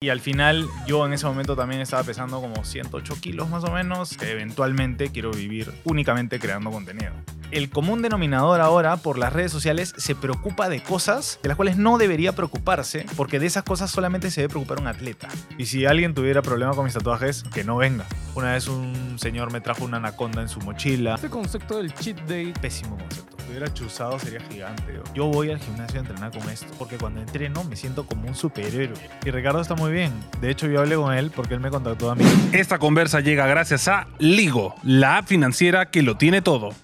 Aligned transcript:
Y 0.00 0.10
al 0.10 0.20
final 0.20 0.68
yo 0.86 1.04
en 1.04 1.12
ese 1.12 1.26
momento 1.26 1.56
también 1.56 1.80
estaba 1.80 2.04
pesando 2.04 2.40
como 2.40 2.64
108 2.64 3.16
kilos 3.20 3.48
más 3.48 3.64
o 3.64 3.72
menos. 3.72 4.16
Eventualmente 4.22 5.10
quiero 5.10 5.32
vivir 5.32 5.72
únicamente 5.82 6.38
creando 6.38 6.70
contenido. 6.70 7.10
El 7.50 7.68
común 7.68 8.00
denominador 8.00 8.60
ahora 8.60 8.98
por 8.98 9.18
las 9.18 9.32
redes 9.32 9.50
sociales 9.50 9.92
se 9.96 10.14
preocupa 10.14 10.68
de 10.68 10.84
cosas 10.84 11.40
de 11.42 11.48
las 11.48 11.56
cuales 11.56 11.78
no 11.78 11.98
debería 11.98 12.32
preocuparse 12.36 13.06
porque 13.16 13.40
de 13.40 13.46
esas 13.46 13.64
cosas 13.64 13.90
solamente 13.90 14.30
se 14.30 14.42
debe 14.42 14.50
preocupar 14.52 14.80
un 14.80 14.86
atleta. 14.86 15.26
Y 15.56 15.66
si 15.66 15.84
alguien 15.84 16.14
tuviera 16.14 16.42
problema 16.42 16.74
con 16.74 16.84
mis 16.84 16.94
tatuajes, 16.94 17.42
que 17.52 17.64
no 17.64 17.78
venga. 17.78 18.06
Una 18.36 18.52
vez 18.52 18.68
un 18.68 19.18
señor 19.18 19.50
me 19.52 19.60
trajo 19.60 19.84
una 19.84 19.96
anaconda 19.96 20.42
en 20.42 20.48
su 20.48 20.60
mochila. 20.60 21.16
Este 21.16 21.28
concepto 21.28 21.78
del 21.78 21.92
cheat 21.92 22.20
day, 22.20 22.52
Pésimo 22.52 22.96
concepto. 22.96 23.37
Si 23.48 23.52
hubiera 23.52 23.72
chuzado 23.72 24.18
sería 24.18 24.40
gigante. 24.40 25.00
Yo 25.14 25.24
voy 25.28 25.50
al 25.50 25.58
gimnasio 25.58 25.96
a 25.96 26.00
entrenar 26.00 26.30
con 26.30 26.50
esto 26.50 26.66
porque 26.78 26.98
cuando 26.98 27.22
entreno 27.22 27.64
me 27.64 27.76
siento 27.76 28.06
como 28.06 28.28
un 28.28 28.34
superhéroe. 28.34 28.98
Y 29.24 29.30
Ricardo 29.30 29.62
está 29.62 29.74
muy 29.74 29.90
bien. 29.90 30.12
De 30.42 30.50
hecho 30.50 30.66
yo 30.66 30.80
hablé 30.80 30.96
con 30.96 31.14
él 31.14 31.32
porque 31.34 31.54
él 31.54 31.60
me 31.60 31.70
contactó 31.70 32.10
a 32.10 32.14
mí. 32.14 32.24
Esta 32.52 32.78
conversa 32.78 33.20
llega 33.20 33.46
gracias 33.46 33.88
a 33.88 34.06
Ligo, 34.18 34.74
la 34.82 35.16
app 35.16 35.28
financiera 35.28 35.90
que 35.90 36.02
lo 36.02 36.18
tiene 36.18 36.42
todo. 36.42 36.74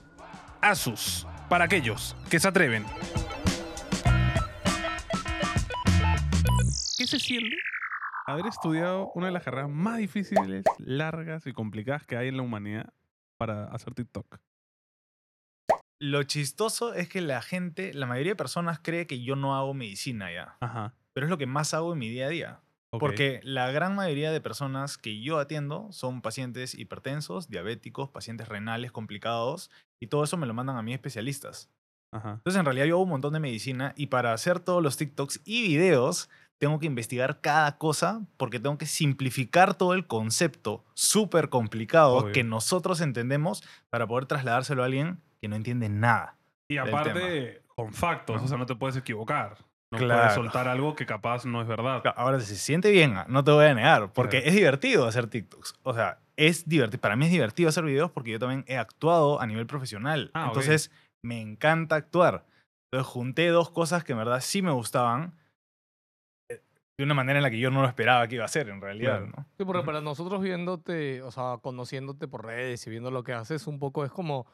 Asus, 0.63 1.27
para 1.51 1.67
aquellos 1.67 2.17
que 2.31 2.41
se 2.41 2.49
atreven. 2.49 2.87
¿Qué 6.97 7.07
se 7.07 7.19
siente 7.19 7.59
haber 8.25 8.47
estudiado 8.47 9.13
una 9.15 9.27
de 9.27 9.33
las 9.33 9.43
carreras 9.43 9.69
más 9.69 9.99
difíciles, 9.99 10.65
largas 10.79 11.47
y 11.47 11.53
complicadas 11.53 12.07
que 12.07 12.17
hay 12.17 12.29
en 12.29 12.39
la 12.39 12.43
humanidad 12.43 12.91
para 13.37 13.67
hacer 13.67 13.93
TikTok? 13.93 14.39
Lo 16.05 16.23
chistoso 16.25 16.93
es 16.93 17.09
que 17.09 17.23
la 17.23 17.41
gente, 17.41 17.95
la 17.95 18.05
mayoría 18.05 18.33
de 18.33 18.37
personas 18.37 18.79
cree 18.79 19.07
que 19.07 19.23
yo 19.23 19.37
no 19.37 19.57
hago 19.57 19.73
medicina 19.73 20.31
ya. 20.31 20.59
Ajá. 20.61 20.93
Pero 21.15 21.25
es 21.25 21.31
lo 21.31 21.39
que 21.39 21.47
más 21.47 21.73
hago 21.73 21.95
en 21.95 21.99
mi 21.99 22.11
día 22.11 22.27
a 22.27 22.29
día. 22.29 22.61
Porque 22.91 23.41
la 23.43 23.71
gran 23.71 23.95
mayoría 23.95 24.31
de 24.31 24.43
personas 24.43 24.99
que 24.99 25.23
yo 25.23 25.39
atiendo 25.39 25.91
son 25.93 26.21
pacientes 26.21 26.75
hipertensos, 26.75 27.49
diabéticos, 27.49 28.11
pacientes 28.11 28.49
renales 28.49 28.93
complicados 28.93 29.71
y 29.99 30.09
todo 30.09 30.25
eso 30.25 30.37
me 30.37 30.47
lo 30.47 30.53
mandan 30.53 30.77
a 30.77 30.83
mí 30.83 30.93
especialistas. 30.93 31.71
Ajá. 32.13 32.35
Entonces 32.35 32.61
en 32.61 32.67
realidad 32.67 32.85
yo 32.85 32.97
hago 32.97 33.05
un 33.05 33.09
montón 33.09 33.33
de 33.33 33.41
medicina 33.41 33.95
y 33.97 34.09
para 34.09 34.35
hacer 34.35 34.61
todos 34.61 34.83
los 34.83 34.99
TikToks 34.99 35.41
y 35.47 35.63
videos 35.63 36.29
tengo 36.59 36.79
que 36.79 36.87
investigar 36.87 37.41
cada 37.41 37.79
cosa 37.79 38.27
porque 38.37 38.61
tengo 38.61 38.77
que 38.77 38.87
simplificar 38.87 39.73
todo 39.75 39.95
el 39.95 40.07
concepto 40.07 40.85
súper 40.93 41.49
complicado 41.49 42.19
Obvio. 42.19 42.33
que 42.33 42.45
nosotros 42.45 43.01
entendemos 43.01 43.65
para 43.89 44.07
poder 44.07 44.27
trasladárselo 44.27 44.83
a 44.83 44.87
alguien 44.87 45.23
que 45.45 45.49
no 45.49 45.57
entiende 45.57 45.91
nada. 45.91 46.39
Y 46.71 46.77
del 46.77 46.89
aparte, 46.89 47.61
con 47.77 47.93
factos, 47.93 48.37
Ajá. 48.37 48.45
o 48.47 48.49
sea, 48.49 48.57
no 48.57 48.65
te 48.65 48.75
puedes 48.77 48.97
equivocar. 48.97 49.59
No 49.93 49.99
Claro. 49.99 50.21
puedes 50.23 50.35
soltar 50.35 50.69
algo 50.69 50.97
que 50.97 51.05
capaz 51.05 51.45
no 51.45 51.61
es 51.61 51.69
verdad. 51.69 52.03
Ahora 52.17 52.41
se 52.41 52.57
siente 52.57 52.91
bien, 52.91 53.15
ah, 53.19 53.27
no 53.29 53.45
te 53.45 53.51
voy 53.51 53.67
a 53.67 53.75
negar, 53.75 54.11
porque 54.15 54.39
Claro. 54.39 54.49
es 54.49 54.55
divertido 54.55 55.07
hacer 55.07 55.27
TikToks. 55.29 55.75
O 55.83 55.93
sea, 55.93 56.19
es 56.37 56.67
divertido. 56.67 56.99
Para 57.03 57.15
mí 57.15 57.27
es 57.27 57.31
divertido 57.31 57.69
hacer 57.69 57.85
videos 57.85 58.11
porque 58.11 58.31
yo 58.31 58.39
también 58.39 58.65
he 58.69 58.79
actuado 58.79 59.39
a 59.39 59.47
nivel 59.47 59.67
profesional. 59.67 60.31
Ah. 60.33 60.47
Entonces, 60.49 60.91
me 61.23 61.43
encanta 61.43 61.97
actuar. 61.97 62.47
Entonces, 62.91 63.13
junté 63.13 63.49
dos 63.49 63.69
cosas 63.71 64.03
que 64.03 64.13
en 64.13 64.19
verdad 64.19 64.41
sí 64.41 64.63
me 64.63 64.71
gustaban 64.73 65.35
eh, 66.51 66.63
de 66.97 67.05
una 67.05 67.13
manera 67.15 67.39
en 67.39 67.43
la 67.43 67.51
que 67.51 67.59
yo 67.59 67.71
no 67.71 67.83
lo 67.83 67.89
esperaba 67.89 68.27
que 68.29 68.37
iba 68.37 68.47
a 68.47 68.49
ser, 68.49 68.71
en 68.71 68.81
realidad. 68.81 69.19
Claro. 69.19 69.33
¿no? 69.37 69.47
Sí, 69.59 69.65
porque 69.67 69.83
para 69.85 70.01
nosotros 70.01 70.41
viéndote, 70.43 71.21
o 71.23 71.31
sea, 71.31 71.59
conociéndote 71.61 72.27
por 72.29 72.47
redes 72.47 72.87
y 72.87 72.91
viendo 72.91 73.11
lo 73.11 73.23
que 73.25 73.35
haces, 73.35 73.67
un 73.67 73.79
poco 73.79 74.05
es 74.07 74.11
como, 74.11 74.47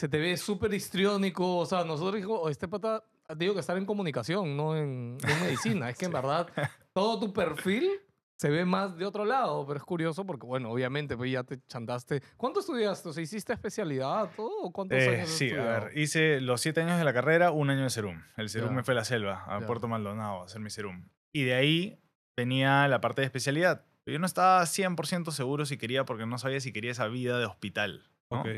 se 0.00 0.08
te 0.08 0.18
ve 0.18 0.34
súper 0.38 0.72
histriónico, 0.72 1.58
o 1.58 1.66
sea, 1.66 1.84
nosotros 1.84 2.14
digo, 2.16 2.48
este 2.48 2.66
pata, 2.68 3.04
digo 3.36 3.52
que 3.52 3.60
estar 3.60 3.76
en 3.76 3.84
comunicación, 3.84 4.56
no 4.56 4.74
en, 4.74 5.18
en 5.22 5.40
medicina, 5.76 5.90
es 5.90 5.98
que 5.98 6.06
en 6.06 6.12
verdad 6.12 6.48
todo 6.94 7.20
tu 7.20 7.32
perfil 7.34 7.90
se 8.38 8.48
ve 8.48 8.64
más 8.64 8.96
de 8.96 9.04
otro 9.04 9.26
lado, 9.26 9.66
pero 9.66 9.76
es 9.78 9.84
curioso 9.84 10.24
porque, 10.24 10.46
bueno, 10.46 10.70
obviamente, 10.70 11.14
pues 11.18 11.30
ya 11.30 11.44
te 11.44 11.58
chantaste. 11.68 12.22
¿Cuánto 12.38 12.60
estudiaste? 12.60 13.10
O 13.10 13.12
sea, 13.12 13.22
¿hiciste 13.22 13.52
especialidad 13.52 14.30
todo 14.34 14.62
o 14.62 14.72
cuántos 14.72 14.96
Eh, 14.98 15.08
años 15.10 15.28
sí, 15.28 15.44
a 15.44 15.48
estudiado? 15.48 15.84
ver, 15.84 15.98
hice 15.98 16.40
los 16.40 16.62
siete 16.62 16.80
años 16.80 16.96
de 16.98 17.04
la 17.04 17.12
carrera, 17.12 17.50
un 17.50 17.68
año 17.68 17.82
de 17.82 17.90
Serum. 17.90 18.22
El 18.38 18.48
Serum 18.48 18.70
Ya. 18.70 18.76
me 18.76 18.82
fue 18.82 18.92
a 18.92 18.96
la 18.96 19.04
selva, 19.04 19.44
a 19.46 19.60
Ya. 19.60 19.66
Puerto 19.66 19.88
Maldonado, 19.88 20.40
a 20.40 20.44
hacer 20.46 20.62
mi 20.62 20.70
Serum. 20.70 21.10
Y 21.34 21.44
de 21.44 21.52
ahí 21.52 21.98
venía 22.34 22.88
la 22.88 23.02
parte 23.02 23.20
de 23.20 23.26
especialidad. 23.26 23.84
Yo 24.06 24.18
no 24.18 24.24
estaba 24.24 24.62
100% 24.64 25.32
seguro 25.32 25.66
si 25.66 25.76
quería, 25.76 26.06
porque 26.06 26.24
no 26.24 26.38
sabía 26.38 26.60
si 26.60 26.72
quería 26.72 26.92
esa 26.92 27.08
vida 27.08 27.38
de 27.38 27.44
hospital. 27.44 28.08
¿no? 28.30 28.40
Ok. 28.40 28.48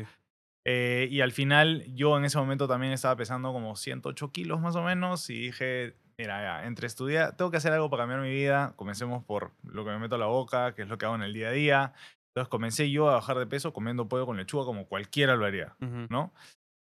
Eh, 0.65 1.07
y 1.11 1.21
al 1.21 1.31
final, 1.31 1.83
yo 1.93 2.17
en 2.17 2.25
ese 2.25 2.37
momento 2.37 2.67
también 2.67 2.93
estaba 2.93 3.15
pesando 3.15 3.51
como 3.51 3.75
108 3.75 4.31
kilos 4.31 4.61
más 4.61 4.75
o 4.75 4.83
menos. 4.83 5.29
Y 5.29 5.39
dije, 5.39 5.95
mira, 6.17 6.41
ya, 6.41 6.65
entre 6.67 6.87
estudiar, 6.87 7.35
tengo 7.35 7.51
que 7.51 7.57
hacer 7.57 7.73
algo 7.73 7.89
para 7.89 8.03
cambiar 8.03 8.21
mi 8.21 8.31
vida. 8.31 8.73
Comencemos 8.75 9.23
por 9.23 9.51
lo 9.63 9.83
que 9.83 9.91
me 9.91 9.99
meto 9.99 10.15
a 10.15 10.19
la 10.19 10.27
boca, 10.27 10.73
que 10.75 10.83
es 10.83 10.87
lo 10.87 10.97
que 10.97 11.05
hago 11.05 11.15
en 11.15 11.23
el 11.23 11.33
día 11.33 11.49
a 11.49 11.51
día. 11.51 11.93
Entonces 12.35 12.49
comencé 12.49 12.89
yo 12.89 13.09
a 13.09 13.15
bajar 13.15 13.37
de 13.37 13.45
peso 13.45 13.73
comiendo 13.73 14.07
pollo 14.07 14.25
con 14.25 14.37
lechuga 14.37 14.65
como 14.65 14.87
cualquiera 14.87 15.35
lo 15.35 15.45
haría. 15.45 15.75
¿no? 16.09 16.33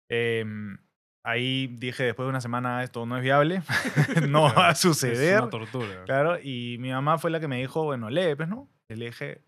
Em, 0.09 0.77
ahí 1.25 1.67
dije 1.67 2.03
después 2.03 2.25
de 2.25 2.29
una 2.29 2.41
semana 2.41 2.83
esto 2.83 3.05
no 3.05 3.17
es 3.17 3.23
viable, 3.23 3.63
no 4.29 4.53
va 4.53 4.67
a 4.67 4.71
Es 4.73 4.79
suceder. 4.79 5.41
una 5.41 5.49
tortura. 5.49 6.03
Claro, 6.05 6.37
y 6.41 6.77
mi 6.79 6.91
mamá 6.91 7.17
fue 7.17 7.31
la 7.31 7.39
que 7.39 7.47
me 7.47 7.57
dijo, 7.57 7.83
bueno, 7.83 8.09
lee, 8.09 8.35
pues, 8.35 8.49
¿no? 8.49 8.69
Y 8.89 8.95
le 8.95 9.05
dije, 9.05 9.41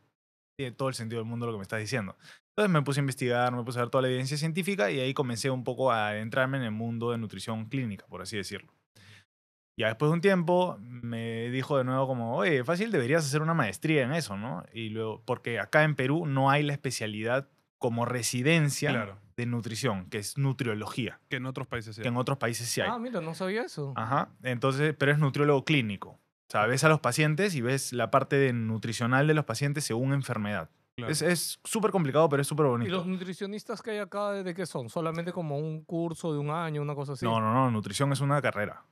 tiene 0.58 0.72
todo 0.76 0.88
el 0.90 0.96
sentido 0.96 1.22
del 1.22 1.30
mundo 1.30 1.46
lo 1.46 1.52
que 1.52 1.58
me 1.60 1.64
estás 1.64 1.80
diciendo. 1.80 2.18
Entonces 2.56 2.72
me 2.72 2.84
puse 2.84 3.00
a 3.00 3.02
investigar, 3.02 3.52
me 3.56 3.64
puse 3.64 3.80
a 3.80 3.82
ver 3.82 3.90
toda 3.90 4.04
la 4.04 4.10
evidencia 4.10 4.38
científica 4.38 4.92
y 4.92 5.00
ahí 5.00 5.14
comencé 5.16 5.50
un 5.50 5.64
poco 5.64 5.92
a 5.92 6.10
adentrarme 6.10 6.58
en 6.58 6.64
el 6.64 6.72
mundo 6.72 7.10
de 7.12 7.18
nutrición 7.18 7.66
clínica, 7.66 8.06
por 8.08 8.22
así 8.22 8.38
decirlo. 8.38 8.72
Ya 9.76 9.88
después 9.88 10.10
de 10.12 10.14
un 10.14 10.22
tiempo 10.22 10.78
me 10.80 11.50
dijo 11.50 11.80
de 11.80 11.84
nuevo 11.84 12.06
como, 12.06 12.36
oye, 12.38 12.64
fácil, 12.64 12.92
deberías 12.92 13.26
hacer 13.26 13.42
una 13.42 13.56
maestría 13.56 14.04
en 14.04 14.14
eso, 14.14 14.38
¿no? 14.38 14.64
Y 14.72 14.90
luego, 14.90 15.24
porque 15.26 15.60
acá 15.60 15.84
en 15.84 15.96
Perú 15.96 16.28
no 16.28 16.52
hay 16.52 16.62
la 16.62 16.74
especialidad 16.74 17.50
como 17.80 18.06
residencia 18.06 18.92
Claro. 18.92 19.18
de 19.36 19.48
nutrición, 19.48 20.06
que 20.12 20.20
es 20.20 20.38
nutriología, 20.38 21.20
Que 21.30 21.38
en 21.38 21.48
otros 21.48 21.66
países 21.66 21.96
sí. 21.96 22.04
que 22.04 22.08
en 22.10 22.18
otros 22.18 22.38
países 22.38 22.70
sí 22.70 22.82
hay. 22.82 22.90
Ah, 22.92 23.00
mira, 23.00 23.20
no 23.20 23.34
sabía 23.34 23.64
eso. 23.64 23.94
Ajá. 23.96 24.30
Entonces, 24.44 24.94
pero 24.96 25.12
es 25.12 25.18
nutriólogo 25.18 25.66
clínico. 25.66 26.10
O 26.10 26.52
sea, 26.52 26.68
ves 26.68 26.84
a 26.84 26.90
los 26.90 27.00
pacientes 27.00 27.56
y 27.56 27.62
ves 27.62 27.94
la 27.94 28.12
parte 28.12 28.36
de 28.36 28.54
nutricional 28.54 29.26
de 29.26 29.34
los 29.34 29.46
pacientes 29.46 29.84
según 29.86 30.14
enfermedad. 30.14 30.70
Claro. 30.96 31.12
Es- 31.12 31.22
Es 31.24 31.60
súper 31.64 31.92
complicado, 31.92 32.30
pero 32.30 32.42
es 32.42 32.48
súper 32.48 32.66
¿Y 32.68 32.70
bonito. 32.70 32.92
los 32.92 33.06
nutricionistas 33.08 33.82
que 33.82 33.92
hay 33.92 33.98
acá, 33.98 34.32
de 34.32 34.54
qué 34.54 34.66
son? 34.66 34.90
¿Solamente 34.90 35.32
como 35.32 35.58
un 35.58 35.84
curso 35.84 36.32
de 36.34 36.40
un 36.40 36.52
año, 36.52 36.82
una 36.82 36.94
cosa 36.94 37.14
así? 37.14 37.26
No, 37.26 37.40
no, 37.42 37.52
no. 37.54 37.72
Nutrición 37.72 38.12
es 38.12 38.22
una 38.22 38.42
carrera. 38.42 38.86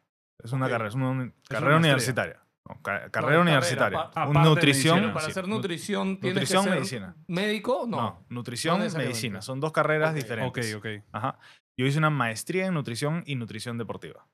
Es 0.44 0.52
una 0.52 0.68
carrera, 0.68 0.90
es 0.90 0.96
una 0.96 1.32
carrera 1.48 1.78
universitaria. 1.78 2.40
No, 2.68 2.82
carrera 3.12 3.42
universitaria. 3.42 4.10
Un 4.28 4.34
nutrición. 4.42 4.96
medicina. 4.96 5.14
Para 5.14 5.28
hacer 5.28 5.48
nu- 5.48 5.56
nutrición 5.56 6.20
tienes 6.20 6.36
nutrición, 6.36 6.64
que 6.64 6.70
ser 6.70 6.76
medicina. 6.80 7.16
médico, 7.28 7.86
no. 7.88 7.98
No, 7.98 8.26
nutrición, 8.30 8.80
necesariamente. 8.80 9.14
medicina. 9.14 9.42
Son 9.42 9.60
dos 9.60 9.72
carreras 9.72 10.10
Ok. 10.12 10.16
Ok, 10.16 10.22
diferentes. 10.24 10.76
ok. 10.76 10.86
Ajá. 11.12 11.38
Yo 11.78 11.86
hice 11.86 11.98
una 12.00 12.10
maestría 12.10 12.66
en 12.68 12.74
nutrición 12.74 13.24
y 13.28 13.36
nutrición 13.36 13.78
deportiva. 13.78 14.26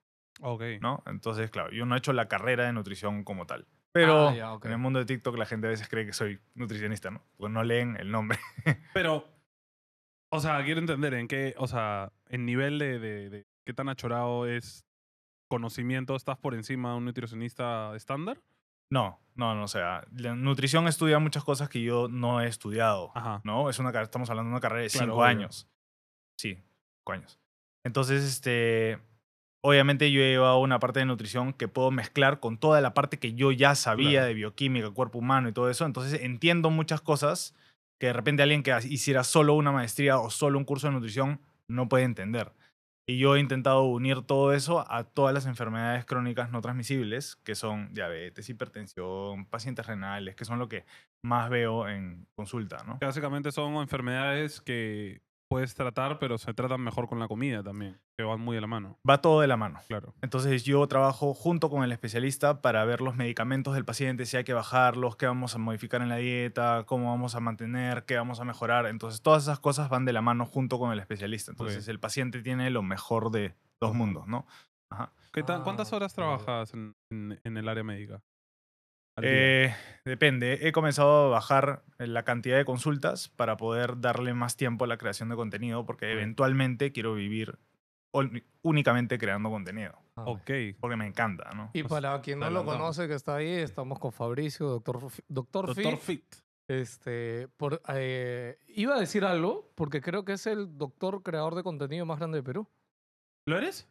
Ok. 0.41 0.61
¿no? 0.81 1.03
Entonces, 1.07 1.50
claro, 1.51 1.72
yo 1.72 1.85
no 1.85 1.95
he 1.95 1.97
hecho 1.97 2.13
la 2.13 2.27
carrera 2.27 2.66
de 2.66 2.73
nutrición 2.73 3.23
como 3.23 3.45
tal. 3.45 3.66
Pero 3.99 4.29
Ah, 4.29 4.35
ya, 4.35 4.53
en 4.63 4.71
el 4.71 4.77
mundo 4.77 4.99
de 4.99 5.05
TikTok 5.05 5.37
la 5.37 5.45
gente 5.45 5.67
a 5.67 5.69
veces 5.71 5.87
cree 5.89 6.05
que 6.05 6.13
soy 6.13 6.39
nutricionista, 6.55 7.09
¿no? 7.11 7.23
Porque 7.37 7.53
no 7.53 7.63
leen 7.63 7.97
el 7.99 8.11
nombre. 8.11 8.37
Pero, 8.93 9.27
o 10.31 10.39
sea, 10.39 10.63
quiero 10.63 10.79
entender 10.79 11.13
en 11.13 11.27
qué, 11.27 11.55
o 11.57 11.67
sea, 11.67 12.11
en 12.29 12.45
nivel 12.45 12.79
de, 12.79 12.99
de, 12.99 13.29
de 13.29 13.45
qué 13.65 13.73
tan 13.73 13.89
achorado 13.89 14.45
es 14.47 14.85
conocimiento, 15.49 16.15
¿estás 16.15 16.37
por 16.37 16.53
encima 16.53 16.91
de 16.91 16.97
un 16.97 17.05
nutricionista 17.05 17.95
estándar? 17.95 18.41
No, 18.89 19.19
no, 19.35 19.53
no, 19.55 19.63
o 19.63 19.67
sea, 19.67 20.05
la 20.15 20.33
nutrición 20.35 20.87
estudia 20.87 21.19
muchas 21.19 21.43
cosas 21.43 21.67
que 21.69 21.81
yo 21.81 22.07
no 22.09 22.41
he 22.41 22.47
estudiado, 22.47 23.11
Ajá. 23.15 23.41
¿no? 23.43 23.69
Es 23.69 23.79
una, 23.79 23.89
estamos 24.01 24.29
hablando 24.29 24.49
de 24.49 24.53
una 24.53 24.61
carrera 24.61 24.83
de 24.83 24.89
Claro, 24.89 25.05
cinco 25.07 25.15
obvio. 25.17 25.25
años. 25.25 25.69
Sí, 26.39 26.55
cinco 26.55 27.11
años. 27.13 27.39
Entonces, 27.85 28.23
este, 28.23 28.99
obviamente 29.67 30.11
yo 30.11 30.22
he 30.22 30.29
llevado 30.29 30.59
una 30.59 30.79
parte 30.79 31.00
de 31.00 31.05
nutrición 31.05 31.51
que 31.51 31.67
puedo 31.67 31.91
mezclar 31.91 32.39
con 32.39 32.57
toda 32.57 32.79
la 32.79 32.94
parte 32.94 33.19
que 33.19 33.33
yo 33.33 33.51
ya 33.51 33.75
sabía 33.75 34.11
Claro. 34.11 34.28
de 34.28 34.33
bioquímica, 34.33 34.91
cuerpo 34.91 35.19
humano 35.19 35.50
y 35.50 35.51
todo 35.51 35.69
eso. 35.69 35.86
Entonces 35.86 36.21
entiendo 36.21 36.69
muchas 36.69 37.01
cosas 37.01 37.53
que 38.00 38.07
de 38.07 38.13
repente 38.13 38.44
alguien 38.44 38.63
que 38.63 38.74
hiciera 38.89 39.25
solo 39.25 39.56
una 39.56 39.74
maestría 39.74 40.19
o 40.19 40.30
solo 40.30 40.57
un 40.57 40.63
curso 40.63 40.88
de 40.88 40.94
nutrición 40.94 41.41
no 41.69 41.89
puede 41.89 42.06
entender. 42.06 42.53
Y 43.09 43.18
yo 43.19 43.36
he 43.36 43.39
intentado 43.39 43.83
unir 43.83 44.21
todo 44.21 44.53
eso 44.53 44.86
a 44.89 45.03
todas 45.03 45.33
las 45.33 45.45
enfermedades 45.45 46.06
crónicas 46.06 46.50
no 46.50 46.62
transmisibles, 46.62 47.36
que 47.38 47.56
son 47.56 47.94
diabetes, 47.94 48.50
hipertensión, 48.50 49.45
pacientes 49.45 49.86
renales, 49.86 50.36
que 50.36 50.45
son 50.45 50.59
lo 50.59 50.69
que 50.69 50.86
más 51.25 51.50
veo 51.50 51.88
en 51.89 52.25
consulta, 52.38 52.83
¿no? 52.86 53.00
Básicamente 53.01 53.51
son 53.51 53.75
enfermedades 53.75 54.62
que 54.62 55.21
puedes 55.50 55.74
tratar, 55.75 56.19
pero 56.19 56.38
se 56.38 56.53
tratan 56.53 56.81
mejor 56.81 57.07
con 57.07 57.19
la 57.19 57.27
comida 57.27 57.63
también, 57.63 57.97
que 58.17 58.23
van 58.23 58.41
muy 58.41 58.55
de 58.55 58.61
la 58.61 58.67
mano. 58.67 58.97
Va 59.07 59.21
todo 59.21 59.41
de 59.41 59.47
la 59.47 59.57
mano. 59.57 59.79
Claro. 59.87 60.15
Entonces 60.23 60.63
yo 60.63 60.85
trabajo 60.87 61.35
junto 61.35 61.69
con 61.69 61.83
el 61.83 61.91
especialista 61.91 62.61
para 62.63 62.83
ver 62.83 62.99
los 63.01 63.15
medicamentos 63.15 63.75
del 63.75 63.85
paciente, 63.85 64.25
si 64.25 64.37
hay 64.37 64.43
que 64.43 64.53
bajarlos, 64.53 65.15
qué 65.17 65.27
vamos 65.27 65.53
a 65.53 65.59
modificar 65.59 66.01
en 66.01 66.09
la 66.09 66.15
dieta, 66.17 66.83
cómo 66.87 67.11
vamos 67.11 67.35
a 67.35 67.39
mantener, 67.39 68.05
qué 68.05 68.17
vamos 68.17 68.39
a 68.39 68.43
mejorar. 68.43 68.87
Entonces 68.87 69.21
todas 69.21 69.43
esas 69.43 69.59
cosas 69.59 69.89
van 69.89 70.05
de 70.05 70.13
la 70.13 70.23
mano 70.23 70.47
junto 70.47 70.79
con 70.79 70.91
el 70.91 70.99
especialista. 70.99 71.51
Entonces 71.51 71.87
el 71.87 71.99
paciente 71.99 72.41
tiene 72.41 72.71
lo 72.71 72.81
mejor 72.81 73.29
de 73.29 73.53
dos 73.79 73.93
mundos, 73.93 74.25
¿no? 74.27 74.47
Ajá. 74.89 75.13
¿Qué 75.31 75.43
tan- 75.43 75.61
¿Cuántas 75.63 75.93
Ah, 75.93 75.97
horas 75.97 76.15
trabajas 76.15 76.73
en, 76.73 76.95
en- 77.11 77.39
en 77.43 77.57
el 77.57 77.69
área 77.69 77.83
médica? 77.83 78.23
Eh, 79.21 79.73
depende. 80.05 80.67
He 80.67 80.71
comenzado 80.71 81.27
a 81.27 81.29
bajar 81.29 81.83
la 81.99 82.23
cantidad 82.23 82.57
de 82.57 82.65
consultas 82.65 83.29
para 83.29 83.57
poder 83.57 83.99
darle 83.99 84.33
más 84.33 84.55
tiempo 84.57 84.85
a 84.85 84.87
la 84.87 84.97
creación 84.97 85.29
de 85.29 85.35
contenido 85.35 85.85
porque 85.85 86.11
eventualmente 86.11 86.91
quiero 86.91 87.15
vivir 87.15 87.57
únicamente 88.61 89.17
creando 89.17 89.49
contenido. 89.49 89.97
Ah, 90.15 90.23
ok. 90.27 90.51
Porque 90.79 90.95
me 90.95 91.05
encanta, 91.07 91.51
¿no? 91.55 91.69
Y 91.73 91.83
para 91.83 92.19
quien 92.21 92.39
no 92.39 92.49
lo 92.49 92.65
conoce 92.65 93.07
que 93.07 93.13
está 93.13 93.35
ahí, 93.35 93.47
estamos 93.49 93.99
con 93.99 94.11
Fabricio, 94.11 94.67
doctor, 94.67 94.99
doctor, 95.27 95.67
Doctor 95.67 95.97
Fi. 95.97 96.17
Fit. 96.17 96.35
Este, 96.69 97.47
por, 97.55 97.81
eh, 97.93 98.59
iba 98.67 98.95
a 98.95 98.99
decir 98.99 99.23
algo, 99.23 99.71
porque 99.75 100.01
creo 100.01 100.25
que 100.25 100.33
es 100.33 100.47
el 100.47 100.77
doctor 100.77 101.23
creador 101.23 101.55
de 101.55 101.63
contenido 101.63 102.05
más 102.05 102.17
grande 102.19 102.39
de 102.39 102.43
Perú. 102.43 102.67
¿Lo 103.45 103.57
eres? 103.57 103.87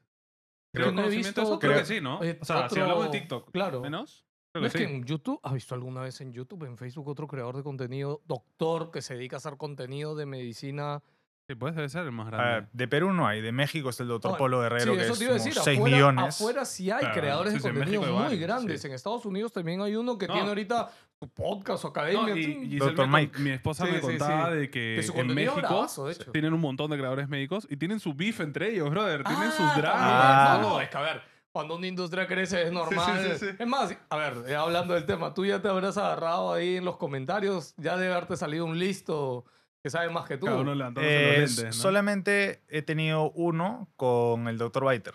Creo- 0.74 0.88
¿Tienes 0.88 0.94
no 0.94 1.00
he 1.00 1.04
conocimiento 1.04 1.40
de 1.40 1.44
eso? 1.46 1.52
visto 1.52 1.58
Creo 1.66 1.78
que 1.78 1.84
sí, 1.86 2.00
¿no? 2.02 2.22
eh, 2.22 2.38
O 2.40 2.44
sea, 2.44 2.68
si 2.68 2.74
otro- 2.74 2.82
hablamos 2.82 3.04
de 3.10 3.18
TikTok, 3.18 3.50
claro. 3.50 3.80
menos. 3.80 4.26
¿No 4.54 4.60
Creo 4.60 4.66
es 4.68 4.72
que 4.74 4.84
en 4.84 5.04
YouTube, 5.04 5.38
¿has 5.42 5.52
visto 5.54 5.74
alguna 5.74 6.00
vez 6.02 6.20
en 6.22 6.32
YouTube, 6.32 6.64
en 6.64 6.76
Facebook, 6.78 7.08
otro 7.08 7.26
creador 7.26 7.56
de 7.56 7.62
contenido, 7.62 8.22
doctor, 8.26 8.90
que 8.90 9.00
se 9.02 9.14
dedica 9.14 9.36
a 9.36 9.38
hacer 9.38 9.56
contenido 9.58 10.14
de 10.14 10.24
medicina? 10.26 11.02
Sí, 11.48 11.54
pues 11.54 11.76
debe 11.76 11.88
ser 11.88 12.02
el 12.04 12.10
más 12.10 12.26
Ah, 12.26 12.30
grande. 12.36 12.68
de 12.72 12.88
Perú 12.88 13.12
no 13.12 13.26
hay. 13.28 13.40
De 13.40 13.52
México 13.52 13.88
está 13.90 14.02
el 14.02 14.08
doctor 14.08 14.32
No, 14.32 14.36
Polo 14.36 14.60
Guerrero, 14.62 14.92
sí, 14.92 14.98
que 14.98 15.04
eso 15.04 15.12
es 15.12 15.18
te 15.20 15.24
iba 15.26 15.34
a 15.34 15.36
como 15.36 15.44
decir. 15.44 15.62
6 15.62 15.78
afuera, 15.78 15.96
millones. 15.96 16.34
Afuera 16.40 16.64
sí 16.64 16.90
hay 16.90 16.98
Claro, 17.00 17.14
creadores 17.20 17.52
sí, 17.52 17.58
de 17.60 17.62
contenido 17.62 18.02
muy 18.02 18.36
grandes. 18.38 18.80
sí. 18.82 18.88
En 18.88 18.94
Estados 18.94 19.24
Unidos 19.26 19.52
también 19.52 19.80
hay 19.80 19.94
uno 19.94 20.18
que 20.18 20.26
No. 20.26 20.32
tiene 20.34 20.48
ahorita 20.48 20.90
su 21.20 21.28
podcast 21.28 21.84
o 21.84 21.88
academia. 21.88 22.34
No, 22.34 22.36
y, 22.36 22.76
Doctor 22.78 23.06
me 23.06 23.20
Mike. 23.20 23.38
Mi 23.38 23.50
esposa 23.50 23.86
Sí, 23.86 23.92
me 23.92 24.00
sí, 24.00 24.06
contaba 24.06 24.50
sí. 24.50 24.56
de 24.56 24.70
que 24.70 25.00
en 25.14 25.26
México 25.34 25.54
bravazo, 25.56 26.06
de 26.08 26.14
hecho. 26.14 26.32
tienen 26.32 26.52
un 26.52 26.60
montón 26.60 26.90
de 26.90 26.98
creadores 26.98 27.28
médicos 27.28 27.64
y 27.70 27.76
tienen 27.76 28.00
su 28.00 28.12
beef 28.12 28.40
entre 28.40 28.72
ellos, 28.72 28.90
brother. 28.90 29.22
Tienen 29.22 29.48
Ah, 29.48 29.52
sus 29.56 29.76
dramas. 29.80 30.00
Ah. 30.02 30.58
No, 30.60 30.70
no, 30.70 30.80
es 30.80 30.88
que 30.90 30.96
a 30.98 31.02
ver, 31.02 31.22
cuando 31.52 31.76
una 31.76 31.86
industria 31.86 32.26
crece 32.26 32.60
es 32.64 32.72
normal. 32.72 33.36
sí, 33.38 33.46
sí. 33.46 33.54
Es 33.56 33.66
más, 33.68 33.96
a 34.10 34.16
ver, 34.16 34.52
hablando 34.56 34.94
del 34.94 35.06
tema, 35.06 35.32
tú 35.32 35.46
ya 35.46 35.62
te 35.62 35.68
habrás 35.68 35.96
agarrado 35.96 36.52
ahí 36.52 36.74
en 36.76 36.84
los 36.84 36.96
comentarios, 36.96 37.72
ya 37.76 37.96
debe 37.96 38.12
haberte 38.14 38.36
salido 38.36 38.64
un 38.64 38.80
listo 38.80 39.44
que 39.86 39.90
sabe 39.90 40.10
más 40.10 40.24
que 40.26 40.36
tú. 40.36 40.46
Cada 40.46 40.58
uno 40.58 40.72
Eh, 40.72 40.76
los 40.76 40.94
lentes, 40.98 41.64
¿no? 41.64 41.72
Solamente 41.72 42.62
he 42.68 42.82
tenido 42.82 43.30
uno 43.30 43.88
con 43.94 44.48
el 44.48 44.58
doctor 44.58 44.88
Biter. 44.90 45.14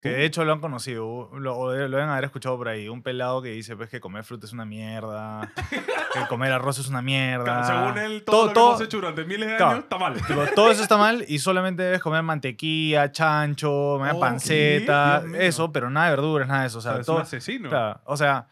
Que 0.00 0.10
de 0.10 0.24
hecho 0.24 0.44
lo 0.44 0.52
han 0.52 0.60
conocido, 0.60 1.28
lo, 1.34 1.40
lo 1.40 1.70
deben 1.96 2.08
haber 2.08 2.24
escuchado 2.24 2.56
por 2.56 2.68
ahí. 2.68 2.88
Un 2.88 3.02
pelado 3.02 3.42
que 3.42 3.48
dice 3.50 3.76
pues, 3.76 3.88
que 3.90 3.98
comer 4.00 4.22
fruta 4.24 4.46
es 4.46 4.52
una 4.52 4.64
mierda, 4.64 5.52
que 6.14 6.20
comer 6.28 6.52
arroz 6.52 6.78
es 6.78 6.88
una 6.88 7.02
mierda. 7.02 7.44
Claro, 7.44 7.64
según 7.94 7.98
él, 8.04 8.22
todo, 8.24 8.36
Todo- 8.36 8.42
lo 8.44 8.48
que 8.48 8.54
todo- 8.54 8.68
hemos 8.70 8.80
hecho 8.82 8.96
durante 8.98 9.24
miles 9.24 9.48
de 9.50 9.56
Claro. 9.56 9.70
años 9.72 9.84
está 9.84 9.98
mal. 9.98 10.14
Tipo, 10.14 10.44
todo 10.54 10.70
eso 10.70 10.82
está 10.82 10.96
mal 10.96 11.24
y 11.28 11.38
solamente 11.40 11.82
debes 11.84 12.00
comer 12.00 12.22
mantequilla, 12.22 13.10
chancho, 13.10 13.94
Oh, 13.94 14.20
panceta, 14.20 15.24
eso, 15.36 15.72
pero 15.72 15.90
nada 15.90 16.06
de 16.10 16.12
verduras, 16.16 16.46
nada 16.48 16.60
de 16.62 16.66
eso. 16.68 16.78
O 16.78 16.80
O 16.80 16.82
sea, 16.82 16.92
sea, 16.92 17.00
es 17.00 17.06
todo, 17.06 17.16
un 17.16 17.22
asesino. 17.22 17.68
claro, 17.68 18.00
o 18.04 18.16
sea, 18.16 18.46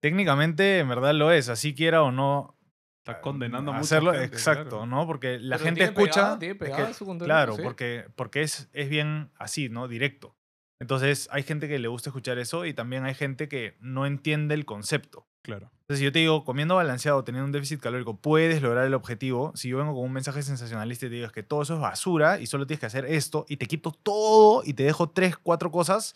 técnicamente 0.00 0.78
en 0.78 0.88
verdad 0.88 1.12
lo 1.14 1.30
es, 1.32 1.48
así 1.48 1.74
quiera 1.74 2.02
o 2.02 2.10
no. 2.12 2.54
Está 3.08 3.20
condenando 3.20 3.72
a 3.72 3.78
hacerlo, 3.78 4.12
gente, 4.12 4.26
exacto, 4.26 4.68
claro. 4.70 4.86
¿no? 4.86 5.06
Porque 5.06 5.38
la 5.38 5.56
Pero 5.56 5.64
gente 5.66 5.78
tiene 5.80 5.92
escucha. 5.92 6.14
pegada, 6.14 6.38
tiene 6.38 6.52
es 6.54 6.58
pegada 6.60 6.86
que- 6.88 6.94
su 6.94 7.04
contenido, 7.06 7.26
claro, 7.34 7.56
sí. 7.56 7.62
porque, 7.62 8.06
porque 8.16 8.42
es, 8.42 8.68
es 8.72 8.88
bien 8.88 9.30
así, 9.38 9.68
¿no? 9.68 9.88
Directo. 9.88 10.34
Entonces, 10.80 11.28
hay 11.32 11.42
gente 11.42 11.66
que 11.68 11.78
le 11.78 11.88
gusta 11.88 12.10
escuchar 12.10 12.38
eso 12.38 12.64
y 12.64 12.72
también 12.72 13.04
hay 13.04 13.14
gente 13.14 13.48
que 13.48 13.76
no 13.80 14.06
entiende 14.06 14.54
el 14.54 14.64
concepto. 14.64 15.26
Claro. 15.42 15.70
Entonces, 15.80 15.98
si 15.98 16.04
yo 16.04 16.12
te 16.12 16.18
digo, 16.20 16.44
comiendo 16.44 16.76
balanceado, 16.76 17.24
teniendo 17.24 17.46
un 17.46 17.52
déficit 17.52 17.80
calórico, 17.80 18.16
puedes 18.20 18.62
lograr 18.62 18.86
el 18.86 18.94
objetivo. 18.94 19.50
Si 19.56 19.68
yo 19.70 19.78
vengo 19.78 19.94
con 19.94 20.04
un 20.04 20.12
mensaje 20.12 20.42
sensacionalista 20.42 21.06
y 21.06 21.08
te 21.08 21.14
digo 21.16 21.26
es 21.26 21.32
que 21.32 21.42
todo 21.42 21.62
eso 21.62 21.74
es 21.74 21.80
basura 21.80 22.38
y 22.38 22.46
solo 22.46 22.66
tienes 22.66 22.80
que 22.80 22.86
hacer 22.86 23.06
esto 23.06 23.44
y 23.48 23.56
te 23.56 23.66
quito 23.66 23.90
todo 23.90 24.62
y 24.64 24.74
te 24.74 24.82
dejo 24.84 25.08
tres, 25.10 25.36
cuatro 25.36 25.70
cosas 25.72 26.14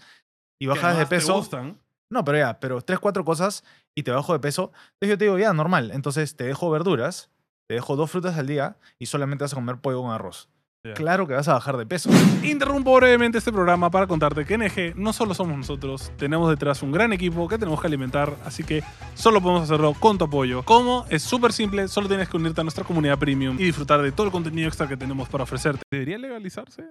y 0.61 0.67
Que 0.67 0.69
bajas 0.69 0.83
de 0.83 0.89
además 0.91 1.09
te 1.09 1.17
peso. 1.17 1.35
gustan. 1.37 1.79
No, 2.13 2.25
pero 2.25 2.39
ya, 2.39 2.61
pero 2.61 2.83
tres, 2.83 2.99
cuatro 2.99 3.25
cosas 3.25 3.65
y 3.95 4.03
te 4.03 4.11
bajo 4.11 4.33
de 4.33 4.39
peso. 4.39 4.71
Entonces 4.95 5.09
yo 5.09 5.19
te 5.19 5.25
digo, 5.25 5.39
ya, 5.39 5.53
normal. 5.53 5.91
Entonces 5.93 6.37
te 6.37 6.45
dejo 6.45 6.71
verduras, 6.71 7.31
te 7.67 7.75
dejo 7.75 7.97
dos 7.97 8.11
frutas 8.11 8.37
al 8.37 8.47
día 8.47 8.77
y 8.99 9.07
solamente 9.07 9.45
vas 9.45 9.53
a 9.53 9.57
comer 9.57 9.79
pollo 9.79 10.03
con 10.03 10.13
arroz. 10.13 10.49
Claro 10.97 11.29
que 11.29 11.35
vas 11.35 11.47
a 11.47 11.55
bajar 11.55 11.77
de 11.77 11.87
peso. 11.87 12.11
Interrumpo 12.43 12.93
brevemente 12.97 13.39
este 13.39 13.53
programa 13.53 13.89
para 13.89 14.09
contarte 14.09 14.45
que 14.45 14.55
en 14.55 14.63
EG 14.63 14.97
no 14.97 15.13
solo 15.13 15.33
somos 15.33 15.57
nosotros, 15.57 16.11
tenemos 16.19 16.51
detrás 16.51 16.83
un 16.83 16.91
gran 16.91 17.13
equipo 17.13 17.47
que 17.47 17.57
tenemos 17.57 17.81
que 17.81 17.87
alimentar, 17.87 18.37
así 18.45 18.65
que 18.65 18.83
solo 19.15 19.41
podemos 19.41 19.63
hacerlo 19.63 19.95
con 19.95 20.19
tu 20.19 20.25
apoyo. 20.25 20.65
¿Cómo? 20.65 21.07
Es 21.09 21.23
súper 21.23 21.53
simple, 21.53 21.87
solo 21.87 22.09
tienes 22.09 22.29
que 22.29 22.37
unirte 22.37 22.63
a 22.63 22.65
nuestra 22.65 22.83
comunidad 22.83 23.17
premium 23.17 23.61
y 23.61 23.65
disfrutar 23.65 24.03
de 24.03 24.11
todo 24.11 24.27
el 24.27 24.33
contenido 24.33 24.67
extra 24.67 24.89
que 24.89 24.97
tenemos 24.97 25.29
para 25.29 25.45
ofrecerte. 25.45 25.83
¿Debería 25.89 26.19
legalizarse 26.19 26.83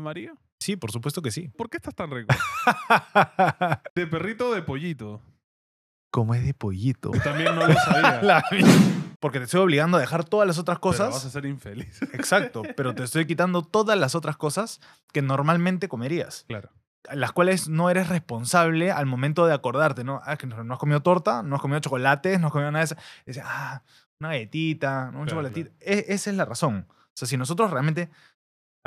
María? 0.00 0.34
Sí, 0.58 0.76
por 0.76 0.90
supuesto 0.92 1.22
que 1.22 1.30
sí. 1.30 1.48
¿Por 1.56 1.70
qué 1.70 1.76
estás 1.76 1.94
tan 1.94 2.10
rico? 2.10 2.34
¿De 3.94 4.06
perrito 4.06 4.48
o 4.48 4.54
de 4.54 4.62
pollito? 4.62 5.20
Como 6.10 6.34
es 6.34 6.44
de 6.44 6.54
pollito. 6.54 7.10
También 7.22 7.54
no 7.54 7.66
lo 7.66 7.74
sabía. 7.74 8.22
La. 8.22 8.44
Porque 9.20 9.38
te 9.38 9.44
estoy 9.44 9.60
obligando 9.60 9.96
a 9.96 10.00
dejar 10.00 10.24
todas 10.24 10.46
las 10.46 10.58
otras 10.58 10.78
Pero 10.78 10.90
vas 10.90 11.00
a 11.00 11.06
cosas. 11.10 11.32
ser 11.32 11.46
infeliz. 11.46 12.00
Exacto, 12.12 12.62
pero 12.76 12.94
te 12.94 13.04
estoy 13.04 13.26
quitando 13.26 13.62
todas 13.62 13.98
las 13.98 14.14
otras 14.14 14.36
cosas 14.36 14.80
que 15.12 15.22
normalmente 15.22 15.88
comerías. 15.88 16.44
claro. 16.48 16.70
Las 17.12 17.32
cuales 17.32 17.68
no 17.68 17.90
eres 17.90 18.08
responsable 18.08 18.90
al 18.90 19.04
momento 19.04 19.44
de 19.46 19.52
acordarte, 19.52 20.04
¿no? 20.04 20.22
Ah, 20.24 20.38
que 20.38 20.46
no, 20.46 20.64
no 20.64 20.72
has 20.72 20.80
comido 20.80 21.02
torta, 21.02 21.42
no 21.42 21.54
has 21.56 21.60
comido 21.60 21.78
chocolates, 21.80 22.40
no 22.40 22.46
has 22.46 22.52
comido 22.52 22.70
nada 22.70 22.80
de 22.82 22.94
eso. 22.94 22.96
Dices, 23.26 23.42
ah, 23.46 23.82
una 24.20 24.30
galletita, 24.30 25.10
¿no? 25.12 25.20
un 25.20 25.26
Claro, 25.26 25.42
chocolatito. 25.42 25.70
E- 25.80 26.06
esa 26.08 26.30
es 26.30 26.36
la 26.36 26.46
razón. 26.46 26.86
O 26.88 27.12
sea, 27.12 27.28
si 27.28 27.36
nosotros 27.36 27.70
realmente. 27.70 28.08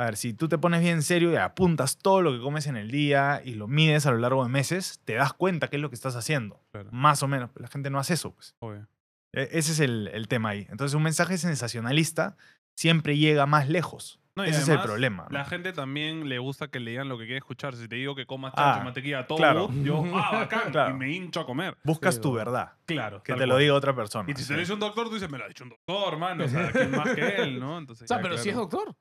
A 0.00 0.04
ver, 0.04 0.16
si 0.16 0.32
tú 0.32 0.48
te 0.48 0.58
pones 0.58 0.80
bien 0.80 1.02
serio 1.02 1.32
y 1.32 1.36
apuntas 1.36 1.98
todo 1.98 2.22
lo 2.22 2.32
que 2.32 2.38
comes 2.40 2.66
en 2.68 2.76
el 2.76 2.90
día 2.90 3.42
y 3.44 3.54
lo 3.54 3.66
mides 3.66 4.06
a 4.06 4.12
lo 4.12 4.18
largo 4.18 4.44
de 4.44 4.48
meses, 4.48 5.00
te 5.04 5.14
das 5.14 5.32
cuenta 5.32 5.66
qué 5.68 5.76
es 5.76 5.82
lo 5.82 5.88
que 5.90 5.96
estás 5.96 6.14
haciendo. 6.14 6.60
Claro. 6.70 6.88
Más 6.92 7.22
o 7.24 7.28
menos. 7.28 7.50
Pero 7.52 7.64
la 7.64 7.68
gente 7.68 7.90
no 7.90 7.98
hace 7.98 8.14
eso, 8.14 8.32
pues. 8.32 8.54
Obvio. 8.60 8.86
E- 9.34 9.48
Ese 9.52 9.72
es 9.72 9.80
el, 9.80 10.08
el 10.14 10.28
tema 10.28 10.50
ahí. 10.50 10.66
Entonces, 10.70 10.94
un 10.94 11.02
mensaje 11.02 11.36
sensacionalista 11.36 12.36
siempre 12.78 13.16
llega 13.18 13.44
más 13.46 13.68
lejos. 13.68 14.20
No, 14.36 14.44
Ese 14.44 14.60
es 14.60 14.68
el 14.68 14.80
problema. 14.80 15.24
¿no? 15.24 15.30
La 15.36 15.44
gente 15.44 15.72
también 15.72 16.28
le 16.28 16.38
gusta 16.38 16.68
que 16.68 16.78
le 16.78 16.92
digan 16.92 17.08
lo 17.08 17.18
que 17.18 17.24
quiere 17.24 17.38
escuchar. 17.38 17.74
Si 17.74 17.88
te 17.88 17.96
digo 17.96 18.14
que 18.14 18.24
comas 18.24 18.52
Ah, 18.56 18.74
chancho, 18.74 18.84
mantequilla, 18.84 19.26
todo, 19.26 19.38
claro. 19.38 19.68
yo, 19.82 20.04
ah, 20.14 20.30
bacán, 20.32 20.70
Claro. 20.70 20.94
y 20.94 20.98
me 20.98 21.10
hincho 21.10 21.40
a 21.40 21.44
comer. 21.46 21.76
Buscas 21.82 22.14
Sí, 22.14 22.20
tu 22.20 22.32
verdad. 22.34 22.74
Claro. 22.84 23.20
Que 23.24 23.34
te 23.34 23.46
lo 23.48 23.56
diga 23.56 23.74
otra 23.74 23.96
persona. 23.96 24.30
Y 24.30 24.34
si 24.36 24.42
Sí. 24.42 24.48
te 24.50 24.54
lo 24.54 24.60
dice 24.60 24.72
un 24.74 24.78
doctor, 24.78 25.08
tú 25.08 25.14
dices, 25.14 25.28
me 25.28 25.38
lo 25.38 25.44
ha 25.44 25.48
dicho 25.48 25.64
un 25.64 25.70
doctor, 25.70 26.12
hermano. 26.12 26.44
O 26.44 26.48
sea, 26.48 26.70
¿quién 26.70 26.92
más 26.92 27.12
que 27.16 27.26
él, 27.42 27.58
no? 27.58 27.78
Entonces, 27.78 28.04
O 28.04 28.06
sea, 28.06 28.18
ya, 28.18 28.22
pero 28.22 28.38
si 28.38 28.50
es 28.50 28.54
doctor. 28.54 28.94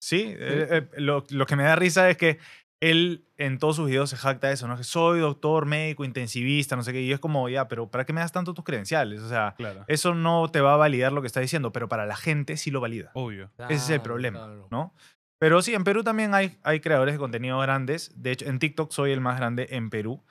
Sí, 0.00 0.34
eh, 0.38 0.66
eh, 0.70 0.88
lo, 1.00 1.24
lo 1.30 1.46
que 1.46 1.56
me 1.56 1.62
da 1.64 1.76
risa 1.76 2.08
es 2.10 2.16
que 2.16 2.38
él 2.80 3.26
en 3.36 3.58
todos 3.58 3.76
sus 3.76 3.86
videos 3.88 4.08
se 4.08 4.16
jacta 4.16 4.48
de 4.48 4.54
eso, 4.54 4.66
¿no? 4.66 4.76
Que 4.76 4.84
soy 4.84 5.20
doctor, 5.20 5.66
médico, 5.66 6.04
intensivista, 6.04 6.76
no 6.76 6.82
sé 6.82 6.92
qué. 6.92 7.02
Y 7.02 7.12
es 7.12 7.20
como, 7.20 7.48
ya, 7.50 7.68
pero 7.68 7.90
¿para 7.90 8.06
qué 8.06 8.12
me 8.14 8.22
das 8.22 8.32
tanto 8.32 8.54
tus 8.54 8.64
credenciales? 8.64 9.20
O 9.20 9.28
sea, 9.28 9.54
Claro. 9.58 9.84
eso 9.86 10.14
no 10.14 10.48
te 10.50 10.62
va 10.62 10.72
a 10.74 10.76
validar 10.78 11.12
lo 11.12 11.20
que 11.20 11.26
está 11.26 11.40
diciendo, 11.40 11.72
pero 11.72 11.88
para 11.88 12.06
la 12.06 12.16
gente 12.16 12.56
sí 12.56 12.70
lo 12.70 12.80
valida. 12.80 13.10
Obvio. 13.12 13.50
Ese 13.68 13.74
es 13.74 13.90
el 13.90 14.00
problema, 14.00 14.38
claro. 14.38 14.68
¿no? 14.70 14.94
Pero 15.38 15.60
sí, 15.60 15.74
en 15.74 15.84
Perú 15.84 16.02
también 16.02 16.34
hay, 16.34 16.58
hay 16.62 16.80
creadores 16.80 17.14
de 17.14 17.18
contenido 17.18 17.58
grandes. 17.58 18.12
De 18.14 18.30
hecho, 18.30 18.46
en 18.46 18.58
TikTok 18.58 18.90
soy 18.92 19.12
el 19.12 19.20
más 19.20 19.36
grande 19.38 19.68
en 19.70 19.90
Perú. 19.90 20.22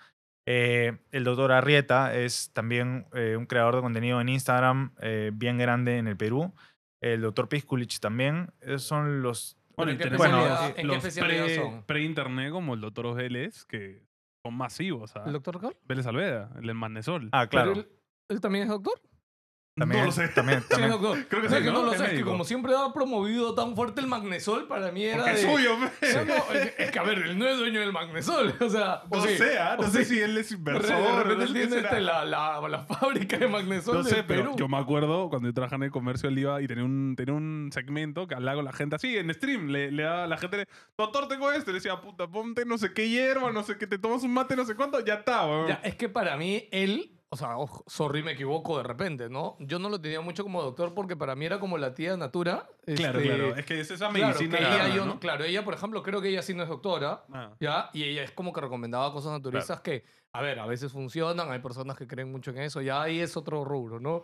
Eh, 0.47 0.97
el 1.11 1.23
doctor 1.23 1.51
Arrieta 1.51 2.15
es 2.15 2.51
también 2.53 3.05
eh, 3.13 3.35
un 3.37 3.45
creador 3.45 3.75
de 3.75 3.81
contenido 3.81 4.19
en 4.21 4.29
Instagram 4.29 4.93
eh, 5.01 5.29
bien 5.33 5.59
grande 5.59 5.97
en 5.97 6.07
el 6.07 6.17
Perú. 6.17 6.53
El 7.01 7.21
doctor 7.21 7.47
Pisculich 7.47 7.99
también. 7.99 8.51
Esos 8.61 8.83
son 8.83 9.21
los... 9.21 9.58
Bueno, 9.79 9.91
¿en 9.91 9.95
y 9.95 9.97
qué 9.97 10.03
tenemos 10.05 10.25
especialidad- 10.27 10.59
los, 10.61 10.69
en 10.69 10.75
qué 10.75 10.83
los 10.83 10.95
pre- 11.47 11.55
son? 11.55 11.83
pre-internet 11.83 12.51
como 12.51 12.73
el 12.75 12.81
doctor 12.81 13.15
Vélez, 13.15 13.65
que 13.65 14.03
son 14.45 14.53
masivos. 14.53 15.15
¿ah? 15.15 15.23
¿El 15.25 15.33
doctor 15.33 15.59
Carl? 15.59 15.75
Vélez 15.85 16.05
Alveda, 16.05 16.51
el 16.61 16.73
Magnesol. 16.75 17.29
Ah, 17.31 17.47
claro. 17.47 17.73
Pero 17.73 17.85
él, 17.87 17.91
él 18.29 18.41
también 18.41 18.63
es 18.65 18.69
doctor. 18.69 19.01
También, 19.75 20.01
no 20.01 20.05
lo 20.07 20.11
sé. 20.11 20.27
También, 20.29 20.61
Sí, 20.69 20.81
doctor. 20.81 21.25
Creo 21.29 21.41
que 21.41 21.47
O 21.47 21.49
sea, 21.49 21.59
sí, 21.59 21.65
que 21.65 21.71
¿no? 21.71 21.79
no 21.79 21.85
lo 21.85 21.93
sé, 21.93 22.03
es 22.05 22.09
que 22.11 22.23
como 22.23 22.43
siempre 22.43 22.73
ha 22.75 22.91
promovido 22.93 23.55
tan 23.55 23.75
fuerte 23.75 24.01
el 24.01 24.07
magnesol, 24.07 24.67
para 24.67 24.91
mí 24.91 25.05
era 25.05 25.17
Porque 25.23 25.31
es 25.31 25.41
de... 25.45 25.51
suyo. 25.51 25.77
No, 25.79 26.25
no, 26.25 26.53
es, 26.77 26.91
que 26.91 26.99
a 26.99 27.03
ver, 27.03 27.19
él 27.19 27.37
no 27.39 27.47
es 27.47 27.57
dueño 27.57 27.79
del 27.79 27.93
magnesol. 27.93 28.53
O 28.61 28.69
sea, 28.69 29.03
No 29.09 29.19
o 29.19 29.21
sí, 29.25 29.37
¿ah? 29.59 29.77
no 29.79 29.87
o 29.87 29.89
sé 29.89 30.03
sí. 30.03 30.15
si 30.15 30.21
él 30.21 30.37
es 30.37 30.49
De 30.49 30.55
inversor. 30.57 31.27
repente 31.27 31.35
no 31.35 31.43
él 31.43 31.53
tiene 31.53 31.77
este, 31.81 32.01
la, 32.01 32.25
la, 32.25 32.59
la 32.67 32.83
fábrica 32.83 33.37
de 33.37 33.47
magnesol 33.47 33.95
No 33.97 34.03
de 34.03 34.09
sé, 34.09 34.23
pero 34.23 34.55
yo 34.57 34.67
me 34.67 34.77
acuerdo 34.77 35.29
cuando 35.29 35.47
yo 35.47 35.53
trabajaba 35.53 35.77
en 35.77 35.83
el 35.83 35.91
comercio, 35.91 36.27
él 36.29 36.39
iba 36.39 36.61
y 36.61 36.67
tenía 36.67 36.83
un, 36.83 37.13
tenía 37.15 37.33
un 37.33 37.69
segmento 37.73 38.27
que 38.27 38.35
hablaba 38.35 38.55
con 38.57 38.65
la 38.65 38.73
gente 38.73 38.95
así, 38.97 39.17
en 39.17 39.33
stream. 39.33 39.69
Le, 39.69 39.91
le 39.91 40.03
daba 40.03 40.25
a 40.25 40.27
la 40.27 40.37
gente, 40.37 40.57
le, 40.57 40.67
doctor, 40.97 41.27
tengo 41.29 41.51
esto. 41.51 41.71
Le 41.71 41.75
decía, 41.75 41.99
puta, 42.01 42.27
ponte 42.27 42.65
no 42.65 42.77
sé 42.77 42.91
qué 42.93 43.07
hierba, 43.07 43.51
no 43.51 43.63
sé 43.63 43.77
qué, 43.77 43.87
te 43.87 43.97
tomas 43.97 44.23
un 44.23 44.33
mate, 44.33 44.55
no 44.57 44.65
sé 44.65 44.75
cuánto, 44.75 44.99
ya 45.05 45.15
está, 45.15 45.45
weón. 45.47 45.67
Ya, 45.69 45.79
es 45.83 45.95
que 45.95 46.09
para 46.09 46.35
mí 46.37 46.67
él, 46.71 47.11
o 47.31 47.35
sea, 47.37 47.57
ojo, 47.57 47.83
sorry, 47.87 48.23
me 48.23 48.31
equivoco 48.31 48.77
de 48.77 48.83
repente, 48.83 49.29
¿no? 49.29 49.55
Yo 49.59 49.77
no 49.77 49.89
lo 49.89 50.01
tenía 50.01 50.19
mucho 50.21 50.43
como 50.43 50.61
doctor 50.63 50.93
porque 50.95 51.15
para 51.15 51.35
mí 51.35 51.45
era 51.45 51.59
como 51.59 51.77
la 51.77 51.93
tía 51.93 52.17
Natura. 52.17 52.67
Claro, 52.95 53.19
este, 53.19 53.29
claro. 53.29 53.55
Es 53.55 53.65
que 53.65 53.79
es 53.79 53.91
esa 53.91 54.09
claro, 54.09 54.27
medicina. 54.27 54.57
que 54.57 54.63
ella, 54.63 54.95
yo 54.95 55.05
¿no? 55.05 55.19
claro, 55.19 55.43
ella, 55.43 55.63
por 55.63 55.73
ejemplo, 55.75 56.01
creo 56.01 56.21
que 56.21 56.29
ella 56.29 56.41
sí 56.41 56.53
no 56.55 56.63
es 56.63 56.69
doctora, 56.69 57.23
Ah. 57.31 57.51
¿ya? 57.59 57.89
Y 57.93 58.03
ella 58.03 58.23
es 58.23 58.31
como 58.31 58.51
que 58.51 58.61
recomendaba 58.61 59.13
cosas 59.13 59.31
naturistas 59.31 59.81
que, 59.81 60.03
a 60.33 60.41
ver, 60.41 60.59
a 60.59 60.65
veces 60.65 60.91
funcionan, 60.91 61.51
hay 61.51 61.59
personas 61.59 61.95
que 61.97 62.07
creen 62.07 62.31
mucho 62.31 62.51
en 62.51 62.59
eso, 62.59 62.81
ya 62.81 63.01
ahí 63.03 63.19
es 63.19 63.37
otro 63.37 63.63
rubro, 63.63 63.99
¿no? 63.99 64.23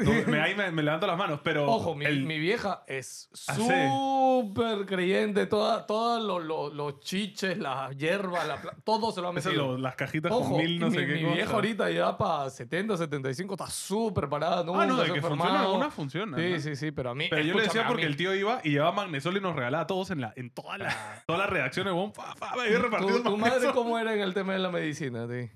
No, 0.00 0.12
me, 0.32 0.40
ahí 0.40 0.54
me, 0.54 0.70
me 0.70 0.82
levanto 0.82 1.06
las 1.06 1.16
manos, 1.18 1.40
pero. 1.44 1.66
Ojo, 1.70 1.94
mi, 1.94 2.04
el- 2.06 2.24
mi 2.24 2.38
vieja 2.38 2.82
es 2.86 3.28
Ah, 3.48 3.54
súper 3.54 4.86
creyente. 4.86 5.46
Todas 5.46 5.86
todas 5.86 6.22
los 6.22 6.40
los 6.74 7.00
chiches, 7.00 7.58
las 7.58 7.96
hierbas, 7.96 8.46
la 8.46 8.60
todo 8.84 9.12
se 9.12 9.20
lo 9.20 9.28
ha 9.28 9.32
metido. 9.32 9.52
lo- 9.54 9.78
las 9.78 9.94
cajitas 9.96 10.32
Ojo, 10.32 10.50
con 10.54 10.58
mil, 10.58 10.78
no 10.78 10.88
mi, 10.90 10.96
sé 10.96 11.06
qué 11.06 11.12
mi 11.14 11.22
cosa. 11.22 11.34
vieja 11.34 11.52
ahorita 11.52 11.90
ya 11.90 12.16
para 12.18 12.50
70, 12.50 12.96
75 12.96 13.54
está 13.54 13.66
súper 13.68 14.28
parada. 14.28 14.60
Ah, 14.60 14.64
no, 14.64 14.72
nunca 14.86 15.02
de 15.04 15.12
que 15.12 15.20
funciona 15.20 15.34
enfermado. 15.44 15.66
alguna 15.68 15.90
funciona. 15.90 16.36
Sí, 16.36 16.50
¿no? 16.52 16.60
sí, 16.60 16.76
sí, 16.76 16.90
pero 16.92 17.10
a 17.10 17.14
mí. 17.14 17.26
Pero 17.30 17.42
yo 17.42 17.54
le 17.54 17.62
decía 17.62 17.86
porque 17.86 18.06
el 18.06 18.16
tío 18.16 18.34
iba 18.34 18.60
y 18.64 18.70
llevaba 18.70 18.92
magnesol 18.92 19.36
y 19.36 19.40
nos 19.40 19.54
regalaba 19.54 19.84
a 19.84 19.86
todos 19.86 20.10
en, 20.10 20.20
la, 20.20 20.32
en 20.36 20.50
toda 20.50 20.78
la, 20.78 21.22
todas 21.26 21.40
las 21.40 21.50
redacciones. 21.50 21.92
Bon, 21.92 22.12
fa, 22.12 22.34
fa, 22.36 22.54
me 22.56 22.62
había 22.62 22.78
repartido 22.78 23.18
¿Tu, 23.18 23.30
tu 23.30 23.36
madre 23.36 23.70
cómo 23.72 23.98
era 23.98 24.14
en 24.14 24.20
el 24.20 24.34
tema 24.34 24.52
de 24.54 24.58
la 24.60 24.70
medicina? 24.70 25.26
Sí? 25.28 25.50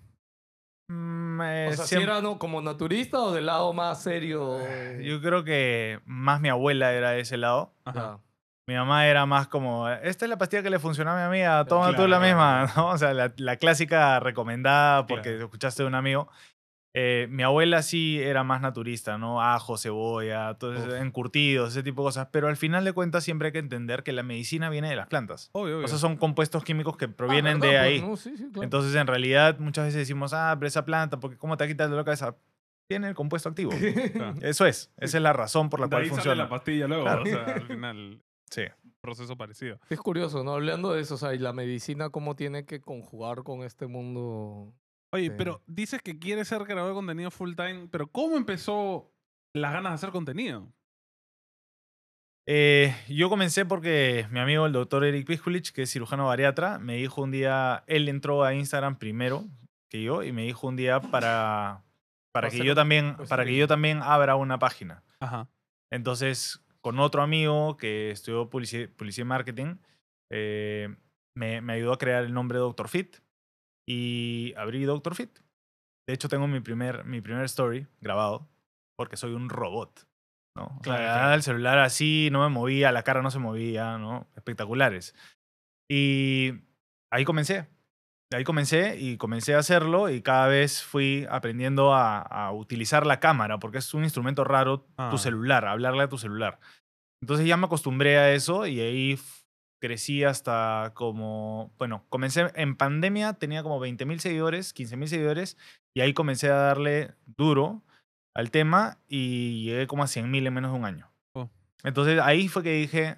Mm, 0.88 1.40
eh, 1.40 1.68
O 1.70 1.72
sea, 1.76 1.84
si 1.84 1.88
siempre- 1.96 2.12
era 2.12 2.20
¿no? 2.20 2.38
como 2.38 2.60
naturista 2.60 3.18
o 3.20 3.32
del 3.32 3.46
lado 3.46 3.72
más 3.72 4.02
serio. 4.02 4.58
Yo 5.00 5.20
creo 5.20 5.42
que 5.44 6.00
más 6.04 6.40
mi 6.40 6.48
abuela 6.48 6.92
era 6.92 7.10
de 7.12 7.20
ese 7.20 7.36
lado. 7.36 7.72
Ajá. 7.84 8.18
Mi 8.66 8.74
mamá 8.74 9.06
era 9.06 9.26
más 9.26 9.46
como, 9.46 9.88
esta 9.90 10.24
es 10.24 10.28
la 10.30 10.38
pastilla 10.38 10.62
que 10.62 10.70
le 10.70 10.78
funcionó 10.78 11.10
a 11.10 11.16
mi 11.16 11.22
amiga, 11.22 11.64
toma 11.66 11.88
tú 11.88 11.96
Claro, 11.96 12.08
la 12.08 12.18
claro, 12.18 12.26
misma, 12.66 12.72
¿no? 12.76 12.88
O 12.88 12.98
sea, 12.98 13.12
la, 13.12 13.30
la 13.36 13.56
clásica 13.56 14.20
recomendada 14.20 15.06
porque 15.06 15.30
Claro. 15.32 15.44
escuchaste 15.44 15.82
de 15.82 15.86
un 15.86 15.94
amigo. 15.94 16.28
Eh, 16.96 17.26
mi 17.28 17.42
abuela 17.42 17.82
sí 17.82 18.20
era 18.22 18.44
más 18.44 18.60
naturista, 18.60 19.18
¿no? 19.18 19.42
Ajo, 19.42 19.76
cebolla, 19.76 20.54
todo 20.54 20.74
ese- 20.74 20.98
encurtidos, 21.00 21.70
ese 21.72 21.82
tipo 21.82 22.02
de 22.02 22.06
cosas. 22.06 22.28
Pero 22.30 22.46
al 22.46 22.56
final 22.56 22.84
de 22.84 22.92
cuentas 22.92 23.24
siempre 23.24 23.46
hay 23.48 23.52
que 23.52 23.58
entender 23.58 24.04
que 24.04 24.12
la 24.12 24.22
medicina 24.22 24.70
viene 24.70 24.88
de 24.90 24.94
las 24.96 25.08
plantas. 25.08 25.50
Obvio, 25.52 25.76
obvio. 25.78 25.84
O 25.86 25.88
sea, 25.88 25.98
son 25.98 26.16
compuestos 26.16 26.62
químicos 26.62 26.96
que 26.96 27.06
Ah, 27.06 27.12
provienen 27.16 27.58
¿verdad? 27.58 27.82
de 27.82 27.88
Pues, 27.90 28.02
ahí. 28.02 28.08
no, 28.08 28.16
sí, 28.16 28.36
sí, 28.36 28.44
claro. 28.50 28.62
Entonces, 28.62 28.94
en 28.94 29.06
realidad, 29.08 29.58
muchas 29.58 29.86
veces 29.86 29.98
decimos, 29.98 30.32
ah, 30.34 30.54
pero 30.56 30.68
esa 30.68 30.84
planta, 30.84 31.18
porque 31.18 31.36
¿cómo 31.36 31.56
te 31.56 31.66
quita 31.66 31.82
el 31.84 31.90
dolor 31.90 32.04
de 32.04 32.06
cabeza? 32.06 32.36
Tiene 32.88 33.08
el 33.08 33.14
compuesto 33.14 33.48
activo. 33.48 33.70
Claro. 34.12 34.34
Eso 34.42 34.64
es. 34.66 34.92
Esa 34.98 35.16
es 35.16 35.22
la 35.22 35.32
razón 35.32 35.70
por 35.70 35.80
la 35.80 35.86
De 35.86 35.90
cual 35.90 36.02
ahí 36.02 36.08
sale 36.10 36.14
funciona. 36.22 36.42
la 36.44 36.48
pastilla 36.48 36.86
luego. 36.86 37.02
Claro. 37.04 37.22
O 37.22 37.26
sea, 37.26 37.44
al 37.56 37.62
final, 37.66 38.22
Sí. 38.50 38.62
proceso 39.00 39.36
parecido. 39.36 39.80
Es 39.90 39.98
curioso, 39.98 40.44
¿no? 40.44 40.52
Hablando 40.52 40.92
de 40.92 41.00
eso, 41.00 41.14
o 41.14 41.18
sea, 41.18 41.34
y 41.34 41.38
la 41.38 41.52
medicina, 41.52 42.10
cómo 42.10 42.36
tiene 42.36 42.66
que 42.66 42.80
conjugar 42.80 43.42
con 43.42 43.64
este 43.64 43.88
mundo. 43.88 44.72
Oye, 45.14 45.26
Sí. 45.28 45.34
pero 45.38 45.62
dices 45.66 46.02
que 46.02 46.18
quieres 46.18 46.48
ser 46.48 46.62
creador 46.64 46.88
de 46.88 46.94
contenido 46.94 47.30
full 47.30 47.54
time, 47.54 47.88
pero 47.90 48.06
¿cómo 48.08 48.36
empezó 48.36 49.10
las 49.54 49.72
ganas 49.72 49.92
de 49.92 49.94
hacer 49.94 50.10
contenido? 50.10 50.68
Eh, 52.46 52.94
yo 53.08 53.30
comencé 53.30 53.64
porque 53.64 54.26
mi 54.30 54.38
amigo, 54.40 54.66
el 54.66 54.72
doctor 54.72 55.04
Eric 55.04 55.26
Piskulich, 55.26 55.72
que 55.72 55.82
es 55.82 55.90
cirujano 55.92 56.26
bariatra, 56.26 56.78
me 56.78 56.96
dijo 56.96 57.22
un 57.22 57.30
día, 57.30 57.84
él 57.86 58.08
entró 58.08 58.44
a 58.44 58.54
Instagram 58.54 58.98
primero 58.98 59.44
que 59.88 60.02
yo 60.02 60.22
y 60.22 60.32
me 60.32 60.42
dijo 60.42 60.66
un 60.66 60.76
día 60.76 61.00
para, 61.00 61.84
para 62.32 62.50
que 62.50 62.64
yo 62.64 62.74
también, 62.74 63.16
para 63.28 63.44
que 63.44 63.56
yo 63.56 63.66
también 63.66 64.00
abra 64.02 64.36
una 64.36 64.58
página. 64.58 65.02
Ajá. 65.20 65.48
Entonces, 65.90 66.62
con 66.82 66.98
otro 66.98 67.22
amigo 67.22 67.76
que 67.78 68.10
estudió 68.10 68.50
publici- 68.50 68.88
publicidad 68.94 69.24
y 69.24 69.28
marketing, 69.28 69.76
eh, 70.30 70.94
me, 71.34 71.60
me 71.62 71.72
ayudó 71.74 71.92
a 71.94 71.98
crear 71.98 72.24
el 72.24 72.34
nombre 72.34 72.58
Dr. 72.58 72.88
Fit 72.88 73.16
y 73.88 74.54
abrí 74.56 74.84
Dr. 74.84 75.14
Fit. 75.14 75.38
De 76.06 76.14
hecho, 76.14 76.28
tengo 76.28 76.46
mi 76.46 76.60
primer, 76.60 77.04
mi 77.04 77.20
primer 77.20 77.44
story 77.46 77.86
grabado 78.00 78.48
porque 78.98 79.16
soy 79.16 79.32
un 79.32 79.48
robot. 79.48 80.06
¿no? 80.56 80.66
O 80.66 80.68
sea, 80.68 80.80
Claro, 80.82 81.02
claro. 81.02 81.34
el 81.34 81.42
celular 81.42 81.78
así, 81.78 82.28
no 82.30 82.42
me 82.42 82.48
movía, 82.48 82.92
la 82.92 83.02
cara 83.02 83.22
no 83.22 83.30
se 83.30 83.38
movía, 83.40 83.98
¿no? 83.98 84.28
Espectaculares. 84.36 85.14
Y 85.90 86.52
ahí 87.12 87.24
comencé. 87.24 87.66
Ahí 88.32 88.42
comencé 88.44 88.98
y 88.98 89.16
comencé 89.16 89.54
a 89.54 89.58
hacerlo 89.58 90.10
y 90.10 90.20
cada 90.22 90.48
vez 90.48 90.82
fui 90.82 91.26
aprendiendo 91.30 91.94
a, 91.94 92.18
a 92.20 92.52
utilizar 92.52 93.06
la 93.06 93.20
cámara 93.20 93.58
porque 93.58 93.78
es 93.78 93.94
un 93.94 94.02
instrumento 94.04 94.42
raro, 94.44 94.86
Ah. 94.96 95.08
tu 95.10 95.18
celular, 95.18 95.64
hablarle 95.66 96.02
a 96.04 96.08
tu 96.08 96.18
celular. 96.18 96.58
Entonces 97.22 97.46
ya 97.46 97.56
me 97.56 97.66
acostumbré 97.66 98.18
a 98.18 98.32
eso 98.32 98.66
y 98.66 98.80
ahí 98.80 99.18
crecí 99.80 100.24
hasta 100.24 100.92
como, 100.94 101.72
bueno, 101.78 102.04
comencé 102.08 102.50
en 102.54 102.76
pandemia, 102.76 103.34
tenía 103.34 103.62
como 103.62 103.80
20 103.80 104.04
mil 104.06 104.20
seguidores, 104.20 104.72
15 104.72 104.96
mil 104.96 105.08
seguidores 105.08 105.56
y 105.94 106.00
ahí 106.00 106.14
comencé 106.14 106.50
a 106.50 106.54
darle 106.54 107.14
duro 107.26 107.82
al 108.34 108.50
tema 108.50 108.98
y 109.08 109.64
llegué 109.64 109.86
como 109.86 110.02
a 110.02 110.08
100 110.08 110.30
mil 110.30 110.46
en 110.46 110.54
menos 110.54 110.72
de 110.72 110.78
un 110.78 110.84
año. 110.84 111.10
Oh. 111.34 111.50
Entonces 111.82 112.20
ahí 112.20 112.48
fue 112.48 112.62
que 112.62 112.72
dije, 112.72 113.16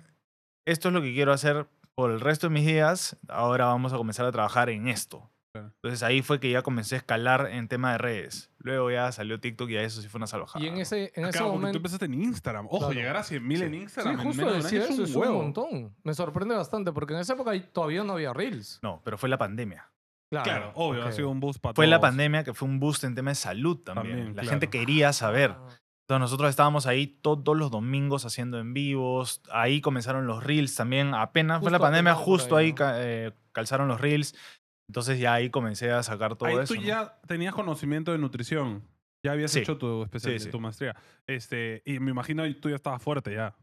esto 0.66 0.88
es 0.88 0.94
lo 0.94 1.02
que 1.02 1.14
quiero 1.14 1.32
hacer 1.32 1.66
por 1.94 2.10
el 2.10 2.20
resto 2.20 2.48
de 2.48 2.54
mis 2.54 2.66
días, 2.66 3.16
ahora 3.28 3.66
vamos 3.66 3.92
a 3.92 3.96
comenzar 3.96 4.26
a 4.26 4.32
trabajar 4.32 4.68
en 4.68 4.88
esto. 4.88 5.30
Entonces 5.58 6.02
ahí 6.02 6.22
fue 6.22 6.40
que 6.40 6.50
ya 6.50 6.62
comencé 6.62 6.94
a 6.94 6.98
escalar 6.98 7.48
en 7.50 7.68
tema 7.68 7.92
de 7.92 7.98
redes. 7.98 8.50
Luego 8.58 8.90
ya 8.90 9.10
salió 9.12 9.38
TikTok 9.40 9.70
y 9.70 9.74
ya 9.74 9.82
eso 9.82 10.02
sí 10.02 10.08
fue 10.08 10.18
una 10.18 10.26
salvajada. 10.26 10.64
Y 10.64 10.68
en 10.68 10.78
ese, 10.78 11.12
en 11.14 11.24
ese 11.24 11.32
Claro, 11.32 11.32
porque 11.32 11.38
tú 11.38 11.52
momento. 11.54 11.76
empezaste 11.78 12.04
en 12.06 12.14
Instagram. 12.14 12.66
Ojo, 12.66 12.78
Claro. 12.78 12.92
llegar 12.94 13.16
a 13.16 13.22
100.000 13.22 13.62
en 13.62 13.70
Sí, 13.72 13.76
Instagram 13.78 14.14
en 14.20 14.26
justo 14.26 14.36
menos 14.42 14.52
de 14.52 14.58
un 14.58 14.62
decía 14.64 14.80
año 14.84 14.92
eso, 14.92 15.04
es 15.04 15.14
un 15.28 15.32
montón. 15.34 15.94
Me 16.02 16.14
sorprende 16.14 16.54
bastante 16.54 16.92
porque 16.92 17.14
en 17.14 17.20
esa 17.20 17.34
época 17.34 17.50
ahí 17.52 17.60
todavía 17.72 18.02
no 18.04 18.14
había 18.14 18.32
Reels. 18.32 18.80
No, 18.82 19.00
pero 19.04 19.18
fue 19.18 19.28
la 19.28 19.38
pandemia. 19.38 19.90
Claro, 20.30 20.72
obvio, 20.74 21.02
ok. 21.02 21.06
ha 21.08 21.12
sido 21.12 21.30
un 21.30 21.38
boost 21.38 21.60
para 21.60 21.74
Fue 21.74 21.86
la 21.86 22.00
pandemia 22.00 22.42
que 22.42 22.52
fue 22.52 22.68
un 22.68 22.80
boost 22.80 23.04
en 23.04 23.14
tema 23.14 23.30
de 23.30 23.36
salud 23.36 23.78
también. 23.78 24.06
También, 24.16 24.26
la 24.36 24.42
claro. 24.42 24.48
gente 24.50 24.68
quería 24.70 25.12
saber. 25.12 25.52
Ah, 25.52 25.68
Entonces 26.08 26.20
nosotros 26.20 26.50
estábamos 26.50 26.86
ahí 26.86 27.06
todos 27.06 27.56
los 27.56 27.70
domingos 27.70 28.24
haciendo 28.24 28.58
en 28.58 28.74
vivos. 28.74 29.40
Ahí 29.52 29.80
comenzaron 29.80 30.26
los 30.26 30.42
reels 30.42 30.74
también. 30.74 31.14
Apenas 31.14 31.60
fue 31.60 31.70
la 31.70 31.78
Justo 31.78 31.82
pandemia, 31.86 32.12
apenas 32.12 32.24
por 32.26 32.34
justo 32.40 32.56
ahí, 32.56 32.66
ahí 32.66 32.70
¿no? 32.72 32.76
ca- 32.76 32.94
eh, 32.98 33.32
calzaron 33.52 33.86
los 33.88 34.00
reels. 34.00 34.34
Entonces 34.88 35.18
ya 35.18 35.34
ahí 35.34 35.50
comencé 35.50 35.90
a 35.90 36.02
sacar 36.02 36.36
todo 36.36 36.48
Ahí 36.48 36.56
eso. 36.58 36.74
tú 36.74 36.80
¿no? 36.80 36.86
ya 36.86 37.18
tenías 37.26 37.54
conocimiento 37.54 38.12
de 38.12 38.18
nutrición. 38.18 38.82
Ya 39.24 39.32
habías 39.32 39.50
Sí. 39.50 39.60
hecho 39.60 39.76
tu 39.76 40.04
especialidad, 40.04 40.38
Sí, 40.38 40.44
sí. 40.46 40.50
tu 40.50 40.60
maestría. 40.60 40.94
Este, 41.26 41.82
y 41.84 41.98
me 41.98 42.10
imagino 42.12 42.44
que 42.44 42.54
tú 42.54 42.68
ya 42.70 42.76
estabas 42.76 43.02
fuerte 43.02 43.34
ya. 43.34 43.54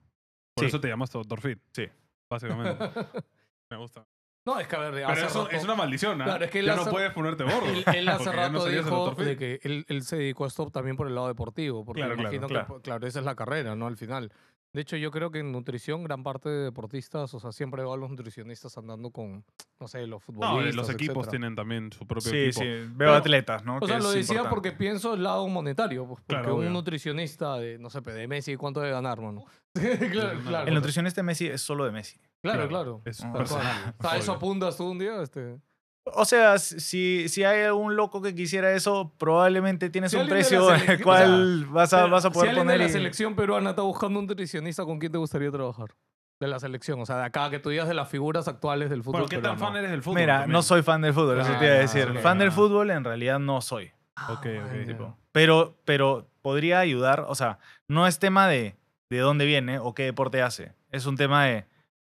Por 0.56 0.66
Sí. 0.66 0.68
eso 0.70 0.80
te 0.82 0.90
llamaste 0.90 1.18
Dr. 1.18 1.40
Fit. 1.42 1.60
Sí. 1.72 1.88
Básicamente. 2.30 2.78
me 3.72 3.78
gusta. 3.78 4.06
No, 4.46 4.60
es 4.60 4.68
que 4.68 4.76
a 4.76 4.80
ver, 4.80 4.94
Pero 4.96 5.08
hace 5.08 5.26
eso 5.26 5.46
rato- 5.46 5.56
es 5.56 5.64
una 5.64 5.76
maldición, 5.76 6.22
¿ah? 6.22 6.26
Claro, 6.26 6.44
es 6.46 6.52
que 6.52 6.60
él 6.60 6.66
ya 6.66 6.74
hace- 6.74 6.86
no 6.86 6.92
puedes 6.92 7.14
ponerte 7.14 7.44
gordo. 7.46 7.66
Él, 7.66 7.86
él 7.96 8.10
hace 8.10 8.26
no 8.26 8.32
rato 8.34 8.68
el 8.68 8.76
dijo 8.84 9.16
de 9.16 9.38
que 9.38 9.60
él, 9.64 9.86
él 9.88 10.02
se 10.04 10.18
dedicó 10.18 10.44
a 10.44 10.48
esto 10.50 10.70
también 10.70 10.98
por 10.98 11.08
el 11.08 11.16
lado 11.16 11.28
deportivo, 11.30 11.86
porque 11.86 12.02
Claro, 12.02 12.18
me 12.18 12.24
claro, 12.24 12.30
imagino 12.36 12.48
claro. 12.50 12.66
que, 12.66 12.72
pues, 12.74 12.84
claro, 12.84 13.08
esa 13.08 13.20
es 13.20 13.26
la 13.26 13.36
carrera, 13.36 13.74
¿no? 13.78 13.88
Al 13.88 13.96
final. 13.96 14.34
De 14.74 14.82
hecho, 14.82 14.98
yo 14.98 15.12
creo 15.12 15.30
que 15.30 15.38
en 15.40 15.52
nutrición 15.52 16.04
gran 16.04 16.24
parte 16.24 16.50
de 16.50 16.64
deportistas, 16.64 17.32
o 17.36 17.40
sea, 17.40 17.52
siempre 17.52 17.84
veo 17.84 17.94
a 17.94 17.98
los 17.98 18.10
nutricionistas 18.10 18.76
andando 18.78 19.12
con, 19.12 19.46
no 19.80 19.88
sé, 19.88 20.02
los 20.08 20.10
No, 20.10 20.20
futbolistas, 20.20 20.76
los 20.76 20.90
equipos 20.90 21.18
etcétera. 21.18 21.30
tienen 21.30 21.56
también 21.56 21.92
su 21.92 22.08
propio 22.08 22.32
Sí, 22.32 22.38
equipo. 22.38 22.62
sí. 22.62 22.66
Veo 22.68 22.92
Pero- 22.98 23.14
atletas, 23.14 23.64
¿no? 23.64 23.78
O 23.78 23.80
Que 23.82 23.86
sea, 23.88 24.00
lo 24.00 24.10
decía 24.10 24.22
importante. 24.38 24.50
porque 24.50 24.72
pienso 24.72 25.14
el 25.14 25.22
lado 25.24 25.48
monetario, 25.48 26.08
pues, 26.08 26.22
porque 26.22 26.42
Claro, 26.42 26.56
un 26.56 26.62
obvio. 26.62 26.70
nutricionista 26.72 27.58
de, 27.58 27.78
no 27.78 27.92
sé, 27.92 28.02
de 28.02 28.28
Messi, 28.28 28.56
¿cuánto 28.56 28.80
debe 28.80 28.94
ganar, 28.94 29.22
mano? 29.22 29.46
claro, 30.12 30.32
El 30.32 30.42
claro. 30.44 30.68
El 30.68 30.74
nutricionista 30.74 31.22
de 31.22 31.24
Messi 31.24 31.48
es 31.48 31.62
solo 31.62 31.86
de 31.86 31.92
Messi. 31.92 32.20
Claro, 32.42 32.68
claro. 32.68 33.02
Es 33.06 33.18
Tal 33.20 33.30
cual. 33.32 33.44
personal. 33.44 33.96
O 34.00 34.02
sea, 34.10 34.18
eso 34.18 34.32
apuntas 34.34 34.76
tú 34.76 34.90
un 34.90 34.98
día, 35.00 35.22
este... 35.22 35.60
O 36.06 36.26
sea, 36.26 36.60
si, 36.60 37.30
si 37.30 37.44
hay 37.46 37.64
algún 37.64 37.96
loco 37.96 38.22
que 38.22 38.36
quisiera 38.36 38.72
eso, 38.74 39.14
probablemente 39.18 39.90
tienes 39.90 40.12
Si 40.12 40.18
un 40.18 40.28
precio 40.28 40.74
en 40.76 40.90
el 40.90 41.02
cual 41.04 41.66
vas, 41.70 41.94
a, 41.94 41.98
Pero 42.00 42.10
vas 42.10 42.26
a 42.26 42.30
si 42.30 42.34
poder 42.34 42.50
alguien 42.50 42.66
poner. 42.66 42.78
de 42.80 42.84
la 42.86 42.90
y- 42.90 42.94
selección 42.94 43.36
peruana 43.36 43.70
está 43.72 43.84
buscando 43.84 44.20
un 44.20 44.28
nutricionista, 44.28 44.84
¿con 44.84 45.00
quién 45.00 45.12
te 45.14 45.18
gustaría 45.18 45.50
trabajar? 45.50 45.96
De 46.42 46.48
la 46.48 46.60
selección, 46.60 47.00
o 47.00 47.06
sea, 47.06 47.18
de 47.20 47.24
acá, 47.24 47.50
que 47.50 47.60
tú 47.60 47.70
digas 47.70 47.88
de 47.88 47.94
las 47.94 48.10
figuras 48.10 48.50
actuales 48.50 48.90
del 48.90 49.02
fútbol 49.02 49.22
Bueno, 49.22 49.30
¿qué 49.30 49.38
tan 49.38 49.58
fan 49.58 49.78
eres 49.78 49.92
del 49.92 50.02
fútbol? 50.04 50.20
Mira, 50.20 50.40
también? 50.40 50.52
no 50.52 50.62
soy 50.62 50.82
fan 50.82 51.02
del 51.02 51.14
fútbol, 51.14 51.40
eso 51.40 51.52
te 51.58 51.66
iba 51.66 51.74
a 51.74 51.78
Ah, 51.78 51.80
decir. 51.80 52.20
Fan 52.20 52.38
del 52.40 52.52
fútbol 52.52 52.92
en 52.92 53.04
realidad 53.06 53.40
no 53.40 53.62
soy. 53.62 53.92
Ah, 54.18 54.34
Ok, 54.34 54.46
ok, 54.66 54.86
tipo. 54.86 55.18
Pero, 55.32 55.78
pero 55.86 56.28
podría 56.42 56.80
ayudar, 56.80 57.26
o 57.30 57.36
sea, 57.36 57.60
no 57.88 58.08
es 58.08 58.20
tema 58.20 58.48
de 58.48 58.76
de 59.10 59.20
dónde 59.20 59.46
viene 59.46 59.78
o 59.80 59.94
qué 59.94 60.04
deporte 60.04 60.42
hace. 60.42 60.74
Es 60.90 61.06
un 61.06 61.16
tema 61.16 61.46
de, 61.46 61.66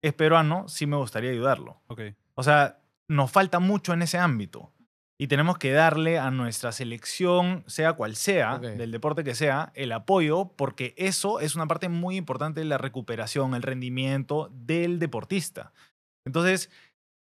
es 0.02 0.14
peruano, 0.14 0.68
sí 0.70 0.88
me 0.88 0.96
gustaría 0.96 1.30
ayudarlo. 1.30 1.82
Ok. 1.88 2.02
O 2.36 2.42
sea, 2.44 2.80
nos 3.08 3.32
falta 3.32 3.60
mucho 3.60 3.94
en 3.94 4.02
ese 4.02 4.18
ámbito. 4.18 4.72
Y 5.18 5.28
tenemos 5.28 5.58
que 5.58 5.72
darle 5.72 6.20
a 6.20 6.30
nuestra 6.30 6.74
selección, 6.74 7.64
sea 7.68 7.94
cual 7.94 8.18
sea, 8.18 8.60
del 8.60 8.92
deporte 8.92 9.24
que 9.24 9.34
sea, 9.34 9.72
el 9.74 9.94
apoyo, 9.94 10.52
porque 10.58 10.94
eso 10.98 11.40
es 11.40 11.56
una 11.56 11.68
parte 11.68 11.88
muy 11.88 12.18
importante 12.18 12.60
de 12.60 12.66
la 12.66 12.78
recuperación, 12.78 13.56
el 13.56 13.62
rendimiento 13.62 14.52
del 14.52 15.00
deportista. 15.00 15.72
Entonces, 16.26 16.70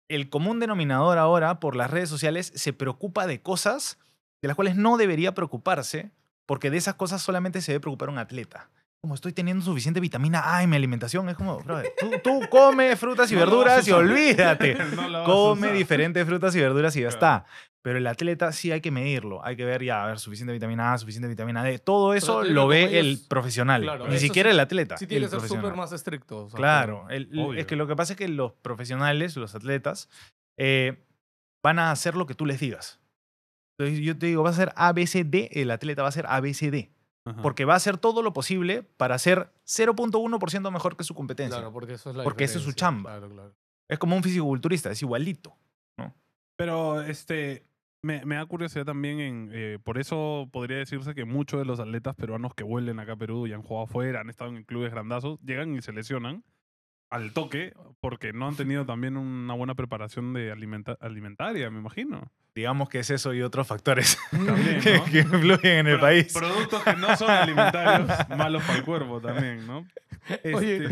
el 0.08 0.30
común 0.30 0.60
denominador 0.60 1.18
ahora 1.18 1.60
por 1.60 1.76
las 1.76 1.90
redes 1.90 2.10
sociales 2.10 2.52
se 2.54 2.74
preocupa 2.74 3.26
de 3.26 3.42
cosas 3.42 3.98
de 4.42 4.48
las 4.48 4.56
cuales 4.56 4.76
no 4.76 4.98
debería 4.98 5.34
preocuparse, 5.34 6.12
porque 6.46 6.70
de 6.70 6.78
esas 6.78 6.96
cosas 6.96 7.24
solamente 7.24 7.62
se 7.62 7.72
debe 7.72 7.82
preocupar 7.82 8.10
un 8.10 8.20
atleta. 8.20 8.70
Como 9.02 9.16
estoy 9.16 9.32
teniendo 9.32 9.64
suficiente 9.64 10.02
vitamina 10.02 10.56
A 10.58 10.62
en 10.62 10.70
mi 10.70 10.76
alimentación, 10.76 11.30
es 11.30 11.38
como, 11.38 11.60
brother, 11.62 11.94
tú, 11.98 12.12
tú 12.22 12.42
come 12.50 12.96
frutas 12.98 13.32
y 13.32 13.36
No 13.36 13.40
verduras 13.42 13.88
y 13.88 13.92
olvídate. 13.92 14.76
No 14.96 15.24
Come 15.24 15.72
diferentes 15.72 16.26
frutas 16.28 16.54
y 16.56 16.60
verduras 16.60 16.96
y 16.98 17.02
ya 17.02 17.08
Claro. 17.10 17.16
está. 17.16 17.46
Pero 17.82 17.98
el 17.98 18.08
atleta 18.08 18.52
sí 18.52 18.74
hay 18.74 18.82
que 18.82 18.92
medirlo. 18.92 19.44
Hay 19.46 19.56
que 19.56 19.64
ver 19.64 19.82
ya, 19.86 20.04
a 20.04 20.08
ver, 20.08 20.20
suficiente 20.20 20.52
vitamina 20.52 20.92
A, 20.94 20.98
suficiente 20.98 21.30
vitamina 21.30 21.64
D. 21.64 21.80
Todo 21.80 22.14
eso 22.14 22.44
lo 22.44 22.68
ve 22.68 23.00
el 23.00 23.20
profesional. 23.30 23.84
claro, 23.84 24.08
Ni 24.10 24.20
siquiera 24.20 24.50
sí- 24.50 24.54
el 24.56 24.60
atleta. 24.60 24.98
Sí 24.98 25.08
tiene 25.08 25.26
que 25.28 25.32
ser 25.40 25.48
súper 25.48 25.76
más 25.76 25.94
estricto. 25.94 26.44
o 26.46 26.50
sea, 26.50 26.58
Claro. 26.58 27.08
el- 27.10 27.30
es 27.58 27.66
que 27.68 27.78
lo 27.78 27.88
que 27.88 27.96
pasa 27.96 28.14
es 28.14 28.18
que 28.18 28.28
los 28.28 28.52
profesionales, 28.52 29.38
los 29.38 29.56
atletas, 29.56 30.10
eh, 30.58 31.06
van 31.64 31.80
a 31.80 31.92
hacer 31.92 32.16
lo 32.18 32.26
que 32.26 32.36
tú 32.36 32.46
les 32.46 32.60
digas. 32.60 33.00
Entonces 33.80 34.04
yo 34.04 34.18
te 34.18 34.26
digo, 34.26 34.44
vas 34.44 34.60
a 34.60 34.64
hacer 34.64 34.74
ABCD, 34.76 35.48
el 35.62 35.72
atleta 35.72 36.02
va 36.02 36.10
a 36.10 36.10
hacer 36.10 36.26
ABCD. 36.28 36.90
Ajá. 37.26 37.42
porque 37.42 37.66
va 37.66 37.74
a 37.74 37.78
hacer 37.78 37.98
todo 37.98 38.22
lo 38.24 38.34
posible 38.34 38.84
para 38.84 39.18
ser 39.20 39.52
0.1% 39.66 40.72
mejor 40.72 40.98
que 40.98 41.04
su 41.04 41.14
competencia. 41.14 41.58
Claro, 41.58 41.74
porque 41.74 41.94
eso 41.94 42.10
es 42.10 42.16
la 42.16 42.24
Porque 42.24 42.46
esa 42.46 42.58
es 42.58 42.64
su 42.64 42.72
chamba. 42.72 43.12
Claro, 43.12 43.30
claro. 43.30 43.56
Es 43.88 44.00
como 44.00 44.16
un 44.16 44.24
fisiculturista, 44.24 44.92
es 44.92 45.02
igualito. 45.02 45.56
Pero 46.56 47.02
este 47.02 47.64
me, 48.02 48.26
me 48.26 48.36
da 48.36 48.46
curiosidad 48.46 48.86
también 48.86 49.20
en 49.20 49.50
eh, 49.54 49.80
por 49.84 49.98
eso 49.98 50.50
podría 50.52 50.78
decirse 50.78 51.16
que 51.16 51.26
muchos 51.26 51.60
de 51.60 51.66
los 51.66 51.80
atletas 51.80 52.16
peruanos 52.16 52.54
que 52.54 52.64
vuelven 52.64 53.00
acá 53.00 53.14
a 53.14 53.16
Perú 53.18 53.48
y 53.48 53.54
han 53.54 53.62
jugado 53.62 53.86
afuera, 53.86 54.22
han 54.22 54.30
estado 54.30 54.56
en 54.56 54.64
clubes 54.64 54.92
grandazos, 54.92 55.40
llegan 55.42 55.76
y 55.76 55.82
se 55.82 55.94
lesionan 55.94 56.44
al 57.10 57.34
toque 57.34 57.74
porque 58.02 58.34
no 58.34 58.48
han 58.48 58.56
tenido 58.56 58.86
también 58.86 59.18
una 59.18 59.54
buena 59.56 59.76
preparación 59.76 60.34
de 60.34 60.52
alimenta- 60.52 60.98
alimentaria, 61.02 61.70
me 61.70 61.80
imagino. 61.80 62.32
Digamos 62.56 62.90
que 62.90 63.00
es 63.00 63.10
eso 63.10 63.34
y 63.34 63.42
otros 63.42 63.68
factores 63.68 64.18
También, 64.32 64.82
que, 64.82 64.98
¿no? 64.98 65.06
que 65.06 65.20
influyen 65.20 65.78
en 65.80 65.88
el 65.88 65.94
Pro- 65.98 66.02
país. 66.08 66.34
Productos 66.34 66.84
que 66.84 66.96
no 66.96 67.16
son 67.16 67.30
alimentarios, 67.30 68.10
malos 68.38 68.64
para 68.64 68.80
el 68.80 68.86
cuerpo 68.86 69.22
también, 69.22 69.66
¿no? 69.68 69.86
Este, 70.30 70.54
Oye, 70.54 70.90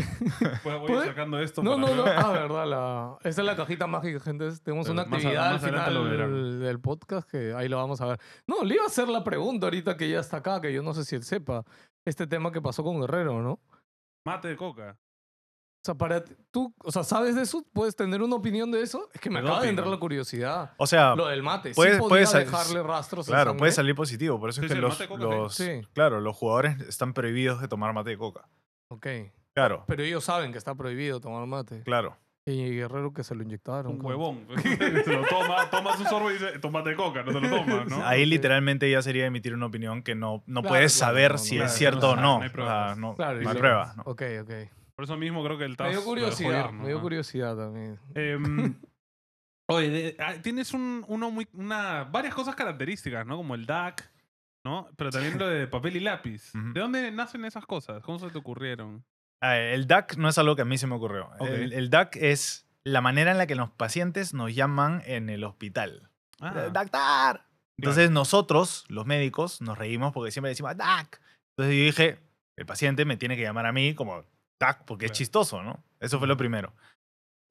pues 0.64 0.78
voy 0.80 0.88
¿puede- 0.88 1.06
sacando 1.08 1.38
esto 1.38 1.62
No, 1.62 1.76
para 1.76 1.86
no, 1.86 1.94
no. 1.94 2.04
ver. 2.04 2.14
Ah, 2.16 2.30
verdad. 2.32 2.66
La... 2.66 3.18
Esa 3.28 3.42
es 3.42 3.46
la 3.46 3.54
cajita 3.54 3.86
mágica, 3.86 4.18
gente. 4.18 4.48
Tenemos 4.64 4.86
Pero 4.86 4.94
una 4.94 5.02
a- 5.02 5.04
actividad 5.04 5.52
más 5.52 5.62
al 5.64 5.70
final 5.70 6.60
del 6.60 6.80
podcast 6.80 7.30
que 7.30 7.52
ahí 7.54 7.68
lo 7.68 7.76
vamos 7.76 8.00
a 8.00 8.06
ver. 8.06 8.18
No, 8.48 8.64
le 8.64 8.74
iba 8.74 8.82
a 8.84 8.88
hacer 8.88 9.06
la 9.08 9.22
pregunta 9.22 9.66
ahorita 9.66 9.96
que 9.96 10.08
ya 10.08 10.18
está 10.20 10.38
acá, 10.38 10.60
que 10.60 10.72
yo 10.72 10.82
no 10.82 10.92
sé 10.94 11.04
si 11.04 11.14
él 11.14 11.22
sepa. 11.22 11.62
Este 12.04 12.26
tema 12.26 12.50
que 12.50 12.60
pasó 12.60 12.82
con 12.82 13.00
Guerrero, 13.00 13.40
¿no? 13.42 13.60
Mate 14.24 14.48
de 14.48 14.56
coca. 14.56 14.96
O 15.80 15.84
sea, 15.88 15.94
para 15.94 16.22
tú, 16.50 16.74
o 16.84 16.90
sea, 16.92 17.02
¿sabes 17.04 17.34
de 17.34 17.42
eso? 17.42 17.64
¿Puedes 17.72 17.94
tener 17.96 18.20
una 18.20 18.34
opinión 18.36 18.70
de 18.70 18.82
eso? 18.82 19.08
Es 19.14 19.20
que 19.20 19.30
me 19.30 19.38
acaba 19.38 19.62
de 19.62 19.68
entrar 19.70 19.86
la 19.86 19.96
curiosidad. 19.96 20.72
O 20.76 20.86
sea, 20.86 21.14
Lo 21.14 21.28
del 21.28 21.42
mate. 21.42 21.72
puede- 21.72 21.92
sí 21.94 21.98
podía 21.98 22.08
puede 22.08 22.26
sal- 22.26 22.44
dejarle 22.44 22.82
rastros 22.82 23.26
claro, 23.26 23.56
puede 23.56 23.72
salir 23.72 23.94
positivo. 23.94 24.38
Por 24.40 24.50
eso 24.50 24.60
es 24.60 24.68
que 24.68 24.74
los, 24.74 24.98
los- 25.18 25.54
Sí. 25.54 25.80
claro, 25.94 26.20
los 26.20 26.36
jugadores 26.36 26.80
están 26.82 27.14
prohibidos 27.14 27.60
de 27.60 27.68
tomar 27.68 27.92
mate 27.94 28.10
de 28.10 28.18
coca. 28.18 28.48
Ok. 28.90 29.06
Claro, 29.54 29.84
Pero 29.86 30.02
ellos 30.02 30.22
saben 30.24 30.52
que 30.52 30.58
está 30.58 30.74
prohibido 30.74 31.20
tomar 31.20 31.46
mate. 31.46 31.82
claro. 31.84 32.16
Y 32.46 32.70
Guerrero 32.70 33.12
que 33.12 33.24
se 33.24 33.34
lo 33.34 33.42
inyectaron. 33.42 33.92
Un 34.00 34.04
huevón. 34.06 34.46
se 35.04 35.12
lo 35.12 35.26
toma, 35.26 35.68
tomas 35.70 36.00
un 36.00 36.06
sorbo 36.06 36.30
y 36.30 36.34
dice, 36.34 36.58
tómate 36.60 36.96
coca, 36.96 37.22
no 37.22 37.32
te 37.32 37.40
lo 37.46 37.56
tomas, 37.58 37.86
¿no? 37.88 38.06
Ahí 38.06 38.24
literalmente 38.24 38.90
ya 38.90 39.02
sería 39.02 39.26
emitir 39.26 39.52
una 39.54 39.66
opinión 39.66 40.02
que 40.02 40.14
no, 40.14 40.42
no 40.46 40.62
Claro, 40.62 40.68
puedes 40.74 40.96
claro, 40.96 41.10
saber 41.12 41.32
no, 41.32 41.38
si 41.38 41.58
no, 41.58 41.64
es 41.64 41.72
claro, 41.76 41.78
cierto 41.78 42.06
no 42.06 42.12
o 42.12 42.16
no. 42.16 42.22
no 42.22 42.34
hay 42.34 42.38
O 42.38 42.40
sea, 42.40 42.52
pruebas. 42.52 42.98
no, 42.98 43.14
Claro, 43.16 43.40
y 43.40 43.44
no 43.44 43.50
hay 43.50 43.56
pruebas. 43.58 43.96
¿no? 43.98 44.02
Ok, 44.06 44.22
ok. 44.42 44.50
Por 44.98 45.04
eso 45.04 45.16
mismo 45.16 45.44
creo 45.44 45.56
que 45.56 45.64
el 45.64 45.76
TAS 45.76 45.86
Me 45.86 45.92
dio 45.92 46.02
curiosidad, 46.04 46.72
me 46.72 46.88
dio 46.88 47.00
curiosidad 47.00 47.56
también. 47.56 48.00
Em, 48.16 48.74
oye, 49.70 49.90
de- 49.90 50.16
ah, 50.18 50.34
tienes 50.42 50.74
un, 50.74 51.04
uno 51.06 51.30
muy, 51.30 51.46
una, 51.52 52.02
varias 52.02 52.34
cosas 52.34 52.56
características, 52.56 53.24
¿no? 53.24 53.36
Como 53.36 53.54
el 53.54 53.64
DAC, 53.64 54.10
¿no? 54.64 54.88
Pero 54.96 55.10
también 55.10 55.38
lo 55.38 55.46
de 55.46 55.68
papel 55.68 55.94
y 55.94 56.00
lápiz. 56.00 56.50
¿De 56.52 56.80
dónde 56.80 57.12
nacen 57.12 57.44
esas 57.44 57.64
cosas? 57.64 58.02
¿Cómo 58.02 58.18
se 58.18 58.28
te 58.30 58.38
ocurrieron? 58.38 59.04
Ah, 59.40 59.56
El 59.56 59.86
DAC 59.86 60.16
no 60.16 60.28
es 60.28 60.36
algo 60.36 60.56
que 60.56 60.62
a 60.62 60.64
mí 60.64 60.78
se 60.78 60.88
me 60.88 60.96
ocurrió. 60.96 61.30
El, 61.38 61.72
el 61.74 61.90
DAC 61.90 62.16
es 62.16 62.66
la 62.82 63.00
manera 63.00 63.30
en 63.30 63.38
la 63.38 63.46
que 63.46 63.54
los 63.54 63.70
pacientes 63.70 64.34
nos 64.34 64.52
llaman 64.52 65.02
en 65.06 65.30
el 65.30 65.44
hospital. 65.44 66.10
Ah, 66.40 66.70
¡Doctor! 66.72 67.42
Entonces 67.78 68.10
nosotros, 68.10 68.84
los 68.88 69.06
médicos, 69.06 69.60
nos 69.60 69.78
reímos 69.78 70.12
porque 70.12 70.32
siempre 70.32 70.48
decimos 70.48 70.76
DAC. 70.76 71.20
Entonces 71.56 71.76
yo 71.76 71.84
dije, 71.84 72.18
el 72.56 72.66
paciente 72.66 73.04
me 73.04 73.16
tiene 73.16 73.36
que 73.36 73.42
llamar 73.42 73.66
a 73.66 73.72
mí 73.72 73.94
como 73.94 74.24
DAC 74.60 74.84
porque 74.84 75.06
es 75.06 75.12
chistoso, 75.12 75.62
¿no? 75.62 75.82
Eso 76.00 76.18
fue 76.18 76.28
lo 76.28 76.36
primero. 76.36 76.72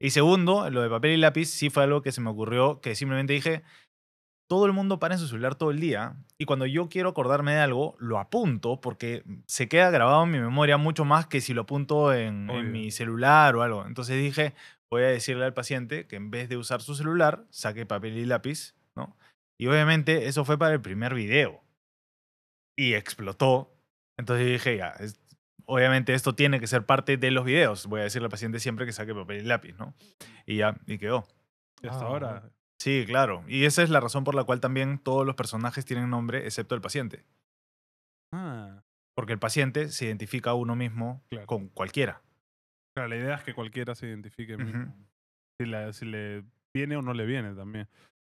Y 0.01 0.11
segundo, 0.11 0.69
lo 0.69 0.81
de 0.81 0.89
papel 0.89 1.11
y 1.11 1.17
lápiz 1.17 1.45
sí 1.47 1.69
fue 1.69 1.83
algo 1.83 2.01
que 2.01 2.11
se 2.11 2.21
me 2.21 2.29
ocurrió, 2.29 2.81
que 2.81 2.95
simplemente 2.95 3.33
dije, 3.33 3.63
todo 4.49 4.65
el 4.65 4.71
mundo 4.73 4.99
para 4.99 5.15
en 5.15 5.19
su 5.19 5.27
celular 5.27 5.55
todo 5.55 5.71
el 5.71 5.79
día 5.79 6.15
y 6.37 6.45
cuando 6.45 6.65
yo 6.65 6.87
quiero 6.87 7.09
acordarme 7.09 7.53
de 7.53 7.59
algo, 7.59 7.95
lo 7.99 8.19
apunto 8.19 8.79
porque 8.79 9.23
se 9.47 9.67
queda 9.67 9.89
grabado 9.89 10.23
en 10.23 10.31
mi 10.31 10.39
memoria 10.39 10.77
mucho 10.77 11.03
más 11.03 11.25
que 11.27 11.41
si 11.41 11.53
lo 11.53 11.63
apunto 11.63 12.13
en, 12.13 12.49
en 12.49 12.71
mi 12.71 12.91
celular 12.91 13.55
o 13.55 13.63
algo. 13.63 13.85
Entonces 13.85 14.17
dije, 14.21 14.53
voy 14.91 15.03
a 15.03 15.07
decirle 15.07 15.43
al 15.45 15.53
paciente 15.53 16.07
que 16.07 16.15
en 16.15 16.29
vez 16.31 16.47
de 16.47 16.57
usar 16.57 16.81
su 16.81 16.95
celular, 16.95 17.45
saque 17.49 17.85
papel 17.85 18.17
y 18.17 18.25
lápiz, 18.25 18.75
¿no? 18.95 19.17
Y 19.59 19.67
obviamente 19.67 20.27
eso 20.27 20.45
fue 20.45 20.57
para 20.57 20.73
el 20.75 20.81
primer 20.81 21.13
video. 21.13 21.61
Y 22.77 22.93
explotó. 22.93 23.73
Entonces 24.19 24.45
dije, 24.47 24.77
ya, 24.77 24.89
es- 24.99 25.19
obviamente 25.67 26.13
esto 26.13 26.33
tiene 26.33 26.59
que 26.59 26.67
ser 26.67 26.85
parte 26.85 27.17
de 27.17 27.29
los 27.31 27.45
videos. 27.45 27.85
Voy 27.87 27.99
a 28.01 28.03
decirle 28.05 28.25
al 28.25 28.31
paciente 28.31 28.59
siempre 28.59 28.85
que 28.85 28.91
saque 28.93 29.13
papel 29.13 29.41
y 29.43 29.45
lápiz, 29.45 29.73
¿no? 29.77 29.93
Y 30.45 30.57
ya, 30.57 30.75
y 30.87 30.97
quedó. 30.97 31.27
y 31.81 31.87
hasta 31.87 32.03
Ah, 32.05 32.07
ahora. 32.07 32.49
Sí, 32.79 33.03
claro. 33.05 33.43
Y 33.47 33.65
esa 33.65 33.83
es 33.83 33.89
la 33.89 33.99
razón 33.99 34.23
por 34.23 34.33
la 34.35 34.43
cual 34.43 34.59
también 34.59 34.97
todos 34.99 35.25
los 35.25 35.35
personajes 35.35 35.85
tienen 35.85 36.09
nombre, 36.09 36.45
excepto 36.45 36.73
el 36.75 36.81
paciente. 36.81 37.23
Ah, 38.33 38.81
Porque 39.15 39.33
el 39.33 39.39
paciente 39.39 39.89
se 39.89 40.05
identifica 40.05 40.51
a 40.51 40.53
uno 40.53 40.75
mismo 40.75 41.23
Claro. 41.29 41.47
con 41.47 41.69
cualquiera. 41.69 42.21
claro, 42.95 43.09
la 43.09 43.15
idea 43.17 43.35
es 43.35 43.43
que 43.43 43.53
cualquiera 43.53 43.93
se 43.95 44.07
identifique 44.07 44.57
mismo. 44.57 44.93
si, 45.59 45.65
la- 45.67 45.91
si 45.93 46.05
le 46.05 46.43
viene 46.75 46.95
o 46.97 47.01
no 47.01 47.13
le 47.13 47.25
viene 47.25 47.53
también. 47.53 47.87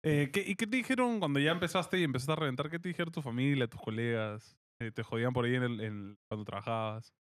Eh, 0.06 0.30
¿qué- 0.34 0.44
¿Y 0.46 0.56
qué 0.56 0.68
te 0.68 0.76
dijeron 0.78 1.20
cuando 1.20 1.40
ya 1.40 1.52
empezaste 1.52 1.98
y 2.00 2.04
empezaste 2.04 2.34
a 2.34 2.36
reventar? 2.36 2.70
¿Qué 2.70 2.80
te 2.80 2.90
dijeron 2.90 3.12
tu 3.14 3.22
familia, 3.22 3.68
tus 3.68 3.80
colegas? 3.82 4.58
Eh, 4.82 4.92
¿Te 4.92 5.04
jodían 5.04 5.32
por 5.34 5.46
ahí 5.46 5.56
en 5.56 5.64
el, 5.64 5.80
en- 5.82 6.18
cuando 6.30 6.44
trabajabas? 6.46 7.14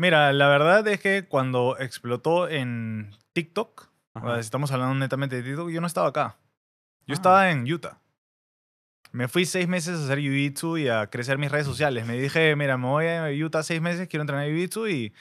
Mira, 0.00 0.32
la 0.32 0.48
verdad 0.48 0.86
es 0.88 0.98
que 0.98 1.26
cuando 1.28 1.76
explotó 1.78 2.48
en 2.48 3.10
TikTok, 3.34 3.88
Ajá. 4.14 4.34
si 4.36 4.40
estamos 4.40 4.72
hablando 4.72 4.94
netamente 4.94 5.36
de 5.36 5.42
TikTok, 5.42 5.68
yo 5.68 5.82
no 5.82 5.86
estaba 5.86 6.08
acá. 6.08 6.38
Yo 7.06 7.12
Ah. 7.12 7.16
estaba 7.16 7.50
en 7.50 7.70
Utah. 7.70 7.98
Me 9.12 9.28
fui 9.28 9.44
seis 9.44 9.68
meses 9.68 9.98
a 10.00 10.04
hacer 10.04 10.18
Jiu-Jitsu 10.20 10.80
y 10.80 10.88
a 10.88 11.08
crecer 11.08 11.36
mis 11.36 11.50
redes 11.52 11.66
sociales. 11.66 12.06
Me 12.06 12.16
dije, 12.18 12.56
mira, 12.56 12.78
me 12.78 12.86
voy 12.86 13.06
a 13.08 13.28
Utah 13.44 13.62
seis 13.62 13.82
meses, 13.82 14.08
quiero 14.08 14.22
entrenar 14.22 14.46
Jiu-Jitsu 14.48 14.90
y 14.90 15.12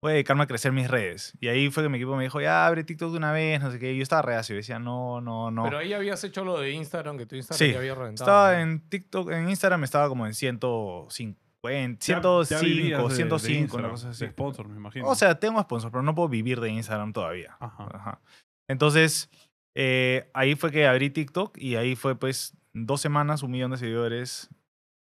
voy 0.00 0.10
a 0.10 0.14
dedicarme 0.14 0.44
a 0.44 0.46
crecer 0.46 0.70
mis 0.70 0.88
redes. 0.88 1.32
Y 1.40 1.48
ahí 1.48 1.68
fue 1.70 1.82
que 1.82 1.88
mi 1.88 1.96
equipo 1.96 2.14
me 2.14 2.22
dijo, 2.22 2.40
ya 2.40 2.64
abre 2.64 2.84
TikTok 2.84 3.10
de 3.10 3.16
una 3.16 3.32
vez, 3.32 3.60
no 3.60 3.72
sé 3.72 3.80
qué. 3.80 3.96
Yo 3.96 4.04
estaba 4.04 4.22
reacio, 4.22 4.54
y 4.54 4.58
decía, 4.58 4.78
no, 4.78 5.20
no, 5.20 5.50
no. 5.50 5.64
Pero 5.64 5.78
ahí 5.78 5.92
habías 5.94 6.22
hecho 6.22 6.44
lo 6.44 6.60
de 6.60 6.70
Instagram, 6.70 7.18
que 7.18 7.26
tu 7.26 7.34
Instagram 7.34 7.58
Sí, 7.58 7.72
ya 7.72 7.78
había 7.80 7.96
reventado. 7.96 8.30
Estaba 8.30 8.52
¿no? 8.52 8.58
en 8.60 8.88
TikTok, 8.88 9.30
en 9.32 9.48
Instagram 9.48 9.82
estaba 9.82 10.08
como 10.08 10.26
en 10.26 10.34
150, 10.34 11.40
Ya 11.64 12.20
105, 12.20 12.64
vivías 12.64 12.98
de- 13.02 13.08
de 13.08 13.14
105, 13.14 13.76
una 13.78 13.88
cosa 13.90 14.06
de 14.06 14.10
así. 14.12 14.26
sponsor, 14.26 14.68
me 14.68 14.76
imagino. 14.76 15.06
O 15.08 15.14
sea, 15.14 15.38
tengo 15.38 15.60
sponsor, 15.60 15.90
pero 15.90 16.02
no 16.02 16.14
puedo 16.14 16.28
vivir 16.28 16.60
de 16.60 16.70
Instagram 16.70 17.12
todavía. 17.12 17.56
Ajá. 17.60 17.88
Ajá. 17.92 18.20
Entonces, 18.70 19.28
eh, 19.76 20.30
ahí 20.34 20.54
fue 20.54 20.70
que 20.70 20.86
abrí 20.86 21.10
TikTok 21.10 21.56
y 21.58 21.76
ahí 21.76 21.96
fue 21.96 22.16
pues 22.16 22.56
dos 22.74 23.00
semanas, 23.00 23.42
un 23.42 23.50
millón 23.50 23.70
de 23.72 23.76
seguidores, 23.78 24.50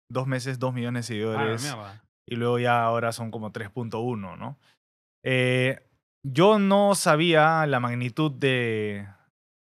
dos 0.09 0.27
meses, 0.27 0.57
dos 0.59 0.73
millones 0.73 1.07
de 1.07 1.15
Ah, 1.15 1.57
seguidores 1.57 1.75
y 2.29 2.35
luego 2.35 2.59
ya 2.59 2.83
ahora 2.83 3.11
son 3.11 3.31
como 3.31 3.51
3.1, 3.51 4.37
¿no? 4.37 4.57
Eh, 5.25 5.79
yo 6.25 6.59
no 6.59 6.95
sabía 6.95 7.65
la 7.67 7.79
magnitud 7.79 8.31
de, 8.31 9.07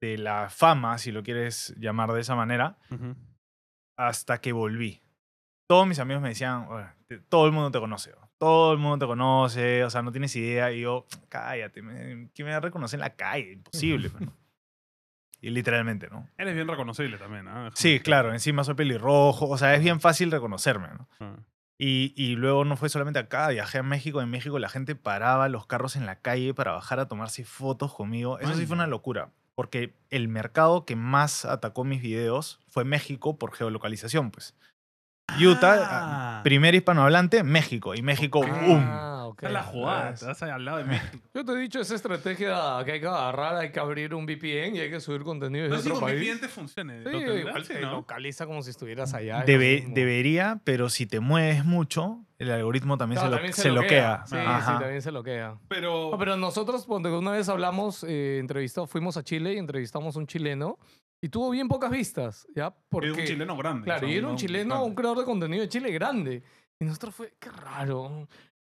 de 0.03 0.19
la 0.19 0.49
fama, 0.51 0.99
si 0.99 1.11
lo 1.13 1.23
quieres 1.23 1.75
llamar 1.79 2.13
de 2.13 2.21
esa 2.21 2.35
manera, 2.37 2.79
Ujú. 2.91 3.15
hasta 3.97 4.41
que 4.41 4.53
volví. 4.53 5.01
Todos 5.69 5.87
mis 5.87 5.99
amigos 6.01 6.23
me 6.23 6.31
decían, 6.31 6.67
"Oye, 6.71 6.87
te- 7.07 7.19
todo 7.19 7.47
el 7.47 7.53
mundo 7.53 7.71
te 7.71 7.79
conoce, 7.79 8.13
todo 8.39 8.73
el 8.73 8.79
mundo 8.79 8.99
te 8.99 9.07
conoce, 9.07 9.85
o 9.85 9.91
sea, 9.91 10.03
no 10.03 10.11
tienes 10.11 10.35
idea. 10.35 10.73
Y 10.73 10.81
yo, 10.81 11.07
cállate, 11.29 11.83
me- 11.83 12.31
¿quién 12.35 12.47
me 12.47 12.53
va 12.53 12.57
a 12.57 12.61
reconocer 12.61 12.99
en 12.99 13.03
la 13.03 13.15
calle? 13.15 13.53
Imposible. 13.53 14.11
pues, 14.11 14.23
¿no? 14.25 14.33
Y 15.41 15.51
literalmente, 15.51 16.09
¿no? 16.11 16.29
Eres 16.37 16.55
bien 16.57 16.67
reconocible 16.67 17.17
también, 17.17 17.47
¿ah? 17.47 17.71
Sí, 17.75 18.01
claro, 18.01 18.33
encima 18.33 18.65
soy 18.65 18.75
pelirrojo, 18.75 19.49
o 19.49 19.57
sea, 19.57 19.73
es 19.77 19.81
bien 19.81 20.01
fácil 20.01 20.33
reconocerme, 20.33 20.89
¿no? 20.89 21.09
Ah. 21.21 21.37
Y, 21.79 22.13
y 22.17 22.35
luego 22.35 22.65
no 22.65 22.77
fue 22.77 22.89
solamente 22.89 23.21
acá, 23.21 23.47
viajé 23.51 23.79
a 23.79 23.83
México. 23.85 24.21
En 24.21 24.31
México 24.31 24.59
la 24.59 24.69
gente 24.69 24.97
paraba 24.97 25.49
los 25.49 25.65
carros 25.69 25.95
en 25.95 26.07
la 26.07 26.17
calle 26.19 26.55
para 26.55 26.73
bajar 26.73 26.99
a 26.99 27.07
tomarse 27.07 27.45
fotos 27.45 27.95
conmigo. 27.95 28.41
Eso 28.41 28.55
sí 28.55 28.67
fue 28.67 28.75
una 28.75 28.89
locura, 28.89 29.31
porque 29.55 29.95
el 30.11 30.27
mercado 30.27 30.85
que 30.85 30.97
más 30.97 31.45
atacó 31.45 31.85
mis 31.85 32.03
videos 32.03 32.59
fue 32.67 32.85
México 32.85 33.39
por 33.39 33.53
geolocalización, 33.55 34.33
pues. 34.33 34.57
Utah, 35.39 35.77
Ah, 35.91 36.41
primer 36.43 36.75
hispanohablante, 36.75 37.43
México. 37.43 37.95
Y 37.95 38.03
México. 38.03 38.41
¡boom! 38.41 38.83
Ah, 38.89 39.25
ok. 39.27 39.39
esa 39.41 39.47
es 39.49 39.53
la 39.53 39.63
jugada, 39.63 40.11
Es- 40.11 40.23
estás 40.23 40.43
ahí 40.43 40.51
al 40.51 40.65
lado 40.65 40.79
de 40.79 40.85
México. 40.85 41.19
Yo 41.35 41.45
te 41.45 41.53
he 41.53 41.57
dicho 41.57 41.81
esa 41.81 41.95
estrategia 41.95 42.83
que 42.85 42.93
hay 42.93 43.01
que 43.01 43.07
agarrar, 43.07 43.57
hay 43.57 43.71
que 43.71 43.79
abrir 43.79 44.15
un 44.15 44.25
VPN 44.25 44.77
y 44.77 44.81
hay 44.81 44.91
que 44.91 45.01
subir 45.01 45.23
contenido 45.23 45.69
No 45.69 45.77
sé 45.77 45.83
si 45.83 45.89
otro 45.91 46.01
mi 46.01 46.07
país. 46.13 46.21
cliente 46.23 46.49
funcione. 46.49 47.03
Sí, 47.05 47.17
igual 47.17 47.65
Sí, 47.65 47.75
te 47.75 47.81
¿no? 47.83 47.93
localiza 47.93 48.47
como 48.47 48.63
si 48.63 48.71
estuvieras 48.71 49.13
allá. 49.15 49.45
Debe- 49.45 49.85
debería, 49.89 50.61
pero 50.65 50.89
si 50.89 51.07
te 51.07 51.21
mueves 51.21 51.65
mucho, 51.65 52.25
el 52.39 52.51
algoritmo 52.51 52.97
también, 52.97 53.21
Claro, 53.21 53.29
se, 53.29 53.31
lo, 53.31 53.37
también 53.37 53.55
se 53.55 53.71
loquea. 53.71 54.23
Sí, 54.27 54.37
Ajá. 54.37 54.73
sí, 54.75 54.79
también 54.81 55.03
se 55.03 55.13
loquea. 55.13 55.55
Pero, 55.69 56.11
No, 56.13 56.19
pero 56.19 56.37
nosotros, 56.37 56.87
cuando 56.87 57.17
una 57.19 57.33
vez 57.33 57.49
hablamos, 57.49 58.05
eh, 58.09 58.39
entrevistado, 58.39 58.87
fuimos 58.87 59.17
a 59.17 59.23
Chile 59.25 59.55
y 59.55 59.59
entrevistamos 59.59 60.17
a 60.17 60.19
un 60.21 60.27
chileno 60.27 60.79
y 61.21 61.29
tuvo 61.29 61.51
bien 61.51 61.69
pocas 61.69 61.91
vistas, 61.91 62.47
¿ya? 62.55 62.75
Porque, 62.89 63.11
es 63.11 63.17
un 63.17 63.25
chileno 63.25 63.57
grande. 63.57 63.85
Claro, 63.85 64.07
y 64.07 64.17
era 64.17 64.27
un 64.27 64.35
no 64.35 64.39
chileno, 64.39 64.75
grande. 64.75 64.89
un 64.89 64.95
creador 64.95 65.19
de 65.19 65.25
contenido 65.25 65.63
de 65.63 65.69
Chile 65.69 65.91
grande. 65.91 66.43
Y 66.81 66.85
nosotros 66.85 67.15
fue, 67.15 67.35
qué 67.41 67.51
raro. 67.51 68.29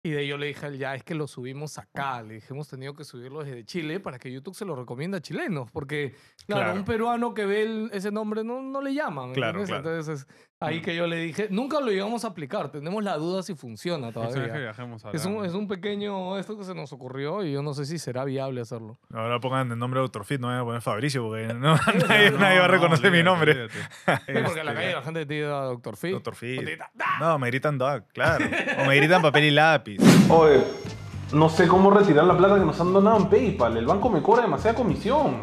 Y 0.06 0.12
de 0.12 0.20
ahí 0.20 0.28
yo 0.28 0.38
le 0.38 0.46
dije 0.46 0.64
a 0.66 0.70
él, 0.70 0.78
ya 0.78 0.94
es 0.94 1.04
que 1.04 1.16
lo 1.16 1.26
subimos 1.26 1.80
acá. 1.80 2.22
Le 2.22 2.36
dije, 2.36 2.48
hemos 2.52 2.68
tenido 2.70 2.94
que 2.94 3.04
subirlo 3.04 3.44
desde 3.44 3.66
Chile 3.66 4.00
para 4.00 4.20
que 4.20 4.32
YouTube 4.32 4.54
se 4.54 4.64
lo 4.64 4.76
recomienda 4.76 5.18
a 5.18 5.22
chilenos. 5.22 5.72
Porque, 5.72 6.14
claro, 6.46 6.62
Claro. 6.66 6.80
un 6.80 6.86
peruano 6.86 7.34
que 7.34 7.46
ve 7.48 7.64
el- 7.64 7.90
ese 7.92 8.12
nombre 8.12 8.44
no, 8.44 8.62
no 8.62 8.82
le 8.82 8.94
llaman. 8.94 9.34
Claro, 9.34 9.60
¿entiendes? 9.62 9.70
claro. 9.84 9.98
Entonces, 10.00 10.28
es 10.28 10.28
ahí 10.60 10.80
Mm. 10.80 10.84
que 10.84 10.96
yo 10.96 11.08
le 11.08 11.18
dije, 11.18 11.48
nunca 11.50 11.80
lo 11.80 11.88
llegamos 11.90 12.24
a 12.24 12.28
aplicar. 12.28 12.70
Tenemos 12.72 13.04
la 13.04 13.18
duda 13.18 13.42
si 13.42 13.56
funciona 13.56 14.08
que 14.10 14.14
todavía. 14.14 14.70
a 14.78 15.12
Es 15.12 15.26
un, 15.26 15.44
es 15.44 15.54
un 15.56 15.68
pequeño 15.68 16.38
esto 16.38 16.56
que 16.56 16.64
se 16.66 16.76
nos 16.76 16.94
ocurrió 16.94 17.44
y 17.44 17.52
yo 17.54 17.64
no 17.64 17.74
sé 17.74 17.86
si 17.86 17.98
será 17.98 18.26
viable 18.26 18.62
hacerlo. 18.62 19.00
Ahora 19.12 19.40
pongan 19.40 19.72
el 19.72 19.80
nombre 19.80 20.00
de 20.02 20.04
Dr. 20.06 20.24
Fit, 20.26 20.40
no 20.40 20.50
voy 20.50 20.58
a 20.58 20.64
poner 20.64 20.82
Fabricio 20.82 21.24
porque 21.24 21.48
no, 21.48 21.76
nadie, 22.10 22.30
No, 22.30 22.38
nadie 22.38 22.60
va 22.60 22.66
a 22.66 22.68
no, 22.68 22.74
reconocer 22.76 23.12
mi 23.12 23.20
olvídate, 23.22 23.24
nombre. 23.24 23.70
Sí, 23.70 23.80
porque 24.46 24.60
en 24.60 24.66
la 24.66 24.72
Este, 24.72 24.74
calle 24.84 24.92
la 24.94 25.02
gente 25.02 25.26
te 25.26 25.34
dice. 25.34 25.48
Dr. 25.48 25.96
Fit. 25.98 26.24
te 26.24 26.62
grita, 26.62 26.92
No, 27.20 27.40
me 27.40 27.48
gritan 27.48 27.78
dog, 27.80 28.06
claro. 28.14 28.46
O 28.84 28.86
me 28.86 28.96
gritan 28.98 29.22
papel 29.24 29.46
y 29.46 29.52
lápiz. 29.52 29.95
Oye, 30.30 30.64
no 31.34 31.50
sé 31.50 31.68
cómo 31.68 31.92
retirar 31.92 32.26
la 32.26 32.38
plata 32.38 32.56
que 32.56 32.66
nos 32.66 32.80
han 32.80 32.94
donado 32.94 33.18
en 33.18 33.30
PayPal. 33.30 33.78
El 33.78 33.86
banco 33.86 34.10
me 34.10 34.22
cobra 34.22 34.44
demasiada 34.44 34.76
comisión. 34.76 35.42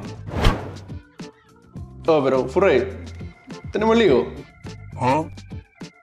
Oh, 2.07 2.23
pero 2.25 2.49
Furrey, 2.49 3.05
tenemos 3.71 3.97
lío. 3.97 4.27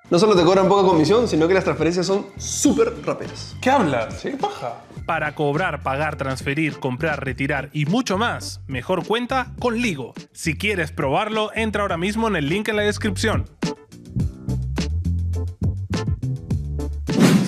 No 0.10 0.18
solo 0.18 0.36
te 0.36 0.44
cobran 0.44 0.68
poca 0.68 0.88
comisión, 0.88 1.28
sino 1.28 1.48
que 1.48 1.54
las 1.54 1.64
transferencias 1.64 2.06
son 2.06 2.26
súper 2.38 2.94
rápidas. 3.06 3.56
¿Qué 3.62 3.70
hablas? 3.70 4.22
¿Qué 4.22 4.32
paja? 4.32 4.82
Para 5.06 5.36
cobrar, 5.36 5.82
pagar, 5.84 6.16
transferir, 6.16 6.80
comprar, 6.80 7.24
retirar 7.24 7.70
y 7.74 7.86
mucho 7.86 8.18
más, 8.18 8.62
mejor 8.68 9.06
cuenta 9.06 9.54
con 9.60 9.78
Ligo. 9.78 10.14
Si 10.32 10.58
quieres 10.58 10.92
probarlo, 10.92 11.52
entra 11.54 11.84
ahora 11.84 11.98
mismo 11.98 12.28
en 12.28 12.36
el 12.36 12.50
link 12.50 12.68
en 12.70 12.76
la 12.76 12.84
descripción. 12.84 13.46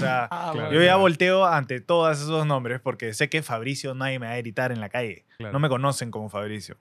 Sea, 0.02 0.28
Ah, 0.32 0.52
Claro. 0.54 0.74
yo 0.74 0.82
ya 0.84 0.96
volteo 0.98 1.46
ante 1.46 1.80
todos 1.82 2.20
esos 2.22 2.46
nombres 2.46 2.80
porque 2.82 3.14
sé 3.14 3.30
que 3.30 3.42
Fabricio 3.42 3.94
nadie 3.96 4.20
me 4.20 4.28
va 4.28 4.34
a 4.34 4.38
gritar 4.38 4.72
en 4.72 4.80
la 4.82 4.90
calle. 4.90 5.26
Claro. 5.38 5.54
No 5.54 5.60
me 5.60 5.70
conocen 5.70 6.12
como 6.12 6.30
Fabricio. 6.30 6.78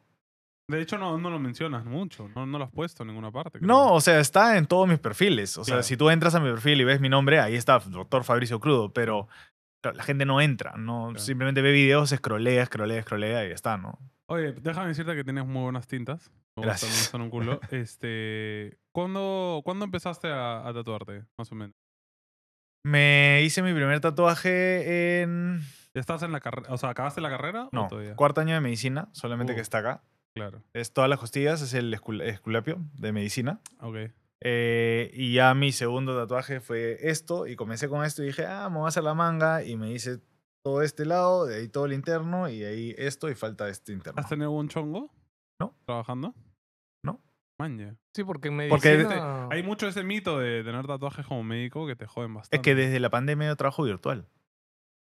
De 0.68 0.80
hecho, 0.80 0.98
no, 0.98 1.18
no 1.18 1.30
lo 1.30 1.40
mencionas 1.40 1.84
mucho. 1.84 2.28
No, 2.36 2.46
no 2.46 2.56
lo 2.58 2.64
has 2.64 2.70
puesto 2.70 3.02
en 3.02 3.08
ninguna 3.08 3.32
parte. 3.32 3.58
creo. 3.58 3.66
No, 3.66 3.92
o 3.92 4.00
sea, 4.00 4.20
está 4.20 4.56
en 4.56 4.66
todos 4.66 4.88
mis 4.88 4.98
perfiles. 5.00 5.58
O 5.58 5.64
sea, 5.64 5.72
Claro. 5.74 5.82
si 5.82 5.96
tú 5.96 6.10
entras 6.10 6.34
a 6.36 6.40
mi 6.40 6.48
perfil 6.50 6.80
y 6.80 6.84
ves 6.84 7.00
mi 7.00 7.08
nombre, 7.08 7.40
ahí 7.40 7.56
está 7.56 7.78
Doctor 7.80 8.22
Fabricio 8.22 8.60
Crudo, 8.60 8.92
pero 8.92 9.26
claro, 9.82 9.96
la 9.96 10.04
gente 10.04 10.24
no 10.26 10.40
entra, 10.40 10.74
no 10.76 11.06
Claro. 11.08 11.18
simplemente 11.18 11.60
ve 11.62 11.72
videos, 11.72 12.12
escrolea, 12.12 12.62
escrolea, 12.62 13.00
escrolea 13.00 13.44
y 13.44 13.48
ya 13.48 13.54
está, 13.54 13.78
¿no? 13.78 13.98
Oye, 14.26 14.52
déjame 14.52 14.88
decirte 14.88 15.16
que 15.16 15.24
tienes 15.24 15.44
muy 15.44 15.62
buenas 15.62 15.88
tintas. 15.88 16.30
Gracias. 16.54 17.12
un 17.14 17.30
culo. 17.30 17.58
Este, 17.72 18.78
¿cuándo, 18.92 19.62
¿Cuándo 19.64 19.84
empezaste 19.84 20.28
a, 20.28 20.68
a 20.68 20.72
tatuarte, 20.72 21.24
más 21.36 21.50
o 21.50 21.54
menos? 21.56 21.74
Me 22.84 23.42
hice 23.42 23.62
mi 23.62 23.72
primer 23.74 24.00
tatuaje 24.00 25.22
en... 25.22 25.60
¿Ya 25.94 26.00
¿Estás 26.00 26.22
en 26.22 26.32
la 26.32 26.40
carrera? 26.40 26.72
O 26.72 26.78
sea, 26.78 26.90
¿acabaste 26.90 27.20
la 27.20 27.28
carrera? 27.30 27.64
o 27.64 27.68
No, 27.72 27.88
todavía? 27.88 28.14
cuarto 28.16 28.40
año 28.40 28.54
de 28.54 28.60
medicina, 28.60 29.08
solamente 29.12 29.54
que 29.54 29.60
está 29.60 29.78
acá. 29.78 30.02
Claro. 30.34 30.62
Es 30.72 30.92
todas 30.92 31.10
las 31.10 31.18
costillas, 31.18 31.60
es 31.62 31.74
el 31.74 31.92
escul- 31.92 32.22
esculapio 32.22 32.78
de 32.94 33.12
medicina. 33.12 33.60
Ok. 33.80 33.96
Eh, 34.42 35.10
y 35.12 35.34
ya 35.34 35.52
mi 35.54 35.72
segundo 35.72 36.16
tatuaje 36.16 36.60
fue 36.60 36.96
esto, 37.10 37.46
y 37.46 37.56
comencé 37.56 37.88
con 37.88 38.04
esto 38.04 38.22
y 38.22 38.26
dije, 38.26 38.46
ah, 38.46 38.68
me 38.70 38.76
voy 38.76 38.86
a 38.86 38.88
hacer 38.88 39.02
la 39.02 39.14
manga, 39.14 39.64
y 39.64 39.76
me 39.76 39.90
hice 39.90 40.20
todo 40.62 40.82
este 40.82 41.04
lado, 41.04 41.46
de 41.46 41.56
ahí 41.56 41.68
todo 41.68 41.86
el 41.86 41.92
interno, 41.92 42.48
y 42.48 42.60
de 42.60 42.68
ahí 42.68 42.94
esto, 42.96 43.28
y 43.28 43.34
falta 43.34 43.68
este 43.68 43.92
interno. 43.92 44.20
¿Has 44.20 44.28
tenido 44.28 44.46
algún 44.48 44.68
chongo? 44.68 45.10
No. 45.58 45.74
¿Trabajando? 45.84 46.34
Sí, 48.14 48.24
porque 48.24 48.48
en 48.48 48.68
Porque- 48.68 48.96
medicina... 48.96 49.48
Hay 49.50 49.62
mucho 49.62 49.86
ese 49.88 50.02
mito 50.02 50.38
de 50.38 50.62
tener 50.64 50.86
tatuajes 50.86 51.26
como 51.26 51.42
médico 51.44 51.86
que 51.86 51.96
te 51.96 52.06
joden 52.06 52.34
bastante. 52.34 52.56
Es 52.56 52.62
que 52.62 52.74
desde 52.74 53.00
la 53.00 53.10
pandemia 53.10 53.48
yo 53.48 53.56
trabajo 53.56 53.82
virtual. 53.84 54.26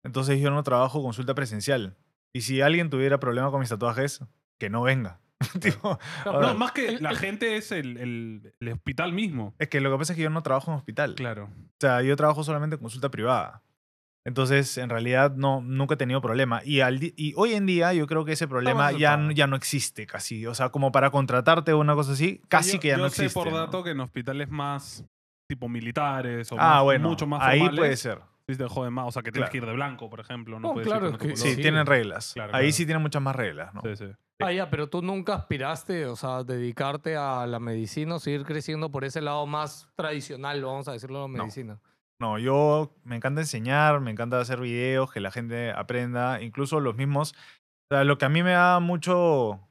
Entonces 0.04 0.40
yo 0.40 0.50
no 0.50 0.62
trabajo 0.62 1.02
consulta 1.02 1.34
presencial. 1.34 1.96
Y 2.32 2.40
si 2.42 2.60
alguien 2.60 2.90
tuviera 2.90 3.20
problema 3.20 3.50
con 3.50 3.60
mis 3.60 3.68
tatuajes, 3.68 4.24
que 4.58 4.70
no 4.70 4.82
venga. 4.82 5.20
Tipo, 5.60 5.98
No, 6.24 6.32
ahora- 6.32 6.54
más 6.54 6.72
que 6.72 6.88
el- 6.88 7.02
la 7.02 7.10
el- 7.10 7.16
gente 7.18 7.56
es 7.56 7.72
el, 7.72 7.96
el- 7.98 8.54
el 8.60 8.68
hospital 8.72 9.12
mismo. 9.12 9.54
es 9.58 9.68
que 9.68 9.80
lo 9.80 9.90
que 9.92 9.98
pasa 9.98 10.12
es 10.12 10.16
que 10.16 10.22
yo 10.22 10.30
no 10.30 10.42
trabajo 10.42 10.70
en 10.70 10.76
hospital. 10.78 11.14
Claro. 11.14 11.44
O 11.44 11.74
sea, 11.80 12.02
yo 12.02 12.14
trabajo 12.16 12.42
solamente 12.44 12.76
en 12.76 12.80
consulta 12.82 13.10
privada. 13.10 13.62
Entonces, 14.24 14.78
en 14.78 14.88
realidad, 14.88 15.34
no, 15.34 15.60
nunca 15.60 15.94
he 15.94 15.96
tenido 15.96 16.20
problema. 16.20 16.60
Y, 16.64 16.80
al 16.80 17.02
y 17.02 17.34
hoy 17.36 17.54
en 17.54 17.66
día 17.66 17.92
yo 17.92 18.06
creo 18.06 18.24
que 18.24 18.32
ese 18.32 18.46
problema 18.46 18.92
ya, 18.92 19.10
aceptado. 19.14 19.24
n- 19.26 19.34
ya 19.34 19.46
no 19.48 19.56
existe 19.56 20.06
casi. 20.06 20.46
O 20.46 20.54
sea, 20.54 20.68
como 20.68 20.92
para 20.92 21.10
contratarte 21.10 21.72
o 21.72 21.78
una 21.80 21.94
cosa 21.94 22.12
así, 22.12 22.40
casi 22.48 22.74
Yo- 22.74 22.80
que 22.80 22.88
ya 22.88 22.96
yo 22.98 23.02
no 23.02 23.08
sé 23.10 23.24
existe. 23.24 23.40
por 23.40 23.50
¿no? 23.50 23.58
dato 23.58 23.82
que 23.82 23.90
en 23.90 24.00
hospitales 24.00 24.48
más 24.48 25.04
tipo 25.48 25.68
militares 25.68 26.50
o 26.52 26.56
Ah, 26.58 26.74
más- 26.76 26.82
bueno, 26.84 27.08
mucho 27.08 27.26
más 27.26 27.42
ahí 27.42 27.58
formales, 27.58 27.78
puede 27.80 27.96
ser. 27.96 28.20
sí 28.48 28.56
te 28.56 28.68
joden 28.68 28.92
más. 28.92 29.06
O 29.08 29.10
sea, 29.10 29.22
que 29.22 29.32
tienes 29.32 29.50
Claro. 29.50 29.52
que 29.52 29.58
ir 29.58 29.66
de 29.66 29.72
blanco, 29.72 30.08
por 30.08 30.20
ejemplo. 30.20 30.60
No, 30.60 30.68
No, 30.68 30.74
puedes 30.74 30.88
claro, 30.88 31.08
ir 31.10 31.18
que- 31.18 31.36
Sí, 31.36 31.56
tienen 31.56 31.84
reglas. 31.84 32.32
Claro, 32.34 32.54
Ahí 32.54 32.62
claro. 32.66 32.72
sí 32.76 32.86
tienen 32.86 33.02
muchas 33.02 33.22
más 33.22 33.34
reglas, 33.34 33.74
¿no? 33.74 33.80
Sí, 33.82 33.96
sí. 33.96 34.04
Ah, 34.38 34.52
ya, 34.52 34.70
pero 34.70 34.88
tú 34.88 35.02
nunca 35.02 35.34
aspiraste, 35.34 36.06
o 36.06 36.16
sea, 36.16 36.42
dedicarte 36.42 37.16
a 37.16 37.46
la 37.46 37.58
medicina 37.60 38.16
o 38.16 38.18
seguir 38.20 38.44
creciendo 38.44 38.90
por 38.90 39.04
ese 39.04 39.20
lado 39.20 39.46
más 39.46 39.88
tradicional, 39.96 40.64
vamos 40.64 40.88
a 40.88 40.92
decirlo, 40.92 41.18
de 41.18 41.28
la 41.32 41.36
No. 41.38 41.42
medicina. 41.44 41.78
No, 42.22 42.38
yo 42.38 42.94
me 43.02 43.16
encanta 43.16 43.40
enseñar, 43.40 43.98
me 44.00 44.12
encanta 44.12 44.38
hacer 44.38 44.60
videos, 44.60 45.10
que 45.10 45.18
la 45.18 45.32
gente 45.32 45.72
aprenda, 45.72 46.40
incluso 46.40 46.78
los 46.78 46.94
mismos. 46.94 47.34
O 47.90 47.96
sea, 47.96 48.04
lo 48.04 48.16
que 48.16 48.26
a 48.26 48.28
mí 48.28 48.44
me 48.44 48.52
da 48.52 48.78
mucho 48.78 49.68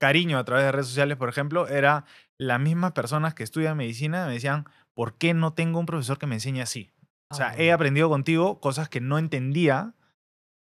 cariño 0.00 0.38
a 0.38 0.44
través 0.44 0.64
de 0.64 0.72
redes 0.72 0.88
sociales, 0.88 1.16
por 1.16 1.28
ejemplo, 1.28 1.68
era 1.68 2.04
las 2.36 2.58
mismas 2.58 2.92
personas 2.92 3.34
que 3.34 3.44
estudian 3.44 3.76
medicina 3.76 4.26
me 4.26 4.32
decían, 4.32 4.64
¿por 4.92 5.18
qué 5.18 5.34
no 5.34 5.52
tengo 5.52 5.78
un 5.78 5.86
profesor 5.86 6.18
que 6.18 6.26
me 6.26 6.34
enseñe 6.34 6.62
así? 6.62 6.90
O 7.30 7.36
sea, 7.36 7.50
Ah, 7.50 7.54
he 7.56 7.70
aprendido 7.70 8.08
contigo 8.08 8.58
cosas 8.58 8.88
que 8.88 9.00
no 9.00 9.16
entendía 9.16 9.94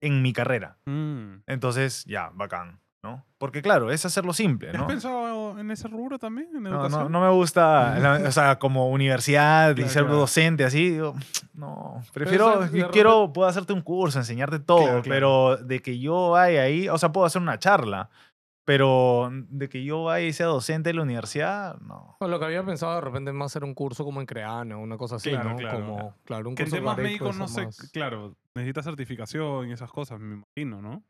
en 0.03 0.21
mi 0.21 0.34
carrera. 0.34 0.77
Mm. 0.86 1.38
Entonces, 1.47 2.06
ya, 2.06 2.30
bacán, 2.36 2.80
¿no? 3.12 3.26
Porque 3.38 3.62
claro, 3.62 3.91
es 3.91 4.04
hacerlo 4.06 4.34
simple, 4.34 4.70
¿Has 4.70 4.78
¿no? 4.78 4.88
pensado 4.88 5.60
en 5.60 5.70
ese 5.72 5.88
rubro 5.88 6.17
también? 6.20 6.50
¿En 6.56 6.63
No, 6.63 6.70
educación? 6.72 7.04
no, 7.04 7.10
no 7.20 7.22
me 7.22 7.32
gusta, 7.34 7.98
la- 8.00 8.28
o 8.28 8.32
sea, 8.32 8.58
como 8.60 8.89
universidad 8.89 9.72
y 9.72 9.76
Claro, 9.76 9.89
ser 9.89 10.04
claro. 10.04 10.17
docente 10.20 10.63
así, 10.65 10.89
digo, 10.89 11.13
no, 11.54 12.02
prefiero, 12.13 12.60
repente- 12.62 12.88
quiero, 12.91 13.32
puedo 13.34 13.48
hacerte 13.48 13.74
un 13.74 13.82
curso, 13.82 14.20
enseñarte 14.20 14.60
todo, 14.60 14.80
Claro, 14.86 15.02
claro. 15.04 15.56
pero 15.56 15.58
de 15.58 15.82
que 15.82 16.00
yo 16.00 16.32
vaya 16.32 16.63
ahí, 16.63 16.89
o 16.89 16.98
sea, 16.98 17.12
puedo 17.12 17.26
hacer 17.26 17.41
una 17.41 17.60
charla, 17.60 18.10
pero 18.65 19.30
de 19.32 19.70
que 19.70 19.84
yo 19.86 20.04
vaya 20.04 20.26
y 20.28 20.34
sea 20.34 20.48
docente 20.48 20.89
de 20.89 20.93
la 20.96 21.04
universidad, 21.04 21.80
no. 21.80 22.17
No, 22.20 22.28
lo 22.28 22.38
que 22.39 22.46
había 22.46 22.63
pensado 22.65 22.96
de 22.96 23.02
repente 23.02 23.32
es 23.32 23.36
más 23.36 23.46
hacer 23.52 23.63
un 23.63 23.74
curso 23.74 24.04
como 24.04 24.20
en 24.20 24.26
Creana, 24.26 24.78
una 24.78 24.98
cosa 24.98 25.15
así, 25.15 25.30
Claro, 25.30 25.52
¿no? 25.52 25.56
claro. 25.58 25.80
Como, 25.86 26.15
claro, 26.26 26.50
un 26.50 26.56
Que 26.56 26.63
en 26.63 26.70
curso 26.70 26.82
temas 26.84 26.98
médicos, 26.98 27.38
no 27.38 27.48
sé, 27.48 27.65
más- 27.65 27.89
claro, 27.93 28.36
necesitas 28.56 28.84
certificación 28.84 29.70
y 29.70 29.72
esas 29.72 29.89
cosas, 29.91 30.20
me 30.20 30.36
imagino, 30.36 30.82
¿no? 30.82 31.02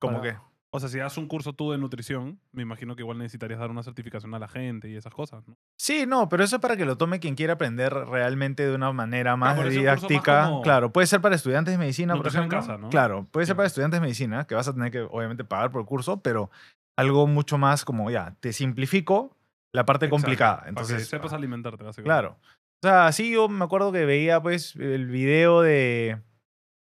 Como 0.00 0.20
Para- 0.20 0.32
que, 0.32 0.38
O 0.74 0.80
sea, 0.80 0.88
si 0.88 0.98
das 0.98 1.18
un 1.18 1.28
curso 1.28 1.52
tú 1.52 1.70
de 1.70 1.76
nutrición, 1.76 2.40
me 2.50 2.62
imagino 2.62 2.96
que 2.96 3.02
igual 3.02 3.18
necesitarías 3.18 3.60
dar 3.60 3.70
una 3.70 3.82
certificación 3.82 4.32
a 4.34 4.38
la 4.38 4.48
gente 4.48 4.88
y 4.88 4.96
esas 4.96 5.12
cosas, 5.12 5.46
¿no? 5.46 5.54
sí, 5.78 6.06
no, 6.06 6.30
pero 6.30 6.44
eso 6.44 6.56
es 6.56 6.62
para 6.62 6.78
que 6.78 6.86
lo 6.86 6.96
tome 6.96 7.20
quien 7.20 7.34
quiera 7.34 7.52
aprender 7.54 7.92
realmente 7.92 8.66
de 8.66 8.74
una 8.74 8.90
manera 8.92 9.36
más 9.36 9.62
didáctica. 9.68 10.44
como 10.46 10.62
Claro, 10.62 10.90
puede 10.90 11.06
ser 11.06 11.20
para 11.20 11.34
estudiantes 11.34 11.72
de 11.72 11.78
medicina, 11.78 12.16
por 12.16 12.26
en 12.26 12.32
ejemplo. 12.34 12.58
casa, 12.60 12.78
¿no? 12.78 12.88
Claro, 12.88 13.26
puede 13.30 13.44
ser 13.46 13.54
para 13.54 13.66
estudiantes 13.66 14.00
de 14.00 14.02
medicina, 14.02 14.46
que 14.46 14.54
vas 14.54 14.66
a 14.66 14.72
tener 14.72 14.90
que 14.90 15.02
obviamente 15.02 15.44
pagar 15.44 15.70
por 15.70 15.82
el 15.82 15.86
curso, 15.86 16.22
pero 16.22 16.50
algo 16.96 17.26
mucho 17.26 17.58
más 17.58 17.84
como 17.84 18.10
ya, 18.10 18.34
te 18.40 18.54
simplifico 18.54 19.36
la 19.74 19.84
parte 19.84 20.06
Exacto, 20.06 20.22
complicada. 20.22 20.52
para 20.56 20.64
que 20.64 20.68
Entonces, 20.70 21.06
sepas 21.08 21.34
alimentarte, 21.34 21.84
básicamente. 21.84 22.06
claro. 22.08 22.38
O 22.84 22.88
sea, 22.88 23.12
sí, 23.12 23.30
yo 23.30 23.48
me 23.48 23.64
acuerdo 23.64 23.92
que 23.92 24.04
veía 24.06 24.40
pues 24.40 24.74
el 24.76 25.06
video 25.06 25.60
de 25.60 26.18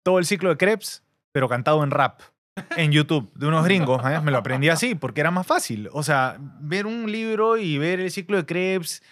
todo 0.05 0.19
el 0.19 0.27
ciclo 0.27 0.51
de 0.51 0.57
Krebs, 0.59 1.03
pero 1.33 1.49
cantado 1.49 1.83
en 1.83 1.91
rap. 1.91 2.21
En 2.77 2.93
YouTube, 2.93 3.33
de 3.35 3.47
unos 3.47 3.65
gringos, 3.65 4.03
¿eh? 4.05 4.21
me 4.21 4.31
lo 4.31 4.39
aprendí 4.39 4.69
así, 4.69 4.95
porque 4.95 5.21
era 5.21 5.31
más 5.31 5.47
fácil. 5.47 5.89
O 5.93 6.03
sea, 6.03 6.37
ver 6.61 6.87
un 6.87 7.11
libro 7.11 7.57
y 7.57 7.79
ver 7.79 8.01
el 8.01 8.11
ciclo 8.11 8.37
de 8.37 8.47
Krebs 8.47 9.03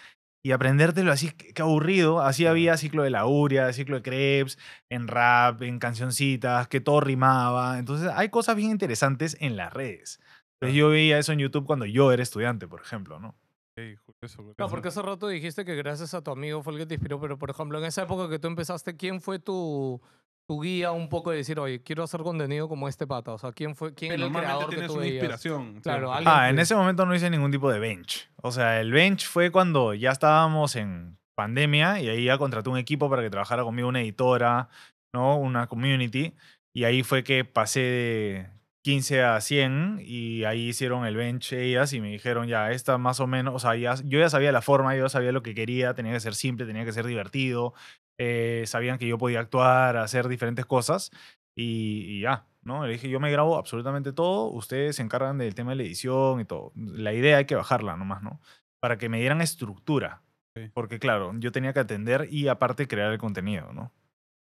y 0.43 0.51
aprendértelo 0.51 1.11
así, 1.11 1.31
qué 1.31 1.61
aburrido. 1.61 2.21
Así 2.21 2.45
había 2.45 2.77
ciclo 2.77 3.03
de 3.03 3.09
la 3.09 3.25
uria, 3.25 3.73
ciclo 3.73 3.97
de 3.97 4.01
Krebs, 4.01 4.57
en 4.89 5.07
rap, 5.07 5.61
en 5.61 5.79
cancioncitas, 5.79 6.67
que 6.67 6.79
todo 6.79 7.01
rimaba. 7.01 7.79
Entonces, 7.79 8.09
hay 8.13 8.29
cosas 8.29 8.55
bien 8.55 8.71
interesantes 8.71 9.35
en 9.39 9.57
las 9.57 9.73
redes. 9.73 10.19
Entonces, 10.59 10.77
yo 10.77 10.89
veía 10.89 11.19
eso 11.19 11.33
en 11.33 11.39
YouTube 11.39 11.65
cuando 11.65 11.85
yo 11.85 12.11
era 12.11 12.23
estudiante, 12.23 12.67
por 12.67 12.81
ejemplo, 12.81 13.19
¿no? 13.19 13.35
Sí, 13.77 13.95
curioso, 14.05 14.37
curioso. 14.37 14.55
No, 14.57 14.69
porque 14.69 14.87
hace 14.87 15.01
rato 15.01 15.27
dijiste 15.27 15.65
que 15.65 15.75
gracias 15.75 16.13
a 16.13 16.23
tu 16.23 16.31
amigo 16.31 16.63
fue 16.63 16.73
el 16.73 16.79
que 16.79 16.85
te 16.87 16.95
inspiró, 16.95 17.19
pero 17.19 17.37
por 17.37 17.49
ejemplo, 17.49 17.77
en 17.77 17.85
esa 17.85 18.03
época 18.03 18.29
que 18.29 18.39
tú 18.39 18.47
empezaste, 18.47 18.95
¿quién 18.97 19.21
fue 19.21 19.37
tu, 19.37 20.01
tu 20.47 20.61
guía 20.61 20.91
un 20.93 21.09
poco 21.09 21.31
de 21.31 21.37
decir, 21.37 21.59
oye, 21.59 21.81
quiero 21.83 22.03
hacer 22.03 22.21
contenido 22.21 22.69
como 22.69 22.87
este 22.87 23.05
pata? 23.05 23.33
O 23.33 23.37
sea, 23.37 23.51
¿quién 23.51 23.75
fue 23.75 23.93
quién 23.93 24.13
era 24.13 24.25
el 24.25 24.31
creador 24.31 24.69
que 24.69 24.81
tú 24.83 24.93
una 24.93 25.01
veías? 25.01 25.15
inspiración. 25.15 25.81
Claro, 25.81 26.13
alguien 26.13 26.33
Ah, 26.33 26.49
en 26.49 26.55
que- 26.55 26.61
ese 26.61 26.73
momento 26.75 27.05
no 27.05 27.13
hice 27.13 27.29
ningún 27.29 27.51
tipo 27.51 27.69
de 27.71 27.79
bench. 27.79 28.29
O 28.41 28.51
sea, 28.51 28.79
el 28.79 28.91
bench 28.91 29.27
fue 29.27 29.51
cuando 29.51 29.93
ya 29.93 30.11
estábamos 30.11 30.75
en 30.77 31.17
pandemia 31.35 31.99
y 31.99 32.07
ahí 32.09 32.23
ya 32.25 32.37
contraté 32.37 32.69
un 32.69 32.77
equipo 32.77 33.09
para 33.09 33.21
que 33.21 33.29
trabajara 33.29 33.63
conmigo 33.63 33.89
una 33.89 34.01
editora, 34.01 34.69
¿no? 35.13 35.37
Una 35.37 35.67
community. 35.67 36.33
Y 36.73 36.85
ahí 36.85 37.03
fue 37.03 37.23
que 37.25 37.43
pasé 37.43 37.79
de 37.81 38.47
15 38.83 39.21
a 39.23 39.41
100 39.41 39.99
y 40.01 40.45
ahí 40.45 40.69
hicieron 40.69 41.05
el 41.05 41.17
bench 41.17 41.51
ellas 41.51 41.91
y 41.91 41.99
me 41.99 42.09
dijeron 42.09 42.47
ya, 42.47 42.71
esta 42.71 42.97
más 42.97 43.19
o 43.19 43.27
menos, 43.27 43.53
o 43.53 43.59
sea, 43.59 43.75
ya, 43.75 43.95
yo 44.05 44.17
ya 44.19 44.29
sabía 44.29 44.53
la 44.53 44.61
forma, 44.61 44.95
yo 44.95 45.03
ya 45.03 45.09
sabía 45.09 45.33
lo 45.33 45.43
que 45.43 45.53
quería, 45.53 45.93
tenía 45.93 46.13
que 46.13 46.21
ser 46.21 46.35
simple, 46.35 46.65
tenía 46.65 46.85
que 46.85 46.93
ser 46.93 47.05
divertido, 47.05 47.73
eh, 48.17 48.63
sabían 48.67 48.97
que 48.97 49.07
yo 49.07 49.17
podía 49.17 49.39
actuar, 49.39 49.97
hacer 49.97 50.27
diferentes 50.27 50.65
cosas 50.65 51.11
y, 51.55 52.05
y 52.07 52.21
ya, 52.21 52.45
¿no? 52.61 52.85
Le 52.85 52.93
dije, 52.93 53.09
yo 53.09 53.19
me 53.19 53.31
grabo 53.31 53.57
absolutamente 53.57 54.13
todo, 54.13 54.45
ustedes 54.51 54.95
se 54.97 55.01
encargan 55.03 55.37
del 55.37 55.55
tema 55.55 55.71
de 55.71 55.77
la 55.77 55.83
edición 55.83 56.39
y 56.39 56.45
todo. 56.45 56.71
La 56.75 57.13
idea 57.13 57.37
hay 57.37 57.45
que 57.45 57.55
bajarla 57.55 57.95
nomás, 57.97 58.21
¿no? 58.23 58.39
Para 58.79 58.97
que 58.97 59.09
me 59.09 59.19
dieran 59.19 59.41
estructura. 59.41 60.21
Sí. 60.55 60.69
Porque 60.73 60.99
claro, 60.99 61.33
yo 61.37 61.51
tenía 61.51 61.73
que 61.73 61.79
atender 61.79 62.27
y 62.31 62.47
aparte 62.47 62.87
crear 62.87 63.11
el 63.11 63.19
contenido, 63.19 63.71
¿no? 63.73 63.91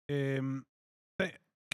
Te- 0.07 0.41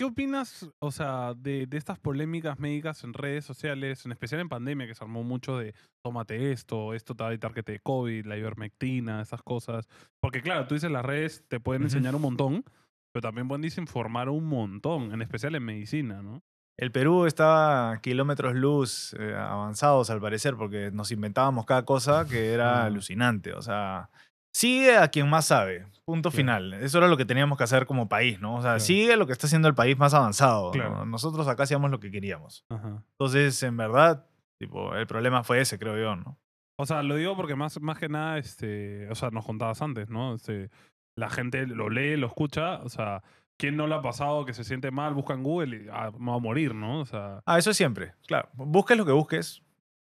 ¿Qué 0.01 0.07
opinas, 0.07 0.67
o 0.79 0.91
sea, 0.91 1.35
de, 1.35 1.67
de 1.67 1.77
estas 1.77 1.99
polémicas 1.99 2.59
médicas 2.59 3.05
en 3.05 3.13
redes 3.13 3.45
sociales, 3.45 4.07
en 4.07 4.13
especial 4.13 4.41
en 4.41 4.49
pandemia, 4.49 4.87
que 4.87 4.95
se 4.95 5.05
armó 5.05 5.25
mucho 5.25 5.59
de 5.59 5.75
tómate 6.03 6.53
esto, 6.53 6.95
esto 6.95 7.15
te 7.15 7.23
va 7.23 7.29
a 7.29 7.33
evitar 7.33 7.53
que 7.53 7.63
te 7.63 7.73
dé 7.73 7.81
COVID, 7.81 8.25
la 8.25 8.39
ivermectina, 8.39 9.21
esas 9.21 9.43
cosas? 9.43 9.87
Porque 10.19 10.41
claro, 10.41 10.67
tú 10.67 10.73
dices 10.73 10.91
las 10.91 11.05
redes 11.05 11.45
te 11.49 11.61
pueden 11.61 11.83
enseñar 11.83 12.15
un 12.15 12.23
montón, 12.23 12.65
pero 13.13 13.21
también 13.21 13.47
pueden 13.47 13.61
desinformar 13.61 14.31
un 14.31 14.47
montón, 14.47 15.13
en 15.13 15.21
especial 15.21 15.55
en 15.55 15.65
medicina, 15.65 16.23
¿no? 16.23 16.41
El 16.79 16.93
Perú 16.93 17.27
estaba 17.27 17.93
a 17.93 18.01
kilómetros 18.01 18.55
luz 18.55 19.15
eh, 19.19 19.35
avanzados 19.37 20.09
al 20.09 20.23
parecer 20.23 20.57
porque 20.57 20.91
nos 20.91 21.13
inventábamos 21.13 21.67
cada 21.67 21.85
cosa 21.85 22.27
que 22.27 22.55
era 22.55 22.87
alucinante. 22.87 23.53
O 23.53 23.61
sea, 23.61 24.09
sigue 24.53 24.97
a 24.97 25.09
quien 25.09 25.29
más 25.29 25.47
sabe. 25.47 25.87
Punto 26.05 26.31
Claro. 26.31 26.37
final. 26.37 26.73
Eso 26.75 26.99
era 26.99 27.07
lo 27.09 27.17
que 27.17 27.25
teníamos 27.25 27.57
que 27.57 27.65
hacer 27.65 27.87
como 27.87 28.09
país, 28.09 28.41
¿no? 28.41 28.55
O 28.57 28.61
sea, 28.63 28.71
Claro. 28.73 28.81
sigue 28.81 29.17
lo 29.17 29.27
que 29.27 29.33
está 29.33 29.47
haciendo 29.47 29.69
el 29.69 29.75
país 29.75 29.97
más 29.97 30.13
avanzado. 30.15 30.67
¿no? 30.67 30.71
Claro. 30.73 31.07
Nosotros 31.07 31.47
acá 31.47 31.63
hacíamos 31.65 31.91
lo 31.91 32.01
que 32.01 32.11
queríamos. 32.11 32.65
Ajá. 32.69 33.03
Entonces, 33.13 33.63
en 33.63 33.77
verdad, 33.77 34.27
tipo, 34.59 34.95
el 34.97 35.07
problema 35.07 35.45
fue 35.45 35.61
ese, 35.61 35.79
creo 35.79 35.97
yo, 35.97 36.17
¿no? 36.17 36.37
O 36.77 36.87
sea, 36.87 37.03
lo 37.03 37.15
digo 37.15 37.37
porque 37.37 37.55
más, 37.55 37.81
más 37.81 37.99
que 37.99 38.09
nada, 38.09 38.39
este, 38.39 39.09
o 39.11 39.15
sea, 39.15 39.31
nos 39.31 39.45
contabas 39.47 39.81
antes, 39.83 40.09
¿no? 40.09 40.35
Este, 40.35 40.71
la 41.15 41.29
gente 41.29 41.67
lo 41.67 41.91
lee, 41.91 42.17
lo 42.17 42.27
escucha, 42.27 42.79
o 42.83 42.89
sea, 42.89 43.23
¿quién 43.59 43.77
no 43.77 43.87
le 43.87 43.95
ha 43.95 44.01
pasado 44.03 44.47
que 44.47 44.55
se 44.55 44.65
siente 44.65 44.91
mal, 44.91 45.13
busca 45.15 45.35
en 45.35 45.43
Google 45.43 45.77
y 45.77 45.89
ah, 45.93 46.11
va 46.11 46.35
a 46.35 46.39
morir, 46.39 46.75
¿no? 46.75 47.01
O 47.01 47.05
sea, 47.05 47.41
Ah, 47.47 47.59
eso 47.59 47.73
siempre. 47.75 48.15
Claro. 48.27 48.49
Busques 48.55 48.97
lo 48.97 49.05
que 49.05 49.13
busques. 49.13 49.63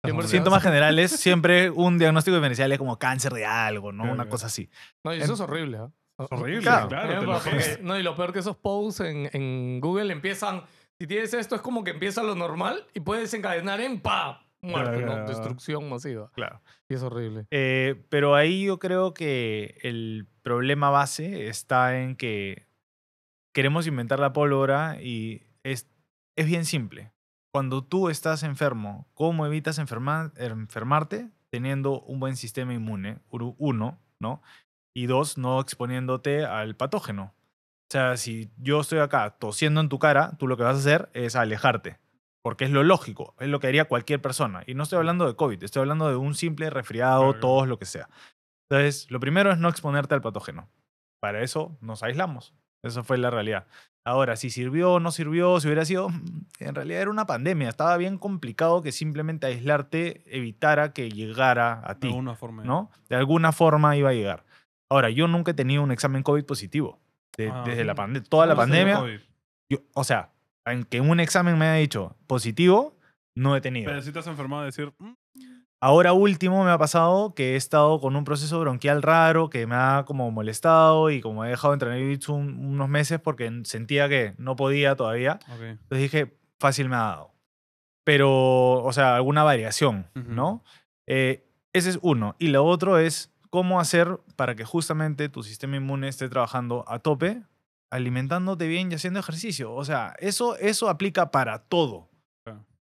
Siempre 0.03 0.27
Síntomas 0.27 0.61
generales, 0.61 1.11
siempre 1.11 1.69
un 1.69 1.97
diagnóstico 1.97 2.35
diferencial 2.35 2.71
es 2.71 2.77
como 2.77 2.99
cáncer 2.99 3.31
de 3.33 3.45
algo, 3.45 3.91
¿no? 3.93 4.03
Claro, 4.03 4.13
Una 4.13 4.23
claro. 4.23 4.29
cosa 4.31 4.47
así. 4.47 4.69
No, 5.03 5.15
y 5.15 5.21
eso 5.21 5.33
es 5.33 5.39
horrible, 5.39 5.77
¿ah? 5.77 5.91
es 6.19 6.27
horrible, 6.31 6.61
Claro. 6.61 6.87
claro, 6.89 7.21
Eh, 7.21 7.25
porque- 7.25 7.79
no, 7.81 7.97
y 7.97 8.03
lo 8.03 8.13
peor 8.15 8.33
que 8.33 8.39
esos 8.39 8.57
posts 8.57 8.99
en, 8.99 9.29
en 9.31 9.79
Google 9.79 10.11
empiezan. 10.11 10.63
Si 10.99 11.07
tienes 11.07 11.33
esto, 11.33 11.55
es 11.55 11.61
como 11.61 11.83
que 11.85 11.91
empieza 11.91 12.21
lo 12.21 12.35
normal 12.35 12.85
y 12.93 12.99
puedes 12.99 13.23
desencadenar 13.23 13.79
en 13.79 14.01
¡pa! 14.01 14.45
Muerte, 14.61 14.91
Claro, 14.91 15.05
¿no? 15.05 15.13
claro. 15.13 15.27
Destrucción 15.29 15.89
masiva. 15.89 16.29
Claro. 16.33 16.61
Y 16.89 16.93
es 16.95 17.01
horrible. 17.01 17.45
Eh, 17.51 18.03
pero 18.09 18.35
ahí 18.35 18.65
yo 18.65 18.79
creo 18.79 19.13
que 19.13 19.77
el 19.83 20.27
problema 20.41 20.89
base 20.89 21.47
está 21.47 21.97
en 21.99 22.15
que 22.17 22.67
queremos 23.53 23.87
inventar 23.87 24.19
la 24.19 24.33
pólvora 24.33 25.01
y 25.01 25.43
es, 25.63 25.87
es 26.37 26.45
bien 26.45 26.65
simple. 26.65 27.11
Cuando 27.53 27.83
tú 27.83 28.09
estás 28.09 28.41
enfermo, 28.41 29.07
¿cómo 29.13 29.45
evitas 29.45 29.77
enferma- 29.77 30.33
enfermarte? 30.37 31.29
Teniendo 31.51 32.01
un 32.01 32.19
buen 32.19 32.35
sistema 32.35 32.73
inmune, 32.73 33.19
uno, 33.29 33.99
¿no? 34.19 34.41
Y 34.95 35.05
dos, 35.05 35.37
no 35.37 35.61
exponiéndote 35.61 36.45
al 36.45 36.75
patógeno. 36.75 37.35
O 37.35 37.91
sea, 37.91 38.17
si 38.17 38.49
yo 38.57 38.81
estoy 38.81 38.99
acá 38.99 39.37
tosiendo 39.37 39.81
en 39.81 39.89
tu 39.89 39.99
cara, 39.99 40.35
tú 40.39 40.47
lo 40.47 40.57
que 40.57 40.63
vas 40.63 40.77
a 40.77 40.79
hacer 40.79 41.09
es 41.13 41.35
alejarte. 41.35 41.99
Porque 42.41 42.65
es 42.65 42.71
lo 42.71 42.83
lógico, 42.83 43.35
es 43.39 43.47
lo 43.49 43.59
que 43.59 43.67
haría 43.67 43.85
cualquier 43.85 44.19
persona. 44.19 44.63
Y 44.65 44.73
no 44.73 44.83
estoy 44.83 44.97
hablando 44.97 45.27
de 45.27 45.35
COVID, 45.35 45.63
estoy 45.63 45.81
hablando 45.81 46.09
de 46.09 46.15
un 46.15 46.33
simple 46.33 46.71
resfriado, 46.71 47.33
claro. 47.33 47.39
tos, 47.39 47.67
lo 47.67 47.77
que 47.77 47.85
sea. 47.85 48.09
Entonces, 48.67 49.11
lo 49.11 49.19
primero 49.19 49.51
es 49.51 49.59
no 49.59 49.69
exponerte 49.69 50.15
al 50.15 50.21
patógeno. 50.21 50.69
Para 51.21 51.43
eso 51.43 51.77
nos 51.81 52.01
aislamos. 52.01 52.55
Eso 52.83 53.03
fue 53.03 53.17
la 53.17 53.29
realidad. 53.29 53.65
Ahora, 54.05 54.35
si 54.35 54.49
sirvió 54.49 54.93
o 54.93 54.99
no 54.99 55.11
sirvió, 55.11 55.59
si 55.61 55.67
hubiera 55.67 55.85
sido, 55.85 56.09
en 56.59 56.75
realidad 56.75 57.01
era 57.03 57.09
una 57.11 57.25
pandemia. 57.25 57.69
Estaba 57.69 57.95
bien 57.95 58.17
complicado 58.17 58.81
que 58.81 58.91
simplemente 58.91 59.47
aislarte 59.47 60.21
evitara 60.25 60.91
que 60.91 61.09
llegara 61.09 61.81
a 61.85 61.93
de 61.93 61.99
ti. 62.01 62.07
alguna 62.07 62.35
forma. 62.35 62.63
¿no? 62.65 62.91
De 63.07 63.15
alguna 63.15 63.53
forma 63.53 63.95
iba 63.95 64.09
a 64.09 64.13
llegar. 64.13 64.43
Ahora, 64.91 65.09
yo 65.09 65.27
nunca 65.29 65.51
he 65.51 65.53
tenido 65.53 65.81
un 65.83 65.91
examen 65.91 66.21
COVID 66.21 66.43
positivo. 66.45 66.99
De- 67.37 67.49
Ah, 67.49 67.63
desde 67.65 67.85
la 67.85 67.95
pandemia, 67.95 68.29
toda 68.29 68.45
la 68.45 68.55
¿Cómo 68.55 68.67
se 68.67 68.73
dio 68.83 68.93
pandemia. 68.95 69.21
Yo- 69.71 69.79
o 69.93 70.03
sea, 70.03 70.29
en 70.65 70.83
que 70.83 70.99
un 70.99 71.19
examen 71.21 71.57
me 71.57 71.65
haya 71.65 71.79
dicho 71.79 72.15
positivo, 72.27 72.95
no 73.35 73.55
he 73.55 73.61
tenido. 73.61 73.89
Pero 73.89 74.01
si 74.01 74.11
te 74.11 74.19
has 74.19 74.27
enfermado 74.27 74.63
de 74.63 74.65
decir, 74.67 74.93
"Mm, 74.99 75.13
Ahora 75.85 76.13
último 76.13 76.63
me 76.63 76.71
ha 76.71 76.77
pasado 76.77 77.33
que 77.35 77.53
he 77.53 77.55
estado 77.57 77.99
con 77.99 78.15
un 78.15 78.23
proceso 78.23 78.57
bronquial 78.61 79.01
raro 79.01 79.49
que 79.49 79.67
me 79.67 79.75
ha 79.75 80.05
como 80.07 80.31
molestado 80.31 81.09
y 81.11 81.19
como 81.19 81.43
he 81.43 81.49
dejado 81.49 81.73
de 81.73 81.75
entrenar 81.75 81.97
jiu-jitsu 81.99 82.29
un- 82.33 82.65
unos 82.67 82.87
meses 82.87 83.19
porque 83.19 83.51
sentía 83.65 84.07
que 84.07 84.33
no 84.37 84.55
podía 84.55 84.95
todavía. 84.95 85.39
ok. 85.53 85.61
Entonces 85.61 85.99
dije, 85.99 86.37
fácil 86.57 86.87
me 86.87 86.95
ha 86.95 86.99
dado. 86.99 87.33
Pero, 88.05 88.81
o 88.83 88.93
sea, 88.93 89.15
alguna 89.17 89.43
variación. 89.43 90.07
¿no? 90.15 90.63
Eh, 91.05 91.45
ese 91.73 91.89
es 91.89 91.99
uno. 92.01 92.35
Y 92.39 92.47
lo 92.47 92.63
otro 92.63 92.97
es 92.97 93.33
cómo 93.49 93.79
hacer 93.81 94.19
para 94.37 94.55
que 94.55 94.63
justamente 94.65 95.27
tu 95.27 95.43
sistema 95.43 95.75
inmune 95.75 96.07
esté 96.07 96.29
trabajando 96.29 96.85
a 96.87 96.99
tope, 96.99 97.43
alimentándote 97.89 98.67
bien 98.67 98.91
y 98.91 98.95
haciendo 98.95 99.19
ejercicio. 99.19 99.73
O 99.73 99.83
sea, 99.85 100.15
eso, 100.19 100.55
eso 100.57 100.89
aplica 100.89 101.29
para 101.31 101.59
todo. 101.59 102.09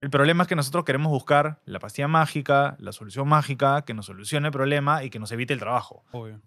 El 0.01 0.11
problema 0.11 0.43
es 0.45 0.49
que 0.49 0.57
nosotros 0.57 0.85
queremos 0.85 1.11
buscar 1.11 1.61
la 1.65 1.79
pastilla 1.79 2.09
mágica, 2.09 2.77
la 2.79 2.93
solución 2.93 3.29
mágica, 3.29 3.83
que 3.83 3.95
nos 3.95 4.07
solucione 4.07 4.49
el 4.49 4.53
problema 4.53 5.03
y 5.05 5.11
que 5.11 5.19
nos 5.19 5.33
evite 5.33 5.55
el 5.55 5.59
trabajo. 5.59 6.05
Obvio. 6.13 6.41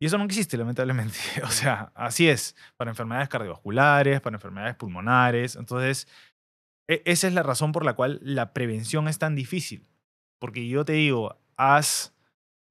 Y 0.00 0.06
eso 0.06 0.18
no 0.18 0.24
existe, 0.24 0.56
lamentablemente. 0.56 1.18
O 1.44 1.48
sea, 1.48 1.92
así 1.94 2.28
es. 2.28 2.56
Para 2.76 2.90
enfermedades 2.90 3.28
cardiovasculares, 3.28 4.20
para 4.20 4.36
enfermedades 4.36 4.76
pulmonares. 4.76 5.56
Entonces, 5.56 6.08
e- 6.88 7.02
esa 7.04 7.26
es 7.28 7.34
la 7.34 7.42
razón 7.42 7.72
por 7.72 7.84
la 7.84 7.92
cual 7.94 8.20
la 8.22 8.52
prevención 8.52 9.06
es 9.08 9.18
tan 9.18 9.34
difícil. 9.34 9.86
Porque 10.40 10.66
yo 10.68 10.84
te 10.84 10.94
digo, 10.94 11.38
haz 11.56 12.13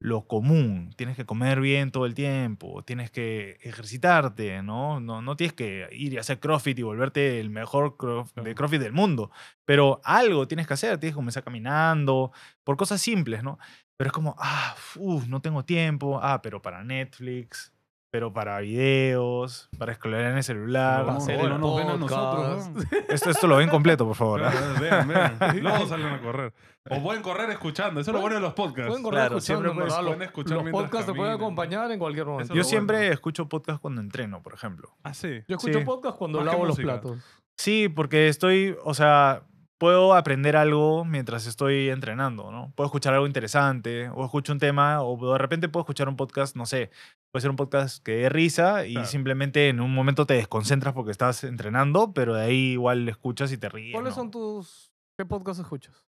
lo 0.04 0.28
común. 0.28 0.92
Tienes 0.98 1.16
que 1.16 1.26
comer 1.26 1.62
bien 1.62 1.90
todo 1.92 2.06
el 2.06 2.14
tiempo. 2.14 2.84
Tienes 2.84 3.10
que 3.10 3.58
ejercitarte, 3.62 4.62
¿no? 4.62 5.00
No, 5.00 5.22
no 5.22 5.38
tienes 5.38 5.54
que 5.54 5.88
ir 5.94 6.12
y 6.14 6.18
hacer 6.18 6.40
CrossFit 6.42 6.78
y 6.80 6.84
volverte 6.84 7.40
el 7.40 7.50
mejor 7.50 7.96
crof- 7.96 8.34
de. 8.36 8.54
CrossFit 8.54 8.82
del 8.82 8.92
mundo. 8.92 9.32
Pero 9.66 10.02
algo 10.04 10.46
tienes 10.48 10.68
que 10.68 10.74
hacer. 10.74 10.98
Tienes 11.00 11.14
que 11.14 11.20
comenzar 11.20 11.44
caminando. 11.46 12.34
Por 12.66 12.76
cosas 12.76 13.02
simples, 13.02 13.44
¿no? 13.44 13.58
Pero 13.96 14.10
es 14.10 14.12
como, 14.14 14.36
ah, 14.40 14.76
uf, 14.98 15.28
no 15.28 15.42
tengo 15.42 15.64
tiempo. 15.64 16.20
Ah, 16.22 16.42
pero 16.42 16.62
para 16.62 16.84
Netflix, 16.84 17.73
pero 18.14 18.32
para 18.32 18.60
videos, 18.60 19.70
para 19.76 19.92
escrolear 19.92 20.30
en 20.30 20.38
el 20.38 20.44
celular. 20.44 21.04
No, 21.04 21.14
hacer 21.14 21.36
no, 21.36 21.44
el 21.46 21.50
no 21.50 21.58
nos 21.58 21.76
ven 21.78 21.88
a 21.90 21.98
nosotros. 21.98 22.70
Esto, 23.10 23.32
esto 23.32 23.48
lo 23.48 23.56
ven 23.58 23.70
completo, 23.70 24.06
por 24.06 24.16
favor. 24.16 24.44
¿ah? 24.44 24.52
Claro, 24.52 24.80
vean, 24.80 25.08
vean. 25.08 25.60
Luego 25.64 25.88
salen 25.88 26.06
a 26.14 26.22
correr. 26.22 26.54
O 26.92 27.02
pueden 27.02 27.24
correr 27.24 27.50
escuchando. 27.50 28.00
Eso 28.00 28.12
es 28.12 28.14
lo 28.14 28.22
bueno 28.22 28.36
de 28.36 28.42
los 28.44 28.54
podcasts. 28.54 28.88
Pueden 28.88 29.02
correr 29.04 29.20
Claro, 29.22 29.38
escuchando, 29.38 29.62
siempre 29.64 29.70
en 29.72 29.76
puedes- 29.78 29.90
verdad, 29.94 30.04
pueden 30.04 30.20
los- 30.20 30.28
escuchar 30.28 30.54
Los 30.58 30.64
mientras 30.64 30.84
podcasts 30.92 31.12
te 31.12 31.18
pueden 31.18 31.34
acompañar 31.34 31.92
en 31.92 31.98
cualquier 32.00 32.26
momento. 32.28 32.54
Yo 32.54 32.64
siempre 32.64 32.98
bueno. 32.98 33.14
escucho 33.14 33.50
podcast 33.50 33.82
cuando 33.82 34.02
entreno, 34.02 34.44
por 34.44 34.54
ejemplo. 34.54 34.90
Ah, 35.02 35.16
sí. 35.16 35.42
Yo 35.48 35.56
escucho 35.56 35.80
Sí. 35.80 35.84
podcast 35.86 36.16
cuando 36.20 36.38
Más 36.38 36.46
lavo 36.46 36.66
los 36.68 36.78
platos. 36.78 37.18
Sí, 37.58 37.90
porque 37.90 38.28
estoy, 38.28 38.76
o 38.84 38.94
sea, 38.94 39.42
puedo 39.84 40.14
aprender 40.14 40.56
algo 40.56 41.04
mientras 41.04 41.46
estoy 41.46 41.90
entrenando, 41.90 42.52
¿no? 42.52 42.72
Puedo 42.74 42.86
escuchar 42.86 43.14
algo 43.16 43.28
interesante, 43.28 44.08
o 44.12 44.24
escucho 44.24 44.54
un 44.54 44.60
tema, 44.60 45.02
o 45.04 45.34
de 45.34 45.38
repente 45.38 45.68
puedo 45.68 45.82
escuchar 45.82 46.08
un 46.08 46.16
podcast, 46.16 46.56
no 46.56 46.66
sé, 46.66 46.90
puede 47.34 47.42
ser 47.42 47.50
un 47.52 47.58
podcast 47.58 48.02
que 48.02 48.14
dé 48.14 48.30
risa 48.30 48.86
y 48.88 48.94
Claro. 48.94 49.08
simplemente 49.10 49.68
en 49.68 49.82
un 49.82 49.94
momento 49.94 50.26
te 50.26 50.36
desconcentras 50.36 50.94
porque 50.94 51.12
estás 51.12 51.44
entrenando, 51.44 52.14
pero 52.14 52.34
de 52.34 52.44
ahí 52.46 52.72
igual 52.72 53.10
escuchas 53.10 53.52
y 53.52 53.58
te 53.58 53.68
ríes. 53.68 53.92
¿Cuáles 53.94 54.12
¿no? 54.12 54.16
son 54.16 54.32
tus... 54.32 54.94
¿Qué 55.20 55.26
podcast 55.26 55.60
escuchas? 55.60 56.06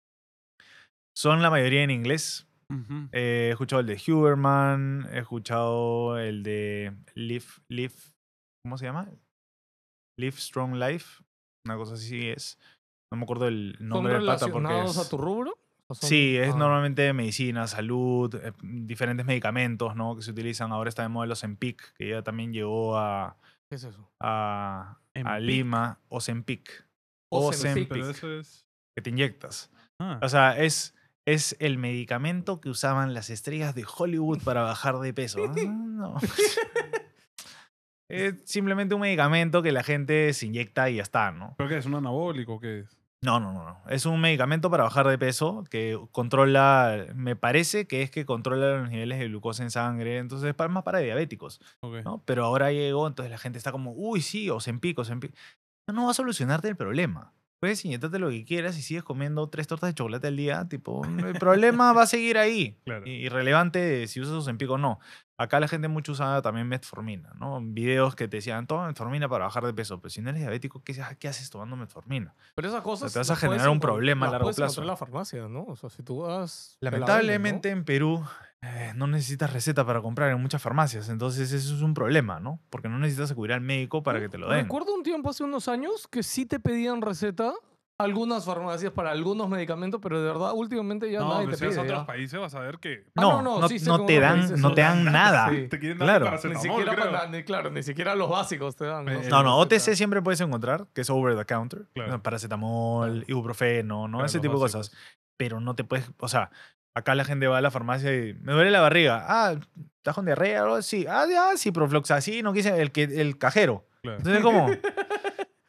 Son 1.14 1.42
la 1.42 1.50
mayoría 1.50 1.82
en 1.82 1.90
inglés. 1.90 2.48
Eh, 3.12 3.48
he 3.48 3.50
escuchado 3.50 3.80
el 3.80 3.86
de 3.88 4.00
Huberman, 4.10 5.06
he 5.12 5.18
escuchado 5.18 6.18
el 6.18 6.42
de 6.42 6.96
Live, 7.14 7.44
Live, 7.68 7.94
¿cómo 8.64 8.78
se 8.78 8.86
llama? 8.86 9.06
Live 10.18 10.38
Strong 10.38 10.76
Life, 10.76 11.22
una 11.66 11.76
cosa 11.76 11.92
así 11.92 12.30
es. 12.30 12.58
No 13.10 13.18
me 13.18 13.22
acuerdo 13.24 13.46
el 13.48 13.74
¿Son 13.78 13.88
nombre 13.88 14.14
del 14.14 14.26
pata 14.26 14.46
porque 14.46 14.58
relacionados 14.58 14.96
es... 14.98 15.06
a 15.06 15.08
tu 15.10 15.16
rubro? 15.18 15.56
¿O 15.88 15.94
son- 15.94 16.08
Sí, 16.08 16.36
es 16.36 16.54
ah, 16.54 16.58
normalmente 16.58 17.12
medicina, 17.12 17.66
salud, 17.68 18.34
eh, 18.34 18.52
diferentes 18.62 19.24
medicamentos, 19.24 19.94
¿no? 19.94 20.16
Que 20.16 20.22
se 20.22 20.32
utilizan. 20.32 20.72
Ahora 20.72 20.88
está 20.88 21.02
de 21.02 21.08
moda 21.08 21.26
los 21.26 21.44
Empic, 21.44 21.94
que 21.94 22.08
ya 22.10 22.22
también 22.22 22.52
llegó 22.52 22.98
a, 22.98 23.36
¿Qué 23.70 23.76
es 23.76 23.84
eso? 23.84 24.10
a, 24.20 24.98
a. 25.14 25.38
Lima. 25.38 26.00
Ozempic, 26.08 26.84
Ozempic. 27.30 27.88
Pero 27.88 28.10
eso 28.10 28.32
es. 28.38 28.66
que 28.96 29.02
te 29.02 29.10
inyectas. 29.10 29.70
Ah, 30.00 30.18
O 30.22 30.28
sea, 30.28 30.58
es, 30.58 30.94
es 31.24 31.56
el 31.60 31.78
medicamento 31.78 32.60
que 32.60 32.68
usaban 32.68 33.14
las 33.14 33.30
estrellas 33.30 33.74
de 33.76 33.84
Hollywood 33.86 34.42
para 34.42 34.62
bajar 34.62 34.98
de 34.98 35.14
peso. 35.14 35.38
Ah, 35.56 35.62
no. 35.64 36.16
Es 38.08 38.36
simplemente 38.44 38.94
un 38.94 39.00
medicamento 39.00 39.62
que 39.62 39.72
la 39.72 39.82
gente 39.82 40.32
se 40.32 40.46
inyecta 40.46 40.88
y 40.90 40.96
ya 40.96 41.02
está, 41.02 41.32
¿no? 41.32 41.54
¿Pero 41.58 41.68
qué 41.68 41.78
es? 41.78 41.86
¿Un 41.86 41.96
anabólico 41.96 42.60
qué 42.60 42.80
es? 42.80 42.95
No, 43.22 43.40
no, 43.40 43.52
no, 43.52 43.64
no. 43.64 43.80
Es 43.88 44.06
un 44.06 44.20
medicamento 44.20 44.70
para 44.70 44.84
bajar 44.84 45.08
de 45.08 45.18
peso 45.18 45.64
que 45.70 45.98
controla, 46.12 47.06
me 47.14 47.34
parece 47.34 47.86
que 47.86 48.02
es 48.02 48.10
que 48.10 48.24
controla 48.26 48.76
los 48.78 48.90
niveles 48.90 49.18
de 49.18 49.26
glucosa 49.28 49.62
en 49.62 49.70
sangre, 49.70 50.18
entonces 50.18 50.48
es 50.50 50.54
para- 50.54 50.68
más 50.68 50.82
para 50.84 50.98
diabéticos. 50.98 51.60
¿no? 52.04 52.22
Pero 52.24 52.44
ahora 52.44 52.70
llegó, 52.72 53.06
entonces 53.06 53.30
la 53.30 53.38
gente 53.38 53.58
está 53.58 53.72
como, 53.72 53.92
uy, 53.92 54.20
sí, 54.20 54.50
o 54.50 54.60
se 54.60 54.70
empica, 54.70 55.02
o 55.02 55.04
se 55.04 55.12
empica. 55.12 55.34
No, 55.88 55.94
no 55.94 56.04
va 56.04 56.10
a 56.10 56.14
solucionarte 56.14 56.68
el 56.68 56.76
problema. 56.76 57.32
Puedes 57.58 57.82
inyectarte 57.86 58.18
lo 58.18 58.28
que 58.28 58.44
quieras 58.44 58.76
y 58.78 58.82
sigues 58.82 59.02
comiendo 59.02 59.48
tres 59.48 59.66
tortas 59.66 59.88
de 59.88 59.94
chocolate 59.94 60.26
al 60.26 60.36
día, 60.36 60.68
tipo, 60.68 61.02
el 61.06 61.34
problema 61.38 61.94
va 61.94 62.02
a 62.02 62.06
seguir 62.06 62.36
ahí. 62.38 62.76
Claro. 62.84 63.06
Irrelevante 63.06 63.78
de 63.78 64.06
si 64.08 64.20
usas 64.20 64.34
Ozempic 64.34 64.70
o 64.70 64.76
no. 64.78 65.00
Acá 65.38 65.60
la 65.60 65.68
gente 65.68 65.88
mucho 65.88 66.12
usaba 66.12 66.40
también 66.40 66.66
metformina, 66.66 67.32
¿no? 67.38 67.60
Videos 67.60 68.14
que 68.14 68.26
te 68.26 68.38
decían, 68.38 68.66
toma 68.66 68.86
metformina 68.86 69.28
para 69.28 69.44
bajar 69.44 69.66
de 69.66 69.74
peso. 69.74 70.00
Pero 70.00 70.10
si 70.10 70.22
no 70.22 70.30
eres 70.30 70.40
diabético, 70.40 70.82
¿qué, 70.82 70.98
qué 71.18 71.28
haces 71.28 71.50
tomando 71.50 71.76
metformina? 71.76 72.34
Pero 72.54 72.68
esas 72.68 72.82
cosas. 72.82 73.12
te 73.12 73.18
vas 73.18 73.30
a 73.30 73.36
generar 73.36 73.68
un 73.68 73.80
problema 73.80 74.28
a 74.28 74.30
largo 74.30 74.46
puedes 74.46 74.56
plazo. 74.56 74.80
en 74.80 74.86
la 74.86 74.96
farmacia, 74.96 75.46
¿no? 75.48 75.64
O 75.64 75.76
sea, 75.76 75.90
si 75.90 76.02
tú 76.02 76.20
vas. 76.20 76.78
Lamentablemente 76.80 77.70
en 77.70 77.84
Perú 77.84 78.24
eh, 78.62 78.92
no 78.96 79.06
necesitas 79.06 79.52
receta 79.52 79.84
para 79.84 80.00
comprar 80.00 80.30
en 80.30 80.40
muchas 80.40 80.62
farmacias. 80.62 81.08
Entonces 81.08 81.52
eso 81.52 81.74
es 81.74 81.82
un 81.82 81.94
problema, 81.94 82.40
¿no? 82.40 82.60
Porque 82.70 82.88
no 82.88 82.98
necesitas 82.98 83.30
acudir 83.30 83.52
al 83.52 83.60
médico 83.60 84.02
para 84.02 84.20
que 84.20 84.28
te 84.28 84.38
lo 84.38 84.48
den. 84.48 84.62
Recuerdo 84.62 84.94
un 84.94 85.02
tiempo 85.02 85.30
hace 85.30 85.44
unos 85.44 85.68
años 85.68 86.08
que 86.08 86.22
sí 86.22 86.46
te 86.46 86.58
pedían 86.58 87.02
receta 87.02 87.52
algunas 87.98 88.44
farmacias 88.44 88.92
para 88.92 89.10
algunos 89.10 89.48
medicamentos, 89.48 90.00
pero 90.02 90.20
de 90.20 90.26
verdad 90.26 90.52
últimamente 90.54 91.10
ya 91.10 91.20
No, 91.20 91.28
nadie 91.34 91.46
pero 91.46 91.56
te 91.56 91.58
si 91.58 91.64
vas 91.66 91.72
pide. 91.74 91.80
a 91.80 91.84
otros 91.84 92.00
ya. 92.00 92.06
países 92.06 92.40
vas 92.40 92.54
a 92.54 92.60
ver 92.60 92.78
que 92.78 93.04
Ah, 93.16 93.20
No, 93.22 93.42
no, 93.42 93.60
no, 93.60 93.68
sí 93.68 93.78
sé 93.78 93.86
no 93.88 93.96
cómo 93.96 94.06
te 94.06 94.20
dan, 94.20 94.40
dices, 94.42 94.60
no 94.60 94.68
no 94.68 94.74
te 94.74 94.80
dan 94.82 95.04
nada, 95.04 95.48
sí. 95.50 95.68
te 95.68 95.78
quieren 95.78 95.98
dar 95.98 96.06
Claro. 96.20 96.30
Ni 96.48 96.54
siquiera, 96.56 96.94
creo. 96.94 97.10
para- 97.10 97.26
ni, 97.28 97.42
claro, 97.42 97.70
ni 97.70 97.82
siquiera 97.82 98.14
los 98.14 98.28
básicos 98.28 98.76
te 98.76 98.84
dan. 98.84 99.08
Eh, 99.08 99.22
¿no? 99.30 99.42
No. 99.42 99.58
OTC 99.58 99.94
siempre 99.96 100.20
puedes 100.20 100.40
encontrar, 100.42 100.86
que 100.92 101.00
es 101.00 101.10
over 101.10 101.36
the 101.36 101.44
counter. 101.46 101.86
Claro. 101.94 102.22
Paracetamol, 102.22 103.10
Claro. 103.10 103.24
ibuprofeno, 103.28 104.08
¿no? 104.08 104.18
Claro, 104.18 104.26
Ese 104.26 104.40
tipo 104.40 104.54
de 104.54 104.60
cosas. 104.60 104.92
Pero 105.38 105.60
no 105.60 105.74
te 105.74 105.84
puedes, 105.84 106.10
o 106.18 106.28
sea, 106.28 106.50
acá 106.94 107.14
la 107.14 107.24
gente 107.24 107.46
va 107.46 107.58
a 107.58 107.60
la 107.62 107.70
farmacia 107.70 108.14
y 108.14 108.34
me 108.34 108.52
duele 108.52 108.70
la 108.70 108.80
barriga. 108.80 109.24
Ah, 109.26 109.54
¿estás 109.98 110.14
con 110.14 110.24
diarrea 110.26 110.64
así? 110.76 111.06
Ah, 111.08 111.24
ya, 111.30 111.56
sí, 111.56 111.70
profloxacin, 111.72 112.42
no 112.44 112.52
quise, 112.52 112.78
el, 112.80 112.92
que, 112.92 113.04
el 113.04 113.38
cajero. 113.38 113.86
Claro. 114.02 114.18
Entonces, 114.18 114.42
como, 114.42 114.66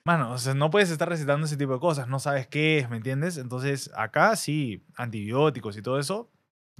mano, 0.07 0.31
o 0.31 0.37
sea, 0.37 0.53
no 0.53 0.69
puedes 0.71 0.89
estar 0.89 1.07
recetando 1.09 1.45
ese 1.45 1.57
tipo 1.57 1.73
de 1.73 1.79
cosas, 1.79 2.07
no 2.07 2.17
sabes 2.19 2.47
qué 2.47 2.79
es, 2.79 2.89
¿me 2.89 2.97
entiendes? 2.97 3.37
Entonces, 3.37 3.91
acá 3.95 4.35
sí, 4.37 4.83
antibióticos 4.95 5.77
y 5.77 5.81
todo 5.81 5.99
eso, 5.99 6.31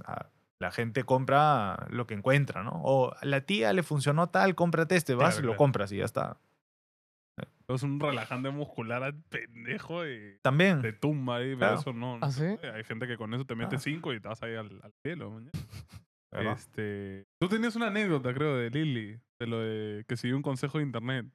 ah, 0.04 0.30
la 0.60 0.70
gente 0.72 1.04
compra 1.04 1.86
lo 1.90 2.06
que 2.06 2.14
encuentra, 2.14 2.62
¿no? 2.64 2.72
O 2.82 3.12
a 3.14 3.24
la 3.24 3.42
tía 3.42 3.72
le 3.74 3.82
funcionó 3.82 4.30
tal, 4.30 4.54
cómprate 4.54 4.96
este, 4.96 5.14
vas 5.14 5.34
Claro, 5.34 5.38
y 5.38 5.46
lo 5.46 5.50
claro. 5.52 5.58
compras 5.58 5.92
y 5.92 5.98
ya 5.98 6.04
está. 6.06 6.40
Es 7.68 7.82
un 7.82 8.00
relajante 8.00 8.48
muscular 8.48 9.02
al 9.02 9.14
pendejo 9.14 10.06
y 10.06 10.38
También. 10.42 10.80
te 10.80 10.94
tumba 10.94 11.36
ahí, 11.36 11.48
pero 11.50 11.58
Claro. 11.58 11.80
eso 11.80 11.92
no. 11.92 12.18
¿Ah, 12.22 12.30
sí? 12.30 12.44
Hay 12.74 12.82
gente 12.84 13.06
que 13.06 13.18
con 13.18 13.34
eso 13.34 13.44
te 13.44 13.54
mete 13.54 13.68
Claro. 13.76 13.82
cinco 13.82 14.14
y 14.14 14.20
te 14.20 14.26
vas 14.28 14.42
ahí 14.42 14.54
al, 14.54 14.80
al 14.82 14.92
cielo. 15.02 15.38
Este, 16.32 17.26
tú 17.40 17.48
tenías 17.48 17.76
una 17.76 17.88
anécdota, 17.88 18.32
creo, 18.34 18.56
de 18.56 18.70
Lily, 18.70 19.20
de 19.38 19.46
lo 19.46 19.60
de 19.60 20.04
que 20.08 20.16
siguió 20.16 20.36
un 20.36 20.42
consejo 20.42 20.78
de 20.78 20.84
internet. 20.84 21.26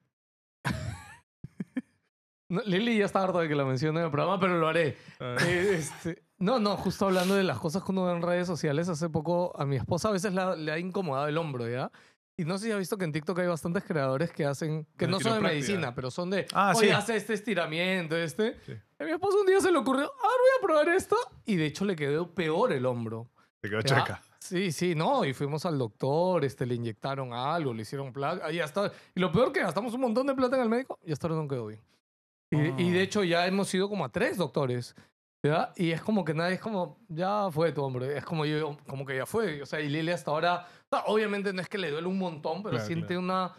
No, 2.50 2.62
Lili 2.66 2.98
ya 2.98 3.06
está 3.06 3.24
harta 3.24 3.40
de 3.40 3.48
que 3.48 3.56
la 3.56 3.66
mencione 3.66 4.00
en 4.00 4.06
el 4.06 4.12
programa, 4.12 4.40
pero 4.40 4.58
lo 4.60 4.68
haré. 4.68 4.98
Ah, 5.20 5.36
Eh, 5.46 5.76
este, 5.80 6.24
no, 6.38 6.60
no, 6.60 6.76
justo 6.78 7.06
hablando 7.06 7.36
de 7.36 7.44
las 7.44 7.58
cosas 7.60 7.84
que 7.84 7.92
uno 7.92 8.06
ve 8.06 8.14
en 8.14 8.22
redes 8.22 8.48
sociales, 8.48 8.90
hace 8.90 9.10
poco 9.10 9.54
a 9.60 9.66
mi 9.66 9.76
esposa 9.78 10.10
a 10.10 10.12
veces 10.12 10.34
la- 10.34 10.56
le 10.56 10.72
ha 10.72 10.78
incomodado 10.78 11.28
el 11.28 11.38
hombro, 11.38 11.68
¿ya? 11.70 11.90
Y 12.36 12.46
no 12.46 12.58
sé 12.58 12.66
si 12.66 12.72
ha 12.72 12.78
visto 12.78 12.98
que 12.98 13.06
en 13.06 13.12
TikTok 13.12 13.38
hay 13.40 13.48
bastantes 13.48 13.84
creadores 13.84 14.32
que 14.32 14.44
hacen, 14.46 14.88
que 14.98 15.06
De 15.06 15.12
no 15.12 15.20
son 15.20 15.36
de 15.36 15.40
medicina, 15.42 15.94
pero 15.94 16.10
son 16.12 16.32
de, 16.32 16.48
Ah, 16.54 16.74
oye, 16.76 16.88
sí. 16.88 16.92
hace 16.94 17.16
este 17.16 17.34
estiramiento, 17.36 18.18
este. 18.18 18.58
Sí. 18.66 18.74
A 19.00 19.04
mi 19.04 19.12
esposa 19.12 19.38
un 19.40 19.46
día 19.46 19.60
se 19.62 19.72
le 19.72 19.78
ocurrió, 19.78 20.06
ah, 20.06 20.28
voy 20.28 20.50
a 20.60 20.62
probar 20.66 20.90
esto. 20.90 21.16
Y 21.46 21.56
de 21.58 21.68
hecho 21.68 21.86
le 21.86 21.96
quedó 21.96 22.34
peor 22.34 22.74
el 22.74 22.86
hombro. 22.88 23.30
Te 23.62 23.70
quedó 23.70 23.82
¿ya? 23.82 23.86
chueca. 23.96 24.22
Sí, 24.40 24.72
sí, 24.72 24.94
no, 24.96 25.24
y 25.24 25.34
fuimos 25.34 25.66
al 25.66 25.78
doctor, 25.78 26.44
este, 26.44 26.66
le 26.66 26.76
inyectaron 26.76 27.34
algo, 27.34 27.74
le 27.74 27.84
hicieron 27.84 28.12
placa, 28.12 28.52
y 28.52 28.56
ya 28.58 28.66
está. 28.66 28.92
Y 29.16 29.20
lo 29.22 29.32
peor 29.32 29.54
que 29.54 29.62
gastamos 29.62 29.94
un 29.94 30.02
montón 30.02 30.28
de 30.28 30.34
plata 30.36 30.58
en 30.58 30.64
el 30.64 30.70
médico 30.70 31.00
y 31.06 31.14
hasta 31.14 31.28
ahora 31.28 31.40
no 31.42 31.48
quedó 31.48 31.68
bien. 31.68 31.80
Y, 32.54 32.84
y 32.84 32.92
de 32.92 33.00
Ah. 33.00 33.04
hecho 33.04 33.24
ya 33.24 33.46
hemos 33.48 33.74
ido 33.74 33.90
como 33.90 34.06
a 34.06 34.10
tres 34.10 34.38
doctores, 34.38 34.96
¿ya? 35.46 35.72
Y 35.76 35.92
es 35.92 36.02
como 36.02 36.24
que 36.24 36.34
nadie 36.34 36.56
es 36.56 36.62
como, 36.62 37.00
ya 37.10 37.50
fue 37.52 37.72
tu 37.72 37.84
hombre, 37.84 38.18
es 38.18 38.24
como 38.26 38.46
yo, 38.46 38.78
como 38.88 39.06
que 39.06 39.18
ya 39.18 39.26
fue. 39.26 39.62
O 39.62 39.66
sea, 39.66 39.82
y 39.82 39.90
Lili 39.90 40.12
hasta 40.12 40.32
ahora, 40.32 40.68
obviamente 41.08 41.52
no 41.54 41.62
es 41.62 41.68
que 41.70 41.78
le 41.78 41.92
duele 41.92 42.08
un 42.08 42.18
montón, 42.20 42.64
pero 42.64 42.72
Claro, 42.76 42.86
siente 42.86 43.08
claro. 43.08 43.22
una 43.22 43.54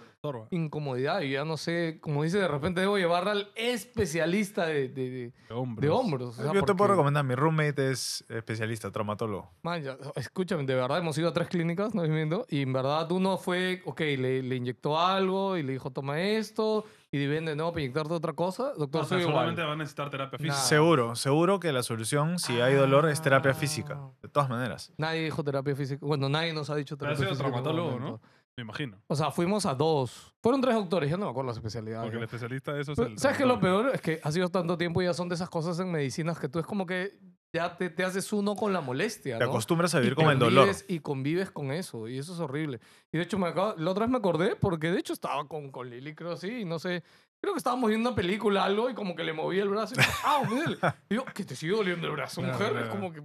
Incomodidad 0.51 1.21
y 1.23 1.31
ya 1.33 1.45
no 1.45 1.57
sé, 1.57 1.99
como 2.01 2.23
dice, 2.23 2.39
de 2.39 2.49
repente 2.49 2.81
debo 2.81 2.97
llevarla 2.99 3.33
al 3.33 3.49
especialista 3.55 4.67
de, 4.67 4.89
de, 4.89 5.11
de- 5.11 5.33
De 5.49 5.55
hombros. 5.55 5.83
de 5.83 5.89
hombros. 5.91 6.39
o 6.39 6.43
sea, 6.43 6.53
Yo 6.53 6.63
te 6.65 6.75
puedo 6.75 6.91
recomendar, 6.93 7.25
mi 7.25 7.35
roommate 7.35 7.91
es 7.91 8.25
especialista, 8.29 8.91
traumatólogo. 8.91 9.51
Man, 9.63 9.83
ya, 9.83 9.97
escúchame, 10.17 10.65
de 10.65 10.75
verdad 10.75 10.99
hemos 10.99 11.17
ido 11.19 11.29
a 11.29 11.33
tres 11.33 11.49
clínicas, 11.49 11.95
no 11.95 12.03
mintiendo, 12.03 12.47
y 12.49 12.63
en 12.63 12.73
verdad 12.73 13.11
uno 13.13 13.37
fue, 13.39 13.83
ok, 13.85 14.01
le, 14.01 14.43
le 14.43 14.57
inyectó 14.57 14.99
algo 14.99 15.57
y 15.57 15.63
le 15.63 15.73
dijo, 15.73 15.91
toma 15.91 16.21
esto, 16.21 16.85
y 17.13 17.27
ven 17.27 17.45
de 17.45 17.55
nuevo 17.55 17.71
para 17.73 17.83
inyectarte 17.83 18.13
otra 18.13 18.33
cosa. 18.33 18.73
Doctor, 18.77 19.03
O 19.03 19.05
sea, 19.05 19.19
soy 19.19 19.21
igual. 19.21 19.35
solamente 19.37 19.63
va 19.63 19.73
a 19.73 19.77
necesitar 19.77 20.11
terapia 20.11 20.37
física. 20.39 20.55
Nada. 20.55 20.67
Seguro, 20.67 21.15
seguro 21.15 21.61
que 21.61 21.73
la 21.73 21.83
solución, 21.85 22.41
si 22.41 22.61
hay 22.61 22.75
dolor, 22.75 23.09
es 23.09 23.23
terapia 23.23 23.55
física. 23.55 23.99
Ah. 24.01 24.11
De 24.21 24.29
todas 24.29 24.49
maneras. 24.49 24.93
Nadie 24.97 25.23
dijo 25.23 25.45
terapia 25.45 25.77
física. 25.77 26.05
Bueno, 26.05 26.29
nadie 26.29 26.53
nos 26.53 26.71
ha 26.71 26.75
dicho 26.75 26.97
ha 26.97 26.99
terapia 26.99 27.19
sido 27.19 27.29
física. 27.31 27.47
en 27.47 27.53
ningún 27.55 27.63
traumatólogo, 27.63 28.01
momento. 28.01 28.27
Me 28.57 28.63
imagino. 28.63 29.01
O 29.09 29.17
sea, 29.17 29.31
fuimos 29.31 29.67
a 29.67 29.75
dos. 29.75 30.35
Fueron 30.41 30.61
tres 30.61 30.75
doctores, 30.75 31.11
ya 31.11 31.17
no 31.17 31.25
me 31.27 31.31
acuerdo 31.31 31.49
la 31.49 31.55
especialidad. 31.55 32.03
Porque 32.03 32.19
el 32.19 32.23
especialista 32.23 32.73
de 32.73 32.83
eso 32.83 32.93
es 32.93 32.99
Pero, 32.99 33.11
el. 33.11 33.19
¿Sabes 33.19 33.37
qué 33.37 33.47
lo 33.47 33.59
peor? 33.59 33.91
Es 33.95 34.01
que 34.01 34.21
ha 34.23 34.31
sido 34.31 34.49
tanto 34.49 34.79
tiempo 34.79 35.03
y 35.03 35.07
ya 35.07 35.15
son 35.15 35.29
de 35.29 35.35
esas 35.35 35.51
cosas 35.51 35.79
en 35.81 35.91
medicinas 35.91 36.39
que 36.39 36.49
tú 36.49 36.61
es 36.61 36.67
como 36.67 36.87
que 36.87 37.19
ya 37.53 37.77
te, 37.77 37.89
te 37.91 38.05
haces 38.05 38.33
uno 38.33 38.55
con 38.57 38.73
la 38.73 38.81
molestia. 38.81 39.39
Te 39.39 39.45
¿no? 39.45 39.51
acostumbras 39.51 39.95
a 39.95 39.99
Y 39.99 40.03
vivir 40.03 40.15
con 40.17 40.31
el 40.31 40.39
dolor. 40.39 40.69
Y 40.89 41.01
convives 41.01 41.51
con 41.51 41.73
eso, 41.73 42.07
y 42.09 42.19
eso 42.19 42.33
es 42.35 42.41
horrible. 42.41 42.81
Y 43.13 43.17
de 43.19 43.25
hecho, 43.25 43.39
me 43.39 43.47
acabo- 43.49 43.75
la 43.77 43.91
otra 43.91 44.07
vez 44.07 44.11
me 44.13 44.19
acordé, 44.19 44.55
porque 44.57 44.91
de 44.91 44.99
hecho 44.99 45.13
estaba 45.13 45.47
con, 45.49 45.71
con 45.71 45.89
Lili, 45.91 46.15
creo 46.15 46.33
así, 46.33 46.61
y 46.61 46.65
no 46.65 46.79
sé, 46.81 47.03
creo 47.45 47.55
que 47.55 47.59
estábamos 47.59 47.89
viendo 47.89 48.09
una 48.11 48.17
película, 48.17 48.65
algo, 48.65 48.91
y 48.91 48.95
como 48.95 49.15
que 49.15 49.23
le 49.25 49.33
movía 49.33 49.63
el 49.63 49.69
brazo, 49.69 49.95
y 49.97 50.03
yo, 50.03 50.09
¡ah, 50.25 50.43
me 50.49 50.57
duele! 50.57 50.79
Y 51.09 51.15
yo, 51.15 51.25
que 51.27 51.45
te 51.45 51.55
sigue 51.55 51.73
doliendo 51.77 52.07
el 52.09 52.13
brazo, 52.15 52.43
mujer. 52.43 52.71
claro. 52.73 52.81
Es 52.81 52.89
como 52.91 53.13
que, 53.13 53.23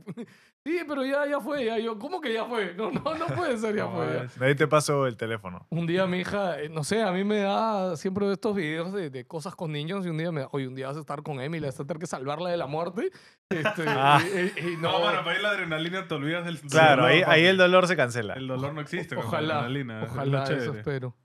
sí, 0.63 0.79
pero 0.87 1.05
ya, 1.05 1.25
ya 1.25 1.39
fue, 1.39 1.65
ya. 1.65 1.79
Yo, 1.79 1.97
¿cómo 1.97 2.19
que 2.21 2.33
ya 2.33 2.45
fue? 2.45 2.73
No, 2.75 2.91
no, 2.91 3.15
no 3.15 3.25
puede 3.27 3.57
ser, 3.57 3.75
ya 3.75 3.83
No, 3.85 3.91
fue. 3.95 4.05
ya. 4.07 4.23
es- 4.23 4.41
ahí 4.41 4.55
te 4.55 4.67
paso 4.67 5.07
el 5.07 5.17
teléfono. 5.17 5.65
Un 5.69 5.87
día 5.87 6.05
mi 6.05 6.19
hija, 6.19 6.59
eh, 6.61 6.69
no 6.69 6.83
sé, 6.83 7.01
a 7.01 7.11
mí 7.11 7.23
me 7.23 7.37
da 7.39 7.95
siempre 7.97 8.31
estos 8.31 8.55
videos 8.55 8.93
de, 8.93 9.09
de 9.09 9.25
cosas 9.25 9.55
con 9.55 9.71
niños 9.71 10.05
y 10.05 10.09
un 10.09 10.17
día 10.17 10.31
me 10.31 10.41
da, 10.41 10.49
oye, 10.51 10.67
un 10.67 10.75
día 10.75 10.87
vas 10.87 10.97
a 10.97 10.99
estar 11.01 11.23
con 11.23 11.39
Emily, 11.41 11.65
vas 11.65 11.79
a 11.79 11.85
tener 11.85 11.99
que 11.99 12.07
salvarla 12.07 12.49
de 12.49 12.57
la 12.57 12.67
muerte. 12.67 13.11
Este, 13.49 13.83
Ah. 13.87 14.21
y, 14.33 14.37
y- 14.67 14.73
y 14.73 14.77
no, 14.77 14.91
No, 14.91 14.99
bueno, 14.99 15.19
para 15.23 15.31
ahí 15.37 15.41
la 15.41 15.49
adrenalina 15.51 16.07
te 16.07 16.13
olvidas 16.13 16.45
del. 16.45 16.59
Claro, 16.61 17.03
dolor, 17.03 17.09
ahí, 17.11 17.23
ahí 17.25 17.45
el 17.45 17.57
dolor 17.57 17.87
se 17.87 17.95
cancela. 17.95 18.33
El 18.33 18.47
dolor 18.47 18.73
no 18.73 18.81
existe. 18.81 19.15
con 19.15 19.23
la 19.23 19.27
ojalá, 19.29 19.53
adrenalina, 19.59 20.03
es 20.03 20.11
ojalá, 20.11 20.43
eso 20.43 20.53
chévere. 20.53 20.79
espero. 20.79 21.15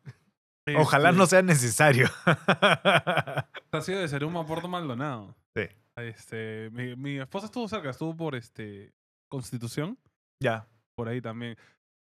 Ojalá 0.76 1.12
no 1.12 1.26
sea 1.26 1.42
necesario. 1.42 2.08
Ha 3.72 3.80
sido 3.80 4.00
de 4.00 4.08
ser 4.08 4.24
un 4.24 4.32
Maporto 4.32 4.68
Maldonado. 4.68 5.34
Sí. 5.56 5.64
Este, 5.96 6.70
mi, 6.70 6.94
mi 6.94 7.18
esposa 7.18 7.46
estuvo 7.46 7.66
cerca, 7.66 7.90
estuvo 7.90 8.16
por 8.16 8.36
este 8.36 8.92
Constitución, 9.28 9.98
ya. 10.40 10.68
por 10.94 11.08
ahí 11.08 11.20
también. 11.20 11.56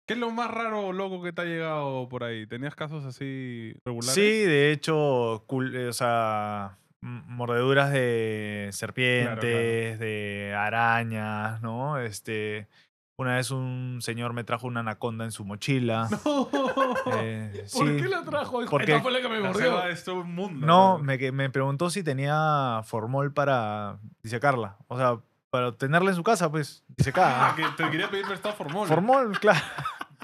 ¿Qué 0.05 0.15
es 0.15 0.19
lo 0.19 0.31
más 0.31 0.51
raro 0.51 0.87
o 0.87 0.91
loco 0.93 1.23
que 1.23 1.31
te 1.31 1.41
ha 1.43 1.45
llegado 1.45 2.09
por 2.09 2.25
ahí? 2.25 2.45
¿Tenías 2.45 2.75
casos 2.75 3.05
así 3.05 3.73
regulares? 3.85 4.13
Sí, 4.13 4.21
de 4.21 4.73
hecho, 4.73 5.45
eh, 5.73 5.87
o 5.87 5.93
sea, 5.93 6.77
mordeduras 7.01 7.91
de 7.93 8.69
serpientes, 8.73 9.97
de 9.97 10.53
arañas, 10.57 11.61
¿no? 11.61 11.99
Este, 11.99 12.67
una 13.21 13.35
vez 13.35 13.51
un 13.51 13.99
señor 14.01 14.33
me 14.33 14.43
trajo 14.43 14.67
una 14.67 14.81
anaconda 14.81 15.25
en 15.25 15.31
su 15.31 15.45
mochila. 15.45 16.07
Eh, 17.13 17.65
¿Por 17.73 17.87
sí. 17.87 17.97
qué 17.97 18.07
la 18.07 18.23
trajo? 18.23 18.61
Porque 18.69 18.91
Esta 18.91 19.01
fue 19.03 19.11
la 19.11 19.21
que 19.21 19.29
me 19.29 19.39
mordió. 19.39 19.61
selva 19.61 19.89
es 19.89 20.03
todo 20.03 20.21
un 20.21 20.33
mundo. 20.35 20.65
No, 20.65 20.99
me, 20.99 21.17
preguntó 21.49 21.89
si 21.89 22.03
tenía 22.03 22.81
formol 22.83 23.33
para 23.33 23.97
disecarla. 24.23 24.77
O 24.87 24.97
sea, 24.97 25.17
para 25.49 25.71
tenerla 25.73 26.11
en 26.11 26.15
su 26.15 26.23
casa, 26.23 26.49
pues, 26.51 26.83
Ah, 26.89 26.93
disecada. 26.97 27.55
que 27.55 27.63
te 27.77 27.89
quería 27.89 28.09
pedir 28.09 28.25
prestado 28.25 28.55
formol. 28.55 28.87
formol, 28.87 29.31
claro. 29.39 29.59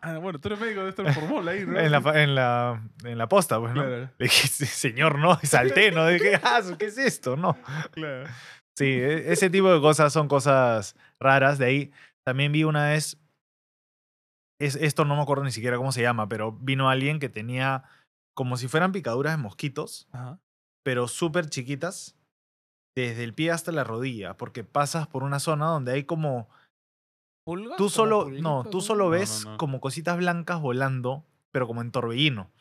Ah, 0.02 0.18
bueno, 0.20 0.40
tú 0.40 0.48
eres 0.50 0.60
médico 0.60 0.84
de 0.84 0.90
este 0.90 1.12
formol 1.14 1.48
ahí, 1.48 1.66
¿no? 1.66 1.80
En 1.80 1.92
la, 1.92 1.98
en, 2.22 2.36
la, 2.36 2.82
en 3.04 3.18
la 3.18 3.28
posta, 3.28 3.60
pues, 3.60 3.74
¿no? 3.74 3.82
Claro, 3.82 4.10
Le 4.18 4.26
dije, 4.26 4.48
"Sí, 4.48 4.66
señor, 4.66 5.18
no. 5.20 5.38
Y 5.42 5.48
salté, 5.48 5.92
¿no? 5.92 6.08
Dije, 6.08 6.40
ah, 6.44 6.62
¿qué 6.78 6.86
es 6.86 6.98
esto? 6.98 7.36
No. 7.36 7.58
claro. 7.92 8.28
Sí, 8.76 8.86
e- 8.86 9.32
ese 9.34 9.50
tipo 9.50 9.74
de 9.74 9.82
cosas 9.82 10.14
son 10.14 10.28
cosas 10.28 10.96
raras. 11.20 11.58
De 11.58 11.66
ahí 11.66 11.92
también 12.28 12.52
vi 12.52 12.66
una 12.66 12.90
vez, 12.90 13.18
es, 14.60 14.76
esto 14.76 15.06
no 15.06 15.16
me 15.16 15.22
acuerdo 15.22 15.46
ni 15.46 15.52
siquiera 15.52 15.78
cómo 15.78 15.94
se 15.94 16.02
llama, 16.02 16.28
pero 16.28 16.52
vino 16.52 16.90
alguien 16.90 17.20
que 17.22 17.30
tenía 17.30 17.86
como 18.36 18.58
si 18.58 18.68
fueran 18.68 18.92
picaduras 18.92 19.32
de 19.38 19.42
mosquitos, 19.42 20.10
Ajá. 20.12 20.38
pero 20.84 21.08
súper 21.08 21.50
chiquitas, 21.50 22.18
desde 22.98 23.24
el 23.24 23.34
pie 23.34 23.52
hasta 23.52 23.72
la 23.72 23.86
rodilla, 23.86 24.36
porque 24.36 24.66
pasas 24.66 25.08
por 25.08 25.24
una 25.24 25.40
zona 25.40 25.68
donde 25.68 25.94
hay 25.94 26.04
como, 26.04 26.50
¿Pulgas? 27.46 27.78
tú 27.78 27.86
¿Como 27.86 27.90
solo, 27.92 28.30
no, 28.30 28.66
tú 28.66 28.82
solo 28.82 29.06
No, 29.06 29.10
no, 29.12 29.12
ves 29.12 29.46
no. 29.46 29.58
como 29.58 29.80
cositas 29.80 30.18
blancas 30.18 30.60
volando, 30.60 31.24
pero 31.54 31.66
como 31.66 31.80
en 31.80 31.92
torbellino. 31.94 32.52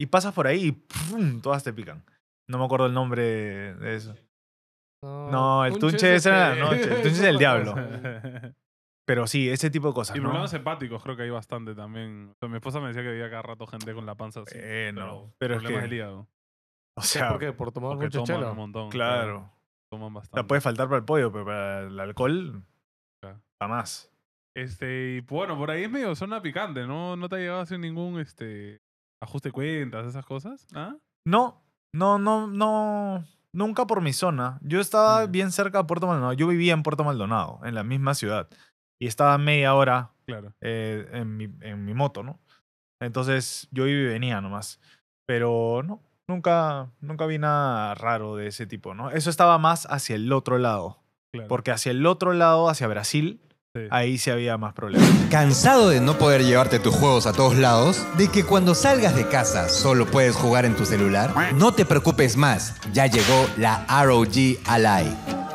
Y 0.00 0.06
pasas 0.06 0.34
por 0.34 0.48
ahí 0.48 0.64
y 0.66 0.72
¡pum! 0.72 1.40
todas 1.40 1.62
te 1.62 1.72
pican. 1.72 2.04
No 2.50 2.58
me 2.58 2.64
acuerdo 2.64 2.86
el 2.86 2.92
nombre 2.94 3.22
de, 3.22 3.74
de 3.76 3.94
eso. 3.94 4.16
No, 5.04 5.64
el 5.64 5.78
tunche 5.78 6.16
es 6.16 6.26
ese 6.26 6.30
era 6.30 6.48
este- 6.54 6.60
la 6.60 6.66
noche, 6.66 6.82
el 6.82 7.02
tunche 7.02 7.08
es 7.10 7.20
el 7.20 7.38
diablo. 7.38 7.74
Pero 9.06 9.26
sí, 9.28 9.48
ese 9.48 9.70
tipo 9.70 9.88
de 9.88 9.94
cosas, 9.94 10.16
Y 10.16 10.18
¿no? 10.18 10.24
problemas 10.24 10.52
hepáticos 10.52 11.02
creo 11.02 11.16
que 11.16 11.22
hay 11.22 11.30
bastante 11.30 11.74
también. 11.74 12.30
O 12.30 12.34
sea, 12.40 12.48
mi 12.48 12.56
esposa 12.56 12.80
me 12.80 12.88
decía 12.88 13.02
que 13.02 13.08
veía 13.10 13.30
cada 13.30 13.42
rato 13.42 13.66
gente 13.66 13.94
con 13.94 14.04
la 14.04 14.16
panza 14.16 14.40
así. 14.40 14.56
Eh, 14.60 14.90
no, 14.94 15.32
pero 15.38 15.54
es 15.54 15.60
problemas 15.60 15.84
que- 15.84 15.88
del 15.88 15.92
hígado. 15.98 16.28
O 16.98 17.02
sea, 17.02 17.28
¿Por 17.30 17.38
qué? 17.38 17.52
¿Por 17.52 17.72
tomar 17.72 17.90
Porque 17.90 18.06
mucha 18.06 18.18
toman 18.18 18.26
chela? 18.40 18.50
un 18.50 18.56
montón. 18.56 18.88
claro. 18.90 19.52
Toman 19.90 20.10
O 20.10 20.14
bastante. 20.14 20.40
sea, 20.40 20.46
puede 20.48 20.60
faltar 20.60 20.86
para 20.88 20.98
el 20.98 21.04
pollo, 21.04 21.30
pero 21.30 21.44
para 21.44 21.80
el 21.82 22.00
alcohol, 22.00 22.64
Claro. 23.22 23.40
jamás. 23.62 24.10
Este, 24.56 25.18
y 25.18 25.20
bueno, 25.20 25.56
por 25.56 25.70
ahí 25.70 25.84
es 25.84 25.90
medio 25.90 26.14
zona 26.16 26.42
picante, 26.42 26.86
¿no? 26.86 27.14
¿No 27.16 27.28
te 27.28 27.36
ha 27.36 27.38
llegado 27.38 27.60
a 27.60 27.62
hacer 27.62 27.78
ningún 27.78 28.18
este 28.18 28.80
ajuste 29.22 29.50
de 29.50 29.52
cuentas, 29.52 30.06
esas 30.06 30.24
cosas? 30.24 30.66
¿Ah? 30.74 30.96
No, 31.26 31.62
no, 31.94 32.18
no, 32.18 32.46
no. 32.48 33.24
Nunca 33.52 33.86
por 33.86 34.00
mi 34.00 34.12
zona. 34.12 34.58
Yo 34.62 34.80
estaba 34.80 35.26
Mm. 35.26 35.30
bien 35.30 35.52
cerca 35.52 35.78
de 35.78 35.84
Puerto 35.84 36.06
Maldonado. 36.06 36.32
Yo 36.32 36.46
vivía 36.48 36.72
en 36.72 36.82
Puerto 36.82 37.04
Maldonado, 37.04 37.60
en 37.64 37.74
la 37.74 37.84
misma 37.84 38.14
ciudad. 38.14 38.48
Y 38.98 39.06
estaba 39.06 39.34
a 39.34 39.38
media 39.38 39.74
hora 39.74 40.10
Claro. 40.26 40.52
eh, 40.60 41.06
en, 41.12 41.36
mi, 41.36 41.48
en 41.60 41.84
mi 41.84 41.94
moto, 41.94 42.22
¿no? 42.22 42.38
Entonces 43.00 43.68
yo 43.70 43.86
iba 43.86 44.00
y 44.02 44.06
venía 44.12 44.40
nomás. 44.40 44.80
Pero 45.26 45.82
no, 45.84 46.00
nunca, 46.28 46.88
nunca 47.00 47.26
vi 47.26 47.38
nada 47.38 47.94
raro 47.94 48.36
de 48.36 48.46
ese 48.48 48.66
tipo, 48.66 48.94
¿no? 48.94 49.10
Eso 49.10 49.28
estaba 49.30 49.58
más 49.58 49.86
hacia 49.90 50.16
el 50.16 50.32
otro 50.32 50.58
lado. 50.58 50.98
claro. 51.32 51.48
Porque 51.48 51.70
hacia 51.72 51.90
el 51.90 52.06
otro 52.06 52.32
lado, 52.32 52.68
hacia 52.68 52.86
Brasil, 52.88 53.40
Sí. 53.74 53.82
ahí 53.90 54.16
sí 54.16 54.30
había 54.30 54.56
más 54.56 54.72
problemas. 54.72 55.06
¿Cansado 55.30 55.90
de 55.90 56.00
no 56.00 56.16
poder 56.16 56.42
llevarte 56.42 56.78
tus 56.78 56.94
juegos 56.94 57.26
a 57.26 57.34
todos 57.34 57.56
lados? 57.56 58.06
¿De 58.16 58.28
que 58.28 58.42
cuando 58.42 58.74
salgas 58.74 59.14
de 59.14 59.28
casa 59.28 59.68
solo 59.68 60.06
puedes 60.06 60.34
jugar 60.34 60.64
en 60.64 60.74
tu 60.74 60.86
celular? 60.86 61.34
No 61.56 61.72
te 61.72 61.84
preocupes 61.84 62.38
más, 62.38 62.74
ya 62.94 63.04
llegó 63.06 63.46
la 63.58 63.84
ROG 64.02 64.56
Ally. 64.66 65.45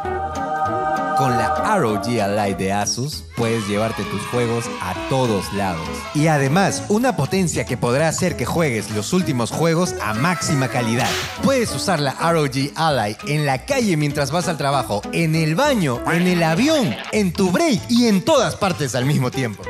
Con 1.21 1.37
la 1.37 1.77
ROG 1.77 2.07
Ally 2.19 2.55
de 2.55 2.71
Asus 2.73 3.23
puedes 3.37 3.67
llevarte 3.67 4.03
tus 4.05 4.21
juegos 4.31 4.65
a 4.81 4.95
todos 5.07 5.53
lados. 5.53 5.87
Y 6.15 6.25
además, 6.25 6.83
una 6.89 7.15
potencia 7.15 7.63
que 7.63 7.77
podrá 7.77 8.07
hacer 8.07 8.35
que 8.35 8.45
juegues 8.47 8.89
los 8.95 9.13
últimos 9.13 9.51
juegos 9.51 9.93
a 10.01 10.15
máxima 10.15 10.67
calidad. 10.67 11.07
Puedes 11.43 11.75
usar 11.75 11.99
la 11.99 12.13
ROG 12.13 12.71
Ally 12.75 13.15
en 13.27 13.45
la 13.45 13.67
calle 13.67 13.97
mientras 13.97 14.31
vas 14.31 14.47
al 14.47 14.57
trabajo, 14.57 15.03
en 15.11 15.35
el 15.35 15.53
baño, 15.53 15.99
en 16.11 16.25
el 16.25 16.41
avión, 16.41 16.91
en 17.11 17.31
tu 17.33 17.51
break 17.51 17.81
y 17.87 18.07
en 18.07 18.25
todas 18.25 18.55
partes 18.55 18.95
al 18.95 19.05
mismo 19.05 19.29
tiempo. 19.29 19.61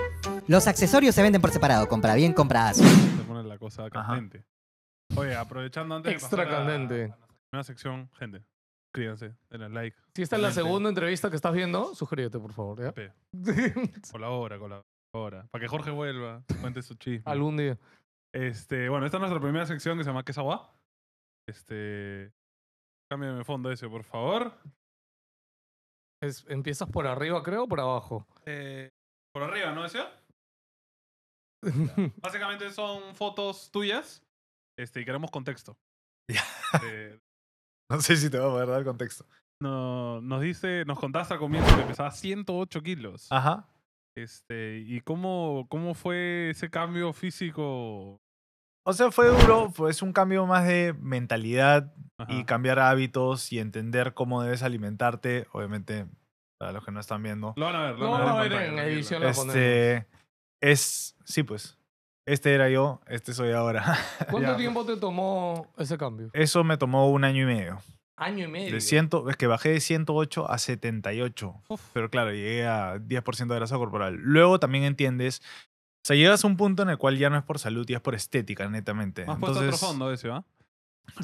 Los 0.48 0.68
accesorios 0.68 1.14
se 1.14 1.22
venden 1.22 1.42
por 1.42 1.52
separado. 1.52 1.90
Compra 1.90 2.16
bien, 2.16 2.32
compra 2.32 2.70
Asus. 2.70 2.86
Se 2.88 3.24
pone 3.28 3.44
la 3.44 3.58
cosa 3.58 3.90
candente. 3.90 4.46
Oye, 5.18 5.36
aprovechando 5.36 5.96
antes 5.96 6.14
Extra 6.14 6.46
de 6.46 6.50
pasar 6.50 6.62
a- 6.62 6.66
candente. 6.66 7.04
a 7.04 7.08
la 7.20 7.28
primera 7.50 7.64
sección, 7.66 8.10
gente, 8.18 8.42
suscríbanse, 8.92 9.36
denle 9.50 9.70
like. 9.70 9.98
Si 10.16 10.22
esta 10.22 10.36
es 10.36 10.42
la 10.42 10.52
segunda 10.52 10.90
entrevista 10.90 11.30
que 11.30 11.36
estás 11.38 11.54
viendo, 11.54 11.96
suscríbete, 11.96 12.40
por 12.40 12.52
favor. 12.54 12.82
¿ya? 12.84 12.92
pe, 12.92 13.14
Colabora, 14.12 14.60
colabora. 14.60 15.48
Para 15.50 15.62
que 15.62 15.68
Jorge 15.68 15.92
vuelva, 15.92 16.44
cuente 16.60 16.82
su 16.82 16.96
chisme. 16.96 17.24
Algún 17.32 17.58
día. 17.58 17.78
Este, 18.34 18.90
bueno, 18.90 19.06
esta 19.06 19.18
es 19.18 19.22
nuestra 19.22 19.40
primera 19.42 19.66
sección 19.66 19.98
que 19.98 20.04
se 20.04 20.10
llama 20.10 20.24
¿Qué 20.24 20.32
es 20.32 20.38
agua? 20.38 20.74
Este. 21.48 22.32
Cámbiame 23.10 23.38
de 23.40 23.44
fondo 23.44 23.72
ese, 23.72 23.88
por 23.90 24.04
favor. 24.04 24.54
Es- 26.22 26.46
¿Empiezas 26.50 26.90
por 26.90 27.08
arriba, 27.08 27.42
creo, 27.44 27.64
o 27.64 27.68
por 27.68 27.80
abajo? 27.80 28.28
Eh, 28.46 28.90
por 29.34 29.44
arriba, 29.44 29.72
¿no, 29.74 29.84
decía? 29.84 30.12
Básicamente 32.22 32.72
son 32.72 33.16
fotos 33.16 33.70
tuyas 33.72 34.24
este, 34.78 35.02
y 35.02 35.06
queremos 35.06 35.30
contexto. 35.32 35.78
Ya. 36.30 36.44
Eh, 36.86 37.20
No 37.92 38.02
sé 38.02 38.16
si 38.16 38.30
te 38.30 38.40
va 38.40 38.48
a 38.48 38.50
poder 38.52 38.70
dar 38.70 38.84
contexto. 38.84 39.26
no, 39.62 40.22
nos 40.22 40.42
dice, 40.42 40.84
nos 40.86 41.00
contaste 41.00 41.34
al 41.34 41.40
comienzo 41.40 41.76
que 41.78 41.84
pesaba 41.84 42.12
108 42.12 42.82
kilos. 42.82 43.28
Ajá. 43.30 43.68
Este, 44.18 44.80
¿Y 44.80 45.02
cómo, 45.02 45.68
cómo 45.70 45.94
fue 45.94 46.50
ese 46.52 46.70
cambio 46.70 47.14
físico? 47.14 48.20
O 48.84 48.94
sea, 48.94 49.12
fue 49.12 49.28
duro, 49.28 49.70
fue 49.72 49.92
es 49.92 50.02
un 50.02 50.12
cambio 50.12 50.46
más 50.48 50.66
de 50.68 50.94
mentalidad 51.00 51.94
y 52.28 52.44
cambiar 52.46 52.80
hábitos 52.80 53.52
y 53.54 53.60
entender 53.60 54.14
cómo 54.14 54.42
debes 54.42 54.64
alimentarte. 54.64 55.48
Obviamente, 55.54 56.08
para 56.60 56.72
los 56.72 56.84
que 56.84 56.92
no 56.92 57.00
están 57.00 57.22
viendo. 57.24 57.54
Lo 57.58 57.66
van 57.68 57.76
a 57.76 57.84
ver, 57.84 58.00
lo 58.00 58.06
No, 58.06 58.12
van 58.12 58.28
a 58.28 58.42
ver. 58.42 58.52
no, 58.52 58.60
en 58.60 58.74
en 58.74 58.80
edición. 58.80 59.24
Este 59.24 60.08
es, 60.62 61.16
sí, 61.26 61.44
pues. 61.44 61.78
Este 62.26 62.54
era 62.54 62.70
yo, 62.70 63.02
este 63.08 63.34
soy 63.34 63.52
ahora. 63.52 63.84
¿Cuánto 64.30 64.52
Ya. 64.52 64.58
tiempo 64.58 64.86
te 64.86 64.96
tomó 64.98 65.68
ese 65.78 65.98
cambio? 65.98 66.30
Eso 66.34 66.64
me 66.64 66.78
tomó 66.78 67.10
un 67.10 67.24
año 67.24 67.44
y 67.44 67.46
medio. 67.46 67.80
Año 68.16 68.46
y 68.46 68.48
medio. 68.48 68.74
De 68.74 68.82
ciento, 68.82 69.28
es 69.30 69.36
que 69.38 69.48
bajé 69.48 69.70
de 69.70 69.80
108 69.80 70.50
a 70.52 70.58
78. 70.60 71.54
Uf. 71.70 71.82
Pero 71.94 72.10
claro, 72.12 72.32
llegué 72.32 72.68
a 72.68 72.98
10% 72.98 73.48
de 73.48 73.56
grasa 73.56 73.78
corporal. 73.78 74.16
Luego 74.22 74.60
también 74.60 74.84
entiendes. 74.84 75.42
O 76.04 76.06
sea, 76.06 76.16
llegas 76.16 76.44
a 76.44 76.48
un 76.48 76.58
punto 76.58 76.84
en 76.84 76.90
el 76.90 76.98
cual 77.00 77.18
ya 77.18 77.30
no 77.32 77.38
es 77.38 77.44
por 77.44 77.58
salud 77.58 77.86
y 77.90 77.94
es 77.96 78.02
por 78.02 78.14
estética, 78.14 78.70
netamente. 78.70 79.22
Has 79.24 79.38
puesto 79.40 79.52
otro 79.52 79.64
Entonces, 79.64 79.80
fondo 79.88 80.12
ese, 80.12 80.28
¿va? 80.30 80.44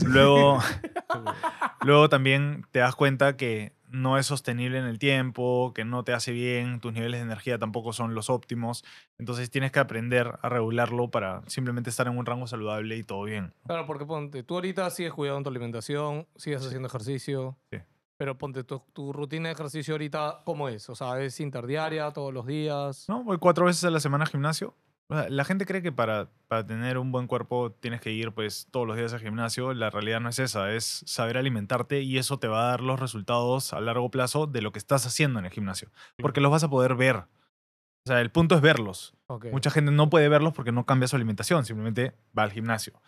luego, 0.06 0.60
luego 1.82 2.10
también 2.10 2.66
te 2.72 2.80
das 2.80 2.96
cuenta 2.96 3.38
que 3.38 3.74
no 3.98 4.18
es 4.18 4.26
sostenible 4.26 4.78
en 4.78 4.86
el 4.86 5.00
tiempo, 5.00 5.74
que 5.74 5.86
no 5.86 6.04
te 6.04 6.14
hace 6.14 6.32
bien, 6.32 6.80
tus 6.80 6.94
niveles 6.94 7.20
de 7.20 7.26
energía 7.26 7.58
tampoco 7.58 7.94
son 7.94 8.16
los 8.16 8.30
óptimos. 8.30 8.84
Entonces 9.18 9.50
tienes 9.50 9.72
que 9.72 9.80
aprender 9.80 10.40
a 10.42 10.50
regularlo 10.50 11.10
para 11.10 11.42
simplemente 11.48 11.90
estar 11.90 12.08
en 12.08 12.18
un 12.18 12.26
rango 12.26 12.48
saludable 12.48 12.96
y 12.98 13.04
todo 13.04 13.24
bien. 13.24 13.54
Claro, 13.66 13.86
porque 13.86 14.06
ponte, 14.06 14.44
tú 14.44 14.56
ahorita 14.56 14.90
sigues 14.90 15.14
cuidando 15.14 15.44
tu 15.44 15.50
alimentación, 15.50 16.28
sigues 16.36 16.66
haciendo 16.66 16.88
ejercicio. 16.88 17.58
Sí. 17.72 17.80
Pero 18.18 18.38
ponte, 18.38 18.64
tu, 18.64 18.82
tu 18.94 19.14
rutina 19.14 19.50
de 19.50 19.54
ejercicio 19.54 19.94
ahorita, 19.94 20.42
¿cómo 20.44 20.70
es? 20.70 20.90
O 20.90 20.96
sea, 20.96 21.22
¿es 21.22 21.40
interdiaria, 21.40 22.12
todos 22.12 22.34
los 22.34 22.48
días? 22.48 23.06
¿no? 23.08 23.24
Voy 23.24 23.38
cuatro 23.38 23.66
veces 23.66 23.84
a 23.84 23.92
la 23.92 24.00
semana 24.00 24.24
al 24.24 24.32
gimnasio. 24.32 24.74
La 25.10 25.46
gente 25.46 25.66
cree 25.66 25.82
que 25.82 25.94
para, 25.94 26.30
para 26.50 26.68
tener 26.68 26.98
un 26.98 27.14
buen 27.14 27.28
cuerpo 27.28 27.72
tienes 27.72 28.02
que 28.02 28.12
ir 28.12 28.34
pues 28.34 28.68
todos 28.72 28.86
los 28.86 28.98
días 28.98 29.14
al 29.14 29.22
gimnasio. 29.22 29.74
La 29.74 29.90
realidad 29.90 30.20
no 30.20 30.28
es 30.28 30.38
esa, 30.40 30.74
es 30.74 31.04
saber 31.06 31.38
alimentarte 31.38 32.02
y 32.02 32.18
eso 32.18 32.40
te 32.40 32.50
va 32.50 32.66
a 32.66 32.70
dar 32.72 32.82
los 32.82 33.00
resultados 33.00 33.72
a 33.72 33.80
largo 33.80 34.12
plazo 34.12 34.48
de 34.48 34.62
lo 34.62 34.74
que 34.74 34.80
estás 34.80 35.06
haciendo 35.06 35.40
en 35.40 35.46
el 35.46 35.52
gimnasio. 35.52 35.90
Porque 36.18 36.42
los 36.42 36.52
vas 36.52 36.66
a 36.66 36.70
poder 36.70 36.96
ver. 36.96 37.16
O 37.16 38.08
sea, 38.08 38.20
el 38.20 38.32
punto 38.32 38.56
es 38.56 38.62
verlos. 38.62 39.14
Mucha 39.52 39.70
gente 39.70 39.92
no 39.92 40.10
puede 40.10 40.28
verlos 40.28 40.54
porque 40.54 40.74
no 40.74 40.86
cambia 40.86 41.08
su 41.08 41.16
alimentación, 41.16 41.66
simplemente 41.66 42.14
va 42.38 42.44
al 42.44 42.52
gimnasio, 42.52 43.02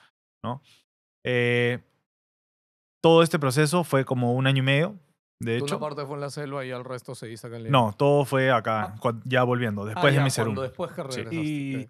¿no? 0.43 0.61
Eh, 1.25 1.79
todo 3.01 3.23
este 3.23 3.39
proceso 3.39 3.83
fue 3.83 4.03
como 4.03 4.33
un 4.33 4.47
año 4.47 4.59
y 4.59 4.65
medio, 4.65 4.99
de 5.41 5.59
Tú 5.59 5.65
hecho. 5.65 5.75
Una 5.77 5.85
parte 5.87 6.05
fue 6.05 6.15
en 6.15 6.21
la 6.21 6.29
selva 6.29 6.65
y 6.65 6.69
el 6.71 6.83
resto 6.83 7.15
se 7.15 7.31
hizo 7.31 7.47
acá 7.47 7.57
en 7.57 7.63
Lima. 7.63 7.77
No, 7.77 7.93
todo 7.93 8.25
fue 8.25 8.51
acá, 8.51 8.95
Ah. 9.01 9.13
ya 9.25 9.43
volviendo, 9.43 9.83
Ah, 9.83 9.85
después 9.87 10.13
ya, 10.13 10.19
de 10.19 10.23
mi 10.25 10.29
serum. 10.31 10.53
cuando 10.55 10.61
Después 10.63 10.91
que 10.91 11.01
Sí. 11.01 11.21
regresaste. 11.23 11.35
Y 11.35 11.89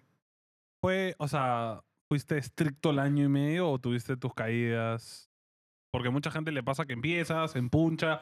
fue, 0.82 1.14
o 1.18 1.28
sea, 1.28 1.80
¿fuiste 2.10 2.38
estricto 2.38 2.90
el 2.90 2.98
año 3.00 3.24
y 3.24 3.28
medio 3.28 3.68
o 3.70 3.78
tuviste 3.78 4.16
tus 4.16 4.32
caídas? 4.34 5.28
Porque 5.92 6.08
a 6.08 6.10
mucha 6.12 6.30
gente 6.30 6.52
le 6.52 6.62
pasa 6.62 6.86
que 6.86 6.92
empiezas, 6.92 7.56
empuncha, 7.56 8.20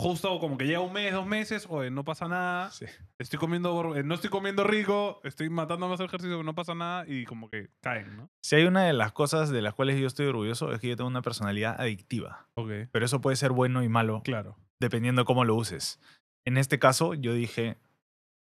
justo 0.00 0.38
como 0.40 0.56
que 0.58 0.66
llega 0.66 0.80
un 0.80 0.92
mes, 0.92 1.12
dos 1.12 1.26
meses, 1.26 1.66
oye, 1.68 1.90
no 1.90 2.04
pasa 2.04 2.26
nada, 2.26 2.70
Sí. 2.70 2.86
estoy 3.18 3.38
comiendo, 3.38 3.94
eh, 3.94 4.02
no 4.02 4.14
estoy 4.14 4.30
comiendo 4.30 4.64
rico, 4.64 5.20
estoy 5.24 5.50
matando 5.50 5.88
más 5.88 6.00
ejercicio, 6.00 6.42
no 6.42 6.54
pasa 6.54 6.74
nada 6.74 7.04
y 7.06 7.24
como 7.24 7.48
que 7.50 7.68
caen, 7.82 8.16
¿no? 8.16 8.30
Si 8.42 8.56
hay 8.56 8.64
una 8.64 8.84
de 8.84 8.92
las 8.92 9.12
cosas 9.12 9.50
de 9.50 9.62
las 9.62 9.74
cuales 9.74 10.00
yo 10.00 10.06
estoy 10.06 10.26
orgulloso 10.26 10.72
es 10.72 10.80
que 10.80 10.88
yo 10.88 10.96
tengo 10.96 11.08
una 11.08 11.22
personalidad 11.22 11.80
adictiva, 11.80 12.48
pero 12.90 13.04
eso 13.04 13.20
puede 13.20 13.36
ser 13.36 13.52
bueno 13.52 13.82
y 13.82 13.88
malo 13.88 14.22
claro. 14.24 14.56
dependiendo 14.80 15.22
de 15.22 15.26
cómo 15.26 15.44
lo 15.44 15.54
uses. 15.54 16.00
En 16.46 16.56
este 16.56 16.78
caso, 16.78 17.14
yo 17.14 17.34
dije, 17.34 17.76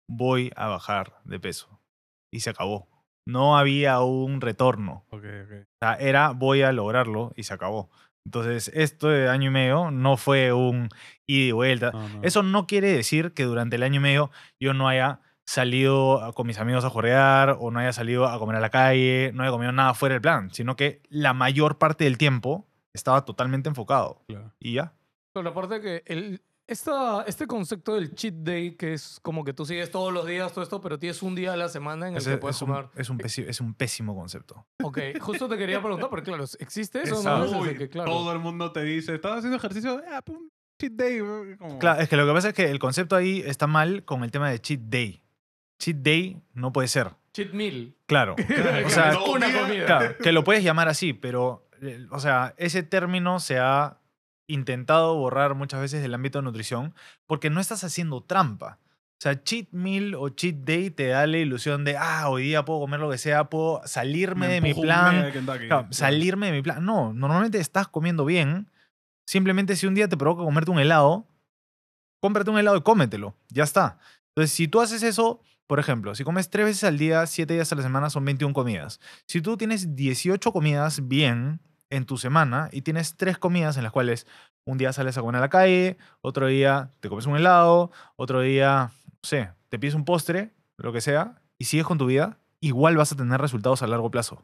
voy 0.10 0.52
a 0.56 0.68
bajar 0.68 1.14
de 1.24 1.40
peso 1.40 1.80
y 2.32 2.42
se 2.42 2.50
acabó. 2.50 2.88
No 3.26 3.58
había 3.58 4.00
un 4.02 4.40
retorno. 4.40 5.06
O 5.10 5.20
sea, 5.20 5.96
era 6.00 6.32
voy 6.32 6.62
a 6.62 6.72
lograrlo 6.72 7.34
y 7.36 7.44
se 7.44 7.54
acabó. 7.54 7.90
Entonces, 8.28 8.70
esto 8.74 9.08
de 9.08 9.30
año 9.30 9.48
y 9.48 9.54
medio 9.54 9.90
no 9.90 10.18
fue 10.18 10.52
un 10.52 10.90
ida 11.28 11.48
y 11.48 11.52
vuelta. 11.54 11.92
No, 11.92 12.10
no. 12.10 12.20
Eso 12.24 12.44
no 12.44 12.68
quiere 12.68 12.92
decir 12.92 13.32
que 13.32 13.44
durante 13.44 13.78
el 13.78 13.84
año 13.84 14.02
y 14.02 14.04
medio 14.04 14.32
yo 14.60 14.74
no 14.74 14.90
haya 14.90 15.22
salido 15.46 16.34
con 16.36 16.46
mis 16.46 16.60
amigos 16.60 16.84
a 16.84 16.90
jorrear 16.90 17.56
o 17.58 17.72
no 17.72 17.80
haya 17.80 17.94
salido 17.94 18.28
a 18.28 18.38
comer 18.38 18.58
a 18.58 18.60
la 18.60 18.70
calle, 18.70 19.32
no 19.34 19.44
haya 19.44 19.52
comido 19.54 19.72
nada 19.72 19.94
fuera 19.94 20.16
del 20.16 20.22
plan, 20.22 20.54
sino 20.54 20.76
que 20.76 21.02
la 21.08 21.34
mayor 21.34 21.78
parte 21.78 22.04
del 22.04 22.18
tiempo 22.18 22.68
estaba 22.94 23.24
totalmente 23.24 23.70
enfocado. 23.70 24.26
Claro. 24.28 24.52
Y 24.60 24.74
ya. 24.74 24.94
Pero 25.32 25.48
aparte 25.48 25.80
que 25.80 26.04
el, 26.06 26.42
esta, 26.68 27.24
este 27.28 27.48
concepto 27.48 27.96
del 27.96 28.14
cheat 28.14 28.34
day, 28.36 28.76
que 28.76 28.94
es 28.94 29.20
como 29.22 29.44
que 29.44 29.54
tú 29.54 29.66
sigues 29.66 29.90
todos 29.90 30.12
los 30.14 30.26
días 30.28 30.52
todo 30.52 30.64
esto, 30.64 30.82
pero 30.82 31.00
tienes 31.00 31.22
un 31.24 31.34
día 31.34 31.54
a 31.54 31.58
la 31.58 31.70
semana 31.70 32.08
en 32.08 32.14
el 32.16 32.18
Ese 32.20 32.32
que 32.32 32.38
puedes 32.38 32.58
es, 32.58 32.62
un, 32.62 32.90
es, 32.96 33.10
un 33.10 33.18
pési- 33.18 33.46
es 33.48 33.62
un 33.62 33.74
pésimo 33.74 34.16
concepto. 34.16 34.66
Ok, 34.84 35.00
justo 35.22 35.48
te 35.48 35.58
quería 35.58 35.82
preguntar, 35.82 36.10
porque 36.10 36.26
claro, 36.26 36.44
¿existe 36.60 37.02
eso? 37.04 37.16
Es 37.20 37.24
no? 37.24 37.32
algo- 37.36 37.46
Es 37.46 37.52
Uy, 37.54 37.60
decir, 37.70 37.78
que, 37.78 37.90
claro. 37.90 38.12
Todo 38.12 38.32
el 38.34 38.40
mundo 38.40 38.72
te 38.72 38.84
dice, 38.84 39.16
¿estás 39.16 39.38
haciendo 39.38 39.58
ejercicio? 39.58 40.02
Ah, 40.12 40.22
pues, 40.22 40.38
un 40.38 40.50
cheat 40.80 40.94
day. 40.94 41.20
güey", 41.22 41.56
como- 41.58 41.80
Claro, 41.80 42.02
es 42.02 42.10
que 42.10 42.18
lo 42.18 42.28
que 42.28 42.34
pasa 42.34 42.50
es 42.50 42.54
que 42.54 42.70
el 42.70 42.80
concepto 42.80 43.16
ahí 43.16 43.42
está 43.46 43.66
mal 43.68 44.04
con 44.04 44.24
el 44.24 44.32
tema 44.32 44.50
de 44.50 44.60
cheat 44.60 44.82
day. 44.82 45.24
Cheat 45.80 45.98
day 45.98 46.42
no 46.54 46.74
puede 46.74 46.88
ser. 46.90 47.12
Cheat 47.34 47.54
meal. 47.54 47.96
Claro. 48.08 48.36
o 48.86 48.90
sea, 48.90 49.18
una 49.30 49.54
comida. 49.58 49.86
Claro, 49.86 50.18
que 50.18 50.32
lo 50.32 50.44
puedes 50.44 50.64
llamar 50.64 50.88
así, 50.90 51.14
pero, 51.14 51.70
eh, 51.82 52.06
o 52.12 52.20
sea, 52.20 52.56
ese 52.58 52.84
término 52.84 53.40
se 53.40 53.58
ha 53.60 54.00
intentado 54.48 55.16
borrar 55.16 55.56
muchas 55.56 55.80
veces 55.82 56.02
del 56.02 56.14
ámbito 56.14 56.40
de 56.40 56.44
nutrición 56.44 56.94
porque 57.26 57.50
no 57.50 57.60
estás 57.60 57.84
haciendo 57.84 58.22
trampa. 58.22 58.80
O 59.20 59.20
sea, 59.20 59.44
cheat 59.44 59.70
meal 59.72 60.14
o 60.14 60.30
cheat 60.30 60.58
day 60.58 60.92
te 60.92 61.08
da 61.08 61.26
la 61.26 61.38
ilusión 61.38 61.84
de, 61.84 61.98
ah, 61.98 62.30
hoy 62.30 62.44
día 62.44 62.66
puedo 62.66 62.80
comer 62.80 63.00
lo 63.00 63.10
que 63.10 63.18
sea, 63.18 63.50
puedo 63.50 63.82
salirme 63.86 64.48
Me 64.48 64.54
de 64.54 64.62
mi 64.62 64.74
plan. 64.76 65.24
de 65.24 65.32
Kentucky. 65.32 65.68
Claro, 65.68 65.88
salirme 65.90 66.48
de 66.48 66.52
mi 66.52 66.62
plan. 66.62 66.86
No, 66.86 67.14
normalmente 67.14 67.58
estás 67.58 67.88
comiendo 67.88 68.26
bien. 68.26 68.70
Simplemente 69.26 69.76
si 69.76 69.88
un 69.88 69.96
día 69.96 70.08
te 70.08 70.18
provoca 70.18 70.44
comerte 70.44 70.70
un 70.70 70.80
helado, 70.80 71.28
cómprate 72.22 72.52
un 72.52 72.60
helado 72.60 72.78
y 72.78 72.82
cómetelo. 72.82 73.36
Ya 73.50 73.64
está. 73.64 73.98
Entonces, 74.36 74.56
si 74.56 74.68
tú 74.68 74.82
haces 74.82 75.02
eso, 75.02 75.42
por 75.66 75.80
ejemplo, 75.80 76.14
si 76.14 76.24
comes 76.24 76.52
tres 76.52 76.68
veces 76.68 76.84
al 76.84 77.00
día, 77.00 77.26
siete 77.26 77.56
días 77.56 77.72
a 77.72 77.76
la 77.76 77.82
semana, 77.82 78.12
son 78.12 78.24
21 78.24 78.54
comidas. 78.54 79.00
Si 79.26 79.42
tú 79.42 79.58
tienes 79.58 79.96
18 79.96 80.54
comidas 80.54 81.08
bien 81.08 81.60
en 81.90 82.06
tu 82.06 82.18
semana 82.18 82.70
y 82.72 82.82
tienes 82.82 83.16
tres 83.16 83.38
comidas 83.38 83.78
en 83.78 83.84
las 83.84 83.92
cuales 83.92 84.28
un 84.66 84.78
día 84.78 84.92
sales 84.94 85.18
a 85.18 85.22
comer 85.22 85.38
a 85.38 85.42
la 85.42 85.50
calle, 85.50 85.98
otro 86.22 86.48
día 86.48 86.92
te 87.00 87.10
comes 87.10 87.26
un 87.26 87.38
helado, 87.38 87.92
otro 88.16 88.42
día, 88.42 88.92
no 89.06 89.20
sé, 89.24 89.50
te 89.70 89.80
pides 89.80 89.96
un 89.96 90.06
postre, 90.06 90.52
lo 90.78 90.92
que 90.92 91.02
sea, 91.02 91.42
y 91.58 91.66
sigues 91.66 91.86
con 91.86 91.98
tu 91.98 92.06
vida, 92.06 92.38
igual 92.60 92.98
vas 92.98 93.12
a 93.12 93.16
tener 93.16 93.40
resultados 93.40 93.82
a 93.82 93.88
largo 93.88 94.12
plazo. 94.12 94.44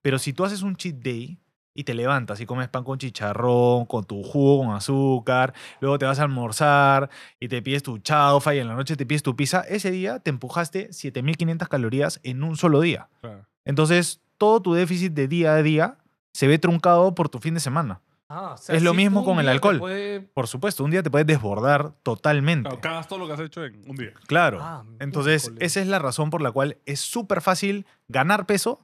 Pero 0.00 0.18
si 0.18 0.32
tú 0.32 0.44
haces 0.44 0.62
un 0.62 0.76
cheat 0.76 0.96
day 0.96 1.38
y 1.74 1.84
te 1.84 1.94
levantas 1.94 2.40
y 2.40 2.46
comes 2.46 2.68
pan 2.68 2.84
con 2.84 2.98
chicharrón, 2.98 3.86
con 3.86 4.04
tu 4.04 4.22
jugo 4.22 4.64
con 4.64 4.76
azúcar, 4.76 5.54
luego 5.80 5.98
te 5.98 6.06
vas 6.06 6.20
a 6.20 6.22
almorzar 6.22 7.10
y 7.40 7.48
te 7.48 7.60
pides 7.62 7.82
tu 7.82 7.98
chaufa 7.98 8.54
y 8.54 8.60
en 8.60 8.68
la 8.68 8.74
noche 8.74 8.96
te 8.96 9.06
pides 9.06 9.22
tu 9.22 9.34
pizza, 9.34 9.62
ese 9.62 9.90
día 9.90 10.20
te 10.20 10.30
empujaste 10.30 10.92
7500 10.92 11.68
calorías 11.68 12.20
en 12.22 12.44
un 12.44 12.56
solo 12.56 12.80
día. 12.80 13.08
Claro. 13.20 13.46
Entonces, 13.64 14.20
todo 14.38 14.62
tu 14.62 14.74
déficit 14.74 15.12
de 15.12 15.28
día 15.28 15.54
a 15.54 15.62
día 15.62 15.98
se 16.32 16.46
ve 16.46 16.58
truncado 16.58 17.14
por 17.14 17.28
tu 17.28 17.38
fin 17.38 17.54
de 17.54 17.60
semana. 17.60 18.00
Ah, 18.28 18.52
o 18.54 18.56
sea, 18.56 18.74
Es 18.74 18.82
lo 18.82 18.94
mismo 18.94 19.24
con 19.26 19.38
el 19.40 19.48
alcohol. 19.48 19.78
puede- 19.78 20.20
Por 20.20 20.46
supuesto, 20.48 20.82
un 20.84 20.90
día 20.90 21.02
te 21.02 21.10
puedes 21.10 21.26
desbordar 21.26 21.92
totalmente. 22.02 22.68
Claro, 22.68 22.80
cagas 22.80 23.06
todo 23.06 23.18
lo 23.18 23.26
que 23.26 23.34
has 23.34 23.40
hecho 23.40 23.62
en 23.64 23.82
un 23.86 23.96
día. 23.96 24.12
Claro. 24.26 24.58
Ah, 24.62 24.84
Entonces, 25.00 25.52
esa 25.58 25.80
es 25.80 25.86
la 25.86 25.98
razón 25.98 26.30
por 26.30 26.40
la 26.40 26.50
cual 26.50 26.78
es 26.86 27.00
súper 27.00 27.42
fácil 27.42 27.84
ganar 28.08 28.46
peso, 28.46 28.80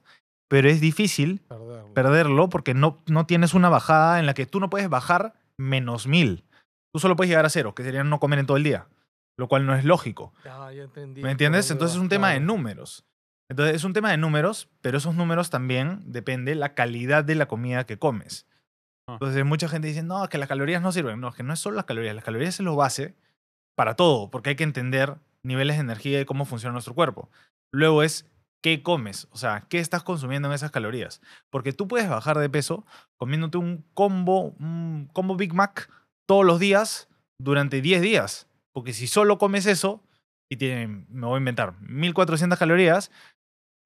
pero 0.47 0.69
es 0.69 0.79
difícil 0.81 1.41
Perderlo. 1.47 1.93
perderlo 1.95 2.49
porque 2.49 2.75
no, 2.75 2.97
no 3.07 3.25
tienes 3.25 3.55
una 3.55 3.69
bajada 3.69 4.19
en 4.19 4.27
la 4.27 4.35
que 4.35 4.45
tú 4.45 4.59
no 4.59 4.69
puedes 4.69 4.87
bajar 4.89 5.33
menos 5.57 6.05
mil. 6.05 6.43
Tú 6.93 6.99
solo 6.99 7.15
puedes 7.15 7.29
llegar 7.29 7.45
a 7.45 7.49
cero, 7.49 7.73
que 7.73 7.83
sería 7.83 8.03
no 8.03 8.19
comer 8.19 8.37
en 8.39 8.45
todo 8.45 8.57
el 8.57 8.63
día, 8.63 8.87
lo 9.37 9.47
cual 9.47 9.65
no 9.65 9.73
es 9.75 9.83
lógico. 9.83 10.31
Ya, 10.45 10.71
ya 10.71 10.83
entendí 10.83 11.23
¿Me 11.23 11.31
entiendes? 11.31 11.69
Entonces 11.71 11.95
es 11.95 12.01
un 12.01 12.09
tema 12.09 12.29
de 12.29 12.37
claro. 12.37 12.45
números. 12.53 13.03
Entonces 13.49 13.75
es 13.75 13.83
un 13.83 13.93
tema 13.93 14.11
de 14.11 14.17
números, 14.17 14.69
pero 14.81 14.97
esos 14.97 15.15
números 15.15 15.49
también 15.49 16.01
depende 16.05 16.55
la 16.55 16.75
calidad 16.75 17.23
de 17.23 17.35
la 17.35 17.47
comida 17.47 17.85
que 17.85 17.97
comes. 17.97 18.47
Ah. 19.07 19.13
Entonces 19.13 19.43
mucha 19.43 19.67
gente 19.67 19.87
dice, 19.87 20.03
no, 20.03 20.27
que 20.29 20.37
las 20.37 20.47
calorías 20.47 20.81
no 20.81 20.91
sirven. 20.91 21.19
No, 21.19 21.29
es 21.29 21.35
que 21.35 21.43
no 21.43 21.53
es 21.53 21.59
solo 21.59 21.75
las 21.75 21.85
calorías. 21.85 22.15
Las 22.15 22.23
calorías 22.23 22.59
es 22.59 22.65
lo 22.65 22.75
base 22.75 23.15
para 23.75 23.95
todo, 23.95 24.29
porque 24.29 24.51
hay 24.51 24.55
que 24.55 24.63
entender 24.63 25.15
niveles 25.43 25.77
de 25.77 25.81
energía 25.81 26.21
y 26.21 26.25
cómo 26.25 26.45
funciona 26.45 26.73
nuestro 26.73 26.93
cuerpo. 26.93 27.29
Luego 27.71 28.03
es 28.03 28.25
qué 28.61 28.83
comes, 28.83 29.27
o 29.31 29.37
sea, 29.37 29.65
qué 29.69 29.79
estás 29.79 30.03
consumiendo 30.03 30.47
en 30.47 30.53
esas 30.53 30.71
calorías. 30.71 31.21
Porque 31.49 31.73
tú 31.73 31.87
puedes 31.87 32.09
bajar 32.09 32.37
de 32.37 32.49
peso 32.49 32.85
comiéndote 33.17 33.57
un 33.57 33.85
combo, 33.93 34.55
un 34.59 35.09
combo 35.13 35.35
Big 35.35 35.53
Mac 35.53 35.89
todos 36.27 36.45
los 36.45 36.59
días 36.59 37.07
durante 37.39 37.81
10 37.81 38.01
días. 38.01 38.47
Porque 38.73 38.93
si 38.93 39.07
solo 39.07 39.37
comes 39.37 39.65
eso 39.65 40.03
y 40.49 40.57
tiene, 40.57 41.05
me 41.09 41.25
voy 41.25 41.35
a 41.35 41.39
inventar, 41.39 41.79
1400 41.81 42.57
calorías, 42.59 43.11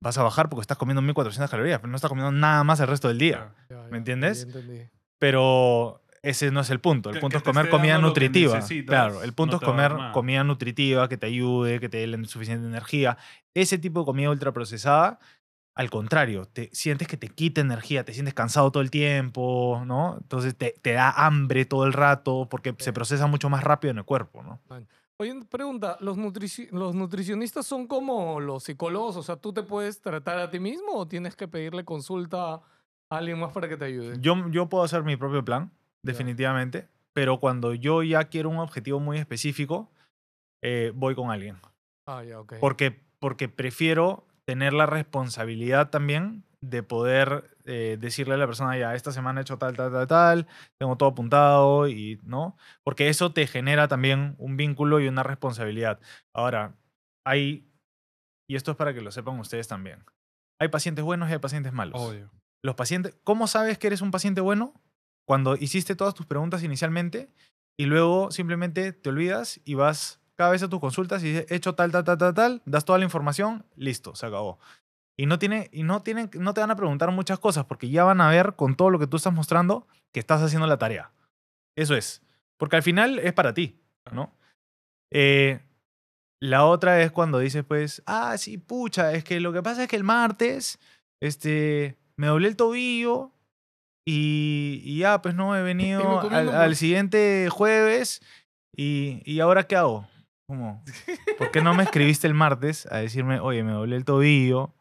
vas 0.04 0.18
a 0.18 0.24
bajar 0.24 0.50
porque 0.50 0.62
estás 0.62 0.78
comiendo 0.78 1.02
1400 1.02 1.50
calorías, 1.50 1.80
pero 1.80 1.90
no 1.90 1.96
estás 1.96 2.10
comiendo 2.10 2.32
nada 2.32 2.64
más 2.64 2.80
el 2.80 2.88
resto 2.88 3.08
del 3.08 3.18
día. 3.18 3.54
Ya, 3.70 3.76
ya, 3.78 3.88
¿Me 3.90 3.98
entiendes? 3.98 4.48
ya. 4.54 4.90
Pero 5.18 6.02
ese 6.22 6.52
no 6.52 6.60
es 6.62 6.70
el 6.70 6.80
punto. 6.80 7.10
El 7.10 7.16
Que- 7.16 7.22
punto 7.22 7.34
que 7.34 7.38
es 7.38 7.44
comer 7.44 7.70
comida 7.70 7.98
nutritiva. 7.98 8.60
Claro, 8.86 9.24
el 9.24 9.34
punto 9.34 9.54
no 9.54 9.58
es 9.60 9.64
comer 9.64 9.92
comida 10.14 10.44
nutritiva 10.44 11.08
que 11.10 11.18
te 11.18 11.28
ayude, 11.28 11.80
que 11.80 11.90
te 11.90 11.98
dé 11.98 12.08
la 12.08 12.24
suficiente 12.26 12.68
energía. 12.68 13.18
Ese 13.54 13.78
tipo 13.78 14.02
de 14.02 14.06
comida 14.06 14.30
ultraprocesada, 14.30 15.20
al 15.76 15.90
contrario, 15.90 16.46
te 16.46 16.70
sientes 16.74 17.08
que 17.08 17.18
te 17.18 17.30
quita 17.30 17.62
energía, 17.62 18.04
te 18.04 18.14
sientes 18.14 18.34
cansado 18.34 18.72
todo 18.72 18.84
el 18.84 18.92
tiempo, 18.92 19.82
¿no? 19.86 20.18
Entonces 20.22 20.56
te, 20.56 20.76
te 20.82 20.92
da 20.94 21.10
hambre 21.12 21.66
todo 21.66 21.86
el 21.86 21.94
rato 21.94 22.48
porque 22.50 22.76
se 22.78 22.92
Ok. 22.92 22.94
procesa 22.96 23.28
mucho 23.28 23.50
más 23.50 23.64
rápido 23.64 23.92
en 23.92 23.98
el 23.98 24.04
cuerpo, 24.06 24.44
¿no? 24.44 24.60
Oye, 25.20 25.40
pregunta, 25.50 25.98
¿los, 26.00 26.18
nutrici- 26.18 26.70
¿los 26.72 26.96
nutricionistas 26.96 27.66
son 27.66 27.88
como 27.88 28.40
los 28.40 28.64
psicólogos? 28.64 29.16
O 29.16 29.24
sea, 29.24 29.36
¿tú 29.36 29.54
te 29.54 29.64
puedes 29.64 30.02
tratar 30.02 30.40
a 30.40 30.50
ti 30.50 30.60
mismo 30.60 30.94
o 30.96 31.08
tienes 31.08 31.36
que 31.36 31.48
pedirle 31.48 31.86
consulta 31.86 32.54
a 32.56 32.62
alguien 33.10 33.40
más 33.40 33.54
para 33.54 33.70
que 33.70 33.78
te 33.78 33.86
ayude? 33.86 34.18
Yo, 34.20 34.36
yo 34.50 34.68
puedo 34.70 34.84
hacer 34.84 35.04
mi 35.04 35.16
propio 35.16 35.46
plan, 35.46 35.72
definitivamente, 36.04 36.90
pero 37.14 37.40
cuando 37.40 37.74
yo 37.74 38.02
ya 38.04 38.26
quiero 38.26 38.50
un 38.50 38.58
objetivo 38.58 39.00
muy 39.00 39.18
específico, 39.20 39.92
eh, 40.64 40.92
voy 40.96 41.14
con 41.16 41.30
alguien. 41.30 41.58
Ah, 42.08 42.24
ya, 42.24 42.40
ok. 42.40 42.56
Porque, 42.60 43.00
porque 43.20 43.48
prefiero 43.50 44.26
tener 44.46 44.74
la 44.74 44.88
responsabilidad 44.88 45.90
también 45.90 46.44
de 46.60 46.82
poder 46.84 47.53
eh, 47.66 47.98
decirle 48.00 48.34
a 48.34 48.38
la 48.38 48.46
persona, 48.46 48.78
ya, 48.78 48.96
esta 48.96 49.12
semana 49.12 49.40
he 49.40 49.44
hecho 49.44 49.58
tal, 49.58 49.76
tal, 49.76 49.92
tal, 49.92 50.08
tal, 50.08 50.48
tengo 50.78 50.98
todo 50.98 51.10
apuntado 51.10 51.88
y, 51.88 52.20
¿no? 52.24 52.58
Porque 52.84 53.10
eso 53.10 53.32
te 53.32 53.48
genera 53.48 53.88
también 53.88 54.36
un 54.38 54.58
vínculo 54.58 55.00
y 55.00 55.08
una 55.08 55.24
responsabilidad. 55.24 56.00
Ahora, 56.34 56.76
hay, 57.26 57.70
y 58.50 58.56
esto 58.56 58.72
es 58.72 58.78
para 58.78 58.94
que 58.94 59.02
lo 59.02 59.12
sepan 59.12 59.40
ustedes 59.40 59.68
también, 59.68 60.04
hay 60.60 60.68
pacientes 60.68 61.04
buenos 61.04 61.30
y 61.30 61.34
hay 61.34 61.40
pacientes 61.40 61.74
malos. 61.74 62.02
Obvio. 62.02 62.32
Los 62.64 62.76
pacientes, 62.76 63.18
¿cómo 63.24 63.48
sabes 63.48 63.78
que 63.78 63.88
eres 63.88 64.02
un 64.02 64.12
paciente 64.12 64.42
bueno? 64.42 64.74
Cuando 65.26 65.56
hiciste 65.56 65.96
todas 65.96 66.14
tus 66.14 66.26
preguntas 66.26 66.64
inicialmente 66.64 67.30
y 67.78 67.86
luego 67.86 68.32
simplemente 68.32 68.94
te 68.94 69.10
olvidas 69.10 69.60
y 69.66 69.74
vas 69.74 70.22
cada 70.36 70.52
vez 70.52 70.64
a 70.64 70.70
tus 70.70 70.80
consultas 70.80 71.24
y 71.24 71.28
dices, 71.28 71.46
he 71.50 71.56
hecho 71.56 71.76
tal, 71.76 71.92
tal, 71.92 72.04
tal, 72.04 72.18
tal, 72.18 72.34
tal, 72.34 72.62
das 72.66 72.86
toda 72.86 72.98
la 72.98 73.06
información, 73.06 73.66
listo, 73.76 74.16
se 74.16 74.26
acabó. 74.26 74.60
Y 75.18 75.28
no, 75.28 75.38
tiene, 75.38 75.70
y 75.72 75.84
no, 75.84 76.02
tienen, 76.02 76.30
no 76.40 76.54
te 76.54 76.62
van 76.62 76.72
a 76.72 76.76
preguntar 76.76 77.12
muchas 77.12 77.40
cosas 77.40 77.66
porque 77.66 77.90
ya 77.90 78.04
van 78.04 78.22
a 78.22 78.30
ver 78.30 78.56
con 78.56 78.76
todo 78.76 78.90
lo 78.90 79.00
que 79.00 79.08
tú 79.08 79.18
estás 79.18 79.34
mostrando 79.34 79.88
que 80.12 80.20
estás 80.20 80.42
haciendo 80.42 80.68
la 80.68 80.78
tarea. 80.78 81.12
Eso 81.76 81.96
es. 81.96 82.22
Porque 82.58 82.76
al 82.76 82.84
final 82.84 83.20
es 83.20 83.34
para 83.34 83.54
ti, 83.54 83.80
¿no? 84.12 84.36
Eh, 85.12 85.62
la 86.42 86.66
otra 86.66 87.02
es 87.02 87.12
cuando 87.12 87.40
dices, 87.40 87.64
pues, 87.64 88.02
ah, 88.06 88.38
sí, 88.38 88.58
pucha, 88.58 89.14
es 89.14 89.24
que 89.24 89.40
lo 89.40 89.54
que 89.54 89.64
pasa 89.64 89.84
es 89.84 89.90
que 89.90 89.96
el 89.96 90.04
martes, 90.04 90.80
este, 91.22 91.98
me 92.18 92.28
doblé 92.28 92.48
el 92.48 92.58
tobillo 92.58 93.32
y, 94.06 94.82
y 94.84 95.00
ya, 95.00 95.22
pues 95.22 95.36
no, 95.36 95.56
he 95.56 95.62
venido 95.62 96.22
al, 96.22 96.50
al 96.50 96.76
siguiente 96.76 97.48
jueves 97.50 98.22
y, 98.76 99.22
y 99.26 99.40
ahora 99.40 99.68
qué 99.68 99.76
hago? 99.76 100.08
Como, 100.48 100.84
¿por 101.38 101.52
qué 101.52 101.62
no 101.62 101.74
me 101.74 101.84
escribiste 101.84 102.28
el 102.28 102.34
martes 102.34 102.88
a 102.92 102.98
decirme, 102.98 103.40
oye, 103.40 103.64
me 103.64 103.72
doblé 103.72 103.96
el 103.96 104.06
tobillo? 104.06 104.74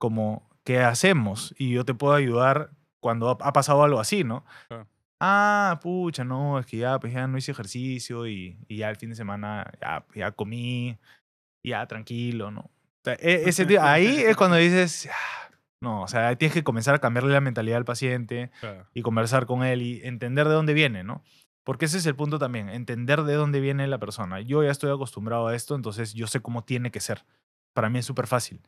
Como, 0.00 0.48
¿qué 0.64 0.80
hacemos? 0.80 1.54
Y 1.58 1.72
yo 1.72 1.84
te 1.84 1.92
puedo 1.92 2.14
ayudar 2.14 2.70
cuando 3.00 3.28
ha, 3.28 3.52
pasado 3.52 3.84
algo 3.84 4.00
así, 4.00 4.24
¿no? 4.24 4.46
Claro. 4.66 4.88
Ah, 5.20 5.78
pucha, 5.82 6.24
no, 6.24 6.58
es 6.58 6.64
que 6.64 6.78
ya, 6.78 6.98
pues 6.98 7.12
ya 7.12 7.26
no 7.26 7.36
hice 7.36 7.52
ejercicio 7.52 8.26
y, 8.26 8.56
y 8.66 8.78
ya 8.78 8.88
el 8.88 8.96
fin 8.96 9.10
de 9.10 9.16
semana 9.16 9.70
ya, 9.78 10.06
ya 10.14 10.32
comí, 10.32 10.98
ya 11.62 11.86
tranquilo, 11.86 12.50
¿no? 12.50 12.62
O 12.62 13.04
sea, 13.04 13.14
e- 13.20 13.46
ese 13.46 13.78
ahí 13.78 14.06
es 14.18 14.36
cuando 14.36 14.56
dices, 14.56 15.10
"Ah, 15.12 15.50
no, 15.82 16.02
o 16.02 16.08
sea, 16.08 16.34
tienes 16.36 16.54
que 16.54 16.64
comenzar 16.64 16.94
a 16.94 17.00
cambiarle 17.00 17.34
la 17.34 17.42
mentalidad 17.42 17.76
al 17.76 17.84
paciente 17.84 18.50
Claro. 18.60 18.86
y 18.94 19.02
conversar 19.02 19.44
con 19.44 19.62
él 19.62 19.82
y 19.82 20.00
entender 20.02 20.48
de 20.48 20.54
dónde 20.54 20.72
viene, 20.72 21.04
¿no? 21.04 21.22
Porque 21.64 21.84
ese 21.84 21.98
es 21.98 22.06
el 22.06 22.16
punto 22.16 22.38
también, 22.38 22.70
entender 22.70 23.22
de 23.24 23.34
dónde 23.34 23.60
viene 23.60 23.86
la 23.86 23.98
persona. 23.98 24.40
Yo 24.40 24.64
ya 24.64 24.70
estoy 24.70 24.90
acostumbrado 24.90 25.48
a 25.48 25.54
esto, 25.54 25.74
entonces 25.74 26.14
yo 26.14 26.26
sé 26.26 26.40
cómo 26.40 26.64
tiene 26.64 26.90
que 26.90 27.00
ser. 27.00 27.26
Para 27.74 27.90
mí 27.90 27.98
es 27.98 28.06
súper 28.06 28.26
fácil. 28.26 28.62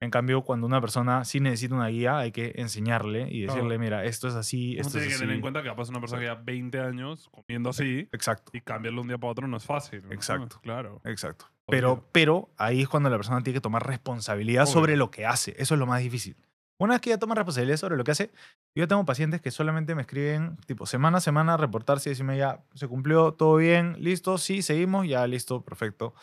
En 0.00 0.10
cambio, 0.10 0.42
cuando 0.42 0.66
una 0.66 0.80
persona 0.80 1.24
sí 1.24 1.40
necesita 1.40 1.74
una 1.74 1.86
guía, 1.88 2.18
hay 2.18 2.32
que 2.32 2.52
enseñarle 2.56 3.28
y 3.30 3.44
Claro. 3.44 3.54
decirle, 3.54 3.78
mira, 3.78 4.04
esto 4.04 4.28
es 4.28 4.34
así, 4.34 4.72
Uno 4.74 4.80
esto 4.82 4.98
tiene 4.98 5.12
que 5.12 5.18
tener 5.18 5.34
en 5.36 5.40
cuenta 5.40 5.62
que 5.62 5.68
capaz 5.68 5.88
una 5.88 6.00
persona 6.00 6.20
que 6.20 6.26
lleva 6.28 6.42
20 6.44 6.80
años 6.80 7.28
comiendo 7.30 7.70
así 7.70 8.08
Exacto, 8.12 8.50
y 8.54 8.60
cambiarlo 8.60 8.98
de 8.98 9.02
un 9.02 9.08
día 9.08 9.18
para 9.18 9.30
otro 9.30 9.46
no 9.48 9.56
es 9.56 9.64
fácil. 9.64 10.02
¿no? 10.06 10.12
Exacto. 10.12 10.58
Claro. 10.62 11.00
exacto. 11.04 11.46
Pero, 11.66 12.06
pero 12.12 12.50
ahí 12.58 12.82
es 12.82 12.88
cuando 12.88 13.08
la 13.08 13.16
persona 13.16 13.42
tiene 13.42 13.56
que 13.56 13.60
tomar 13.62 13.86
responsabilidad 13.86 14.64
Obvio. 14.64 14.72
sobre 14.72 14.96
lo 14.96 15.10
que 15.10 15.24
hace. 15.24 15.54
Eso 15.56 15.74
es 15.74 15.78
lo 15.80 15.86
más 15.86 16.02
difícil. 16.02 16.36
Una 16.78 16.94
vez 16.94 17.00
que 17.00 17.10
ya 17.10 17.18
toma 17.18 17.34
responsabilidad 17.36 17.76
sobre 17.78 17.96
lo 17.96 18.04
que 18.04 18.10
hace, 18.10 18.32
yo 18.76 18.86
tengo 18.88 19.04
pacientes 19.04 19.40
que 19.40 19.50
solamente 19.52 19.94
me 19.94 20.02
escriben, 20.02 20.56
tipo, 20.66 20.86
semana 20.86 21.18
a 21.18 21.20
semana, 21.20 21.56
reportarse 21.56 22.08
y 22.08 22.12
decirme, 22.12 22.36
ya, 22.36 22.64
se 22.74 22.88
cumplió, 22.88 23.32
todo 23.32 23.56
bien, 23.56 23.96
listo, 24.00 24.36
sí, 24.38 24.60
seguimos, 24.60 25.06
ya, 25.06 25.26
listo, 25.28 25.62
perfecto. 25.64 26.14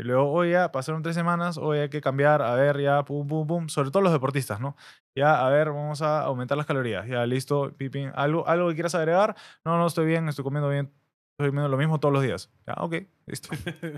Y 0.00 0.02
luego, 0.02 0.32
oye, 0.32 0.52
ya, 0.52 0.72
pasaron 0.72 1.02
tres 1.02 1.14
semanas, 1.14 1.58
oye, 1.58 1.82
hay 1.82 1.88
que 1.90 2.00
cambiar, 2.00 2.40
a 2.40 2.54
ver, 2.54 2.80
ya, 2.80 3.04
pum, 3.04 3.26
pum, 3.26 3.46
pum, 3.46 3.68
sobre 3.68 3.90
todo 3.90 4.02
los 4.02 4.12
deportistas, 4.12 4.58
¿no? 4.58 4.74
Ya, 5.14 5.46
a 5.46 5.50
ver, 5.50 5.68
vamos 5.68 6.00
a 6.00 6.22
aumentar 6.22 6.56
las 6.56 6.66
calorías, 6.66 7.06
ya, 7.06 7.26
listo, 7.26 7.70
pipín, 7.76 8.10
¿algo, 8.14 8.48
algo 8.48 8.68
que 8.70 8.74
quieras 8.76 8.94
agregar? 8.94 9.36
No, 9.62 9.76
no, 9.76 9.86
estoy 9.86 10.06
bien, 10.06 10.26
estoy 10.26 10.42
comiendo 10.42 10.70
bien, 10.70 10.90
estoy 11.32 11.50
comiendo 11.50 11.68
lo 11.68 11.76
mismo 11.76 12.00
todos 12.00 12.14
los 12.14 12.22
días. 12.22 12.50
Ya, 12.66 12.74
ok, 12.78 12.94
listo. 13.26 13.50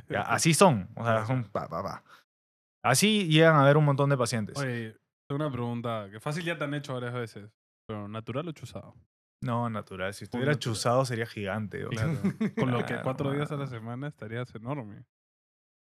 Ya, 0.09 0.23
así 0.23 0.55
son, 0.55 0.89
o 0.97 1.05
sea, 1.05 1.25
son 1.25 1.45
pa, 1.45 1.69
pa, 1.69 1.85
pa. 1.85 2.03
Así 2.83 3.29
llegan 3.29 3.55
a 3.55 3.63
haber 3.63 3.77
un 3.77 3.85
montón 3.85 4.11
de 4.11 4.17
pacientes. 4.17 4.59
Oye, 4.59 4.97
tengo 5.29 5.45
una 5.45 5.53
pregunta 5.53 6.09
que 6.11 6.19
fácil 6.19 6.45
ya 6.45 6.59
te 6.59 6.65
han 6.65 6.75
hecho 6.75 6.95
varias 6.95 7.15
veces. 7.15 7.49
Pero 7.87 8.09
natural 8.09 8.49
o 8.49 8.53
chuzado. 8.53 8.97
No, 9.41 9.71
natural. 9.71 10.13
Si 10.15 10.25
estuviera 10.25 10.53
natural. 10.53 10.75
chuzado 10.75 11.05
sería 11.05 11.27
gigante. 11.27 11.85
Claro. 11.87 12.19
Con 12.59 12.73
lo 12.73 12.85
que 12.85 12.97
cuatro 13.05 13.31
días 13.33 13.53
a 13.53 13.57
la 13.57 13.69
semana 13.69 14.09
estarías 14.09 14.53
enorme. 14.55 15.05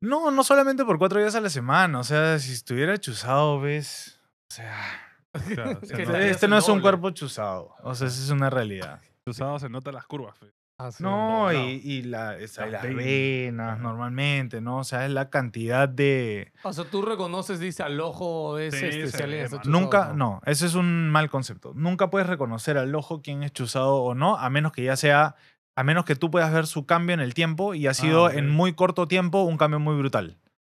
No, 0.01 0.31
no 0.31 0.43
solamente 0.43 0.83
por 0.83 0.97
cuatro 0.97 1.19
días 1.19 1.35
a 1.35 1.41
la 1.41 1.49
semana. 1.49 1.99
O 1.99 2.03
sea, 2.03 2.39
si 2.39 2.51
estuviera 2.53 2.97
chuzado, 2.97 3.61
ves. 3.61 4.19
O 4.51 4.55
sea, 4.55 5.01
este 6.21 6.47
no 6.47 6.57
es 6.57 6.67
un 6.67 6.73
doble. 6.73 6.81
cuerpo 6.81 7.11
chuzado. 7.11 7.75
O 7.83 7.95
sea, 7.95 8.07
esa 8.07 8.21
es 8.21 8.29
una 8.31 8.49
realidad. 8.49 8.99
Chuzado 9.25 9.59
se 9.59 9.69
nota 9.69 9.91
las 9.91 10.05
curvas. 10.07 10.37
fe. 10.37 10.47
Ah, 10.79 10.91
sí. 10.91 11.03
No, 11.03 11.53
y, 11.53 11.79
y 11.83 12.01
la, 12.01 12.37
y 12.39 12.41
Las 12.41 12.57
las 12.57 12.81
venas, 12.81 13.79
normalmente, 13.79 14.61
¿no? 14.61 14.79
O 14.79 14.83
sea, 14.83 15.05
es 15.05 15.11
la 15.11 15.29
cantidad 15.29 15.87
de... 15.87 16.51
O 16.63 16.73
sea, 16.73 16.85
tú 16.85 17.03
reconoces, 17.03 17.59
dice, 17.59 17.83
al 17.83 17.99
ojo 17.99 18.57
es 18.57 18.73
Sí, 18.73 18.87
este, 18.87 19.47
chuzado, 19.47 19.61
Nunca, 19.65 20.13
no, 20.15 20.41
ese 20.43 20.65
es 20.65 20.73
un 20.73 21.07
mal 21.09 21.29
concepto. 21.29 21.73
Nunca 21.75 22.09
puedes 22.09 22.27
reconocer 22.27 22.79
al 22.79 22.95
ojo 22.95 23.21
quién 23.21 23.43
es 23.43 23.53
chuzado 23.53 23.97
o 23.97 24.15
no, 24.15 24.37
a 24.37 24.49
menos 24.49 24.71
que 24.71 24.83
ya 24.83 24.95
sea, 24.95 25.35
a 25.81 25.83
menos 25.83 26.05
que 26.05 26.15
tú 26.15 26.29
puedas 26.29 26.53
ver 26.53 26.67
su 26.67 26.85
cambio 26.85 27.15
en 27.15 27.21
el 27.21 27.33
tiempo 27.33 27.73
y 27.73 27.87
ha 27.87 27.95
sido 27.95 28.25
ok. 28.25 28.33
en 28.35 28.49
muy 28.51 28.73
corto 28.73 29.07
tiempo 29.07 29.41
un 29.41 29.57
cambio 29.57 29.79
muy 29.79 29.97
brutal. 29.97 30.37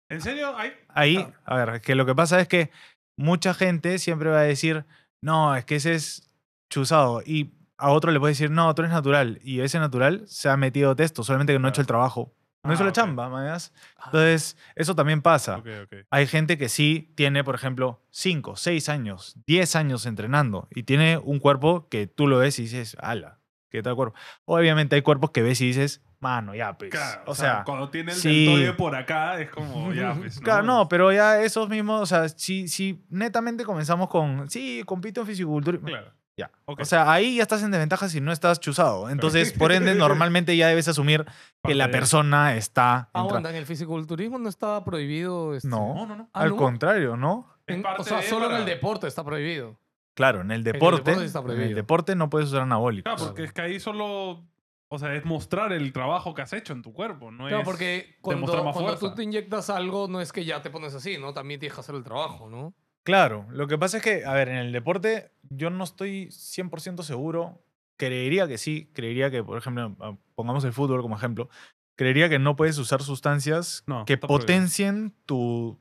¿En 0.09 0.21
serio? 0.21 0.55
Hay... 0.57 0.71
Ahí, 0.87 1.27
a 1.43 1.55
ver, 1.57 1.81
que 1.81 1.93
lo 1.95 2.05
que 2.05 2.15
pasa 2.15 2.39
es 2.39 2.47
que 2.47 2.71
mucha 3.17 3.53
gente 3.53 3.99
siempre 3.99 4.29
va 4.29 4.39
a 4.39 4.43
decir, 4.43 4.85
no, 5.21 5.57
es 5.57 5.65
que 5.65 5.75
ese 5.75 5.93
es 5.95 6.33
chuzado. 6.69 7.21
Y 7.25 7.51
a 7.77 7.89
otro 7.91 8.11
le 8.13 8.19
puede 8.21 8.31
decir, 8.31 8.49
no, 8.49 8.73
tú 8.73 8.81
eres 8.83 8.93
natural. 8.93 9.39
Y 9.43 9.59
ese 9.59 9.77
natural 9.77 10.23
se 10.25 10.47
ha 10.47 10.55
metido 10.55 10.95
texto, 10.95 11.21
solamente 11.23 11.51
que 11.51 11.59
no 11.59 11.67
ha 11.67 11.71
hecho 11.71 11.81
el 11.81 11.87
trabajo. 11.87 12.33
No 12.63 12.71
hizo 12.73 12.83
Ah, 12.83 12.85
la 12.85 12.89
ok. 12.91 12.95
chamba, 12.95 13.27
mañas. 13.27 13.73
Entonces, 14.05 14.55
eso 14.75 14.95
también 14.95 15.21
pasa. 15.21 15.57
Ok, 15.57 15.67
ok. 15.83 15.95
Hay 16.11 16.27
gente 16.27 16.57
que 16.57 16.69
sí 16.69 17.11
tiene, 17.15 17.43
por 17.43 17.55
ejemplo, 17.55 18.01
5, 18.11 18.55
6 18.55 18.87
años, 18.87 19.35
10 19.47 19.75
años 19.75 20.05
entrenando 20.05 20.69
y 20.71 20.83
tiene 20.83 21.17
un 21.17 21.39
cuerpo 21.39 21.89
que 21.89 22.07
tú 22.07 22.25
lo 22.29 22.37
ves 22.37 22.57
y 22.59 22.61
dices, 22.61 22.95
ala, 23.01 23.41
¿qué 23.73 23.81
tal 23.83 23.95
cuerpo? 23.95 24.15
Obviamente 24.45 24.95
hay 24.95 25.01
cuerpos 25.01 25.31
que 25.31 25.41
ves 25.41 25.59
y 25.61 25.67
dices, 25.67 26.01
mano, 26.19 26.53
ya, 26.55 26.77
pues. 26.77 26.91
Claro, 26.91 27.23
o 27.25 27.35
sea, 27.35 27.63
cuando 27.65 27.89
tiene 27.89 28.11
el 28.13 28.17
sí. 28.17 28.45
deltoide 28.45 28.73
por 28.73 28.95
acá 28.95 29.39
es 29.41 29.49
como 29.49 29.91
ya, 29.93 30.13
pues, 30.17 30.39
Claro, 30.39 30.63
no, 30.63 30.87
pero 30.87 31.11
ya 31.11 31.41
esos 31.41 31.67
mismos, 31.69 32.01
o 32.01 32.05
sea, 32.05 32.29
si, 32.29 32.67
si 32.67 33.03
netamente 33.09 33.65
comenzamos 33.65 34.07
con, 34.09 34.49
sí, 34.49 34.83
compito 34.85 35.21
en 35.21 35.27
fisiculturismo, 35.27 35.87
Claro. 35.87 36.13
ya. 36.37 36.51
O 36.65 36.85
sea, 36.85 37.11
ahí 37.11 37.37
ya 37.37 37.41
estás 37.41 37.63
en 37.63 37.71
desventaja 37.71 38.07
si 38.09 38.21
no 38.21 38.31
estás 38.31 38.59
chuzado. 38.59 39.09
Entonces, 39.09 39.51
por 39.53 39.71
ende, 39.71 39.95
normalmente 39.95 40.55
ya 40.55 40.67
debes 40.67 40.87
asumir 40.87 41.25
que 41.63 41.73
la 41.75 41.89
persona 41.89 42.55
está... 42.55 43.09
Ah, 43.13 43.21
entra- 43.21 43.31
bueno, 43.33 43.49
en 43.49 43.55
el 43.55 43.65
fisiculturismo 43.65 44.37
no 44.37 44.49
estaba 44.49 44.85
prohibido. 44.85 45.55
este- 45.55 45.67
No, 45.67 45.95
No, 45.95 46.05
no, 46.05 46.15
no. 46.15 46.29
Al 46.31 46.49
¿no? 46.49 46.55
contrario, 46.57 47.17
¿no? 47.17 47.49
En- 47.65 47.83
o 47.97 48.03
sea, 48.03 48.21
solo 48.21 48.49
en 48.51 48.57
el 48.57 48.65
deporte 48.65 49.07
está 49.07 49.23
prohibido. 49.23 49.79
Claro, 50.15 50.41
en 50.41 50.51
el 50.51 50.57
el 50.59 50.63
deporte, 50.63 51.11
en 51.11 51.61
el 51.61 51.75
deporte 51.75 52.15
no 52.15 52.29
puedes 52.29 52.49
usar 52.49 52.61
anabólicos. 52.61 53.13
Claro, 53.13 53.27
porque 53.29 53.43
es 53.45 53.53
que 53.53 53.61
ahí 53.61 53.79
solo. 53.79 54.45
O 54.89 54.99
sea, 54.99 55.15
es 55.15 55.25
mostrar 55.25 55.73
el 55.73 55.91
trabajo 55.91 56.35
que 56.35 56.43
has 56.43 56.53
hecho 56.53 56.71
en 56.71 56.83
tu 56.83 56.93
cuerpo. 56.93 57.31
No 57.31 57.47
Claro, 57.47 57.59
es 57.61 57.65
porque 57.65 58.15
cuando, 58.21 58.63
más 58.63 58.73
cuando 58.75 58.95
tú 58.99 59.15
te 59.15 59.23
inyectas 59.23 59.71
algo, 59.71 60.07
no 60.07 60.21
es 60.21 60.31
que 60.31 60.45
ya 60.45 60.61
te 60.61 60.69
pones 60.69 60.93
así, 60.93 61.17
¿no? 61.17 61.33
También 61.33 61.59
tienes 61.59 61.73
que 61.73 61.79
hacer 61.79 61.95
el 61.95 62.03
trabajo, 62.03 62.47
¿no? 62.47 62.75
Claro, 63.03 63.47
lo 63.49 63.65
que 63.67 63.77
pasa 63.79 63.97
es 63.97 64.03
que, 64.03 64.23
a 64.23 64.33
ver, 64.33 64.49
en 64.49 64.57
el 64.57 64.71
deporte 64.71 65.31
yo 65.49 65.71
no 65.71 65.83
estoy 65.83 66.27
100% 66.27 67.01
seguro. 67.01 67.63
Creería 67.97 68.47
que 68.47 68.57
sí, 68.59 68.91
creería 68.93 69.31
que, 69.31 69.43
por 69.43 69.57
ejemplo, 69.57 69.95
ah, 69.99 70.15
pongamos 70.35 70.63
el 70.63 70.73
fútbol 70.73 71.01
como 71.01 71.15
ejemplo, 71.15 71.49
creería 71.95 72.29
que 72.29 72.37
no 72.39 72.55
puedes 72.55 72.77
usar 72.77 73.01
sustancias 73.01 73.83
No, 73.87 74.05
que 74.05 74.17
prohibido. 74.17 74.39
potencien 74.41 75.13
tu 75.25 75.79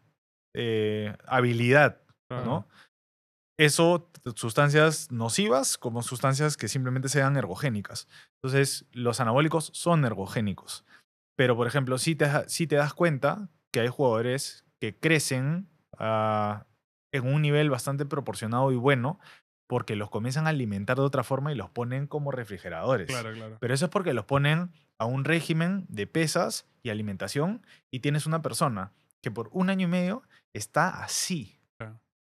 eh, 0.55 1.15
habilidad, 1.27 2.01
Claro. 2.29 2.45
¿no? 2.47 2.69
Eso, 3.59 4.11
sustancias 4.35 5.11
nocivas 5.11 5.79
como 5.79 6.03
sustancias 6.03 6.57
que 6.57 6.69
simplemente 6.69 7.09
sean 7.09 7.37
ergogénicas. 7.37 8.09
Entonces, 8.37 8.87
los 8.93 9.21
anabólicos 9.21 9.71
son 9.75 10.05
ergogénicos. 10.05 10.85
Pero, 11.37 11.57
por 11.57 11.67
ejemplo, 11.67 11.99
si 11.99 12.15
te, 12.15 12.29
si 12.49 12.67
te 12.67 12.77
das 12.77 12.95
cuenta 12.95 13.49
que 13.71 13.81
hay 13.81 13.89
jugadores 13.89 14.65
que 14.81 14.99
crecen 14.99 15.69
ah, 15.99 16.67
en 17.13 17.27
un 17.27 17.43
nivel 17.43 17.71
bastante 17.71 18.07
proporcionado 18.07 18.73
y 18.73 18.77
bueno 18.77 19.19
porque 19.67 19.97
los 19.97 20.11
comienzan 20.11 20.47
a 20.47 20.51
alimentar 20.51 20.99
de 20.99 21.03
otra 21.03 21.25
forma 21.25 21.51
y 21.51 21.55
los 21.55 21.71
ponen 21.71 22.07
como 22.07 22.31
refrigeradores. 22.31 23.07
Claro, 23.07 23.33
claro. 23.33 23.57
Pero 23.59 23.73
eso 23.73 23.87
es 23.87 23.91
porque 23.91 24.13
los 24.13 24.27
ponen 24.27 24.71
a 24.99 25.07
un 25.07 25.25
régimen 25.25 25.87
de 25.89 26.07
pesas 26.07 26.67
y 26.83 26.91
alimentación 26.91 27.65
y 27.91 28.01
tienes 28.01 28.27
una 28.27 28.43
persona 28.43 28.93
que 29.23 29.31
por 29.31 29.49
un 29.53 29.71
año 29.71 29.87
y 29.87 29.91
medio 29.91 30.23
está 30.53 31.03
así. 31.03 31.59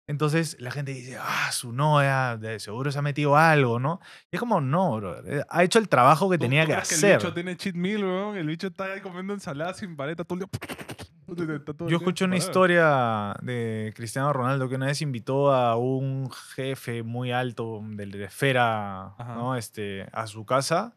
Entonces 0.09 0.55
la 0.59 0.71
gente 0.71 0.93
dice, 0.93 1.17
ah, 1.19 1.51
su 1.51 1.73
no, 1.73 2.01
ya, 2.01 2.37
de 2.37 2.59
seguro 2.61 2.91
se 2.91 2.99
ha 2.99 3.01
metido 3.01 3.35
algo, 3.35 3.77
¿no? 3.79 3.99
Y 4.31 4.37
es 4.37 4.39
como, 4.39 4.61
no, 4.61 4.95
bro, 4.95 5.17
ha 5.49 5.63
hecho 5.63 5.79
el 5.79 5.89
trabajo 5.89 6.29
que 6.29 6.37
¿Tú- 6.37 6.45
tenía 6.45 6.65
que 6.65 6.73
hacer. 6.75 7.11
el 7.11 7.17
bicho 7.17 7.33
tiene 7.33 7.57
cheat 7.57 7.75
meal, 7.75 8.03
weón. 8.05 8.37
El 8.37 8.47
bicho 8.47 8.67
está 8.67 8.85
ahí 8.93 9.01
comiendo 9.01 9.33
ensalada 9.33 9.73
sin 9.73 9.95
paleta 9.97 10.23
todo 10.23 10.35
el 10.35 10.39
día. 10.45 10.49
Yo 11.89 11.97
escuché 11.97 12.23
una 12.23 12.37
historia 12.37 13.35
de 13.41 13.91
Cristiano 13.97 14.31
Ronaldo 14.31 14.69
que 14.69 14.75
una 14.75 14.85
vez 14.85 15.01
invitó 15.01 15.51
a 15.51 15.75
un 15.75 16.31
jefe 16.55 17.03
muy 17.03 17.33
alto 17.33 17.81
de 17.83 18.05
la 18.05 18.25
esfera. 18.27 19.13
¿no? 19.19 19.57
este, 19.57 20.07
a 20.13 20.25
su 20.27 20.45
casa 20.45 20.95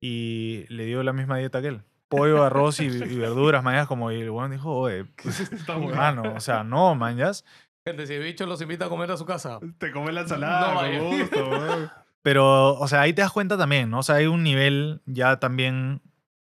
y 0.00 0.64
le 0.68 0.84
dio 0.86 1.04
la 1.04 1.12
misma 1.12 1.38
dieta 1.38 1.60
que 1.62 1.68
él. 1.68 1.82
Pollo, 2.08 2.42
arroz 2.42 2.80
y, 2.80 2.86
y 2.86 3.18
verduras, 3.18 3.62
mañas, 3.62 3.86
como 3.86 4.10
y 4.10 4.20
el 4.20 4.30
weón 4.30 4.50
dijo, 4.50 4.74
oye, 4.74 5.04
pues, 5.22 5.48
bueno. 5.68 5.94
mano, 5.94 6.34
o 6.34 6.40
sea, 6.40 6.64
no, 6.64 6.94
mañas. 6.96 7.44
Gente, 7.88 8.06
si 8.06 8.14
el 8.14 8.22
bicho 8.22 8.46
los 8.46 8.60
invita 8.62 8.86
a 8.86 8.88
comer 8.88 9.10
a 9.10 9.16
su 9.16 9.24
casa. 9.26 9.58
Te 9.78 9.90
come 9.92 10.12
la 10.12 10.20
ensalada 10.22 10.88
No, 10.90 10.98
con 11.00 11.18
gusto. 11.18 11.90
Pero, 12.22 12.74
o 12.74 12.88
sea, 12.88 13.00
ahí 13.02 13.12
te 13.12 13.22
das 13.22 13.30
cuenta 13.32 13.56
también, 13.56 13.90
¿no? 13.90 14.00
O 14.00 14.02
sea, 14.02 14.16
hay 14.16 14.26
un 14.26 14.42
nivel 14.42 15.00
ya 15.06 15.38
también 15.38 16.02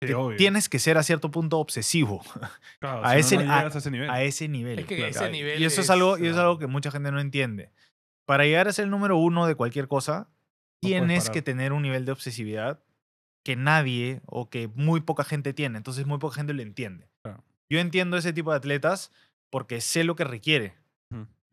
Sí, 0.02 0.08
que 0.14 0.36
tienes 0.38 0.68
que 0.68 0.80
ser 0.80 0.98
a 0.98 1.04
cierto 1.04 1.32
punto 1.32 1.60
obsesivo 1.60 2.22
Claro, 2.80 3.06
a 3.06 3.14
si 3.14 3.20
ese- 3.20 3.38
no 3.38 3.54
a- 3.54 3.58
llegas 3.60 3.76
a 3.76 3.80
ese 3.80 3.92
nivel. 3.92 4.10
a 4.10 4.22
ese 4.22 4.48
nivel. 4.50 4.80
Es 4.80 4.86
que 4.86 4.98
Claro. 4.98 5.12
ese 5.12 5.30
nivel 5.32 5.62
Y 5.62 5.66
eso 5.66 5.80
es 5.82 5.86
es, 5.86 5.90
algo, 5.90 6.18
y 6.18 6.24
eso 6.24 6.32
es 6.32 6.38
ah, 6.38 6.42
algo 6.42 6.60
que 6.60 6.68
mucha 6.68 6.92
gente 6.92 7.12
no 7.12 7.20
entiende. 7.22 7.72
Para 8.26 8.44
llegar 8.44 8.68
a 8.68 8.74
ser 8.74 8.84
el 8.86 8.92
número 8.92 9.18
uno 9.18 9.48
de 9.48 9.56
cualquier 9.56 9.88
cosa, 9.88 10.28
tienes 10.82 11.30
que 11.30 11.42
tener 11.42 11.72
un 11.72 11.82
nivel 11.84 12.04
de 12.06 12.12
obsesividad 12.12 12.82
que 13.46 13.56
nadie 13.56 14.22
o 14.26 14.50
que 14.50 14.68
muy 14.76 15.00
poca 15.02 15.24
gente 15.24 15.54
tiene. 15.54 15.78
Entonces 15.78 16.06
muy 16.06 16.18
poca 16.20 16.36
gente 16.36 16.54
lo 16.54 16.62
entiende. 16.62 17.08
Claro. 17.24 17.42
Yo 17.70 17.80
entiendo 17.80 18.18
ese 18.18 18.34
tipo 18.34 18.52
de 18.52 18.58
atletas 18.58 19.12
porque 19.50 19.80
sé 19.82 20.04
lo 20.04 20.16
que 20.18 20.24
requiere. 20.26 20.74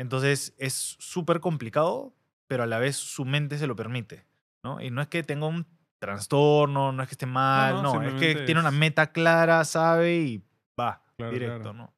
Entonces 0.01 0.55
es 0.57 0.97
súper 0.99 1.41
complicado, 1.41 2.15
pero 2.47 2.63
a 2.63 2.67
la 2.67 2.79
vez 2.79 2.97
su 2.97 3.27
mente 3.27 3.59
se 3.59 3.67
lo 3.67 3.77
permite. 3.77 4.25
¿no? 4.65 4.81
Y 4.81 4.91
no 4.91 5.03
es 5.03 5.09
que 5.09 5.23
tenga 5.23 5.47
un 5.47 5.67
trastorno, 5.99 6.91
no 6.91 7.03
es 7.03 7.09
que 7.11 7.15
esté 7.15 7.27
mal, 7.27 7.83
no, 7.83 8.01
no, 8.01 8.09
es 8.09 8.15
que 8.15 8.35
tiene 8.47 8.61
una 8.61 8.71
meta 8.71 9.13
clara, 9.13 9.63
sabe 9.65 10.17
y 10.17 10.45
va 10.81 11.03
Claro, 11.19 11.33
directo, 11.35 11.61
claro. 11.61 11.77
¿no? 11.77 11.95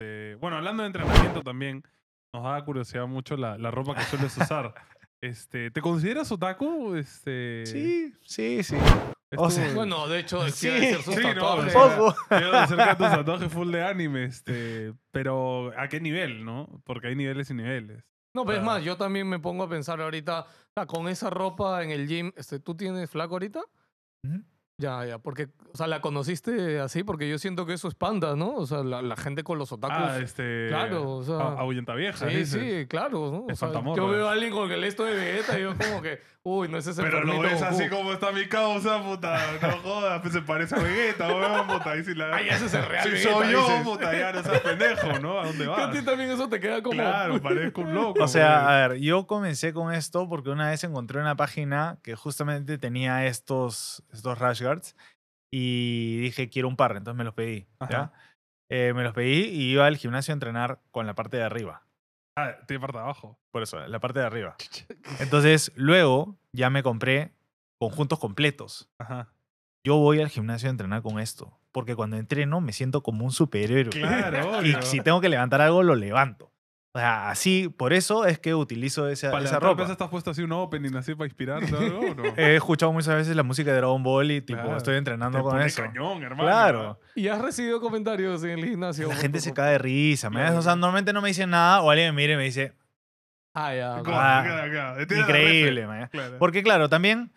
Eh, 0.00 0.36
bueno, 0.40 0.58
hablando 0.58 0.84
de 0.84 0.86
entrenamiento 0.86 1.42
también, 1.42 1.82
nos 2.32 2.44
da 2.44 2.64
curiosidad 2.64 3.08
mucho 3.08 3.36
la, 3.36 3.58
la 3.58 3.72
ropa 3.72 3.96
que 3.96 4.02
sueles 4.02 4.36
usar. 4.36 4.72
Este, 5.20 5.70
¿Te 5.70 5.80
consideras 5.80 6.30
otaku? 6.30 6.94
Este, 6.94 7.64
Sí, 7.66 8.14
sí, 8.22 8.62
sí. 8.62 8.76
o 9.36 9.50
sea, 9.50 9.74
Bueno, 9.74 10.06
de 10.06 10.20
hecho, 10.20 10.48
Sí, 10.48 10.68
sus 11.02 11.14
sí, 11.16 11.20
no, 11.22 11.32
tatuajes. 11.34 11.74
o 11.74 11.88
sea, 11.88 11.96
Poco. 11.98 12.16
Veo 12.30 12.52
de 12.60 12.66
cerca 12.68 12.96
tus 12.96 13.08
tatuajes 13.10 13.52
full 13.52 13.70
de 13.72 13.82
anime, 13.84 14.24
este, 14.24 14.94
pero 15.10 15.72
¿a 15.78 15.88
qué 15.88 16.00
nivel, 16.00 16.44
no? 16.44 16.80
Porque 16.84 17.08
hay 17.08 17.16
niveles 17.16 17.50
y 17.50 17.54
niveles. 17.54 18.04
No, 18.34 18.44
pero 18.44 18.58
es 18.58 18.62
Claro. 18.62 18.76
más, 18.78 18.84
yo 18.84 18.96
también 18.96 19.28
me 19.28 19.40
pongo 19.40 19.64
a 19.64 19.68
pensar 19.68 20.00
ahorita, 20.00 20.46
con 20.86 21.08
esa 21.08 21.30
ropa 21.30 21.82
en 21.82 21.90
el 21.90 22.06
gym, 22.06 22.32
este, 22.36 22.60
¿tú 22.60 22.76
tienes 22.76 23.10
flaco 23.10 23.34
ahorita? 23.34 23.60
Ujú. 24.24 24.42
Ya, 24.80 25.04
ya, 25.04 25.18
porque, 25.18 25.48
o 25.72 25.76
sea, 25.76 25.88
la 25.88 26.00
conociste 26.00 26.78
así, 26.78 27.02
porque 27.02 27.28
yo 27.28 27.36
siento 27.38 27.66
que 27.66 27.72
eso 27.72 27.88
es 27.88 27.94
panda, 27.96 28.36
¿no? 28.36 28.54
O 28.54 28.64
sea, 28.64 28.84
la, 28.84 29.02
la 29.02 29.16
gente 29.16 29.42
con 29.42 29.58
los 29.58 29.72
otakus. 29.72 29.96
Ah, 29.98 30.18
este. 30.22 30.66
claro, 30.68 31.16
o 31.16 31.24
sea, 31.24 31.34
a- 31.34 31.58
ahuyenta 31.60 31.94
vieja. 31.94 32.28
sí, 32.30 32.36
dices. 32.36 32.62
sí, 32.62 32.86
claro, 32.86 33.30
¿no? 33.32 33.52
O 33.52 33.56
sea, 33.56 33.72
yo 33.96 34.06
veo 34.08 34.28
a 34.28 34.32
alguien 34.32 34.52
con 34.52 34.70
el 34.70 34.84
esto 34.84 35.04
de 35.04 35.14
Vegeta 35.16 35.58
y 35.58 35.62
yo 35.62 35.74
como 35.76 36.00
que, 36.00 36.20
uy, 36.44 36.68
no 36.68 36.78
es 36.78 36.86
ese 36.86 37.02
Pero 37.02 37.24
lo 37.24 37.40
ves 37.40 37.60
así 37.60 37.88
como 37.88 38.12
está 38.12 38.30
mi 38.30 38.46
causa, 38.46 39.02
puta. 39.02 39.36
No 39.60 39.78
jodas, 39.78 40.20
pues 40.20 40.32
se 40.32 40.42
parece 40.42 40.76
a 40.76 40.78
Vegeta, 40.78 41.26
weón, 41.26 41.66
puta. 41.66 41.90
Ahí 41.90 42.04
sí 42.04 42.14
la. 42.14 42.36
Ay, 42.36 42.48
ese 42.48 42.66
es 42.66 42.74
el 42.74 42.84
real 42.86 43.02
Si 43.04 43.10
Vegeta, 43.10 43.32
soy 43.34 43.50
yo, 43.52 43.60
dices. 43.66 43.82
puta, 43.82 44.16
ya 44.16 44.32
no 44.32 44.42
seas 44.44 44.60
pendejo, 44.60 45.18
¿no? 45.18 45.40
¿A 45.40 45.46
dónde 45.46 45.64
Que 45.64 45.70
vas? 45.70 45.88
a 45.88 45.90
ti 45.90 46.02
también 46.02 46.30
eso 46.30 46.48
te 46.48 46.60
queda 46.60 46.82
como... 46.84 46.94
Claro, 46.94 47.42
parezco 47.42 47.80
un 47.80 47.94
loco. 47.94 48.22
O 48.22 48.28
sea, 48.28 48.68
a 48.84 48.88
ver, 48.88 49.00
yo 49.00 49.26
comencé 49.26 49.72
con 49.72 49.92
esto 49.92 50.28
porque 50.28 50.50
una 50.50 50.70
vez 50.70 50.84
encontré 50.84 51.20
una 51.20 51.34
página 51.34 51.98
que 52.04 52.14
justamente 52.14 52.78
tenía 52.78 53.26
estos, 53.26 54.04
estos 54.12 54.38
rash 54.38 54.62
y 55.52 56.18
dije, 56.20 56.48
quiero 56.48 56.68
un 56.68 56.76
par, 56.76 56.96
entonces 56.96 57.16
me 57.16 57.24
los 57.24 57.34
pedí. 57.34 57.66
¿ya? 57.88 58.12
Eh, 58.70 58.92
me 58.94 59.02
los 59.02 59.14
pedí 59.14 59.44
y 59.48 59.72
iba 59.72 59.86
al 59.86 59.96
gimnasio 59.96 60.32
a 60.32 60.34
entrenar 60.34 60.80
con 60.90 61.06
la 61.06 61.14
parte 61.14 61.38
de 61.38 61.44
arriba. 61.44 61.84
Ah, 62.38 62.54
tiene 62.66 62.80
parte 62.80 62.98
de 62.98 63.02
abajo. 63.02 63.38
Por 63.50 63.62
eso, 63.62 63.84
la 63.86 63.98
parte 63.98 64.20
de 64.20 64.26
arriba. 64.26 64.56
Entonces, 65.20 65.72
luego 65.74 66.36
ya 66.52 66.70
me 66.70 66.82
compré 66.82 67.32
conjuntos 67.80 68.18
completos. 68.18 68.90
Ajá. 68.98 69.32
Yo 69.84 69.96
voy 69.96 70.20
al 70.20 70.28
gimnasio 70.28 70.68
a 70.68 70.70
entrenar 70.70 71.02
con 71.02 71.18
esto, 71.18 71.58
porque 71.72 71.96
cuando 71.96 72.16
entreno 72.16 72.60
me 72.60 72.72
siento 72.72 73.02
como 73.02 73.24
un 73.24 73.32
superhéroe. 73.32 73.90
Claro, 73.90 74.62
Y 74.66 74.74
si 74.82 75.00
tengo 75.00 75.20
que 75.20 75.28
levantar 75.28 75.60
algo, 75.60 75.82
lo 75.82 75.94
levanto. 75.94 76.52
O 76.98 77.00
sea, 77.00 77.30
así, 77.30 77.68
por 77.68 77.92
eso 77.92 78.24
es 78.26 78.40
que 78.40 78.54
utilizo 78.54 79.08
esa, 79.08 79.30
Para 79.30 79.44
esa 79.44 79.60
ropa. 79.60 79.84
estás 79.84 80.08
puesto 80.08 80.32
así 80.32 80.42
un 80.42 80.50
opening 80.50 80.96
así 80.96 81.14
para 81.14 81.26
inspirarte 81.26 81.74
algo, 81.76 82.00
¿o 82.00 82.14
no? 82.14 82.22
He 82.36 82.56
escuchado 82.56 82.92
muchas 82.92 83.14
veces 83.14 83.36
la 83.36 83.44
música 83.44 83.70
de 83.70 83.76
Dragon 83.76 84.02
Ball 84.02 84.30
y 84.32 84.40
tipo, 84.40 84.60
Claro. 84.60 84.76
estoy 84.76 84.96
entrenando 84.96 85.38
Te 85.38 85.42
con 85.44 85.52
pone 85.52 85.66
eso. 85.66 85.82
cañón, 85.82 86.22
hermano. 86.22 86.42
Claro. 86.42 87.00
¿Y 87.14 87.28
has 87.28 87.40
recibido 87.40 87.80
comentarios 87.80 88.42
en 88.42 88.58
el 88.58 88.64
gimnasio? 88.64 89.06
La 89.08 89.14
gente 89.14 89.40
se 89.40 89.54
cae 89.54 89.72
de 89.72 89.78
risa. 89.78 90.28
me- 90.28 90.40
Claro. 90.40 90.58
O 90.58 90.62
sea, 90.62 90.74
normalmente 90.74 91.12
no 91.12 91.22
me 91.22 91.28
dicen 91.28 91.50
nada 91.50 91.80
o 91.82 91.90
alguien 91.90 92.14
me 92.14 92.22
mira 92.22 92.34
y 92.34 92.36
me 92.36 92.44
dice, 92.44 92.72
Ah, 93.54 93.74
ya. 93.74 94.02
¿Cómo? 94.04 94.16
Ah, 94.16 94.40
Acá, 94.40 94.64
acá. 94.64 94.88
Entiende 95.00 95.14
la 95.16 95.20
increíble, 95.22 95.80
refe. 95.82 95.86
man. 95.86 96.08
Claro. 96.12 96.36
Porque 96.38 96.62
claro, 96.62 96.88
también 96.88 97.32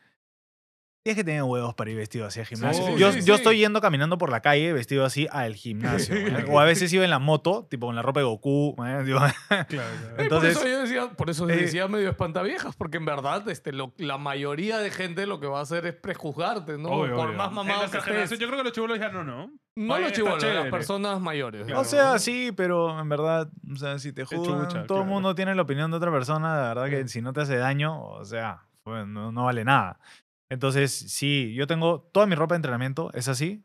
tienes 1.04 1.18
que 1.18 1.24
tener 1.24 1.44
huevos 1.44 1.74
para 1.74 1.90
ir 1.90 1.98
vestido 1.98 2.26
así 2.26 2.40
al 2.40 2.46
gimnasio. 2.46 2.86
Sí, 2.86 2.98
yo 2.98 3.12
sí, 3.12 3.20
yo 3.20 3.36
sí. 3.36 3.42
estoy 3.42 3.58
yendo 3.58 3.82
caminando 3.82 4.18
por 4.18 4.30
la 4.30 4.42
calle 4.42 4.72
vestido 4.74 5.04
así 5.06 5.28
al 5.32 5.56
gimnasio. 5.56 6.16
o 6.52 6.60
a 6.60 6.66
veces 6.66 6.92
iba 6.94 7.04
en 7.04 7.10
la 7.10 7.20
moto, 7.20 7.68
tipo 7.70 7.88
con 7.88 7.96
la 7.96 8.02
ropa 8.02 8.20
de 8.20 8.26
Goku. 8.26 8.76
Claro, 8.82 9.34
claro. 9.68 9.90
Entonces- 10.18 10.58
por 10.58 10.68
eso 10.68 10.72
yo 10.76 10.82
decía, 10.82 11.10
por 11.10 11.30
eso 11.30 11.50
eh, 11.50 11.56
decía 11.56 11.88
medio 11.88 12.10
espantaviejas, 12.10 12.76
porque 12.76 12.98
en 12.98 13.06
verdad 13.06 13.48
este, 13.50 13.72
lo- 13.72 13.94
la 13.98 14.18
mayoría 14.18 14.78
de 14.80 14.92
gente 14.92 15.26
lo 15.26 15.40
que 15.40 15.48
va 15.48 15.60
a 15.60 15.64
hacer 15.64 15.86
es 15.86 15.94
prejuzgarte, 15.96 16.78
¿no? 16.78 16.90
Obvio, 16.90 17.16
por 17.16 17.28
obvio. 17.28 17.38
más 17.38 17.50
En 17.50 17.54
mamado 17.56 17.92
que 17.92 17.98
estés. 17.98 18.40
Yo 18.40 18.48
creo 18.48 18.58
que 18.60 18.64
los 18.64 18.74
chibolos 18.74 19.00
ya 19.00 19.10
no, 19.10 19.24
¿no? 19.24 19.52
No 19.76 19.94
Oye, 19.94 20.04
los 20.04 20.12
chibolos, 20.12 20.44
las 20.44 20.68
personas 20.68 21.20
mayores. 21.22 21.66
Claro. 21.66 21.82
O 21.82 21.86
sea, 21.86 22.20
sí, 22.20 22.52
pero 22.56 23.00
en 23.00 23.08
verdad, 23.10 23.50
o 23.72 23.76
sea, 23.78 23.98
si 24.00 24.12
te 24.14 24.26
juzgan, 24.26 24.68
chucha, 24.68 24.86
todo 24.86 25.00
el 25.00 25.04
claro. 25.04 25.06
mundo 25.06 25.34
tiene 25.34 25.56
la 25.56 25.62
opinión 25.62 25.90
de 25.92 25.98
otra 25.98 26.12
persona, 26.12 26.58
de 26.62 26.68
verdad 26.68 26.90
que 26.90 27.08
si 27.08 27.22
no 27.22 27.32
te 27.34 27.42
hace 27.42 27.56
daño, 27.56 28.02
o 28.04 28.24
sea, 28.26 28.64
pues, 28.84 29.08
no, 29.08 29.32
no 29.32 29.46
vale 29.46 29.64
nada. 29.64 29.98
Entonces, 30.52 30.92
sí, 30.94 31.54
yo 31.56 31.66
tengo 31.66 32.02
toda 32.12 32.26
mi 32.26 32.36
ropa 32.36 32.56
de 32.56 32.58
entrenamiento, 32.58 33.10
es 33.14 33.30
así, 33.30 33.64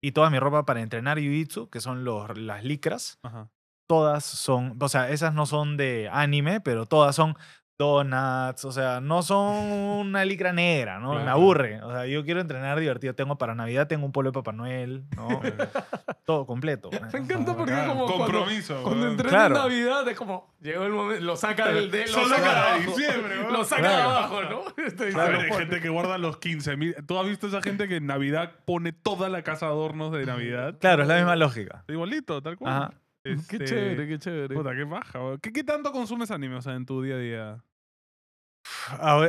y 0.00 0.12
toda 0.12 0.30
mi 0.30 0.38
ropa 0.38 0.64
para 0.64 0.80
entrenar 0.80 1.18
Jiu-Jitsu, 1.18 1.70
que 1.70 1.80
son 1.80 2.04
los, 2.04 2.38
las 2.38 2.62
licras, 2.64 3.18
Ajá. 3.24 3.50
todas 3.88 4.24
son, 4.24 4.78
o 4.80 4.88
sea, 4.88 5.10
esas 5.10 5.34
no 5.34 5.44
son 5.46 5.76
de 5.76 6.08
anime, 6.12 6.60
pero 6.60 6.86
todas 6.86 7.16
son 7.16 7.36
donuts, 7.80 8.64
o 8.66 8.72
sea, 8.72 9.00
no 9.00 9.22
son 9.22 9.56
una 9.56 10.24
licra 10.24 10.52
negra, 10.52 10.98
¿no? 10.98 11.10
Me 11.14 11.22
Claro. 11.22 11.30
aburre. 11.32 11.82
O 11.82 11.90
sea, 11.90 12.06
yo 12.06 12.22
quiero 12.24 12.40
entrenar 12.40 12.78
divertido. 12.78 13.14
Tengo 13.14 13.36
para 13.38 13.54
Navidad, 13.54 13.88
tengo 13.88 14.04
un 14.04 14.12
polo 14.12 14.30
de 14.30 14.34
Papá 14.34 14.52
Noel, 14.52 15.04
¿no? 15.16 15.28
Todo 16.26 16.46
completo. 16.46 16.90
Me 17.12 17.18
encanta 17.18 17.56
porque 17.56 17.72
Bacán. 17.72 17.88
como 17.88 18.06
cuando, 18.06 18.24
Compromiso. 18.24 18.82
cuando 18.82 19.00
weón. 19.00 19.10
entrena 19.12 19.30
Claro. 19.30 19.56
en 19.56 19.62
Navidad 19.62 20.08
es 20.08 20.16
como, 20.18 20.54
llegó 20.60 20.84
el 20.84 20.92
momento, 20.92 21.24
lo 21.24 21.36
saca 21.36 21.68
del 21.72 21.90
de, 21.90 22.06
lo 22.06 22.28
saca 22.28 22.74
de 22.74 22.86
diciembre, 22.86 23.38
weón. 23.40 23.52
Lo 23.52 23.64
saca 23.64 23.80
Claro. 23.82 23.96
de 23.96 24.02
abajo, 24.16 24.42
¿no? 24.42 24.60
Este, 24.84 25.04
hay 25.18 25.50
gente 25.52 25.80
que 25.80 25.88
guarda 25.88 26.18
los 26.18 26.36
15 26.36 26.76
mil. 26.76 26.94
¿Tú 27.06 27.18
has 27.18 27.26
visto 27.26 27.46
esa 27.48 27.62
gente 27.62 27.88
que 27.88 27.96
en 27.96 28.06
Navidad 28.06 28.52
pone 28.66 28.92
toda 28.92 29.28
la 29.28 29.42
casa 29.42 29.66
de 29.66 29.72
adornos 29.72 30.12
de 30.12 30.26
Navidad? 30.26 30.76
Claro, 30.80 31.02
es 31.02 31.08
la 31.08 31.16
misma 31.16 31.34
lógica. 31.36 31.84
Igualito, 31.88 32.42
tal 32.42 32.56
cual. 32.56 32.72
Ajá. 32.72 32.90
Qué 33.22 33.32
Este, 33.32 33.64
chévere, 33.66 34.08
qué 34.08 34.18
chévere. 34.18 34.54
Puta, 34.54 34.74
qué 34.74 34.84
baja. 34.84 35.18
¿Qué, 35.42 35.52
¿Qué 35.52 35.62
tanto 35.62 35.92
consumes 35.92 36.30
anime, 36.30 36.56
o 36.56 36.62
sea, 36.62 36.74
en 36.74 36.86
tu 36.86 37.02
día 37.02 37.16
a 37.16 37.18
día? 37.18 37.56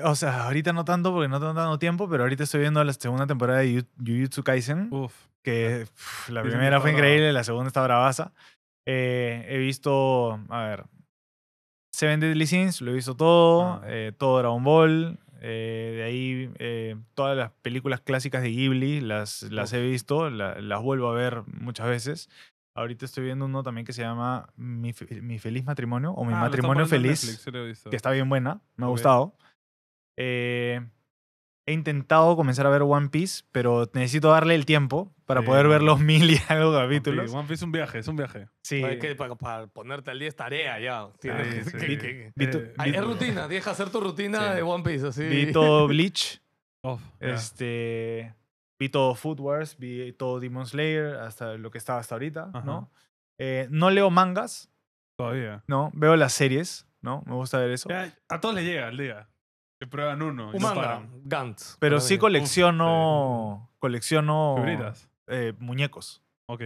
O 0.04 0.16
sea, 0.16 0.46
ahorita 0.46 0.74
no 0.74 0.86
tanto 0.86 1.12
porque 1.14 1.28
no 1.28 1.40
tengo 1.40 1.54
tanto 1.54 1.80
tiempo, 1.80 2.10
pero 2.10 2.24
ahorita 2.24 2.44
estoy 2.44 2.62
viendo 2.62 2.84
la 2.84 2.94
segunda 2.94 3.28
temporada 3.28 3.60
de 3.60 3.86
Jujutsu 3.98 4.44
Kaisen, 4.44 4.88
Uf. 4.92 5.14
que 5.44 5.86
la 6.30 6.42
primera 6.44 6.80
fue 6.82 6.92
increíble, 6.92 7.32
la 7.34 7.44
segunda 7.44 7.68
está 7.68 7.84
bravaza. 7.84 8.34
Eh, 8.88 9.46
he 9.50 9.58
visto, 9.58 10.40
a 10.50 10.64
ver, 10.64 10.86
Seven 11.94 12.20
Deadly 12.20 12.48
Sins, 12.48 12.82
lo 12.82 12.92
he 12.92 12.96
visto 12.96 13.16
todo, 13.16 13.64
Ah. 13.64 13.82
eh, 13.86 14.12
todo 14.18 14.40
Dragon 14.40 14.64
Ball, 14.64 15.20
eh, 15.42 15.94
de 15.98 16.04
ahí 16.04 16.98
todas 17.14 17.38
las 17.38 17.52
películas 17.62 18.02
clásicas 18.02 18.42
de 18.42 18.50
Ghibli, 18.50 19.02
las, 19.02 19.44
las 19.44 19.74
he 19.74 19.82
visto, 19.82 20.30
la- 20.30 20.60
las 20.62 20.82
vuelvo 20.82 21.10
a 21.10 21.14
ver 21.14 21.44
muchas 21.48 21.88
veces. 21.88 22.30
Ahorita 22.74 23.06
estoy 23.06 23.26
viendo 23.26 23.46
uno 23.46 23.64
también 23.64 23.86
que 23.86 23.94
se 23.94 24.02
llama 24.02 24.48
Mi, 24.56 24.94
Fe- 24.94 25.22
Mi 25.22 25.40
Feliz 25.40 25.66
Matrimonio 25.66 26.12
o 26.12 26.24
Mi 26.24 26.34
Ah, 26.34 26.38
Matrimonio 26.40 26.86
Feliz 26.88 27.24
Netflix, 27.52 27.84
que 27.90 27.96
está 27.96 28.12
bien 28.12 28.30
buena, 28.30 28.62
me 28.78 28.86
ha 28.86 28.88
Ok. 28.88 28.92
gustado. 28.94 29.36
Eh, 30.18 30.80
he 31.66 31.74
intentado 31.74 32.36
comenzar 32.36 32.66
a 32.66 32.70
ver 32.70 32.82
One 32.84 33.10
Piece, 33.10 33.44
pero 33.52 33.90
necesito 33.94 34.30
darle 34.30 34.56
el 34.56 34.66
tiempo 34.66 35.14
para 35.26 35.42
Sí, 35.42 35.48
poder 35.48 35.68
ver 35.68 35.82
los 35.84 36.00
mil 36.00 36.32
y 36.32 36.38
algo 36.48 36.70
One 36.72 36.86
capítulos. 36.86 37.24
Piece, 37.26 37.38
One 37.38 37.44
Piece 37.48 37.54
es 37.56 37.62
un 37.64 37.72
viaje, 37.72 38.00
es 38.00 38.08
un 38.08 38.16
viaje. 38.16 38.48
Sí, 38.64 38.84
Hay 38.84 39.00
que- 39.00 39.16
para, 39.16 39.36
para 39.36 39.68
ponerte 39.68 40.12
al 40.12 40.20
día 40.20 40.28
es 40.30 40.36
tarea 40.36 40.80
ya. 40.80 41.10
Tienes 41.20 41.66
Sí, 41.66 41.72
que- 41.72 41.80
sí. 41.80 41.80
que- 41.80 41.88
Vi- 41.88 41.98
que- 41.98 42.32
vi 42.36 42.48
to- 42.50 42.58
Eh, 42.60 42.74
Ay, 42.78 42.92
vi- 42.92 42.98
es 42.98 43.04
rutina, 43.04 43.48
que 43.50 43.58
hacer 43.58 43.90
tu 43.90 44.00
rutina 44.00 44.50
Sí. 44.52 44.56
de 44.56 44.62
One 44.64 44.84
Piece, 44.84 45.08
así. 45.08 45.24
vi 45.26 45.52
todo 45.52 45.88
Bleach, 45.90 46.42
Uf, 46.84 47.02
ya. 47.20 47.28
este, 47.36 48.34
vi 48.82 48.90
todo 48.90 49.14
Food 49.14 49.40
Wars, 49.40 49.78
vi 49.78 50.12
todo 50.14 50.40
Demon 50.40 50.66
Slayer, 50.66 51.18
hasta 51.18 51.54
lo 51.54 51.70
que 51.70 51.78
estaba 51.78 52.00
hasta 52.00 52.16
ahorita, 52.16 52.50
Ajá. 52.52 52.66
¿no? 52.66 52.90
Eh, 53.38 53.68
no 53.70 53.92
leo 53.92 54.10
mangas, 54.10 54.72
Todavía. 55.16 55.64
¿no? 55.68 55.92
Veo 55.94 56.16
las 56.16 56.34
series, 56.34 56.88
¿no? 57.02 57.22
Me 57.28 57.36
gusta 57.36 57.60
ver 57.60 57.70
eso. 57.70 57.88
Ya, 57.90 58.12
a 58.28 58.40
todos 58.42 58.56
les 58.56 58.66
llega 58.66 58.88
el 58.88 58.98
día. 58.98 59.30
Que 59.80 59.86
prueban 59.86 60.24
uno. 60.24 60.48
Un 60.52 60.54
no 60.62 60.74
manga. 60.74 61.04
Gantz. 61.26 61.78
Pero 61.80 62.00
sí 62.00 62.16
mí. 62.16 62.20
colecciono, 62.20 63.70
colecciono 63.78 64.56
Figuritas. 64.56 65.10
eh, 65.28 65.54
muñecos. 65.60 66.24
Ok. 66.48 66.64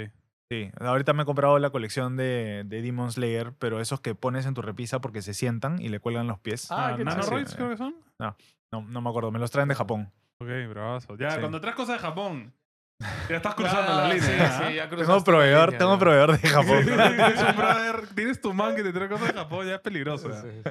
Sí, 0.49 0.71
ahorita 0.79 1.11
me 1.13 1.23
he 1.23 1.25
comprado 1.25 1.59
la 1.59 1.69
colección 1.71 2.15
de, 2.15 2.63
de 2.65 2.81
Demon 2.81 3.11
Slayer, 3.11 3.51
pero 3.59 3.81
esos 3.81 3.99
que 3.99 4.15
pones 4.15 4.45
en 4.45 4.53
tu 4.53 4.61
repisa 4.61 5.01
porque 5.01 5.21
se 5.21 5.33
sientan 5.33 5.81
y 5.81 5.89
le 5.89 5.99
cuelgan 5.99 6.27
los 6.27 6.39
pies. 6.39 6.71
Ah, 6.71 6.91
Ah, 6.93 6.97
qué 6.97 7.03
Nanoroids 7.03 7.55
creo 7.55 7.69
que 7.71 7.77
son. 7.77 7.95
No, 8.19 8.81
no 8.81 9.01
me 9.01 9.09
acuerdo, 9.09 9.31
me 9.31 9.39
los 9.39 9.51
traen 9.51 9.67
de 9.69 9.75
Japón. 9.75 10.11
Ok, 10.41 10.47
bravazo. 10.69 11.15
Ya, 11.17 11.31
Sí. 11.31 11.39
cuando 11.39 11.61
traes 11.61 11.75
cosas 11.75 11.95
de 11.95 11.99
Japón, 12.01 12.53
ya 13.29 13.37
estás 13.37 13.55
cruzando 13.55 13.91
Ah, 13.93 14.07
la 14.07 14.13
línea. 14.13 14.27
sí, 14.29 14.33
¿ah? 14.39 14.67
sí, 14.67 14.75
ya 14.75 14.83
Tengo 14.89 14.95
cruzaste 14.97 15.13
la 15.19 15.23
proveedor, 15.23 15.65
línea, 15.69 15.79
tengo 15.79 15.93
ya. 15.93 15.99
proveedor 15.99 16.39
de 16.41 16.47
Japón. 16.49 16.85
tienes 16.85 17.41
un 17.41 17.55
brother, 17.55 18.07
tienes 18.15 18.41
tu 18.41 18.53
man 18.53 18.75
que 18.75 18.83
te 18.83 18.93
trae 18.93 19.09
cosas 19.09 19.27
de 19.27 19.33
Japón, 19.33 19.67
ya 19.67 19.75
es 19.75 19.81
peligroso. 19.81 20.29
ya. 20.29 20.41
Sí, 20.41 20.61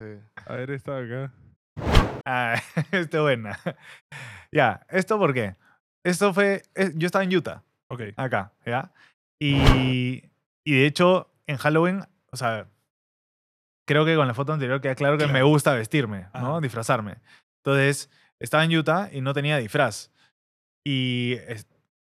sí. 0.00 0.06
A 0.46 0.52
ver, 0.54 0.70
esta 0.70 0.96
de 1.00 1.24
acá. 1.26 1.32
Ah, 2.26 2.54
está 2.92 3.20
buena. 3.22 3.58
Ya, 4.52 4.86
¿esto 4.90 5.18
por 5.18 5.34
qué? 5.34 5.56
Esto 6.04 6.32
fue, 6.34 6.62
yo 6.94 7.06
estaba 7.06 7.24
en 7.24 7.34
Utah, 7.34 7.62
Ok. 7.88 8.02
acá, 8.16 8.52
¿ya? 8.66 8.92
Y, 9.40 10.22
y 10.64 10.74
de 10.74 10.86
hecho, 10.86 11.30
en 11.46 11.56
Halloween, 11.56 12.04
o 12.30 12.36
sea, 12.36 12.66
creo 13.86 14.04
que 14.04 14.14
con 14.16 14.26
la 14.28 14.34
foto 14.34 14.52
anterior 14.52 14.80
queda 14.80 14.94
claro 14.94 15.16
que 15.18 15.26
me 15.26 15.42
gusta 15.42 15.72
vestirme, 15.74 16.26
¿no? 16.34 16.56
Ajá. 16.56 16.60
Disfrazarme. 16.60 17.16
Entonces, 17.64 18.10
estaba 18.40 18.64
en 18.64 18.76
Utah 18.76 19.08
y 19.12 19.20
no 19.20 19.32
tenía 19.34 19.58
disfraz. 19.58 20.12
Y 20.86 21.34
es- 21.48 21.66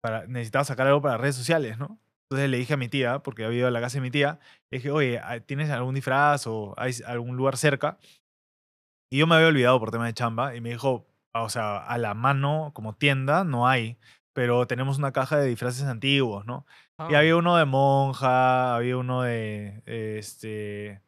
para, 0.03 0.25
necesitaba 0.27 0.65
sacar 0.65 0.87
algo 0.87 1.01
para 1.01 1.17
redes 1.17 1.35
sociales, 1.35 1.77
¿no? 1.77 1.99
Entonces 2.29 2.49
le 2.49 2.57
dije 2.57 2.73
a 2.73 2.77
mi 2.77 2.87
tía, 2.89 3.19
porque 3.19 3.45
había 3.45 3.59
ido 3.59 3.67
a 3.67 3.71
la 3.71 3.81
casa 3.81 3.97
de 3.97 4.01
mi 4.01 4.11
tía, 4.11 4.39
le 4.71 4.77
dije, 4.79 4.89
oye, 4.91 5.19
ah, 5.19 5.39
¿tienes 5.41 5.69
algún 5.69 5.95
disfraz 5.95 6.47
o 6.47 6.73
hay 6.77 6.93
algún 7.05 7.35
lugar 7.37 7.57
cerca? 7.57 7.99
Y 9.11 9.17
yo 9.19 9.27
me 9.27 9.35
había 9.35 9.47
olvidado 9.47 9.79
por 9.79 9.91
tema 9.91 10.05
de 10.05 10.13
chamba 10.13 10.55
y 10.55 10.61
me 10.61 10.69
dijo, 10.69 11.05
o 11.33 11.49
sea, 11.49 11.77
a 11.77 11.97
la 11.97 12.13
mano 12.13 12.71
como 12.73 12.95
tienda 12.95 13.43
no 13.43 13.67
hay, 13.67 13.97
pero 14.33 14.65
tenemos 14.67 14.97
una 14.97 15.11
caja 15.11 15.37
de 15.37 15.47
disfraces 15.47 15.83
antiguos, 15.83 16.45
¿no? 16.45 16.65
Y 17.09 17.15
Ah, 17.15 17.19
había 17.19 17.35
uno 17.35 17.57
de 17.57 17.65
monja, 17.65 18.75
había 18.75 18.95
uno 18.95 19.23
de, 19.23 19.81
este, 19.85 21.01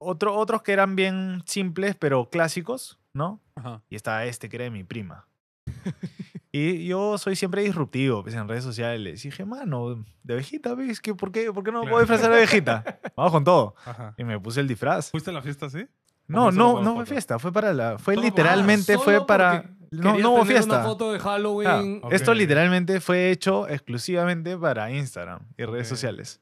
otro, 0.00 0.34
otros 0.36 0.62
que 0.62 0.72
eran 0.72 0.96
bien 0.96 1.42
simples, 1.46 1.96
pero 1.96 2.28
clásicos, 2.30 2.98
¿no? 3.14 3.40
Ajá. 3.54 3.82
Y 3.88 3.96
estaba 3.96 4.24
este 4.24 4.48
que 4.48 4.56
era 4.56 4.64
de 4.64 4.70
mi 4.70 4.84
prima. 4.84 5.26
y 6.52 6.86
yo 6.86 7.18
soy 7.18 7.36
siempre 7.36 7.62
disruptivo 7.62 8.22
pues, 8.22 8.34
en 8.34 8.48
redes 8.48 8.64
sociales. 8.64 9.24
Y 9.24 9.28
dije, 9.28 9.44
mano, 9.44 10.04
de 10.22 10.34
abejita, 10.34 10.74
¿ves? 10.74 11.00
¿Qué, 11.00 11.14
por, 11.14 11.32
qué, 11.32 11.52
¿Por 11.52 11.64
qué 11.64 11.72
no 11.72 11.82
me 11.84 11.90
puedo 11.90 12.00
disfrazar 12.00 12.30
de 12.30 12.38
abejita? 12.38 12.98
Vamos 13.16 13.32
con 13.32 13.44
todo. 13.44 13.74
Ajá. 13.84 14.14
Y 14.16 14.24
me 14.24 14.38
puse 14.40 14.60
el 14.60 14.68
disfraz. 14.68 15.10
¿Fuiste 15.10 15.30
a 15.30 15.32
la 15.32 15.42
fiesta 15.42 15.66
así? 15.66 15.86
No, 16.28 16.50
no, 16.50 16.82
no 16.82 16.94
fue 16.96 17.06
fiesta, 17.06 17.38
fue 17.38 17.52
para 17.52 17.72
la. 17.74 17.98
Fue 17.98 18.16
literalmente, 18.16 18.94
Ah, 18.94 18.98
fue 18.98 19.26
para. 19.26 19.70
No, 19.90 20.16
no 20.16 20.30
hubo 20.34 20.44
fiesta. 20.46 20.76
una 20.76 20.84
foto 20.84 21.12
de 21.12 21.18
Halloween. 21.18 22.00
Ok. 22.02 22.12
Esto 22.12 22.32
literalmente 22.32 23.00
fue 23.00 23.30
hecho 23.30 23.68
exclusivamente 23.68 24.56
para 24.56 24.90
Instagram 24.90 25.40
y 25.58 25.64
redes 25.64 25.88
sociales. 25.88 26.40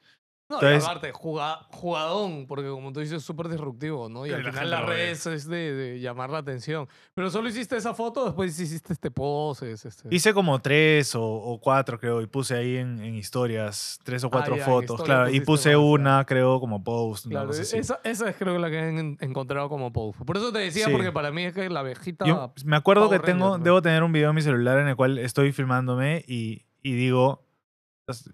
No, 0.50 0.56
Entonces- 0.56 0.82
y 0.82 0.86
aparte, 0.86 1.12
juga- 1.12 1.60
jugadón, 1.70 2.46
porque 2.48 2.68
como 2.68 2.92
tú 2.92 2.98
dices, 3.00 3.18
es 3.18 3.22
súper 3.24 3.48
disruptivo, 3.48 4.08
¿no? 4.08 4.26
Y 4.26 4.32
al 4.32 4.42
la 4.42 4.52
final 4.52 4.80
ve. 4.86 4.86
redes 4.86 5.24
es 5.26 5.46
de, 5.48 5.72
de 5.74 6.00
llamar 6.00 6.28
la 6.30 6.38
atención. 6.38 6.88
Pero 7.14 7.30
solo 7.30 7.48
hiciste 7.48 7.76
esa 7.76 7.94
foto, 7.94 8.24
después 8.24 8.58
hiciste 8.58 8.92
este 8.92 9.10
poses. 9.12 9.84
Este... 9.84 10.08
Hice 10.14 10.34
como 10.34 10.60
tres 10.60 11.14
o, 11.14 11.22
o 11.24 11.60
cuatro, 11.60 12.00
creo, 12.00 12.20
y 12.20 12.26
puse 12.26 12.56
ahí 12.56 12.76
en, 12.78 13.00
en 13.00 13.14
historias 13.14 13.98
tres 14.02 14.24
o 14.24 14.30
cuatro 14.30 14.54
Ah, 14.54 14.58
ya, 14.58 14.64
en 14.64 14.68
fotos, 14.70 15.02
claro. 15.02 15.30
Y 15.30 15.40
puse 15.40 15.76
más, 15.76 15.84
una, 15.86 16.24
creo, 16.26 16.58
como 16.58 16.82
post. 16.82 17.28
Claro, 17.28 17.46
cosa 17.46 17.62
así. 17.62 17.78
esa, 17.78 18.00
esa 18.02 18.28
es 18.28 18.36
creo 18.36 18.58
la 18.58 18.68
que 18.70 18.78
han 18.80 18.98
en- 18.98 19.18
encontrado 19.20 19.68
como 19.68 19.92
post. 19.92 20.18
Por 20.22 20.36
eso 20.36 20.52
te 20.52 20.58
decía, 20.58 20.86
Sí. 20.86 20.90
porque 20.92 21.12
para 21.12 21.30
mí 21.30 21.44
es 21.44 21.54
que 21.54 21.70
la 21.70 21.80
abejita... 21.80 22.26
Yo 22.26 22.52
me 22.64 22.74
acuerdo 22.74 23.08
que 23.08 23.20
tengo, 23.20 23.44
Rangers, 23.44 23.58
¿no? 23.60 23.64
debo 23.64 23.82
tener 23.82 24.02
un 24.02 24.10
video 24.10 24.30
en 24.30 24.34
mi 24.34 24.42
celular 24.42 24.78
en 24.80 24.88
el 24.88 24.96
cual 24.96 25.16
estoy 25.18 25.52
filmándome 25.52 26.24
y, 26.26 26.66
y 26.82 26.92
digo, 26.94 27.46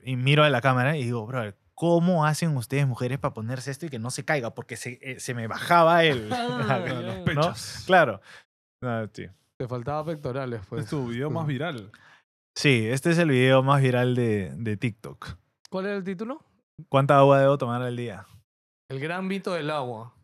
y 0.02 0.16
miro 0.16 0.42
a 0.44 0.48
la 0.48 0.62
cámara 0.62 0.96
y 0.96 1.04
digo, 1.04 1.26
bro, 1.26 1.52
¿cómo 1.76 2.24
hacen 2.24 2.56
ustedes 2.56 2.88
mujeres 2.88 3.20
para 3.20 3.34
ponerse 3.34 3.70
esto 3.70 3.86
y 3.86 3.90
que 3.90 4.00
no 4.00 4.10
se 4.10 4.24
caiga? 4.24 4.54
Porque 4.54 4.76
se, 4.76 4.98
eh, 5.00 5.20
se 5.20 5.34
me 5.34 5.46
bajaba 5.46 6.02
el... 6.02 6.28
Ah, 6.32 6.84
¿no? 7.34 7.54
Claro. 7.86 8.20
Ah, 8.82 9.06
sí. 9.12 9.26
Te 9.58 9.68
faltaba 9.68 10.04
pectorales, 10.04 10.62
pues. 10.68 10.84
Es 10.84 10.90
tu 10.90 11.06
video 11.06 11.30
más 11.30 11.46
viral. 11.46 11.92
Sí, 12.56 12.86
este 12.88 13.10
es 13.10 13.18
el 13.18 13.30
video 13.30 13.62
más 13.62 13.80
viral 13.80 14.14
de, 14.16 14.52
de 14.56 14.76
TikTok. 14.76 15.36
¿Cuál 15.70 15.86
era 15.86 15.96
el 15.96 16.04
título? 16.04 16.42
¿Cuánta 16.88 17.18
agua 17.18 17.40
debo 17.40 17.58
tomar 17.58 17.82
al 17.82 17.96
día? 17.96 18.26
El 18.90 18.98
gran 18.98 19.26
mito 19.26 19.52
del 19.52 19.70
agua. 19.70 20.14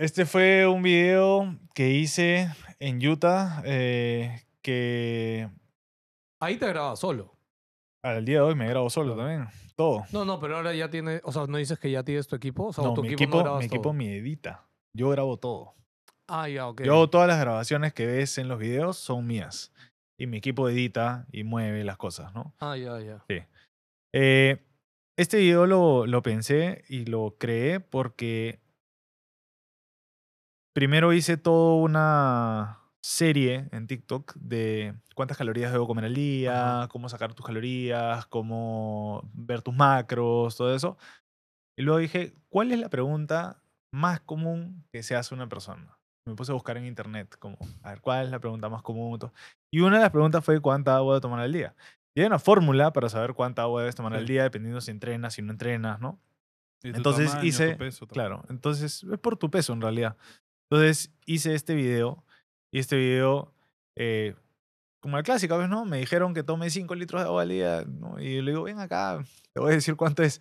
Este 0.00 0.26
fue 0.26 0.66
un 0.66 0.82
video 0.82 1.56
que 1.74 1.90
hice 1.90 2.50
en 2.78 3.04
Utah 3.06 3.62
eh, 3.64 4.44
que 4.62 5.48
Ahí 6.40 6.56
te 6.56 6.68
grabas 6.68 6.98
solo. 7.00 7.33
Al 8.04 8.24
día 8.24 8.36
de 8.36 8.40
hoy 8.42 8.54
me 8.54 8.68
grabo 8.68 8.90
solo 8.90 9.16
también. 9.16 9.48
Todo. 9.76 10.04
No, 10.12 10.24
no, 10.24 10.38
pero 10.38 10.56
ahora 10.56 10.72
ya 10.74 10.88
tiene, 10.88 11.20
o 11.24 11.32
sea, 11.32 11.46
no 11.48 11.56
dices 11.58 11.78
que 11.78 11.90
ya 11.90 12.04
tienes 12.04 12.28
tu 12.28 12.36
equipo, 12.36 12.66
o 12.66 12.72
sea, 12.72 12.84
No, 12.84 12.94
tu 12.94 13.02
mi 13.02 13.08
equipo, 13.12 13.42
no 13.42 13.58
mi 13.58 13.64
equipo 13.64 13.82
todo? 13.84 13.92
me 13.94 14.16
edita. 14.16 14.64
Yo 14.96 15.08
grabo 15.10 15.36
todo. 15.38 15.74
Ah, 16.28 16.48
ya, 16.48 16.68
ok. 16.68 16.82
Yo 16.82 17.08
todas 17.10 17.26
las 17.26 17.40
grabaciones 17.40 17.92
que 17.92 18.06
ves 18.06 18.38
en 18.38 18.48
los 18.48 18.58
videos 18.58 18.96
son 18.98 19.26
mías. 19.26 19.72
Y 20.18 20.26
mi 20.26 20.36
equipo 20.36 20.68
edita 20.68 21.26
y 21.32 21.42
mueve 21.42 21.82
las 21.82 21.96
cosas, 21.96 22.32
¿no? 22.34 22.54
Ah, 22.60 22.76
ya, 22.76 23.00
ya. 23.00 23.24
Eh, 24.12 24.62
este 25.18 25.38
video 25.38 25.66
lo, 25.66 26.06
lo 26.06 26.22
pensé 26.22 26.84
y 26.88 27.04
lo 27.06 27.34
creé 27.38 27.80
porque 27.80 28.60
primero 30.72 31.12
hice 31.12 31.36
toda 31.36 31.74
una 31.82 32.78
serie 33.04 33.68
en 33.70 33.86
TikTok 33.86 34.34
de 34.36 34.94
cuántas 35.14 35.36
calorías 35.36 35.70
debo 35.72 35.86
comer 35.86 36.06
al 36.06 36.14
día, 36.14 36.88
cómo 36.90 37.10
sacar 37.10 37.34
tus 37.34 37.44
calorías, 37.44 38.24
cómo 38.28 39.28
ver 39.34 39.60
tus 39.60 39.74
macros, 39.74 40.56
todo 40.56 40.74
eso. 40.74 40.96
Y 41.76 41.82
luego 41.82 41.98
dije, 41.98 42.32
¿cuál 42.48 42.72
es 42.72 42.78
la 42.78 42.88
pregunta 42.88 43.62
más 43.92 44.20
común 44.20 44.86
que 44.90 45.02
se 45.02 45.16
hace 45.16 45.34
una 45.34 45.50
persona? 45.50 45.98
Me 46.26 46.34
puse 46.34 46.52
a 46.52 46.54
buscar 46.54 46.78
en 46.78 46.86
internet, 46.86 47.36
como, 47.38 47.58
a 47.82 47.90
ver, 47.90 48.00
¿cuál 48.00 48.24
es 48.24 48.30
la 48.30 48.38
pregunta 48.38 48.70
más 48.70 48.80
común? 48.80 49.18
Y 49.70 49.80
una 49.80 49.96
de 49.96 50.02
las 50.04 50.10
preguntas 50.10 50.42
fue, 50.42 50.58
¿cuánta 50.60 50.96
agua 50.96 51.14
debo 51.14 51.20
tomar 51.20 51.40
al 51.40 51.52
día? 51.52 51.74
Y 52.16 52.20
hay 52.20 52.26
una 52.26 52.38
fórmula 52.38 52.90
para 52.94 53.10
saber 53.10 53.34
cuánta 53.34 53.62
agua 53.62 53.82
debes 53.82 53.96
tomar 53.96 54.14
al 54.14 54.26
Sí. 54.26 54.32
día, 54.32 54.44
dependiendo 54.44 54.80
si 54.80 54.90
entrenas, 54.92 55.34
si 55.34 55.42
no 55.42 55.52
entrenas, 55.52 56.00
¿no? 56.00 56.18
Y 56.82 56.90
tu 56.92 56.96
Entonces 56.96 57.26
tamaño, 57.26 57.40
tu 57.40 57.46
hice- 57.46 57.76
peso, 57.76 58.06
todo. 58.06 58.14
Claro, 58.14 58.44
entonces 58.48 59.04
es 59.04 59.18
por 59.18 59.36
tu 59.36 59.50
peso 59.50 59.74
en 59.74 59.82
realidad. 59.82 60.16
Entonces 60.70 61.12
hice 61.26 61.54
este 61.54 61.74
video 61.74 62.24
y 62.74 62.80
este 62.80 62.96
video, 62.96 63.54
eh, 63.94 64.34
como 65.00 65.16
la 65.16 65.22
clásica, 65.22 65.56
¿ves? 65.56 65.68
¿no? 65.68 65.84
Me 65.84 65.98
dijeron 65.98 66.34
que 66.34 66.42
tome 66.42 66.70
5 66.70 66.96
litros 66.96 67.22
de 67.22 67.28
agua 67.28 67.42
al 67.42 67.48
día 67.48 67.84
¿no? 67.86 68.20
y 68.20 68.42
le 68.42 68.50
digo, 68.50 68.64
ven 68.64 68.80
acá, 68.80 69.24
te 69.52 69.60
voy 69.60 69.70
a 69.70 69.74
decir 69.76 69.94
cuánto 69.94 70.24
es. 70.24 70.40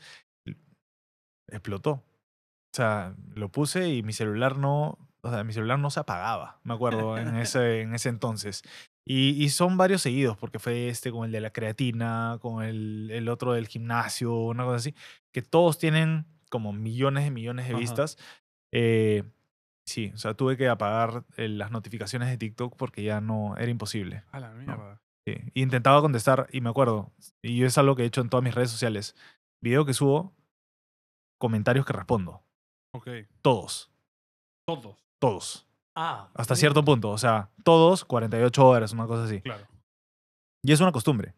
Explotó. 1.48 1.92
O 1.92 2.76
sea, 2.76 3.16
lo 3.36 3.50
puse 3.50 3.88
y 3.88 4.02
mi 4.02 4.14
celular 4.14 4.58
no, 4.58 4.98
o 5.22 5.30
sea, 5.30 5.44
mi 5.44 5.54
celular 5.54 5.78
no 5.78 5.92
se 5.92 6.00
apagaba, 6.00 6.60
me 6.64 6.74
acuerdo, 6.74 7.20
en 7.20 7.36
ese, 7.36 7.82
en 7.82 7.94
ese 7.94 8.10
entonces. 8.10 8.64
Y, 9.06 9.44
y 9.44 9.50
son 9.50 9.78
varios 9.78 10.02
seguidos, 10.02 10.36
porque 10.36 10.58
fue 10.58 10.88
este 10.88 11.12
con 11.12 11.26
el 11.26 11.32
de 11.32 11.42
la 11.42 11.54
creatina, 11.54 12.40
con 12.42 12.64
el, 12.64 13.12
el 13.12 13.30
otro 13.30 13.54
del 13.54 13.68
gimnasio, 13.68 14.34
una 14.34 14.64
cosa 14.64 14.78
así, 14.78 14.96
que 15.32 15.44
todos 15.44 15.78
tienen 15.78 16.26
como 16.50 16.74
millones 16.74 17.28
y 17.28 17.32
millones 17.32 17.68
de 17.68 17.74
Ajá. 17.74 17.80
vistas. 17.80 18.18
Eh, 18.72 19.24
sí, 19.86 20.12
o 20.14 20.18
sea, 20.18 20.34
tuve 20.34 20.58
que 20.58 20.68
apagar 20.70 21.24
eh, 21.38 21.48
las 21.48 21.72
notificaciones 21.72 22.30
de 22.30 22.38
TikTok 22.38 22.76
porque 22.78 23.04
ya 23.04 23.22
no, 23.22 23.56
era 23.58 23.70
imposible. 23.72 24.24
A 24.32 24.40
la 24.40 24.52
mierda. 24.52 25.00
Sí, 25.28 25.36
Intentaba 25.54 26.02
contestar 26.02 26.48
y 26.52 26.60
me 26.62 26.70
acuerdo, 26.70 27.12
y 27.42 27.64
es 27.64 27.78
algo 27.78 27.96
que 27.96 28.04
he 28.04 28.06
hecho 28.06 28.22
en 28.22 28.30
todas 28.30 28.44
mis 28.44 28.54
redes 28.56 28.72
sociales, 28.72 29.16
video 29.62 29.86
que 29.86 29.94
subo, 29.94 30.34
comentarios 31.40 31.86
que 31.86 31.94
respondo, 31.94 32.44
Ok. 32.94 33.08
todos, 33.42 33.92
Todos. 34.68 34.98
todos, 35.20 35.68
Ah. 35.96 36.30
hasta 36.34 36.56
cierto 36.56 36.84
punto, 36.84 37.10
o 37.12 37.18
sea, 37.18 37.50
todos 37.64 38.04
48 38.06 38.68
horas, 38.68 38.92
una 38.94 39.08
cosa 39.08 39.24
así. 39.26 39.42
Claro. 39.42 39.66
Y 40.66 40.72
es 40.72 40.80
una 40.82 40.92
costumbre. 40.92 41.36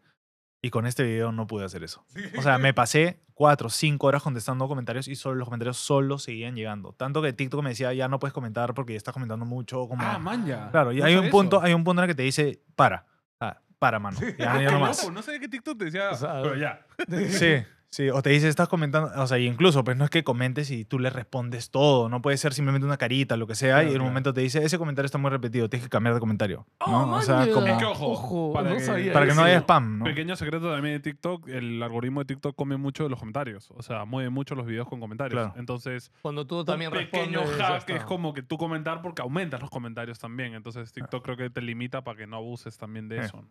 Y 0.66 0.70
con 0.70 0.84
este 0.84 1.04
video 1.04 1.30
no 1.30 1.46
pude 1.46 1.64
hacer 1.64 1.84
eso. 1.84 2.04
O 2.36 2.42
sea, 2.42 2.58
me 2.58 2.74
pasé 2.74 3.20
cuatro, 3.34 3.70
cinco 3.70 4.08
horas 4.08 4.20
contestando 4.20 4.66
comentarios 4.66 5.06
y 5.06 5.14
solo 5.14 5.36
los 5.36 5.46
comentarios 5.46 5.76
solo 5.76 6.18
seguían 6.18 6.56
llegando. 6.56 6.92
Tanto 6.92 7.22
que 7.22 7.32
TikTok 7.32 7.62
me 7.62 7.68
decía, 7.70 7.92
ya 7.92 8.08
no 8.08 8.18
puedes 8.18 8.32
comentar 8.32 8.74
porque 8.74 8.94
ya 8.94 8.96
estás 8.96 9.14
comentando 9.14 9.46
mucho. 9.46 9.86
Como... 9.86 10.02
Ah, 10.02 10.18
man, 10.18 10.44
ya. 10.44 10.68
claro, 10.72 10.90
y 10.90 10.98
No 10.98 11.04
hay 11.04 11.12
un, 11.14 11.18
sabía 11.18 11.30
punto, 11.30 11.62
hay 11.62 11.72
un 11.72 11.84
punto 11.84 12.02
en 12.02 12.08
el 12.08 12.16
que 12.16 12.16
te 12.16 12.24
dice, 12.24 12.60
para. 12.74 13.06
Ah, 13.38 13.60
para, 13.78 14.00
mano. 14.00 14.18
Ya, 14.36 14.60
ya 14.60 14.72
no 14.72 14.80
más. 14.80 15.00
loco, 15.04 15.14
No 15.14 15.22
sé 15.22 15.38
qué 15.38 15.46
TikTok 15.46 15.78
te 15.78 15.84
decía, 15.84 16.10
O 16.10 16.16
sea, 16.16 16.42
pero 16.42 16.56
ya. 16.56 16.84
Sí, 17.30 17.64
sí. 17.90 18.10
O 18.10 18.22
te 18.22 18.30
dice, 18.30 18.48
estás 18.48 18.68
comentando. 18.68 19.10
O 19.20 19.26
sea, 19.26 19.38
incluso, 19.38 19.82
pues 19.84 19.96
no 19.96 20.04
es 20.04 20.10
que 20.10 20.24
comentes 20.24 20.70
y 20.70 20.84
tú 20.84 20.98
le 20.98 21.10
respondes 21.10 21.70
todo. 21.70 22.08
No 22.08 22.22
puede 22.22 22.36
ser 22.36 22.52
simplemente 22.54 22.86
una 22.86 22.96
carita, 22.96 23.36
lo 23.36 23.46
que 23.46 23.54
sea. 23.54 23.76
Claro, 23.76 23.82
y 23.82 23.86
en 23.90 23.92
un 23.92 23.98
claro. 23.98 24.10
momento 24.10 24.32
te 24.34 24.40
dice, 24.40 24.64
ese 24.64 24.78
comentario 24.78 25.06
está 25.06 25.18
muy 25.18 25.30
repetido, 25.30 25.68
tienes 25.68 25.86
que 25.86 25.90
cambiar 25.90 26.14
de 26.14 26.20
comentario. 26.20 26.66
Oh, 26.78 26.90
¿no? 27.06 27.12
O 27.16 27.22
sea, 27.22 27.46
como. 27.52 27.66
Es 27.66 27.78
que 27.78 27.84
ojo, 27.84 28.52
para 28.52 28.70
no 28.70 28.76
que- 28.76 28.80
sabía 28.82 29.12
Para 29.12 29.26
que 29.26 29.34
no 29.34 29.42
haya 29.42 29.58
spam, 29.60 29.98
¿no? 29.98 30.04
Pequeño 30.04 30.36
secreto 30.36 30.70
también 30.72 30.94
de 30.96 31.00
TikTok, 31.00 31.48
el 31.48 31.82
algoritmo 31.82 32.20
de 32.20 32.26
TikTok 32.26 32.54
come 32.56 32.76
mucho 32.76 33.04
de 33.04 33.10
los 33.10 33.18
comentarios. 33.18 33.70
O 33.70 33.82
sea, 33.82 34.04
mueve 34.04 34.30
mucho 34.30 34.54
los 34.54 34.66
videos 34.66 34.88
con 34.88 35.00
comentarios. 35.00 35.40
Claro. 35.40 35.54
Entonces, 35.58 36.10
Cuando 36.22 36.46
tú 36.46 36.60
un 36.60 36.64
también 36.66 36.90
pequeño 36.90 37.40
respondes. 37.40 37.58
ya 37.58 37.66
hack 37.80 37.90
es 37.90 38.04
como 38.04 38.32
que 38.34 38.42
tú 38.42 38.56
comentar 38.58 39.02
porque 39.02 39.22
aumentas 39.22 39.60
los 39.60 39.70
comentarios 39.70 40.18
también. 40.18 40.54
Entonces, 40.54 40.92
TikTok 40.92 41.24
creo 41.24 41.36
que 41.36 41.50
te 41.50 41.60
limita 41.62 42.02
para 42.04 42.18
que 42.18 42.26
no 42.26 42.36
abuses 42.36 42.76
también 42.78 43.08
de 43.08 43.16
Eh. 43.18 43.20
eso. 43.24 43.44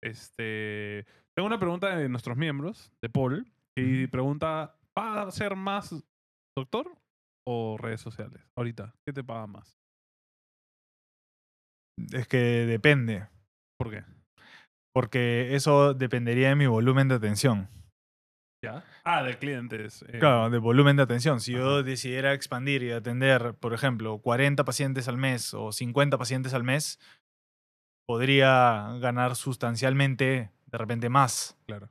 Este, 0.00 1.04
tengo 1.34 1.46
una 1.46 1.58
pregunta 1.58 1.96
de 1.96 2.08
nuestros 2.08 2.36
miembros, 2.36 2.92
de 3.02 3.08
Paul, 3.08 3.46
y 3.80 4.06
pregunta, 4.06 4.76
¿va 4.98 5.22
a 5.22 5.30
ser 5.30 5.56
más 5.56 5.94
doctor 6.56 6.90
o 7.46 7.76
redes 7.78 8.00
sociales? 8.00 8.42
Ahorita, 8.56 8.94
¿qué 9.06 9.12
te 9.12 9.24
paga 9.24 9.46
más? 9.46 9.78
Es 12.12 12.28
que 12.28 12.38
depende. 12.38 13.26
¿Por 13.78 13.90
qué? 13.90 14.04
Porque 14.94 15.54
eso 15.54 15.94
dependería 15.94 16.48
de 16.50 16.56
mi 16.56 16.66
volumen 16.66 17.08
de 17.08 17.16
atención. 17.16 17.68
¿Ya? 18.64 18.84
Ah, 19.04 19.22
de 19.22 19.38
clientes. 19.38 20.02
eh, 20.08 20.18
Claro, 20.18 20.50
de 20.50 20.58
volumen 20.58 20.96
de 20.96 21.04
atención. 21.04 21.40
Si 21.40 21.52
yo 21.52 21.82
decidiera 21.84 22.32
expandir 22.34 22.82
y 22.82 22.90
atender, 22.90 23.54
por 23.54 23.72
ejemplo, 23.72 24.18
40 24.18 24.64
pacientes 24.64 25.06
al 25.06 25.16
mes 25.16 25.54
o 25.54 25.70
50 25.70 26.18
pacientes 26.18 26.54
al 26.54 26.64
mes, 26.64 26.98
podría 28.08 28.96
ganar 29.00 29.36
sustancialmente 29.36 30.50
de 30.66 30.78
repente 30.78 31.08
más. 31.08 31.56
Claro. 31.66 31.88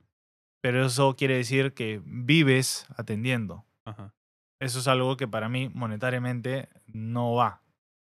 Pero 0.60 0.86
eso 0.86 1.14
quiere 1.16 1.36
decir 1.36 1.74
que 1.74 2.00
vives 2.04 2.86
atendiendo. 2.96 3.64
Ajá. 3.84 4.12
Eso 4.60 4.80
es 4.80 4.88
algo 4.88 5.16
que 5.16 5.28
para 5.28 5.48
mí 5.48 5.68
monetariamente 5.72 6.68
no 6.86 7.34
va. 7.34 7.62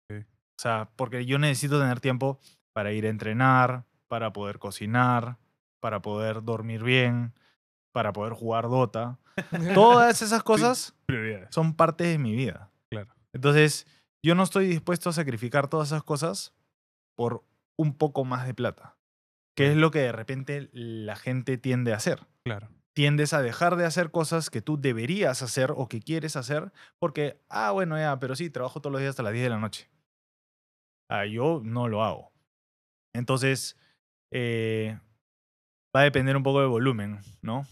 Ok. 0.09 0.25
O 0.25 0.61
sea, 0.61 0.89
porque 0.95 1.25
yo 1.25 1.39
necesito 1.39 1.79
tener 1.79 2.01
tiempo 2.01 2.39
para 2.73 2.91
ir 2.91 3.05
a 3.05 3.09
entrenar, 3.09 3.85
para 4.07 4.33
poder 4.33 4.59
cocinar, 4.59 5.37
para 5.79 6.01
poder 6.01 6.43
dormir 6.43 6.83
bien, 6.83 7.33
para 7.93 8.11
poder 8.11 8.33
jugar 8.33 8.69
Dota. 8.69 9.17
Todas 9.73 10.21
esas 10.21 10.43
cosas 10.43 10.93
son 11.49 11.73
parte 11.73 12.03
de 12.03 12.17
mi 12.17 12.35
vida. 12.35 12.69
Claro. 12.89 13.13
Entonces, 13.33 13.87
yo 14.23 14.35
no 14.35 14.43
estoy 14.43 14.67
dispuesto 14.67 15.09
a 15.09 15.13
sacrificar 15.13 15.67
todas 15.67 15.89
esas 15.89 16.03
cosas 16.03 16.53
por 17.15 17.43
un 17.77 17.93
poco 17.97 18.25
más 18.25 18.45
de 18.45 18.53
plata. 18.53 18.97
Que 19.55 19.71
es 19.71 19.75
lo 19.75 19.91
que 19.91 19.99
de 19.99 20.11
repente 20.11 20.69
la 20.71 21.15
gente 21.15 21.57
tiende 21.57 21.93
a 21.93 21.97
hacer. 21.97 22.27
Claro. 22.43 22.69
Tiendes 22.93 23.33
a 23.33 23.41
dejar 23.41 23.75
de 23.75 23.85
hacer 23.85 24.11
cosas 24.11 24.49
que 24.49 24.61
tú 24.61 24.79
deberías 24.79 25.41
hacer 25.41 25.71
o 25.75 25.87
que 25.87 26.01
quieres 26.01 26.35
hacer 26.35 26.71
porque, 26.99 27.39
ah, 27.49 27.71
bueno, 27.71 27.97
ya, 27.97 28.19
pero 28.19 28.35
sí, 28.35 28.49
trabajo 28.49 28.81
todos 28.81 28.91
los 28.91 29.01
días 29.01 29.11
hasta 29.11 29.23
las 29.23 29.33
10 29.33 29.43
de 29.43 29.49
la 29.49 29.59
noche. 29.59 29.89
Ah, 31.09 31.25
yo 31.25 31.61
no 31.63 31.87
lo 31.87 32.03
hago. 32.03 32.31
Entonces, 33.13 33.77
eh, 34.31 34.97
va 35.95 36.01
a 36.01 36.03
depender 36.03 36.35
un 36.37 36.43
poco 36.43 36.61
del 36.61 36.69
volumen, 36.69 37.19
¿no? 37.41 37.65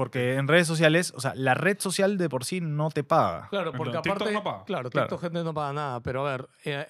Porque 0.00 0.36
en 0.36 0.48
redes 0.48 0.66
sociales, 0.66 1.12
o 1.14 1.20
sea, 1.20 1.34
la 1.34 1.52
red 1.52 1.78
social 1.78 2.16
de 2.16 2.30
por 2.30 2.46
sí 2.46 2.62
no 2.62 2.88
te 2.90 3.04
paga. 3.04 3.48
Claro, 3.50 3.72
porque 3.72 3.92
TikTok 3.98 4.12
aparte. 4.16 4.32
no 4.32 4.42
paga. 4.42 4.64
Claro, 4.64 4.88
Claro. 4.88 5.08
TikTok 5.08 5.20
gente 5.20 5.44
no 5.44 5.52
paga 5.52 5.74
nada. 5.74 6.00
Pero 6.00 6.26
a 6.26 6.30
ver, 6.30 6.48
eh, 6.64 6.86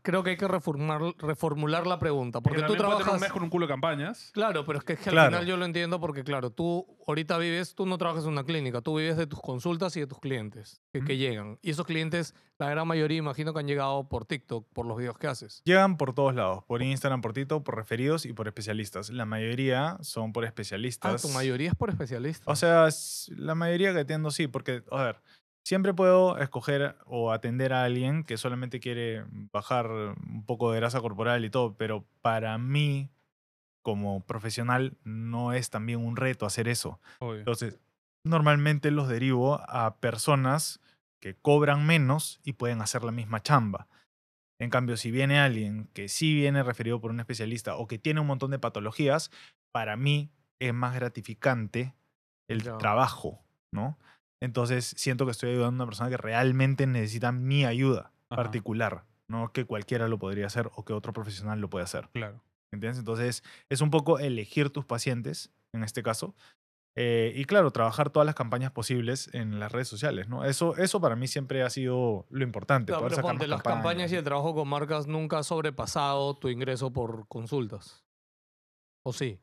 creo 0.00 0.22
que 0.22 0.30
hay 0.30 0.36
que 0.38 0.48
reformular, 0.48 1.02
reformular 1.18 1.86
la 1.86 1.98
pregunta. 1.98 2.40
Porque 2.40 2.60
Porque 2.60 2.72
tú 2.72 2.78
puede 2.78 2.78
tener 2.88 2.96
trabajas. 2.96 3.14
un 3.14 3.20
mes 3.20 3.32
con 3.32 3.42
un 3.42 3.50
culo 3.50 3.66
de 3.66 3.72
campañas. 3.74 4.30
Claro, 4.32 4.64
pero 4.64 4.78
es 4.78 4.84
que, 4.86 4.94
es 4.94 4.98
que 4.98 5.10
Claro. 5.10 5.26
al 5.26 5.32
final 5.34 5.46
yo 5.46 5.56
lo 5.58 5.66
entiendo 5.66 6.00
porque, 6.00 6.24
claro, 6.24 6.48
tú 6.50 6.86
ahorita 7.06 7.36
vives, 7.36 7.74
tú 7.74 7.84
no 7.84 7.98
trabajas 7.98 8.24
en 8.24 8.30
una 8.30 8.44
clínica, 8.44 8.80
tú 8.80 8.96
vives 8.96 9.18
de 9.18 9.26
tus 9.26 9.42
consultas 9.42 9.94
y 9.98 10.00
de 10.00 10.06
tus 10.06 10.18
clientes 10.20 10.80
que, 10.90 11.04
que 11.04 11.18
llegan. 11.18 11.58
Y 11.60 11.68
esos 11.70 11.84
clientes, 11.84 12.34
la 12.58 12.70
gran 12.70 12.88
mayoría, 12.88 13.18
imagino 13.18 13.52
que 13.52 13.60
han 13.60 13.66
llegado 13.66 14.08
por 14.08 14.24
TikTok, 14.24 14.66
por 14.72 14.86
los 14.86 14.96
videos 14.96 15.18
que 15.18 15.26
haces. 15.26 15.60
Llegan 15.66 15.98
por 15.98 16.14
todos 16.14 16.34
lados, 16.34 16.64
por 16.64 16.80
Instagram, 16.82 17.20
por 17.20 17.34
TikTok, 17.34 17.62
por 17.62 17.76
referidos 17.76 18.24
y 18.24 18.32
por 18.32 18.46
especialistas. 18.48 19.10
La 19.10 19.26
mayoría 19.26 19.98
son 20.00 20.32
por 20.32 20.44
Ah, 20.44 20.46
especialistas. 20.46 21.20
tu 21.20 21.28
mayoría 21.28 21.68
es 21.68 21.74
por 21.74 21.90
especialistas. 21.90 22.46
O 22.54 22.56
sea, 22.56 22.88
la 23.36 23.56
mayoría 23.56 23.92
que 23.92 23.98
atiendo 23.98 24.30
sí, 24.30 24.46
porque, 24.46 24.84
a 24.92 25.02
ver, 25.02 25.20
siempre 25.66 25.92
puedo 25.92 26.38
escoger 26.38 26.96
o 27.04 27.32
atender 27.32 27.72
a 27.72 27.82
alguien 27.82 28.22
que 28.22 28.36
solamente 28.36 28.78
quiere 28.78 29.24
bajar 29.52 29.88
un 29.90 30.44
poco 30.46 30.70
de 30.70 30.78
grasa 30.78 31.00
corporal 31.00 31.44
y 31.44 31.50
todo, 31.50 31.74
pero 31.76 32.04
para 32.22 32.56
mí, 32.58 33.10
como 33.82 34.20
profesional, 34.20 34.96
no 35.02 35.52
es 35.52 35.68
también 35.68 35.98
un 35.98 36.14
reto 36.14 36.46
hacer 36.46 36.68
eso. 36.68 37.00
Obvio. 37.18 37.40
Entonces, 37.40 37.80
normalmente 38.24 38.92
los 38.92 39.08
derivo 39.08 39.60
a 39.68 39.96
personas 39.96 40.80
que 41.20 41.34
cobran 41.34 41.84
menos 41.84 42.38
y 42.44 42.52
pueden 42.52 42.82
hacer 42.82 43.02
la 43.02 43.10
misma 43.10 43.42
chamba. 43.42 43.88
En 44.60 44.70
cambio, 44.70 44.96
si 44.96 45.10
viene 45.10 45.40
alguien 45.40 45.88
que 45.92 46.08
sí 46.08 46.32
viene 46.36 46.62
referido 46.62 47.00
por 47.00 47.10
un 47.10 47.18
especialista 47.18 47.74
o 47.74 47.88
que 47.88 47.98
tiene 47.98 48.20
un 48.20 48.28
montón 48.28 48.52
de 48.52 48.60
patologías, 48.60 49.32
para 49.72 49.96
mí 49.96 50.30
es 50.60 50.72
más 50.72 50.94
gratificante 50.94 51.94
el 52.48 52.62
trabajo, 52.78 53.42
¿no? 53.72 53.98
Entonces 54.40 54.94
siento 54.96 55.24
que 55.24 55.30
estoy 55.32 55.50
ayudando 55.50 55.82
a 55.82 55.86
una 55.86 55.90
persona 55.90 56.10
que 56.10 56.16
realmente 56.16 56.86
necesita 56.86 57.32
mi 57.32 57.64
ayuda 57.64 58.12
Ajá. 58.30 58.36
particular, 58.42 59.04
no 59.28 59.52
que 59.52 59.64
cualquiera 59.64 60.08
lo 60.08 60.18
podría 60.18 60.46
hacer 60.46 60.70
o 60.76 60.84
que 60.84 60.92
otro 60.92 61.12
profesional 61.12 61.60
lo 61.60 61.70
puede 61.70 61.84
hacer. 61.84 62.10
Claro. 62.12 62.42
¿Entiendes? 62.72 62.98
Entonces 62.98 63.42
es 63.70 63.80
un 63.80 63.90
poco 63.90 64.18
elegir 64.18 64.70
tus 64.70 64.84
pacientes, 64.84 65.52
en 65.72 65.84
este 65.84 66.02
caso. 66.02 66.34
eh, 66.96 67.32
y 67.36 67.44
claro, 67.46 67.70
trabajar 67.72 68.10
todas 68.10 68.26
las 68.26 68.34
campañas 68.36 68.72
posibles 68.72 69.28
en 69.34 69.58
las 69.60 69.72
redes 69.72 69.88
sociales, 69.88 70.28
¿no? 70.28 70.44
Eso, 70.44 70.76
eso 70.76 71.00
para 71.00 71.16
mí 71.16 71.26
siempre 71.28 71.62
ha 71.62 71.70
sido 71.70 72.26
lo 72.30 72.44
importante. 72.44 72.92
Claro, 72.92 73.00
poder 73.00 73.10
pero 73.10 73.16
sacar 73.16 73.32
ponte, 73.32 73.48
más 73.48 73.50
las 73.50 73.62
campañas 73.62 74.12
y 74.12 74.16
el 74.16 74.24
trabajo 74.24 74.54
con 74.54 74.68
marcas 74.68 75.06
nunca 75.06 75.38
ha 75.38 75.42
sobrepasado 75.42 76.36
tu 76.36 76.48
ingreso 76.48 76.92
por 76.92 77.26
consultas. 77.28 78.04
¿O 79.02 79.12
sí? 79.12 79.40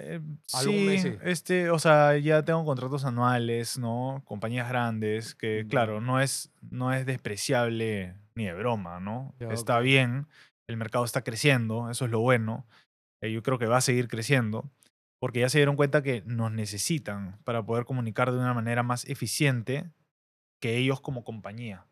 Eh, 0.00 0.20
sí, 0.46 1.16
este, 1.22 1.70
o 1.70 1.78
sea, 1.78 2.16
ya 2.18 2.44
tengo 2.44 2.64
contratos 2.64 3.04
anuales, 3.04 3.78
¿no? 3.78 4.22
Compañías 4.24 4.68
grandes, 4.68 5.34
que 5.34 5.66
claro, 5.68 6.00
no 6.00 6.20
es, 6.20 6.52
no 6.70 6.92
es 6.92 7.06
despreciable 7.06 8.14
ni 8.34 8.44
de 8.44 8.54
broma, 8.54 9.00
¿no? 9.00 9.34
Ya, 9.40 9.48
está 9.48 9.80
bien, 9.80 10.26
el 10.68 10.76
mercado 10.76 11.04
está 11.04 11.22
creciendo, 11.22 11.90
eso 11.90 12.04
es 12.04 12.10
lo 12.10 12.20
bueno. 12.20 12.66
eh, 13.20 13.32
yo 13.32 13.42
creo 13.42 13.58
que 13.58 13.66
va 13.66 13.78
a 13.78 13.82
seguir 13.82 14.08
creciendo, 14.08 14.70
porque 15.20 15.40
ya 15.40 15.48
se 15.48 15.58
dieron 15.58 15.76
cuenta 15.76 16.02
que 16.02 16.22
nos 16.24 16.52
necesitan 16.52 17.38
para 17.44 17.64
poder 17.64 17.84
comunicar 17.84 18.30
de 18.30 18.38
una 18.38 18.54
manera 18.54 18.82
más 18.82 19.04
eficiente 19.06 19.90
que 20.60 20.76
ellos 20.76 21.00
como 21.00 21.24
compañía. 21.24 21.86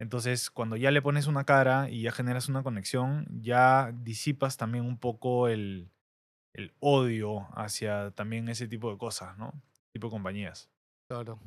Entonces, 0.00 0.50
cuando 0.50 0.76
ya 0.76 0.90
le 0.90 1.02
pones 1.02 1.26
una 1.26 1.44
cara 1.44 1.88
y 1.88 2.02
ya 2.02 2.12
generas 2.12 2.48
una 2.48 2.62
conexión, 2.62 3.26
ya 3.40 3.92
disipas 3.92 4.56
también 4.56 4.84
un 4.84 4.98
poco 4.98 5.48
el, 5.48 5.90
el 6.54 6.72
odio 6.80 7.46
hacia 7.54 8.10
también 8.12 8.48
ese 8.48 8.66
tipo 8.68 8.90
de 8.90 8.96
cosas, 8.96 9.36
¿no? 9.36 9.52
Tipo 9.92 10.06
de 10.06 10.12
compañías. 10.12 10.70
Claro. 11.08 11.38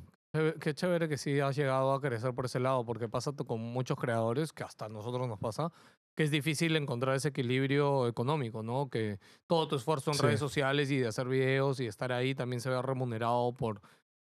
Qué 0.60 0.76
chévere 0.76 1.10
que 1.10 1.18
sí 1.18 1.40
has 1.40 1.56
llegado 1.56 1.94
a 1.94 2.02
crecer 2.02 2.34
por 2.36 2.46
ese 2.46 2.60
lado, 2.60 2.86
porque 2.86 3.10
pasa 3.10 3.32
con 3.34 3.60
muchos 3.60 3.98
creadores, 3.98 4.54
que 4.54 4.64
hasta 4.64 4.86
a 4.86 4.90
nosotros 4.90 5.28
nos 5.28 5.40
pasa, 5.40 5.72
que 6.16 6.24
es 6.24 6.30
difícil 6.32 6.76
encontrar 6.76 7.16
ese 7.16 7.30
equilibrio 7.30 8.08
económico, 8.08 8.62
¿no? 8.62 8.90
Que 8.90 9.20
todo 9.48 9.68
tu 9.68 9.78
esfuerzo 9.78 10.12
en 10.12 10.18
Sí. 10.18 10.24
redes 10.24 10.40
sociales 10.40 10.92
y 10.92 10.98
de 11.00 11.08
hacer 11.08 11.28
videos 11.28 11.80
y 11.80 11.88
estar 11.88 12.12
ahí 12.12 12.36
también 12.36 12.60
se 12.62 12.70
vea 12.70 12.82
remunerado 12.82 13.52
por... 13.54 13.82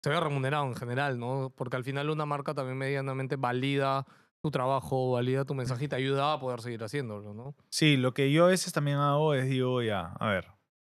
Se 0.04 0.10
vea 0.12 0.20
remunerado 0.20 0.66
en 0.66 0.76
general, 0.76 1.18
¿no? 1.18 1.52
Porque 1.56 1.78
al 1.78 1.84
final 1.84 2.10
una 2.12 2.26
marca 2.26 2.54
también 2.54 2.78
medianamente 2.78 3.36
valida 3.36 4.06
tu 4.42 4.52
trabajo, 4.52 5.12
valida 5.14 5.46
tu 5.46 5.56
mensaje 5.56 5.86
y 5.86 5.88
te 5.88 5.96
ayuda 5.96 6.34
a 6.34 6.40
poder 6.40 6.62
seguir 6.62 6.84
haciéndolo, 6.84 7.34
¿no? 7.34 7.56
Sí, 7.70 7.98
lo 7.98 8.14
que 8.14 8.32
yo 8.32 8.46
a 8.46 8.50
veces 8.50 8.72
también 8.72 8.98
hago 8.98 9.34
es 9.34 9.50
digo, 9.50 9.82
ya, 9.82 10.14
a 10.20 10.28
ver, 10.30 10.46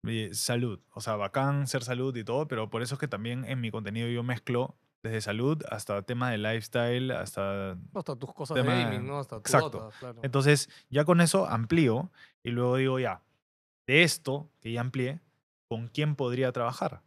eh, 0.07 0.31
salud. 0.33 0.81
O 0.93 1.01
sea, 1.01 1.17
bacán 1.17 1.67
ser 1.67 1.83
salud 1.83 2.15
y 2.17 2.25
todo, 2.25 2.49
pero 2.49 2.71
por 2.71 2.83
eso 2.83 2.95
es 2.95 3.01
que 3.01 3.09
también 3.09 3.45
en 3.45 3.61
mi 3.61 3.71
contenido 3.71 4.09
yo 4.09 4.23
mezclo 4.23 4.77
desde 5.03 5.21
salud 5.21 5.63
hasta 5.71 6.03
tema 6.03 6.31
de 6.31 6.39
lifestyle, 6.39 7.11
hasta 7.13 7.77
Hasta 7.95 8.17
tus 8.17 8.35
cosas 8.35 8.57
de 8.57 8.63
gaming, 8.63 9.07
¿no? 9.07 9.19
Hasta 9.19 9.37
tu 9.37 9.41
Exacto. 9.41 9.79
Dota, 9.81 9.99
claro. 9.99 10.21
Entonces, 10.23 10.69
ya 10.91 11.05
con 11.05 11.21
eso 11.21 11.47
amplío 11.47 12.11
y 12.43 12.51
luego 12.51 12.77
digo, 12.77 12.99
ya, 12.99 13.23
de 13.87 14.03
esto 14.03 14.51
que 14.61 14.73
ya 14.73 14.81
amplié, 14.81 15.21
¿con 15.69 15.89
quién 15.89 16.17
podría 16.17 16.53
trabajar? 16.53 17.03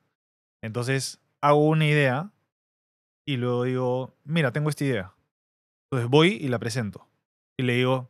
Entonces, 0.61 1.21
hago 1.41 1.67
una 1.67 1.85
idea 1.85 2.31
y 3.25 3.37
luego 3.37 3.63
digo, 3.63 4.15
mira, 4.23 4.51
tengo 4.51 4.69
esta 4.69 4.83
idea. 4.83 5.13
Entonces 5.85 6.09
voy 6.09 6.37
y 6.41 6.47
la 6.47 6.59
presento. 6.59 7.07
Y 7.57 7.63
le 7.63 7.73
digo, 7.73 8.09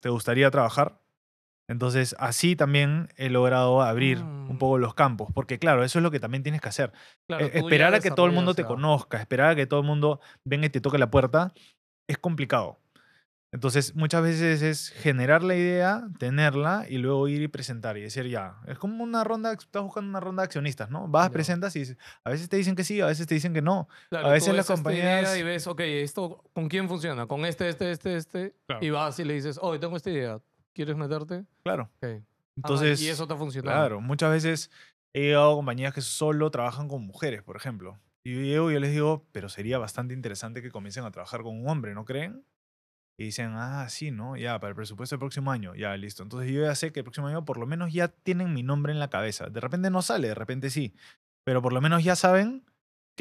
¿te 0.00 0.08
gustaría 0.08 0.50
trabajar? 0.50 1.01
Entonces, 1.72 2.14
así 2.18 2.54
también 2.54 3.08
he 3.16 3.30
logrado 3.30 3.80
abrir 3.82 4.18
un 4.18 4.54
Mm. 4.54 4.58
poco 4.58 4.76
los 4.78 4.94
campos, 4.94 5.30
porque 5.34 5.58
claro, 5.58 5.82
eso 5.84 5.98
es 5.98 6.02
lo 6.02 6.10
que 6.10 6.20
también 6.20 6.42
tienes 6.42 6.60
que 6.60 6.68
hacer. 6.68 6.92
Claro, 7.26 7.46
Eh, 7.46 7.50
ya 7.54 7.60
esperar 7.60 7.94
a 7.94 8.00
que 8.00 8.10
todo 8.10 8.26
el 8.26 8.32
mundo 8.32 8.54
te 8.54 8.64
conozca, 8.64 9.18
esperar 9.18 9.50
a 9.50 9.54
que 9.56 9.66
todo 9.66 9.80
el 9.80 9.86
mundo 9.86 10.20
venga 10.44 10.66
y 10.66 10.70
te 10.70 10.80
toque 10.82 10.98
la 10.98 11.10
puerta, 11.10 11.52
es 12.08 12.18
complicado. 12.18 12.78
Entonces, 13.54 13.94
muchas 13.94 14.22
veces 14.22 14.62
es 14.62 14.88
generar 14.88 15.42
la 15.42 15.54
idea, 15.54 16.04
tenerla 16.18 16.86
y 16.88 16.96
luego 16.96 17.28
ir 17.28 17.42
y 17.42 17.48
presentar 17.48 17.98
y 17.98 18.00
decir 18.00 18.26
ya. 18.28 18.56
Es 18.66 18.78
como 18.78 19.04
una 19.04 19.24
ronda, 19.24 19.52
estás 19.52 19.82
buscando 19.82 20.08
una 20.08 20.20
ronda 20.20 20.40
de 20.42 20.46
accionistas, 20.46 20.88
¿no? 20.88 21.06
Vas, 21.08 21.28
presentas 21.28 21.76
y 21.76 21.80
dices- 21.80 21.98
a 22.24 22.30
veces 22.30 22.48
te 22.48 22.56
dicen 22.56 22.74
que 22.74 22.82
sí, 22.84 23.02
a 23.02 23.06
veces 23.06 23.26
te 23.26 23.34
dicen 23.34 23.52
que 23.52 23.60
no. 23.60 23.88
Claro, 24.08 24.28
A 24.28 24.32
veces 24.32 24.54
las 24.54 24.66
compañías- 24.66 25.36
Y 25.36 25.42
ves, 25.42 25.66
ok, 25.66 25.80
¿esto 25.80 26.42
con 26.54 26.68
quién 26.68 26.88
funciona? 26.88 27.26
Con 27.26 27.44
este, 27.44 27.68
este, 27.68 27.90
este, 27.92 28.16
este. 28.16 28.54
Claro. 28.66 28.84
Y 28.84 28.88
vas 28.88 29.18
y 29.18 29.24
le 29.24 29.34
dices, 29.34 29.58
oh, 29.60 29.78
tengo 29.78 29.96
esta 29.98 30.08
idea. 30.10 30.38
¿Quieres 30.74 30.96
meterte? 30.96 31.44
Claro. 31.62 31.90
Ok. 31.96 32.04
Ah, 32.04 32.20
Entonces, 32.56 33.00
y 33.00 33.08
eso 33.08 33.26
te 33.26 33.34
ha 33.34 33.36
funcionado. 33.36 33.76
claro, 33.76 34.00
muchas 34.00 34.30
veces 34.30 34.70
he 35.14 35.22
llegado 35.22 35.52
a 35.52 35.56
compañías 35.56 35.94
que 35.94 36.00
solo 36.00 36.50
trabajan 36.50 36.88
con 36.88 37.02
mujeres, 37.06 37.42
por 37.42 37.56
ejemplo. 37.56 37.98
Y 38.24 38.34
yo 38.34 38.40
llego 38.42 38.70
y 38.70 38.74
yo 38.74 38.80
les 38.80 38.92
digo, 38.92 39.26
pero 39.32 39.48
sería 39.48 39.78
bastante 39.78 40.14
interesante 40.14 40.62
que 40.62 40.70
comiencen 40.70 41.04
a 41.04 41.10
trabajar 41.10 41.42
con 41.42 41.58
un 41.58 41.68
hombre, 41.68 41.94
¿no 41.94 42.04
creen? 42.04 42.44
Y 43.18 43.24
dicen, 43.24 43.52
ah, 43.54 43.88
sí, 43.88 44.10
¿no? 44.10 44.36
Ya, 44.36 44.58
para 44.58 44.70
el 44.70 44.76
presupuesto 44.76 45.14
del 45.16 45.20
próximo 45.20 45.50
año, 45.50 45.74
ya, 45.74 45.96
listo. 45.96 46.22
Entonces 46.22 46.50
yo 46.50 46.62
ya 46.62 46.74
sé 46.74 46.92
que 46.92 47.00
el 47.00 47.04
próximo 47.04 47.26
año 47.28 47.44
por 47.44 47.58
lo 47.58 47.66
menos 47.66 47.92
ya 47.92 48.08
tienen 48.08 48.54
mi 48.54 48.62
nombre 48.62 48.92
en 48.92 48.98
la 49.00 49.08
cabeza. 49.10 49.48
De 49.48 49.60
repente 49.60 49.90
no 49.90 50.02
sale, 50.02 50.28
de 50.28 50.34
repente 50.34 50.70
sí. 50.70 50.94
Pero 51.44 51.60
por 51.62 51.72
lo 51.72 51.80
menos 51.80 52.04
ya 52.04 52.16
saben 52.16 52.64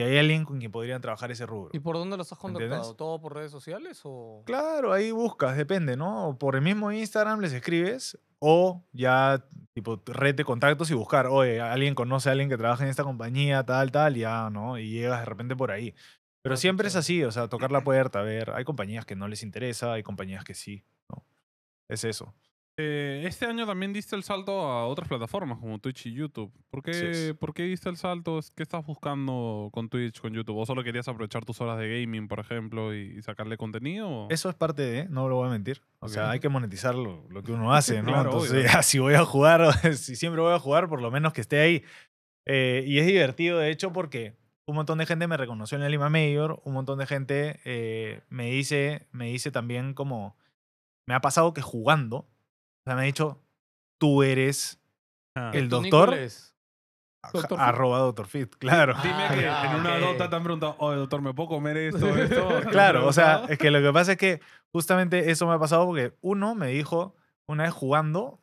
que 0.01 0.07
hay 0.07 0.17
alguien 0.17 0.45
con 0.45 0.57
quien 0.57 0.71
podrían 0.71 0.99
trabajar 0.99 1.29
ese 1.31 1.45
rubro. 1.45 1.69
¿Y 1.73 1.79
por 1.79 1.95
dónde 1.95 2.17
los 2.17 2.31
has 2.31 2.37
contactado? 2.39 2.95
¿Todo 2.95 3.21
por 3.21 3.35
redes 3.35 3.51
sociales 3.51 4.01
o...? 4.03 4.41
Claro, 4.45 4.93
ahí 4.93 5.11
buscas, 5.11 5.55
depende, 5.55 5.95
¿no? 5.95 6.29
O 6.29 6.37
Por 6.39 6.55
el 6.55 6.61
mismo 6.61 6.91
Instagram 6.91 7.39
les 7.39 7.53
escribes 7.53 8.17
o 8.39 8.83
ya, 8.93 9.45
tipo, 9.73 10.01
red 10.07 10.33
de 10.33 10.43
contactos 10.43 10.89
y 10.89 10.95
buscar, 10.95 11.27
oye, 11.27 11.61
alguien 11.61 11.93
conoce 11.93 12.29
a 12.29 12.31
alguien 12.31 12.49
que 12.49 12.57
trabaja 12.57 12.83
en 12.83 12.89
esta 12.89 13.03
compañía, 13.03 13.63
tal, 13.63 13.91
tal, 13.91 14.15
ya, 14.15 14.49
¿no? 14.49 14.79
Y 14.79 14.89
llegas 14.89 15.19
de 15.19 15.25
repente 15.25 15.55
por 15.55 15.69
ahí. 15.69 15.93
Pero 16.41 16.55
Ah, 16.55 16.57
siempre 16.57 16.87
es 16.87 16.95
así, 16.95 17.23
o 17.23 17.31
sea, 17.31 17.47
tocar 17.47 17.71
la 17.71 17.83
puerta, 17.83 18.21
a 18.21 18.23
ver, 18.23 18.49
hay 18.49 18.63
compañías 18.63 19.05
que 19.05 19.15
no 19.15 19.27
les 19.27 19.43
interesa, 19.43 19.93
hay 19.93 20.01
compañías 20.01 20.43
que 20.43 20.55
sí, 20.55 20.83
¿no? 21.09 21.23
Es 21.87 22.03
eso. 22.03 22.33
Eh, 22.77 23.23
este 23.27 23.45
año 23.45 23.65
también 23.67 23.93
diste 23.93 24.15
el 24.15 24.23
salto 24.23 24.61
a 24.61 24.87
otras 24.87 25.07
plataformas 25.07 25.59
como 25.59 25.77
Twitch 25.79 26.07
y 26.07 26.13
YouTube. 26.13 26.51
¿Por 26.69 26.81
qué. 26.81 27.35
¿por 27.39 27.53
qué 27.53 27.63
diste 27.63 27.89
el 27.89 27.97
salto? 27.97 28.39
¿Qué 28.55 28.63
estás 28.63 28.83
buscando 28.85 29.69
con 29.73 29.89
Twitch, 29.89 30.19
con 30.19 30.33
YouTube? 30.33 30.57
¿O 30.57 30.65
solo 30.65 30.83
querías 30.83 31.07
aprovechar 31.07 31.43
tus 31.45 31.59
horas 31.61 31.77
de 31.77 32.01
gaming, 32.01 32.27
por 32.27 32.39
ejemplo, 32.39 32.95
y, 32.95 33.17
y 33.17 33.21
sacarle 33.21 33.57
contenido? 33.57 34.09
o- 34.09 34.27
Eso 34.31 34.49
es 34.49 34.55
parte 34.55 34.81
de, 34.83 35.05
no 35.09 35.27
lo 35.29 35.35
voy 35.35 35.47
a 35.49 35.51
mentir. 35.51 35.81
O 35.99 36.07
sea, 36.07 36.25
Ok. 36.27 36.29
hay 36.31 36.39
que 36.39 36.49
monetizar 36.49 36.95
lo, 36.95 37.27
lo 37.29 37.43
que 37.43 37.51
uno 37.51 37.73
hace, 37.73 38.01
¿no? 38.01 38.07
Claro, 38.13 38.31
Entonces, 38.31 38.65
obvio. 38.71 38.81
si 38.83 38.99
voy 38.99 39.13
a 39.15 39.25
jugar, 39.25 39.73
si 39.97 40.15
siempre 40.15 40.41
voy 40.41 40.53
a 40.53 40.59
jugar, 40.59 40.87
por 40.89 41.01
lo 41.01 41.11
menos 41.11 41.33
que 41.33 41.41
esté 41.41 41.59
ahí. 41.59 41.83
Eh, 42.47 42.83
y 42.87 42.97
es 42.99 43.05
divertido, 43.05 43.59
de 43.59 43.69
hecho, 43.69 43.91
porque 43.93 44.35
un 44.65 44.75
montón 44.75 44.97
de 44.97 45.05
gente 45.05 45.27
me 45.27 45.37
reconoció 45.37 45.75
en 45.75 45.83
la 45.83 45.89
Lima 45.89 46.09
Mayor, 46.09 46.61
un 46.63 46.73
montón 46.73 46.97
de 46.97 47.05
gente 47.05 47.59
eh, 47.65 48.21
me, 48.29 48.45
dice, 48.49 49.07
me 49.11 49.25
dice 49.27 49.51
también 49.51 49.93
como, 49.93 50.35
me 51.05 51.13
ha 51.13 51.19
pasado 51.21 51.53
que 51.53 51.61
jugando, 51.61 52.27
o 52.81 52.83
sea, 52.85 52.95
me 52.95 53.01
ha 53.01 53.05
dicho, 53.05 53.41
tú 53.99 54.23
eres 54.23 54.77
Ah. 55.35 55.51
el 55.53 55.69
¿Tu 55.69 55.75
doctor. 55.81 56.13
Fit. 56.15 56.51
arroba 57.57 57.99
Dr. 57.99 58.25
Fit, 58.27 58.55
claro. 58.57 58.95
Dime 59.01 59.13
Ah, 59.15 59.33
que 59.33 59.41
ya, 59.41 59.71
en 59.71 59.79
una 59.79 59.95
ok. 59.95 59.99
dota 60.01 60.29
te 60.29 60.35
han 60.35 60.43
preguntado, 60.43 60.75
oye, 60.79 60.97
doctor, 60.97 61.21
¿me 61.21 61.33
puedo 61.33 61.47
comer 61.49 61.77
esto, 61.77 62.07
esto? 62.17 62.47
¿Te 62.49 62.55
han 62.55 62.63
Claro, 62.69 63.07
o 63.07 63.13
sea, 63.13 63.45
es 63.47 63.57
que 63.57 63.71
lo 63.71 63.79
que 63.81 63.93
pasa 63.93 64.13
es 64.13 64.17
que 64.17 64.41
justamente 64.73 65.29
eso 65.31 65.47
me 65.47 65.53
ha 65.53 65.59
pasado 65.59 65.85
porque 65.85 66.17
uno 66.21 66.55
me 66.55 66.67
dijo 66.67 67.15
una 67.47 67.63
vez 67.63 67.73
jugando, 67.73 68.41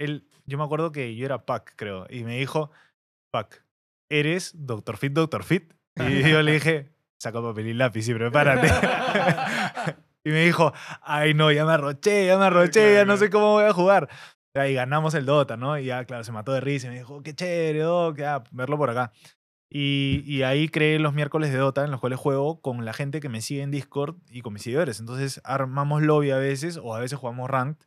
él, 0.00 0.28
yo 0.46 0.58
me 0.58 0.64
acuerdo 0.64 0.90
que 0.92 1.14
yo 1.16 1.24
era 1.24 1.46
Pac, 1.46 1.72
creo, 1.76 2.06
y 2.10 2.24
me 2.24 2.36
dijo, 2.38 2.70
Pac, 3.32 3.64
¿eres 4.10 4.52
Dr. 4.54 4.96
Fit, 4.96 5.12
Dr. 5.12 5.44
Fit? 5.44 5.72
Y 5.96 6.28
yo 6.28 6.42
le 6.42 6.52
dije, 6.52 6.92
saca 7.20 7.40
papel 7.40 7.68
y 7.68 7.74
lápiz 7.74 8.08
y 8.08 8.14
prepárate. 8.14 8.66
y 10.24 10.30
me 10.30 10.44
dijo, 10.44 10.72
ay 11.02 11.34
no, 11.34 11.50
ya 11.52 11.64
me 11.64 11.72
arroché, 11.72 12.26
ya 12.26 12.38
me 12.38 12.44
arroché, 12.46 12.80
claro, 12.80 12.94
ya 12.94 13.04
no 13.04 13.16
sé 13.16 13.28
claro. 13.30 13.32
cómo 13.44 13.52
voy 13.54 13.64
a 13.64 13.72
jugar. 13.72 14.08
Y 14.54 14.74
ganamos 14.74 15.14
el 15.14 15.24
Dota, 15.24 15.56
¿no? 15.56 15.78
Y 15.78 15.86
ya, 15.86 16.04
claro, 16.04 16.24
se 16.24 16.32
mató 16.32 16.52
de 16.52 16.60
risa 16.60 16.86
y 16.86 16.90
me 16.90 16.96
dijo, 16.96 17.22
qué 17.22 17.34
chévere, 17.34 17.80
Doc, 17.80 18.18
ya, 18.18 18.44
verlo 18.52 18.76
por 18.76 18.90
acá. 18.90 19.12
Y, 19.70 20.22
y 20.26 20.42
ahí 20.42 20.68
creé 20.68 20.98
los 20.98 21.14
miércoles 21.14 21.50
de 21.50 21.56
Dota, 21.58 21.82
en 21.84 21.90
los 21.90 22.00
cuales 22.00 22.18
juego 22.18 22.60
con 22.60 22.84
la 22.84 22.92
gente 22.92 23.20
que 23.20 23.30
me 23.30 23.40
sigue 23.40 23.62
en 23.62 23.70
Discord 23.70 24.16
y 24.30 24.42
con 24.42 24.52
mis 24.52 24.62
seguidores. 24.62 25.00
Entonces 25.00 25.40
armamos 25.44 26.02
lobby 26.02 26.30
a 26.30 26.36
veces 26.36 26.76
o 26.82 26.94
a 26.94 27.00
veces 27.00 27.18
jugamos 27.18 27.48
ranked 27.48 27.82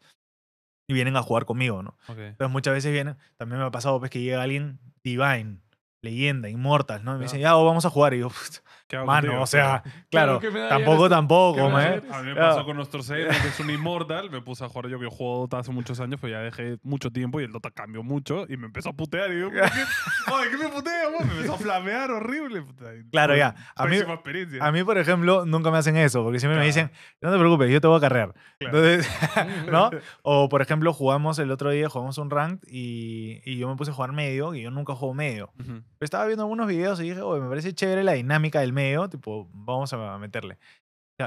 y 0.89 0.93
vienen 0.95 1.15
a 1.15 1.21
jugar 1.21 1.45
conmigo, 1.45 1.83
¿no? 1.83 1.91
Ok. 2.07 2.17
Entonces 2.17 2.51
muchas 2.51 2.73
veces 2.73 2.91
vienen, 2.91 3.17
también 3.37 3.59
me 3.59 3.67
ha 3.67 3.71
pasado 3.71 3.99
pues 3.99 4.09
que 4.09 4.21
llega 4.21 4.41
alguien 4.41 4.79
divine, 5.03 5.59
leyenda, 6.01 6.49
inmortal, 6.49 7.03
¿no? 7.03 7.11
Y 7.11 7.15
me 7.15 7.21
Ya. 7.21 7.23
dicen, 7.25 7.41
ya, 7.41 7.55
o 7.57 7.65
vamos 7.65 7.85
a 7.85 7.89
jugar. 7.91 8.15
Y 8.15 8.19
yo, 8.19 8.29
"Put, 8.29 8.37
¿Qué 8.84 8.84
hago 8.84 8.84
mano, 8.93 9.27
contigo? 9.27 9.41
o 9.41 9.47
sea, 9.47 9.81
Claro, 9.83 10.05
claro, 10.09 10.39
¿qué 10.39 10.51
medalla 10.51 10.69
tampoco, 10.69 11.09
tampoco, 11.09 11.55
¿Qué 11.55 11.63
¿me? 11.63 11.69
medalla 11.69 12.17
A 12.17 12.21
mí 12.21 12.29
me 12.29 12.35
pasó 12.35 12.65
con 12.65 12.77
nuestro 12.77 13.01
CD, 13.03 13.27
que 13.27 13.47
es 13.47 13.59
un 13.59 13.69
Immortal. 13.69 14.29
Me 14.29 14.41
puse 14.41 14.63
a 14.63 14.69
jugar 14.69 14.89
yo 14.89 14.99
que 14.99 15.07
juego 15.07 15.39
Dota 15.39 15.59
hace 15.59 15.71
muchos 15.71 15.99
años, 15.99 16.19
pues 16.19 16.31
ya 16.31 16.39
dejé 16.39 16.77
mucho 16.83 17.11
tiempo 17.11 17.39
y 17.39 17.43
el 17.45 17.51
Dota 17.51 17.71
cambió 17.71 18.03
mucho 18.03 18.45
y 18.47 18.57
me 18.57 18.67
empezó 18.67 18.89
a 18.89 18.93
putear. 18.93 19.31
Y 19.31 19.39
yo, 19.39 19.49
¿por 19.51 19.61
qué? 19.61 19.61
Oye, 20.33 20.49
¿qué 20.51 20.57
me 20.57 20.69
putea? 20.69 21.09
Me 21.09 21.31
empezó 21.31 21.53
a 21.55 21.57
flamear 21.57 22.11
horrible. 22.11 22.61
puta, 22.61 22.85
Claro, 23.11 23.33
fue 23.33 23.39
ya. 23.39 23.55
A 23.75 23.85
mí-. 23.85 23.97
A 24.59 24.71
mí, 24.71 24.83
por 24.83 24.97
ejemplo, 24.97 25.45
nunca 25.45 25.71
me 25.71 25.77
hacen 25.77 25.97
eso, 25.97 26.23
porque 26.23 26.39
siempre 26.39 26.59
me 26.59 26.65
dicen, 26.65 26.91
no 27.21 27.31
te 27.31 27.37
preocupes, 27.37 27.71
yo 27.71 27.81
te 27.81 27.87
voy 27.87 27.97
a 27.97 28.01
carrear. 28.01 28.33
Claro. 28.59 28.77
Entonces, 28.77 29.09
¿no? 29.71 29.89
O, 30.21 30.49
por 30.49 30.61
ejemplo, 30.61 30.93
jugamos 30.93 31.39
el 31.39 31.51
otro 31.51 31.69
día, 31.69 31.89
jugamos 31.89 32.17
un 32.17 32.29
ranked 32.29 32.67
y, 32.67 33.41
y 33.45 33.57
yo 33.57 33.67
me 33.67 33.75
puse 33.75 33.91
a 33.91 33.93
jugar 33.93 34.11
medio, 34.11 34.53
y 34.55 34.61
yo 34.61 34.71
nunca 34.71 34.95
juego 34.95 35.13
medio. 35.13 35.51
Estaba 35.99 36.25
viendo 36.25 36.43
algunos 36.43 36.67
videos 36.67 36.99
y 36.99 37.03
dije, 37.09 37.21
oye, 37.21 37.41
me 37.41 37.49
parece 37.49 37.73
chévere 37.73 38.03
la 38.03 38.13
dinámica 38.13 38.59
del 38.61 38.73
medio, 38.75 39.09
tipo, 39.09 39.49
vamos 39.53 39.91
a 39.93 40.17
meterle. 40.19 40.59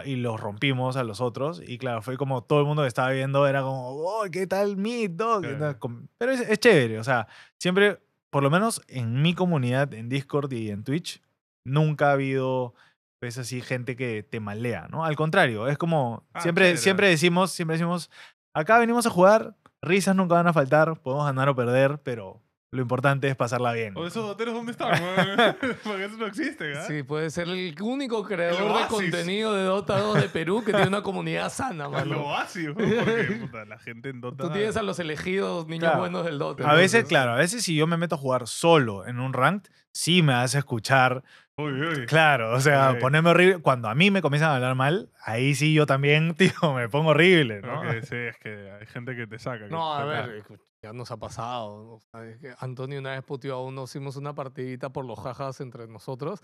Y 0.04 0.16
los 0.16 0.38
rompimos 0.38 0.96
a 0.96 1.02
los 1.02 1.20
otros. 1.22 1.62
Y 1.66 1.78
claro, 1.78 2.02
fue 2.02 2.16
como 2.18 2.42
todo 2.42 2.60
el 2.60 2.66
mundo 2.66 2.82
que 2.82 2.88
estaba 2.88 3.10
viendo 3.10 3.46
era 3.46 3.62
como, 3.62 3.88
oh, 3.88 4.24
¿qué 4.30 4.46
tal 4.46 4.76
Meet, 4.76 5.12
dog?". 5.12 5.42
Claro. 5.42 5.78
Pero 6.18 6.32
es, 6.32 6.40
es 6.40 6.58
chévere, 6.60 6.98
o 6.98 7.04
sea, 7.04 7.26
siempre, 7.58 7.98
por 8.30 8.42
lo 8.42 8.50
menos 8.50 8.82
en 8.86 9.22
mi 9.22 9.32
comunidad, 9.34 9.94
en 9.94 10.10
Discord 10.10 10.52
y 10.52 10.70
en 10.70 10.84
Twitch, 10.84 11.22
nunca 11.66 12.10
ha 12.10 12.12
habido, 12.12 12.74
pues 13.18 13.38
así, 13.38 13.62
gente 13.62 13.96
que 13.96 14.22
te 14.22 14.40
malea, 14.40 14.88
¿no? 14.90 15.04
Al 15.06 15.16
contrario, 15.16 15.66
es 15.68 15.78
como, 15.78 16.22
Ah, 16.34 16.42
siempre, 16.42 16.64
chévere. 16.66 16.78
siempre 16.78 17.08
decimos, 17.08 17.50
siempre 17.52 17.74
decimos, 17.76 18.10
acá 18.54 18.78
venimos 18.78 19.06
a 19.06 19.10
jugar, 19.10 19.56
risas 19.80 20.14
nunca 20.14 20.34
van 20.34 20.48
a 20.48 20.52
faltar, 20.52 21.00
podemos 21.00 21.24
ganar 21.24 21.48
o 21.48 21.54
perder, 21.56 21.98
pero 22.02 22.42
lo 22.70 22.82
importante 22.82 23.28
es 23.28 23.34
pasarla 23.36 23.72
bien. 23.72 23.96
¿O 23.96 24.06
esos 24.06 24.26
doteros 24.26 24.52
dónde 24.54 24.72
están? 24.72 24.90
Porque 25.84 26.04
eso 26.04 26.16
no 26.18 26.26
existe, 26.26 26.76
¿ah? 26.76 26.82
Sí, 26.86 27.02
puede 27.02 27.30
ser 27.30 27.48
el 27.48 27.74
único 27.80 28.22
creador 28.24 28.58
de 28.62 28.68
oasis. 28.68 28.88
contenido 28.88 29.54
de 29.54 29.62
Dota 29.64 29.98
2 29.98 30.20
de 30.20 30.28
Perú 30.28 30.62
que 30.64 30.72
tiene 30.72 30.88
una 30.88 31.02
comunidad 31.02 31.50
sana, 31.50 31.84
Lo 31.84 31.90
mano. 31.90 32.26
oasis, 32.26 32.68
weón, 32.76 33.04
porque 33.04 33.22
puta, 33.40 33.64
la 33.64 33.78
gente 33.78 34.10
en 34.10 34.20
Dota. 34.20 34.44
Tú 34.44 34.50
tienes 34.50 34.76
a 34.76 34.82
los 34.82 34.98
elegidos 34.98 35.66
niños 35.66 35.84
Claro. 35.84 35.98
buenos 36.00 36.24
del 36.24 36.38
Dota. 36.38 36.70
A 36.70 36.74
veces, 36.74 37.04
claro, 37.06 37.32
a 37.32 37.36
veces 37.36 37.62
si 37.64 37.74
yo 37.74 37.86
me 37.86 37.96
meto 37.96 38.16
a 38.16 38.18
jugar 38.18 38.46
solo 38.46 39.06
en 39.06 39.18
un 39.18 39.32
ranked, 39.32 39.70
sí 39.92 40.22
me 40.22 40.34
hace 40.34 40.58
escuchar 40.58 41.22
Uy, 41.56 41.72
uy. 41.72 42.06
Claro, 42.06 42.52
o 42.52 42.60
sea, 42.60 42.98
ponerme 43.00 43.30
horrible. 43.30 43.58
Cuando 43.60 43.88
a 43.88 43.94
mí 43.96 44.12
me 44.12 44.22
comienzan 44.22 44.50
a 44.50 44.54
hablar 44.56 44.76
mal, 44.76 45.10
ahí 45.24 45.56
sí 45.56 45.74
yo 45.74 45.86
también, 45.86 46.34
tío, 46.38 46.52
me 46.74 46.88
pongo 46.88 47.10
horrible, 47.10 47.62
¿no? 47.62 47.82
Sí, 48.02 48.14
es 48.14 48.36
que 48.38 48.70
hay 48.78 48.86
gente 48.86 49.16
que 49.16 49.26
te 49.26 49.40
saca. 49.40 49.64
que 49.64 49.70
No, 49.72 49.92
a 49.94 50.04
ver, 50.04 50.44
ya 50.82 50.92
nos 50.92 51.10
ha 51.10 51.16
pasado. 51.16 51.82
¿no? 51.84 51.92
O 51.94 52.00
sea, 52.00 52.24
es 52.28 52.38
que 52.38 52.54
Antonio 52.58 52.98
una 52.98 53.10
vez 53.12 53.22
puteó 53.24 53.54
a 53.56 53.62
uno, 53.62 53.84
hicimos 53.84 54.16
una 54.16 54.34
partidita 54.34 54.90
por 54.90 55.04
los 55.04 55.18
jajas 55.18 55.60
entre 55.60 55.86
nosotros. 55.88 56.40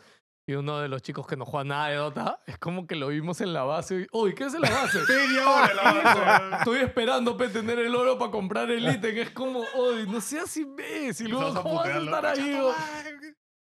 Y 0.46 0.54
uno 0.56 0.78
de 0.80 0.88
los 0.88 1.00
chicos 1.00 1.26
que 1.26 1.36
no 1.36 1.46
juega 1.46 1.64
nada 1.64 1.88
de 1.88 1.94
Dota, 1.96 2.42
es 2.46 2.58
como 2.58 2.86
que 2.86 2.96
lo 2.96 3.08
vimos 3.08 3.40
en 3.40 3.52
la 3.54 3.62
base. 3.64 4.02
y, 4.02 4.06
Uy, 4.12 4.34
¿qué 4.34 4.44
es 4.44 4.54
en 4.54 4.60
la 4.60 4.70
base? 4.70 4.98
Media 5.08 5.48
hora 5.50 5.74
la 5.74 5.92
base. 5.92 6.56
Estoy 6.58 6.78
esperando 6.80 7.36
pe, 7.36 7.48
tener 7.48 7.78
el 7.78 7.94
oro 7.94 8.18
para 8.18 8.30
comprar 8.30 8.70
el 8.70 8.86
ítem. 8.86 9.16
Es 9.18 9.30
como, 9.30 9.60
uy, 9.60 10.06
no 10.06 10.20
seas 10.20 10.54
imbécil. 10.56 11.30
luego, 11.30 11.62
¿Cómo 11.62 11.76
vas 11.76 11.86
a 11.88 11.98
estar 11.98 12.26
ahí? 12.26 12.60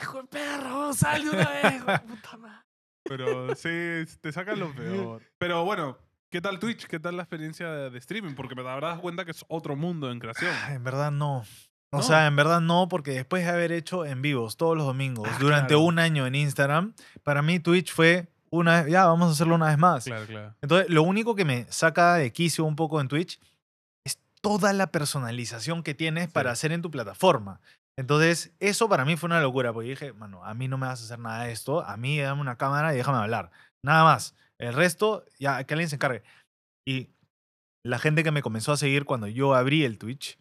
Hijo 0.01 0.21
de 0.21 0.27
perro, 0.27 0.93
sal 0.93 1.23
de 1.23 1.29
una 1.29 1.49
vez. 1.49 2.01
puta 2.01 2.37
madre". 2.37 2.63
Pero 3.05 3.55
sí, 3.55 3.69
te 4.21 4.31
sacan 4.31 4.59
lo 4.59 4.73
peor. 4.73 5.21
Pero 5.37 5.63
bueno, 5.65 5.97
¿qué 6.33 6.41
tal 6.41 6.57
Twitch? 6.57 6.87
¿Qué 6.87 6.99
tal 6.99 7.15
la 7.15 7.21
experiencia 7.23 7.69
de, 7.71 7.89
de 7.91 7.97
streaming? 7.99 8.33
Porque 8.33 8.55
me 8.55 8.63
das 8.63 8.99
cuenta 8.99 9.23
que 9.23 9.29
es 9.31 9.45
otro 9.47 9.75
mundo 9.75 10.11
en 10.11 10.19
creación. 10.19 10.51
Ah, 10.63 10.73
En 10.73 10.83
verdad 10.83 11.11
no. 11.11 11.45
O 11.91 11.97
¿No? 11.97 12.01
sea, 12.01 12.25
en 12.25 12.35
verdad 12.35 12.59
no, 12.59 12.87
porque 12.89 13.11
después 13.11 13.45
de 13.45 13.51
haber 13.51 13.71
hecho 13.71 14.03
en 14.03 14.23
vivos 14.23 14.57
todos 14.57 14.75
los 14.75 14.87
domingos 14.87 15.29
Ah, 15.31 15.37
durante 15.39 15.75
claro. 15.75 15.81
un 15.83 15.99
año 15.99 16.25
en 16.25 16.33
Instagram, 16.33 16.95
para 17.21 17.43
mí 17.43 17.59
Twitch 17.59 17.93
fue 17.93 18.29
una 18.49 18.81
vez, 18.81 18.91
ya, 18.91 19.05
vamos 19.05 19.29
a 19.29 19.31
hacerlo 19.33 19.53
una 19.53 19.67
vez 19.67 19.77
más. 19.77 20.05
Claro, 20.05 20.25
claro. 20.25 20.55
Entonces, 20.63 20.89
lo 20.89 21.03
único 21.03 21.35
que 21.35 21.45
me 21.45 21.67
saca 21.69 22.15
de 22.15 22.33
quicio 22.33 22.65
un 22.65 22.75
poco 22.75 22.99
en 22.99 23.07
Twitch 23.09 23.39
es 24.03 24.17
toda 24.41 24.73
la 24.73 24.87
personalización 24.87 25.83
que 25.83 25.93
tienes 25.93 26.31
para 26.31 26.49
hacer 26.49 26.71
en 26.71 26.81
tu 26.81 26.89
plataforma. 26.89 27.61
Entonces, 27.95 28.55
eso 28.59 28.89
para 28.89 29.05
mí 29.05 29.15
fue 29.17 29.27
una 29.27 29.39
locura, 29.39 29.71
porque 29.71 29.89
dije, 29.89 30.13
mano, 30.13 30.43
a 30.43 30.55
mí 30.55 30.67
no 30.67 30.79
me 30.79 30.87
vas 30.87 30.99
a 30.99 31.03
hacer 31.05 31.19
nada 31.19 31.43
de 31.43 31.51
esto, 31.51 31.85
a 31.85 31.95
mí 31.95 32.19
dame 32.19 32.41
una 32.41 32.55
cámara 32.57 32.91
y 32.95 32.97
déjame 32.97 33.19
hablar. 33.19 33.51
Nada 33.83 34.03
más. 34.03 34.33
El 34.63 34.73
resto, 34.73 35.25
ya 35.39 35.63
que 35.65 35.73
alguien 35.73 35.89
se 35.89 35.95
encargue. 35.95 36.23
Y 36.87 37.09
la 37.85 37.99
gente 37.99 38.23
que 38.23 38.31
me 38.31 38.41
comenzó 38.41 38.71
a 38.71 38.77
seguir 38.77 39.05
cuando 39.05 39.27
yo 39.27 39.53
abrí 39.55 39.83
el 39.83 39.97
Twitch, 39.97 40.37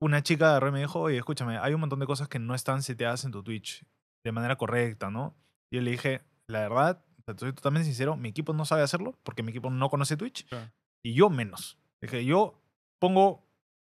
una 0.00 0.22
chica 0.22 0.50
agarró 0.50 0.68
y 0.68 0.72
me 0.72 0.80
dijo, 0.80 1.00
oye, 1.00 1.18
escúchame, 1.18 1.58
hay 1.58 1.74
un 1.74 1.80
montón 1.80 2.00
de 2.00 2.06
cosas 2.06 2.28
que 2.28 2.38
no 2.38 2.54
están 2.54 2.82
seteadas 2.82 3.24
en 3.24 3.32
tu 3.32 3.42
Twitch 3.42 3.84
de 4.24 4.32
manera 4.32 4.56
correcta, 4.56 5.10
¿no? 5.10 5.36
Y 5.72 5.76
yo 5.76 5.82
le 5.82 5.90
dije, 5.92 6.22
la 6.48 6.60
verdad, 6.60 7.04
te 7.24 7.38
soy 7.38 7.52
totalmente 7.52 7.86
sincero, 7.86 8.16
mi 8.16 8.28
equipo 8.28 8.52
no 8.52 8.64
sabe 8.64 8.82
hacerlo 8.82 9.18
porque 9.22 9.42
mi 9.42 9.50
equipo 9.50 9.70
no 9.70 9.88
conoce 9.90 10.16
Twitch 10.16 10.46
Claro. 10.48 10.70
y 11.04 11.14
yo 11.14 11.30
menos. 11.30 11.78
Dije, 12.00 12.24
yo 12.24 12.60
pongo 13.00 13.48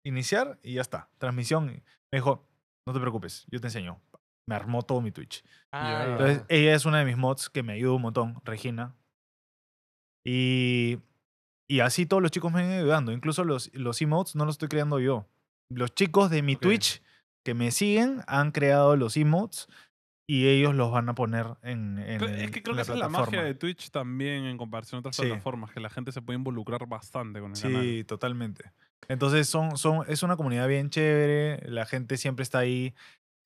iniciar 0.05 0.59
y 0.63 0.75
ya 0.75 0.81
está, 0.81 1.09
transmisión. 1.17 1.65
Me 1.65 1.83
dijo, 2.19 2.47
no 2.85 2.93
te 2.93 2.99
preocupes, 3.01 3.45
yo 3.51 3.59
te 3.59 3.67
enseño. 3.67 4.01
Me 4.47 4.55
armó 4.55 4.81
todo 4.81 5.01
mi 5.01 5.11
Twitch. 5.11 5.43
Ah. 5.71 6.05
Entonces, 6.07 6.43
ella 6.47 6.73
es 6.73 6.85
una 6.85 6.99
de 6.99 7.05
mis 7.05 7.17
mods 7.17 7.49
que 7.49 7.63
me 7.63 7.73
ayuda 7.73 7.93
un 7.95 8.01
montón, 8.01 8.39
Regina. 8.45 8.95
Y, 10.25 10.99
y 11.69 11.79
así 11.81 12.05
todos 12.05 12.21
los 12.21 12.31
chicos 12.31 12.51
me 12.51 12.61
han 12.61 12.71
ido 12.71 12.79
ayudando. 12.79 13.11
Incluso 13.11 13.43
los, 13.43 13.73
los 13.73 14.01
emotes 14.01 14.35
no 14.35 14.45
los 14.45 14.55
estoy 14.55 14.69
creando 14.69 14.99
yo. 14.99 15.27
Los 15.69 15.93
chicos 15.93 16.29
de 16.29 16.41
mi 16.41 16.55
Ok. 16.55 16.61
Twitch 16.61 17.01
que 17.45 17.53
me 17.53 17.71
siguen 17.71 18.21
han 18.27 18.51
creado 18.51 18.95
los 18.95 19.15
emotes 19.17 19.67
y 20.29 20.47
ellos 20.47 20.75
los 20.75 20.91
van 20.91 21.07
a 21.07 21.15
poner 21.15 21.45
en, 21.61 21.97
en 21.99 22.21
es 22.21 22.51
que 22.51 22.61
creo 22.61 22.73
en 22.73 22.77
que 22.77 22.81
esa 22.81 22.93
es 22.93 22.99
la 22.99 23.07
magia 23.07 23.41
de 23.43 23.53
Twitch 23.53 23.89
también 23.91 24.43
en 24.45 24.57
comparación 24.57 24.97
a 24.97 24.99
otras 24.99 25.15
Sí. 25.15 25.23
plataformas, 25.23 25.71
que 25.71 25.79
la 25.79 25.89
gente 25.89 26.11
se 26.11 26.21
puede 26.21 26.37
involucrar 26.37 26.85
bastante 26.87 27.39
con 27.39 27.53
el 27.55 27.61
canal. 27.61 27.81
Sí, 27.81 28.03
totalmente. 28.03 28.71
Entonces 29.07 29.47
son, 29.47 29.77
son, 29.77 30.05
es 30.09 30.23
una 30.23 30.35
comunidad 30.35 30.67
bien 30.67 30.89
chévere, 30.89 31.69
la 31.69 31.85
gente 31.85 32.17
siempre 32.17 32.43
está 32.43 32.59
ahí, 32.59 32.93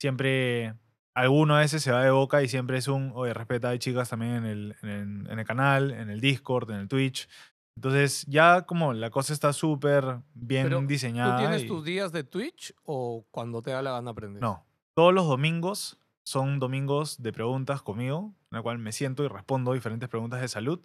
siempre, 0.01 0.73
alguno 1.13 1.55
a 1.55 1.59
veces 1.59 1.83
se 1.83 1.91
va 1.91 2.03
de 2.03 2.11
boca 2.11 2.41
y 2.43 2.47
siempre 2.47 2.77
es 2.77 2.87
un, 2.87 3.11
oye, 3.15 3.33
respeta, 3.33 3.69
hay 3.69 3.79
chicas 3.79 4.09
también 4.09 4.33
en 4.33 4.45
el, 4.45 4.75
en, 4.81 4.89
el, 4.89 5.31
en 5.31 5.39
el 5.39 5.45
canal, 5.45 5.91
en 5.91 6.09
el 6.09 6.19
Discord, 6.21 6.71
en 6.71 6.77
el 6.77 6.87
Twitch. 6.87 7.27
Entonces 7.75 8.25
ya 8.27 8.63
como 8.63 8.93
la 8.93 9.09
cosa 9.09 9.33
está 9.33 9.53
súper 9.53 10.19
bien 10.33 10.63
Pero, 10.63 10.81
diseñada. 10.81 11.35
¿Tú 11.37 11.41
tienes 11.43 11.63
y- 11.63 11.67
tus 11.67 11.83
días 11.85 12.11
de 12.11 12.23
Twitch 12.23 12.73
o 12.83 13.25
cuando 13.31 13.61
te 13.61 13.71
da 13.71 13.81
la 13.81 13.91
gana 13.91 14.11
aprendes? 14.11 14.41
No, 14.41 14.65
todos 14.93 15.13
los 15.13 15.25
domingos 15.27 15.97
son 16.23 16.59
domingos 16.59 17.21
de 17.21 17.31
preguntas 17.33 17.81
conmigo, 17.81 18.33
en 18.51 18.57
la 18.57 18.61
cual 18.61 18.77
me 18.77 18.91
siento 18.91 19.23
y 19.23 19.27
respondo 19.27 19.73
diferentes 19.73 20.07
preguntas 20.09 20.41
de 20.41 20.47
salud. 20.47 20.79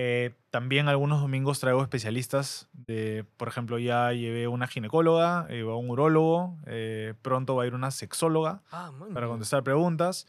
Eh, 0.00 0.30
también 0.50 0.86
algunos 0.86 1.20
domingos 1.20 1.58
traigo 1.58 1.82
especialistas 1.82 2.68
de, 2.72 3.24
por 3.36 3.48
ejemplo, 3.48 3.80
ya 3.80 4.12
llevé 4.12 4.46
una 4.46 4.68
ginecóloga, 4.68 5.46
eh, 5.50 5.64
va 5.64 5.74
un 5.76 5.90
urólogo, 5.90 6.56
eh, 6.66 7.14
pronto 7.20 7.56
va 7.56 7.64
a 7.64 7.66
ir 7.66 7.74
una 7.74 7.90
sexóloga 7.90 8.62
Ah, 8.70 8.92
para 9.12 9.26
contestar 9.26 9.64
preguntas. 9.64 10.28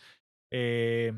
eh, 0.51 1.13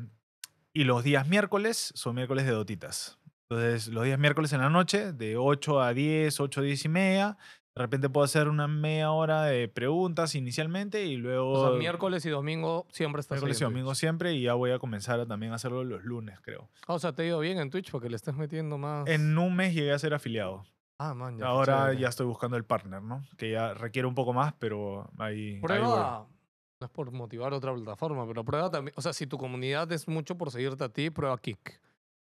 y 0.74 0.84
los 0.84 1.02
días 1.02 1.26
miércoles 1.28 1.92
son 1.94 2.14
miércoles 2.14 2.44
de 2.44 2.52
dotitas. 2.52 3.18
Entonces, 3.48 3.88
los 3.88 4.04
días 4.04 4.18
miércoles 4.18 4.52
en 4.52 4.60
la 4.60 4.68
noche, 4.70 5.12
de 5.14 5.36
8 5.38 5.80
a 5.80 5.94
10, 5.94 6.38
8 6.40 6.60
a 6.60 6.64
10 6.64 6.84
y 6.84 6.88
media, 6.90 7.38
de 7.74 7.80
repente 7.80 8.10
puedo 8.10 8.24
hacer 8.24 8.48
una 8.48 8.68
media 8.68 9.12
hora 9.12 9.44
de 9.44 9.66
preguntas 9.66 10.34
inicialmente 10.34 11.06
y 11.06 11.16
luego... 11.16 11.52
O 11.52 11.70
sea, 11.70 11.78
miércoles 11.78 12.24
y 12.26 12.30
domingo 12.30 12.86
siempre 12.90 13.20
estás 13.20 13.36
miércoles 13.36 13.60
y 13.60 13.64
domingo 13.64 13.94
siempre 13.94 14.34
y 14.34 14.42
ya 14.42 14.54
voy 14.54 14.72
a 14.72 14.78
comenzar 14.78 15.20
a 15.20 15.26
también 15.26 15.52
hacerlo 15.52 15.82
los 15.82 16.04
lunes, 16.04 16.38
creo. 16.42 16.68
Ah, 16.86 16.94
o 16.94 16.98
sea, 16.98 17.14
te 17.14 17.22
ha 17.22 17.26
ido 17.26 17.38
bien 17.40 17.58
en 17.58 17.70
Twitch 17.70 17.90
porque 17.90 18.10
le 18.10 18.16
estás 18.16 18.36
metiendo 18.36 18.76
más. 18.76 19.08
En 19.08 19.38
un 19.38 19.56
mes 19.56 19.74
llegué 19.74 19.92
a 19.92 19.98
ser 19.98 20.12
afiliado. 20.12 20.64
Ah, 20.98 21.14
man, 21.14 21.38
ya. 21.38 21.46
Ahora 21.46 21.94
ya 21.94 22.08
estoy 22.08 22.26
buscando 22.26 22.56
el 22.58 22.64
partner, 22.64 23.02
¿no? 23.02 23.24
Que 23.38 23.50
ya 23.50 23.72
requiere 23.72 24.06
un 24.06 24.14
poco 24.14 24.34
más, 24.34 24.52
pero 24.58 25.10
ahí... 25.18 25.58
Prueba. 25.60 26.26
No 26.78 26.86
es 26.86 26.90
por 26.90 27.10
motivar 27.10 27.54
otra 27.54 27.72
plataforma, 27.72 28.26
pero 28.26 28.44
prueba 28.44 28.70
también. 28.70 28.92
O 28.96 29.02
sea, 29.02 29.12
si 29.12 29.26
tu 29.26 29.38
comunidad 29.38 29.90
es 29.92 30.08
mucho 30.08 30.36
por 30.36 30.50
seguirte 30.50 30.84
a 30.84 30.88
ti, 30.90 31.10
prueba 31.10 31.38
Kick. 31.38 31.80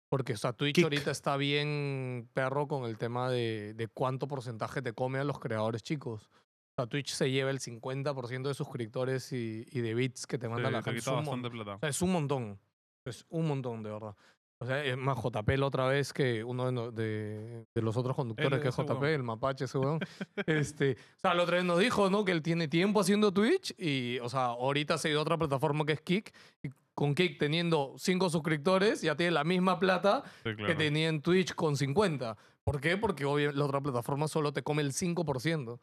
Porque, 0.09 0.35
o 0.35 0.37
sea, 0.37 0.53
Twitch 0.53 0.77
Kick. 0.77 0.85
ahorita 0.85 1.11
está 1.11 1.37
bien 1.37 2.29
perro 2.33 2.69
con 2.69 2.85
el 2.85 2.97
tema 2.97 3.29
de, 3.31 3.75
de 3.75 3.89
cuánto 3.89 4.29
porcentaje 4.29 4.83
te 4.83 4.93
come 4.93 5.19
a 5.19 5.25
los 5.25 5.41
creadores 5.41 5.83
chicos. 5.83 6.31
O 6.79 6.83
sea, 6.83 6.87
Twitch 6.87 7.13
se 7.13 7.31
lleva 7.31 7.51
el 7.51 7.59
50% 7.59 8.49
de 8.49 8.55
suscriptores 8.55 9.33
y, 9.33 9.67
y 9.71 9.81
de 9.81 9.95
bits 9.95 10.27
que 10.27 10.39
te 10.39 10.49
manda 10.49 10.69
Sí, 10.69 10.73
la 10.73 10.83
te 10.83 10.91
gente. 10.93 11.01
Es 11.01 11.07
un, 11.07 11.69
o 11.69 11.79
sea, 11.79 11.89
es 11.89 12.03
un 12.03 12.13
montón. 12.13 12.61
Es 13.05 13.25
un 13.31 13.49
montón, 13.49 13.83
de 13.83 13.91
verdad. 13.91 14.15
O 14.59 14.65
sea, 14.65 14.83
es 14.83 14.97
más 14.97 15.19
JP 15.23 15.49
la 15.59 15.67
otra 15.67 15.87
vez 15.87 16.15
que 16.15 16.43
uno 16.43 16.71
de, 16.71 17.03
de, 17.03 17.67
de 17.75 17.83
los 17.83 17.97
otros 17.97 18.17
conductores 18.17 18.59
que 18.61 18.69
es 18.69 18.77
JP, 18.77 19.03
el 19.05 19.23
mapache 19.23 19.67
ese 19.67 19.77
weón. 19.77 20.01
este, 20.47 20.93
o 20.93 21.21
sea, 21.21 21.35
la 21.35 21.43
otra 21.43 21.57
vez 21.57 21.65
nos 21.65 21.79
dijo, 21.79 22.09
¿no? 22.09 22.25
Que 22.25 22.33
él 22.33 22.43
tiene 22.43 22.67
tiempo 22.67 23.01
haciendo 23.01 23.33
Twitch 23.33 23.75
y, 23.79 24.19
o 24.21 24.31
sea, 24.31 24.47
ahorita 24.47 24.97
se 24.97 25.09
ha 25.09 25.11
ido 25.11 25.21
a 25.21 25.23
otra 25.23 25.37
plataforma 25.37 25.85
que 25.85 25.93
es 25.93 26.01
Kick 26.01 26.35
y 26.63 26.71
con 26.97 27.15
Kick 27.15 27.39
teniendo 27.39 27.95
5 27.99 28.31
suscriptores 28.31 29.03
ya 29.03 29.15
tiene 29.17 29.33
la 29.33 29.45
misma 29.45 29.79
plata 29.79 30.25
Sí, 30.43 30.51
que 30.51 30.57
claro. 30.57 30.77
tenía 30.77 31.09
en 31.09 31.21
Twitch 31.21 31.55
con 31.55 31.77
50. 31.77 32.37
¿Por 32.65 32.81
qué? 32.81 32.97
Porque 32.97 33.25
la 33.53 33.65
otra 33.67 33.81
plataforma 33.83 34.27
solo 34.29 34.53
te 34.53 34.63
come 34.63 34.83
el 34.83 34.93
5%. 34.93 35.79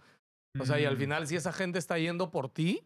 O 0.60 0.66
sea, 0.66 0.80
y 0.80 0.86
al 0.86 0.96
Mm. 0.96 1.00
final, 1.00 1.28
si 1.28 1.36
esa 1.36 1.54
gente 1.54 1.78
está 1.80 1.98
yendo 2.00 2.32
por 2.32 2.50
ti 2.50 2.84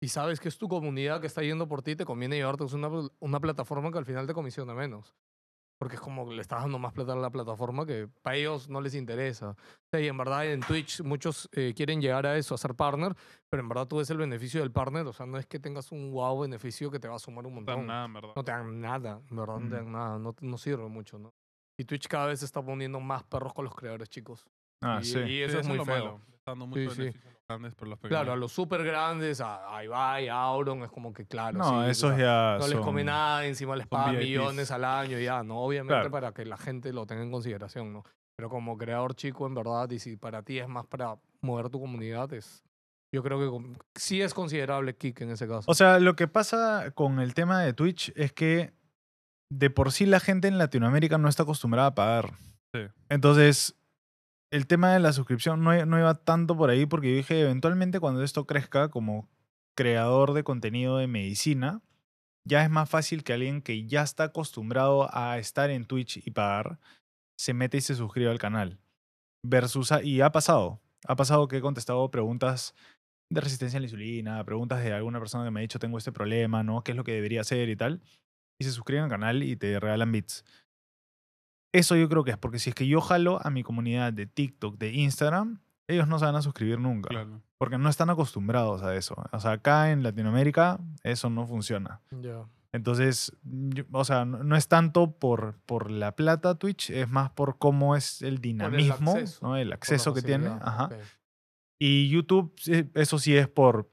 y 0.00 0.08
sabes 0.08 0.38
que 0.40 0.48
es 0.48 0.56
tu 0.56 0.68
comunidad 0.68 1.20
que 1.20 1.26
está 1.26 1.42
yendo 1.42 1.66
por 1.68 1.82
ti, 1.82 1.96
te 1.96 2.04
conviene 2.04 2.36
llevarte 2.36 2.62
una, 2.74 2.88
pl- 2.88 3.10
una 3.20 3.40
plataforma 3.40 3.90
que 3.90 3.98
al 3.98 4.04
final 4.06 4.26
te 4.26 4.34
comisiona 4.34 4.72
menos. 4.72 5.12
Porque 5.84 5.96
es 5.96 6.00
como 6.00 6.26
que 6.26 6.34
le 6.34 6.40
estás 6.40 6.62
dando 6.62 6.78
más 6.78 6.94
plata 6.94 7.12
a 7.12 7.16
la 7.16 7.28
plataforma 7.28 7.84
que 7.84 8.08
para 8.22 8.36
ellos 8.36 8.70
no 8.70 8.80
les 8.80 8.94
interesa. 8.94 9.54
Y 9.92 10.06
en 10.06 10.16
verdad 10.16 10.46
en 10.46 10.60
Twitch 10.60 11.02
muchos 11.02 11.46
eh, 11.52 11.74
quieren 11.76 12.00
llegar 12.00 12.24
a 12.24 12.38
eso, 12.38 12.54
a 12.54 12.58
ser 12.58 12.74
partner, 12.74 13.14
pero 13.50 13.62
en 13.62 13.68
verdad 13.68 13.86
tú 13.86 13.98
ves 13.98 14.08
el 14.08 14.16
beneficio 14.16 14.60
del 14.62 14.72
partner. 14.72 15.06
O 15.06 15.12
sea, 15.12 15.26
no 15.26 15.36
es 15.36 15.44
que 15.44 15.58
tengas 15.58 15.92
un 15.92 16.10
wow 16.10 16.40
beneficio 16.40 16.90
que 16.90 16.98
te 16.98 17.06
va 17.06 17.16
a 17.16 17.18
sumar 17.18 17.46
un 17.46 17.54
No 17.56 17.60
te 17.66 17.70
dan 17.72 17.80
montón. 17.80 17.86
nada, 17.86 18.04
en 18.06 18.12
verdad. 18.14 18.32
No 18.34 18.44
te 18.44 18.50
dan 18.52 18.80
nada, 18.80 19.20
en 19.30 19.36
verdad, 19.36 19.54
no 19.58 19.60
te 19.60 19.66
Mm. 19.66 19.70
dan 19.84 19.92
nada. 19.92 20.18
No, 20.18 20.34
no 20.40 20.56
sirve 20.56 20.88
mucho, 20.88 21.18
¿no? 21.18 21.34
Y 21.78 21.84
Twitch 21.84 22.08
cada 22.08 22.28
vez 22.28 22.38
se 22.38 22.46
está 22.46 22.62
poniendo 22.64 22.98
más 22.98 23.22
perros 23.24 23.52
con 23.52 23.66
los 23.66 23.74
creadores 23.74 24.08
chicos. 24.08 24.46
Ah, 24.82 25.00
y, 25.02 25.04
sí. 25.04 25.18
y 25.18 25.42
eso 25.42 25.52
Sí, 25.52 25.58
es 25.60 25.66
muy 25.68 25.76
feo. 25.84 25.86
malo. 25.86 26.20
Dando 26.46 26.66
mucho 26.66 26.90
Sí, 26.94 27.12
sí. 27.12 27.18
Grandes, 27.48 27.74
pero 27.74 27.90
los 27.90 27.98
pequeños. 27.98 28.20
Claro, 28.22 28.32
a 28.32 28.36
los 28.36 28.52
súper 28.52 28.82
grandes, 28.84 29.40
a, 29.42 29.76
a 29.76 29.84
Ibai, 29.84 30.28
a 30.28 30.40
Auron, 30.42 30.82
es 30.82 30.90
como 30.90 31.12
que 31.12 31.26
claro. 31.26 31.58
No, 31.58 31.84
sí, 31.84 31.90
esos 31.90 32.16
ya 32.16 32.56
No 32.58 32.66
les 32.68 32.78
come 32.78 33.04
nada, 33.04 33.44
encima 33.44 33.76
les 33.76 33.86
pagan 33.86 34.14
VIPs. 34.16 34.24
millones 34.26 34.70
al 34.70 34.84
año, 34.84 35.18
ya, 35.18 35.42
¿no? 35.42 35.58
Obviamente 35.60 35.92
Claro. 35.94 36.10
para 36.10 36.32
que 36.32 36.46
la 36.46 36.56
gente 36.56 36.92
lo 36.92 37.04
tenga 37.06 37.22
en 37.22 37.30
consideración, 37.30 37.92
¿no? 37.92 38.02
Pero 38.36 38.48
como 38.48 38.78
creador 38.78 39.14
chico, 39.14 39.46
en 39.46 39.54
verdad, 39.54 39.90
y 39.90 39.98
si 39.98 40.16
para 40.16 40.42
ti 40.42 40.58
es 40.58 40.68
más 40.68 40.86
para 40.86 41.16
mover 41.42 41.68
tu 41.68 41.78
comunidad, 41.80 42.32
es, 42.32 42.64
yo 43.14 43.22
creo 43.22 43.38
que 43.38 43.48
con- 43.50 43.78
sí 43.94 44.22
es 44.22 44.32
considerable 44.32 44.96
kick 44.96 45.20
en 45.20 45.30
ese 45.30 45.46
caso. 45.46 45.70
O 45.70 45.74
sea, 45.74 45.98
lo 46.00 46.16
que 46.16 46.26
pasa 46.26 46.92
con 46.94 47.20
el 47.20 47.34
tema 47.34 47.60
de 47.60 47.74
Twitch 47.74 48.10
es 48.16 48.32
que 48.32 48.72
de 49.52 49.68
por 49.68 49.92
sí 49.92 50.06
la 50.06 50.18
gente 50.18 50.48
en 50.48 50.56
Latinoamérica 50.56 51.18
no 51.18 51.28
está 51.28 51.42
acostumbrada 51.42 51.88
a 51.88 51.94
pagar. 51.94 52.32
Sí. 52.74 52.80
Entonces, 53.10 53.76
el 54.54 54.68
tema 54.68 54.92
de 54.92 55.00
la 55.00 55.12
suscripción 55.12 55.64
no, 55.64 55.84
no 55.84 55.98
iba 55.98 56.14
tanto 56.14 56.56
por 56.56 56.70
ahí 56.70 56.86
porque 56.86 57.10
yo 57.10 57.16
dije, 57.16 57.40
eventualmente 57.40 57.98
cuando 57.98 58.22
esto 58.22 58.46
crezca 58.46 58.88
como 58.88 59.28
creador 59.76 60.32
de 60.32 60.44
contenido 60.44 60.98
de 60.98 61.08
medicina, 61.08 61.82
ya 62.46 62.62
es 62.62 62.70
más 62.70 62.88
fácil 62.88 63.24
que 63.24 63.32
alguien 63.32 63.62
que 63.62 63.84
ya 63.86 64.02
está 64.02 64.24
acostumbrado 64.24 65.08
a 65.12 65.38
estar 65.38 65.70
en 65.70 65.86
Twitch 65.86 66.24
y 66.24 66.30
pagar, 66.30 66.78
se 67.36 67.52
mete 67.52 67.78
y 67.78 67.80
se 67.80 67.96
suscriba 67.96 68.30
al 68.30 68.38
canal. 68.38 68.78
Versus, 69.44 69.92
y 70.04 70.20
ha 70.20 70.30
pasado, 70.30 70.80
ha 71.08 71.16
pasado 71.16 71.48
que 71.48 71.56
he 71.56 71.60
contestado 71.60 72.08
preguntas 72.12 72.76
de 73.32 73.40
resistencia 73.40 73.78
a 73.78 73.80
la 73.80 73.86
insulina, 73.86 74.44
preguntas 74.44 74.84
de 74.84 74.92
alguna 74.92 75.18
persona 75.18 75.44
que 75.44 75.50
me 75.50 75.60
ha 75.60 75.62
dicho 75.62 75.80
tengo 75.80 75.98
este 75.98 76.12
problema, 76.12 76.62
¿no? 76.62 76.84
¿Qué 76.84 76.92
es 76.92 76.96
lo 76.96 77.02
que 77.02 77.12
debería 77.12 77.40
hacer 77.40 77.68
y 77.68 77.74
tal? 77.74 78.02
Y 78.60 78.64
se 78.64 78.70
suscriben 78.70 79.02
al 79.02 79.10
canal 79.10 79.42
y 79.42 79.56
te 79.56 79.80
regalan 79.80 80.12
bits. 80.12 80.44
Eso 81.74 81.96
yo 81.96 82.08
creo 82.08 82.24
que 82.24 82.30
es, 82.30 82.38
porque 82.38 82.58
si 82.58 82.70
es 82.70 82.74
que 82.74 82.86
yo 82.86 83.00
jalo 83.00 83.40
a 83.44 83.50
mi 83.50 83.62
comunidad 83.62 84.12
de 84.12 84.26
TikTok, 84.26 84.78
de 84.78 84.92
Instagram, 84.92 85.58
ellos 85.88 86.08
no 86.08 86.18
se 86.18 86.24
van 86.24 86.36
a 86.36 86.40
suscribir 86.42 86.78
nunca, 86.78 87.08
Claro. 87.10 87.42
porque 87.58 87.76
no 87.78 87.88
están 87.90 88.08
acostumbrados 88.10 88.82
a 88.82 88.94
eso. 88.96 89.16
O 89.32 89.40
sea, 89.40 89.52
acá 89.52 89.90
en 89.90 90.02
Latinoamérica 90.02 90.78
eso 91.02 91.28
no 91.30 91.46
funciona. 91.46 92.00
Entonces, 92.72 93.32
yo- 93.44 93.84
o 93.92 94.04
sea, 94.04 94.24
no, 94.24 94.42
no 94.42 94.56
es 94.56 94.66
tanto 94.68 95.12
por, 95.12 95.58
por 95.66 95.90
la 95.90 96.16
plata 96.16 96.54
Twitch, 96.56 96.90
es 96.90 97.08
más 97.08 97.30
por 97.30 97.58
cómo 97.58 97.94
es 97.96 98.22
el 98.22 98.38
dinamismo, 98.40 99.12
acceso, 99.12 99.46
¿no? 99.46 99.56
el 99.56 99.72
acceso 99.72 100.12
que 100.14 100.22
tiene. 100.22 100.48
Ajá. 100.48 100.90
Y 101.78 102.08
YouTube, 102.08 102.52
eso 102.94 103.18
sí 103.18 103.36
es 103.36 103.46
por 103.48 103.90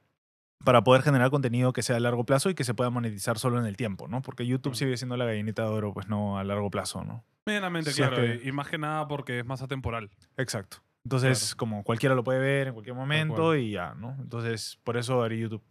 para 0.64 0.84
poder 0.84 1.02
generar 1.02 1.30
contenido 1.32 1.74
que 1.74 1.82
sea 1.84 1.96
a 1.98 2.00
largo 2.00 2.24
plazo 2.26 2.50
y 2.50 2.56
que 2.56 2.64
se 2.64 2.74
pueda 2.74 2.90
monetizar 2.90 3.38
solo 3.40 3.60
en 3.60 3.66
el 3.66 3.78
tiempo, 3.78 4.08
¿no? 4.08 4.22
Porque 4.22 4.46
YouTube 4.46 4.74
Mm. 4.74 4.76
sigue 4.76 4.98
siendo 4.98 5.18
la 5.18 5.26
gallinita 5.26 5.64
de 5.64 5.70
oro, 5.70 5.94
pues 5.94 6.08
no 6.08 6.38
a 6.38 6.44
largo 6.44 6.70
plazo, 6.70 7.04
¿no? 7.04 7.24
Medianamente, 7.48 7.92
Si 7.92 8.02
es 8.02 8.08
claro. 8.08 8.24
que- 8.24 8.42
y- 8.44 8.50
Y 8.50 8.52
más 8.52 8.68
que 8.70 8.78
nada 8.78 9.08
porque 9.08 9.40
es 9.40 9.46
más 9.46 9.62
atemporal. 9.62 10.10
Exacto. 10.38 10.78
Entonces, 11.04 11.56
como 11.56 11.84
cualquiera 11.84 12.14
lo 12.14 12.24
puede 12.24 12.40
ver 12.40 12.68
en 12.68 12.74
cualquier 12.74 12.96
momento 12.96 13.56
y 13.56 13.72
ya, 13.72 13.96
¿no? 13.96 14.16
Entonces, 14.20 14.78
por 14.84 14.98
eso 14.98 15.24
haré 15.24 15.40
YouTube. 15.40 15.64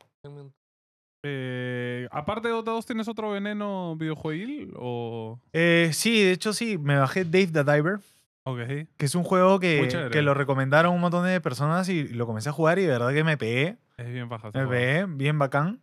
Eh, 1.24 2.08
aparte 2.10 2.48
de 2.48 2.54
Dota 2.54 2.70
2, 2.70 2.86
¿tienes 2.86 3.06
otro 3.08 3.30
veneno 3.30 3.94
videojueguil? 3.96 4.72
O... 4.76 5.38
Eh, 5.52 5.90
sí, 5.92 6.22
de 6.22 6.32
hecho 6.32 6.52
sí, 6.52 6.78
me 6.78 6.96
bajé 6.98 7.24
Dave 7.24 7.48
the 7.48 7.62
Diver, 7.64 8.00
Ok. 8.44 8.58
que 8.96 9.04
es 9.06 9.14
un 9.14 9.22
juego 9.22 9.60
que, 9.60 10.08
que 10.10 10.22
lo 10.22 10.32
recomendaron 10.32 10.94
un 10.94 11.00
montón 11.00 11.26
de 11.26 11.40
personas 11.42 11.88
y 11.90 12.08
lo 12.08 12.26
comencé 12.26 12.48
a 12.48 12.52
jugar 12.52 12.78
y 12.78 12.82
de 12.82 12.88
verdad 12.88 13.12
que 13.12 13.22
me 13.22 13.36
pegué, 13.36 13.76
Es 14.00 14.12
bien 14.12 14.28
baja. 14.28 14.50
me 14.52 15.06
bien 15.06 15.38
bacán. 15.38 15.82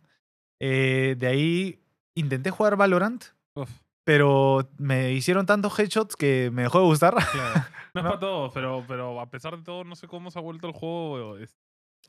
Eh, 0.60 1.14
de 1.18 1.26
ahí 1.26 1.80
intenté 2.16 2.50
jugar 2.50 2.76
Valorant, 2.76 3.24
Uf, 3.54 3.70
pero 4.04 4.68
me 4.78 5.12
hicieron 5.12 5.46
tantos 5.46 5.78
headshots 5.78 6.16
que 6.16 6.50
me 6.52 6.62
dejó 6.62 6.80
de 6.80 6.86
gustar. 6.86 7.14
claro. 7.14 7.64
No 7.94 8.02
es 8.02 8.06
para 8.06 8.18
todos, 8.20 8.52
pero, 8.52 8.84
pero 8.86 9.18
a 9.18 9.30
pesar 9.30 9.56
de 9.56 9.62
todo, 9.62 9.82
no 9.82 9.96
sé 9.96 10.06
cómo 10.08 10.30
se 10.30 10.38
ha 10.38 10.42
vuelto 10.42 10.66
el 10.66 10.74
juego. 10.74 11.38
es- 11.38 11.56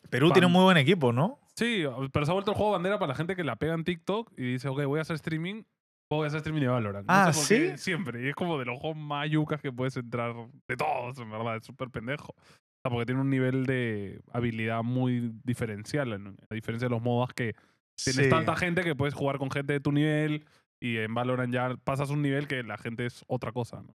Perú 0.09 0.29
tiene 0.31 0.45
un 0.47 0.51
muy 0.51 0.63
buen 0.63 0.77
equipo, 0.77 1.13
¿no? 1.13 1.39
Sí, 1.55 1.83
pero 2.11 2.25
se 2.25 2.31
ha 2.31 2.33
vuelto 2.33 2.51
el 2.51 2.57
juego 2.57 2.73
bandera 2.73 2.99
para 2.99 3.09
la 3.09 3.15
gente 3.15 3.35
que 3.35 3.43
la 3.45 3.55
pega 3.55 3.73
en 3.75 3.83
TikTok 3.85 4.31
y 4.37 4.53
dice, 4.53 4.67
ok, 4.67 4.83
voy 4.85 4.99
a 4.99 5.03
hacer 5.03 5.15
streaming. 5.15 5.63
Voy 6.11 6.25
a 6.25 6.27
hacer 6.27 6.37
streaming 6.39 6.61
de 6.61 6.67
Valorant. 6.67 7.07
No 7.07 7.13
Ah, 7.13 7.31
sé 7.33 7.39
por 7.39 7.47
qué, 7.47 7.77
¿sí? 7.77 7.83
Siempre. 7.83 8.23
Y 8.25 8.29
es 8.29 8.35
como 8.35 8.59
de 8.59 8.65
los 8.65 8.77
juegos 8.79 8.97
más 8.97 9.29
yucas 9.29 9.61
que 9.61 9.71
puedes 9.71 9.95
entrar 9.95 10.33
de 10.67 10.75
todos, 10.77 11.17
en 11.19 11.31
verdad. 11.31 11.55
Es 11.57 11.65
súper 11.65 11.89
pendejo. 11.89 12.35
Porque 12.83 13.05
tiene 13.05 13.21
un 13.21 13.29
nivel 13.29 13.65
de 13.65 14.21
habilidad 14.31 14.83
muy 14.83 15.33
diferencial. 15.43 16.13
en- 16.13 16.37
A 16.49 16.53
diferencia 16.55 16.87
de 16.87 16.91
los 16.95 17.01
MOBAs 17.01 17.33
que 17.33 17.53
tienes 18.03 18.25
Sí. 18.25 18.29
tanta 18.29 18.55
gente 18.55 18.83
que 18.83 18.95
puedes 18.95 19.13
jugar 19.13 19.37
con 19.37 19.51
gente 19.51 19.73
de 19.73 19.79
tu 19.79 19.91
nivel 19.91 20.45
y 20.81 20.97
en 20.97 21.13
Valorant 21.13 21.53
ya 21.53 21.75
pasas 21.83 22.09
un 22.09 22.21
nivel 22.21 22.47
que 22.47 22.63
la 22.63 22.77
gente 22.77 23.05
es 23.05 23.23
otra 23.27 23.51
cosa. 23.51 23.81
¿no? 23.81 23.93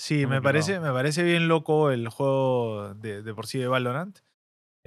Sí, 0.00 0.26
me 0.26 0.40
parece, 0.42 0.78
me 0.80 0.92
parece 0.92 1.22
bien 1.24 1.48
loco 1.48 1.90
el 1.90 2.08
juego 2.08 2.94
de, 2.94 3.22
de 3.22 3.34
por 3.34 3.46
sí 3.46 3.58
de 3.58 3.66
Valorant. 3.68 4.18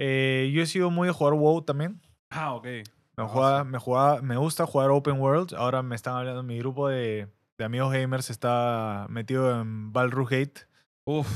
Eh, 0.00 0.50
yo 0.54 0.62
he 0.62 0.66
sido 0.66 0.90
muy 0.90 1.08
de 1.08 1.12
jugar 1.14 1.34
WoW 1.34 1.62
también. 1.62 2.00
Ah, 2.30 2.54
ok. 2.54 2.64
Me, 2.64 2.82
Ah, 3.24 3.26
jugaba- 3.26 3.64
me, 3.64 3.78
jugaba- 3.78 4.22
me 4.22 4.36
gusta 4.36 4.64
jugar 4.66 4.90
Open 4.90 5.18
World. 5.20 5.54
Ahora 5.54 5.82
me 5.82 5.96
están 5.96 6.14
hablando, 6.16 6.42
mi 6.42 6.58
grupo 6.58 6.88
de, 6.88 7.28
de 7.58 7.64
amigos 7.64 7.92
gamers 7.92 8.30
está 8.30 9.06
metido 9.10 9.60
en 9.60 9.92
Balrog 9.92 10.30
Gate, 10.30 10.66
Uf, 11.04 11.26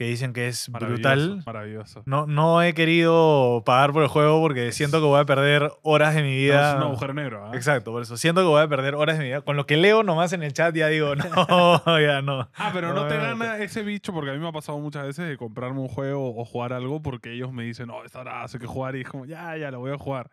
que 0.00 0.06
dicen 0.06 0.32
que 0.32 0.48
es 0.48 0.70
maravilloso. 0.70 1.02
brutal. 1.02 1.42
Maravilloso. 1.44 2.02
No, 2.06 2.26
no 2.26 2.62
he 2.62 2.72
querido 2.72 3.62
pagar 3.66 3.92
por 3.92 4.02
el 4.02 4.08
juego 4.08 4.40
porque 4.40 4.72
siento 4.72 4.98
que 4.98 5.04
voy 5.04 5.20
a 5.20 5.26
perder 5.26 5.70
horas 5.82 6.14
de 6.14 6.22
mi 6.22 6.30
No, 6.30 6.36
vida. 6.36 6.70
es 6.70 6.76
un 6.76 6.82
agujero 6.84 7.12
negro. 7.12 7.44
¿ah? 7.44 7.50
Exacto, 7.54 7.92
por 7.92 8.00
eso. 8.00 8.16
Siento 8.16 8.40
que 8.40 8.46
voy 8.46 8.62
a 8.62 8.66
perder 8.66 8.94
horas 8.94 9.18
de 9.18 9.24
mi 9.24 9.28
vida. 9.28 9.42
Con 9.42 9.58
lo 9.58 9.66
que 9.66 9.76
leo 9.76 10.02
nomás 10.02 10.32
en 10.32 10.42
el 10.42 10.54
chat 10.54 10.74
ya 10.74 10.86
digo, 10.88 11.14
no, 11.16 11.24
ya 12.00 12.22
no. 12.22 12.48
Ah, 12.56 12.70
pero 12.72 12.94
no, 12.94 13.06
te 13.08 13.18
me 13.18 13.20
gana 13.24 13.58
ese 13.58 13.82
bicho 13.82 14.14
porque 14.14 14.30
a 14.30 14.32
mí 14.32 14.38
me 14.38 14.48
ha 14.48 14.52
pasado 14.52 14.78
muchas 14.78 15.04
veces 15.04 15.28
de 15.28 15.36
comprarme 15.36 15.80
un 15.80 15.88
juego 15.88 16.34
o 16.34 16.46
jugar 16.46 16.72
algo 16.72 17.02
porque 17.02 17.34
ellos 17.34 17.52
me 17.52 17.64
dicen, 17.64 17.88
no, 17.88 18.02
esta 18.02 18.20
hora 18.20 18.42
hace 18.42 18.58
que 18.58 18.66
jugar 18.66 18.96
y 18.96 19.02
es 19.02 19.08
como, 19.08 19.26
ya, 19.26 19.54
ya, 19.58 19.70
lo 19.70 19.80
voy 19.80 19.92
a 19.92 19.98
jugar. 19.98 20.30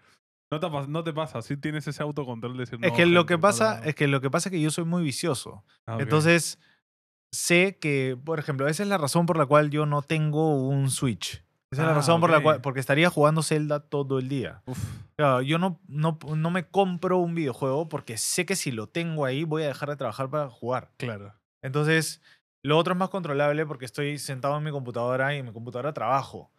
No 0.49 0.61
te, 0.61 0.69
no 0.87 1.03
te 1.03 1.11
pasa, 1.11 1.41
sí 1.41 1.57
tienes 1.57 1.85
ese 1.87 2.01
autocontrol 2.01 2.53
de 2.53 2.59
decir, 2.59 2.79
Es 2.81 2.91
"No, 2.91 2.95
que 2.95 3.05
lo 3.05 3.25
que 3.25 3.37
pasa, 3.37 3.81
no". 3.81 3.83
es 3.83 3.95
que 3.95 4.07
lo 4.07 4.21
que 4.21 4.29
pasa 4.31 4.47
es 4.47 4.51
que 4.53 4.61
yo 4.61 4.71
soy 4.71 4.85
muy 4.85 5.03
vicioso. 5.03 5.65
Ah. 5.85 5.97
Entonces, 5.99 6.57
sé 7.37 7.77
que, 7.79 8.17
por 8.23 8.39
ejemplo, 8.39 8.67
esa 8.67 8.83
es 8.83 8.89
la 8.89 8.97
razón 8.97 9.25
por 9.25 9.37
la 9.37 9.45
cual 9.45 9.69
yo 9.69 9.85
no 9.85 10.01
tengo 10.01 10.67
un 10.67 10.89
Switch. 10.89 11.43
Esa 11.69 11.81
es 11.81 11.85
la 11.87 11.91
Ah, 11.91 11.95
razón 11.95 12.21
por 12.21 12.29
la 12.29 12.41
cual, 12.41 12.61
porque 12.61 12.79
estaría 12.79 13.09
jugando 13.09 13.43
Zelda 13.43 13.81
todo 13.81 14.19
el 14.19 14.29
día. 14.29 14.61
Uf, 14.65 14.79
Claro, 15.17 15.41
yo 15.41 15.57
no, 15.57 15.79
no, 15.87 16.17
no 16.35 16.49
me 16.51 16.67
compro 16.67 17.17
un 17.17 17.35
videojuego 17.35 17.89
porque 17.89 18.17
sé 18.17 18.45
que 18.45 18.55
si 18.55 18.71
lo 18.71 18.87
tengo 18.87 19.25
ahí 19.25 19.43
voy 19.43 19.63
a 19.63 19.67
dejar 19.67 19.89
de 19.89 19.95
trabajar 19.97 20.29
para 20.29 20.49
jugar. 20.49 20.91
claro. 20.97 21.33
Entonces, 21.61 22.21
lo 22.63 22.77
otro 22.77 22.93
es 22.93 22.99
más 22.99 23.09
controlable 23.09 23.65
porque 23.65 23.85
estoy 23.85 24.17
sentado 24.19 24.57
en 24.57 24.63
mi 24.63 24.71
computadora 24.71 25.35
y 25.35 25.39
en 25.39 25.45
mi 25.45 25.51
computadora 25.51 25.91
trabajo. 25.93 26.51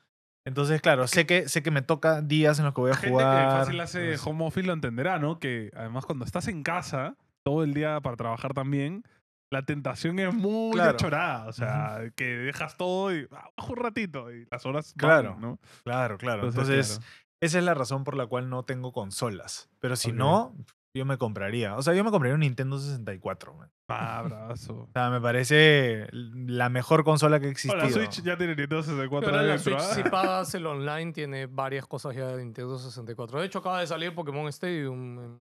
Entonces, 0.45 0.81
claro, 0.81 1.07
sé 1.07 1.25
que, 1.27 1.49
sé 1.49 1.63
que 1.63 1.71
me 1.71 1.83
toca 1.83 2.21
días 2.23 2.59
en 2.59 2.65
los 2.65 2.75
que 2.75 2.81
voy 2.81 2.91
a 2.91 2.95
Gente 2.95 3.11
jugar. 3.11 3.49
que 3.49 3.53
fácil 3.59 3.81
hace 3.81 4.17
home 4.25 4.45
office 4.47 4.67
lo 4.67 4.73
entenderá, 4.73 5.19
¿no? 5.19 5.39
Que 5.39 5.71
además 5.77 6.05
cuando 6.07 6.25
estás 6.25 6.49
en 6.49 6.63
casa 6.63 7.17
todo 7.45 7.63
el 7.65 7.75
día 7.75 8.01
para 8.01 8.17
trabajar 8.17 8.55
también, 8.55 9.05
la 9.51 9.63
tentación 9.65 10.19
es 10.19 10.33
muy 10.35 10.73
Claro. 10.73 10.97
chorada. 10.99 11.47
O 11.47 11.53
sea, 11.53 12.01
que 12.17 12.25
dejas 12.37 12.77
todo 12.77 13.15
y 13.15 13.27
bajo 13.27 13.73
un 13.73 13.77
ratito 13.77 14.33
y 14.33 14.47
las 14.51 14.65
horas 14.67 14.95
van, 14.97 15.09
Claro. 15.09 15.37
¿no? 15.41 15.59
Claro, 15.85 16.19
claro. 16.19 16.49
Entonces, 16.49 16.91
Entonces, 16.93 17.01
esa 17.41 17.59
es 17.59 17.65
la 17.65 17.75
razón 17.75 18.05
por 18.05 18.17
la 18.17 18.27
cual 18.27 18.51
no 18.51 18.65
tengo 18.65 18.93
consolas. 18.93 19.69
Pero 19.81 19.97
si 19.97 20.13
no, 20.13 20.55
yo 20.97 21.05
me 21.05 21.17
compraría. 21.19 21.77
O 21.77 21.83
sea, 21.83 21.95
yo 21.95 22.03
me 22.03 22.11
compraría 22.11 22.35
un 22.35 22.41
Nintendo 22.41 22.79
64. 22.79 23.55
man. 23.55 23.71
Ah. 23.89 24.25
O 24.51 24.89
sea, 24.93 25.09
me 25.11 25.21
parece 25.21 26.09
la 26.13 26.69
mejor 26.69 27.05
consola 27.05 27.39
que 27.41 27.47
ha 27.47 27.51
existido. 27.51 27.81
Ahora, 27.81 27.93
Switch 27.95 28.23
ya 28.23 28.37
tiene 28.37 28.55
Nintendo 28.57 28.83
64 28.83 29.31
Pero 29.31 29.43
la 29.43 29.59
Switch, 29.59 29.79
si 29.81 30.03
pagas 30.03 30.53
el 30.55 30.67
online, 30.67 31.13
tiene 31.13 31.47
varias 31.47 31.87
cosas 31.87 32.15
ya 32.17 32.27
de 32.29 32.45
Nintendo 32.45 32.79
64. 32.79 33.41
De 33.41 33.47
hecho, 33.47 33.61
acaba 33.61 33.81
de 33.81 33.87
salir 33.87 34.15
Pokémon 34.15 34.47
Stadium. 34.49 35.39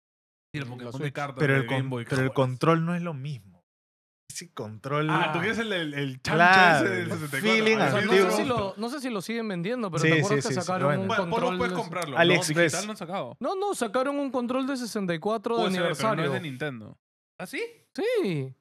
Sí, 0.53 0.59
el 0.59 0.63
la 0.63 0.69
Pokémon 0.69 1.01
de 1.01 1.13
cartas 1.13 1.37
pero 1.39 1.53
de 1.53 1.59
el, 1.61 1.65
con- 1.67 1.77
Game 1.77 1.89
Boy, 1.89 2.05
pero 2.09 2.21
el 2.23 2.33
control 2.33 2.85
no 2.85 2.95
es 2.95 3.01
lo 3.01 3.13
mismo. 3.13 3.50
Ese 4.33 4.53
control. 4.53 5.09
Ah, 5.09 5.31
tú 5.33 5.39
quieres 5.39 5.57
el, 5.59 5.71
el, 5.73 5.93
el 5.93 6.21
chancho 6.21 6.35
Claro, 6.35 6.85
ese 6.85 6.93
del 6.95 7.11
el 7.11 7.19
64. 7.19 7.39
feeling 7.51 7.77
Ah, 7.79 7.87
O 7.87 7.91
sea, 7.91 8.01
sí, 8.01 8.07
no, 8.07 8.13
sé 8.13 8.31
si 8.31 8.41
sí, 8.41 8.47
lo, 8.47 8.73
no 8.77 8.89
sé 8.89 8.99
si 9.01 9.09
lo 9.09 9.21
siguen 9.21 9.47
vendiendo, 9.47 9.91
pero 9.91 10.03
Sí, 10.03 10.09
¿te 10.09 10.15
sí, 10.15 10.19
acuerdas 10.21 10.43
sí, 10.43 10.47
que 10.49 10.53
sí, 10.55 10.61
sacaron 10.61 10.87
bueno. 10.87 11.01
un 11.01 11.07
Bueno, 11.07 11.23
control? 11.29 11.57
Puedes 11.57 11.73
de- 11.73 11.79
comprarlo. 11.79 12.17
AliExpress. 12.17 12.55
No, 12.57 12.61
digital 12.63 12.85
no 12.85 12.91
han 12.91 12.97
sacado. 12.97 13.37
No, 13.39 13.55
no, 13.55 13.73
sacaron 13.75 14.19
un 14.19 14.31
control 14.31 14.65
de 14.67 14.77
64 14.77 15.55
de 15.55 15.61
Puede 15.61 15.71
ser, 15.71 15.75
pero 15.81 15.85
aniversario. 15.87 16.23
no 16.25 16.35
es 16.35 16.41
de 16.41 16.49
Nintendo. 16.49 16.97
¿Ah, 17.37 17.45
sí? 17.45 17.61
Sí. 17.95 18.55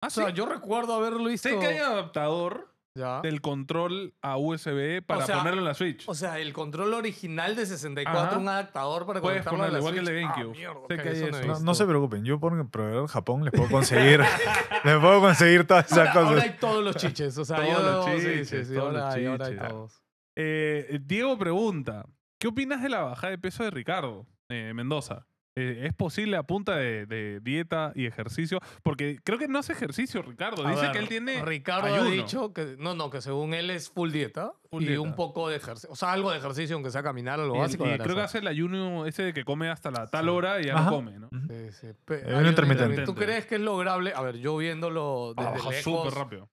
¿Ah, 0.00 0.06
O 0.06 0.10
sea, 0.10 0.26
sí? 0.28 0.32
yo 0.32 0.46
recuerdo 0.46 0.94
haberlo 0.94 1.24
visto. 1.28 1.48
Sé 1.48 1.58
que 1.58 1.66
hay 1.66 1.76
adaptador 1.78 2.72
Ya. 2.94 3.20
del 3.20 3.40
control 3.40 4.14
a 4.20 4.36
USB 4.36 5.00
para 5.06 5.24
sea, 5.24 5.38
ponerlo 5.38 5.60
en 5.60 5.64
la 5.64 5.74
Switch. 5.74 6.08
O 6.08 6.14
sea, 6.14 6.38
el 6.40 6.52
control 6.52 6.92
original 6.94 7.54
de 7.54 7.64
64, 7.64 8.20
Ajá. 8.30 8.38
un 8.38 8.48
adaptador 8.48 9.06
para 9.06 9.20
Puedes 9.20 9.44
conectarlo 9.44 9.64
a 9.64 9.68
la 9.70 9.78
igual 9.78 9.94
que 9.94 10.00
el 10.00 10.06
de 10.06 10.12
Switch. 10.12 10.24
Ah, 10.26 10.32
GameCube. 10.36 10.56
mierda, 10.56 11.10
eso 11.52 11.64
no 11.64 11.74
se 11.74 11.86
preocupen, 11.86 12.24
yo 12.24 12.40
por 12.40 12.58
el 12.58 12.68
proveedor 12.68 13.06
Japón 13.08 13.44
les 13.44 13.52
puedo 13.52 13.70
conseguir, 13.70 14.20
les 14.84 14.98
puedo 14.98 15.20
conseguir 15.20 15.66
todas 15.66 15.86
esas 15.86 15.98
Ahora, 15.98 16.12
cosas. 16.12 16.28
ahora 16.30 16.42
hay 16.42 16.56
todos 16.58 16.84
los 16.84 16.96
chiches. 16.96 17.38
O 17.38 17.44
sea, 17.44 17.56
Todos 17.58 17.68
yo- 17.70 17.80
los 17.82 18.04
sí, 18.06 18.10
chiches, 18.12 18.48
sí, 18.48 18.64
sí, 18.64 18.74
todos 18.74 18.86
ahora 18.88 19.06
los 19.06 19.14
hay, 19.14 19.26
ahora 19.26 19.46
hay 19.46 19.52
chiches. 19.52 19.68
todos. 19.68 20.02
Eh, 20.36 20.98
Diego 21.02 21.38
pregunta, 21.38 22.06
¿qué 22.38 22.48
opinas 22.48 22.82
de 22.82 22.88
la 22.88 23.02
bajada 23.02 23.30
de 23.30 23.38
peso 23.38 23.62
de 23.62 23.70
Ricardo 23.70 24.26
eh, 24.48 24.72
Mendoza? 24.74 25.26
Eh, 25.56 25.82
es 25.86 25.94
posible 25.94 26.36
a 26.36 26.42
punta 26.44 26.76
de, 26.76 27.06
de 27.06 27.40
dieta 27.40 27.92
y 27.96 28.06
ejercicio, 28.06 28.60
porque 28.82 29.18
creo 29.24 29.38
que 29.38 29.48
no 29.48 29.58
hace 29.58 29.72
ejercicio, 29.72 30.22
Ricardo. 30.22 30.66
A 30.66 30.70
Dice 30.70 30.82
ver, 30.82 30.92
que 30.92 30.98
él 30.98 31.08
tiene 31.08 31.44
Ricardo 31.44 31.86
ayuno. 31.88 32.02
ha 32.08 32.12
dicho 32.12 32.52
que 32.52 32.76
no, 32.78 32.94
no, 32.94 33.10
que 33.10 33.20
según 33.20 33.52
él 33.54 33.70
es 33.70 33.90
full 33.90 34.10
dieta 34.12 34.52
Full 34.70 34.82
y 34.82 34.86
dieta. 34.86 35.00
un 35.02 35.14
poco 35.16 35.48
de 35.48 35.56
ejercicio, 35.56 35.90
o 35.90 35.96
sea, 35.96 36.12
algo 36.12 36.30
de 36.30 36.38
ejercicio 36.38 36.76
aunque 36.76 36.90
sea 36.90 37.02
caminar, 37.02 37.40
algo 37.40 37.56
Y, 37.56 37.58
básico. 37.58 37.86
y 37.86 37.98
creo 37.98 38.14
que 38.14 38.22
hace 38.22 38.38
el 38.38 38.46
ayuno 38.46 39.06
ese 39.06 39.24
de 39.24 39.32
que 39.34 39.44
come 39.44 39.68
hasta 39.68 39.90
la 39.90 40.06
tal 40.06 40.28
hora 40.28 40.60
y 40.60 40.66
ya 40.66 40.74
Ajá. 40.76 40.84
no 40.84 40.90
come, 40.96 41.18
¿no? 41.18 41.28
Sí, 41.48 41.72
sí. 41.72 41.86
Ayuno 42.26 42.48
intermitente. 42.48 43.04
¿Tú 43.04 43.14
crees 43.14 43.46
que 43.46 43.56
es 43.56 43.60
lograble? 43.60 44.12
A 44.14 44.22
ver, 44.22 44.36
yo 44.38 44.56
viéndolo 44.56 45.34
desde 45.36 45.50
Baja 45.50 45.70
lejos, 45.70 45.82
súper 45.82 46.12
rápido. 46.14 46.48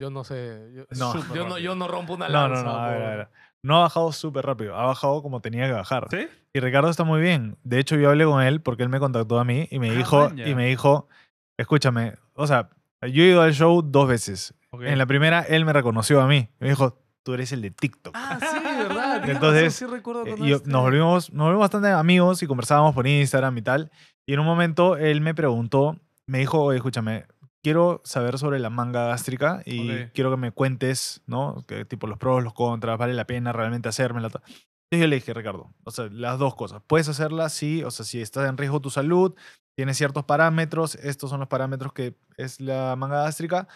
yo 0.00 0.10
no 0.10 0.24
sé. 0.24 0.72
Yo 0.74 0.84
No. 0.98 1.14
Yo, 1.34 1.48
no, 1.48 1.58
yo 1.58 1.74
no 1.76 1.86
rompo 1.86 2.14
una 2.14 2.28
No, 2.28 2.48
lanza. 2.48 2.64
no, 2.64 2.72
no, 2.72 2.76
a 2.78 2.90
ver, 2.90 3.02
a 3.02 3.16
ver. 3.16 3.28
No 3.64 3.76
ha 3.76 3.80
bajado 3.82 4.10
súper 4.12 4.44
rápido, 4.44 4.76
ha 4.76 4.86
bajado 4.86 5.22
como 5.22 5.40
tenía 5.40 5.66
que 5.66 5.72
bajar. 5.72 6.08
¿Sí? 6.10 6.26
Y 6.52 6.60
Ricardo 6.60 6.90
está 6.90 7.04
muy 7.04 7.20
bien. 7.20 7.56
De 7.62 7.78
hecho, 7.78 7.96
yo 7.96 8.10
hablé 8.10 8.24
con 8.24 8.42
él 8.42 8.60
porque 8.60 8.82
él 8.82 8.88
me 8.88 8.98
contactó 8.98 9.38
a 9.38 9.44
mí 9.44 9.68
y 9.70 9.78
me 9.78 9.90
Ah, 9.90 9.94
dijo, 9.94 10.30
y 10.34 10.54
me 10.54 10.66
dijo, 10.66 11.08
escúchame, 11.56 12.14
o 12.34 12.46
sea, 12.46 12.70
yo 13.02 13.22
he 13.22 13.28
ido 13.28 13.40
al 13.42 13.54
show 13.54 13.80
dos 13.82 14.08
veces. 14.08 14.54
Ok. 14.70 14.82
En 14.82 14.98
la 14.98 15.06
primera, 15.06 15.40
él 15.42 15.64
me 15.64 15.72
reconoció 15.72 16.20
a 16.20 16.26
mí. 16.26 16.48
Me 16.58 16.68
dijo, 16.70 16.98
tú 17.22 17.34
eres 17.34 17.52
el 17.52 17.62
de 17.62 17.70
TikTok. 17.70 18.14
Ah, 18.16 18.38
sí, 18.40 18.58
¿verdad? 18.78 19.22
Entonces, 19.30 19.74
sí 19.74 19.84
recuerdo 19.86 20.26
Eh, 20.26 20.34
yo- 20.38 20.56
este- 20.56 20.68
nos, 20.70 20.82
volvimos, 20.82 21.32
nos 21.32 21.44
volvimos 21.46 21.60
bastante 21.64 21.88
amigos 21.90 22.42
y 22.42 22.46
conversábamos 22.46 22.94
por 22.94 23.06
Instagram 23.06 23.56
y 23.58 23.62
tal. 23.62 23.90
Y 24.26 24.34
en 24.34 24.40
un 24.40 24.46
momento 24.46 24.96
él 24.96 25.20
me 25.20 25.34
preguntó, 25.34 25.96
me 26.26 26.38
dijo, 26.38 26.60
oye, 26.62 26.78
escúchame, 26.78 27.26
quiero 27.62 28.00
saber 28.04 28.38
sobre 28.38 28.58
la 28.58 28.70
manga 28.70 29.06
gástrica 29.06 29.62
y 29.64 30.04
Ok. 30.04 30.10
quiero 30.14 30.30
que 30.30 30.36
me 30.36 30.52
cuentes, 30.52 31.22
¿no? 31.26 31.64
Que, 31.66 31.84
tipo 31.84 32.06
los 32.06 32.18
pros, 32.18 32.42
los 32.42 32.52
contras, 32.54 32.98
vale 32.98 33.14
la 33.14 33.26
pena 33.26 33.52
realmente 33.52 33.88
hacérmela. 33.88 34.28
yo 34.90 35.06
le 35.06 35.16
dije, 35.16 35.32
Ricardo, 35.32 35.72
o 35.84 35.90
sea, 35.90 36.08
las 36.10 36.38
dos 36.38 36.54
cosas. 36.54 36.82
Puedes 36.86 37.08
hacerla, 37.08 37.48
sí, 37.48 37.82
o 37.84 37.90
sea, 37.90 38.04
si 38.04 38.20
está 38.20 38.46
en 38.48 38.56
riesgo 38.58 38.80
tu 38.80 38.90
salud, 38.90 39.34
tienes 39.74 39.96
ciertos 39.96 40.24
parámetros, 40.24 40.96
estos 40.96 41.30
son 41.30 41.40
los 41.40 41.48
parámetros 41.48 41.92
que 41.92 42.14
es 42.36 42.60
la 42.60 42.94
manga 42.96 43.22
gástrica, 43.22 43.68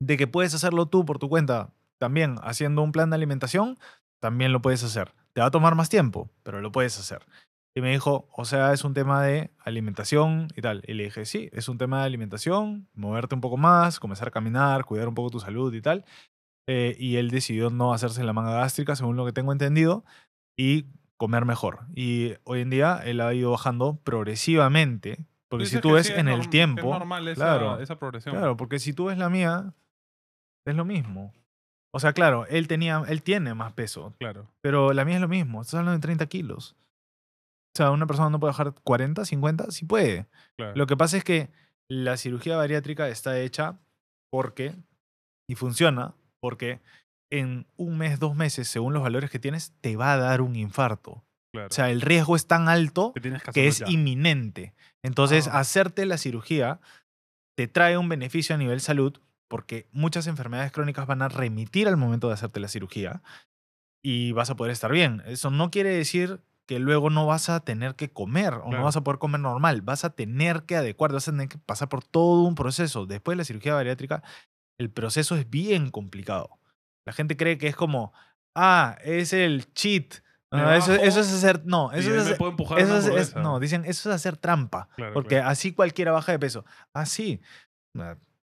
de 0.00 0.16
que 0.16 0.26
puedes 0.26 0.54
hacerlo 0.54 0.86
tú 0.86 1.04
por 1.04 1.18
tu 1.18 1.28
cuenta, 1.28 1.70
también 1.98 2.36
haciendo 2.42 2.82
un 2.82 2.92
plan 2.92 3.10
de 3.10 3.16
alimentación, 3.16 3.78
también 4.20 4.52
lo 4.52 4.62
puedes 4.62 4.82
hacer. 4.82 5.12
Te 5.32 5.40
va 5.40 5.48
a 5.48 5.50
tomar 5.50 5.74
más 5.74 5.88
tiempo, 5.88 6.30
pero 6.42 6.60
lo 6.60 6.72
puedes 6.72 6.98
hacer. 6.98 7.26
Y 7.76 7.80
me 7.80 7.90
dijo, 7.90 8.28
o 8.32 8.44
sea, 8.44 8.72
es 8.72 8.84
un 8.84 8.94
tema 8.94 9.22
de 9.22 9.50
alimentación 9.58 10.48
y 10.54 10.62
tal. 10.62 10.82
Y 10.86 10.94
le 10.94 11.04
dije, 11.04 11.24
sí, 11.24 11.50
es 11.52 11.68
un 11.68 11.76
tema 11.76 12.00
de 12.00 12.06
alimentación, 12.06 12.88
moverte 12.94 13.34
un 13.34 13.40
poco 13.40 13.56
más, 13.56 13.98
comenzar 13.98 14.28
a 14.28 14.30
caminar, 14.30 14.84
cuidar 14.84 15.08
un 15.08 15.14
poco 15.14 15.30
tu 15.30 15.40
salud 15.40 15.74
y 15.74 15.80
tal. 15.82 16.04
Eh, 16.68 16.96
y 16.98 17.16
él 17.16 17.30
decidió 17.30 17.70
no 17.70 17.92
hacerse 17.92 18.22
la 18.22 18.32
manga 18.32 18.52
gástrica, 18.52 18.94
según 18.94 19.16
lo 19.16 19.26
que 19.26 19.32
tengo 19.32 19.50
entendido, 19.52 20.04
y 20.56 20.86
comer 21.16 21.44
mejor. 21.44 21.80
Y 21.96 22.34
hoy 22.44 22.60
en 22.60 22.70
día 22.70 23.00
él 23.04 23.20
ha 23.20 23.34
ido 23.34 23.50
bajando 23.50 23.96
progresivamente, 24.04 25.26
porque 25.48 25.66
si 25.66 25.80
tú 25.80 25.92
ves 25.92 26.06
sí, 26.06 26.12
en 26.16 26.28
el 26.28 26.48
tiempo... 26.50 26.92
Es 26.92 26.98
normal 26.98 27.26
esa, 27.28 27.44
claro, 27.44 27.80
esa 27.80 27.98
progresión. 27.98 28.36
Claro, 28.36 28.56
porque 28.56 28.78
si 28.78 28.92
tú 28.92 29.06
ves 29.06 29.18
la 29.18 29.28
mía, 29.28 29.74
es 30.64 30.74
lo 30.76 30.84
mismo. 30.84 31.32
O 31.92 32.00
sea, 32.00 32.12
claro, 32.12 32.46
él, 32.46 32.66
tenía, 32.68 33.02
él 33.08 33.22
tiene 33.22 33.54
más 33.54 33.72
peso, 33.72 34.14
Claro. 34.18 34.48
pero 34.60 34.92
la 34.92 35.04
mía 35.04 35.16
es 35.16 35.20
lo 35.20 35.28
mismo. 35.28 35.60
Estás 35.60 35.74
hablando 35.74 35.98
de 35.98 36.02
30 36.02 36.26
kilos. 36.26 36.76
O 37.74 37.76
sea, 37.76 37.90
una 37.90 38.06
persona 38.06 38.30
no 38.30 38.38
puede 38.38 38.52
bajar 38.52 38.72
40, 38.84 39.24
50, 39.24 39.70
sí 39.72 39.84
puede. 39.84 40.26
claro. 40.56 40.76
Lo 40.76 40.86
que 40.86 40.96
pasa 40.96 41.16
es 41.16 41.24
que 41.24 41.50
la 41.88 42.16
cirugía 42.16 42.56
bariátrica 42.56 43.08
está 43.08 43.38
hecha 43.40 43.78
porque, 44.30 44.74
y 45.48 45.54
funciona, 45.56 46.14
porque 46.40 46.80
en 47.30 47.66
un 47.76 47.98
mes, 47.98 48.20
dos 48.20 48.36
meses, 48.36 48.68
según 48.68 48.92
los 48.94 49.02
valores 49.02 49.30
que 49.30 49.38
tienes, 49.40 49.72
te 49.80 49.96
va 49.96 50.12
a 50.12 50.16
dar 50.18 50.40
un 50.40 50.54
infarto. 50.56 51.24
claro. 51.52 51.68
O 51.68 51.72
sea, 51.74 51.90
el 51.90 52.00
riesgo 52.00 52.36
es 52.36 52.46
tan 52.46 52.68
alto 52.68 53.12
que 53.52 53.66
es 53.68 53.78
ya. 53.80 53.86
inminente. 53.88 54.74
Entonces, 55.02 55.46
Ah. 55.48 55.58
hacerte 55.60 56.04
la 56.06 56.16
cirugía 56.18 56.80
te 57.56 57.68
trae 57.68 57.96
un 57.98 58.08
beneficio 58.08 58.54
a 58.54 58.58
nivel 58.58 58.80
salud 58.80 59.20
porque 59.48 59.88
muchas 59.92 60.26
enfermedades 60.26 60.72
crónicas 60.72 61.06
van 61.06 61.22
a 61.22 61.28
remitir 61.28 61.86
al 61.86 61.96
momento 61.96 62.26
de 62.28 62.34
hacerte 62.34 62.58
la 62.60 62.66
cirugía 62.68 63.22
y 64.02 64.32
vas 64.32 64.50
a 64.50 64.56
poder 64.56 64.72
estar 64.72 64.90
bien. 64.90 65.22
Eso 65.26 65.50
no 65.50 65.70
quiere 65.70 65.90
decir 65.90 66.40
que 66.66 66.78
luego 66.78 67.10
no 67.10 67.26
vas 67.26 67.48
a 67.50 67.60
tener 67.60 67.94
que 67.94 68.10
comer 68.12 68.54
o 68.54 68.62
Claro. 68.64 68.78
no 68.78 68.84
vas 68.84 68.96
a 68.96 69.02
poder 69.04 69.18
comer 69.18 69.40
normal. 69.40 69.82
Vas 69.82 70.04
a 70.04 70.10
tener 70.10 70.62
que 70.64 70.76
adecuar, 70.76 71.12
vas 71.12 71.28
a 71.28 71.32
tener 71.32 71.48
que 71.48 71.58
pasar 71.58 71.88
por 71.88 72.02
todo 72.04 72.42
un 72.42 72.54
proceso. 72.54 73.06
Después 73.06 73.34
de 73.36 73.38
la 73.40 73.44
cirugía 73.44 73.74
bariátrica, 73.74 74.22
el 74.80 74.90
proceso 74.90 75.36
es 75.36 75.48
bien 75.50 75.90
complicado. 75.90 76.58
La 77.06 77.12
gente 77.12 77.36
cree 77.36 77.58
que 77.58 77.68
es 77.68 77.76
como, 77.76 78.12
ah, 78.56 78.96
es 79.04 79.32
el 79.32 79.72
cheat. 79.74 80.22
Ah, 80.56 80.76
eso, 80.76 80.94
es 80.94 81.16
hacer, 81.16 81.62
no, 81.66 81.90
eso 81.92 82.10
es, 82.10 82.14
me 82.14 82.20
hacer- 82.22 82.38
puedo 82.38 82.52
empujar 82.52 82.78
eso 82.78 82.88
una 82.90 82.98
es- 82.98 83.04
es- 83.04 83.10
hamburguesa. 83.10 83.40
no, 83.40 83.58
dicen, 83.60 83.84
eso 83.86 84.08
es 84.08 84.14
hacer 84.14 84.36
trampa. 84.36 84.88
Claro, 84.96 85.12
porque 85.12 85.34
claro. 85.36 85.50
así 85.50 85.72
cualquiera 85.72 86.12
baja 86.12 86.30
de 86.32 86.38
peso. 86.38 86.64
Así. 86.92 87.40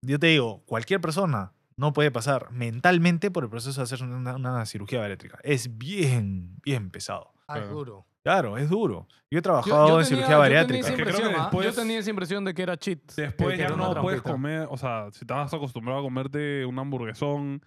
Yo 0.03 0.19
te 0.19 0.27
digo, 0.29 0.63
cualquier 0.67 1.01
persona 1.01 1.53
no 1.77 1.93
puede 1.93 2.11
pasar 2.11 2.51
mentalmente 2.51 3.31
por 3.31 3.45
el 3.45 3.51
proceso 3.51 3.81
de 3.81 3.85
hacer 3.85 4.03
una, 4.03 4.35
una 4.37 4.67
cirugía 4.67 5.01
bariátrica. 5.01 5.39
Es 5.43 5.79
bien, 5.79 6.57
bien 6.63 6.91
pesado. 6.91 7.33
Ah, 7.49 7.61
duro. 7.61 8.07
Claro, 8.23 8.59
es 8.59 8.69
duro. 8.69 9.07
Yo 9.31 9.39
he 9.39 9.43
trabajado 9.43 9.89
yo 9.89 10.01
en 10.01 10.05
tenía- 10.05 10.05
cirugía 10.05 10.21
yo 10.23 10.27
tenía 10.27 10.39
bariátrica. 10.39 10.81
esa 10.89 10.93
impresión, 10.99 11.33
¿ah? 11.37 11.51
Yo 11.53 11.73
tenía 11.73 11.99
esa 11.99 12.11
impresión 12.11 12.45
de 12.45 12.55
que 12.55 12.63
era 12.63 12.77
cheat. 12.77 12.99
Después 13.17 13.59
ya 13.59 13.69
no 13.71 13.95
puedes 14.03 14.23
comer, 14.23 14.67
o 14.71 14.77
sea, 14.77 15.09
si 15.13 15.21
estabas 15.21 15.53
acostumbrado 15.55 16.01
a 16.01 16.03
comerte 16.03 16.67
un 16.67 16.79
hamburguesón, 16.79 17.63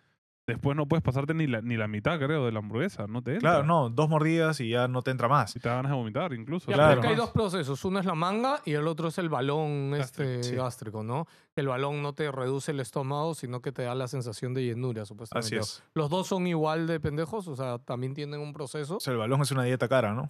después 0.46 0.76
no 0.76 0.86
puedes 0.88 1.02
pasarte 1.02 1.34
ni 1.34 1.48
la, 1.48 1.62
ni 1.62 1.78
la 1.78 1.88
mitad, 1.88 2.20
creo, 2.20 2.46
de 2.46 2.52
la 2.52 2.60
hamburguesa. 2.60 3.08
No 3.08 3.24
te 3.24 3.36
entra. 3.36 3.50
Claro, 3.52 3.64
no, 3.66 3.90
dos 3.90 4.10
mordidas 4.10 4.60
y 4.60 4.70
ya 4.70 4.88
no 4.90 5.02
te 5.02 5.10
entra 5.10 5.28
más. 5.30 5.56
Y 5.56 5.60
te 5.60 5.70
ganas 5.70 5.90
de 5.90 5.98
vomitar 5.98 6.34
incluso. 6.34 6.70
Ya, 6.70 6.76
Claro. 6.76 7.02
hay 7.02 7.16
dos 7.16 7.30
procesos. 7.32 7.84
Uno 7.86 8.00
es 8.00 8.06
la 8.06 8.14
manga 8.14 8.60
y 8.66 8.74
el 8.74 8.86
otro 8.88 9.08
es 9.08 9.18
el 9.18 9.30
balón 9.30 9.94
este, 9.98 10.44
sí. 10.44 10.56
gástrico, 10.56 11.02
¿no? 11.02 11.28
El 11.56 11.68
balón 11.70 12.02
no 12.04 12.14
te 12.14 12.30
reduce 12.32 12.72
el 12.72 12.80
estómago, 12.82 13.34
sino 13.36 13.62
que 13.62 13.72
te 13.72 13.84
da 13.84 13.96
la 13.96 14.08
sensación 14.08 14.54
de 14.54 14.66
llenura, 14.66 15.06
supuestamente. 15.06 15.58
Así 15.60 15.78
es. 15.80 15.84
Los 15.94 16.10
dos 16.10 16.28
son 16.28 16.46
igual 16.46 16.86
de 16.88 17.00
pendejos, 17.00 17.48
o 17.48 17.56
sea, 17.56 17.80
también 17.80 18.14
tienen 18.14 18.40
un 18.42 18.52
proceso. 18.54 18.98
O 18.98 19.00
sea, 19.00 19.14
el 19.14 19.20
balón 19.20 19.42
es 19.42 19.52
una 19.52 19.64
dieta 19.64 19.88
cara, 19.88 20.14
¿no? 20.14 20.30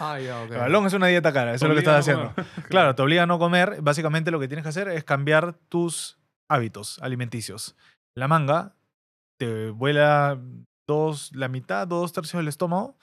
Ah, 0.00 0.18
ya, 0.18 0.42
ok. 0.42 0.50
El 0.52 0.58
balón 0.58 0.86
es 0.86 0.92
una 0.94 1.08
dieta 1.08 1.32
cara, 1.32 1.54
eso 1.54 1.66
es 1.66 1.68
lo 1.68 1.74
que 1.74 1.80
estás 1.80 2.00
haciendo. 2.00 2.34
Claro, 2.68 2.94
te 2.94 3.02
obliga 3.02 3.24
a 3.24 3.26
no 3.26 3.38
comer. 3.38 3.82
Básicamente 3.82 4.30
lo 4.30 4.40
que 4.40 4.48
tienes 4.48 4.62
que 4.62 4.70
hacer 4.70 4.88
es 4.88 5.04
cambiar 5.04 5.54
tus 5.68 6.18
hábitos 6.48 6.98
alimenticios. 7.00 7.76
La 8.16 8.28
manga 8.28 8.74
te 9.38 9.70
vuela 9.70 10.38
dos, 10.88 11.34
la 11.34 11.48
mitad, 11.48 11.86
dos 11.86 12.12
tercios 12.12 12.40
del 12.40 12.48
estómago. 12.48 12.96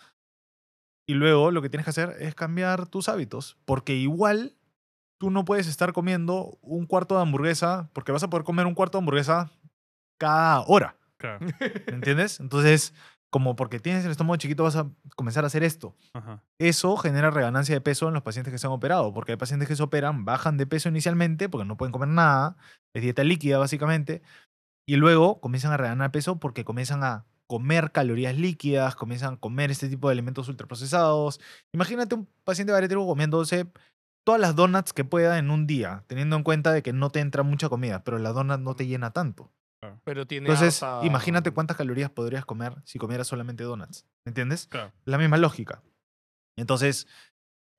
Y 1.08 1.14
luego 1.14 1.52
lo 1.52 1.62
que 1.62 1.70
tienes 1.70 1.86
que 1.86 1.92
hacer 1.92 2.16
es 2.20 2.34
cambiar 2.34 2.88
tus 2.88 3.10
hábitos. 3.10 3.58
Porque 3.66 3.96
igual 3.96 4.56
tú 5.20 5.30
no 5.30 5.46
puedes 5.46 5.68
estar 5.68 5.94
comiendo 5.94 6.58
un 6.62 6.88
cuarto 6.88 7.16
de 7.16 7.22
hamburguesa, 7.22 7.90
porque 7.94 8.12
vas 8.12 8.24
a 8.24 8.30
poder 8.30 8.44
comer 8.44 8.66
un 8.66 8.74
cuarto 8.74 8.98
de 8.98 9.04
hamburguesa 9.04 9.52
cada 10.20 10.62
hora. 10.62 10.98
Claro. 11.18 11.46
¿Me 11.60 11.94
entiendes? 11.94 12.40
Entonces, 12.40 12.94
como 13.36 13.58
porque 13.58 13.82
tienes 13.82 14.06
el 14.06 14.12
estómago 14.12 14.38
chiquito, 14.38 14.64
vas 14.64 14.78
a 14.78 14.90
comenzar 15.18 15.44
a 15.44 15.48
hacer 15.48 15.62
esto. 15.62 15.94
Ajá. 16.14 16.42
Eso 16.58 16.96
genera 16.96 17.32
reganancia 17.32 17.76
de 17.76 17.82
peso 17.82 18.08
en 18.08 18.14
los 18.14 18.24
pacientes 18.24 18.54
que 18.54 18.58
se 18.58 18.66
han 18.66 18.72
operado, 18.72 19.14
porque 19.14 19.34
hay 19.34 19.38
pacientes 19.38 19.68
que 19.68 19.76
se 19.76 19.84
operan, 19.84 20.24
bajan 20.24 20.56
de 20.56 20.66
peso 20.66 20.88
inicialmente 20.88 21.50
porque 21.50 21.68
no 21.68 21.76
pueden 21.76 21.92
comer 21.92 22.08
nada, 22.08 22.56
es 22.94 23.02
dieta 23.02 23.26
líquida 23.26 23.58
básicamente, 23.58 24.22
y 24.88 24.96
luego 24.96 25.42
comienzan 25.42 25.74
a 25.74 25.76
reganar 25.76 26.14
peso 26.14 26.40
porque 26.40 26.64
comienzan 26.64 27.04
a 27.04 27.26
comer 27.46 27.92
calorías 27.92 28.38
líquidas, 28.38 28.96
comienzan 28.96 29.34
a 29.34 29.38
comer 29.38 29.70
este 29.70 29.90
tipo 29.90 30.08
de 30.08 30.14
alimentos 30.14 30.48
ultraprocesados. 30.48 31.42
Imagínate 31.74 32.16
un 32.16 32.30
paciente 32.46 32.72
bariátrico 32.72 33.06
comiéndose 33.06 33.70
todas 34.26 34.40
las 34.40 34.56
donuts 34.56 34.94
que 34.94 35.04
pueda 35.04 35.40
en 35.40 35.52
un 35.52 35.68
día, 35.68 36.06
teniendo 36.08 36.38
en 36.38 36.44
cuenta 36.44 36.72
de 36.72 36.82
que 36.82 36.94
no 36.94 37.10
te 37.10 37.20
entra 37.20 37.44
mucha 37.44 37.68
comida, 37.68 38.02
pero 38.06 38.18
la 38.18 38.32
donut 38.32 38.62
no 38.62 38.78
te 38.78 38.88
llena 38.88 39.12
tanto. 39.12 39.52
Pero 40.04 40.26
tiene 40.28 40.50
Entonces, 40.50 40.82
imagínate 41.04 41.52
cuántas 41.52 41.78
calorías 41.78 42.10
podrías 42.10 42.46
comer 42.46 42.76
si 42.86 43.00
comieras 43.00 43.28
solamente 43.28 43.64
donuts. 43.64 44.06
¿Me 44.26 44.30
entiendes? 44.32 44.68
Claro. 44.68 44.92
La 45.06 45.18
misma 45.18 45.38
lógica. 45.38 45.82
Entonces, 46.58 47.08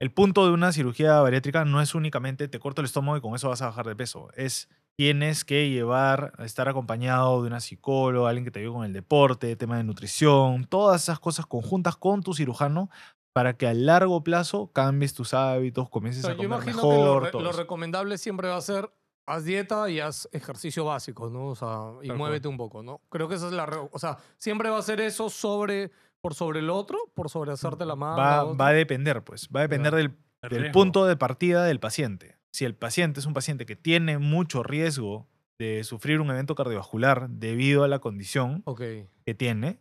el 0.01 0.13
punto 0.13 0.45
de 0.47 0.53
una 0.53 0.73
cirugía 0.73 1.21
bariátrica 1.21 1.65
no 1.65 1.81
es 1.81 1.95
únicamente 1.95 2.49
te 2.49 2.59
corto 2.59 2.83
el 2.83 2.87
estómago 2.87 3.17
y 3.17 3.21
con 3.21 3.35
eso 3.35 3.49
vas 3.49 3.63
a 3.63 3.67
bajar 3.67 3.87
de 3.87 3.97
peso. 3.97 4.29
Es 4.35 4.69
tienes 4.99 5.45
que 5.45 5.69
llevar, 5.71 6.33
estar 6.39 6.69
acompañado 6.69 7.43
de 7.43 7.49
una 7.49 7.61
psicóloga, 7.61 8.29
alguien 8.31 8.45
que 8.45 8.51
te 8.51 8.61
ayude 8.61 8.73
con 8.75 8.85
el 8.85 8.93
deporte, 8.95 9.55
tema 9.57 9.77
de 9.77 9.85
nutrición, 9.85 10.65
todas 10.67 11.03
esas 11.03 11.19
cosas 11.21 11.45
conjuntas 11.47 11.97
con 11.97 12.23
tu 12.23 12.33
cirujano 12.35 12.89
para 13.35 13.59
que 13.59 13.67
a 13.67 13.75
largo 13.75 14.25
plazo 14.25 14.71
cambies 14.73 15.13
tus 15.13 15.35
hábitos, 15.35 15.87
O 15.87 15.91
comiences 15.91 16.23
sea, 16.23 16.31
a 16.31 16.35
yo 16.35 16.39
comer 16.39 16.63
imagino 16.63 16.77
mejor. 16.77 16.95
que 16.95 17.33
lo, 17.33 17.41
re- 17.41 17.45
lo 17.45 17.53
recomendable 17.53 18.17
siempre 18.17 18.49
va 18.49 18.57
a 18.57 18.61
ser 18.63 18.91
haz 19.27 19.45
dieta 19.45 19.91
y 19.91 20.01
haz 20.01 20.29
ejercicio 20.33 20.85
básico, 20.85 21.29
¿no? 21.31 21.49
O 21.49 21.55
sea, 21.57 21.91
y 22.03 22.09
Tal 22.09 22.17
cual. 22.17 22.19
muévete 22.19 22.49
un 22.49 22.57
poco, 22.57 22.83
¿no? 22.83 23.01
Creo 23.11 23.29
que 23.29 23.35
esa 23.35 23.47
es 23.49 23.53
la... 23.53 23.67
re- 23.67 23.89
O 23.91 23.99
sea, 23.99 24.19
siempre 24.39 24.71
va 24.71 24.79
a 24.79 24.83
ser 24.83 25.01
eso 25.01 25.29
sobre... 25.31 25.91
Por 26.23 26.35
sobre 26.35 26.59
el 26.59 26.71
otro, 26.71 26.99
por 27.15 27.31
sobre 27.31 27.53
hacerte 27.53 27.85
la 27.85 27.95
mano. 27.95 28.17
va, 28.17 28.43
va 28.55 28.69
a 28.69 28.73
depender, 28.73 29.23
pues. 29.23 29.49
Va 29.55 29.61
a 29.61 29.63
depender 29.65 29.95
del 29.95 30.07
El 30.43 30.49
del 30.51 30.61
riesgo. 30.63 30.73
punto 30.73 31.07
de 31.07 31.17
partida 31.17 31.63
del 31.65 31.79
paciente. 31.79 32.37
Si 32.53 32.65
el 32.65 32.75
paciente 32.75 33.21
es 33.21 33.27
un 33.27 33.35
paciente 33.35 33.65
que 33.65 33.77
tiene 33.77 34.19
mucho 34.19 34.65
riesgo 34.65 35.29
de 35.59 35.85
sufrir 35.85 36.21
un 36.21 36.31
evento 36.31 36.55
cardiovascular 36.57 37.29
debido 37.31 37.85
a 37.85 37.89
la 37.89 38.01
condición 38.01 38.63
Ok. 38.65 38.81
que 39.25 39.35
tiene, 39.37 39.79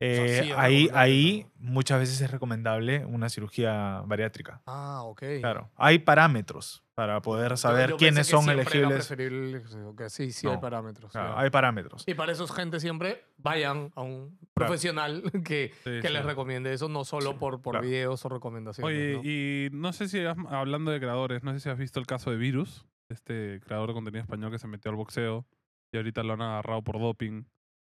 Eh, 0.00 0.16
sí 0.44 0.50
es 0.50 0.56
ahí, 0.56 0.86
recomendable, 0.86 0.98
ahí 0.98 1.46
muchas 1.56 1.98
veces 2.00 2.20
es 2.22 2.30
recomendable 2.30 3.04
una 3.04 3.28
cirugía 3.28 4.02
bariátrica. 4.06 4.62
Ah, 4.66 5.02
ok. 5.04 5.22
Claro. 5.40 5.68
Hay 5.76 5.98
parámetros 5.98 6.82
para 6.94 7.22
poder 7.22 7.56
saber 7.56 7.90
yo 7.90 7.96
quiénes 7.96 8.26
son 8.26 8.48
elegibles. 8.50 9.06
preferible 9.06 9.62
que 9.96 10.10
sí, 10.10 10.30
sí 10.32 10.46
hay 10.46 10.58
parámetros. 10.58 11.10
Claro, 11.12 11.38
hay 11.38 11.48
parámetros. 11.50 12.04
Y 12.06 12.14
para 12.14 12.32
eso, 12.32 12.46
gente, 12.48 12.80
siempre 12.80 13.24
vayan 13.38 13.90
a 13.94 14.02
un 14.02 14.38
profesional 14.54 15.22
que, 15.44 15.72
Sí, 15.84 15.90
que 16.00 16.08
sí. 16.08 16.12
les 16.12 16.24
recomiende 16.24 16.72
eso, 16.72 16.88
no 16.88 17.04
solo 17.04 17.38
por, 17.38 17.62
por 17.62 17.72
claro. 17.72 17.86
videos 17.86 18.24
o 18.24 18.28
recomendaciones. 18.28 18.86
Oye, 18.94 19.14
¿no? 19.14 19.20
y 19.24 19.68
no 19.72 19.92
sé 19.92 20.08
si, 20.08 20.20
has- 20.24 20.36
hablando 20.50 20.90
de 20.90 21.00
creadores, 21.00 21.42
no 21.42 21.52
sé 21.52 21.60
si 21.60 21.68
has 21.70 21.78
visto 21.78 21.98
el 21.98 22.06
caso 22.06 22.30
de 22.30 22.36
Virus, 22.36 22.84
este 23.10 23.60
creador 23.64 23.88
de 23.88 23.94
contenido 23.94 24.22
español 24.22 24.50
que 24.50 24.58
se 24.58 24.68
metió 24.68 24.90
al 24.90 24.96
boxeo 24.96 25.46
y 25.92 25.96
ahorita 25.96 26.22
lo 26.22 26.34
han 26.34 26.42
agarrado 26.42 26.82
por 26.82 26.98
doping 27.00 27.44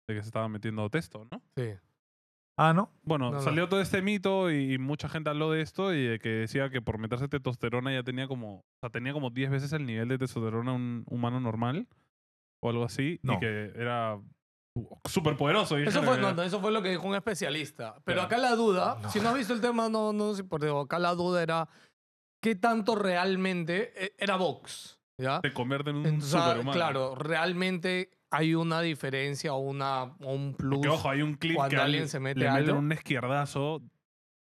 de 0.08 0.16
que 0.16 0.22
se 0.22 0.28
estaba 0.28 0.48
metiendo 0.50 0.88
testo, 0.90 1.28
¿no? 1.32 1.42
Sí. 1.56 1.74
Ah, 2.58 2.74
¿no? 2.74 2.90
Bueno, 3.04 3.32
No, 3.32 3.38
no. 3.38 3.42
salió 3.42 3.68
todo 3.68 3.82
este 3.82 4.02
mito 4.02 4.50
y, 4.50 4.74
y 4.74 4.78
mucha 4.78 5.10
gente 5.10 5.30
habló 5.30 5.52
de 5.52 5.62
esto 5.62 5.94
y 5.94 6.06
de 6.06 6.20
que 6.20 6.30
decía 6.30 6.70
que 6.70 6.82
por 6.82 6.98
meterse 6.98 7.28
testosterona 7.28 7.92
ya 7.94 8.04
tenía 8.04 8.28
como, 8.28 8.60
o 8.60 8.64
sea, 8.82 8.90
tenía 8.90 9.12
como 9.14 9.30
10 9.30 9.50
veces 9.52 9.74
el 9.74 9.86
nivel 9.86 10.08
de 10.08 10.18
testosterona 10.18 10.72
de 10.72 10.78
un 10.78 11.04
humano 11.10 11.40
normal 11.42 11.88
o 12.64 12.70
algo 12.70 12.86
así 12.86 13.20
y 13.22 13.28
No. 13.28 13.40
que 13.40 13.74
era 13.76 14.18
súper 15.06 15.36
poderoso. 15.36 15.78
Eso 15.78 16.02
fue, 16.04 16.18
no, 16.18 16.34
no, 16.34 16.44
eso 16.44 16.60
fue 16.62 16.72
lo 16.72 16.82
que 16.82 16.90
dijo 16.90 17.06
un 17.08 17.16
especialista. 17.16 17.96
Pero 18.06 18.22
acá 18.22 18.38
la 18.38 18.56
duda, 18.56 19.00
No. 19.02 19.10
si 19.10 19.20
no 19.20 19.30
has 19.30 19.36
visto 19.36 19.54
el 19.54 19.62
tema, 19.62 19.90
no, 19.90 20.14
no 20.14 20.34
sé, 20.34 20.44
pero 20.46 20.82
acá 20.82 20.98
la 21.00 21.14
duda 21.14 21.44
era 21.44 21.68
qué 22.42 22.56
tanto 22.56 22.96
realmente 22.96 23.92
eh, 24.06 24.16
era 24.18 24.38
box, 24.38 24.98
¿ya? 25.20 25.42
Te 25.42 25.52
convierte 25.52 25.90
en 25.90 25.98
un 25.98 26.06
Entonces, 26.06 26.36
ah, 26.36 26.44
superhumano. 26.48 26.72
claro, 26.74 27.16
realmente 27.16 28.12
hay 28.36 28.56
una 28.56 28.82
diferencia 28.82 29.54
o, 29.54 29.60
una, 29.60 30.16
un 30.20 30.54
plus. 30.56 30.82
Que 30.82 30.90
ojo, 30.90 31.10
hay 31.10 31.22
un 31.22 31.36
clip 31.36 31.56
cuando 31.56 31.76
que 31.76 31.82
alguien 31.82 32.04
al- 32.04 32.10
se 32.10 32.20
mete 32.20 32.40
le 32.42 32.52
meten 32.52 32.76
un 32.76 32.92
izquierdazo, 32.92 33.82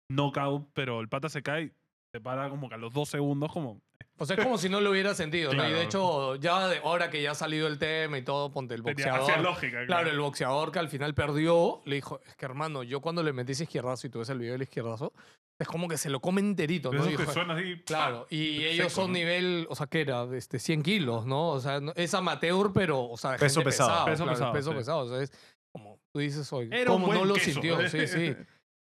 knockout, 0.10 0.70
pero 0.74 1.00
el 1.02 1.10
pata 1.10 1.30
se 1.30 1.42
cae, 1.44 1.74
se 2.14 2.22
para 2.22 2.50
como 2.50 2.70
que 2.70 2.76
a 2.76 2.78
los 2.78 2.94
dos 2.94 3.10
segundos, 3.10 3.52
como. 3.52 3.82
O 4.20 4.26
sea, 4.26 4.36
es 4.36 4.44
como 4.44 4.58
si 4.58 4.68
no 4.68 4.82
lo 4.82 4.90
hubiera 4.92 5.14
sentido, 5.14 5.54
¿no? 5.54 5.68
Y 5.70 5.72
de 5.74 5.84
hecho, 5.84 6.36
ya 6.38 6.68
de 6.68 6.78
ahora 6.80 7.10
que 7.12 7.22
ya 7.22 7.32
ha 7.32 7.36
salido 7.36 7.68
el 7.68 7.78
tema 7.78 8.18
y 8.18 8.24
todo, 8.24 8.52
ponte 8.52 8.74
el 8.74 8.82
boxeador. 8.82 9.40
lógica. 9.42 9.86
Claro, 9.86 10.10
el 10.10 10.20
boxeador 10.20 10.72
que 10.72 10.80
al 10.80 10.90
final 10.90 11.14
perdió, 11.14 11.82
le 11.86 11.96
dijo, 11.96 12.20
es 12.26 12.36
que 12.36 12.46
hermano, 12.46 12.82
yo 12.82 13.00
cuando 13.00 13.22
le 13.22 13.32
metí 13.32 13.52
ese 13.52 13.64
izquierdazo 13.66 14.08
y 14.08 14.10
tú 14.10 14.20
ves 14.20 14.30
el 14.30 14.40
video 14.40 14.54
del 14.54 14.64
izquierdazo, 14.64 15.14
es 15.60 15.68
como 15.68 15.88
que 15.88 15.98
se 15.98 16.10
lo 16.10 16.20
come 16.20 16.42
enterito, 16.42 16.92
¿no? 16.92 17.02
Eso 17.02 17.12
Y 17.12 17.16
que 17.18 17.26
suena 17.26 17.54
así. 17.56 17.82
Claro, 17.86 18.28
y 18.30 18.58
Seco, 18.58 18.68
ellos 18.70 18.94
son 18.94 19.08
¿no? 19.12 19.18
nivel, 19.18 19.68
o 19.70 19.76
sea, 19.76 19.88
¿qué 19.88 20.02
era? 20.02 20.24
Este, 20.36 20.60
100 20.60 20.84
kilos, 20.84 21.26
¿no? 21.26 21.50
O 21.50 21.60
sea, 21.60 21.80
no- 21.80 21.94
es 21.96 22.14
amateur, 22.14 22.72
pero, 22.74 23.04
o 23.04 23.18
sea, 23.18 23.38
Peso 23.38 23.62
gente 23.62 23.72
pesado. 23.72 23.90
pesado, 23.90 24.06
Peso 24.06 24.24
claro, 24.24 24.36
pesado, 24.38 24.54
peso 24.54 24.72
sí. 24.72 24.78
pesado. 24.78 25.00
O 25.00 25.08
sea, 25.10 25.22
es 25.22 25.32
como 25.72 26.00
tú 26.14 26.20
dices 26.20 26.52
hoy, 26.54 26.70
Era 26.72 26.92
un 26.92 27.02
¿cómo 27.02 27.14
no 27.14 27.26
lo 27.26 27.34
queso. 27.36 27.52
sintió? 27.52 27.78
Sí, 27.90 28.08
sí. 28.08 28.36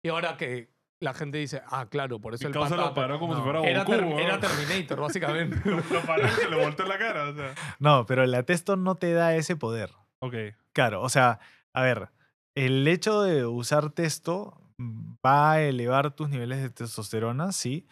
Y 0.05 0.09
ahora 0.09 0.37
que 0.37 0.71
la 1.01 1.13
gente 1.15 1.39
dice, 1.39 1.61
ah, 1.69 1.87
claro, 1.91 2.19
por 2.21 2.35
eso 2.35 2.49
Mi 2.49 2.55
el 2.55 2.59
pata... 2.59 2.77
lo 2.77 2.95
paró 2.95 3.19
como 3.19 3.35
si 3.35 3.39
no. 3.41 3.45
fuera 3.45 3.61
era, 3.69 3.81
Goku. 3.81 3.93
ter- 3.93 4.05
weón. 4.05 4.19
era 4.21 4.41
Terminator, 4.41 5.01
básicamente. 5.01 5.57
Lo 5.91 6.01
paró 6.07 6.27
y 6.27 6.31
se 6.31 6.49
le 6.49 6.57
volteó 6.57 6.87
la 6.87 6.97
cara. 6.99 7.29
O 7.29 7.35
sea. 7.35 7.55
No, 7.79 8.07
pero 8.07 8.25
la 8.27 8.43
testo 8.45 8.77
no 8.77 8.95
te 8.95 9.13
da 9.13 9.35
ese 9.37 9.57
poder. 9.57 9.91
Ok. 10.21 10.35
Claro, 10.73 11.03
o 11.03 11.09
sea, 11.11 11.39
a 11.75 11.83
ver, 11.83 12.09
el 12.55 12.89
hecho 12.89 13.21
de 13.23 13.45
usar 13.45 13.91
testo 13.91 14.55
mm, 14.59 14.66
va 14.81 15.53
a 15.53 15.63
elevar 15.63 16.15
tus 16.15 16.29
niveles 16.29 16.63
de 16.63 16.71
testosterona, 16.71 17.53
sí. 17.53 17.87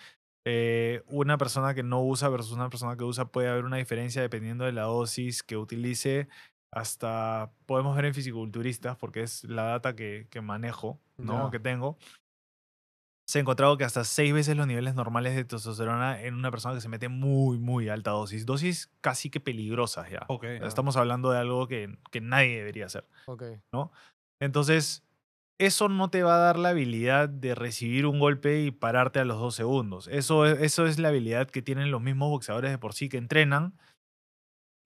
Eh, 0.47 1.03
una 1.07 1.39
persona 1.39 1.75
que 1.75 1.83
no 1.83 2.03
usa 2.03 2.29
versus 2.29 2.53
una 2.53 2.69
persona 2.69 2.97
que 2.97 3.05
usa 3.05 3.27
puede 3.27 3.49
haber 3.49 3.65
una 3.65 3.79
diferencia 3.79 4.21
dependiendo 4.21 4.65
de 4.65 4.73
la 4.73 4.83
dosis 4.83 5.43
que 5.43 5.57
utilice. 5.57 6.29
Hasta 6.71 7.53
podemos 7.67 7.97
ver 7.97 8.07
en 8.07 8.15
fisiculturistas, 8.15 8.97
porque 8.97 9.23
es 9.23 9.45
la 9.45 9.63
data 9.65 9.95
que, 9.95 10.27
que 10.31 10.41
manejo, 10.41 11.01
¿no? 11.17 11.51
Que 11.51 11.61
tengo. 11.61 11.97
Se 13.27 13.39
ha 13.39 13.41
encontrado 13.41 13.79
que 13.79 13.85
hasta 13.85 14.05
seis 14.05 14.35
veces 14.35 14.57
los 14.57 14.67
niveles 14.67 14.95
normales 14.95 15.35
de 15.35 15.45
testosterona 15.45 16.21
en 16.21 16.35
una 16.35 16.51
persona 16.51 16.75
que 16.75 16.83
se 16.83 16.89
mete 16.91 17.09
muy, 17.09 17.59
muy 17.59 17.89
alta 17.89 18.11
dosis. 18.11 18.45
Dosis 18.45 18.93
casi 19.01 19.31
que 19.31 19.41
peligrosas 19.41 20.11
ya. 20.11 20.27
Ok. 20.29 20.45
Estamos 20.45 20.97
hablando 20.97 21.31
de 21.31 21.39
algo 21.39 21.67
que, 21.69 21.97
que 22.11 22.21
nadie 22.21 22.59
debería 22.59 22.87
hacer. 22.87 23.09
ok. 23.27 23.45
Entonces, 24.41 25.04
eso 25.59 25.89
no 25.89 26.11
te 26.11 26.23
va 26.23 26.37
a 26.37 26.39
dar 26.39 26.59
la 26.59 26.71
habilidad 26.71 27.29
de 27.29 27.55
recibir 27.55 28.07
un 28.07 28.19
golpe 28.19 28.63
y 28.63 28.71
pararte 28.71 29.21
a 29.21 29.25
los 29.25 29.39
dos 29.39 29.55
segundos. 29.55 30.09
Eso, 30.09 30.47
es- 30.47 30.61
eso 30.61 30.87
es 30.87 30.99
la 30.99 31.09
habilidad 31.09 31.49
que 31.49 31.63
tienen 31.63 31.91
los 31.91 32.03
mismos 32.03 32.31
boxeadores 32.31 32.71
de 32.71 32.79
por 32.79 32.93
sí 32.95 33.09
que 33.09 33.19
entrenan 33.19 33.79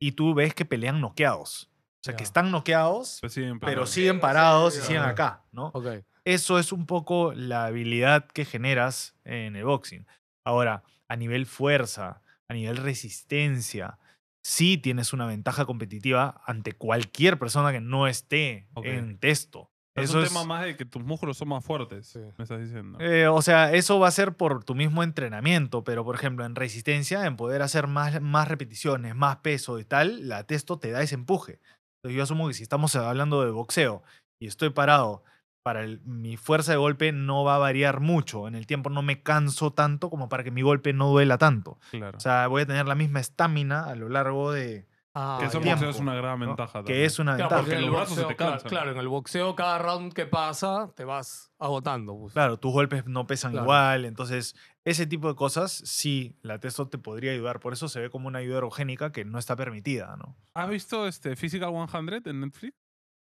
y 0.00 0.12
tú 0.12 0.34
ves 0.34 0.54
que 0.54 0.64
pelean 0.64 1.00
noqueados. 1.00 1.70
O 2.00 2.04
sea, 2.04 2.16
que 2.16 2.22
están 2.22 2.50
noqueados, 2.52 3.18
Pues 3.20 3.32
siguen 3.32 3.58
pero 3.58 3.84
siguen 3.86 4.20
parados 4.20 4.76
y 4.76 4.78
ya. 4.80 4.84
siguen 4.86 5.02
acá, 5.02 5.44
¿no? 5.50 5.72
Ok. 5.74 5.86
Eso 6.24 6.58
es 6.58 6.72
un 6.72 6.86
poco 6.86 7.32
la 7.34 7.64
habilidad 7.66 8.26
que 8.28 8.44
generas 8.44 9.16
en 9.24 9.56
el 9.56 9.64
boxing. 9.64 10.06
Ahora, 10.46 10.84
a 11.08 11.16
nivel 11.16 11.46
fuerza, 11.46 12.22
a 12.48 12.54
nivel 12.54 12.76
resistencia, 12.76 13.98
sí 14.44 14.78
tienes 14.78 15.12
una 15.12 15.26
ventaja 15.26 15.64
competitiva 15.64 16.40
ante 16.46 16.72
cualquier 16.72 17.38
persona 17.38 17.72
que 17.72 17.80
no 17.80 18.06
esté 18.06 18.68
en 18.84 19.18
testo. 19.18 19.70
Es 20.02 20.10
Eso 20.10 20.18
un 20.18 20.24
es, 20.24 20.30
tema 20.30 20.44
más 20.44 20.64
de 20.64 20.76
que 20.76 20.84
tus 20.84 21.02
músculos 21.04 21.36
son 21.36 21.48
más 21.48 21.64
fuertes. 21.64 22.06
Sí. 22.08 22.20
Me 22.36 22.44
estás 22.44 22.60
diciendo. 22.60 22.98
eh, 23.00 23.26
o 23.28 23.42
sea, 23.42 23.72
eso 23.72 23.98
va 23.98 24.08
a 24.08 24.12
ser 24.12 24.34
por 24.36 24.64
tu 24.64 24.74
mismo 24.74 25.02
entrenamiento, 25.02 25.84
pero 25.84 26.04
por 26.04 26.14
ejemplo, 26.14 26.44
en 26.44 26.54
resistencia, 26.54 27.26
en 27.26 27.36
poder 27.36 27.62
hacer 27.62 27.86
más, 27.86 28.20
más 28.20 28.48
repeticiones, 28.48 29.14
más 29.14 29.36
peso 29.38 29.78
y 29.78 29.84
tal, 29.84 30.28
la 30.28 30.44
testo 30.44 30.78
te 30.78 30.90
da 30.90 31.02
ese 31.02 31.14
empuje. 31.14 31.60
Entonces, 31.98 32.16
yo 32.16 32.22
asumo 32.22 32.48
que 32.48 32.54
si 32.54 32.62
estamos 32.62 32.94
hablando 32.96 33.44
de 33.44 33.50
boxeo 33.50 34.02
y 34.40 34.46
estoy 34.46 34.70
parado, 34.70 35.24
para 35.64 35.82
el- 35.84 36.00
mi 36.04 36.36
fuerza 36.38 36.72
de 36.72 36.78
golpe 36.78 37.12
no 37.12 37.44
va 37.44 37.56
a 37.56 37.58
variar 37.58 38.00
mucho. 38.00 38.48
En 38.48 38.54
el 38.54 38.66
tiempo 38.66 38.88
no 38.88 39.02
me 39.02 39.22
canso 39.22 39.72
tanto 39.72 40.08
como 40.08 40.28
para 40.30 40.42
que 40.44 40.50
mi 40.50 40.62
golpe 40.62 40.92
no 40.94 41.08
duela 41.08 41.36
tanto. 41.36 41.78
claro. 41.90 42.16
O 42.16 42.20
sea, 42.20 42.46
voy 42.46 42.62
a 42.62 42.66
tener 42.66 42.86
la 42.86 42.94
misma 42.94 43.20
estamina 43.20 43.84
a 43.84 43.94
lo 43.94 44.08
largo 44.08 44.50
de... 44.52 44.86
Ah, 45.20 45.38
que 45.40 45.46
eso 45.46 45.58
en 45.58 45.64
ya. 45.64 45.74
tiempo, 45.74 45.84
boxeo 45.86 45.90
es 45.90 46.00
una 46.00 46.14
gran 46.14 46.38
¿no? 46.38 46.46
ventaja. 46.46 46.84
Que 46.84 47.04
es 47.04 47.18
una 47.18 47.34
Claro, 47.34 47.48
ventaja. 47.50 47.60
porque 47.62 47.74
en 47.74 47.80
los 47.80 47.88
el 47.90 47.94
brazos 47.96 48.14
se 48.14 48.22
boxeo, 48.22 48.28
te 48.62 48.68
claro, 48.68 48.90
en 48.92 48.96
el 48.98 49.08
boxeo 49.08 49.56
cada 49.56 49.78
round 49.78 50.12
que 50.12 50.26
pasa 50.26 50.92
te 50.94 51.04
vas 51.04 51.50
agotando. 51.58 52.16
pues. 52.16 52.34
Claro, 52.34 52.56
tus 52.58 52.72
golpes 52.72 53.04
no 53.06 53.26
pesan 53.26 53.50
Claro. 53.50 53.64
igual, 53.64 54.04
entonces 54.04 54.54
ese 54.84 55.06
tipo 55.06 55.26
de 55.28 55.34
cosas 55.34 55.72
sí, 55.72 56.38
la 56.42 56.60
testo 56.60 56.88
te 56.88 56.98
podría 56.98 57.32
ayudar, 57.32 57.58
por 57.58 57.72
eso 57.72 57.88
se 57.88 58.00
ve 58.00 58.10
como 58.10 58.28
una 58.28 58.38
ayuda 58.38 58.58
erogénica 58.58 59.10
que 59.10 59.24
no 59.24 59.38
está 59.40 59.56
permitida, 59.56 60.16
¿no? 60.16 60.36
¿Has 60.54 60.68
visto 60.70 61.06
este 61.08 61.34
Physical 61.34 61.72
100 61.72 62.22
en 62.26 62.40
Netflix? 62.40 62.76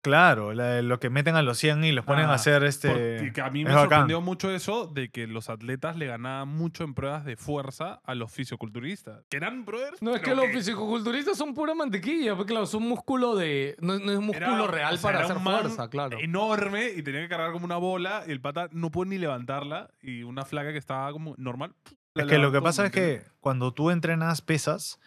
Claro, 0.03 0.53
la- 0.53 0.81
lo 0.81 0.99
que 0.99 1.09
meten 1.09 1.35
a 1.37 1.41
los 1.41 1.57
100 1.57 1.83
y 1.85 1.93
los 1.93 2.03
ponen 2.05 2.25
Ah, 2.25 2.33
a 2.33 2.35
hacer 2.35 2.55
Porque 2.61 2.67
este... 2.67 3.31
que 3.33 3.41
a 3.41 3.49
mí 3.49 3.61
es 3.61 3.67
me 3.67 3.71
bacán. 3.73 3.89
sorprendió 3.89 4.19
mucho 4.21 4.51
eso 4.51 4.85
de 4.85 5.09
que 5.09 5.27
los 5.27 5.49
atletas 5.49 5.95
le 5.95 6.07
ganaban 6.07 6.49
mucho 6.49 6.83
en 6.83 6.93
pruebas 6.93 7.23
de 7.23 7.37
fuerza 7.37 8.01
a 8.03 8.13
los 8.13 8.29
fisioculturistas. 8.31 9.23
Que 9.29 9.37
eran, 9.37 9.63
brother. 9.63 9.93
No, 10.01 10.13
es 10.13 10.21
que 10.21 10.35
los 10.35 10.47
fisicoculturistas 10.47 11.37
son 11.37 11.53
pura 11.53 11.73
mantequilla, 11.73 12.35
porque 12.35 12.51
claro, 12.51 12.65
son 12.65 12.83
músculo 12.83 13.35
de. 13.35 13.77
No, 13.79 13.97
no 13.97 14.11
es 14.11 14.19
músculo 14.19 14.65
era- 14.65 14.67
real 14.67 14.93
o 14.95 14.97
sea, 14.97 15.01
para 15.03 15.17
era 15.19 15.25
hacer 15.25 15.37
un 15.37 15.43
man 15.45 15.59
fuerza, 15.61 15.89
claro. 15.89 16.17
Enorme 16.19 16.89
y 16.95 17.01
tenía 17.01 17.21
que 17.21 17.29
cargar 17.29 17.53
como 17.53 17.63
una 17.63 17.77
bola 17.77 18.23
y 18.27 18.31
el 18.31 18.41
pata 18.41 18.67
no 18.73 18.91
puede 18.91 19.11
ni 19.11 19.17
levantarla 19.17 19.89
y 20.01 20.23
una 20.23 20.43
flaca 20.43 20.73
que 20.73 20.77
estaba 20.79 21.11
como 21.13 21.33
normal. 21.37 21.73
Es 22.15 22.25
que 22.27 22.37
lo 22.37 22.51
que 22.51 22.61
pasa 22.61 22.81
¿me 22.81 22.87
es 22.89 22.93
que 22.93 23.23
cuando 23.39 23.73
tú 23.73 23.89
entrenas 23.89 24.41
pesas, 24.41 24.99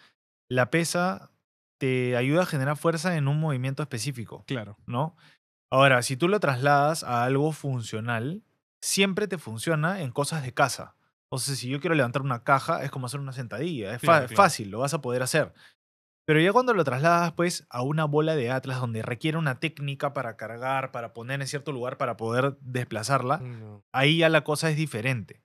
la 0.49 0.71
pesa 0.71 1.29
te 1.77 2.15
ayuda 2.17 2.43
a 2.43 2.45
generar 2.45 2.77
fuerza 2.77 3.15
en 3.17 3.27
un 3.27 3.39
movimiento 3.39 3.83
específico, 3.83 4.43
Claro. 4.47 4.77
¿no? 4.85 5.15
Ahora, 5.71 6.01
si 6.01 6.15
tú 6.17 6.27
lo 6.27 6.39
trasladas 6.39 7.03
a 7.03 7.23
algo 7.25 7.51
funcional, 7.51 8.43
siempre 8.81 9.27
te 9.27 9.37
funciona 9.37 10.01
en 10.01 10.11
cosas 10.11 10.43
de 10.43 10.53
casa. 10.53 10.95
Entonces, 11.29 11.59
si 11.59 11.67
yo 11.67 11.79
quiero 11.81 11.93
levantar 11.95 12.21
una 12.21 12.43
caja, 12.43 12.83
es 12.83 12.91
como 12.91 13.07
hacer 13.07 13.19
una 13.19 13.33
sentadilla. 13.33 13.93
Es 13.95 14.01
fa- 14.01 14.05
Claro, 14.19 14.27
claro. 14.27 14.35
fácil, 14.43 14.69
lo 14.71 14.79
vas 14.79 14.93
a 14.93 15.01
poder 15.01 15.21
hacer. 15.23 15.53
Pero 16.25 16.39
ya 16.41 16.51
cuando 16.53 16.73
lo 16.73 16.83
trasladas 16.83 17.31
pues 17.33 17.65
a 17.69 17.81
una 17.81 18.05
bola 18.05 18.35
de 18.35 18.51
Atlas 18.51 18.79
donde 18.81 19.01
requiere 19.01 19.37
una 19.37 19.59
técnica 19.59 20.13
para 20.13 20.35
cargar, 20.37 20.91
para 20.91 21.13
poner 21.13 21.39
en 21.41 21.47
cierto 21.47 21.71
lugar, 21.71 21.97
para 21.97 22.17
poder 22.17 22.57
desplazarla, 22.61 23.37
No. 23.37 23.83
ahí 23.93 24.17
ya 24.19 24.29
la 24.29 24.43
cosa 24.43 24.69
es 24.69 24.75
diferente, 24.77 25.41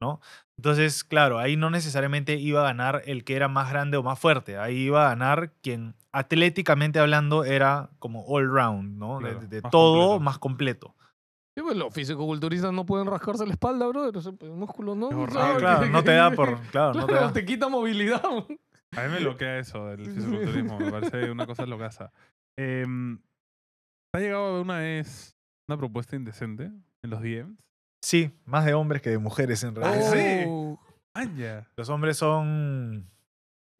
¿no? 0.00 0.20
Entonces, 0.58 1.04
claro, 1.04 1.38
ahí 1.38 1.56
no 1.56 1.68
necesariamente 1.70 2.36
iba 2.36 2.60
a 2.60 2.64
ganar 2.64 3.02
el 3.06 3.24
que 3.24 3.36
era 3.36 3.48
más 3.48 3.70
grande 3.70 3.96
o 3.98 4.02
más 4.02 4.18
fuerte, 4.18 4.56
ahí 4.56 4.84
iba 4.84 5.04
a 5.06 5.10
ganar 5.10 5.52
quien 5.62 5.94
atléticamente 6.12 6.98
hablando 6.98 7.44
era 7.44 7.90
como 7.98 8.24
all 8.26 8.48
round, 8.50 8.96
¿no? 8.98 9.18
De- 9.18 9.24
Claro, 9.32 9.40
de, 9.40 9.46
de 9.48 9.60
más 9.62 9.70
todo 9.70 9.98
completo. 10.18 10.20
más 10.24 10.38
completo. 10.38 10.94
Sí, 11.58 11.62
pues 11.62 11.76
los 11.76 11.92
fisicoculturistas 11.92 12.72
no 12.72 12.84
pueden 12.86 13.06
rascarse 13.06 13.46
la 13.46 13.52
espalda, 13.52 13.86
bro. 13.86 14.08
El 14.08 14.50
músculo 14.52 14.94
no. 14.94 15.08
Es 15.08 15.14
o 15.14 15.18
horrible. 15.20 15.40
sea, 15.42 15.54
Ah, 15.54 15.58
claro, 15.58 15.86
no 15.86 16.02
te 16.04 16.12
da 16.12 16.30
por, 16.30 16.60
claro, 16.68 16.94
no 16.94 17.06
te 17.06 17.14
da. 17.14 17.32
te 17.32 17.44
quita 17.46 17.68
movilidad. 17.68 18.22
A 18.24 19.02
mí 19.02 19.12
me 19.12 19.20
loquea 19.20 19.58
eso 19.58 19.86
del 19.86 20.04
fisiculturismo. 20.06 20.78
me 20.78 20.90
parece 20.90 21.30
una 21.30 21.46
cosa 21.46 21.64
locaza. 21.66 22.12
Eh, 22.58 22.84
¿Te 24.12 24.18
ha 24.18 24.22
llegado 24.22 24.62
una 24.62 24.78
vez 24.78 25.34
una 25.68 25.76
propuesta 25.78 26.14
indecente 26.16 26.64
en 27.02 27.10
los 27.10 27.20
DMs? 27.20 27.58
Sí, 28.02 28.30
más 28.44 28.64
de 28.64 28.74
hombres 28.74 29.02
que 29.02 29.10
de 29.10 29.18
mujeres 29.18 29.62
en 29.64 29.74
realidad. 29.74 30.12
sí? 30.12 30.44
Oh, 30.48 30.78
Anja. 31.14 31.66
Los 31.76 31.88
hombres 31.88 32.16
son 32.16 33.10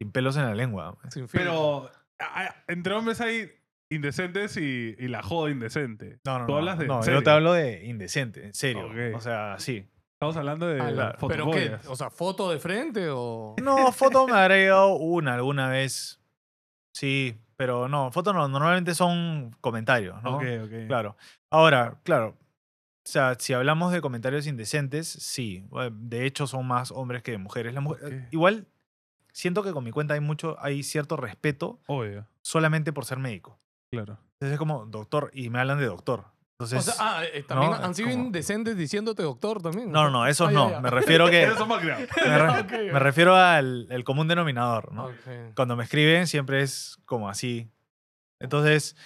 sin 0.01 0.11
pelos 0.13 0.37
en 0.37 0.45
la 0.45 0.55
lengua. 0.55 0.97
sin. 1.11 1.27
Pero 1.29 1.91
a- 2.19 2.43
a- 2.45 2.55
entre 2.69 2.95
hombres 2.95 3.21
hay 3.21 3.51
indecentes 3.91 4.57
y, 4.57 4.97
y 4.99 5.09
la 5.09 5.23
joda 5.23 5.51
indecente. 5.51 6.19
No, 6.25 6.41
no, 6.41 6.47
Tú 6.47 6.53
no. 6.53 6.59
hablas 6.59 6.79
de. 6.79 6.87
no, 6.87 7.05
yo 7.05 7.23
te 7.23 7.31
hablo 7.31 7.53
de 7.53 7.85
indecente, 7.87 8.47
en 8.47 8.55
serio. 8.55 8.87
Ok. 8.87 9.17
O 9.17 9.21
sea, 9.21 9.57
sí. 9.59 9.89
Estamos 10.15 10.37
hablando 10.39 10.67
de 10.67 10.79
la- 10.93 11.17
¿Pero 11.29 11.51
qué? 11.51 11.77
O 11.89 11.95
sea, 11.95 12.09
¿foto 12.09 12.51
de 12.51 12.59
frente 12.59 13.09
o...? 13.11 13.55
No, 13.63 13.93
foto 13.93 14.27
me 14.27 14.33
habrá 14.33 14.57
llegado 14.57 14.95
una 14.97 15.35
alguna 15.35 15.69
vez. 15.69 16.19
Sí, 16.95 17.39
pero 17.59 17.87
no, 17.87 18.11
fotos 18.11 18.35
no, 18.35 18.49
normalmente 18.49 18.95
son 18.95 19.55
comentarios, 19.61 20.23
¿no? 20.23 20.37
Ok, 20.39 20.45
ok. 20.65 20.87
Claro. 20.87 21.17
Ahora, 21.53 21.99
claro. 22.03 22.35
O 23.07 23.09
sea, 23.09 23.37
si 23.39 23.53
hablamos 23.53 23.93
de 23.93 24.01
comentarios 24.01 24.47
indecentes, 24.49 25.07
sí. 25.09 25.65
eh, 25.81 25.91
De 25.93 26.27
hecho, 26.27 26.47
son 26.49 26.67
más 26.67 26.91
hombres 26.91 27.23
que 27.23 27.39
mujeres. 27.39 27.73
La 27.73 27.81
mujer- 27.81 28.05
Ok. 28.25 28.33
Igual, 28.33 28.67
siento 29.33 29.63
que 29.63 29.73
con 29.73 29.85
mi 29.85 29.93
cuenta 29.93 30.15
hay 30.15 30.21
mucho, 30.21 30.57
hay 30.61 30.83
cierto 30.83 31.17
respeto 31.17 31.79
Obvio, 31.87 32.27
solamente 32.43 32.93
por 32.93 33.05
ser 33.05 33.19
médico. 33.19 33.59
claro. 33.93 34.19
Entonces 34.35 34.55
es 34.55 34.59
como 34.59 34.85
doctor 34.87 35.31
y 35.33 35.49
me 35.51 35.61
hablan 35.61 35.79
de 35.79 35.87
doctor. 35.87 36.21
O 36.59 36.65
Entonces, 36.65 36.85
sea, 36.85 37.19
ah, 37.19 37.25
eh, 37.25 37.43
también 37.47 37.71
no, 37.71 37.77
han 37.79 37.95
sido 37.95 38.11
como- 38.11 38.25
indecentes 38.25 38.77
diciéndote 38.77 39.23
doctor 39.23 39.63
también. 39.63 39.91
no, 39.93 40.05
no, 40.05 40.11
no, 40.11 40.27
esos 40.27 40.49
Ah, 40.49 40.53
ya, 40.53 40.59
no. 40.59 40.71
ya. 40.71 40.81
Me 40.81 40.91
refiero 40.91 41.27
que 41.31 41.47
me, 41.47 42.39
re- 42.39 42.61
Ok, 42.61 42.73
me 42.93 42.99
refiero 42.99 43.35
al 43.37 43.87
el 43.91 44.05
común 44.05 44.27
denominador, 44.29 44.93
¿no? 44.93 45.07
Ok. 45.07 45.55
Cuando 45.55 45.77
me 45.77 45.85
escriben 45.85 46.27
siempre 46.27 46.61
es 46.63 46.99
como 47.07 47.29
así. 47.31 47.71
Entonces, 48.41 48.97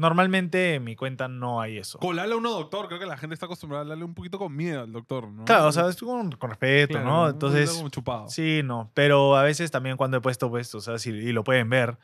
normalmente 0.00 0.74
en 0.74 0.84
mi 0.84 0.96
cuenta 0.96 1.28
no 1.28 1.60
hay 1.60 1.76
eso. 1.78 1.98
Con 1.98 2.18
habla 2.18 2.34
uno 2.36 2.50
doctor, 2.50 2.88
creo 2.88 2.98
que 2.98 3.06
la 3.06 3.18
gente 3.18 3.34
está 3.34 3.46
acostumbrada 3.46 3.80
a 3.80 3.82
hablarle 3.82 4.04
un 4.04 4.14
poquito 4.14 4.38
con 4.38 4.56
miedo 4.56 4.80
al 4.82 4.92
doctor, 4.92 5.28
¿no? 5.28 5.44
Claro, 5.44 5.66
o 5.68 5.72
sea, 5.72 5.88
es 5.88 5.96
con, 5.96 6.32
con 6.32 6.50
respeto, 6.50 6.94
Claro, 6.94 7.06
¿no? 7.06 7.28
Entonces, 7.28 7.70
como 7.70 7.90
chupado. 7.90 8.28
sí, 8.28 8.62
no. 8.64 8.90
Pero 8.94 9.36
a 9.36 9.42
veces 9.42 9.70
también 9.70 9.96
cuando 9.96 10.16
he 10.16 10.20
puesto, 10.20 10.48
pues, 10.50 10.74
o 10.74 10.80
sea, 10.80 10.98
si, 10.98 11.10
y 11.10 11.32
lo 11.32 11.44
pueden 11.44 11.68
ver, 11.68 11.98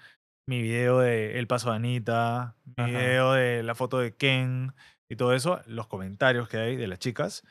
mi 0.48 0.60
video 0.62 0.98
de 1.00 1.38
El 1.38 1.46
Paso 1.46 1.70
de 1.70 1.76
Anita, 1.76 2.54
mi 2.76 2.84
Ajá. 2.84 2.86
video 2.98 3.32
de 3.32 3.62
la 3.62 3.74
foto 3.74 3.98
de 3.98 4.14
Ken 4.14 4.74
y 5.10 5.16
todo 5.16 5.32
eso, 5.32 5.60
los 5.66 5.86
comentarios 5.86 6.48
que 6.48 6.58
hay 6.58 6.76
de 6.76 6.86
las 6.86 6.98
chicas. 6.98 7.44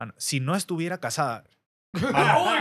mano, 0.00 0.14
si 0.16 0.40
no 0.40 0.56
estuviera 0.56 0.98
casada, 0.98 1.44
¡Uy, 1.94 2.02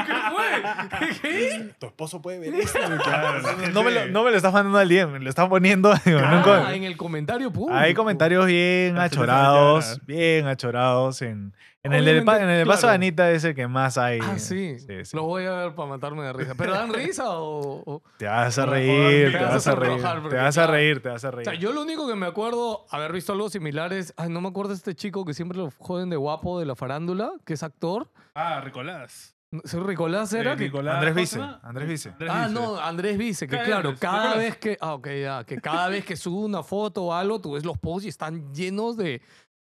qué 0.05 0.13
fue! 0.31 1.19
¿Qué? 1.21 1.69
tu 1.79 1.87
esposo 1.87 2.21
puede 2.21 2.39
ver 2.39 2.53
esto. 2.55 2.79
Claro, 3.03 3.41
no, 3.73 3.83
me 3.83 3.91
lo, 3.91 4.07
no 4.07 4.23
me 4.23 4.31
lo 4.31 4.37
estás 4.37 4.53
mandando 4.53 4.79
al 4.79 4.87
DM, 4.87 5.11
me 5.11 5.19
lo 5.19 5.29
estás 5.29 5.49
poniendo. 5.49 5.93
digo, 6.05 6.19
Ah, 6.23 6.73
en 6.73 6.83
el 6.85 6.95
comentario 6.95 7.51
público. 7.51 7.77
Hay 7.77 7.93
comentarios 7.93 8.45
bien 8.45 8.97
achorados, 8.97 9.99
bien 10.05 10.47
achorados. 10.47 11.21
En, 11.21 11.53
en 11.87 11.93
el 11.99 12.05
del 12.05 12.23
pa- 12.23 12.33
en 12.33 12.37
Obviamente, 12.43 12.61
el 12.61 12.67
paso 12.67 12.77
de 12.77 12.81
claro. 12.81 12.95
Anita 12.95 13.31
es 13.31 13.43
el 13.43 13.55
que 13.55 13.67
más 13.67 13.97
hay. 13.97 14.19
Ah, 14.21 14.37
sí. 14.39 14.77
sí, 14.79 15.05
sí. 15.05 15.15
Lo 15.15 15.23
voy 15.23 15.45
a 15.45 15.51
ver 15.51 15.75
para 15.75 15.89
matarme 15.89 16.23
de 16.23 16.33
risa. 16.33 16.53
¿Pero 16.55 16.73
dan 16.73 16.93
risa 16.93 17.29
o...? 17.31 17.83
o- 17.85 18.03
Te 18.17 18.25
vas 18.25 18.57
a 18.57 18.65
reír, 18.65 19.31
te 19.31 19.43
vas 19.43 19.67
a 19.67 19.75
reír. 19.75 19.99
sonrojar, 19.99 20.29
Te 20.29 20.35
vas 20.35 20.57
a 20.57 20.67
reír, 20.67 21.01
te 21.01 21.09
vas 21.09 21.25
a 21.25 21.29
O 21.29 21.31
sea, 21.31 21.43
reír. 21.51 21.59
yo 21.59 21.71
lo 21.73 21.81
único 21.81 22.07
que 22.07 22.15
me 22.15 22.25
acuerdo 22.25 22.85
haber 22.91 23.11
visto 23.11 23.33
algo 23.33 23.49
similar 23.49 23.91
es... 23.93 24.13
Ay, 24.17 24.29
no 24.29 24.41
me 24.41 24.49
acuerdo 24.49 24.69
de 24.69 24.75
este 24.75 24.95
chico 24.95 25.25
que 25.25 25.33
siempre 25.33 25.57
lo 25.57 25.71
joden 25.77 26.09
de 26.09 26.15
guapo 26.17 26.59
de 26.59 26.65
la 26.65 26.75
farándula, 26.75 27.31
que 27.45 27.53
es 27.53 27.63
actor. 27.63 28.09
Ah, 28.35 28.61
Ricolás. 28.61 29.33
¿Se 29.63 29.79
Ricolás 29.79 30.33
era? 30.33 30.53
Eh, 30.53 30.57
que- 30.57 30.63
Nicolás, 30.65 30.95
Andrés 30.95 31.13
¿cómo 31.13 31.21
Vice, 31.21 31.39
llama? 31.39 31.59
Andrés 31.63 31.87
Vice. 31.87 32.13
Ah, 32.29 32.47
Vice. 32.47 32.53
no, 32.53 32.77
Andrés 32.81 33.17
Vice, 33.17 33.47
que 33.47 33.55
Claro, 33.55 33.95
claro, 33.95 33.95
cada 33.97 34.35
vez 34.35 34.57
que... 34.57 34.77
Ah, 34.81 34.93
ok, 34.95 35.07
ya. 35.21 35.43
Que 35.45 35.61
cada 35.61 35.87
vez 35.87 36.03
que 36.03 36.17
sube 36.17 36.43
una 36.45 36.63
foto 36.63 37.03
o 37.05 37.13
algo, 37.13 37.39
tú 37.39 37.53
ves 37.53 37.63
los 37.63 37.77
posts 37.77 38.05
y 38.05 38.09
están 38.09 38.53
llenos 38.53 38.97
de... 38.97 39.21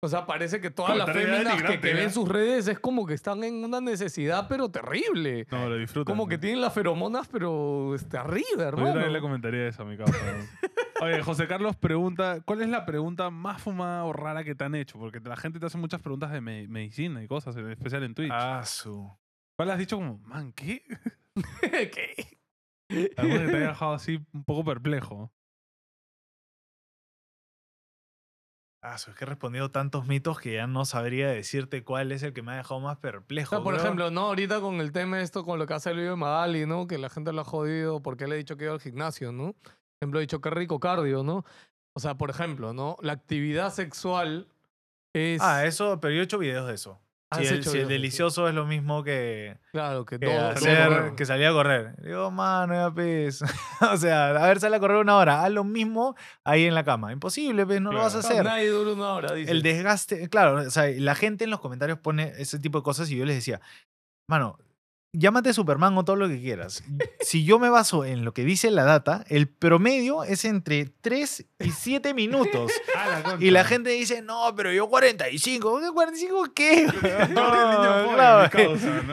O 0.00 0.08
sea, 0.08 0.26
parece 0.26 0.60
que 0.60 0.70
todas 0.70 0.96
las 0.96 1.10
féminas 1.12 1.60
que, 1.62 1.80
que 1.80 1.92
ven 1.92 2.12
sus 2.12 2.28
redes 2.28 2.68
es 2.68 2.78
como 2.78 3.04
que 3.04 3.14
están 3.14 3.42
en 3.42 3.64
una 3.64 3.80
necesidad, 3.80 4.46
pero 4.48 4.70
terrible. 4.70 5.46
No, 5.50 5.68
lo 5.68 5.76
disfruto. 5.76 6.08
Como 6.10 6.28
que 6.28 6.38
tienen 6.38 6.60
las 6.60 6.72
feromonas, 6.72 7.26
pero 7.26 7.94
este, 7.96 8.16
arriba, 8.16 8.46
Yo 8.56 8.70
también 8.70 8.94
le 8.94 9.00
hermano. 9.06 9.20
comentaría 9.22 9.66
eso 9.66 9.82
a 9.82 9.86
mi 9.86 9.96
causa. 9.96 10.14
Oye, 11.00 11.20
José 11.22 11.48
Carlos 11.48 11.74
pregunta, 11.76 12.40
¿cuál 12.44 12.62
es 12.62 12.68
la 12.68 12.84
pregunta 12.86 13.30
más 13.30 13.60
fumada 13.60 14.04
o 14.04 14.12
rara 14.12 14.44
que 14.44 14.54
te 14.54 14.64
han 14.64 14.74
hecho? 14.76 14.98
Porque 14.98 15.18
la 15.20 15.36
gente 15.36 15.58
te 15.58 15.66
hace 15.66 15.78
muchas 15.78 16.00
preguntas 16.00 16.30
de 16.30 16.40
me- 16.40 16.68
medicina 16.68 17.22
y 17.22 17.26
cosas, 17.26 17.56
en 17.56 17.68
especial 17.70 18.04
en 18.04 18.14
Twitch. 18.14 18.30
Ah, 18.32 18.62
su. 18.64 19.08
¿Cuál 19.56 19.70
has 19.72 19.78
dicho 19.78 19.96
como, 19.96 20.18
man, 20.18 20.52
qué? 20.52 20.82
¿Qué? 21.60 22.38
Algo 23.16 23.34
que 23.34 23.46
te 23.46 23.56
haya 23.56 23.68
dejado 23.68 23.92
así 23.94 24.20
un 24.32 24.44
poco 24.44 24.64
perplejo. 24.64 25.32
Ah, 28.80 28.94
es 28.94 29.06
que 29.06 29.24
he 29.24 29.26
respondido 29.26 29.72
tantos 29.72 30.06
mitos 30.06 30.38
que 30.38 30.54
ya 30.54 30.68
no 30.68 30.84
sabría 30.84 31.28
decirte 31.28 31.82
cuál 31.82 32.12
es 32.12 32.22
el 32.22 32.32
que 32.32 32.42
me 32.42 32.52
ha 32.52 32.56
dejado 32.56 32.78
más 32.78 32.98
perplejo. 32.98 33.62
por 33.62 33.74
ejemplo, 33.74 34.10
no, 34.10 34.26
ahorita 34.26 34.60
con 34.60 34.80
el 34.80 34.92
tema 34.92 35.20
esto, 35.20 35.44
con 35.44 35.58
lo 35.58 35.66
que 35.66 35.74
hace 35.74 35.90
el 35.90 35.96
video 35.96 36.12
de 36.12 36.16
Magali, 36.16 36.64
¿no? 36.64 36.86
Que 36.86 36.96
la 36.96 37.10
gente 37.10 37.32
lo 37.32 37.40
ha 37.40 37.44
jodido 37.44 38.00
porque 38.00 38.28
le 38.28 38.36
he 38.36 38.38
dicho 38.38 38.56
que 38.56 38.64
iba 38.64 38.72
al 38.72 38.80
gimnasio, 38.80 39.32
¿no? 39.32 39.54
Por 39.54 39.72
ejemplo, 40.00 40.20
he 40.20 40.22
dicho 40.22 40.40
que 40.40 40.50
rico 40.50 40.78
cardio, 40.78 41.24
¿no? 41.24 41.44
O 41.92 42.00
sea, 42.00 42.14
por 42.14 42.30
ejemplo, 42.30 42.72
¿no? 42.72 42.96
La 43.00 43.14
actividad 43.14 43.72
sexual 43.72 44.46
es... 45.12 45.42
Ah, 45.42 45.66
eso, 45.66 45.98
pero 46.00 46.14
yo 46.14 46.20
he 46.20 46.24
hecho 46.24 46.38
videos 46.38 46.68
de 46.68 46.74
eso. 46.74 47.00
Si 47.36 47.44
el, 47.46 47.62
si 47.62 47.78
delicioso 47.80 48.48
es 48.48 48.54
lo 48.54 48.64
mismo 48.64 49.04
que, 49.04 49.58
Claro, 49.72 50.06
que 50.06 50.18
que 50.18 50.26
todo... 50.26 50.48
hacer, 50.48 50.88
todo- 50.88 51.16
que 51.16 51.26
salir 51.26 51.46
a 51.46 51.52
correr. 51.52 51.94
Digo, 52.02 52.30
mano, 52.30 52.72
ya 52.72 52.90
pues. 52.90 53.42
o 53.92 53.96
sea, 53.98 54.30
a 54.30 54.46
ver, 54.46 54.60
sale 54.60 54.76
a 54.76 54.80
correr 54.80 54.96
una 54.96 55.16
hora. 55.16 55.44
Haz 55.44 55.50
lo 55.50 55.62
mismo 55.62 56.16
ahí 56.44 56.64
en 56.64 56.74
la 56.74 56.84
cama. 56.84 57.12
Imposible, 57.12 57.66
pues, 57.66 57.82
no 57.82 57.92
lo 57.92 57.98
vas 57.98 58.14
a 58.14 58.20
hacer. 58.20 58.44
Nadie 58.44 58.68
dura 58.70 58.92
una 58.92 59.12
hora, 59.12 59.34
dice. 59.34 59.50
El 59.50 59.62
desgaste, 59.62 60.28
claro, 60.30 60.54
o 60.66 60.70
sea, 60.70 60.86
la 60.96 61.14
gente 61.14 61.44
en 61.44 61.50
los 61.50 61.60
comentarios 61.60 61.98
pone 61.98 62.32
ese 62.38 62.58
tipo 62.58 62.78
de 62.78 62.84
cosas 62.84 63.10
y 63.10 63.16
yo 63.18 63.26
les 63.26 63.36
decía, 63.36 63.60
mano, 64.26 64.58
llámate 65.12 65.52
Superman 65.52 65.96
o 65.96 66.04
todo 66.04 66.16
lo 66.16 66.28
que 66.28 66.40
quieras. 66.40 66.84
Si 67.20 67.44
yo 67.44 67.58
me 67.58 67.70
baso 67.70 68.04
en 68.04 68.24
lo 68.24 68.32
que 68.32 68.44
dice 68.44 68.70
la 68.70 68.84
data, 68.84 69.24
el 69.28 69.48
promedio 69.48 70.24
es 70.24 70.44
entre 70.44 70.86
3 71.00 71.46
y 71.60 71.70
7 71.70 72.14
minutos. 72.14 72.72
Y 73.40 73.50
la 73.50 73.64
gente 73.64 73.90
dice, 73.90 74.22
no, 74.22 74.54
pero 74.56 74.72
yo 74.72 74.88
45. 74.88 75.80
¿Qué 75.80 75.90
45 75.92 76.46
qué? 76.54 76.86
No, 77.30 78.14
claro, 78.14 78.50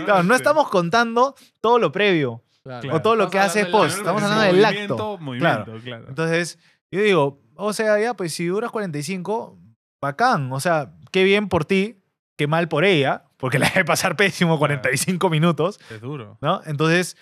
claro, 0.06 0.24
no 0.24 0.36
estamos 0.36 0.70
contando 0.70 1.36
todo 1.62 1.80
lo 1.80 1.92
previo 1.92 2.42
Claro. 2.64 2.96
o 2.96 3.02
todo 3.02 3.16
lo 3.16 3.26
Estamos 3.26 3.32
que 3.32 3.60
hace 3.60 3.66
post. 3.68 3.98
Estamos 3.98 4.24
hablando 4.24 4.46
del 4.54 4.66
acto. 4.66 5.20
Claro. 5.38 5.76
Entonces, 6.08 6.58
yo 6.90 7.00
digo, 7.02 7.40
o 7.56 7.74
sea, 7.74 8.00
ya, 8.00 8.16
pues 8.16 8.34
si 8.34 8.48
duras 8.48 8.72
45, 8.72 9.60
bacán. 10.02 10.52
O 10.52 10.60
sea, 10.60 10.92
qué 11.12 11.24
bien 11.24 11.48
por 11.48 11.66
ti, 11.66 12.02
qué 12.36 12.48
mal 12.48 12.68
por 12.68 12.84
ella, 12.84 13.24
porque 13.46 13.60
la 13.60 13.70
de 13.70 13.86
pasar 13.86 14.16
pésimo 14.18 14.58
45 14.58 15.30
minutos, 15.30 15.80
Es 15.92 16.02
duro. 16.02 16.40
¿no? 16.42 16.64
Entonces, 16.66 17.16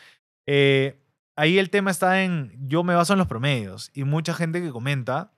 eh, 0.46 0.98
ahí 1.36 1.60
el 1.60 1.70
tema 1.70 1.92
está 1.92 2.24
en, 2.24 2.54
yo 2.66 2.82
me 2.86 2.96
baso 2.96 3.12
en 3.12 3.20
los 3.20 3.28
promedios 3.28 3.92
y 3.94 4.06
mucha 4.06 4.34
gente 4.34 4.62
que 4.62 4.70
comenta, 4.70 5.34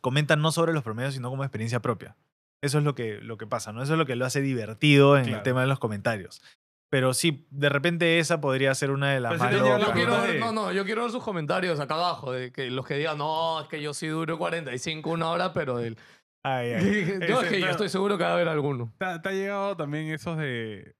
comenta 0.00 0.34
no 0.34 0.52
sobre 0.52 0.72
los 0.72 0.82
promedios, 0.82 1.12
sino 1.12 1.28
como 1.28 1.44
experiencia 1.44 1.80
propia. 1.80 2.16
Eso 2.62 2.78
es 2.78 2.84
lo 2.84 2.94
que, 2.94 3.18
lo 3.20 3.36
que 3.36 3.46
pasa, 3.46 3.74
¿no? 3.74 3.82
Eso 3.82 3.92
es 3.92 3.98
lo 3.98 4.06
que 4.06 4.16
lo 4.16 4.24
hace 4.24 4.40
divertido 4.40 5.18
en 5.18 5.24
Claro. 5.24 5.36
el 5.36 5.42
tema 5.42 5.60
de 5.60 5.66
los 5.66 5.78
comentarios. 5.78 6.40
Pero 6.88 7.12
sí, 7.12 7.46
de 7.50 7.68
repente 7.68 8.18
esa 8.18 8.40
podría 8.40 8.74
ser 8.74 8.92
una 8.92 9.12
de 9.12 9.20
las 9.20 9.34
si 9.34 9.38
más 9.38 9.52
Yo 9.52 9.92
quiero 9.92 10.22
ver, 10.22 10.40
no, 10.40 10.50
no, 10.50 10.72
yo 10.72 10.86
quiero 10.86 11.02
ver 11.02 11.10
sus 11.10 11.22
comentarios 11.22 11.78
acá 11.78 11.92
abajo, 11.92 12.32
de 12.32 12.52
que 12.52 12.70
los 12.70 12.86
que 12.86 12.94
digan, 12.94 13.18
no, 13.18 13.60
es 13.60 13.68
que 13.68 13.82
yo 13.82 13.92
sí 13.92 14.06
duro 14.06 14.38
45, 14.38 15.10
una 15.10 15.28
hora, 15.28 15.52
pero 15.52 15.78
el... 15.78 15.98
Ay, 16.46 16.74
ay. 16.74 17.18
yo, 17.28 17.40
es 17.42 17.48
que 17.48 17.60
yo 17.60 17.70
estoy 17.70 17.88
seguro 17.88 18.16
que 18.16 18.22
va 18.22 18.30
a 18.30 18.34
haber 18.34 18.48
alguno. 18.48 18.92
¿Te, 18.98 19.18
te 19.18 19.28
ha 19.28 19.32
llegado 19.32 19.76
también 19.76 20.06
esos 20.08 20.38
de... 20.38 20.94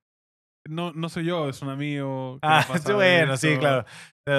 No, 0.69 0.93
no 0.93 1.09
soy 1.09 1.27
yo, 1.27 1.49
es 1.49 1.63
un 1.63 1.69
amigo. 1.69 2.41
Ah, 2.43 2.67
sí, 2.85 2.93
bueno, 2.93 3.37
sí, 3.37 3.57
claro. 3.57 3.85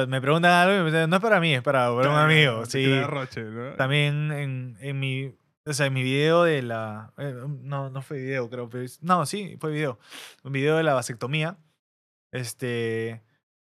Me 0.10 0.20
preguntan 0.20 0.52
algo 0.52 0.76
y 0.76 0.80
me 0.80 0.92
dicen, 0.92 1.10
no 1.10 1.16
es 1.16 1.22
para 1.22 1.40
mí, 1.40 1.56
es 1.56 1.62
para, 1.62 1.96
para 1.96 2.10
un 2.10 2.18
amigo. 2.18 2.66
Sí. 2.66 3.02
roche, 3.04 3.42
¿no? 3.44 3.76
También 3.76 4.34
en, 4.34 4.78
en 4.82 5.00
mi, 5.00 5.34
o 5.66 5.72
sea, 5.72 5.86
en 5.86 5.94
mi 5.94 6.04
video 6.04 6.44
de 6.44 6.62
la, 6.62 7.14
eh, 7.18 7.34
no, 7.62 7.90
no 7.90 8.02
fue 8.02 8.18
video, 8.18 8.50
creo, 8.50 8.70
pero 8.70 8.86
no, 9.00 9.26
sí, 9.26 9.56
fue 9.62 9.72
video. 9.72 10.00
Un 10.44 10.52
video 10.52 10.76
de 10.76 10.84
la 10.84 10.94
vasectomía. 10.94 11.58
Este, 12.34 13.24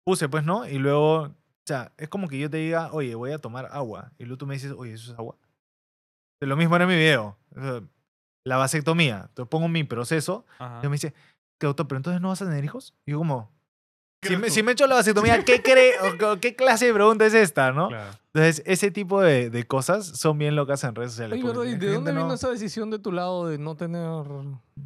puse, 0.06 0.28
pues, 0.28 0.44
¿no? 0.44 0.68
Y 0.68 0.80
luego, 0.80 1.22
o 1.22 1.36
sea, 1.66 1.94
es 1.98 2.10
como 2.10 2.28
que 2.28 2.38
yo 2.38 2.50
te 2.50 2.58
diga, 2.58 2.92
oye, 2.92 3.16
voy 3.16 3.32
a 3.32 3.40
tomar 3.40 3.70
agua. 3.72 4.12
Y 4.18 4.26
luego 4.26 4.40
tú 4.40 4.48
me 4.48 4.56
dices, 4.56 4.74
oye, 4.78 4.92
¿eso 4.92 5.14
es 5.14 5.18
agua? 5.18 5.38
Lo 6.42 6.58
mismo 6.58 6.76
era 6.76 6.86
mi 6.88 6.96
video. 6.96 7.38
La 8.44 8.58
vasectomía. 8.58 9.30
Te 9.34 9.46
pongo 9.46 9.68
mi 9.68 9.84
proceso. 9.84 10.46
Ajá. 10.60 10.80
Y 10.84 10.88
me 10.88 10.94
dice, 10.94 11.14
¿qué 11.60 11.68
doctor? 11.68 11.88
¿Pero 11.88 11.98
entonces 11.98 12.22
no 12.22 12.30
vas 12.30 12.42
a 12.42 12.46
tener 12.46 12.64
hijos? 12.66 12.96
Y 13.06 13.12
yo 13.12 13.20
como, 13.20 13.52
¿Qué 14.24 14.30
si 14.30 14.38
me, 14.38 14.50
si 14.50 14.64
me 14.64 14.72
he 14.72 14.74
hecho 14.74 14.88
la 14.88 14.96
vasectomía, 14.96 15.44
¿qué 15.44 15.62
cree? 15.62 15.94
o- 16.00 16.40
¿Qué 16.40 16.56
clase 16.56 16.86
de 16.88 16.94
pregunta 16.94 17.26
es 17.26 17.34
esta, 17.34 17.72
no? 17.72 17.90
Claro. 17.90 18.12
Entonces, 18.34 18.64
ese 18.66 18.92
tipo 18.92 19.20
de, 19.22 19.50
de 19.50 19.66
cosas 19.66 20.06
son 20.06 20.38
bien 20.38 20.56
locas 20.56 20.84
en 20.84 20.96
redes 20.96 21.12
sociales. 21.12 21.38
Oye, 21.38 21.48
¿verdad? 21.48 21.64
¿Y 21.66 21.76
de 21.76 21.92
dónde 21.94 22.14
no, 22.14 22.22
vino 22.24 22.34
esa 22.34 22.50
decisión 22.50 22.90
de 22.92 22.98
tu 23.00 23.12
lado 23.12 23.48
de 23.48 23.58
no 23.58 23.76
tener...? 23.76 24.02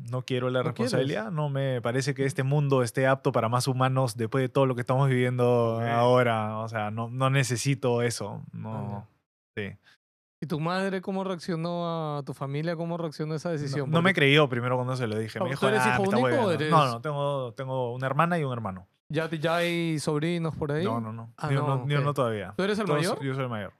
no 0.09 0.21
quiero 0.23 0.49
la 0.49 0.59
¿No 0.59 0.63
quieres? 0.73 0.91
responsabilidad. 0.91 1.31
No 1.31 1.49
me 1.49 1.81
parece 1.81 2.13
que 2.13 2.25
este 2.25 2.43
mundo 2.43 2.81
esté 2.83 3.07
apto 3.07 3.31
para 3.31 3.47
más 3.49 3.67
humanos 3.67 4.17
después 4.17 4.41
de 4.41 4.49
todo 4.49 4.65
lo 4.65 4.75
que 4.75 4.81
estamos 4.81 5.07
viviendo 5.09 5.77
Ok. 5.77 5.83
ahora. 5.83 6.57
O 6.59 6.67
sea, 6.69 6.89
no, 6.91 7.09
no 7.09 7.29
necesito 7.29 8.01
eso. 8.01 8.41
No, 8.51 9.07
sí. 9.55 9.73
¿Y 10.41 10.47
tu 10.47 10.59
madre 10.59 11.01
cómo 11.01 11.23
reaccionó 11.23 12.17
a 12.17 12.23
tu 12.23 12.33
familia? 12.33 12.75
¿Cómo 12.75 12.97
reaccionó 12.97 13.33
a 13.33 13.37
esa 13.37 13.49
No, 13.49 13.53
decisión? 13.53 13.89
no 13.89 14.01
me 14.01 14.13
creyó 14.13 14.47
primero 14.49 14.75
cuando 14.75 14.95
se 14.95 15.07
lo 15.07 15.17
dije. 15.17 15.39
Ah, 15.39 15.43
Me 15.43 15.49
¿tú 15.49 15.51
dijo, 15.55 15.67
eres 15.69 15.81
"Ah, 15.83 15.89
hijo 15.93 16.01
me 16.03 16.07
único 16.09 16.19
o 16.19 16.23
hueveando". 16.23 16.51
eres- 16.51 16.69
No, 16.71 16.85
no, 16.87 17.01
tengo, 17.01 17.53
tengo 17.53 17.93
una 17.93 18.05
hermana 18.07 18.37
y 18.37 18.43
un 18.43 18.51
hermano. 18.53 18.87
¿Ya, 19.07 19.29
ya 19.29 19.55
hay 19.57 19.97
sobrinos 19.99 20.55
por 20.55 20.71
ahí? 20.71 20.83
No, 20.83 20.99
no, 20.99 21.13
no. 21.13 21.31
Ah, 21.37 21.49
yo, 21.51 21.61
no, 21.61 21.77
no, 21.77 21.87
yo 21.87 22.01
no 22.01 22.13
todavía. 22.13 22.53
¿Tú 22.57 22.63
eres 22.63 22.77
el 22.79 22.85
Todos- 22.85 22.99
mayor? 22.99 23.23
Yo 23.23 23.33
soy 23.33 23.43
el 23.43 23.49
mayor. 23.49 23.73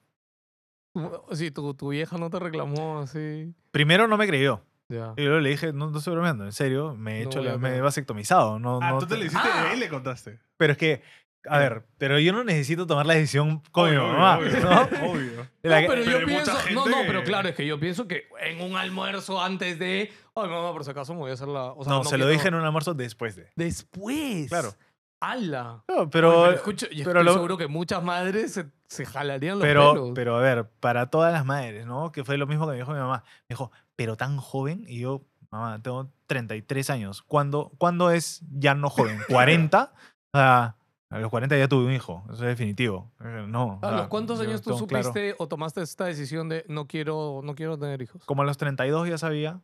Si 1.34 1.52
tu, 1.52 1.73
tu 1.73 1.90
vieja 1.90 2.18
no 2.18 2.30
te 2.30 2.40
reclamó 2.40 2.99
así. 2.99 3.53
Primero 3.72 4.07
no 4.07 4.15
me 4.18 4.27
creyó. 4.27 4.61
Ya. 4.88 5.14
Y 5.18 5.23
luego 5.23 5.40
le 5.40 5.49
dije, 5.49 5.73
no, 5.73 5.90
no 5.90 5.98
estoy 5.98 6.14
bromeando, 6.14 6.45
en 6.45 6.52
serio, 6.53 6.95
me 6.95 7.19
he 7.19 7.23
No 7.23 7.30
hecho, 7.30 7.40
a 7.40 7.44
la- 7.44 7.57
me 7.57 7.76
he 7.76 7.82
vasectomizado. 7.82 8.60
No, 8.60 8.80
Ah, 8.82 8.91
no 8.91 8.99
tú 8.99 9.07
te 9.07 9.15
te- 9.15 9.19
lo 9.19 9.26
hiciste 9.26 9.49
Ah. 9.52 9.73
y 9.76 9.80
le 9.80 9.90
contaste. 9.90 10.40
Pero 10.57 10.72
es 10.73 10.77
que, 10.77 11.02
a 11.49 11.57
ver, 11.59 11.85
pero 11.97 12.19
yo 12.19 12.34
no 12.34 12.43
necesito 12.43 12.85
tomar 12.88 13.05
la 13.05 13.13
decisión 13.15 13.61
con 13.72 13.89
mi 13.91 13.97
mamá, 13.97 14.38
obvio, 14.39 14.59
¿no? 14.59 14.81
obvio. 15.11 15.47
La 15.63 15.81
No, 15.81 15.88
pero 15.88 16.03
pero 16.03 16.11
yo 16.11 16.17
hay 16.19 16.26
pienso. 16.26 16.51
No, 16.53 16.57
gente 16.59 16.89
no, 16.91 16.97
que- 17.01 17.03
pero 17.07 17.23
claro, 17.23 17.49
es 17.49 17.55
que 17.55 17.65
yo 17.65 17.80
pienso 17.80 18.07
que 18.07 18.27
en 18.41 18.61
un 18.61 18.77
almuerzo 18.77 19.41
antes 19.41 19.80
de. 19.80 20.11
Ay, 20.35 20.49
mamá, 20.49 20.72
por 20.73 20.84
si 20.84 20.91
acaso 20.91 21.13
me 21.13 21.22
voy 21.22 21.31
a 21.31 21.34
hacer 21.34 21.47
la. 21.47 21.72
O 21.73 21.84
sea, 21.84 21.91
no, 21.93 22.03
se 22.03 22.17
lo 22.17 22.26
quiero- 22.26 22.31
dije 22.31 22.47
en 22.49 22.55
un 22.55 22.63
almuerzo 22.65 22.93
después 22.93 23.35
de. 23.35 23.49
Después. 23.55 24.47
Claro. 24.49 24.73
¡Hala! 25.22 25.84
No, 25.88 26.09
Pero, 26.09 26.30
pero, 26.43 26.51
escucho, 26.51 26.88
yo 26.89 27.03
pero 27.05 27.22
estoy 27.22 27.23
lo- 27.23 27.34
seguro 27.34 27.57
que 27.57 27.67
muchas 27.67 28.03
madres 28.03 28.53
se, 28.53 28.65
se 28.88 29.05
jalarían 29.05 29.57
los 29.57 29.63
pero, 29.63 29.93
pelos. 29.93 30.11
pero 30.13 30.35
a 30.38 30.41
ver, 30.41 30.69
para 30.80 31.09
todas 31.09 31.31
las 31.34 31.45
madres, 31.45 31.85
¿no? 31.88 32.11
Que 32.11 32.23
fue 32.23 32.38
lo 32.38 32.45
mismo 32.45 32.65
que 32.67 32.73
me 32.73 32.77
dijo 32.77 32.91
mi 32.91 32.99
mamá. 32.99 33.23
Me 33.49 33.53
dijo, 33.55 33.72
pero 33.95 34.17
tan 34.17 34.38
joven. 34.38 34.84
Y 34.88 34.99
yo, 34.99 35.23
mamá, 35.49 35.81
tengo 35.81 36.11
33 36.27 36.89
años. 36.91 37.23
¿Cuándo, 37.23 37.72
¿cuándo 37.80 38.11
es 38.11 38.41
ya 38.51 38.76
no 38.76 38.89
joven? 38.89 39.17
¿40? 39.30 39.89
O 40.34 40.38
sea, 40.38 40.76
a 41.11 41.19
los 41.19 41.30
40 41.30 41.57
ya 41.57 41.68
tuve 41.68 41.86
un 41.86 41.91
hijo. 41.94 42.23
Eso 42.26 42.34
es 42.34 42.40
definitivo. 42.41 43.11
Eh, 43.23 43.45
No. 43.48 43.80
o 43.82 43.86
¿A 43.86 43.90
sea, 43.90 43.98
los 43.99 44.07
cuántos 44.07 44.40
años 44.40 44.61
tú 44.61 44.72
tengo 44.72 44.88
claro. 44.88 45.03
supiste 45.06 45.36
o 45.38 45.48
tomaste 45.48 45.82
esta 45.82 46.06
decisión 46.06 46.49
de 46.49 46.65
no 46.68 46.88
quiero, 46.88 47.41
no 47.44 47.56
quiero 47.56 47.77
tener 47.77 48.02
hijos? 48.02 48.23
Como 48.26 48.41
a 48.41 48.45
los 48.45 48.57
32 48.57 49.07
ya 49.10 49.18
sabía. 49.18 49.61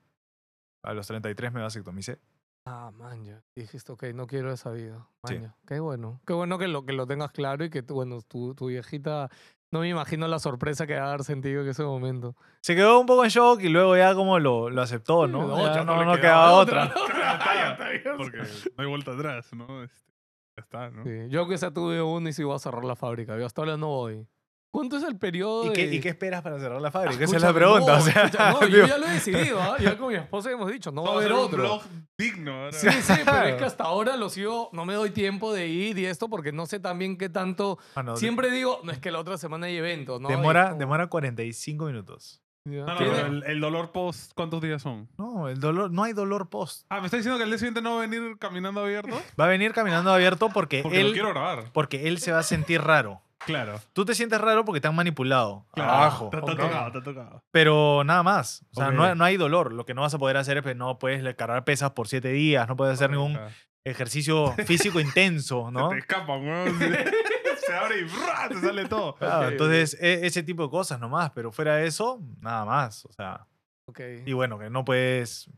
A 0.84 0.94
los 0.94 1.08
33 1.08 1.52
me 1.54 1.62
vasectomicé. 1.62 2.20
Ah, 2.66 2.92
man, 2.94 3.24
ya. 3.26 3.42
Dijiste, 3.56 3.92
ok, 3.92 4.04
no 4.14 4.28
quiero 4.28 4.52
esa 4.52 4.72
vida. 4.72 5.08
Sí. 5.28 5.34
Man, 5.36 5.44
ya. 5.44 5.56
Qué 5.68 5.80
bueno. 5.80 6.22
Qué 6.28 6.34
bueno 6.34 6.58
que 6.60 6.68
lo, 6.68 6.86
que 6.86 6.94
lo 6.94 7.08
tengas 7.08 7.32
claro 7.32 7.66
y 7.66 7.70
que, 7.70 7.82
tú- 7.84 7.96
bueno, 7.96 8.22
tu, 8.22 8.54
tu 8.56 8.68
viejita... 8.68 9.30
No 9.74 9.80
me 9.80 9.88
imagino 9.88 10.28
la 10.28 10.38
sorpresa 10.38 10.86
que 10.86 10.96
va 11.00 11.06
a 11.06 11.08
haber 11.10 11.24
sentido 11.24 11.62
en 11.62 11.70
ese 11.70 11.84
momento. 11.84 12.36
Se 12.62 12.76
quedó 12.76 13.00
un 13.00 13.06
poco 13.06 13.24
en 13.24 13.30
shock 13.30 13.62
y 13.62 13.70
luego 13.70 13.96
ya 13.96 14.14
como 14.16 14.38
lo, 14.38 14.70
lo 14.70 14.82
aceptó, 14.82 15.28
¿no? 15.28 15.48
No, 15.48 15.58
Ya 15.66 15.76
ya 15.76 15.84
no, 15.86 15.98
le 15.98 16.06
no 16.06 16.16
quedaba 16.18 16.20
quedaba 16.20 16.54
otra. 16.54 16.94
Claro, 16.94 17.78
Porque 18.18 18.38
no 18.40 18.84
hay 18.84 18.90
vuelta 18.90 19.12
atrás, 19.14 19.54
¿no? 19.54 19.82
Este, 19.84 20.11
ya 20.62 20.88
está, 20.88 20.90
¿no? 20.90 21.04
Sí, 21.04 21.10
Yo 21.30 21.48
que 21.48 21.58
sea 21.58 21.72
tuve 21.72 22.02
uno 22.02 22.30
y 22.30 22.34
si 22.34 22.44
voy 22.44 22.56
a 22.56 22.60
cerrar 22.60 22.84
la 22.86 22.96
fábrica. 22.96 23.38
Yo 23.38 23.46
hasta 23.46 23.62
ahora 23.62 23.78
no 23.78 23.88
voy. 23.88 24.28
¿Cuánto 24.74 24.96
es 24.96 25.04
el 25.04 25.18
periodo 25.18 25.66
¿Y 25.66 25.74
qué, 25.74 25.86
de- 25.88 25.96
¿Y 25.96 26.00
qué 26.00 26.08
esperas 26.08 26.42
para 26.42 26.58
cerrar 26.58 26.80
la 26.82 26.92
fábrica? 26.92 27.18
Ah, 27.20 27.24
Esa 27.26 27.36
es 27.36 27.42
la 27.44 27.54
pregunta. 27.54 27.92
no, 27.92 27.98
o 27.98 28.02
sea, 28.02 28.24
escucha, 28.24 28.52
no, 28.54 28.68
yo 28.70 28.88
ya 28.88 28.98
lo 28.98 29.06
he 29.06 29.12
decidido, 29.12 29.62
¿ah? 29.62 29.76
Ya 29.82 29.98
con 29.98 30.08
mi 30.08 30.16
esposa 30.16 30.50
hemos 30.50 30.72
dicho, 30.72 30.94
no 30.94 31.04
va 31.04 31.10
a 31.10 31.16
haber 31.16 31.34
otro. 31.34 31.58
un 31.58 31.62
blog 31.68 31.82
digno. 32.18 32.54
ahora. 32.54 32.72
Sí, 32.72 32.88
sí, 32.90 33.14
pero 33.26 33.44
es 33.48 33.56
que 33.56 33.64
hasta 33.66 33.84
ahora 33.84 34.16
lo 34.16 34.30
sigo, 34.30 34.70
no 34.72 34.86
me 34.86 34.94
doy 34.94 35.10
tiempo 35.10 35.52
de 35.54 35.68
ir 35.68 35.98
y 36.00 36.06
esto 36.06 36.30
porque 36.30 36.54
no 36.54 36.66
sé 36.68 36.80
también 36.80 37.18
qué 37.18 37.28
tanto. 37.28 37.80
mano, 37.98 38.14
de- 38.14 38.20
Siempre 38.20 38.50
digo, 38.50 38.80
no 38.86 38.94
es 38.94 39.00
que 39.00 39.12
la 39.12 39.20
otra 39.20 39.38
semana 39.38 39.66
hay 39.68 39.76
eventos, 39.76 40.22
¿no? 40.22 40.30
Demora, 40.30 40.68
como- 40.70 40.80
demora 40.80 41.08
45 41.08 41.86
minutos. 41.88 42.42
No, 42.64 42.86
no, 42.86 42.96
pero 42.96 43.18
el, 43.26 43.44
el 43.44 43.60
dolor 43.60 43.92
post, 43.92 44.34
¿cuántos 44.36 44.62
días 44.62 44.82
son? 44.84 45.10
No, 45.18 45.48
el 45.50 45.60
dolor, 45.60 45.90
no 45.92 46.04
hay 46.04 46.14
dolor 46.14 46.48
post. 46.50 46.86
Ah, 46.90 47.00
¿me 47.00 47.06
está 47.08 47.18
diciendo 47.18 47.38
que 47.40 47.44
el 47.46 47.50
día 47.50 47.58
siguiente 47.58 47.82
no 47.82 47.96
va 47.96 48.04
a 48.04 48.08
venir 48.08 48.38
caminando 48.38 48.82
abierto? 48.82 49.20
Va 49.40 49.46
a 49.46 49.48
venir 49.48 49.74
caminando 49.74 50.14
abierto 50.14 50.50
porque, 50.50 50.84
Porque 50.84 51.02
lo 51.02 51.08
él, 51.08 51.14
quiero 51.14 51.30
grabar. 51.30 51.64
porque 51.74 52.08
él 52.08 52.20
se 52.20 52.32
va 52.32 52.40
a 52.40 52.44
sentir 52.44 52.82
raro. 52.82 53.22
Claro. 53.48 53.80
Tú 53.94 54.06
te 54.06 54.14
sientes 54.14 54.40
raro 54.40 54.64
porque 54.64 54.80
te 54.80 54.88
han 54.88 54.96
manipulado 54.96 55.66
claro. 55.72 55.92
abajo. 55.92 56.30
Te, 56.30 56.38
te 56.38 56.44
Ok. 56.44 56.50
ha 56.52 56.56
tocado, 56.62 56.92
te 56.92 56.98
ha 57.00 57.04
tocado. 57.04 57.44
Pero 57.50 58.04
nada 58.04 58.22
más. 58.22 58.64
O 58.72 58.76
sea, 58.76 58.92
no, 58.92 59.16
no 59.16 59.24
hay 59.26 59.38
dolor. 59.38 59.74
Lo 59.74 59.84
que 59.84 59.96
no 59.96 60.02
vas 60.02 60.14
a 60.14 60.20
poder 60.20 60.38
hacer 60.38 60.58
es, 60.58 60.64
pues, 60.64 60.76
no 60.76 61.00
puedes 61.00 61.24
cargar 61.36 61.64
pesas 61.64 61.90
por 61.92 62.08
siete 62.08 62.30
días, 62.30 62.68
no 62.68 62.76
puedes 62.76 62.94
hacer 62.94 63.10
ningún 63.10 63.40
ejercicio 63.84 64.54
físico 64.68 65.00
intenso, 65.00 65.72
¿no? 65.72 65.90
Se 65.90 65.96
te 65.96 66.00
escapan, 66.02 66.48
weón. 66.48 66.80
Se 67.72 67.78
abre 67.78 68.00
y 68.00 68.04
¡bra! 68.04 68.50
te 68.50 68.60
sale 68.60 68.86
todo. 68.88 69.16
Claro, 69.20 69.50
entonces, 69.50 69.98
e- 70.02 70.26
ese 70.26 70.44
tipo 70.44 70.64
de 70.64 70.70
cosas 70.70 71.00
nomás. 71.00 71.32
Pero 71.32 71.52
fuera 71.52 71.76
de 71.78 71.88
eso, 71.88 72.22
nada 72.40 72.66
más. 72.66 73.06
O 73.06 73.12
sea, 73.14 73.48
Ok. 73.86 74.00
y 74.26 74.34
bueno, 74.34 74.60
que 74.60 74.70
no 74.70 74.84
puedes. 74.86 75.50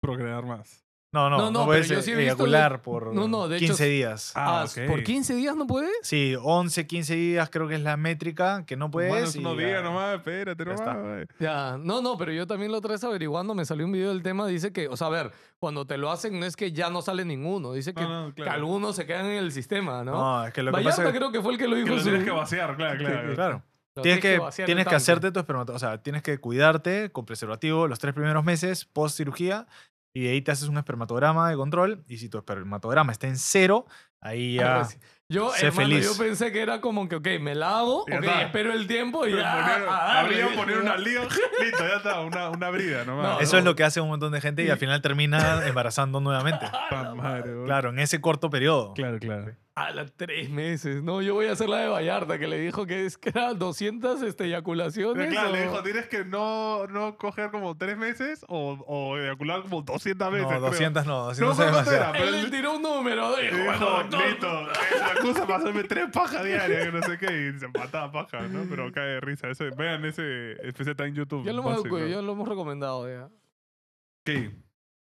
Procrear 0.00 0.44
más. 0.44 0.84
No, 1.10 1.30
no, 1.30 1.38
No, 1.38 1.44
no, 1.44 1.50
no, 1.60 1.64
puedes 1.64 1.88
pero 1.88 2.00
yo 2.00 2.04
sí 2.04 2.10
he 2.10 2.16
visto 2.16 2.32
eyacular 2.34 2.72
de- 2.72 2.78
por 2.80 3.14
No, 3.14 3.28
no, 3.28 3.48
de 3.48 3.56
hecho 3.56 3.68
15 3.68 3.84
es- 3.84 3.90
días. 3.90 4.32
Ah, 4.34 4.60
Ah, 4.60 4.64
ok. 4.64 4.86
¿Por 4.86 5.02
15 5.04 5.34
días 5.36 5.56
no 5.56 5.66
puedes? 5.66 5.90
Sí, 6.02 6.36
11, 6.38 6.86
15 6.86 7.14
días 7.14 7.48
creo 7.48 7.66
que 7.66 7.76
es 7.76 7.80
la 7.80 7.96
métrica 7.96 8.66
que 8.66 8.76
no 8.76 8.90
puedes. 8.90 9.30
Es 9.30 9.36
y 9.36 9.38
unos 9.38 9.56
ya. 9.58 9.66
días 9.68 9.82
nomás, 9.82 10.16
espérate 10.16 10.62
Ya 10.62 10.70
nomás. 10.70 10.80
está. 10.80 11.00
güey. 11.00 11.26
Ya, 11.40 11.78
no, 11.78 12.02
no, 12.02 12.18
pero 12.18 12.32
yo 12.32 12.46
también 12.46 12.70
la 12.72 12.78
otra 12.78 12.92
vez 12.92 13.02
averiguando, 13.04 13.54
me 13.54 13.64
salió 13.64 13.86
un 13.86 13.92
video 13.92 14.10
del 14.10 14.22
tema, 14.22 14.46
dice 14.46 14.70
que, 14.70 14.86
o 14.88 14.98
sea, 14.98 15.06
a 15.06 15.10
ver, 15.10 15.32
cuando 15.58 15.86
te 15.86 15.96
lo 15.96 16.10
hacen 16.10 16.38
no 16.38 16.44
es 16.44 16.56
que 16.56 16.72
ya 16.72 16.90
no 16.90 17.00
sale 17.00 17.24
ninguno, 17.24 17.72
dice 17.72 17.94
que, 17.94 18.02
No, 18.02 18.28
no, 18.28 18.34
algunos 18.50 18.94
se 18.94 19.06
quedan 19.06 19.24
en 19.26 19.38
el 19.38 19.50
sistema, 19.50 20.04
¿no? 20.04 20.12
No, 20.12 20.46
es 20.46 20.52
que 20.52 20.62
lo 20.62 20.70
que 20.72 20.76
Vallarta 20.76 20.96
pasa 20.98 21.08
es 21.08 21.16
creo 21.16 21.32
que 21.32 21.40
fue 21.40 21.52
el 21.52 21.58
que 21.58 21.68
lo 21.68 21.76
dijo. 21.76 21.86
Que 21.86 21.90
lo 21.92 21.96
en 21.96 22.02
su- 22.04 22.08
tienes 22.10 22.24
que 22.24 22.30
vaciar, 22.32 22.76
claro, 22.76 22.98
claro. 22.98 23.34
Claro. 23.34 23.62
lo 23.96 24.02
Tienes 24.02 24.20
que, 24.20 24.38
vaciar 24.38 24.66
tienes 24.66 24.82
que 24.84 24.90
tanque. 24.90 24.96
hacerte 24.96 25.32
tu 25.32 25.40
espermatozoide. 25.40 25.76
O 25.76 25.78
sea, 25.90 26.02
tienes 26.02 26.22
que 26.22 26.38
cuidarte 26.38 27.10
con 27.10 27.24
preservativo 27.24 27.88
los 27.88 27.98
tres 27.98 28.12
primeros 28.14 28.44
meses 28.44 28.84
post 28.84 29.16
cirugía. 29.16 29.66
Y 30.14 30.22
de 30.24 30.30
ahí 30.30 30.42
te 30.42 30.50
haces 30.50 30.68
un 30.68 30.78
espermatograma 30.78 31.48
de 31.50 31.56
control. 31.56 32.02
Y 32.08 32.16
si 32.18 32.28
tu 32.28 32.38
espermatograma 32.38 33.12
está 33.12 33.26
en 33.28 33.36
cero, 33.36 33.86
ahí 34.20 34.54
ya. 34.56 34.80
así. 34.80 34.98
Yo, 35.30 35.50
sé 35.52 35.66
hermano, 35.66 35.88
feliz. 35.90 36.04
yo 36.06 36.16
pensé 36.16 36.50
que 36.52 36.62
era 36.62 36.80
como 36.80 37.06
que, 37.06 37.16
ok, 37.16 37.26
me 37.38 37.54
la 37.54 37.80
hago, 37.80 38.06
Ya 38.08 38.16
ok, 38.16 38.24
está. 38.24 38.42
espero 38.42 38.72
el 38.72 38.86
tiempo 38.86 39.26
y 39.26 39.32
Pero 39.32 39.42
ya. 39.42 39.52
poner- 39.52 39.88
Arriba 39.90 40.48
poner 40.56 40.76
¿no? 40.76 40.82
una 40.84 40.96
liga, 40.96 41.22
listo, 41.62 41.86
ya 41.86 41.96
está, 41.96 42.20
una, 42.20 42.48
una 42.48 42.70
brida 42.70 43.04
nomás. 43.04 43.34
No, 43.34 43.40
Eso 43.40 43.58
es 43.58 43.64
lo 43.64 43.76
que 43.76 43.84
hace 43.84 44.00
un 44.00 44.08
montón 44.08 44.32
de 44.32 44.40
gente 44.40 44.64
y 44.64 44.70
al 44.70 44.78
final 44.78 45.02
termina 45.02 45.66
embarazando 45.66 46.20
nuevamente. 46.20 46.64
Claro, 47.66 47.90
en 47.90 47.98
ese 47.98 48.20
corto 48.22 48.48
periodo. 48.48 48.94
Claro, 48.94 49.18
claro. 49.18 49.54
A 49.80 49.90
las 49.92 50.12
tres 50.12 50.50
meses. 50.50 51.02
No, 51.02 51.22
yo 51.22 51.34
voy 51.34 51.46
a 51.46 51.52
hacer 51.52 51.68
la 51.68 51.78
de 51.78 51.88
Vallarta, 51.88 52.38
que 52.38 52.48
le 52.48 52.58
dijo 52.58 52.84
que 52.86 53.06
es 53.06 53.16
que 53.16 53.28
era 53.28 53.54
200 53.54 54.22
este, 54.22 54.46
eyaculaciones. 54.46 55.16
Pero 55.16 55.30
claro, 55.30 55.50
o- 55.50 55.52
le 55.52 55.62
dijo, 55.62 55.82
tienes 55.82 56.06
que 56.08 56.24
no, 56.24 56.86
no 56.88 57.16
coger 57.16 57.50
como 57.50 57.76
tres 57.76 57.96
meses 57.96 58.44
o, 58.48 58.72
o 58.86 59.16
eyacular 59.18 59.62
como 59.62 59.82
200 59.82 60.32
veces. 60.32 60.42
No, 60.42 60.48
creo. 60.48 60.60
200 60.62 61.06
no, 61.06 61.12
No, 61.18 61.24
200 61.26 61.50
es 61.50 61.56
¿cuánto 61.56 61.90
demasiado. 61.90 62.02
era? 62.04 62.12
Pero 62.12 62.36
Él 62.36 62.42
le 62.44 62.50
tiró 62.50 62.76
un 62.76 62.82
número. 62.82 63.36
Dijo, 63.36 63.54
dijo, 63.54 63.64
bueno, 63.66 63.86
doctor, 63.90 64.26
listo, 64.28 64.60
es 64.72 65.00
la 65.00 65.06
excusa 65.12 65.46
para 65.46 65.58
hacerme 65.58 65.84
tres 65.84 66.06
pajas 66.12 66.44
diarias, 66.44 66.84
que 66.86 66.92
no 66.92 67.02
sé 67.02 67.18
qué, 67.18 67.52
y 67.54 67.58
se 67.60 67.68
mataba 67.68 68.10
paja, 68.10 68.40
¿no? 68.48 68.64
Pero 68.68 68.90
cae 68.92 69.06
de 69.06 69.20
risa. 69.20 69.48
Eso, 69.48 69.64
vean 69.76 70.04
ese 70.04 70.52
especial 70.66 70.90
está 70.90 71.06
en 71.06 71.14
YouTube. 71.14 71.44
Ya 71.44 71.52
lo, 71.52 71.60
hemos, 71.60 71.76
básico. 71.76 71.98
ya 72.00 72.20
lo 72.20 72.32
hemos 72.32 72.48
recomendado. 72.48 73.08
Ya. 73.08 73.26
Ok, 73.26 74.52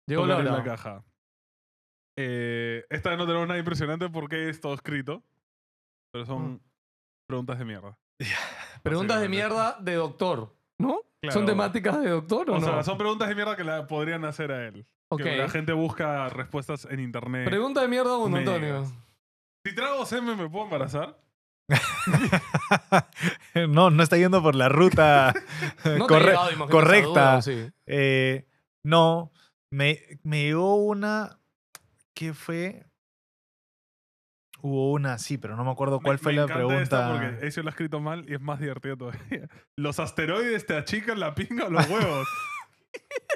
Llegó 0.06 0.22
hora. 0.22 0.42
la 0.42 0.64
caja. 0.64 1.04
Eh, 2.16 2.84
esta 2.90 3.10
vez 3.10 3.18
no 3.18 3.26
tenemos 3.26 3.48
nada 3.48 3.58
impresionante 3.58 4.08
porque 4.10 4.48
es 4.48 4.60
todo 4.60 4.74
escrito, 4.74 5.22
pero 6.12 6.26
son 6.26 6.60
preguntas 7.26 7.58
de 7.58 7.64
mierda. 7.64 7.96
Preguntas 8.82 9.20
de 9.20 9.28
mierda 9.28 9.76
de 9.80 9.94
doctor, 9.94 10.54
¿no? 10.78 11.00
Claro. 11.20 11.32
¿Son 11.34 11.46
temáticas 11.46 12.00
de 12.00 12.10
doctor 12.10 12.50
o, 12.50 12.54
O 12.56 12.58
no? 12.58 12.66
sea, 12.66 12.82
son 12.82 12.98
preguntas 12.98 13.28
de 13.28 13.34
mierda 13.34 13.56
que 13.56 13.64
la 13.64 13.86
podrían 13.86 14.24
hacer 14.24 14.50
a 14.50 14.66
él. 14.66 14.84
Ok. 15.08 15.22
Que 15.22 15.36
la 15.36 15.48
gente 15.48 15.72
busca 15.72 16.28
respuestas 16.28 16.86
en 16.90 16.98
internet. 17.00 17.44
Pregunta 17.46 17.80
de 17.82 17.88
mierda 17.88 18.16
uno. 18.16 18.36
Antonio. 18.38 18.84
Si 19.64 19.74
trago 19.74 20.04
semen, 20.04 20.36
¿me 20.36 20.48
puedo 20.50 20.64
embarazar? 20.64 21.16
no, 23.68 23.90
no 23.90 24.02
está 24.02 24.16
yendo 24.16 24.42
por 24.42 24.54
la 24.54 24.68
ruta 24.68 25.32
No 25.98 26.06
corre- 26.06 26.30
llegado, 26.32 26.68
correcta. 26.68 27.08
duda, 27.08 27.36
¿o 27.38 27.42
sí? 27.42 27.70
Eh, 27.86 28.46
no, 28.84 29.32
me, 29.70 30.00
me 30.24 30.42
llegó 30.44 30.74
una. 30.76 31.38
¿Qué 32.14 32.34
fue? 32.34 32.84
Hubo 34.60 34.92
una, 34.92 35.18
sí, 35.18 35.38
pero 35.38 35.56
no 35.56 35.64
me 35.64 35.72
acuerdo 35.72 36.00
cuál 36.00 36.14
Me- 36.14 36.18
fue 36.18 36.32
me 36.32 36.36
la 36.38 36.42
esta 36.44 36.54
pregunta. 36.54 37.10
Porque 37.10 37.46
eso 37.46 37.62
lo 37.62 37.68
ha 37.68 37.70
escrito 37.70 38.00
mal 38.00 38.24
y 38.28 38.34
es 38.34 38.40
más 38.40 38.60
divertido 38.60 38.96
todavía. 38.96 39.20
¿Los 39.76 39.98
asteroides 39.98 40.66
te 40.66 40.76
achican 40.76 41.18
la 41.18 41.34
pinga 41.34 41.64
o 41.66 41.70
los 41.70 41.88
huevos? 41.88 42.28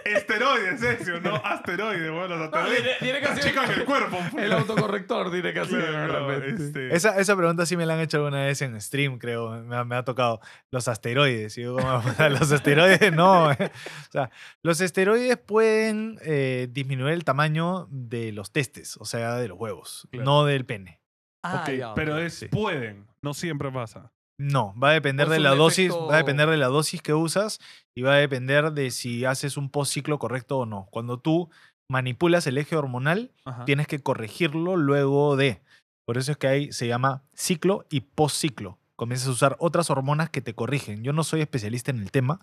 Esteroides, 0.05 0.83
eso, 0.83 1.21
no 1.21 1.35
asteroides. 1.37 2.11
Bueno, 2.13 2.37
los 2.37 2.51
No, 2.51 2.57
asteroides 2.57 2.83
tiene, 2.83 2.97
tiene 3.01 3.21
que 3.21 3.27
hacer 3.59 3.79
el 3.79 3.85
cuerpo. 3.85 4.19
el 4.39 4.53
autocorrector, 4.53 5.31
tiene 5.33 5.53
que 5.53 5.61
hacer. 5.61 5.83
De 5.83 6.49
este, 6.65 6.95
Esa, 6.95 7.19
esa 7.19 7.37
pregunta 7.37 7.67
sí 7.67 7.77
me 7.77 7.87
la 7.87 7.95
han 7.95 8.01
hecho 8.01 8.19
alguna 8.19 8.45
vez 8.45 8.63
en 8.63 8.81
stream, 8.81 9.19
creo. 9.19 9.51
Me, 9.63 9.77
ha- 9.77 9.85
me 9.85 9.97
ha 9.97 10.05
tocado. 10.05 10.41
Los 10.71 10.87
asteroides. 10.89 11.59
Y 11.59 11.63
yo 11.63 11.75
como, 11.77 12.03
los 12.31 12.53
asteroides 12.53 13.13
no. 13.13 13.51
O 14.09 14.11
sea, 14.11 14.31
los 14.63 14.81
asteroides 14.81 15.37
pueden 15.39 16.19
eh, 16.23 16.69
disminuir 16.71 17.13
el 17.15 17.25
tamaño 17.25 17.89
de 17.91 18.33
los 18.33 18.53
testes, 18.53 18.97
o 18.99 19.05
sea, 19.05 19.35
de 19.37 19.49
los 19.49 19.59
huevos, 19.59 20.07
Claro. 20.11 20.25
no 20.25 20.45
del 20.45 20.65
pene. 20.65 21.01
Ah, 21.43 21.65
ya, 21.71 21.95
pero 21.95 22.19
es 22.19 22.35
sí. 22.35 22.47
pueden, 22.49 23.07
no 23.23 23.33
siempre 23.35 23.71
pasa. 23.71 24.11
No, 24.39 24.75
va 24.79 24.91
a 24.91 24.93
depender 24.93 25.29
de 25.29 25.41
la 25.41 25.55
dosis, 25.55 25.87
efecto- 25.91 26.07
va 26.09 26.15
a 26.15 26.19
depender 26.19 26.49
de 26.49 26.57
la 26.59 26.67
dosis 26.67 27.01
que 27.01 27.15
usas 27.15 27.59
y 27.97 28.03
va 28.03 28.15
a 28.15 28.19
depender 28.19 28.73
de 28.73 28.91
si 28.91 29.25
haces 29.25 29.57
un 29.57 29.71
post 29.71 29.93
ciclo 29.95 30.19
correcto 30.19 30.59
o 30.59 30.67
no. 30.67 30.89
Cuando 30.91 31.19
tú 31.19 31.49
manipulas 31.91 32.47
el 32.47 32.59
eje 32.59 32.77
hormonal, 32.77 33.33
Ajá. 33.45 33.65
tienes 33.65 33.87
que 33.87 34.01
corregirlo 34.01 34.77
luego 34.77 35.37
de. 35.37 35.63
Por 36.07 36.19
eso 36.19 36.33
es 36.33 36.39
que 36.39 36.47
ahí 36.49 36.73
se 36.73 36.87
llama 36.87 37.23
ciclo 37.35 37.87
y 37.91 38.01
post 38.03 38.37
ciclo. 38.37 38.79
Comienzas 38.97 39.29
a 39.29 39.33
usar 39.33 39.57
otras 39.59 39.91
hormonas 39.91 40.31
que 40.31 40.41
te 40.41 40.55
corrigen. 40.55 41.03
Yo 41.03 41.13
no 41.13 41.25
soy 41.25 41.41
especialista 41.41 41.91
en 41.91 41.99
el 42.01 42.11
tema. 42.11 42.41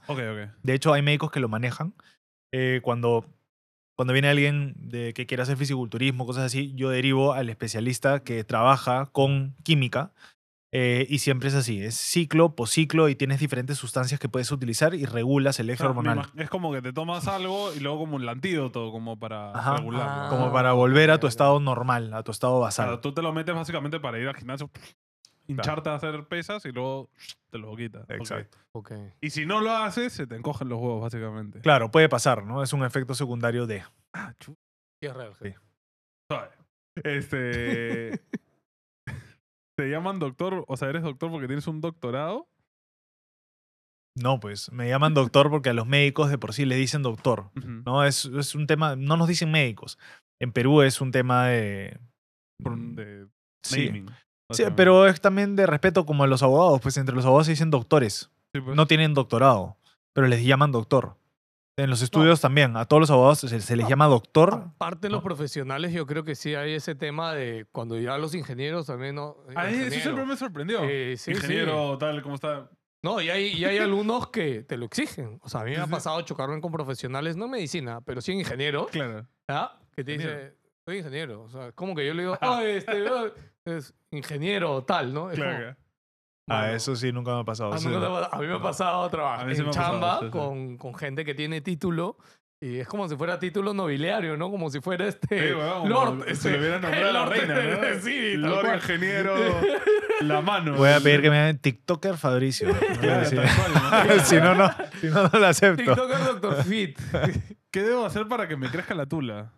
De 0.63 0.73
hecho, 0.73 0.93
hay 0.93 1.01
médicos 1.01 1.31
que 1.31 1.39
lo 1.39 1.49
manejan. 1.49 1.93
Eh, 2.53 2.81
cuando, 2.83 3.25
cuando 3.95 4.13
viene 4.13 4.29
alguien 4.29 4.73
de, 4.77 5.13
que 5.13 5.25
quiere 5.25 5.41
hacer 5.43 5.57
fisiculturismo, 5.57 6.25
cosas 6.25 6.43
así, 6.43 6.73
yo 6.75 6.89
derivo 6.89 7.33
al 7.33 7.49
especialista 7.49 8.19
que 8.23 8.43
trabaja 8.43 9.07
con 9.11 9.55
química 9.63 10.11
eh, 10.75 11.05
y 11.07 11.19
siempre 11.19 11.49
es 11.49 11.55
así, 11.55 11.83
es 11.83 11.95
ciclo, 11.95 12.55
posciclo 12.55 13.07
y 13.07 13.15
tienes 13.15 13.39
diferentes 13.39 13.77
sustancias 13.77 14.19
que 14.19 14.27
puedes 14.27 14.51
utilizar 14.51 14.95
y 14.95 15.05
regulas 15.05 15.59
el 15.59 15.69
eje 15.69 15.85
hormonal. 15.85 16.31
es 16.35 16.49
como 16.49 16.71
que 16.73 16.81
te 16.81 16.91
tomas 16.91 17.27
algo 17.27 17.71
y 17.75 17.79
luego 17.79 17.99
como 17.99 18.15
un 18.15 18.27
antídoto, 18.27 18.91
como 18.91 19.19
para 19.19 19.51
Ajá. 19.51 19.77
regularlo. 19.77 20.11
Ah. 20.11 20.27
Como 20.31 20.51
para 20.51 20.73
volver 20.73 21.11
a 21.11 21.19
tu 21.19 21.27
estado 21.27 21.59
normal, 21.59 22.11
a 22.15 22.23
tu 22.23 22.31
estado 22.31 22.59
basal. 22.59 22.85
Claro, 22.85 23.01
tú 23.01 23.13
te 23.13 23.21
lo 23.21 23.31
metes 23.33 23.53
básicamente 23.53 23.99
para 23.99 24.17
ir 24.17 24.27
al 24.27 24.35
gimnasio, 24.35 24.71
hincharte 25.45 25.91
a 25.91 25.93
hacer 25.93 26.25
pesas 26.27 26.65
y 26.65 26.71
luego 26.71 27.11
te 27.51 27.59
lo 27.59 27.75
quitas. 27.75 28.09
Exacto. 28.09 28.57
Ok. 28.71 28.93
Y 29.21 29.29
si 29.29 29.45
no 29.45 29.61
lo 29.61 29.69
haces, 29.71 30.11
se 30.11 30.25
te 30.25 30.35
encogen 30.35 30.69
los 30.69 30.79
huevos, 30.79 31.03
básicamente. 31.03 31.59
Claro, 31.59 31.91
puede 31.91 32.09
pasar, 32.09 32.43
¿no? 32.43 32.63
Es 32.63 32.73
un 32.73 32.83
efecto 32.83 33.13
secundario 33.13 33.67
de... 33.67 33.83
Es 35.01 35.13
real. 35.13 35.33
Sí. 35.39 35.53
Este. 37.03 38.19
¿Te 39.77 39.89
llaman 39.89 40.19
doctor? 40.19 40.65
O 40.67 40.77
sea, 40.77 40.89
¿eres 40.89 41.03
doctor 41.03 41.31
porque 41.31 41.47
tienes 41.47 41.67
un 41.67 41.81
doctorado? 41.81 42.47
No, 44.15 44.39
pues 44.39 44.71
me 44.71 44.87
llaman 44.87 45.15
doctor 45.15 45.49
porque 45.49 45.69
a 45.69 45.73
los 45.73 45.87
médicos 45.87 46.29
de 46.29 46.37
por 46.37 46.53
sí 46.53 46.65
les 46.65 46.77
dicen 46.77 47.01
doctor. 47.01 47.49
No, 47.85 48.03
es, 48.03 48.25
es 48.25 48.53
un 48.53 48.67
tema, 48.67 48.95
no 48.95 49.17
nos 49.17 49.27
dicen 49.27 49.49
médicos. 49.51 49.97
En 50.39 50.51
Perú 50.51 50.81
es 50.83 51.01
un 51.01 51.11
tema 51.11 51.47
de... 51.47 51.99
Un- 52.63 52.95
de 52.95 53.27
Sí. 53.65 53.85
naming. 53.87 54.09
Sí, 54.51 54.63
pero 54.75 55.07
es 55.07 55.19
también 55.21 55.55
de 55.55 55.65
respeto 55.65 56.05
como 56.05 56.23
a 56.23 56.27
los 56.27 56.43
abogados, 56.43 56.79
pues 56.81 56.97
entre 56.97 57.15
los 57.15 57.25
abogados 57.25 57.47
se 57.47 57.53
dicen 57.53 57.71
doctores. 57.71 58.29
Sí, 58.53 58.61
pues. 58.61 58.75
No 58.75 58.85
tienen 58.85 59.13
doctorado, 59.15 59.77
pero 60.13 60.27
les 60.27 60.43
llaman 60.43 60.71
doctor. 60.71 61.15
En 61.75 61.89
los 61.89 62.03
estudios 62.03 62.39
también, 62.39 62.77
a 62.77 62.85
todos 62.85 63.01
los 63.01 63.09
abogados 63.09 63.39
se, 63.39 63.59
se 63.59 63.75
les 63.75 63.87
llama 63.87 64.05
doctor. 64.05 64.53
Aparte 64.75 65.07
de 65.07 65.09
los 65.09 65.21
No. 65.21 65.23
profesionales, 65.23 65.91
yo 65.91 66.05
creo 66.05 66.23
que 66.23 66.35
sí 66.35 66.53
hay 66.53 66.73
ese 66.73 66.93
tema 66.93 67.33
de 67.33 67.65
cuando 67.71 67.97
ya 67.99 68.15
los 68.19 68.35
ingenieros 68.35 68.85
también 68.85 69.15
no. 69.15 69.37
A 69.55 69.65
mí 69.65 69.73
eso 69.77 69.99
siempre 70.01 70.23
me 70.25 70.37
sorprendió. 70.37 70.81
Eh, 70.83 71.15
sí, 71.17 71.31
Ingeniero, 71.31 71.97
tal, 71.97 72.21
como 72.21 72.35
está. 72.35 72.69
No, 73.01 73.19
y 73.19 73.29
hay, 73.31 73.47
y 73.47 73.65
hay 73.65 73.79
alumnos 73.79 74.27
que 74.29 74.61
te 74.61 74.77
lo 74.77 74.85
exigen. 74.85 75.39
O 75.41 75.49
sea, 75.49 75.61
a 75.61 75.63
mí 75.63 75.71
me 75.71 75.75
Sí, 75.77 75.81
ha 75.81 75.85
sí. 75.85 75.91
pasado 75.91 76.21
chocarme 76.21 76.61
con 76.61 76.71
profesionales, 76.71 77.35
no 77.35 77.45
en 77.45 77.51
medicina, 77.51 78.01
pero 78.01 78.21
sí 78.21 78.31
en 78.33 78.39
ingeniero, 78.39 78.85
Claro. 78.85 79.27
¿ah? 79.47 79.77
que 79.95 80.03
te 80.03 80.13
Ingeniero. 80.13 80.39
dice, 80.43 80.55
soy 80.85 80.97
ingeniero. 80.99 81.41
O 81.41 81.49
sea, 81.49 81.71
como 81.71 81.95
que 81.95 82.05
yo 82.05 82.13
le 82.13 82.21
digo, 82.23 82.37
ah, 82.39 82.63
este, 82.63 83.03
es 83.65 83.93
ingeniero 84.11 84.83
tal, 84.83 85.11
¿no? 85.13 85.31
Es 85.31 85.37
claro. 85.37 85.75
como, 85.75 85.82
Ah, 86.49 86.61
mano, 86.63 86.73
eso 86.73 86.95
sí, 86.95 87.11
nunca 87.11 87.33
me 87.35 87.41
ha 87.41 87.43
pasado. 87.43 87.73
a 87.73 87.77
Sí. 87.77 87.87
mí, 87.87 87.97
me 87.97 88.05
ha- 88.05 88.25
a 88.31 88.37
mí 88.39 88.47
me 88.47 88.53
ha 88.55 88.61
pasado 88.61 89.09
trabajar 89.09 89.41
A 89.41 89.45
mí 89.45 89.55
sí 89.55 89.61
en 89.61 89.67
pasado, 89.67 89.91
chamba 89.91 90.19
sí, 90.19 90.25
sí. 90.25 90.31
Con, 90.31 90.77
con 90.77 90.93
gente 90.95 91.23
que 91.23 91.33
tiene 91.33 91.61
título 91.61 92.17
y 92.61 92.79
es 92.79 92.87
como 92.87 93.07
si 93.09 93.15
fuera 93.17 93.39
título 93.39 93.73
nobiliario, 93.73 94.35
¿no? 94.37 94.49
Como 94.51 94.69
si 94.69 94.79
fuera 94.81 95.05
este 95.07 95.49
Sí, 95.49 95.53
weón, 95.53 95.89
Lord. 95.89 96.19
este, 96.27 96.35
Se 96.35 96.51
le 96.51 96.59
hubiera 96.59 96.79
nombrado 96.79 97.09
a 97.09 97.11
la 97.13 97.19
Lord 97.25 97.29
reina, 97.31 97.55
¿no? 97.55 97.99
Sí, 98.01 98.33
Lord 98.37 98.61
cual. 98.61 98.75
ingeniero, 98.75 99.35
la 100.21 100.41
mano. 100.41 100.73
Voy 100.75 100.89
a 100.89 100.99
pedir 100.99 101.21
que 101.21 101.29
me 101.29 101.39
hagan 101.39 101.57
TikToker 101.59 102.17
Fabricio. 102.17 102.69
Claro, 103.01 103.25
Sí. 103.25 103.35
tal 103.37 103.47
cual, 103.55 104.07
¿no? 104.17 104.23
si 104.25 104.35
no, 104.37 104.55
no, 104.55 104.69
si 105.01 105.07
no, 105.07 105.23
no 105.27 105.39
lo 105.39 105.47
acepto. 105.47 105.83
TikToker 105.83 106.17
Dr. 106.41 106.63
Fit. 106.65 106.99
¿Qué 107.71 107.81
debo 107.83 108.05
hacer 108.05 108.27
para 108.27 108.47
que 108.47 108.55
me 108.57 108.69
crezca 108.69 108.93
la 108.95 109.05
tula? 109.05 109.51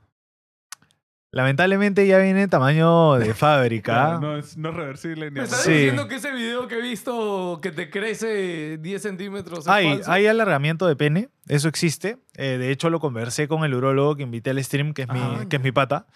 Lamentablemente 1.35 2.07
ya 2.07 2.17
viene 2.19 2.47
tamaño 2.47 3.15
de 3.15 3.33
fábrica. 3.33 4.19
No, 4.21 4.37
es, 4.37 4.55
no 4.55 4.69
es 4.69 4.75
reversible 4.75 5.25
ni 5.29 5.31
Me 5.39 5.43
estás 5.43 5.63
Sí. 5.63 5.71
diciendo 5.71 6.07
que 6.07 6.15
ese 6.15 6.31
video 6.31 6.69
que 6.69 6.79
he 6.79 6.81
visto 6.81 7.59
que 7.61 7.73
te 7.73 7.89
crece 7.89 8.77
10 8.77 9.01
centímetros 9.01 9.67
Hay, 9.67 9.99
hay 10.07 10.27
alargamiento 10.27 10.87
de 10.87 10.95
pene, 10.95 11.27
eso 11.49 11.67
existe. 11.67 12.19
Eh, 12.37 12.57
de 12.57 12.71
hecho, 12.71 12.89
lo 12.89 13.01
conversé 13.01 13.49
con 13.49 13.65
el 13.65 13.73
urólogo 13.73 14.15
que 14.15 14.23
invité 14.23 14.51
al 14.51 14.63
stream, 14.63 14.93
que 14.93 15.01
es 15.01 15.09
mi, 15.09 15.19
Ah, 15.21 15.43
que 15.49 15.57
es 15.57 15.61
mi 15.61 15.73
pata, 15.73 16.07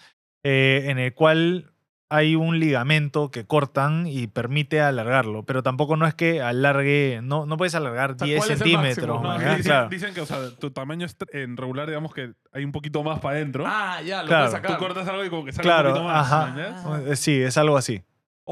eh, 0.42 0.84
en 0.86 0.98
el 0.98 1.12
cual 1.12 1.70
hay 2.12 2.34
un 2.34 2.58
ligamento 2.58 3.30
que 3.30 3.46
cortan 3.46 4.06
y 4.08 4.26
permite 4.26 4.80
alargarlo, 4.80 5.44
pero 5.44 5.62
tampoco 5.62 5.96
no 5.96 6.06
es 6.06 6.14
que 6.14 6.42
alargue, 6.42 7.20
no, 7.22 7.46
no 7.46 7.56
puedes 7.56 7.74
alargar 7.76 8.16
sea, 8.18 8.26
10 8.26 8.38
¿cuál 8.38 8.50
es 8.50 8.60
el 8.60 8.66
centímetros. 8.68 9.22
dicen, 9.38 9.62
claro. 9.62 9.88
dicen 9.88 10.12
que, 10.14 10.20
o 10.20 10.26
sea, 10.26 10.50
tu 10.58 10.72
tamaño 10.72 11.06
es 11.06 11.16
en 11.32 11.56
regular, 11.56 11.86
digamos 11.86 12.12
que 12.12 12.32
hay 12.52 12.64
un 12.64 12.72
poquito 12.72 13.02
más 13.04 13.20
para 13.20 13.36
adentro. 13.36 13.64
Ah, 13.66 14.00
ya, 14.04 14.22
lo 14.22 14.28
Claro. 14.28 14.46
puedes 14.50 14.60
Tú 14.62 14.68
sacar. 14.68 14.78
cortas 14.78 15.08
algo 15.08 15.24
y 15.24 15.30
como 15.30 15.44
que 15.44 15.52
sale 15.52 15.62
Claro, 15.62 15.88
un 15.90 15.94
poquito 15.94 16.08
más. 16.12 16.32
ajá. 16.32 17.00
Eh, 17.06 17.16
Sí, 17.16 17.40
es 17.40 17.56
algo 17.56 17.76
así. 17.76 18.02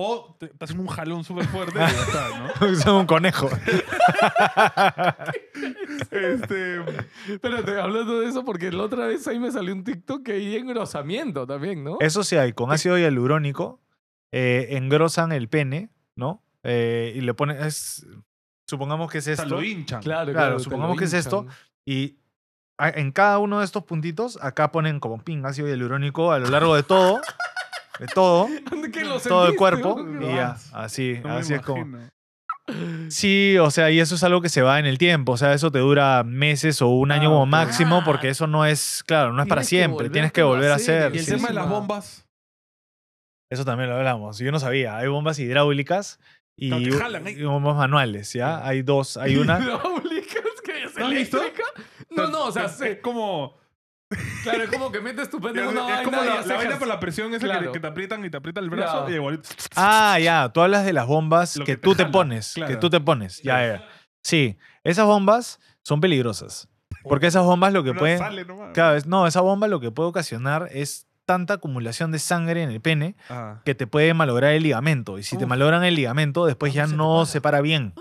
O 0.00 0.36
te, 0.38 0.46
te 0.46 0.64
hacen 0.64 0.78
un 0.78 0.86
jalón 0.86 1.24
súper 1.24 1.44
fuerte 1.46 1.76
y 1.76 1.80
ya 1.80 1.88
está, 1.88 2.28
¿no? 2.38 2.66
es 2.72 2.86
un 2.86 3.04
conejo. 3.04 3.50
Este, 6.12 6.84
Espérate, 7.28 7.80
hablando 7.80 8.20
de 8.20 8.28
eso, 8.28 8.44
porque 8.44 8.70
la 8.70 8.84
otra 8.84 9.06
vez 9.06 9.26
ahí 9.26 9.40
me 9.40 9.50
salió 9.50 9.74
un 9.74 9.82
TikTok 9.82 10.22
que 10.22 10.34
hay 10.34 10.54
engrosamiento 10.54 11.48
también, 11.48 11.82
¿no? 11.82 11.96
Eso 11.98 12.22
sí 12.22 12.36
hay, 12.36 12.52
con 12.52 12.70
ácido 12.70 12.96
hialurónico 12.96 13.80
eh, 14.30 14.68
engrosan 14.70 15.32
el 15.32 15.48
pene, 15.48 15.90
¿no? 16.14 16.44
Eh, 16.62 17.14
y 17.16 17.20
le 17.20 17.34
ponen, 17.34 17.60
es, 17.60 18.06
supongamos 18.68 19.10
que 19.10 19.18
es 19.18 19.24
o 19.24 19.34
sea, 19.34 19.44
esto. 19.44 19.56
lo 19.56 19.64
hinchan. 19.64 20.00
Claro, 20.00 20.30
Claro, 20.30 20.50
te 20.50 20.52
lo 20.54 20.60
supongamos 20.60 20.96
que 20.96 21.06
es 21.06 21.12
esto. 21.12 21.44
Y 21.84 22.18
en 22.78 23.10
cada 23.10 23.40
uno 23.40 23.58
de 23.58 23.64
estos 23.64 23.82
puntitos, 23.82 24.38
acá 24.40 24.70
ponen 24.70 25.00
como 25.00 25.18
ping 25.24 25.44
ácido 25.44 25.66
hialurónico 25.66 26.30
a 26.30 26.38
lo 26.38 26.50
largo 26.50 26.76
de 26.76 26.84
todo, 26.84 27.20
de 27.98 28.06
todo, 28.06 28.48
¿Dónde 28.70 28.90
que 28.90 29.04
lo 29.04 29.20
todo 29.20 29.46
el 29.46 29.56
cuerpo. 29.56 30.00
Y 30.20 30.26
ya, 30.26 30.56
así, 30.72 31.20
No 31.22 31.36
así 31.36 31.54
es 31.54 31.62
como. 31.62 31.98
Sí, 33.08 33.56
o 33.58 33.70
sea, 33.70 33.90
y 33.90 33.98
eso 33.98 34.14
es 34.14 34.22
algo 34.22 34.42
que 34.42 34.50
se 34.50 34.60
va 34.60 34.78
en 34.78 34.86
el 34.86 34.98
tiempo. 34.98 35.32
O 35.32 35.36
sea, 35.36 35.54
eso 35.54 35.70
te 35.72 35.78
dura 35.78 36.22
meses 36.22 36.82
o 36.82 36.88
un 36.88 37.12
año 37.12 37.30
Ah, 37.30 37.32
como 37.32 37.46
máximo, 37.46 38.02
porque 38.04 38.28
eso 38.28 38.46
no 38.46 38.66
es, 38.66 39.02
claro, 39.06 39.32
no 39.32 39.42
es 39.42 39.48
para 39.48 39.62
siempre. 39.62 40.10
Tienes 40.10 40.32
que 40.32 40.42
volver 40.42 40.70
a 40.70 40.74
hacer. 40.74 41.14
Y 41.14 41.18
el 41.18 41.24
sí, 41.24 41.30
tema 41.30 41.48
sí. 41.48 41.48
de 41.48 41.54
las 41.54 41.68
bombas. 41.68 42.26
Eso 43.50 43.64
también 43.64 43.88
lo 43.88 43.96
hablamos. 43.96 44.38
Yo 44.38 44.52
no 44.52 44.60
sabía. 44.60 44.98
Hay 44.98 45.08
bombas 45.08 45.38
hidráulicas 45.38 46.20
y, 46.56 46.90
jalan 46.90 47.26
y 47.26 47.42
bombas 47.42 47.76
manuales, 47.76 48.32
¿ya? 48.34 48.66
Hay 48.66 48.82
dos. 48.82 49.16
Hay 49.16 49.36
una. 49.36 49.58
Hidráulicas, 49.62 50.60
que 50.64 50.84
es 50.84 50.98
¿No 50.98 51.06
eléctrica. 51.06 51.62
No, 52.10 52.26
no, 52.28 52.44
o 52.46 52.52
sea, 52.52 52.66
es 52.66 52.98
como. 53.00 53.56
Claro, 54.42 54.62
es 54.64 54.70
como 54.70 54.90
que 54.90 55.00
metes 55.00 55.28
tu 55.30 55.40
pene 55.40 55.60
en 55.62 55.68
una 55.68 55.80
es 55.80 55.86
vaina 55.86 56.02
como 56.04 56.22
y 56.22 56.26
la, 56.26 56.56
vaina 56.56 56.86
la 56.86 57.00
presión 57.00 57.32
esa 57.34 57.46
que- 57.46 57.52
Claro. 57.52 57.72
que, 57.72 57.80
te 57.80 57.86
aprietan 57.86 58.24
y 58.24 58.30
te 58.30 58.36
aprieta 58.36 58.60
el 58.60 58.70
brazo 58.70 58.92
Claro. 58.98 59.10
y 59.10 59.14
igual. 59.14 59.40
Ah, 59.76 60.18
ya. 60.20 60.48
Tú 60.52 60.60
hablas 60.60 60.84
de 60.84 60.92
las 60.92 61.06
bombas 61.06 61.56
Lo 61.56 61.64
que, 61.64 61.72
que 61.72 61.76
te 61.76 61.82
tú 61.82 61.94
te 61.94 62.02
jala, 62.04 62.12
pones. 62.12 62.54
Que 62.54 62.60
claro. 62.62 62.78
tú 62.78 62.90
te 62.90 63.00
pones. 63.00 63.42
Ya, 63.42 63.66
ya. 63.66 63.88
Sí. 64.22 64.56
Esas 64.84 65.06
bombas 65.06 65.60
son 65.82 66.00
peligrosas. 66.00 66.68
Porque 67.04 67.26
esas 67.28 67.44
bombas 67.44 67.72
lo 67.72 67.84
que 67.84 67.94
pueden. 67.94 68.18
sale 68.18 68.44
nomás. 68.44 68.70
Claro, 68.74 68.96
es- 68.96 69.06
no, 69.06 69.26
esa 69.26 69.40
bomba 69.40 69.68
lo 69.68 69.80
que 69.80 69.90
puede 69.90 70.08
ocasionar 70.08 70.68
es 70.72 71.06
tanta 71.26 71.54
acumulación 71.54 72.10
de 72.10 72.18
sangre 72.18 72.62
en 72.62 72.70
el 72.70 72.80
pene 72.80 73.14
Ah. 73.28 73.60
que 73.66 73.74
te 73.74 73.86
puede 73.86 74.14
malograr 74.14 74.52
el 74.52 74.62
ligamento. 74.62 75.18
Y 75.18 75.22
si 75.22 75.36
te 75.36 75.44
Uf. 75.44 75.50
malogran 75.50 75.84
el 75.84 75.94
ligamento, 75.94 76.46
después 76.46 76.72
ya 76.72 76.86
no 76.86 77.26
se 77.26 77.40
para 77.42 77.60
bien. 77.60 77.92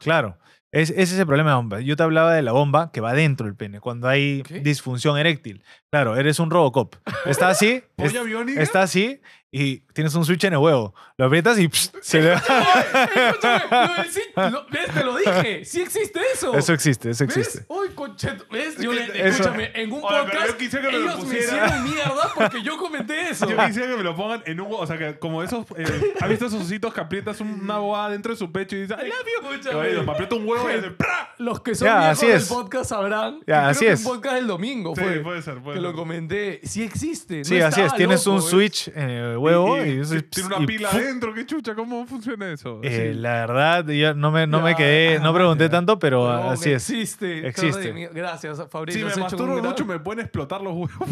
Claro. 0.00 0.36
Es, 0.76 0.90
ese 0.90 1.02
es 1.14 1.18
el 1.18 1.26
problema 1.26 1.50
de 1.50 1.52
la 1.54 1.56
bomba. 1.56 1.80
Yo 1.80 1.96
te 1.96 2.02
hablaba 2.02 2.34
de 2.34 2.42
la 2.42 2.52
bomba 2.52 2.90
que 2.92 3.00
va 3.00 3.14
dentro 3.14 3.46
del 3.46 3.56
pene, 3.56 3.80
cuando 3.80 4.08
hay 4.08 4.42
¿Qué? 4.42 4.60
disfunción 4.60 5.16
eréctil. 5.16 5.62
Claro, 5.90 6.16
eres 6.16 6.38
un 6.38 6.50
Robocop. 6.50 6.96
Está 7.24 7.48
así, 7.48 7.82
es- 7.96 8.12
está 8.58 8.82
así 8.82 9.20
y 9.62 9.78
tienes 9.92 10.14
un 10.14 10.24
switch 10.24 10.44
en 10.44 10.52
el 10.54 10.58
huevo. 10.58 10.94
Lo 11.16 11.26
aprietas 11.26 11.58
y 11.58 11.68
pss, 11.68 11.92
se 12.02 12.20
le 12.20 12.30
va. 12.30 12.42
Escúchame, 13.16 13.62
lo 14.36 14.50
lo- 14.50 14.66
¿ves? 14.70 14.86
Te 14.92 15.04
lo 15.04 15.16
dije. 15.16 15.64
Sí 15.64 15.80
existe 15.80 16.20
eso. 16.34 16.54
Eso 16.54 16.72
existe, 16.72 17.10
eso 17.10 17.26
¿Ves? 17.26 17.36
existe. 17.36 17.64
Uy, 17.68 17.88
concheto. 17.94 18.44
¿Ves? 18.50 18.76
Yo 18.78 18.92
le, 18.92 19.04
Eso- 19.04 19.42
escúchame, 19.42 19.70
en 19.74 19.92
un 19.92 20.02
Oye, 20.04 20.18
podcast 20.20 20.46
yo 20.48 20.56
quisiera 20.58 20.86
que 20.90 20.92
me 20.92 20.98
lo 21.04 21.10
ellos 21.10 21.16
me 21.18 21.24
pusiera. 21.24 21.66
hicieron 21.66 21.84
mierda 21.84 22.32
porque 22.34 22.62
yo 22.62 22.76
comenté 22.78 23.30
eso. 23.30 23.48
Yo 23.48 23.56
quisiera 23.66 23.88
que 23.90 23.96
me 23.96 24.02
lo 24.02 24.14
pongan 24.16 24.42
en 24.46 24.60
un. 24.60 24.68
O 24.72 24.86
sea, 24.86 24.98
que 24.98 25.18
como 25.18 25.42
esos. 25.42 25.64
Eh, 25.76 26.14
¿Has 26.20 26.28
visto 26.28 26.46
esos 26.46 26.62
ositos 26.62 26.92
que 26.92 27.00
aprietas 27.00 27.40
una 27.40 27.78
boa 27.78 28.10
dentro 28.10 28.32
de 28.32 28.38
su 28.38 28.50
pecho 28.52 28.76
y 28.76 28.82
dices, 28.82 28.96
¡I 29.02 29.06
love 29.08 29.16
you! 29.42 29.50
Escúchame. 29.52 29.90
Y 29.92 30.02
me 30.02 30.12
aprieta 30.12 30.34
un 30.34 30.46
huevo 30.48 30.70
y 30.70 30.74
hace 30.74 30.90
¡pra! 30.90 31.34
Los 31.38 31.60
que 31.60 31.74
son 31.74 31.86
Ya, 31.88 31.98
viejos 31.98 32.18
así 32.18 32.26
del 32.26 32.36
es. 32.36 32.48
podcast 32.48 32.88
sabrán. 32.90 33.40
Ya, 33.46 33.62
que 33.62 33.66
así 33.70 33.78
creo 33.80 33.88
que 33.90 33.94
es. 33.94 34.00
un 34.06 34.12
podcast 34.12 34.34
del 34.36 34.46
domingo 34.46 34.94
Sí, 34.96 35.02
fue. 35.02 35.20
puede 35.20 35.42
ser, 35.42 35.58
puede 35.62 35.76
que 35.76 35.82
lo 35.82 35.88
ser. 35.90 35.96
comenté. 35.96 36.60
Sí 36.64 36.82
existe. 36.82 37.38
no 37.38 37.44
Sí, 37.44 37.60
así 37.60 37.80
es. 37.80 37.94
Tienes 37.94 38.26
un 38.26 38.36
¿ves? 38.36 38.44
switch 38.44 38.88
en 38.88 39.08
el 39.10 39.36
huevo 39.38 39.45
y, 39.50 40.22
tiene 40.22 40.46
una 40.54 40.62
y 40.62 40.66
pila 40.66 40.90
adentro, 40.90 41.32
qué 41.34 41.46
chucha, 41.46 41.74
¿cómo 41.74 42.06
funciona 42.06 42.52
eso? 42.52 42.80
Eh, 42.82 43.12
Sí. 43.12 43.18
La 43.20 43.32
verdad, 43.46 43.86
yo 43.88 44.14
no 44.14 44.30
me, 44.30 44.46
no 44.46 44.60
me 44.60 44.74
quedé, 44.76 45.16
ah, 45.16 45.20
no 45.20 45.32
pregunté 45.34 45.68
tanto, 45.68 45.98
pero 45.98 46.24
No, 46.26 46.50
así 46.50 46.70
es. 46.72 46.88
Existe. 46.90 47.46
Existe. 47.48 48.10
Gracias, 48.12 48.62
Fabricio. 48.70 49.08
si 49.10 49.16
me 49.16 49.22
masturbo 49.22 49.62
mucho, 49.62 49.84
me 49.84 49.98
pueden 49.98 50.20
explotar 50.24 50.60
los 50.62 50.72
huevos. 50.74 51.08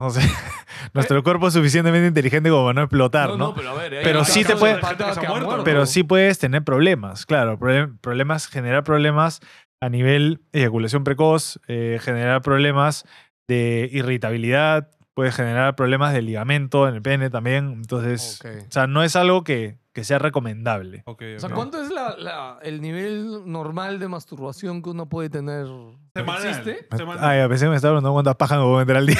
No 0.00 0.10
sé. 0.10 0.20
Nuestro 0.94 1.22
cuerpo 1.22 1.46
es 1.46 1.54
suficientemente 1.54 2.08
inteligente 2.08 2.50
como 2.50 2.64
para 2.64 2.74
no 2.74 2.82
explotar, 2.82 3.28
No, 3.30 3.36
¿no? 3.36 3.44
no, 3.48 3.54
pero 3.54 3.70
a 3.70 3.74
ver. 3.74 4.00
Pero 4.02 4.24
sí 4.24 4.42
te 4.42 4.54
de 4.54 4.58
puede- 4.58 4.80
muerto. 4.80 5.62
Pero 5.64 5.86
sí 5.86 6.02
puedes 6.02 6.40
tener 6.40 6.64
problemas, 6.64 7.24
claro. 7.24 7.56
Problemas, 8.00 8.48
generar 8.48 8.82
problemas 8.82 9.38
a 9.80 9.88
nivel 9.88 10.40
eyaculación 10.52 11.04
precoz, 11.04 11.60
eh, 11.68 12.00
generar 12.02 12.42
problemas 12.42 13.04
de 13.48 13.88
irritabilidad, 13.92 14.90
puede 15.14 15.32
generar 15.32 15.74
problemas 15.76 16.12
de 16.12 16.22
ligamento 16.22 16.88
en 16.88 16.94
el 16.96 17.02
pene 17.02 17.30
también. 17.30 17.68
Entonces, 17.72 18.40
o 18.44 18.70
sea, 18.72 18.86
no 18.86 19.02
es 19.02 19.16
algo 19.16 19.44
que 19.44 19.80
que 19.92 20.04
sea 20.04 20.18
recomendable. 20.18 21.02
O 21.04 21.14
sea. 21.36 21.50
¿cuánto 21.50 21.78
es 21.82 21.90
la, 21.90 22.16
la- 22.16 22.58
el 22.62 22.80
nivel 22.80 23.42
normal 23.44 23.98
de 23.98 24.08
masturbación 24.08 24.80
que 24.82 24.88
uno 24.88 25.06
puede 25.10 25.28
tener? 25.28 25.66
Semanal. 26.16 26.46
¿Existe? 26.48 26.86
Semanal. 26.96 27.22
Ay, 27.28 27.40
a 27.40 27.46
veces 27.46 27.68
me 27.68 27.76
estaba 27.76 27.92
preguntando 27.92 28.14
cuántas 28.14 28.36
pajas 28.36 28.56
me 28.56 28.64
puedo 28.64 28.78
meter 28.78 28.96
al 28.96 29.06
día. 29.06 29.18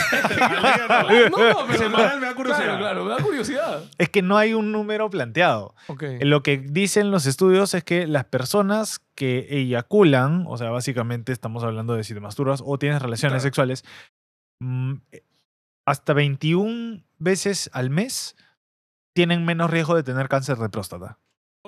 Al 0.88 1.08
día 1.08 1.28
no. 1.28 1.36
No, 1.50 1.66
pero 1.66 1.78
Semanal 1.78 2.20
me 2.20 2.26
da 2.26 2.34
curiosidad. 2.34 2.64
Claro, 2.64 2.78
claro, 2.78 3.04
me 3.04 3.10
da 3.10 3.16
curiosidad. 3.18 3.84
es 3.98 4.08
que 4.08 4.22
no 4.22 4.38
hay 4.38 4.54
un 4.54 4.72
número 4.72 5.10
planteado. 5.10 5.74
Ok. 5.88 6.04
Lo 6.22 6.42
que 6.42 6.56
dicen 6.56 7.10
los 7.10 7.26
estudios 7.26 7.74
es 7.74 7.84
que 7.84 8.06
las 8.06 8.24
personas 8.24 9.02
que 9.14 9.48
eyaculan, 9.50 10.44
o 10.48 10.56
sea, 10.56 10.70
básicamente 10.70 11.32
estamos 11.32 11.64
hablando 11.64 11.94
de 11.96 12.04
si 12.04 12.14
te 12.14 12.20
masturbas 12.20 12.62
o 12.64 12.78
tienes 12.78 13.02
relaciones 13.02 13.32
Claro. 13.34 13.42
sexuales, 13.42 13.84
mm, 14.60 14.94
eh, 15.12 15.22
hasta 15.86 16.12
21 16.12 17.04
veces 17.18 17.70
al 17.72 17.90
mes 17.90 18.36
tienen 19.14 19.44
menos 19.44 19.70
riesgo 19.70 19.94
de 19.94 20.02
tener 20.02 20.28
cáncer 20.28 20.58
de 20.58 20.68
próstata. 20.68 21.18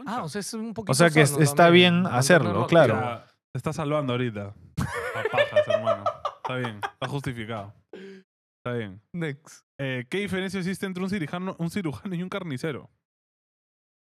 Ah, 0.07 0.23
o 0.23 0.29
sea, 0.29 0.41
es 0.41 0.53
un 0.55 0.75
poquito 0.75 0.93
O 0.93 0.95
sea 0.95 1.11
que 1.11 1.27
sano 1.27 1.43
está 1.43 1.65
también, 1.65 2.03
bien 2.03 2.13
hacerlo, 2.13 2.67
claro. 2.67 2.95
Ya, 2.95 3.27
te 3.53 3.59
está 3.59 3.73
salvando 3.73 4.13
ahorita. 4.13 4.55
A 4.77 5.23
pajas, 5.31 5.69
hermano. 5.69 6.05
Está 6.43 6.57
bien, 6.57 6.81
está 6.83 7.09
justificado. 7.09 7.75
Está 7.93 8.77
bien. 8.77 9.01
Next. 9.13 9.65
Eh, 9.79 10.05
¿Qué 10.09 10.19
diferencia 10.19 10.59
existe 10.59 10.87
entre 10.87 11.03
un 11.03 11.11
cirujano, 11.11 11.55
un 11.59 11.71
cirujano 11.71 12.15
y 12.15 12.23
un 12.23 12.29
carnicero? 12.29 12.91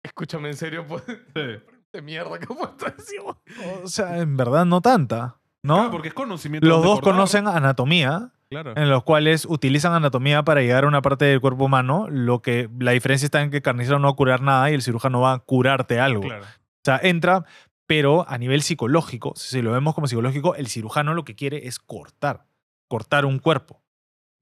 Escúchame, 0.03 0.49
en 0.49 0.57
serio, 0.57 0.85
pues. 0.87 1.03
Sí. 1.05 1.15
De 1.93 2.01
mierda, 2.01 2.39
¿cómo 2.39 2.63
está 2.65 2.95
encima? 2.97 3.37
O 3.83 3.87
sea, 3.87 4.19
en 4.19 4.37
verdad 4.37 4.63
no 4.63 4.79
tanta, 4.79 5.41
¿no? 5.61 5.75
Claro, 5.75 5.91
porque 5.91 6.07
es 6.07 6.13
conocimiento. 6.13 6.65
Los 6.65 6.83
dos 6.83 7.01
cortar. 7.01 7.13
conocen 7.13 7.47
anatomía, 7.47 8.31
Claro. 8.51 8.73
en 8.75 8.89
los 8.89 9.03
cuales 9.03 9.45
utilizan 9.45 9.93
anatomía 9.93 10.43
para 10.43 10.59
llegar 10.61 10.83
a 10.83 10.87
una 10.87 11.01
parte 11.01 11.23
del 11.23 11.39
cuerpo 11.39 11.63
humano. 11.65 12.07
Lo 12.09 12.41
que 12.41 12.69
la 12.79 12.91
diferencia 12.91 13.25
está 13.25 13.41
en 13.41 13.49
que 13.49 13.57
el 13.57 13.63
carnicero 13.63 13.97
no 13.97 14.09
va 14.09 14.11
a 14.11 14.15
curar 14.17 14.41
nada 14.41 14.69
y 14.69 14.73
el 14.73 14.81
cirujano 14.81 15.21
va 15.21 15.31
a 15.33 15.39
curarte 15.39 16.01
algo. 16.01 16.23
Claro. 16.23 16.43
O 16.43 16.83
sea, 16.83 16.99
entra, 17.01 17.45
pero 17.87 18.25
a 18.27 18.37
nivel 18.37 18.61
psicológico, 18.61 19.31
si 19.37 19.61
lo 19.61 19.71
vemos 19.71 19.95
como 19.95 20.07
psicológico, 20.07 20.55
el 20.55 20.67
cirujano 20.67 21.13
lo 21.13 21.23
que 21.23 21.33
quiere 21.35 21.65
es 21.67 21.79
cortar, 21.79 22.43
cortar 22.89 23.25
un 23.25 23.39
cuerpo. 23.39 23.81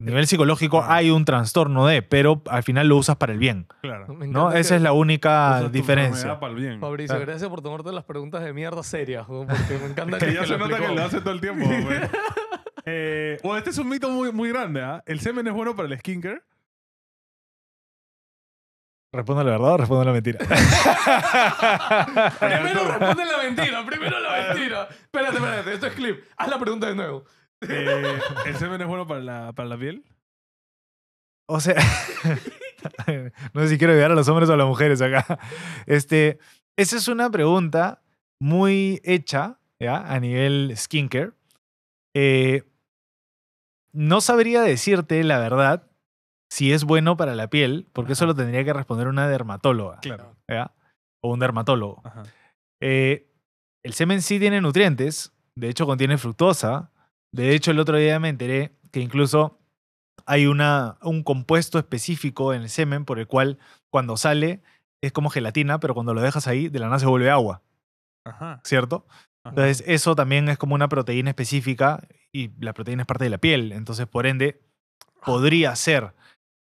A 0.02 0.06
nivel 0.06 0.26
psicológico 0.28 0.82
hay 0.88 1.12
un 1.12 1.26
trastorno 1.26 1.86
de, 1.86 2.02
pero 2.02 2.42
al 2.50 2.64
final 2.64 2.88
lo 2.88 2.96
usas 2.96 3.18
para 3.18 3.34
el 3.34 3.38
bien. 3.38 3.68
Claro. 3.82 4.08
¿no? 4.08 4.54
Esa 4.54 4.78
es 4.78 4.82
la 4.82 4.94
única 4.94 5.68
diferencia. 5.70 6.40
para 6.40 6.54
el 6.54 6.60
bien. 6.60 6.80
Fabricio, 6.80 7.16
Claro. 7.16 7.28
gracias 7.30 7.50
por 7.50 7.62
tomarte 7.62 7.92
las 7.92 8.06
preguntas 8.06 8.42
de 8.44 8.54
mierda 8.54 8.82
serias, 8.82 9.26
porque 9.28 9.78
me 9.84 9.88
encanta 9.92 10.18
Que 10.18 10.26
que, 10.28 10.34
ya 10.36 10.40
que 10.42 10.48
se 10.48 10.58
lo 10.58 10.68
nota 10.68 10.80
que 10.80 10.96
lo 10.96 11.04
hace 11.04 11.20
todo 11.20 11.34
el 11.34 11.42
tiempo. 11.42 11.66
eh, 12.92 13.38
bueno, 13.44 13.58
este 13.58 13.70
es 13.70 13.78
un 13.78 13.88
mito 13.88 14.10
muy, 14.10 14.32
muy 14.32 14.50
grande. 14.50 14.82
¿ah? 14.82 15.04
¿El 15.06 15.20
semen 15.20 15.46
es 15.48 15.54
bueno 15.54 15.76
para 15.76 15.88
el 15.88 16.00
skincare? 16.00 16.42
¿Respondo 19.12 19.44
la 19.44 19.52
verdad 19.52 19.74
o 19.74 19.78
respondo 19.78 20.06
la 20.06 20.12
mentira? 20.12 20.40
Primero 22.40 22.88
responde 22.88 23.26
la 23.26 23.38
mentira, 23.44 23.86
primero 23.86 24.20
la 24.20 24.54
mentira. 24.54 24.88
Espérate, 24.90 25.38
espérate, 25.38 25.74
esto 25.74 25.88
es 25.88 25.94
clip. 25.94 26.24
Haz 26.38 26.48
la 26.48 26.60
pregunta 26.60 26.88
de 26.88 26.96
nuevo. 26.96 27.26
Eh, 27.62 28.20
¿El 28.46 28.56
semen 28.58 28.82
es 28.82 28.88
bueno 28.88 29.08
para 29.08 29.20
la, 29.20 29.54
para 29.54 29.68
la 29.68 29.80
piel? 29.80 30.04
O 31.48 31.60
sea, 31.60 31.76
no 33.54 33.62
sé 33.62 33.70
si 33.70 33.78
quiero 33.80 33.94
ayudar 33.94 34.12
a 34.12 34.16
los 34.16 34.28
hombres 34.28 34.48
o 34.50 34.54
a 34.54 34.58
las 34.58 34.68
mujeres 34.68 35.02
acá. 35.02 35.40
Este, 35.88 36.38
esa 36.78 36.98
es 36.98 37.08
una 37.08 37.32
pregunta 37.32 38.04
muy 38.40 39.02
hecha, 39.04 39.60
¿ya? 39.80 40.06
A 40.06 40.20
nivel 40.20 40.74
skincare. 40.78 41.32
Eh, 42.16 42.69
no 43.92 44.22
sabría 44.22 44.62
decirte 44.62 45.24
la 45.24 45.40
verdad 45.40 45.88
si 46.50 46.74
es 46.74 46.84
bueno 46.84 47.16
para 47.16 47.36
la 47.36 47.50
piel, 47.50 47.88
porque 47.94 48.14
eso 48.14 48.26
lo 48.26 48.36
tendría 48.36 48.64
que 48.64 48.74
responder 48.74 49.08
una 49.08 49.28
dermatóloga, 49.28 50.00
Claro. 50.00 50.36
O 51.22 51.34
un 51.34 51.40
dermatólogo. 51.40 52.02
Ajá. 52.06 52.24
Eh, 52.82 53.30
el 53.84 53.94
semen 53.94 54.22
sí 54.22 54.40
tiene 54.40 54.62
nutrientes, 54.62 55.34
de 55.56 55.70
hecho 55.70 55.86
contiene 55.86 56.18
fructosa. 56.18 56.92
De 57.32 57.54
hecho, 57.54 57.72
el 57.72 57.80
otro 57.80 57.98
día 57.98 58.20
me 58.20 58.30
enteré 58.30 58.74
que 58.92 59.02
incluso 59.02 59.60
hay 60.26 60.48
una, 60.48 60.98
un 61.02 61.24
compuesto 61.24 61.78
específico 61.78 62.54
en 62.54 62.64
el 62.64 62.70
semen 62.70 63.06
por 63.06 63.20
el 63.20 63.28
cual 63.28 63.60
cuando 63.92 64.18
sale 64.18 64.62
es 65.02 65.12
como 65.12 65.30
gelatina, 65.30 65.80
pero 65.80 65.94
cuando 65.94 66.14
lo 66.14 66.22
dejas 66.22 66.48
ahí, 66.48 66.70
de 66.70 66.80
la 66.80 66.88
nada 66.88 67.00
se 67.00 67.06
vuelve 67.06 67.30
agua, 67.30 67.62
Ajá. 68.26 68.60
¿cierto? 68.64 69.06
ajá. 69.10 69.50
Entonces, 69.50 69.84
eso 69.88 70.16
también 70.16 70.50
es 70.50 70.58
como 70.58 70.76
una 70.76 70.90
proteína 70.90 71.30
específica 71.30 72.02
y 72.32 72.52
la 72.60 72.74
proteína 72.74 73.04
es 73.04 73.08
parte 73.08 73.24
de 73.24 73.30
la 73.30 73.38
piel. 73.38 73.72
Entonces, 73.72 74.08
por 74.08 74.26
ende, 74.26 74.62
podría 75.26 75.76
ser. 75.76 76.14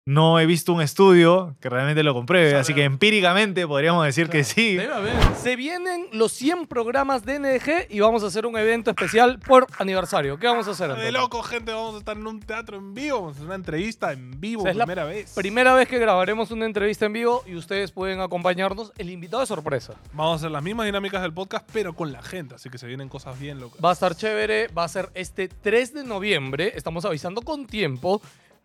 No 0.07 0.39
he 0.39 0.47
visto 0.47 0.73
un 0.73 0.81
estudio 0.81 1.55
que 1.61 1.69
realmente 1.69 2.01
lo 2.01 2.15
compruebe, 2.15 2.55
así 2.55 2.73
que 2.73 2.85
empíricamente 2.85 3.67
podríamos 3.67 4.03
decir 4.03 4.29
que 4.29 4.43
sí. 4.43 4.75
Debe 4.75 4.91
haber. 4.91 5.13
Se 5.35 5.55
vienen 5.55 6.07
los 6.11 6.31
100 6.31 6.65
programas 6.65 7.23
de 7.23 7.37
NDG 7.37 7.85
y 7.87 7.99
vamos 7.99 8.23
a 8.23 8.27
hacer 8.27 8.47
un 8.47 8.57
evento 8.57 8.89
especial 8.89 9.37
por 9.37 9.67
aniversario. 9.77 10.39
¿Qué 10.39 10.47
vamos 10.47 10.67
a 10.67 10.71
hacer, 10.71 10.91
De 10.95 11.11
loco, 11.11 11.43
gente. 11.43 11.71
Vamos 11.71 11.93
a 11.93 11.97
estar 11.99 12.17
en 12.17 12.25
un 12.25 12.39
teatro 12.39 12.77
en 12.77 12.95
vivo. 12.95 13.17
Vamos 13.17 13.33
a 13.33 13.35
hacer 13.35 13.45
una 13.45 13.53
entrevista 13.53 14.11
en 14.11 14.41
vivo, 14.41 14.61
O 14.61 14.63
sea, 14.63 14.71
es 14.71 14.77
la 14.77 14.85
primera 14.85 15.05
vez. 15.05 15.33
Primera 15.35 15.75
vez 15.75 15.87
que 15.87 15.99
grabaremos 15.99 16.49
una 16.49 16.65
entrevista 16.65 17.05
en 17.05 17.13
vivo 17.13 17.43
y 17.45 17.55
ustedes 17.55 17.91
pueden 17.91 18.21
acompañarnos. 18.21 18.93
El 18.97 19.11
invitado 19.11 19.41
de 19.41 19.45
sorpresa. 19.45 19.93
Vamos 20.13 20.33
a 20.33 20.35
hacer 20.37 20.49
las 20.51 20.63
mismas 20.63 20.87
dinámicas 20.87 21.21
del 21.21 21.31
podcast, 21.31 21.69
pero 21.71 21.93
con 21.93 22.11
la 22.11 22.23
gente. 22.23 22.55
Así 22.55 22.71
que 22.71 22.79
se 22.79 22.87
vienen 22.87 23.07
cosas 23.07 23.39
bien 23.39 23.59
locas. 23.59 23.79
Va 23.85 23.91
a 23.91 23.93
estar 23.93 24.15
chévere. 24.15 24.67
Va 24.69 24.83
a 24.83 24.87
ser 24.87 25.11
este 25.13 25.47
3 25.47 25.93
de 25.93 26.03
noviembre. 26.05 26.71
Estamos 26.75 27.05
avisando 27.05 27.43
con 27.43 27.67
tiempo. 27.67 28.19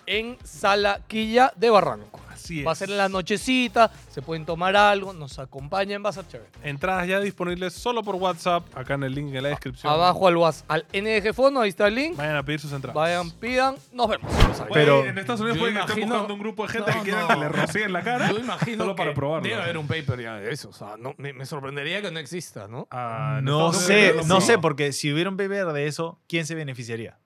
En 0.06 0.38
Sala 0.44 1.00
Quilla 1.06 1.52
de 1.56 1.68
Barranco. 1.70 2.20
Así 2.32 2.60
es. 2.60 2.66
Va 2.66 2.72
a 2.72 2.74
ser 2.74 2.90
en 2.90 2.98
la 2.98 3.08
nochecita. 3.08 3.90
Se 4.10 4.22
pueden 4.22 4.44
tomar 4.44 4.76
algo. 4.76 5.12
Nos 5.12 5.38
acompañan. 5.38 6.04
Va 6.04 6.10
a 6.10 6.12
ser 6.12 6.28
chévere. 6.28 6.50
Entradas 6.62 7.08
ya 7.08 7.18
disponibles 7.18 7.72
solo 7.72 8.02
por 8.04 8.14
WhatsApp. 8.16 8.62
Acá 8.76 8.94
en 8.94 9.02
el 9.04 9.14
link 9.14 9.34
en 9.34 9.42
la 9.42 9.48
descripción. 9.48 9.92
Abajo 9.92 10.28
al 10.28 10.36
WhatsApp. 10.36 10.70
Al 10.70 10.86
NDG 10.92 11.34
Fono. 11.34 11.60
Ahí 11.62 11.70
está 11.70 11.88
el 11.88 11.94
link. 11.96 12.16
Vayan 12.16 12.36
a 12.36 12.44
pedir 12.44 12.60
sus 12.60 12.70
entradas. 12.72 12.94
Vayan, 12.94 13.30
pidan. 13.32 13.74
Nos 13.92 14.06
vemos. 14.08 14.30
Ahí. 14.60 14.66
Pero- 14.72 15.04
en 15.06 15.18
Estados 15.18 15.40
Unidos 15.40 15.56
Yo 15.56 15.62
pueden 15.62 15.74
que 15.76 15.80
estén 15.80 15.98
imagino- 15.98 16.14
buscando 16.14 16.34
un 16.34 16.40
grupo 16.40 16.66
de 16.66 16.72
gente 16.72 16.90
No, 16.92 16.96
que 16.98 17.02
quieran 17.04 17.22
no. 17.22 17.28
que 17.28 17.36
le 17.40 17.48
rocíen 17.48 17.92
la 17.92 18.02
cara. 18.02 18.30
Yo 18.30 18.38
imagino 18.38 18.84
solo 18.84 18.94
para 18.96 19.14
probarlo. 19.14 19.48
Debe 19.48 19.62
haber 19.62 19.78
un 19.78 19.86
paper 19.88 20.20
ya 20.20 20.34
de 20.36 20.52
eso. 20.52 20.68
O 20.68 20.72
sea, 20.72 20.96
no, 20.98 21.14
me, 21.18 21.32
me 21.32 21.46
sorprendería 21.46 22.00
que 22.02 22.10
no 22.12 22.20
exista, 22.20 22.68
¿no? 22.68 22.86
Ah, 22.92 23.40
No 23.42 23.72
sé, 23.72 24.14
no 24.26 24.40
sé, 24.40 24.58
porque 24.58 24.92
si 24.92 25.12
hubiera 25.12 25.30
un 25.30 25.36
paper 25.36 25.66
de 25.72 25.86
eso, 25.88 26.20
¿quién 26.28 26.46
se 26.46 26.54
beneficiaría? 26.54 27.18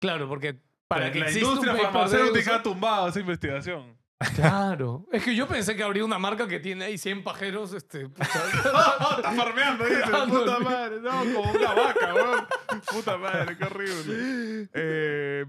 Claro, 0.00 0.28
porque 0.28 0.58
para 0.88 1.10
que 1.12 1.20
la 1.20 1.30
industria 1.30 1.74
farmacéutica 1.74 2.56
ha 2.56 2.62
tumbado 2.62 3.08
esa 3.08 3.20
investigación. 3.20 3.96
Claro. 4.34 5.04
Es 5.12 5.22
que 5.22 5.36
yo 5.36 5.46
pensé 5.46 5.76
que 5.76 5.82
habría 5.82 6.02
una 6.04 6.18
marca 6.18 6.48
que 6.48 6.58
tiene 6.58 6.86
ahí 6.86 6.96
100 6.96 7.22
pajeros, 7.22 7.74
este... 7.74 8.08
puta. 8.08 8.24
Está 8.24 9.32
farmeando, 9.36 9.84
dice. 9.84 10.02
Puta 10.28 10.58
madre. 10.58 11.00
No, 11.00 11.10
como 11.34 11.50
una 11.52 11.74
vaca, 11.74 12.14
weón. 12.14 12.46
Puta 12.90 13.18
madre, 13.18 13.58
qué 13.58 13.64
horrible. 13.64 14.68
Eh, 14.72 15.44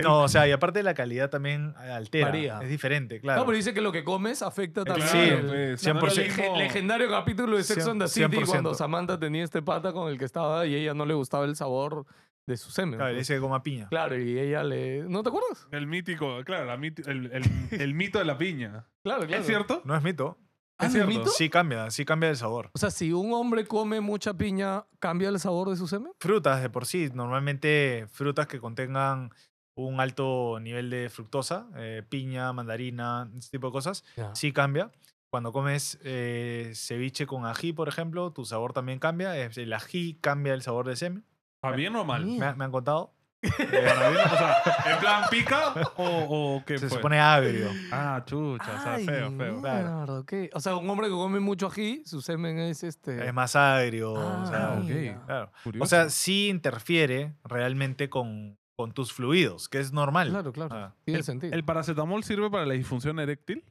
No, 0.00 0.22
o 0.22 0.28
sea, 0.28 0.48
y 0.48 0.52
aparte 0.52 0.82
la 0.82 0.94
calidad 0.94 1.28
también 1.28 1.74
altera. 1.76 2.28
Varía. 2.28 2.60
Es 2.62 2.70
diferente, 2.70 3.20
claro. 3.20 3.40
No, 3.40 3.46
pero 3.46 3.56
dice 3.56 3.74
que 3.74 3.82
lo 3.82 3.92
que 3.92 4.04
comes 4.04 4.40
afecta 4.40 4.84
también. 4.84 5.08
Sí, 5.08 5.18
el- 5.18 5.46
pues, 5.46 5.84
100%. 5.86 5.92
no 6.00 6.06
es 6.06 6.16
lo 6.16 6.22
Lege- 6.22 6.36
mismo. 6.42 6.56
legendario 6.56 7.10
capítulo 7.10 7.56
de 7.58 7.62
Sex 7.64 7.86
and 7.88 8.00
the 8.00 8.08
City 8.08 8.36
100%. 8.38 8.46
cuando 8.46 8.72
Samantha 8.74 9.18
tenía 9.18 9.44
este 9.44 9.60
pata 9.60 9.92
con 9.92 10.08
el 10.10 10.16
que 10.16 10.24
estaba 10.24 10.64
y 10.64 10.74
ella 10.76 10.94
no 10.94 11.04
le 11.04 11.12
gustaba 11.12 11.44
el 11.44 11.56
sabor 11.56 12.06
de 12.48 12.56
su 12.56 12.70
semen. 12.70 12.96
Claro, 12.98 13.12
le 13.12 13.18
dice 13.18 13.34
que 13.34 13.40
coma 13.40 13.62
piña. 13.62 13.88
Claro, 13.88 14.18
y 14.18 14.38
ella 14.38 14.64
le... 14.64 15.02
¿No 15.04 15.22
te 15.22 15.28
acuerdas? 15.28 15.68
El 15.70 15.86
mítico, 15.86 16.42
claro, 16.44 16.64
la 16.64 16.76
miti- 16.76 17.06
el, 17.06 17.30
el- 17.32 17.42
el 17.80 17.94
mito 17.94 18.18
de 18.18 18.24
la 18.24 18.36
piña. 18.38 18.86
Claro, 19.04 19.26
claro. 19.26 19.40
¿Es 19.40 19.46
cierto? 19.46 19.82
No 19.84 19.94
es 19.96 20.02
mito. 20.02 20.38
¿Ah, 20.78 20.86
¿Es 20.86 20.94
¿no 20.94 21.00
es 21.00 21.06
cierto? 21.06 21.18
mito? 21.20 21.30
Sí 21.30 21.48
cambia, 21.50 21.90
sí 21.90 22.04
cambia 22.04 22.30
el 22.30 22.36
sabor. 22.36 22.70
O 22.72 22.78
sea, 22.78 22.90
si 22.90 23.12
un 23.12 23.32
hombre 23.32 23.66
come 23.66 24.00
mucha 24.00 24.34
piña, 24.34 24.84
¿cambia 24.98 25.28
el 25.28 25.38
sabor 25.38 25.68
de 25.70 25.76
su 25.76 25.86
semen? 25.86 26.12
Frutas 26.20 26.62
de 26.62 26.70
por 26.70 26.86
sí, 26.86 27.08
normalmente 27.12 28.06
frutas 28.10 28.46
que 28.46 28.58
contengan 28.60 29.30
un 29.74 30.00
alto 30.00 30.58
nivel 30.60 30.90
de 30.90 31.08
fructosa, 31.10 31.68
eh, 31.76 32.02
piña, 32.08 32.52
mandarina, 32.52 33.30
ese 33.36 33.50
tipo 33.50 33.68
de 33.68 33.72
cosas, 33.72 34.04
sí 34.32 34.52
cambia. 34.52 34.90
Cuando 35.30 35.52
comes 35.52 35.98
eh, 36.04 36.72
ceviche 36.74 37.26
con 37.26 37.44
ají, 37.44 37.72
por 37.74 37.88
ejemplo, 37.88 38.32
tu 38.32 38.44
sabor 38.46 38.72
también 38.72 38.98
cambia. 38.98 39.36
Es- 39.36 39.58
El 39.58 39.72
ají 39.74 40.14
cambia 40.20 40.54
el 40.54 40.62
sabor 40.62 40.86
del 40.86 40.96
semen. 40.96 41.24
¿A 41.62 41.72
bien 41.72 41.94
o 41.96 42.04
mal? 42.04 42.24
Me, 42.26 42.44
ha- 42.46 42.54
me 42.54 42.64
han 42.64 42.70
contado. 42.72 43.14
¿Para 43.40 44.10
bien? 44.10 44.20
O 44.32 44.36
sea, 44.36 44.56
¿en 44.92 44.98
plan 44.98 45.24
pica 45.30 45.72
o, 45.96 46.56
o 46.56 46.64
qué 46.64 46.76
Se, 46.78 46.88
fue? 46.88 46.96
se 46.96 47.02
pone 47.02 47.20
agrio. 47.20 47.68
Ah, 47.92 48.22
chucha, 48.26 48.74
o 48.78 48.82
sea, 48.82 48.94
Ay, 48.94 49.04
feo, 49.06 49.30
feo. 49.30 49.52
mierda, 49.60 50.04
ok. 50.18 50.32
O 50.54 50.60
sea, 50.60 50.74
un 50.76 50.90
hombre 50.90 51.06
que 51.06 51.12
come 51.12 51.38
mucho 51.38 51.68
ají, 51.68 52.02
su 52.04 52.20
semen 52.20 52.58
es 52.58 52.82
este... 52.82 53.26
Es 53.26 53.32
más 53.32 53.54
agrio. 53.54 54.12
o 54.14 54.18
Ah, 54.18 54.46
sea, 54.46 54.70
ok. 54.80 54.84
mira. 54.84 55.22
claro. 55.24 55.52
Curioso. 55.62 55.84
O 55.84 55.86
sea, 55.86 56.10
sí 56.10 56.48
interfiere 56.48 57.34
realmente 57.44 58.10
con, 58.10 58.58
con 58.74 58.92
tus 58.92 59.12
fluidos, 59.12 59.68
que 59.68 59.78
es 59.78 59.92
normal. 59.92 60.30
Claro, 60.30 60.52
claro. 60.52 60.74
Ah, 60.74 60.94
Tiene 61.04 61.18
¿El, 61.18 61.24
sentido. 61.24 61.52
¿El 61.54 61.64
paracetamol 61.64 62.24
sirve 62.24 62.50
para 62.50 62.66
la 62.66 62.74
disfunción 62.74 63.20
eréctil? 63.20 63.64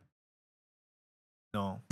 No. 1.53 1.83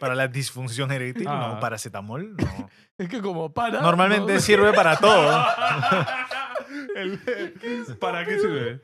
para 0.00 0.14
la 0.14 0.28
disfunción 0.28 0.90
eréctil, 0.92 1.26
Ah. 1.28 1.52
no. 1.54 1.60
Paracetamol, 1.60 2.36
no. 2.36 2.68
Es 2.98 3.08
que 3.08 3.20
como 3.20 3.52
para... 3.52 3.80
Normalmente 3.80 4.34
¿no? 4.34 4.40
sirve 4.40 4.72
para 4.72 4.96
todo. 4.96 5.44
El- 6.96 7.18
¿Para 8.00 8.24
qué 8.24 8.38
sirve? 8.38 8.80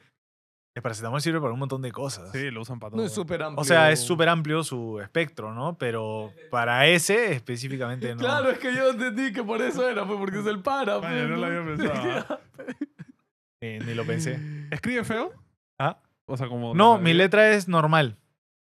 El 0.74 0.82
paracetamol 0.82 1.20
sirve 1.20 1.40
para 1.40 1.52
un 1.52 1.58
montón 1.58 1.82
de 1.82 1.90
cosas. 1.90 2.30
Sí, 2.32 2.50
lo 2.50 2.60
usan 2.62 2.78
para 2.78 2.90
todo. 2.92 3.00
No 3.00 3.06
es 3.06 3.12
súper 3.12 3.42
amplio. 3.42 3.60
O 3.60 3.64
sea, 3.64 3.90
es 3.90 4.00
súper 4.00 4.28
amplio 4.28 4.62
su 4.62 5.00
espectro, 5.00 5.52
¿no? 5.52 5.76
Pero 5.76 6.32
para 6.50 6.86
ese 6.86 7.32
específicamente 7.32 8.14
no. 8.14 8.20
Claro, 8.20 8.50
es 8.50 8.58
que 8.58 8.72
yo 8.74 8.90
entendí 8.90 9.32
que 9.32 9.42
por 9.42 9.60
eso 9.60 9.88
era, 9.88 10.06
pues 10.06 10.18
porque 10.18 10.38
es 10.38 10.46
el 10.46 10.60
para. 10.60 10.98
Vaya, 10.98 11.08
pues, 11.26 11.28
no 11.30 11.36
lo 11.36 11.46
había 11.46 11.64
pensado. 11.64 12.40
Eh, 13.60 13.80
ni 13.84 13.94
lo 13.94 14.04
pensé. 14.06 14.38
¿Escribe 14.70 15.02
feo? 15.04 15.32
¿Ah? 15.80 15.98
O 16.26 16.36
sea, 16.36 16.46
como. 16.48 16.74
No, 16.74 16.98
mi 16.98 17.12
letra 17.12 17.50
es 17.50 17.66
normal. 17.66 18.16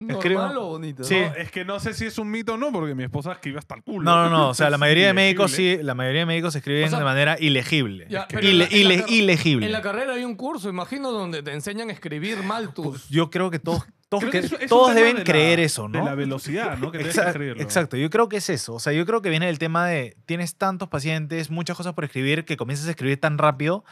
Escribo- 0.01 0.39
¿Normal 0.39 0.57
o 0.59 0.65
bonito? 0.67 1.03
Sí. 1.03 1.15
No, 1.19 1.35
es 1.35 1.51
que 1.51 1.65
no 1.65 1.77
sé 1.81 1.93
si 1.93 2.05
es 2.05 2.17
un 2.17 2.31
mito 2.31 2.53
o 2.53 2.57
no, 2.57 2.71
porque 2.71 2.95
mi 2.95 3.03
esposa 3.03 3.33
escribe 3.33 3.59
hasta 3.59 3.75
el 3.75 3.83
culo. 3.83 4.03
No, 4.09 4.23
no, 4.23 4.29
no. 4.29 4.49
O 4.49 4.53
sea, 4.53 4.69
la 4.69 4.77
mayoría 4.77 5.07
de 5.07 5.13
médicos 5.13 5.51
sí, 5.51 5.77
la 5.81 5.93
mayoría 5.93 6.21
de 6.21 6.25
médicos 6.25 6.55
escriben 6.55 6.85
O 6.85 6.89
sea, 6.89 6.99
de 6.99 7.03
manera 7.05 7.35
ilegible. 7.37 8.07
Ya, 8.09 8.21
Es 8.21 8.27
que- 8.27 8.35
pero 8.37 8.47
en 8.47 8.59
la- 8.59 8.65
ile- 8.65 8.81
en 8.81 8.87
la 8.87 8.93
ile- 8.93 9.01
car- 9.03 9.11
ilegible. 9.11 9.65
En 9.65 9.71
la 9.73 9.81
carrera 9.81 10.13
hay 10.13 10.23
un 10.23 10.35
curso, 10.35 10.69
imagino, 10.69 11.11
donde 11.11 11.43
te 11.43 11.51
enseñan 11.51 11.89
a 11.89 11.91
escribir 11.91 12.41
mal 12.43 12.73
tus... 12.73 13.09
Yo 13.09 13.29
creo 13.29 13.51
que 13.51 13.59
todos, 13.59 13.83
todos, 14.07 14.21
Creo 14.23 14.31
que 14.31 14.39
cre- 14.41 14.45
es- 14.45 14.51
es 14.53 14.61
un 14.61 14.67
todos 14.69 14.87
tema 14.87 14.99
deben 15.01 15.13
de 15.15 15.19
la- 15.19 15.25
creer 15.25 15.59
eso, 15.59 15.89
¿no? 15.89 15.99
De 15.99 16.05
la 16.05 16.15
velocidad, 16.15 16.77
¿no? 16.77 16.91
Que 16.93 16.99
tienes 16.99 17.03
que 17.15 17.19
Exacto, 17.19 17.29
escribirlo. 17.31 17.61
exacto, 17.63 17.97
yo 17.97 18.09
creo 18.09 18.29
que 18.29 18.37
es 18.37 18.49
eso. 18.49 18.75
O 18.75 18.79
sea, 18.79 18.93
yo 18.93 19.05
creo 19.05 19.21
que 19.21 19.29
viene 19.29 19.47
del 19.47 19.59
tema 19.59 19.85
de 19.85 20.15
tienes 20.25 20.55
tantos 20.55 20.87
pacientes, 20.87 21.49
muchas 21.51 21.75
cosas 21.75 21.93
por 21.93 22.05
escribir, 22.05 22.45
que 22.45 22.55
comienzas 22.55 22.87
a 22.87 22.91
escribir 22.91 23.19
tan 23.19 23.37
rápido 23.37 23.83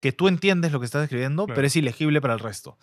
que 0.00 0.12
tú 0.12 0.28
entiendes 0.28 0.70
lo 0.70 0.78
que 0.78 0.86
estás 0.86 1.02
escribiendo, 1.02 1.46
Claro. 1.46 1.56
pero 1.56 1.66
es 1.66 1.74
ilegible 1.74 2.20
para 2.20 2.34
el 2.34 2.40
resto. 2.40 2.78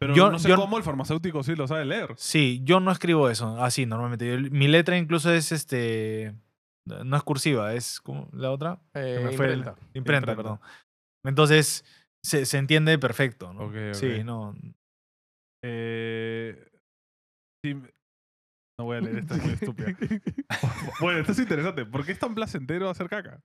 Pero 0.00 0.14
yo- 0.14 0.30
no 0.30 0.38
sé 0.38 0.48
yo- 0.48 0.56
cómo 0.56 0.78
el 0.78 0.82
farmacéutico 0.82 1.42
sí 1.42 1.54
lo 1.54 1.68
sabe 1.68 1.84
leer. 1.84 2.14
Sí, 2.16 2.62
yo 2.64 2.80
no 2.80 2.90
escribo 2.90 3.28
eso 3.28 3.62
así 3.62 3.84
normalmente. 3.86 4.26
Yo- 4.26 4.50
mi 4.50 4.66
letra 4.66 4.96
incluso 4.96 5.32
es 5.32 5.52
este. 5.52 6.34
No 6.86 7.16
es 7.16 7.22
cursiva, 7.22 7.74
es 7.74 8.00
como 8.00 8.28
la 8.32 8.50
otra. 8.50 8.80
eh, 8.94 9.20
me 9.22 9.32
fue 9.36 9.46
el- 9.46 9.58
imprenta. 9.58 9.70
imprenta, 9.92 9.98
Imprenta. 9.98 10.36
perdón. 10.36 10.60
Entonces, 11.24 11.84
se, 12.24 12.46
se 12.46 12.56
entiende 12.58 12.98
perfecto, 12.98 13.52
¿no? 13.52 13.70
Sí, 13.94 14.24
no. 14.24 14.54
Eh, 15.62 16.66
sí, 17.64 17.74
no 17.74 18.84
voy 18.86 18.96
a 18.96 19.00
leer 19.02 19.18
esta, 19.18 19.36
es 19.36 19.42
muy 19.44 19.52
estúpida. 19.52 19.94
bueno, 21.00 21.18
esto 21.20 21.32
es 21.32 21.38
interesante. 21.38 21.84
¿Por 21.84 22.06
qué 22.06 22.12
es 22.12 22.18
tan 22.18 22.34
placentero 22.34 22.88
hacer 22.88 23.08
caca? 23.10 23.40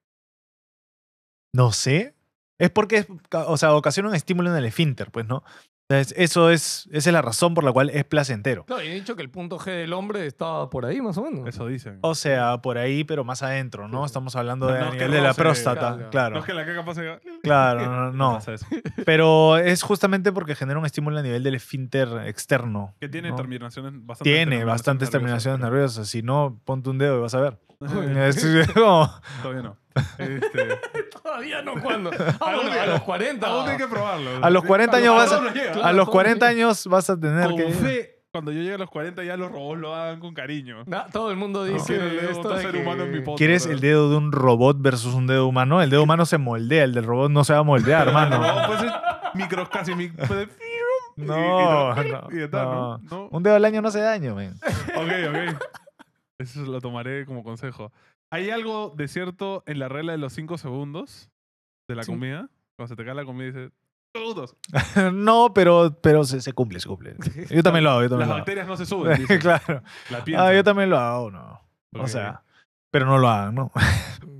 No 1.54 1.72
sé. 1.74 2.16
Es 2.60 2.70
porque, 2.70 3.06
o 3.34 3.58
sea, 3.58 3.76
ocasiona 3.76 4.08
un 4.10 4.16
estímulo 4.16 4.50
en 4.50 4.56
el 4.56 4.66
esfínter, 4.66 5.12
pues, 5.12 5.26
¿no? 5.26 5.44
Entonces, 5.88 6.16
eso 6.18 6.50
es, 6.50 6.90
esa 6.92 7.10
es 7.10 7.14
la 7.14 7.22
razón 7.22 7.54
por 7.54 7.64
la 7.64 7.72
cual 7.72 7.92
es 7.92 8.04
placentero. 8.06 8.66
Claro, 8.66 8.82
y 8.84 8.88
he 8.88 8.94
dicho 8.96 9.16
que 9.16 9.22
el 9.22 9.30
punto 9.30 9.60
G 9.60 9.66
del 9.66 9.94
hombre 9.94 10.26
está 10.26 10.68
por 10.72 10.84
ahí, 10.84 11.00
más 11.00 11.16
o 11.20 11.24
menos. 11.24 11.48
Eso 11.48 11.68
dicen. 11.68 12.00
O 12.02 12.16
sea, 12.16 12.60
por 12.64 12.80
ahí, 12.80 13.04
pero 13.04 13.24
más 13.24 13.44
adentro, 13.44 13.88
¿no? 13.88 14.00
Sí. 14.00 14.06
Estamos 14.08 14.36
hablando 14.36 14.66
de, 14.66 14.80
no 14.80 14.86
a 14.86 14.88
es 14.88 14.92
que 14.94 14.98
nivel 14.98 15.12
de 15.12 15.22
la 15.22 15.36
próstata, 15.36 15.94
claro. 15.96 16.10
claro. 16.10 16.34
No 16.36 16.40
es 16.40 16.46
que 16.46 16.54
la 16.56 16.66
caca 16.66 16.84
pase. 16.84 17.20
Claro, 17.44 18.12
no, 18.12 18.12
no. 18.34 18.40
Pero 19.06 19.58
es 19.58 19.84
justamente 19.84 20.32
porque 20.32 20.56
genera 20.56 20.80
un 20.80 20.88
estímulo 20.88 21.20
a 21.20 21.22
nivel 21.22 21.44
del 21.44 21.54
esfínter 21.54 22.08
externo. 22.26 22.96
Que 23.00 23.08
tiene 23.08 23.30
¿no? 23.30 23.36
terminaciones 23.36 23.94
bastante. 23.94 24.32
Tiene 24.32 24.64
bastantes 24.66 25.12
terminaciones 25.12 25.60
nerviosas. 25.60 26.08
Si 26.08 26.24
no, 26.24 26.60
ponte 26.66 26.90
un 26.90 26.98
dedo 26.98 27.20
y 27.20 27.22
vas 27.22 27.36
a 27.36 27.42
ver. 27.42 27.60
Es 27.80 28.72
como- 28.74 29.08
Todavía 29.44 29.62
no. 29.62 29.85
Este, 30.18 30.80
Todavía 31.24 31.62
no, 31.62 31.82
cuando. 31.82 32.12
Ah, 32.40 32.56
bueno, 32.56 32.72
a 32.82 32.86
los 32.86 33.02
40. 33.02 33.48
aún 33.48 33.70
hay 33.70 33.78
que 33.78 33.88
probarlo. 33.88 34.30
a 34.46 34.50
los 34.50 34.64
40 34.64 34.98
años 34.98 35.16
vas 35.16 35.32
a, 35.32 35.38
a, 35.86 35.90
a 35.90 35.94
los 35.94 36.10
40 36.10 36.46
años 36.46 36.88
vas 36.88 37.10
a 37.10 37.20
tener 37.20 37.48
Con 37.48 37.56
que 37.58 37.70
fe, 37.72 38.12
cuando 38.32 38.52
yo 38.52 38.60
llegue 38.60 38.74
a 38.76 38.78
los 38.78 38.90
40 38.90 39.24
ya 39.24 39.38
los 39.38 39.52
robots 39.52 39.80
lo 39.80 39.96
hagan 39.96 40.20
con 40.20 40.34
cariño. 40.34 40.84
Na- 40.86 41.08
todo 41.08 41.32
el 41.32 41.38
mundo 41.38 41.66
No 41.66 41.74
dice 41.74 41.96
el 41.96 42.18
dedo 42.20 42.30
esto 42.32 42.50
de 42.50 42.62
ser 42.62 42.72
que- 42.74 42.82
humano 42.82 43.04
en 43.04 43.12
mi 43.12 43.22
poto, 43.22 43.38
¿Quieres 43.38 43.66
el 43.66 43.80
dedo 43.80 44.10
de 44.10 44.18
un 44.18 44.32
robot 44.32 44.78
versus 44.82 45.14
un 45.14 45.28
dedo 45.28 45.48
humano? 45.48 45.82
El 45.82 45.90
dedo 45.90 46.04
humano 46.04 46.26
se 46.26 46.38
moldea, 46.38 46.84
el 46.84 46.94
del 46.94 47.06
robot 47.06 47.32
no 47.32 47.44
se 47.46 47.54
va 47.54 47.60
a 47.60 47.64
moldear, 47.64 48.08
hermano. 48.10 48.42
puede 48.68 48.80
ser 48.82 48.92
micros 49.36 49.70
casi 49.70 49.94
puede- 49.94 50.44
y- 51.18 51.22
y 51.22 51.26
No, 51.26 51.96
no, 51.96 52.28
y 52.30 52.48
tal, 52.50 52.66
¿no? 52.66 52.98
no. 52.98 53.02
No. 53.10 53.28
Un 53.32 53.42
dedo 53.44 53.56
al 53.56 53.64
año 53.64 53.82
no 53.82 53.88
hace 53.88 54.02
daño, 54.02 54.36
men. 54.36 54.56
Ok, 54.96 55.12
ok. 55.30 55.64
Eso 56.38 56.60
lo 56.64 56.82
tomaré 56.82 57.26
como 57.26 57.42
consejo. 57.44 57.94
¿Hay 58.32 58.50
algo 58.50 58.94
de 58.96 59.08
cierto 59.08 59.64
en 59.66 59.80
la 59.80 59.88
regla 59.90 60.12
de 60.12 60.18
los 60.18 60.34
5 60.34 60.58
segundos 60.58 61.30
de 61.90 61.96
la 61.96 62.04
Sí. 62.04 62.12
comida? 62.12 62.50
Cuando 62.78 62.90
se 62.90 62.96
te 62.96 63.06
cae 63.06 63.16
la 63.16 63.26
comida 63.26 63.48
y 63.48 63.52
dice 63.52 63.72
segundos. 64.16 64.56
No, 65.14 65.54
pero, 65.54 65.98
pero 66.02 66.24
se, 66.24 66.42
se 66.42 66.54
cumple, 66.54 66.80
se 66.80 66.88
cumple. 66.88 67.16
Yo 67.50 67.64
también 67.64 67.84
lo 67.84 67.92
hago, 67.92 68.02
yo 68.04 68.10
también 68.10 68.20
Las 68.20 68.28
lo 68.30 68.34
hago. 68.36 68.40
bacterias 68.42 68.68
no 68.68 68.78
se 68.78 68.86
suben. 68.86 69.18
dice. 69.22 69.40
claro. 69.40 69.82
La 70.10 70.24
Ah, 70.38 70.54
yo 70.54 70.64
también 70.64 70.90
lo 70.90 70.98
hago, 70.98 71.32
no. 71.32 71.62
O 71.98 72.08
sea, 72.08 72.44
pero 72.92 73.06
no 73.06 73.18
lo 73.18 73.28
hagan, 73.30 73.56
¿no? 73.56 73.72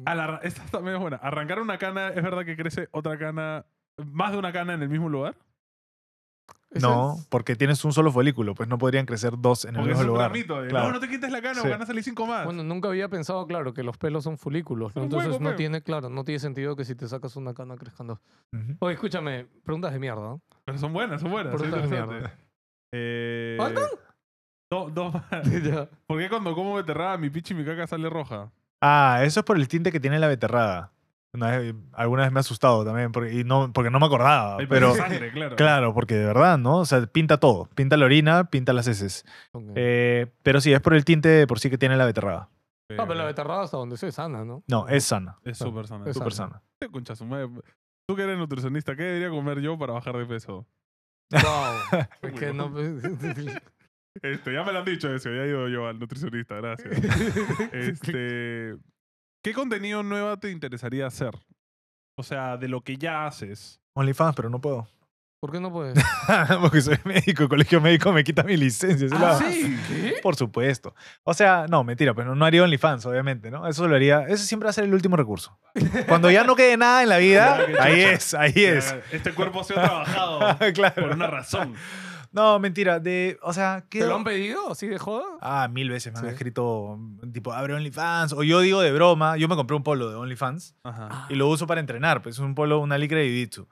Al 0.06 0.20
arra- 0.20 0.40
esta 0.44 0.64
también 0.66 0.96
es 0.96 1.02
buena. 1.02 1.18
Arrancar 1.18 1.60
una 1.62 1.78
cana, 1.78 2.10
¿es 2.10 2.22
verdad 2.24 2.44
que 2.46 2.56
crece 2.58 2.88
otra 2.92 3.18
cana, 3.18 3.66
más 4.06 4.32
de 4.34 4.38
una 4.38 4.52
cana 4.52 4.74
en 4.74 4.82
el 4.84 4.90
mismo 4.90 5.08
lugar? 5.10 5.36
No, 6.82 7.16
es- 7.18 7.26
porque 7.28 7.56
tienes 7.56 7.84
un 7.86 7.94
solo 7.94 8.12
folículo, 8.12 8.54
pues 8.56 8.68
no 8.70 8.78
podrían 8.78 9.06
crecer 9.06 9.34
dos 9.38 9.66
en 9.66 9.72
el 9.72 9.76
Porque 9.82 9.92
es 9.92 9.98
mismo 9.98 10.12
un 10.12 10.18
lugar. 10.18 10.32
mito 10.32 10.62
de, 10.62 10.68
Claro. 10.70 10.88
no, 10.88 10.94
no 10.94 11.00
te 11.00 11.08
quites 11.10 11.32
la 11.32 11.42
cana, 11.42 11.54
Sí. 11.56 11.60
porque 11.62 11.72
van 11.74 11.82
a 11.82 11.86
salir 11.86 12.04
cinco 12.04 12.26
más. 12.26 12.46
Bueno, 12.46 12.64
nunca 12.64 12.88
había 12.90 13.08
pensado, 13.10 13.46
claro, 13.48 13.74
que 13.74 13.84
los 13.84 13.98
pelos 13.98 14.24
son 14.24 14.38
folículos. 14.38 14.96
¿no? 14.96 15.04
Entonces 15.04 15.40
no 15.40 15.52
pe. 15.52 15.56
tiene, 15.56 15.82
claro, 15.82 16.10
no 16.10 16.24
tiene 16.24 16.40
sentido 16.40 16.76
que 16.76 16.86
si 16.86 16.96
te 16.96 17.08
sacas 17.08 17.36
una 17.36 17.54
cana 17.54 17.76
crezcan 17.76 18.08
dos. 18.08 18.20
Oye, 18.80 18.94
escúchame, 18.96 19.46
preguntas 19.64 19.94
de 19.94 20.00
mierda. 20.00 20.22
¿no? 20.22 20.42
Pero 20.66 20.78
son 20.78 20.94
buenas, 20.94 21.22
son 21.22 21.32
buenas. 21.32 21.54
Preguntas 21.56 21.82
de 21.84 21.88
mierda. 21.90 22.34
Eh, 22.92 23.56
¿Faltan? 23.58 23.84
do- 24.70 24.90
dos 24.90 25.14
más. 25.32 25.90
¿Por 26.08 26.20
qué 26.20 26.30
cuando 26.30 26.54
como 26.56 26.76
beterraba 26.76 27.18
mi 27.18 27.30
pichi 27.30 27.54
y 27.54 27.58
mi 27.58 27.66
caca 27.66 27.88
sale 27.88 28.10
roja? 28.10 28.52
Ah, 28.82 29.20
eso 29.24 29.40
es 29.40 29.46
por 29.46 29.56
el 29.58 29.68
tinte 29.68 29.92
que 29.92 30.00
tiene 30.00 30.20
la 30.20 30.28
beterrada. 30.28 30.92
Una 31.36 31.58
vez- 31.58 31.76
alguna 31.94 32.24
vez 32.24 32.32
me 32.32 32.40
ha 32.40 32.42
asustado 32.42 32.84
también, 32.84 33.12
porque, 33.12 33.34
y 33.34 33.44
no, 33.44 33.72
porque 33.72 33.90
no 33.92 34.00
me 34.00 34.06
acordaba. 34.08 34.58
Ahí 34.58 34.68
Pero, 34.68 34.96
sangre, 34.96 35.32
claro. 35.32 35.56
claro, 35.58 35.94
porque 35.94 36.16
de 36.16 36.26
verdad, 36.26 36.58
¿no? 36.58 36.80
O 36.80 36.86
sea, 36.86 37.06
pinta 37.06 37.38
todo. 37.40 37.70
Pinta 37.76 37.98
la 37.98 38.06
orina, 38.06 38.46
pinta 38.50 38.74
las 38.74 38.88
heces. 38.88 39.24
Eh, 39.76 40.28
pero 40.44 40.60
sí, 40.62 40.74
es 40.74 40.82
por 40.82 40.94
el 40.96 41.06
tinte 41.06 41.30
de 41.30 41.46
por 41.48 41.60
sí 41.60 41.70
que 41.70 41.78
tiene 41.78 41.96
la 41.98 42.06
beterrada. 42.06 42.50
Eh, 42.90 42.98
Ah, 43.00 43.04
pero 43.08 43.16
la 43.16 43.26
beterrada 43.26 43.64
hasta 43.64 43.78
donde 43.78 43.98
se 43.98 44.12
sana, 44.12 44.44
¿no? 44.46 44.64
No, 44.68 44.88
es 44.88 45.04
sana. 45.06 45.38
Es 45.44 45.58
súper 45.58 45.88
sana. 45.88 46.06
Es 46.08 46.16
Súper 46.16 46.34
sana. 46.34 46.62
concha. 46.92 47.14
Tú 48.08 48.16
que 48.16 48.22
eres 48.24 48.38
nutricionista, 48.38 48.96
¿qué 48.96 49.04
debería 49.04 49.30
comer 49.30 49.60
yo 49.62 49.78
para 49.78 49.94
bajar 49.94 50.18
de 50.18 50.26
peso? 50.26 50.68
Wow. 51.32 52.02
es 52.22 52.40
que 52.40 52.54
no. 52.54 52.72
Este, 54.22 54.54
ya 54.54 54.64
me 54.64 54.72
lo 54.72 54.80
han 54.80 54.86
dicho 54.86 55.14
eso, 55.14 55.30
ya 55.30 55.44
he 55.44 55.50
ido 55.50 55.68
yo 55.68 55.88
al 55.88 56.00
nutricionista, 56.00 56.56
gracias. 56.56 56.90
Este, 57.74 58.78
¿Qué 59.46 59.54
contenido 59.54 60.02
nuevo 60.02 60.36
te 60.38 60.50
interesaría 60.50 61.06
hacer? 61.06 61.30
O 62.18 62.24
sea, 62.24 62.58
de 62.58 62.68
lo 62.68 62.82
que 62.82 62.98
ya 62.98 63.28
haces. 63.28 63.80
OnlyFans, 63.94 64.36
pero 64.36 64.50
no 64.50 64.60
puedo. 64.60 64.88
¿Por 65.40 65.52
qué 65.52 65.60
no 65.60 65.72
puedes? 65.72 66.04
porque 66.62 66.82
soy 66.82 66.98
médico, 67.04 67.44
el 67.44 67.50
colegio 67.50 67.80
médico 67.80 68.12
me 68.12 68.24
quita 68.24 68.42
mi 68.42 68.58
licencia. 68.58 69.06
eso 69.06 69.16
Ah, 69.20 69.38
sí. 69.38 69.78
¿Qué? 69.88 70.16
Por 70.24 70.36
supuesto. 70.36 70.96
O 71.24 71.36
sea, 71.36 71.68
no, 71.70 71.84
mentira, 71.84 72.16
pero 72.16 72.34
no 72.34 72.44
haría 72.44 72.64
OnlyFans, 72.64 73.06
obviamente, 73.06 73.52
¿no? 73.52 73.68
Eso 73.68 73.88
lo 73.88 73.96
haría. 73.96 74.22
Ese 74.28 74.48
siempre 74.48 74.66
va 74.66 74.72
a 74.72 74.74
ser 74.74 74.86
el 74.86 74.94
último 74.96 75.16
recurso. 75.16 75.56
Cuando 76.08 76.32
ya 76.32 76.44
no 76.44 76.56
quede 76.56 76.76
nada 76.76 77.04
en 77.04 77.10
la 77.10 77.18
vida, 77.20 77.60
ahí 77.80 78.02
es, 78.02 78.34
ahí 78.34 78.52
es. 78.56 78.96
Este 79.12 79.32
cuerpo 79.32 79.62
ha 79.62 79.64
sido 79.64 79.80
trabajado 79.80 80.58
claro. 80.74 81.04
por 81.04 81.12
una 81.12 81.28
razón. 81.28 81.76
No, 82.36 82.60
mentira. 82.60 83.00
De, 83.00 83.40
o 83.42 83.54
sea, 83.54 83.86
¿qué? 83.90 84.00
¿Te 84.02 84.08
lo 84.08 84.16
han 84.16 84.24
pedido 84.24 84.70
así 84.72 84.88
de 84.88 85.00
joda? 85.00 85.24
Ah, 85.42 85.68
mil 85.72 85.90
veces 85.90 86.12
me 86.14 86.20
han 86.20 86.26
Sí. 86.26 86.32
escrito, 86.32 87.00
tipo, 87.34 87.54
abre 87.54 87.74
OnlyFans. 87.74 88.34
O 88.34 88.44
yo 88.44 88.60
digo 88.60 88.82
de 88.82 88.92
broma, 88.92 89.38
yo 89.38 89.48
me 89.48 89.56
compré 89.56 89.76
un 89.78 89.84
polo 89.84 90.10
de 90.10 90.16
OnlyFans 90.18 90.76
Ajá. 90.84 91.28
y 91.30 91.36
lo 91.36 91.48
uso 91.48 91.66
para 91.66 91.80
entrenar. 91.80 92.22
Pues 92.22 92.36
es 92.36 92.40
un 92.40 92.54
polo, 92.54 92.80
una 92.80 92.98
licra 92.98 93.20
de 93.20 93.28
Jiu-Jitsu. 93.28 93.68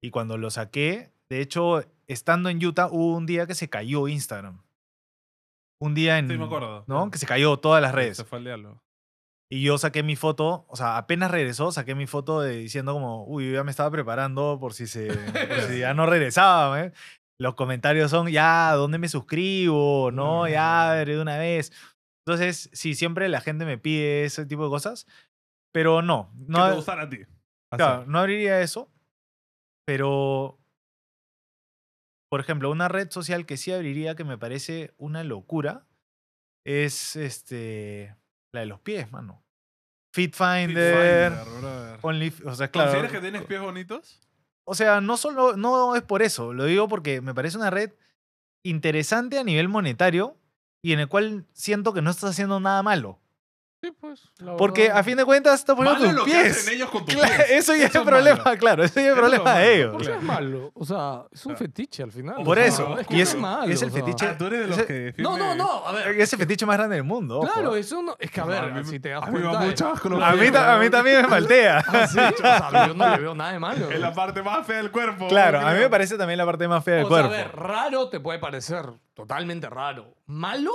Y 0.00 0.10
cuando 0.10 0.38
lo 0.38 0.50
saqué, 0.50 1.12
de 1.28 1.40
hecho, 1.40 1.82
estando 2.06 2.48
en 2.50 2.64
Utah, 2.64 2.86
hubo 2.90 3.16
un 3.16 3.26
día 3.26 3.46
que 3.46 3.54
se 3.54 3.68
cayó 3.68 4.06
Instagram. 4.08 4.62
Un 5.80 5.94
día 5.94 6.18
en. 6.18 6.28
Sí, 6.28 6.38
me 6.38 6.44
acuerdo. 6.44 6.84
¿No? 6.86 7.10
Que 7.10 7.18
se 7.18 7.26
cayó 7.26 7.56
todas 7.58 7.82
las 7.82 7.92
redes. 7.94 8.16
Se 8.16 8.24
fue 8.24 8.38
al 8.38 8.44
diablo. 8.44 8.80
Y 9.50 9.62
yo 9.62 9.76
saqué 9.76 10.02
mi 10.02 10.16
foto, 10.16 10.64
o 10.68 10.74
sea, 10.76 10.96
apenas 10.96 11.30
regresó, 11.30 11.70
saqué 11.70 11.94
mi 11.94 12.06
foto 12.06 12.40
de, 12.40 12.56
diciendo 12.56 12.92
como, 12.94 13.24
uy, 13.26 13.46
yo 13.48 13.52
ya 13.54 13.64
me 13.64 13.70
estaba 13.70 13.90
preparando 13.90 14.56
por 14.58 14.72
si, 14.72 14.86
se, 14.86 15.08
por 15.12 15.60
si 15.68 15.78
ya 15.80 15.94
no 15.94 16.06
regresaba. 16.06 16.80
¿eh? 16.82 16.92
Los 17.38 17.54
comentarios 17.54 18.10
son, 18.10 18.28
ya, 18.28 18.72
¿dónde 18.72 18.98
me 18.98 19.08
suscribo? 19.08 20.10
No, 20.12 20.46
ya, 20.48 20.92
de 21.04 21.20
una 21.20 21.36
vez. 21.38 21.72
Entonces, 22.26 22.70
sí, 22.72 22.94
siempre 22.94 23.28
la 23.28 23.40
gente 23.40 23.64
me 23.64 23.76
pide 23.76 24.24
ese 24.24 24.46
tipo 24.46 24.64
de 24.64 24.70
cosas, 24.70 25.06
pero 25.72 26.00
no. 26.00 26.32
¿Qué 26.38 26.44
No, 26.48 26.68
te 26.68 26.74
gustara 26.76 27.02
a 27.02 27.08
ti? 27.08 27.18
claro, 27.70 28.06
no 28.06 28.20
abriría 28.20 28.60
eso, 28.60 28.90
pero, 29.84 30.60
por 32.30 32.40
ejemplo, 32.40 32.70
una 32.70 32.88
red 32.88 33.10
social 33.10 33.46
que 33.46 33.56
sí 33.56 33.72
abriría, 33.72 34.14
que 34.14 34.24
me 34.24 34.38
parece 34.38 34.94
una 34.96 35.24
locura, 35.24 35.86
es 36.64 37.16
este, 37.16 38.16
la 38.54 38.60
de 38.60 38.66
los 38.66 38.80
pies, 38.80 39.10
mano. 39.10 39.44
Fitfinder, 40.14 41.30
Fitfinder, 41.32 41.60
brother. 41.60 41.98
Only, 42.02 42.32
o 42.46 42.54
sea, 42.54 42.70
claro. 42.70 42.92
¿Consideras 42.92 43.12
que 43.12 43.20
tienes 43.20 43.44
pies 43.44 43.60
bonitos? 43.60 44.20
O 44.64 44.74
sea, 44.74 45.00
no 45.00 45.16
solo, 45.16 45.56
no 45.56 45.94
es 45.94 46.02
por 46.02 46.22
eso, 46.22 46.52
lo 46.52 46.64
digo 46.64 46.88
porque 46.88 47.20
me 47.20 47.34
parece 47.34 47.58
una 47.58 47.70
red 47.70 47.92
interesante 48.62 49.38
a 49.38 49.44
nivel 49.44 49.68
monetario 49.68 50.38
y 50.82 50.92
en 50.92 51.00
el 51.00 51.08
cual 51.08 51.46
siento 51.52 51.92
que 51.92 52.02
no 52.02 52.10
estás 52.10 52.30
haciendo 52.30 52.60
nada 52.60 52.82
malo. 52.82 53.20
Sí, 53.84 53.92
pues. 54.00 54.30
la 54.38 54.56
Porque 54.56 54.82
verdad. 54.84 54.98
a 54.98 55.04
fin 55.04 55.16
de 55.18 55.24
cuentas 55.26 55.60
estás 55.60 55.76
poniendo 55.76 56.00
Malo 56.00 56.10
tus 56.12 56.18
lo 56.20 56.24
que 56.24 56.30
pies. 56.42 56.56
hacen 56.58 56.74
ellos 56.74 56.90
con 56.90 57.04
tus 57.04 57.14
Claro, 57.14 57.34
pies. 57.36 57.50
eso 57.50 57.74
ya 57.74 57.84
es 57.84 57.90
Eso 57.90 57.98
el 57.98 58.04
es 58.04 58.08
problema, 58.10 58.44
malo. 58.44 58.58
claro, 58.58 58.84
eso 58.84 58.94
ya 58.94 59.00
es 59.00 59.06
el 59.06 59.12
Eso 59.12 59.20
problema 59.20 59.58
de 59.58 59.74
ellos. 59.74 59.92
¿Por 59.92 60.06
qué 60.06 60.12
es 60.16 60.22
malo? 60.22 60.70
O 60.74 60.84
sea, 60.86 61.24
es 61.30 61.46
un 61.46 61.56
fetiche 61.56 62.02
al 62.02 62.12
final. 62.12 62.36
Por 62.42 62.58
o 62.58 62.60
sea, 62.60 62.66
eso, 62.66 62.98
es 62.98 63.06
que 63.06 63.14
y 63.16 63.20
es- 63.20 63.34
malo, 63.36 63.64
es 63.72 63.82
el 63.82 63.88
o 63.88 63.92
sea. 63.92 64.02
fetiche- 64.02 64.28
Ah, 64.30 64.38
tú 64.38 64.46
eres 64.46 64.60
de 64.60 64.66
los 64.68 64.76
que 64.84 64.92
defiende... 64.92 65.22
No, 65.22 65.36
no, 65.36 65.54
no. 65.54 65.86
A 65.86 65.92
ver. 65.92 66.20
Es 66.20 66.32
el 66.32 66.38
fetiche 66.38 66.64
más 66.64 66.76
grande 66.78 66.96
del 66.96 67.04
mundo. 67.04 67.40
ojo. 67.40 67.52
Claro, 67.52 67.76
eso 67.76 68.02
no. 68.02 68.16
Es 68.18 68.30
que 68.30 68.40
a 68.40 68.44
No, 68.46 68.52
a 68.52 68.60
ver, 68.62 68.72
mí- 68.72 68.84
si 68.84 69.00
te 69.00 69.10
das 69.10 69.22
a 69.22 69.26
mí 69.30 69.40
cuenta. 69.40 69.58
mucho 69.60 69.88
asco 69.92 70.08
A 70.08 70.32
mí, 70.32 70.46
a 70.56 70.78
mí 70.78 70.90
también 70.90 71.22
me 71.22 71.28
maltea. 71.28 71.84
Ah, 71.94 72.06
sí, 72.06 72.18
o 72.18 72.36
sea, 72.38 72.86
yo 72.88 72.94
no 72.94 73.08
le 73.10 73.18
veo 73.18 73.34
nada 73.34 73.52
de 73.52 73.58
malo. 73.58 73.90
Es 73.90 74.00
la 74.00 74.12
parte 74.14 74.42
más 74.42 74.66
fea 74.66 74.78
del 74.78 74.90
cuerpo. 74.90 75.28
Claro, 75.28 75.60
a 75.60 75.72
mí 75.72 75.78
me 75.80 75.90
parece 75.90 76.16
también 76.16 76.38
la 76.38 76.46
parte 76.46 76.66
más 76.66 76.82
fea 76.82 76.94
del 76.96 77.04
o 77.04 77.08
sea, 77.08 77.16
cuerpo. 77.28 77.34
a 77.34 77.36
ver, 77.36 77.54
raro 77.54 78.08
te 78.08 78.18
puede 78.20 78.38
parecer 78.38 78.86
totalmente 79.12 79.68
raro. 79.68 80.14
¿Malo? 80.26 80.72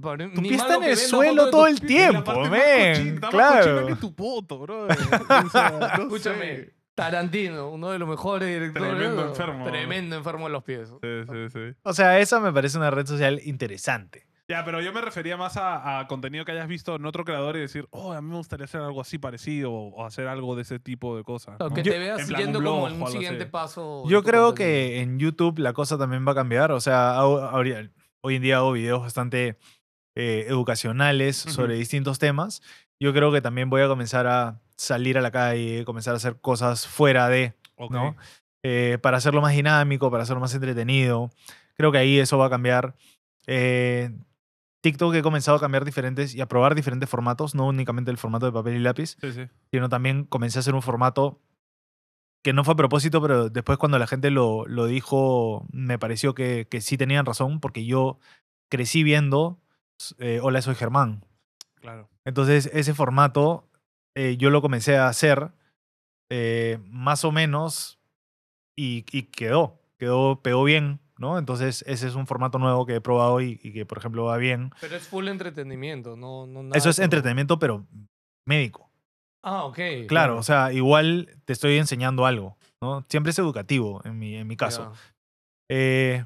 Pare- 0.00 0.28
Tu 0.30 0.42
pie 0.42 0.54
está 0.56 0.74
en 0.76 0.82
el 0.84 0.96
suelo 0.96 1.50
todo 1.50 1.66
el 1.66 1.80
tiempo, 1.80 2.32
men. 2.48 3.20
Claro. 3.30 3.86
que 3.86 3.94
tu 3.96 4.14
poto, 4.14 4.58
bro. 4.58 4.86
O 5.46 5.48
sea, 5.50 5.70
no 5.96 6.02
Escúchame, 6.04 6.56
sé. 6.56 6.74
Tarantino, 6.96 7.70
uno 7.70 7.90
de 7.90 7.98
los 7.98 8.08
mejores 8.08 8.48
directores. 8.48 8.90
Tremendo 8.96 9.22
¿no? 9.24 9.28
enfermo. 9.30 9.64
Tremendo 9.66 10.16
enfermo 10.16 10.46
de 10.46 10.52
los 10.52 10.64
pies. 10.64 10.88
Sí, 11.00 11.08
sí, 11.30 11.50
sí. 11.52 11.76
O 11.82 11.92
sea, 11.92 12.18
esa 12.18 12.40
me 12.40 12.52
parece 12.52 12.76
una 12.78 12.90
red 12.90 13.06
social 13.06 13.40
interesante. 13.44 14.26
Ya, 14.48 14.62
pero 14.64 14.80
yo 14.82 14.92
me 14.92 15.00
refería 15.00 15.36
más 15.38 15.56
a, 15.56 16.00
a 16.00 16.06
contenido 16.06 16.44
que 16.44 16.52
hayas 16.52 16.68
visto 16.68 16.96
en 16.96 17.06
otro 17.06 17.24
creador 17.24 17.56
y 17.56 17.60
decir, 17.60 17.86
oh, 17.90 18.12
a 18.12 18.20
mí 18.20 18.28
me 18.28 18.36
gustaría 18.36 18.64
hacer 18.64 18.80
algo 18.82 19.00
así 19.00 19.16
parecido 19.18 19.72
o, 19.72 19.88
o 19.94 20.04
hacer 20.04 20.26
algo 20.28 20.54
de 20.54 20.62
ese 20.62 20.78
tipo 20.78 21.16
de 21.16 21.24
cosas. 21.24 21.56
O 21.60 21.68
¿no? 21.68 21.74
que 21.74 21.82
te 21.82 21.98
veas 21.98 22.20
en 22.20 22.26
plan 22.28 22.40
un 22.40 22.44
yendo 22.46 22.58
blog 22.60 22.72
como 22.74 22.84
o 22.84 22.88
en 22.88 22.92
un 22.94 22.98
algo 23.00 23.10
siguiente 23.12 23.42
así. 23.44 23.50
paso. 23.50 24.02
en 24.04 24.10
Yo 24.10 24.22
creo 24.22 24.48
contenido. 24.48 24.54
que 24.54 25.00
en 25.00 25.18
YouTube 25.18 25.58
la 25.60 25.72
cosa 25.72 25.96
también 25.96 26.26
va 26.28 26.32
a 26.32 26.34
cambiar. 26.34 26.72
O 26.72 26.80
sea, 26.80 27.24
hoy 27.24 28.36
en 28.36 28.42
día 28.42 28.58
hago 28.58 28.72
videos 28.72 29.00
bastante 29.00 29.56
eh, 30.14 30.46
educacionales 30.48 31.36
sobre 31.36 31.74
distintos 31.74 32.18
temas. 32.18 32.62
Yo 33.00 33.12
creo 33.12 33.32
que 33.32 33.40
también 33.40 33.70
voy 33.70 33.82
a 33.82 33.88
comenzar 33.88 34.26
a 34.26 34.60
salir 34.76 35.18
a 35.18 35.20
la 35.20 35.30
calle, 35.30 35.84
comenzar 35.84 36.14
a 36.14 36.16
hacer 36.18 36.40
cosas 36.40 36.86
fuera 36.86 37.28
de. 37.28 37.54
Eh, 38.62 38.98
para 39.02 39.18
hacerlo 39.18 39.42
más 39.42 39.52
dinámico, 39.54 40.10
para 40.10 40.22
hacerlo 40.22 40.40
más 40.40 40.54
entretenido. 40.54 41.30
Creo 41.76 41.92
que 41.92 41.98
ahí 41.98 42.18
eso 42.18 42.38
va 42.38 42.46
a 42.46 42.50
cambiar. 42.50 42.94
Eh, 43.46 44.10
TikTok 44.80 45.14
he 45.14 45.22
comenzado 45.22 45.56
a 45.56 45.60
cambiar 45.60 45.84
diferentes 45.84 46.34
y 46.34 46.40
a 46.40 46.46
probar 46.46 46.74
diferentes 46.74 47.08
formatos, 47.08 47.54
no 47.54 47.66
únicamente 47.66 48.10
el 48.10 48.18
formato 48.18 48.46
de 48.46 48.52
papel 48.52 48.76
y 48.76 48.78
lápiz, 48.80 49.16
Sí, 49.20 49.32
sí. 49.32 49.48
sino 49.70 49.88
también 49.88 50.24
comencé 50.24 50.58
a 50.58 50.60
hacer 50.60 50.74
un 50.74 50.82
formato 50.82 51.40
que 52.42 52.52
no 52.52 52.64
fue 52.64 52.74
a 52.74 52.76
propósito, 52.76 53.22
pero 53.22 53.48
después 53.48 53.78
cuando 53.78 53.98
la 53.98 54.06
gente 54.06 54.30
lo, 54.30 54.66
lo 54.66 54.84
dijo, 54.86 55.66
me 55.72 55.98
pareció 55.98 56.34
que, 56.34 56.68
que 56.70 56.82
sí 56.82 56.98
tenían 56.98 57.24
razón, 57.24 57.60
porque 57.60 57.86
yo 57.86 58.18
crecí 58.70 59.02
viendo 59.02 59.58
eh, 60.18 60.40
Hola, 60.42 60.60
soy 60.62 60.74
Germán. 60.74 61.24
Claro. 61.76 62.08
Entonces, 62.24 62.70
ese 62.72 62.94
formato 62.94 63.68
eh, 64.16 64.36
yo 64.36 64.50
lo 64.50 64.60
comencé 64.62 64.96
a 64.96 65.08
hacer 65.08 65.50
eh, 66.30 66.78
más 66.86 67.24
o 67.24 67.32
menos 67.32 67.98
y, 68.76 69.04
y 69.12 69.24
quedó, 69.24 69.80
quedó, 69.98 70.40
pegó 70.42 70.64
bien, 70.64 71.00
¿no? 71.18 71.38
Entonces, 71.38 71.84
ese 71.86 72.08
es 72.08 72.14
un 72.14 72.26
formato 72.26 72.58
nuevo 72.58 72.86
que 72.86 72.94
he 72.96 73.00
probado 73.00 73.40
y, 73.40 73.60
y 73.62 73.72
que, 73.72 73.84
por 73.86 73.98
ejemplo, 73.98 74.24
va 74.24 74.36
bien. 74.38 74.70
Pero 74.80 74.96
es 74.96 75.06
full 75.06 75.28
entretenimiento, 75.28 76.16
no, 76.16 76.46
no 76.46 76.62
nada 76.62 76.76
Eso 76.78 76.90
es 76.90 76.96
como- 76.96 77.04
entretenimiento, 77.04 77.58
pero 77.58 77.86
médico. 78.46 78.90
Ah, 79.42 79.64
ok. 79.66 79.78
Claro, 80.08 80.38
o 80.38 80.42
sea, 80.42 80.72
igual 80.72 81.38
te 81.44 81.52
estoy 81.52 81.76
enseñando 81.76 82.24
algo, 82.24 82.56
¿no? 82.80 83.04
Siempre 83.10 83.30
es 83.30 83.38
educativo 83.38 84.00
en 84.04 84.18
mi, 84.18 84.36
en 84.36 84.46
mi 84.46 84.56
caso. 84.56 84.90
Ya. 84.92 84.98
Eh, 85.68 86.24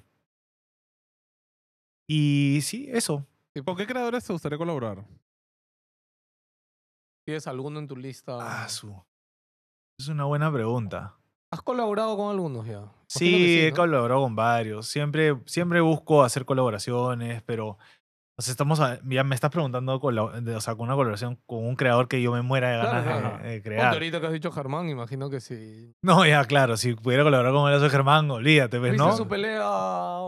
y 2.08 2.60
sí, 2.62 2.88
eso. 2.90 3.26
¿Con 3.64 3.76
qué 3.76 3.86
creadores 3.86 4.24
te 4.24 4.32
gustaría 4.32 4.58
colaborar? 4.58 5.04
¿Tienes 7.26 7.46
alguno 7.46 7.78
en 7.78 7.86
tu 7.86 7.96
lista? 7.96 8.38
Ah, 8.40 8.68
su. 8.68 8.94
Es 9.98 10.08
una 10.08 10.24
buena 10.24 10.52
pregunta. 10.52 11.16
¿Has 11.50 11.62
colaborado 11.62 12.16
con 12.16 12.30
algunos 12.30 12.66
ya? 12.66 12.78
Imagino 12.80 12.94
Sí, 13.08 13.60
he 13.60 13.70
¿no? 13.70 13.76
colaborado 13.76 14.22
con 14.22 14.36
varios. 14.36 14.86
Siempre, 14.86 15.40
siempre 15.46 15.80
busco 15.80 16.22
hacer 16.22 16.44
colaboraciones, 16.44 17.42
pero 17.42 17.78
o 18.38 18.42
sea, 18.42 18.52
estamos 18.52 18.78
a- 18.78 19.00
ya 19.04 19.24
me 19.24 19.34
estás 19.34 19.50
preguntando 19.50 19.98
de- 19.98 20.54
o 20.54 20.60
sea, 20.60 20.76
con 20.76 20.84
una 20.86 20.94
colaboración 20.94 21.40
con 21.44 21.66
un 21.66 21.74
creador 21.74 22.06
que 22.06 22.22
yo 22.22 22.30
me 22.32 22.40
muera 22.42 22.70
de 22.70 22.80
Claro, 22.80 22.90
ganas 22.90 23.04
de- 23.04 23.10
claro. 23.10 23.36
de, 23.38 23.42
Ponte 23.42 23.62
crear. 23.62 23.92
ahorita 23.94 24.20
que 24.20 24.26
has 24.28 24.32
dicho 24.32 24.52
Germán, 24.52 24.88
imagino 24.88 25.28
que 25.28 25.40
sí. 25.40 25.92
No, 26.02 26.24
ya, 26.24 26.44
claro, 26.44 26.76
si 26.76 26.94
pudiera 26.94 27.24
colaborar 27.24 27.52
con 27.52 27.70
el 27.72 27.90
Germán, 27.90 28.30
olvídate, 28.30 28.78
pues, 28.78 28.92
¿Viste 28.92 29.06
¿no? 29.06 29.16
su 29.16 29.26
pelea 29.26 29.60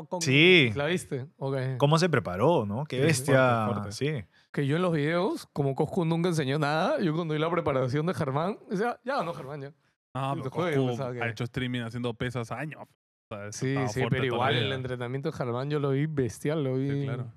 con... 0.08 0.20
Sí. 0.20 0.72
¿La 0.74 0.86
viste? 0.86 1.26
Ok. 1.38 1.56
¿Cómo 1.78 1.98
se 1.98 2.08
preparó, 2.08 2.66
no? 2.66 2.84
Qué 2.84 2.96
Sí, 2.96 3.02
bestia. 3.02 3.66
Fuerte, 3.66 3.80
fuerte. 3.92 3.92
Sí. 3.92 4.24
Que 4.52 4.66
yo 4.66 4.74
en 4.74 4.82
los 4.82 4.92
videos, 4.92 5.46
como 5.52 5.76
Coscu 5.76 6.04
nunca 6.04 6.28
enseñó 6.30 6.58
nada, 6.58 6.98
yo 7.00 7.14
cuando 7.14 7.34
vi 7.34 7.40
la 7.40 7.48
preparación 7.50 8.06
de 8.06 8.14
Germán, 8.14 8.58
decía, 8.68 8.98
ya 9.04 9.18
ganó 9.18 9.32
Germán 9.32 9.60
ya. 9.62 9.72
Ah, 10.14 10.32
pero 10.36 10.50
Coscu 10.50 10.96
que- 11.12 11.22
ha 11.22 11.28
hecho 11.28 11.44
streaming 11.44 11.82
haciendo 11.82 12.12
pesas 12.14 12.50
años. 12.50 12.82
O 12.82 13.36
sea, 13.36 13.52
Sí, 13.52 13.76
sí, 13.86 14.02
pero 14.10 14.24
igual 14.24 14.56
el 14.56 14.72
entrenamiento 14.72 15.30
de 15.30 15.36
Germán 15.36 15.70
yo 15.70 15.78
lo 15.78 15.90
vi 15.90 16.06
bestial, 16.06 16.64
lo 16.64 16.74
vi. 16.74 16.90
Sí, 16.90 17.04
claro. 17.04 17.32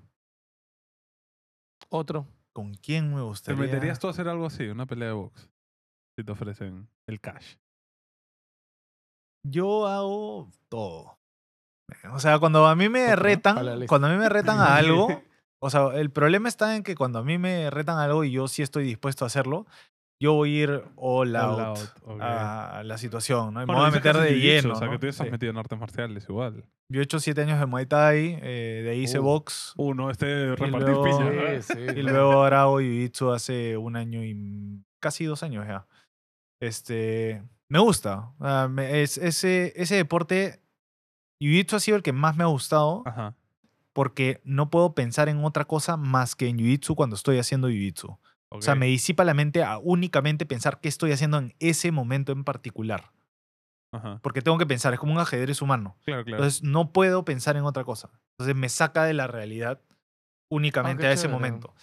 Otro. 1.94 2.26
¿Con 2.52 2.74
quién 2.74 3.10
me 3.10 3.16
¿Te 3.18 3.22
gustaría? 3.22 3.60
meterías 3.62 4.00
tú 4.00 4.08
a 4.08 4.10
hacer 4.10 4.26
algo 4.28 4.46
así, 4.46 4.64
una 4.66 4.84
pelea 4.84 5.08
de 5.08 5.14
box? 5.14 5.48
Si 6.18 6.24
te 6.24 6.32
ofrecen 6.32 6.88
el 7.06 7.20
cash. 7.20 7.54
Yo 9.46 9.86
hago 9.86 10.48
todo. 10.68 11.16
O 12.12 12.18
sea, 12.18 12.40
cuando 12.40 12.66
a 12.66 12.74
mí 12.74 12.88
me 12.88 13.14
retan, 13.14 13.86
cuando 13.86 14.08
a 14.08 14.10
mí 14.10 14.16
me 14.16 14.28
retan 14.28 14.58
a 14.58 14.74
algo, 14.76 15.06
o 15.62 15.70
sea, 15.70 15.88
el 15.94 16.10
problema 16.10 16.48
está 16.48 16.74
en 16.74 16.82
que 16.82 16.96
cuando 16.96 17.20
a 17.20 17.22
mí 17.22 17.38
me 17.38 17.70
retan 17.70 17.98
a 17.98 18.04
algo 18.04 18.24
y 18.24 18.32
yo 18.32 18.48
sí 18.48 18.62
estoy 18.62 18.84
dispuesto 18.84 19.24
a 19.24 19.28
hacerlo, 19.28 19.66
yo 20.20 20.32
voy 20.34 20.58
a 20.58 20.62
ir 20.62 20.82
all 20.96 21.36
out, 21.36 21.58
All 21.58 21.64
out, 21.66 21.78
ok. 22.04 22.20
a 22.20 22.82
la 22.84 22.98
situación, 22.98 23.52
¿no? 23.54 23.62
Y 23.62 23.66
Bueno, 23.66 23.80
me 23.82 23.88
voy 23.88 23.88
a 23.88 24.00
meter 24.00 24.16
de 24.16 24.38
lleno. 24.38 24.72
O 24.72 24.76
sea, 24.76 24.88
que 24.88 24.98
tú 24.98 25.06
ya 25.06 25.10
estás 25.10 25.26
Sí. 25.26 25.30
metido 25.30 25.50
en 25.50 25.58
artes 25.58 25.78
marciales 25.78 26.24
igual. 26.28 26.64
Yo 26.88 27.00
he 27.00 27.04
hecho 27.04 27.18
siete 27.18 27.42
años 27.42 27.58
de 27.58 27.66
Muay 27.66 27.86
Thai, 27.86 28.38
eh, 28.42 28.80
de 28.84 28.90
ahí 28.90 29.02
hice 29.02 29.18
Uh. 29.18 29.22
box, 29.24 29.72
Uno, 29.76 30.10
este 30.10 30.54
repartir 30.56 30.88
luego- 30.88 31.04
piña. 31.04 31.62
Sí, 31.62 31.72
sí. 31.74 31.78
y 31.98 32.02
luego 32.02 32.32
ahora 32.32 32.62
hago 32.62 32.80
Jiu-Jitsu 32.80 33.34
hace 33.34 33.76
un 33.76 33.96
año 33.96 34.22
y 34.24 34.82
casi 35.00 35.24
dos 35.24 35.42
años 35.42 35.66
ya. 35.66 35.86
Este, 36.60 37.42
me 37.68 37.78
gusta. 37.78 38.32
Ah, 38.40 38.68
me- 38.70 39.02
es, 39.02 39.18
ese, 39.18 39.72
ese 39.76 39.96
deporte, 39.96 40.60
Jiu-Jitsu 41.40 41.74
ha 41.76 41.80
sido 41.80 41.96
el 41.96 42.02
que 42.02 42.12
más 42.12 42.36
me 42.36 42.44
ha 42.44 42.48
gustado 42.48 43.02
Ajá. 43.04 43.34
porque 43.92 44.40
no 44.44 44.70
puedo 44.70 44.94
pensar 44.94 45.28
en 45.28 45.44
otra 45.44 45.64
cosa 45.64 45.96
más 45.96 46.36
que 46.36 46.48
en 46.48 46.58
Jiu-Jitsu 46.58 46.94
cuando 46.94 47.16
estoy 47.16 47.38
haciendo 47.38 47.68
Jiu-Jitsu. 47.68 48.18
O 48.58 48.62
sea, 48.62 48.74
me 48.74 48.86
disipa 48.86 49.24
la 49.24 49.34
mente 49.34 49.62
a 49.62 49.78
únicamente 49.78 50.46
pensar 50.46 50.80
qué 50.80 50.88
estoy 50.88 51.12
haciendo 51.12 51.38
en 51.38 51.54
ese 51.58 51.90
momento 51.92 52.32
en 52.32 52.44
particular. 52.44 53.10
Ajá. 53.92 54.18
Porque 54.22 54.42
tengo 54.42 54.58
que 54.58 54.66
pensar, 54.66 54.92
es 54.92 54.98
como 55.00 55.12
un 55.12 55.18
ajedrez 55.20 55.62
humano. 55.62 55.96
Claro, 56.04 56.24
claro. 56.24 56.38
Entonces 56.42 56.62
no 56.62 56.92
puedo 56.92 57.24
pensar 57.24 57.56
en 57.56 57.64
otra 57.64 57.84
cosa. 57.84 58.10
Entonces 58.32 58.56
me 58.56 58.68
saca 58.68 59.04
de 59.04 59.14
la 59.14 59.26
realidad 59.26 59.80
únicamente 60.50 61.06
Ah, 61.06 61.10
a 61.10 61.12
ese 61.12 61.22
chévere. 61.22 61.34
momento. 61.38 61.74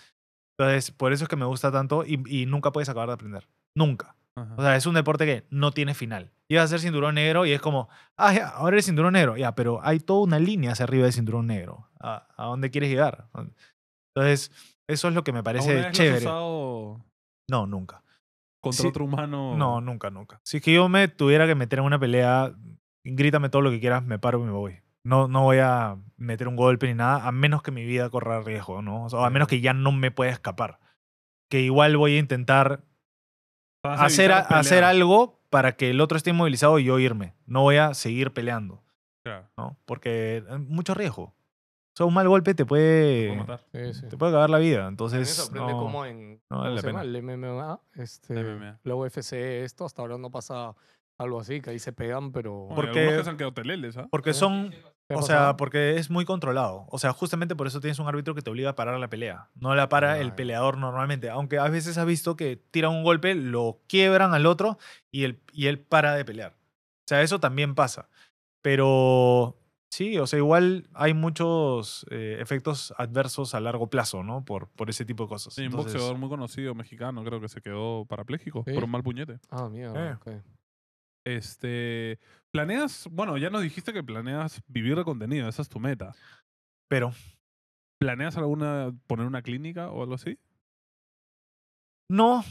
Entonces, 0.58 0.92
por 0.92 1.14
eso 1.14 1.24
es 1.26 1.30
que 1.30 1.36
me 1.38 1.46
gusta 1.46 1.72
tanto 1.72 2.06
y, 2.06 2.22
y 2.28 2.46
nunca 2.46 2.72
puedes 2.72 2.90
acabar 2.90 3.08
de 3.10 3.14
aprender. 3.16 3.48
Nunca. 3.76 4.16
Ajá. 4.36 4.56
O 4.58 4.62
sea, 4.62 4.76
es 4.76 4.86
un 4.86 4.94
deporte 4.94 5.26
que 5.26 5.46
no 5.50 5.72
tiene 5.72 5.94
final. 5.94 6.32
Llegas 6.48 6.66
a 6.66 6.68
ser 6.70 6.80
cinturón 6.82 7.16
negro 7.16 7.46
y 7.46 7.54
es 7.54 7.62
como, 7.62 7.88
ah, 8.18 8.34
ya, 8.34 8.50
ahora 8.50 8.76
eres 8.76 8.86
cinturón 8.86 9.14
negro. 9.14 9.38
Ya, 9.38 9.56
pero 9.56 9.80
hay 9.84 10.00
toda 10.00 10.22
una 10.24 10.38
línea 10.40 10.74
hacia 10.74 10.84
arriba 10.84 11.06
del 11.06 11.14
cinturón 11.14 11.48
negro. 11.48 11.88
¿A, 12.00 12.28
a 12.38 12.46
dónde 12.46 12.70
quieres 12.72 12.90
llegar? 12.90 13.28
Entonces, 14.14 14.52
eso 14.88 15.08
es 15.08 15.14
lo 15.14 15.24
que 15.24 15.32
me 15.32 15.40
¿Alguna 15.40 15.44
parece 15.44 15.74
vez 15.74 15.82
lo 15.84 15.88
has 15.90 15.94
chévere. 15.98 16.18
usado 16.26 17.06
No, 17.50 17.66
nunca. 17.68 18.04
contra 18.62 18.82
Sí. 18.84 18.88
otro 18.88 19.06
humano? 19.06 19.56
No, 19.58 19.82
nunca, 19.82 20.10
nunca. 20.12 20.40
Si 20.44 20.58
es 20.58 20.64
que 20.64 20.74
yo 20.74 20.88
me 20.90 21.08
tuviera 21.08 21.48
que 21.48 21.56
meter 21.56 21.80
en 21.80 21.86
una 21.86 22.00
pelea, 22.00 22.54
grítame 23.04 23.50
todo 23.50 23.62
lo 23.64 23.72
que 23.72 23.80
quieras, 23.80 24.04
me 24.04 24.20
paro 24.20 24.40
y 24.40 24.44
me 24.44 24.52
voy. 24.52 24.80
No, 25.04 25.28
no 25.28 25.42
voy 25.44 25.58
a 25.58 25.98
meter 26.18 26.48
un 26.48 26.56
golpe 26.56 26.88
ni 26.88 26.94
nada, 26.94 27.28
a 27.28 27.32
menos 27.32 27.64
que 27.64 27.72
mi 27.72 27.84
vida 27.86 28.10
corra 28.12 28.42
riesgo, 28.42 28.82
¿no? 28.84 29.06
O 29.06 29.10
sea, 29.10 29.26
a 29.26 29.30
menos 29.32 29.48
que 29.48 29.60
ya 29.62 29.74
no 29.74 29.92
me 29.92 30.12
pueda 30.12 30.30
escapar. 30.32 30.80
Que 31.50 31.62
igual 31.62 31.98
voy 31.98 32.16
a 32.18 32.20
intentar 32.20 32.84
hacer, 33.84 34.32
a- 34.32 34.40
hacer 34.40 34.84
algo 34.84 35.40
para 35.50 35.76
que 35.76 35.90
el 35.90 36.00
otro 36.02 36.18
esté 36.18 36.30
inmovilizado 36.30 36.78
y 36.80 36.84
yo 36.86 37.00
irme. 37.00 37.34
No 37.48 37.62
voy 37.62 37.78
a 37.78 37.94
seguir 37.96 38.32
peleando, 38.32 38.84
Claro, 39.26 39.50
¿no? 39.58 39.78
Porque 39.86 40.44
hay 40.50 40.60
mucho 40.60 40.94
riesgo. 40.94 41.34
Sea, 42.02 42.08
un 42.08 42.14
mal 42.14 42.28
golpe 42.28 42.52
te 42.52 42.56
te 42.56 42.66
puede, 42.66 43.28
puedo 43.30 43.40
matar. 43.42 43.66
Sí, 43.74 43.94
sí. 43.94 44.08
te 44.08 44.18
puede 44.18 44.32
acabar 44.32 44.50
la 44.50 44.58
vida. 44.60 44.78
Mí 44.80 44.84
me 44.84 44.90
Entonces, 44.90 45.30
sorprende 45.30 45.72
no. 45.74 45.80
cómo 45.80 46.06
en 46.06 46.34
no 46.34 46.40
¿cómo 46.50 46.62
vale 46.62 46.76
la 46.76 46.82
se 46.82 46.88
llama? 46.88 47.02
pena. 47.02 47.18
el 47.18 47.24
MMA, 47.24 47.80
este, 47.96 48.34
MMA. 48.44 48.80
la 48.84 48.96
UFC, 48.96 49.34
esto, 49.64 49.86
hasta 49.86 50.02
ahora 50.02 50.18
no 50.18 50.30
pasa 50.32 50.74
algo 51.18 51.40
así, 51.40 51.62
que 51.62 51.70
ahí 51.70 51.78
se 51.80 51.94
pegan, 51.94 52.32
pero... 52.32 52.52
Bueno, 52.66 52.76
Porque- 52.76 53.00
algunos 53.00 53.18
que 53.20 53.24
se 53.26 53.30
han 53.30 53.38
quedado 53.38 53.54
teleles, 53.54 53.96
¿ah? 53.98 54.08
Porque 54.10 54.34
son, 54.34 54.72
¿Qué 55.08 55.14
ha 55.14 55.18
O 55.18 55.22
sea, 55.22 55.56
porque 55.58 55.98
es 55.98 56.10
muy 56.10 56.26
controlado. 56.26 56.86
O 56.90 56.98
sea, 56.98 57.14
justamente 57.14 57.56
por 57.56 57.68
eso 57.68 57.80
tienes 57.80 58.00
un 58.00 58.08
árbitro 58.08 58.34
que 58.34 58.42
te 58.42 58.50
obliga 58.50 58.72
a 58.72 58.76
parar 58.76 58.98
la 59.00 59.08
pelea. 59.08 59.50
No 59.54 59.76
la 59.76 59.88
para 59.88 60.14
Ah, 60.14 60.20
el 60.20 60.30
ya. 60.30 60.36
peleador 60.36 60.78
normalmente. 60.78 61.30
Aunque 61.30 61.60
a 61.60 61.68
veces 61.70 61.98
has 62.00 62.06
visto 62.08 62.36
que 62.36 62.56
tiran 62.72 62.92
un 62.92 63.04
golpe, 63.04 63.36
lo 63.36 63.82
quiebran 63.88 64.34
al 64.34 64.46
otro 64.48 64.80
y 65.12 65.26
él, 65.26 65.40
y 65.54 65.68
él 65.68 65.80
para 65.80 66.16
de 66.16 66.26
pelear. 66.26 66.54
O 66.54 67.04
sea, 67.06 67.22
eso 67.22 67.40
también 67.40 67.76
pasa. 67.76 68.10
Pero 68.64 69.58
Sí, 69.92 70.18
o 70.18 70.26
sea, 70.26 70.38
igual 70.40 70.88
hay 70.94 71.14
muchos 71.14 72.06
eh, 72.10 72.38
efectos 72.40 72.94
adversos 72.98 73.54
a 73.54 73.60
largo 73.60 73.90
plazo, 73.90 74.24
¿no? 74.24 74.46
Por, 74.46 74.70
por 74.70 74.90
ese 74.90 75.04
tipo 75.04 75.24
de 75.24 75.30
cosas. 75.30 75.54
Sí, 75.54 75.66
un 75.66 75.72
boxeador 75.74 76.18
muy 76.18 76.30
conocido 76.30 76.74
mexicano, 76.74 77.24
creo 77.26 77.42
que 77.42 77.50
se 77.50 77.62
quedó 77.62 78.06
parapléjico 78.06 78.64
Sí. 78.66 78.74
por 78.74 78.86
un 78.86 78.90
mal 78.92 79.04
puñete. 79.04 79.40
Ah, 79.50 79.68
mierda. 79.70 80.12
Eh. 80.12 80.14
ok. 80.16 80.44
Este, 81.28 82.20
planeas, 82.52 83.08
bueno, 83.12 83.38
ya 83.38 83.50
nos 83.50 83.62
dijiste 83.62 83.94
que 83.94 84.02
planeas 84.04 84.62
vivir 84.68 84.96
de 84.96 85.04
contenido, 85.04 85.48
esa 85.50 85.62
es 85.62 85.70
tu 85.70 85.80
meta. 85.80 86.14
Pero 86.90 87.14
¿Planeas 88.00 88.36
alguna 88.38 88.92
poner 89.06 89.28
una 89.28 89.44
clínica 89.44 89.92
o 89.92 90.02
algo 90.02 90.16
así? 90.16 90.40
no, 92.10 92.44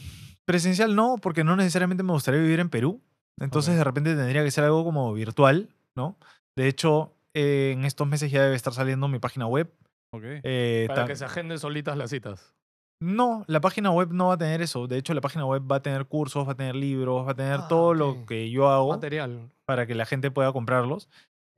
presencial 0.45 0.95
no, 0.95 1.17
porque 1.21 1.43
no 1.45 1.57
necesariamente 1.57 2.03
me 2.03 2.13
gustaría 2.13 2.41
vivir 2.41 2.61
en 2.61 2.71
Perú. 2.71 3.03
Entonces, 3.41 3.77
de 3.77 3.85
repente 3.85 4.15
tendría 4.15 4.45
que 4.45 4.51
ser 4.51 4.65
algo 4.65 4.85
como 4.85 5.13
virtual, 5.13 5.69
¿no? 5.97 6.19
De 6.57 6.69
hecho, 6.69 7.15
eh, 7.35 7.73
en 7.73 7.85
estos 7.85 8.07
meses 8.07 8.31
ya 8.31 8.43
debe 8.43 8.57
estar 8.57 8.73
saliendo 8.73 9.09
mi 9.09 9.19
página 9.19 9.47
web. 9.47 9.73
Ok. 10.13 10.23
Eh, 10.25 10.87
Para 10.89 11.07
que 11.07 11.17
se 11.17 11.25
agenden 11.25 11.59
solitas 11.59 11.97
las 11.97 12.11
citas. 12.11 12.55
No, 13.03 13.45
la 13.47 13.61
página 13.61 13.91
web 13.91 14.11
no 14.13 14.27
va 14.29 14.35
a 14.35 14.39
tener 14.39 14.61
eso. 14.61 14.87
De 14.87 14.99
hecho, 14.99 15.15
la 15.15 15.21
página 15.23 15.47
web 15.47 15.63
va 15.71 15.77
a 15.77 15.83
tener 15.83 16.05
cursos, 16.07 16.47
va 16.47 16.53
a 16.53 16.57
tener 16.57 16.75
libros, 16.77 17.27
va 17.27 17.31
a 17.33 17.35
tener 17.37 17.61
Ah, 17.61 17.69
todo 17.69 17.95
lo 17.95 18.27
que 18.27 18.51
yo 18.51 18.69
hago 18.69 18.91
Material. 18.91 19.51
para 19.65 19.87
que 19.87 19.95
la 19.95 20.05
gente 20.05 20.31
pueda 20.31 20.53
comprarlos. 20.53 21.09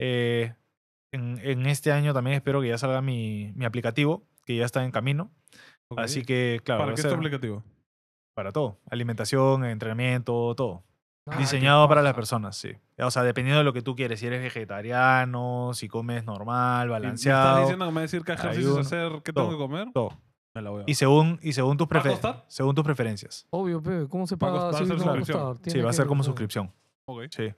Eh, 0.00 0.54
en, 1.12 1.38
en 1.42 1.66
este 1.66 1.90
año 1.90 2.14
también 2.14 2.36
espero 2.36 2.60
que 2.60 2.68
ya 2.68 2.78
salga 2.78 3.02
mi, 3.02 3.52
mi 3.56 3.64
aplicativo, 3.64 4.22
que 4.44 4.56
ya 4.56 4.64
está 4.64 4.84
en 4.84 4.92
camino. 4.92 5.30
Así 5.96 6.22
que, 6.22 6.60
claro, 6.64 6.82
¿Para 6.84 6.94
qué 6.94 7.00
es 7.02 7.08
tu 7.08 7.14
aplicativo? 7.14 7.64
para 8.34 8.50
todo. 8.52 8.78
Alimentación, 8.90 9.64
entrenamiento, 9.64 10.54
todo. 10.54 10.84
Ah, 11.26 11.36
Diseñado 11.38 11.88
para 11.88 12.02
las 12.02 12.14
personas, 12.14 12.56
sí. 12.56 12.72
O 12.98 13.10
sea, 13.10 13.22
dependiendo 13.22 13.58
de 13.58 13.64
lo 13.64 13.72
que 13.72 13.82
tú 13.82 13.94
quieres. 13.94 14.18
Si 14.20 14.26
eres 14.26 14.42
vegetariano, 14.42 15.70
si 15.74 15.88
comes 15.88 16.24
normal, 16.24 16.88
¿Me 16.88 16.94
estás 16.94 17.02
balanceado, 17.02 17.60
diciendo 17.60 17.84
que 17.86 17.90
me 17.90 17.94
va 17.94 18.00
a 18.00 18.02
decir 18.02 18.22
qué 18.24 18.32
ejercicios 18.32 18.78
hacer, 18.78 19.12
qué 19.24 19.32
tengo 19.32 19.48
todo, 19.48 19.50
que 19.50 19.56
comer? 19.56 19.88
todo. 19.92 20.18
Me 20.54 20.62
la 20.62 20.70
voy 20.70 20.82
a 20.82 20.84
Y 20.86 20.94
según, 20.94 21.38
y 21.42 21.52
según, 21.52 21.76
tus 21.76 21.86
¿Va 21.86 21.98
a 21.98 22.02
prefe- 22.02 22.10
costar? 22.10 22.44
según 22.48 22.74
tus 22.74 22.84
preferencias. 22.84 23.46
Obvio, 23.50 23.80
pe. 23.82 24.06
¿Cómo 24.08 24.26
se 24.26 24.34
Va 24.36 24.48
a 24.48 24.50
paga 24.50 24.64
costar 24.64 24.82
así? 24.82 24.92
hacer 24.92 24.98
No 24.98 25.04
va 25.04 25.12
a 25.12 25.16
suscripción. 25.16 25.40
costar. 25.54 25.72
Sí, 25.72 25.80
va 25.80 25.90
a 25.90 25.92
ser 25.92 26.06
como 26.06 26.22
sí. 26.22 26.26
suscripción. 26.26 26.72
Ok, 27.06 27.22
Sí. 27.30 27.54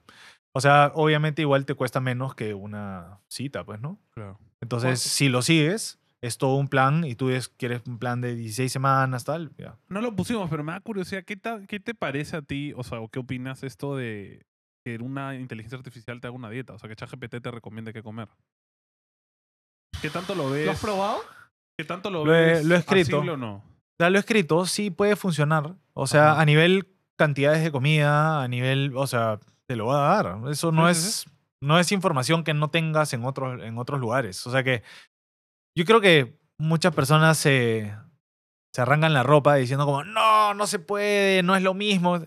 O 0.57 0.61
sea, 0.61 0.93
obviamente 0.95 1.43
igual 1.43 1.65
te 1.66 1.74
cuesta 1.74 1.99
menos 2.01 2.35
que 2.36 2.55
una 2.55 3.19
cita, 3.28 3.65
pues, 3.65 3.81
¿no? 3.81 3.99
claro. 4.11 4.39
Entonces, 4.61 5.01
¿Cuánto? 5.01 5.09
si 5.09 5.28
lo 5.28 5.43
sigues, 5.43 5.99
es 6.25 6.39
todo 6.39 6.55
un 6.57 6.69
plan 6.69 7.05
y 7.05 7.15
tú 7.15 7.31
es- 7.31 7.49
quieres 7.49 7.83
un 7.87 7.99
plan 7.99 8.21
de 8.21 8.35
16 8.35 8.73
semanas, 8.73 9.25
tal, 9.25 9.51
ya. 9.59 9.77
No 9.89 10.01
lo 10.01 10.15
pusimos, 10.17 10.49
pero 10.49 10.65
me 10.65 10.73
da 10.73 10.81
curiosidad, 10.81 11.25
¿qué, 11.25 11.37
ta- 11.37 11.61
qué 11.67 11.81
te 11.81 11.95
parece 11.95 12.37
a 12.37 12.43
ti, 12.43 12.73
o 12.77 12.83
sea, 12.85 13.01
o 13.01 13.09
qué 13.09 13.19
opinas 13.19 13.63
esto 13.63 13.97
de 13.97 14.45
que 14.85 14.97
una 14.99 15.35
inteligencia 15.37 15.77
artificial 15.79 16.21
te 16.21 16.27
haga 16.27 16.37
una 16.37 16.51
dieta? 16.51 16.73
O 16.75 16.79
sea, 16.79 16.89
que 16.89 16.97
ChatGPT 16.97 17.41
te 17.43 17.51
recomiende 17.51 17.93
qué 17.93 18.03
comer. 18.03 18.29
¿Qué 20.01 20.11
tanto 20.11 20.35
lo 20.35 20.51
ves? 20.51 20.67
¿Lo 20.67 20.73
has 20.73 20.81
probado? 20.81 21.19
¿Qué 21.79 21.85
tanto 21.85 22.11
lo, 22.11 22.25
Lo 22.25 22.35
he- 22.35 22.45
ves? 22.45 22.65
lo 22.65 22.75
he 22.75 22.79
escrito. 22.79 23.19
o 23.21 23.37
no? 23.37 23.63
Ya 24.01 24.11
lo 24.11 24.17
he 24.17 24.21
escrito, 24.21 24.67
sí 24.67 24.91
puede 24.91 25.17
funcionar. 25.17 25.75
O 25.95 26.07
sea, 26.07 26.33
Ajá. 26.33 26.41
a 26.43 26.45
nivel 26.45 26.89
cantidades 27.17 27.63
de 27.63 27.71
comida, 27.71 28.43
a 28.43 28.49
nivel, 28.49 28.93
o 28.97 29.07
sea, 29.07 29.39
te 29.67 29.77
lo 29.77 29.87
va 29.87 30.19
a 30.19 30.23
dar. 30.23 30.51
Eso 30.51 30.73
no 30.73 30.93
Sí, 30.93 31.01
sí, 31.01 31.09
es 31.09 31.27
no 31.63 31.79
es 31.79 31.93
información 31.93 32.45
que 32.45 32.53
no 32.53 32.69
tengas 32.69 33.15
en 33.15 33.25
otros 33.25 33.63
en 33.63 33.79
otros 33.79 33.99
lugares. 34.01 34.47
O 34.47 34.51
sea 34.51 34.63
que 34.63 34.83
yo 35.75 35.85
creo 35.85 36.01
que 36.01 36.39
muchas 36.59 36.95
personas 36.95 37.39
se 37.39 37.95
se 38.73 38.81
arrancan 38.83 39.13
la 39.15 39.23
ropa 39.23 39.55
diciendo 39.55 39.85
como, 39.87 40.03
"No, 40.05 40.53
no 40.55 40.67
se 40.67 40.79
puede, 40.81 41.43
no 41.45 41.55
es 41.55 41.63
lo 41.63 41.75
mismo." 41.75 42.19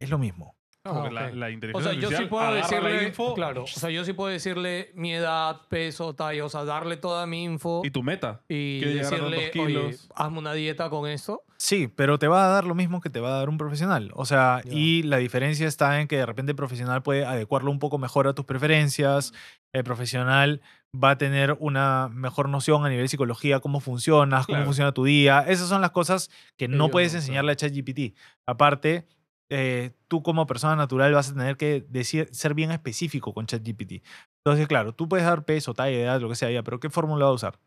Es 0.00 0.10
lo 0.10 0.18
mismo. 0.18 0.54
Claro, 0.82 1.04
Ah, 1.04 1.10
la, 1.32 1.46
O 1.46 1.50
inteligencia 1.50 1.92
sea, 1.92 2.00
yo 2.00 2.10
sí 2.16 2.24
puedo 2.26 2.52
decirle. 2.54 3.08
info 3.08 3.34
Claro. 3.34 3.64
O 3.64 3.66
sea, 3.66 3.90
yo 3.90 4.04
sí 4.04 4.12
puedo 4.12 4.30
decirle 4.30 4.92
mi 4.94 5.12
edad, 5.14 5.62
peso, 5.68 6.14
talla. 6.14 6.44
O 6.44 6.48
sea, 6.48 6.64
darle 6.64 6.96
toda 6.96 7.26
mi 7.26 7.42
info. 7.44 7.82
y 7.84 7.90
tu 7.90 8.02
meta. 8.04 8.42
Y 8.48 8.80
decirle, 8.80 9.36
oye, 9.38 9.50
kilos". 9.50 10.08
hazme 10.14 10.38
una 10.38 10.52
dieta 10.52 10.88
con 10.90 11.08
esto. 11.08 11.42
Sí, 11.56 11.88
pero 11.88 12.18
te 12.20 12.28
va 12.28 12.44
a 12.44 12.48
dar 12.48 12.64
lo 12.64 12.74
mismo 12.76 13.00
que 13.00 13.10
te 13.10 13.18
va 13.18 13.30
a 13.34 13.38
dar 13.38 13.48
un 13.48 13.58
profesional. 13.58 14.12
O 14.14 14.26
sea, 14.26 14.60
Ya. 14.64 14.72
y 14.72 15.02
la 15.02 15.16
diferencia 15.16 15.66
está 15.66 16.00
en 16.00 16.06
que 16.08 16.18
de 16.18 16.26
repente 16.26 16.52
el 16.52 16.56
profesional 16.56 17.02
puede 17.02 17.24
adecuarlo 17.24 17.70
un 17.72 17.78
poco 17.80 17.98
mejor 17.98 18.28
a 18.28 18.34
tus 18.34 18.44
preferencias. 18.44 19.32
El 19.72 19.82
profesional 19.82 20.60
va 21.02 21.10
a 21.10 21.18
tener 21.18 21.56
una 21.60 22.08
mejor 22.12 22.48
noción 22.48 22.84
a 22.84 22.88
nivel 22.88 23.08
psicología, 23.08 23.60
cómo 23.60 23.80
funcionas, 23.80 24.46
cómo 24.46 24.56
Claro. 24.56 24.64
funciona 24.66 24.92
tu 24.92 25.04
día. 25.04 25.40
Esas 25.46 25.68
son 25.68 25.80
las 25.80 25.90
cosas 25.90 26.30
que 26.56 26.68
no 26.68 26.84
Ellos 26.84 26.90
puedes 26.92 27.12
no, 27.12 27.18
enseñarle 27.18 27.52
a 27.52 27.56
ChatGPT. 27.56 28.16
Aparte, 28.46 29.06
eh, 29.50 29.92
tú 30.08 30.22
como 30.22 30.46
persona 30.46 30.74
natural 30.76 31.12
vas 31.12 31.30
a 31.30 31.34
tener 31.34 31.56
que 31.56 31.84
decir, 31.88 32.28
ser 32.32 32.54
bien 32.54 32.72
específico 32.72 33.32
con 33.32 33.46
ChatGPT. 33.46 34.02
Entonces, 34.44 34.66
claro, 34.68 34.92
tú 34.94 35.08
puedes 35.08 35.26
dar 35.26 35.44
peso, 35.44 35.74
talla, 35.74 35.96
edad, 35.96 36.20
lo 36.20 36.28
que 36.28 36.34
sea, 36.36 36.50
ya, 36.50 36.62
pero 36.62 36.80
¿qué 36.80 36.90
fórmula 36.90 37.24
va 37.26 37.30
a 37.30 37.34
usar? 37.34 37.58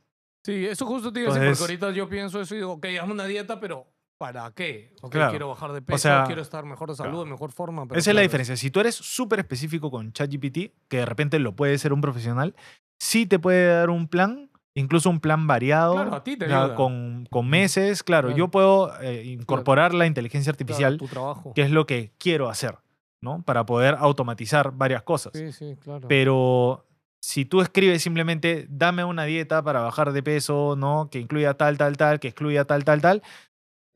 Sí, 0.45 0.65
eso 0.65 0.85
justo 0.85 1.11
te 1.11 1.21
iba 1.21 1.31
a 1.31 1.33
decir, 1.33 1.49
porque 1.49 1.63
ahorita 1.63 1.91
yo 1.91 2.07
pienso 2.09 2.39
eso 2.41 2.53
y 2.55 2.59
digo, 2.59 2.73
ok, 2.73 2.85
hazme 3.01 3.13
una 3.13 3.25
dieta, 3.25 3.59
pero 3.59 3.87
¿para 4.17 4.51
qué? 4.53 4.93
Ok, 5.01 5.11
Claro. 5.11 5.29
quiero 5.31 5.47
bajar 5.49 5.71
de 5.73 5.81
peso, 5.81 5.97
sea, 5.99 6.23
quiero 6.25 6.41
estar 6.41 6.65
mejor 6.65 6.89
de 6.89 6.95
salud, 6.95 7.11
claro. 7.11 7.23
en 7.23 7.29
mejor 7.31 7.51
forma. 7.51 7.85
pero 7.87 7.99
Esa 7.99 8.09
es 8.11 8.15
la 8.15 8.19
claro, 8.21 8.23
diferencia. 8.29 8.57
Si 8.57 8.71
tú 8.71 8.79
eres 8.81 8.95
súper 8.95 9.39
específico 9.39 9.91
con 9.91 10.11
ChatGPT, 10.13 10.73
que 10.89 10.97
de 10.97 11.05
repente 11.05 11.39
lo 11.39 11.55
puede 11.55 11.77
ser 11.77 11.91
un 11.93 12.01
profesional, 12.01 12.55
sí 12.99 13.25
te 13.25 13.39
puede 13.39 13.67
dar 13.67 13.89
un 13.89 14.07
plan, 14.07 14.49
incluso 14.75 15.09
un 15.09 15.19
plan 15.19 15.47
variado, 15.47 15.93
Claro, 15.95 16.15
a 16.15 16.23
ti 16.23 16.37
te 16.37 16.45
ayuda. 16.45 16.75
con, 16.75 17.27
con 17.29 17.49
meses. 17.49 18.03
Claro, 18.03 18.27
Claro. 18.29 18.37
yo 18.37 18.47
puedo 18.49 18.99
eh, 19.01 19.23
incorporar 19.25 19.93
la 19.93 20.05
inteligencia 20.05 20.51
artificial, 20.51 20.97
tu 20.97 21.07
trabajo. 21.07 21.53
que 21.53 21.61
es 21.63 21.71
lo 21.71 21.85
que 21.85 22.11
quiero 22.17 22.49
hacer, 22.49 22.77
¿no? 23.21 23.41
Para 23.43 23.65
poder 23.65 23.95
automatizar 23.99 24.71
varias 24.73 25.03
cosas. 25.03 25.33
Sí, 25.35 25.51
sí, 25.51 25.75
claro. 25.81 26.07
Pero 26.07 26.85
si 27.21 27.43
tú 27.45 27.61
escribes 27.61 28.01
simplemente, 28.01 28.65
dame 28.69 29.03
una 29.03 29.25
dieta 29.25 29.61
para 29.63 29.81
bajar 29.81 30.13
de 30.13 30.23
peso, 30.23 30.75
¿no? 30.77 31.09
Que 31.11 31.19
incluya 31.19 31.53
tal, 31.55 31.77
tal, 31.77 31.97
tal, 31.97 32.19
que 32.19 32.29
excluya 32.29 32.63
tal, 32.65 32.85
tal, 32.85 33.01
tal, 33.01 33.23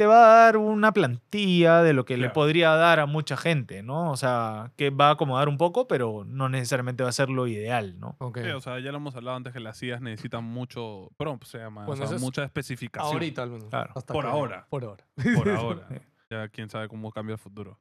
te 0.04 0.08
va 0.08 0.26
a 0.26 0.44
dar 0.44 0.58
una 0.58 0.92
plantilla 0.92 1.82
de 1.82 1.94
lo 1.94 2.04
que 2.04 2.18
le 2.18 2.30
podría 2.30 2.72
dar 2.72 3.00
a 3.00 3.06
mucha 3.06 3.38
gente, 3.38 3.84
¿no? 3.84 4.12
O 4.12 4.18
sea, 4.18 4.74
que 4.76 4.90
va 4.90 5.08
a 5.08 5.12
acomodar 5.12 5.48
un 5.48 5.58
poco, 5.58 5.88
pero 5.88 6.26
no 6.28 6.50
necesariamente 6.50 7.04
va 7.04 7.10
a 7.10 7.14
ser 7.14 7.30
lo 7.30 7.48
ideal, 7.48 7.98
¿no? 8.02 8.18
Ok. 8.20 8.40
Sí, 8.40 8.50
o 8.50 8.60
sea, 8.60 8.80
ya 8.80 8.92
lo 8.92 8.98
hemos 8.98 9.16
hablado 9.16 9.38
antes 9.38 9.54
que 9.54 9.62
las 9.62 9.82
IAs 9.82 10.02
necesitan 10.02 10.44
mucho 10.44 11.10
prompt, 11.16 11.46
se 11.46 11.60
llama. 11.60 11.86
Bueno, 11.86 12.04
o 12.04 12.08
sea, 12.08 12.18
es 12.18 12.22
mucha 12.22 12.44
especificación. 12.44 13.14
Ahorita 13.14 13.44
al 13.44 13.52
menos. 13.52 13.70
Claro. 13.70 13.94
hasta 13.96 14.14
Por 14.14 14.26
ahora. 14.26 14.68
Por 14.70 14.84
ahora. 14.84 15.08
Por 15.36 15.50
ahora. 15.50 15.88
ya 16.30 16.50
quién 16.50 16.70
sabe 16.70 16.90
cómo 16.90 17.10
cambia 17.14 17.36
el 17.36 17.40
futuro. 17.40 17.80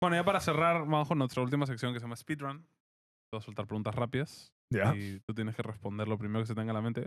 Bueno, 0.00 0.16
ya 0.16 0.24
para 0.24 0.40
cerrar, 0.40 0.86
vamos 0.86 1.08
con 1.08 1.18
nuestra 1.18 1.42
última 1.42 1.66
sección 1.66 1.92
que 1.92 2.00
se 2.00 2.04
llama 2.06 2.16
Speedrun. 2.16 2.62
Te 2.62 3.36
voy 3.36 3.40
a 3.40 3.42
soltar 3.42 3.66
preguntas 3.66 3.94
rápidas. 3.94 4.54
Ya. 4.70 4.96
Y 4.96 5.20
tú 5.26 5.34
tienes 5.34 5.54
que 5.54 5.62
responder 5.62 6.08
lo 6.08 6.16
primero 6.16 6.40
que 6.40 6.46
se 6.46 6.54
tenga 6.54 6.70
en 6.70 6.74
la 6.74 6.80
mente. 6.80 7.06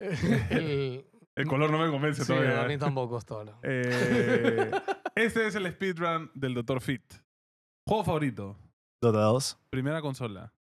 El, 0.50 1.06
El 1.36 1.46
color 1.46 1.70
no 1.70 1.78
me 1.78 1.90
convence 1.90 2.22
sí, 2.24 2.28
todavía. 2.32 2.62
a 2.62 2.66
mí 2.68 2.76
tampoco 2.78 3.18
ahora. 3.30 3.56
Eh, 3.62 4.70
este 5.14 5.46
es 5.46 5.54
el 5.54 5.66
speedrun 5.72 6.30
del 6.34 6.54
Dr. 6.54 6.80
Fit. 6.80 7.02
Juego 7.88 8.04
favorito. 8.04 8.58
Dota 9.02 9.20
2. 9.22 9.58
Primera 9.70 10.00
consola. 10.02 10.52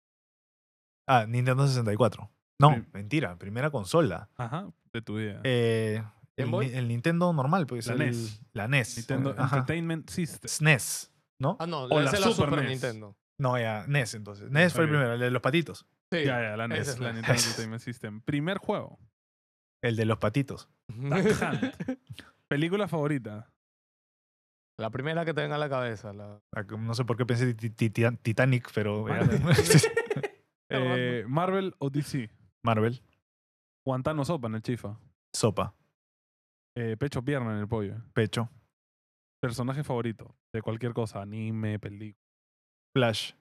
Ah, 1.09 1.27
Nintendo 1.27 1.67
64. 1.67 2.31
No, 2.61 2.75
Sí. 2.75 2.83
mentira, 2.93 3.37
primera 3.37 3.71
consola. 3.71 4.31
Ajá. 4.37 4.71
De 4.93 5.03
tu 5.03 5.17
vida. 5.17 5.41
Eh, 5.45 6.03
el, 6.37 6.89
Nintendo 6.89 7.33
normal, 7.33 7.67
pues. 7.67 7.87
La 7.89 7.95
el- 7.95 7.99
NES. 7.99 8.41
La 8.53 8.69
NES. 8.69 8.97
Nintendo 8.99 9.35
Ajá. 9.37 9.57
Entertainment 9.59 10.09
System. 10.09 10.49
SNES, 10.49 11.13
¿no? 11.41 11.57
Ah, 11.59 11.67
no, 11.67 11.83
O 11.85 12.01
la 12.01 12.07
es 12.11 12.13
la 12.13 12.29
Super 12.29 12.49
Super 12.49 12.63
NES. 12.63 12.71
Nintendo. 12.71 13.17
No, 13.39 13.59
ya, 13.59 13.85
NES 13.89 14.15
entonces. 14.15 14.51
NES 14.51 14.73
fue 14.73 14.85
el 14.85 14.91
primero, 14.91 15.15
el 15.15 15.21
de 15.21 15.31
los 15.31 15.43
patitos. 15.43 15.87
Sí. 16.13 16.25
Ya, 16.25 16.41
ya, 16.43 16.57
la 16.57 16.69
NES. 16.69 16.89
es 16.89 16.99
La 17.01 17.09
la- 17.09 17.13
Nintendo 17.15 17.41
Entertainment 17.43 17.83
System. 17.83 18.21
Primer 18.23 18.59
juego. 18.59 18.99
El 19.83 19.97
de 19.97 20.05
los 20.05 20.19
patitos. 20.19 20.69
Película 22.49 22.89
favorita. 22.89 23.51
La 24.79 24.91
primera 24.91 25.25
que 25.25 25.35
te 25.35 25.43
venga 25.43 25.57
a 25.57 25.59
la 25.59 25.69
cabeza. 25.69 26.13
La... 26.13 26.41
Ah, 26.55 26.63
No 26.79 26.95
sé 26.95 27.05
por 27.05 27.17
qué 27.17 27.27
pensé 27.27 27.55
ti- 27.55 27.71
ti- 27.71 27.91
ti- 27.91 28.17
Titanic, 28.23 28.71
pero. 28.75 29.07
Eh, 30.73 31.25
Marvel 31.27 31.75
o 31.81 31.91
DC. 31.91 32.31
Marvel, 32.63 33.03
Guantano 33.85 34.25
sopa 34.25 34.47
en 34.47 34.55
el 34.55 34.63
chifa. 34.63 35.01
sopa, 35.35 35.75
Eh, 36.77 36.97
pecho 36.97 37.25
pierna 37.25 37.51
en 37.55 37.59
el 37.59 37.67
pollo. 37.67 37.97
pecho, 38.15 38.49
Personaje 39.43 39.83
favorito. 39.83 40.37
De 40.55 40.63
cualquier 40.63 40.93
cosa. 40.93 41.23
Anime, 41.23 41.81
película. 41.81 42.23
flash, 42.97 43.33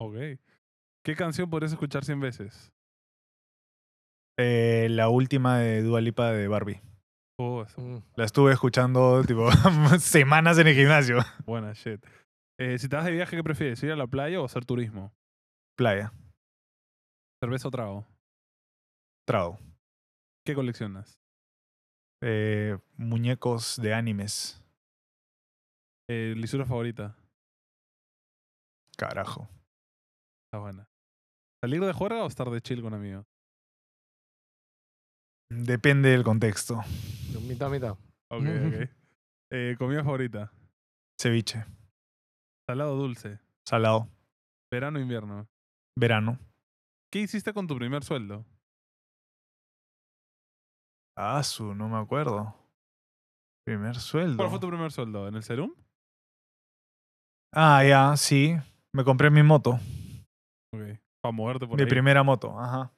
Ok. 0.00 0.14
¿Qué 1.04 1.16
canción 1.16 1.50
podrías 1.50 1.72
escuchar 1.72 2.04
100 2.04 2.20
veces? 2.20 2.70
Eh, 4.42 4.88
la 4.90 5.08
última 5.10 5.58
de 5.58 5.82
Dua 5.82 6.00
Lipa 6.00 6.30
de 6.32 6.48
Barbie. 6.48 6.80
Oh. 7.38 7.64
Mm. 7.76 7.98
La 8.16 8.24
estuve 8.24 8.52
escuchando 8.52 9.22
tipo 9.24 9.50
semanas 9.98 10.58
en 10.58 10.66
el 10.68 10.74
gimnasio. 10.74 11.18
Buena 11.44 11.72
shit. 11.74 12.02
Eh, 12.58 12.78
si 12.78 12.88
te 12.88 12.96
vas 12.96 13.04
de 13.04 13.12
viaje, 13.12 13.36
¿qué 13.36 13.42
prefieres? 13.42 13.82
¿Ir 13.82 13.92
a 13.92 13.96
la 13.96 14.06
playa 14.06 14.40
o 14.40 14.44
hacer 14.44 14.64
turismo? 14.64 15.12
Playa, 15.76 16.12
¿Cerveza 17.42 17.68
o 17.68 17.70
trago? 17.70 18.06
trago, 19.26 19.58
¿Qué 20.46 20.54
coleccionas? 20.54 21.18
eh, 22.22 22.76
muñecos 22.96 23.76
de 23.80 23.94
animes. 23.94 24.62
Eh, 26.10 26.34
¿Lisura 26.36 26.66
favorita? 26.66 27.16
Carajo. 28.98 29.48
Está 30.46 30.58
buena. 30.60 30.86
¿Salir 31.64 31.80
de 31.82 31.92
juerga 31.94 32.24
o 32.24 32.26
estar 32.26 32.50
de 32.50 32.60
chill 32.60 32.82
con 32.82 32.92
amigos? 32.92 33.24
Depende 35.50 36.10
del 36.10 36.22
contexto. 36.22 36.80
Mitad, 37.46 37.70
mitad. 37.70 37.92
Ok, 38.30 38.40
ok. 38.66 38.88
Eh, 39.52 39.74
¿Comida 39.76 40.04
favorita? 40.04 40.52
Ceviche, 41.20 41.64
¿Salado 42.68 42.94
o 42.94 42.96
dulce? 42.96 43.40
salado, 43.66 44.08
¿Verano 44.70 45.00
o 45.00 45.02
invierno? 45.02 45.48
verano. 45.98 46.38
¿Qué 47.12 47.18
hiciste 47.22 47.52
con 47.52 47.66
tu 47.66 47.74
primer 47.76 48.04
sueldo? 48.04 48.46
Ah, 51.16 51.42
su, 51.42 51.74
no 51.74 51.88
me 51.88 51.96
acuerdo. 51.98 52.54
Primer 53.66 53.96
sueldo. 53.96 54.36
¿Cuál 54.36 54.50
fue 54.50 54.60
tu 54.60 54.68
primer 54.68 54.92
sueldo? 54.92 55.26
¿En 55.26 55.34
el 55.34 55.42
Serum? 55.42 55.74
Ah, 57.52 57.82
ya, 57.84 58.16
sí. 58.16 58.54
Me 58.92 59.02
compré 59.02 59.30
mi 59.30 59.42
moto. 59.42 59.80
Ok. 60.72 60.96
Para 61.20 61.32
moverte 61.32 61.66
por 61.66 61.76
mi 61.76 61.82
ahí. 61.82 61.88
primera 61.88 62.22
moto, 62.22 62.56
ajá. 62.56 62.92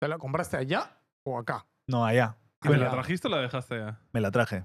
¿Te 0.00 0.08
la 0.08 0.16
compraste 0.16 0.56
allá 0.56 0.98
o 1.26 1.38
acá? 1.38 1.66
No, 1.90 2.04
allá. 2.06 2.36
¿Y 2.62 2.68
¿Me 2.68 2.74
Ah, 2.76 2.78
la 2.78 2.90
trajiste 2.90 3.26
o 3.28 3.30
la 3.30 3.38
dejaste 3.38 3.78
ya? 3.78 4.00
Me 4.12 4.20
la 4.20 4.30
traje. 4.30 4.64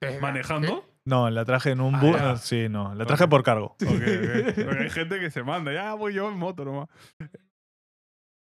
Eh, 0.00 0.18
¿Manejando? 0.20 0.84
No, 1.06 1.30
la 1.30 1.44
traje 1.44 1.70
en 1.70 1.80
un 1.80 1.94
Ah, 1.96 2.00
bus. 2.00 2.16
ya. 2.16 2.36
sí, 2.36 2.68
no. 2.68 2.94
La 2.94 3.06
traje 3.06 3.26
por 3.26 3.42
cargo. 3.42 3.76
Ok, 3.80 3.80
ok. 3.88 4.54
Porque 4.64 4.78
hay 4.82 4.90
gente 4.90 5.18
que 5.18 5.30
se 5.30 5.42
manda. 5.42 5.72
Ya 5.72 5.94
voy 5.94 6.12
yo 6.14 6.28
en 6.30 6.36
moto 6.38 6.64
nomás. 6.64 6.88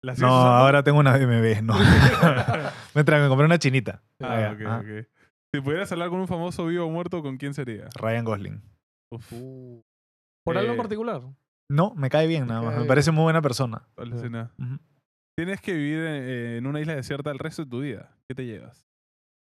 ¿La 0.02 0.16
sigues 0.16 0.28
No, 0.28 0.36
usando? 0.36 0.56
ahora 0.56 0.82
tengo 0.82 0.98
una 0.98 1.16
BMW, 1.16 1.62
no. 1.62 1.74
me, 2.94 3.04
traje, 3.04 3.22
me 3.22 3.28
compré 3.28 3.46
una 3.46 3.58
chinita. 3.58 4.02
Ah, 4.20 4.34
Allá, 4.34 4.52
ok, 4.52 4.80
ok. 4.82 5.06
Si 5.54 5.60
pudieras 5.60 5.92
hablar 5.92 6.08
con 6.08 6.18
un 6.18 6.26
famoso 6.26 6.66
vivo 6.66 6.86
o 6.86 6.90
muerto, 6.90 7.22
¿con 7.22 7.36
quién 7.36 7.54
sería? 7.54 7.88
Ryan 7.94 8.24
Gosling. 8.24 8.62
Uf, 9.12 9.30
¿Por 10.44 10.58
algo 10.58 10.70
Eh, 10.70 10.72
en 10.72 10.76
particular? 10.76 11.22
No, 11.70 11.94
me 11.94 12.10
cae 12.10 12.26
bien 12.26 12.46
nada 12.48 12.62
más. 12.62 12.76
Me 12.76 12.84
parece 12.84 13.12
muy 13.12 13.22
buena 13.22 13.40
persona. 13.42 13.86
alucina. 13.96 14.50
Ujú. 14.58 14.78
Tienes 15.42 15.60
que 15.60 15.72
vivir 15.72 15.98
en, 15.98 16.24
en 16.58 16.66
una 16.68 16.78
isla 16.78 16.94
desierta 16.94 17.32
el 17.32 17.40
resto 17.40 17.64
de 17.64 17.68
tu 17.68 17.80
vida. 17.80 18.16
¿Qué 18.28 18.34
te 18.36 18.46
llevas? 18.46 18.86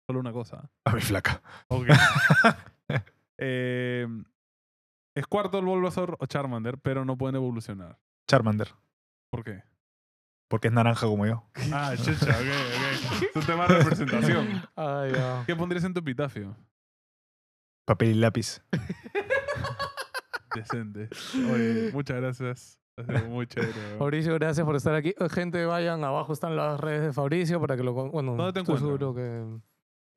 Solo 0.04 0.18
una 0.18 0.32
cosa. 0.32 0.68
A 0.84 0.92
mi 0.92 1.00
flaca. 1.00 1.40
Ok. 1.68 1.90
eh, 3.38 4.08
Squirtle, 5.16 5.60
Bulbasaur 5.60 6.16
o 6.18 6.26
Charmander, 6.26 6.76
pero 6.78 7.04
no 7.04 7.16
pueden 7.16 7.36
evolucionar. 7.36 8.00
Charmander. 8.28 8.74
¿Por 9.30 9.44
qué? 9.44 9.62
Porque 10.48 10.66
es 10.66 10.74
naranja 10.74 11.06
como 11.06 11.24
yo. 11.24 11.48
Ah, 11.72 11.94
chucha, 11.96 12.30
ok, 12.30 12.48
ok. 12.48 13.22
Es 13.22 13.36
un 13.36 13.46
tema 13.46 13.68
de 13.68 13.78
representación. 13.78 14.60
Ay. 14.74 15.12
¿Qué 15.46 15.54
pondrías 15.54 15.84
en 15.84 15.94
tu 15.94 16.00
epitafio? 16.00 16.56
Papel 17.84 18.08
y 18.08 18.14
lápiz. 18.14 18.60
Decente. 20.56 21.10
Oye, 21.48 21.92
muchas 21.92 22.16
gracias. 22.16 22.81
Muy 23.28 23.46
chévere. 23.46 23.72
Fabricio, 23.98 24.34
gracias 24.34 24.64
por 24.66 24.76
estar 24.76 24.94
aquí. 24.94 25.14
Eh, 25.18 25.28
Gente, 25.30 25.64
vayan, 25.64 26.04
abajo 26.04 26.32
están 26.32 26.56
las 26.56 26.78
redes 26.80 27.02
de 27.02 27.12
Fabricio 27.12 27.60
para 27.60 27.76
que 27.76 27.82
lo... 27.82 27.92
Bueno, 27.92 28.36
¿Dónde 28.36 28.52
te 28.52 28.60
estoy 28.60 28.74
encuentran? 28.76 28.98
seguro 28.98 29.14
que... 29.14 29.62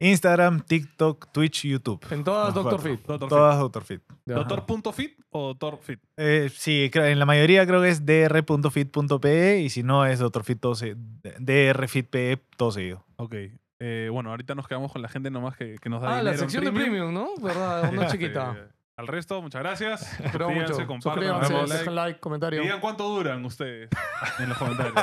Instagram, 0.02 0.60
TikTok, 0.60 1.32
Twitch, 1.32 1.64
YouTube. 1.66 2.06
En 2.12 2.24
todas, 2.26 2.48
Los 2.54 2.56
Doctor 2.56 2.82
cuatro. 2.82 2.92
Fit. 2.98 3.08
Doctor 3.08 3.30
Todas 3.30 3.60
Doctor 3.60 3.84
Fit. 3.86 4.02
Fit. 4.06 4.18
¿Doctor.fit 4.36 5.20
o 5.30 5.48
Doctor 5.54 5.80
Fit? 5.82 6.00
Eh, 6.18 6.50
sí, 6.54 6.92
en 6.94 7.18
la 7.18 7.26
mayoría 7.26 7.66
creo 7.66 7.82
que 7.82 7.88
es 7.90 8.06
dr.fit.pe 8.06 9.60
y 9.62 9.70
si 9.70 9.84
no 9.84 10.06
es 10.06 10.20
Doctor 10.20 10.44
Fit 10.44 10.60
todo 10.60 10.76
se- 10.76 10.96
drfit.pe 11.40 12.42
todo 12.58 12.72
seguido. 12.72 13.06
Ok. 13.16 13.36
Eh, 13.80 14.10
bueno, 14.12 14.32
ahorita 14.32 14.54
nos 14.54 14.68
quedamos 14.68 14.92
con 14.92 15.02
la 15.02 15.08
gente 15.08 15.32
nomás 15.32 15.56
que, 15.56 15.76
que 15.82 15.90
nos 15.90 16.02
da 16.02 16.10
Ah, 16.10 16.12
dinero 16.20 16.24
la 16.26 16.32
en 16.34 16.38
sección 16.40 16.66
de 16.66 16.72
premium, 16.74 17.14
¿no? 17.14 17.30
¿Verdad? 17.42 17.90
Una 17.94 18.08
chiquita. 18.08 18.68
Al 18.98 19.08
resto, 19.08 19.42
muchas 19.42 19.62
gracias. 19.62 20.02
Espero 20.20 20.46
Suscríbanse, 20.46 20.74
mucho. 20.74 20.88
compartan, 20.88 21.24
Suscríbanse, 21.24 21.54
denle 21.54 21.68
like. 21.68 21.78
dejen 21.80 21.96
like, 21.96 22.20
comentario. 22.20 22.62
Digan 22.62 22.80
cuánto 22.80 23.10
duran 23.10 23.44
ustedes 23.44 23.90
en 24.40 24.50
los 24.50 24.58
comentarios. 24.58 24.96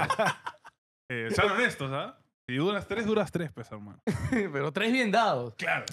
Eh, 1.10 1.28
sean 1.30 1.50
honestos, 1.50 1.90
¿ah? 1.92 2.18
Si 2.48 2.56
duras 2.56 2.88
tres, 2.88 3.06
duras 3.06 3.30
tres, 3.30 3.50
pues, 3.52 3.70
hermano. 3.70 4.00
Pero 4.30 4.72
tres 4.72 4.92
bien 4.92 5.10
dados. 5.12 5.54
Claro. 5.56 5.84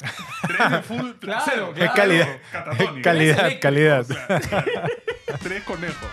Tres 0.48 0.72
de 0.72 0.82
full. 0.82 1.12
Claro, 1.20 1.44
cero, 1.46 1.72
claro. 1.76 1.94
calidad. 1.94 2.40
Catatónico. 2.52 3.02
calidad, 3.04 3.40
eléctrico, 3.40 3.62
calidad. 3.62 4.06
Claro, 4.08 4.48
claro. 4.48 4.88
Tres 5.44 5.64
conejos. 5.64 6.10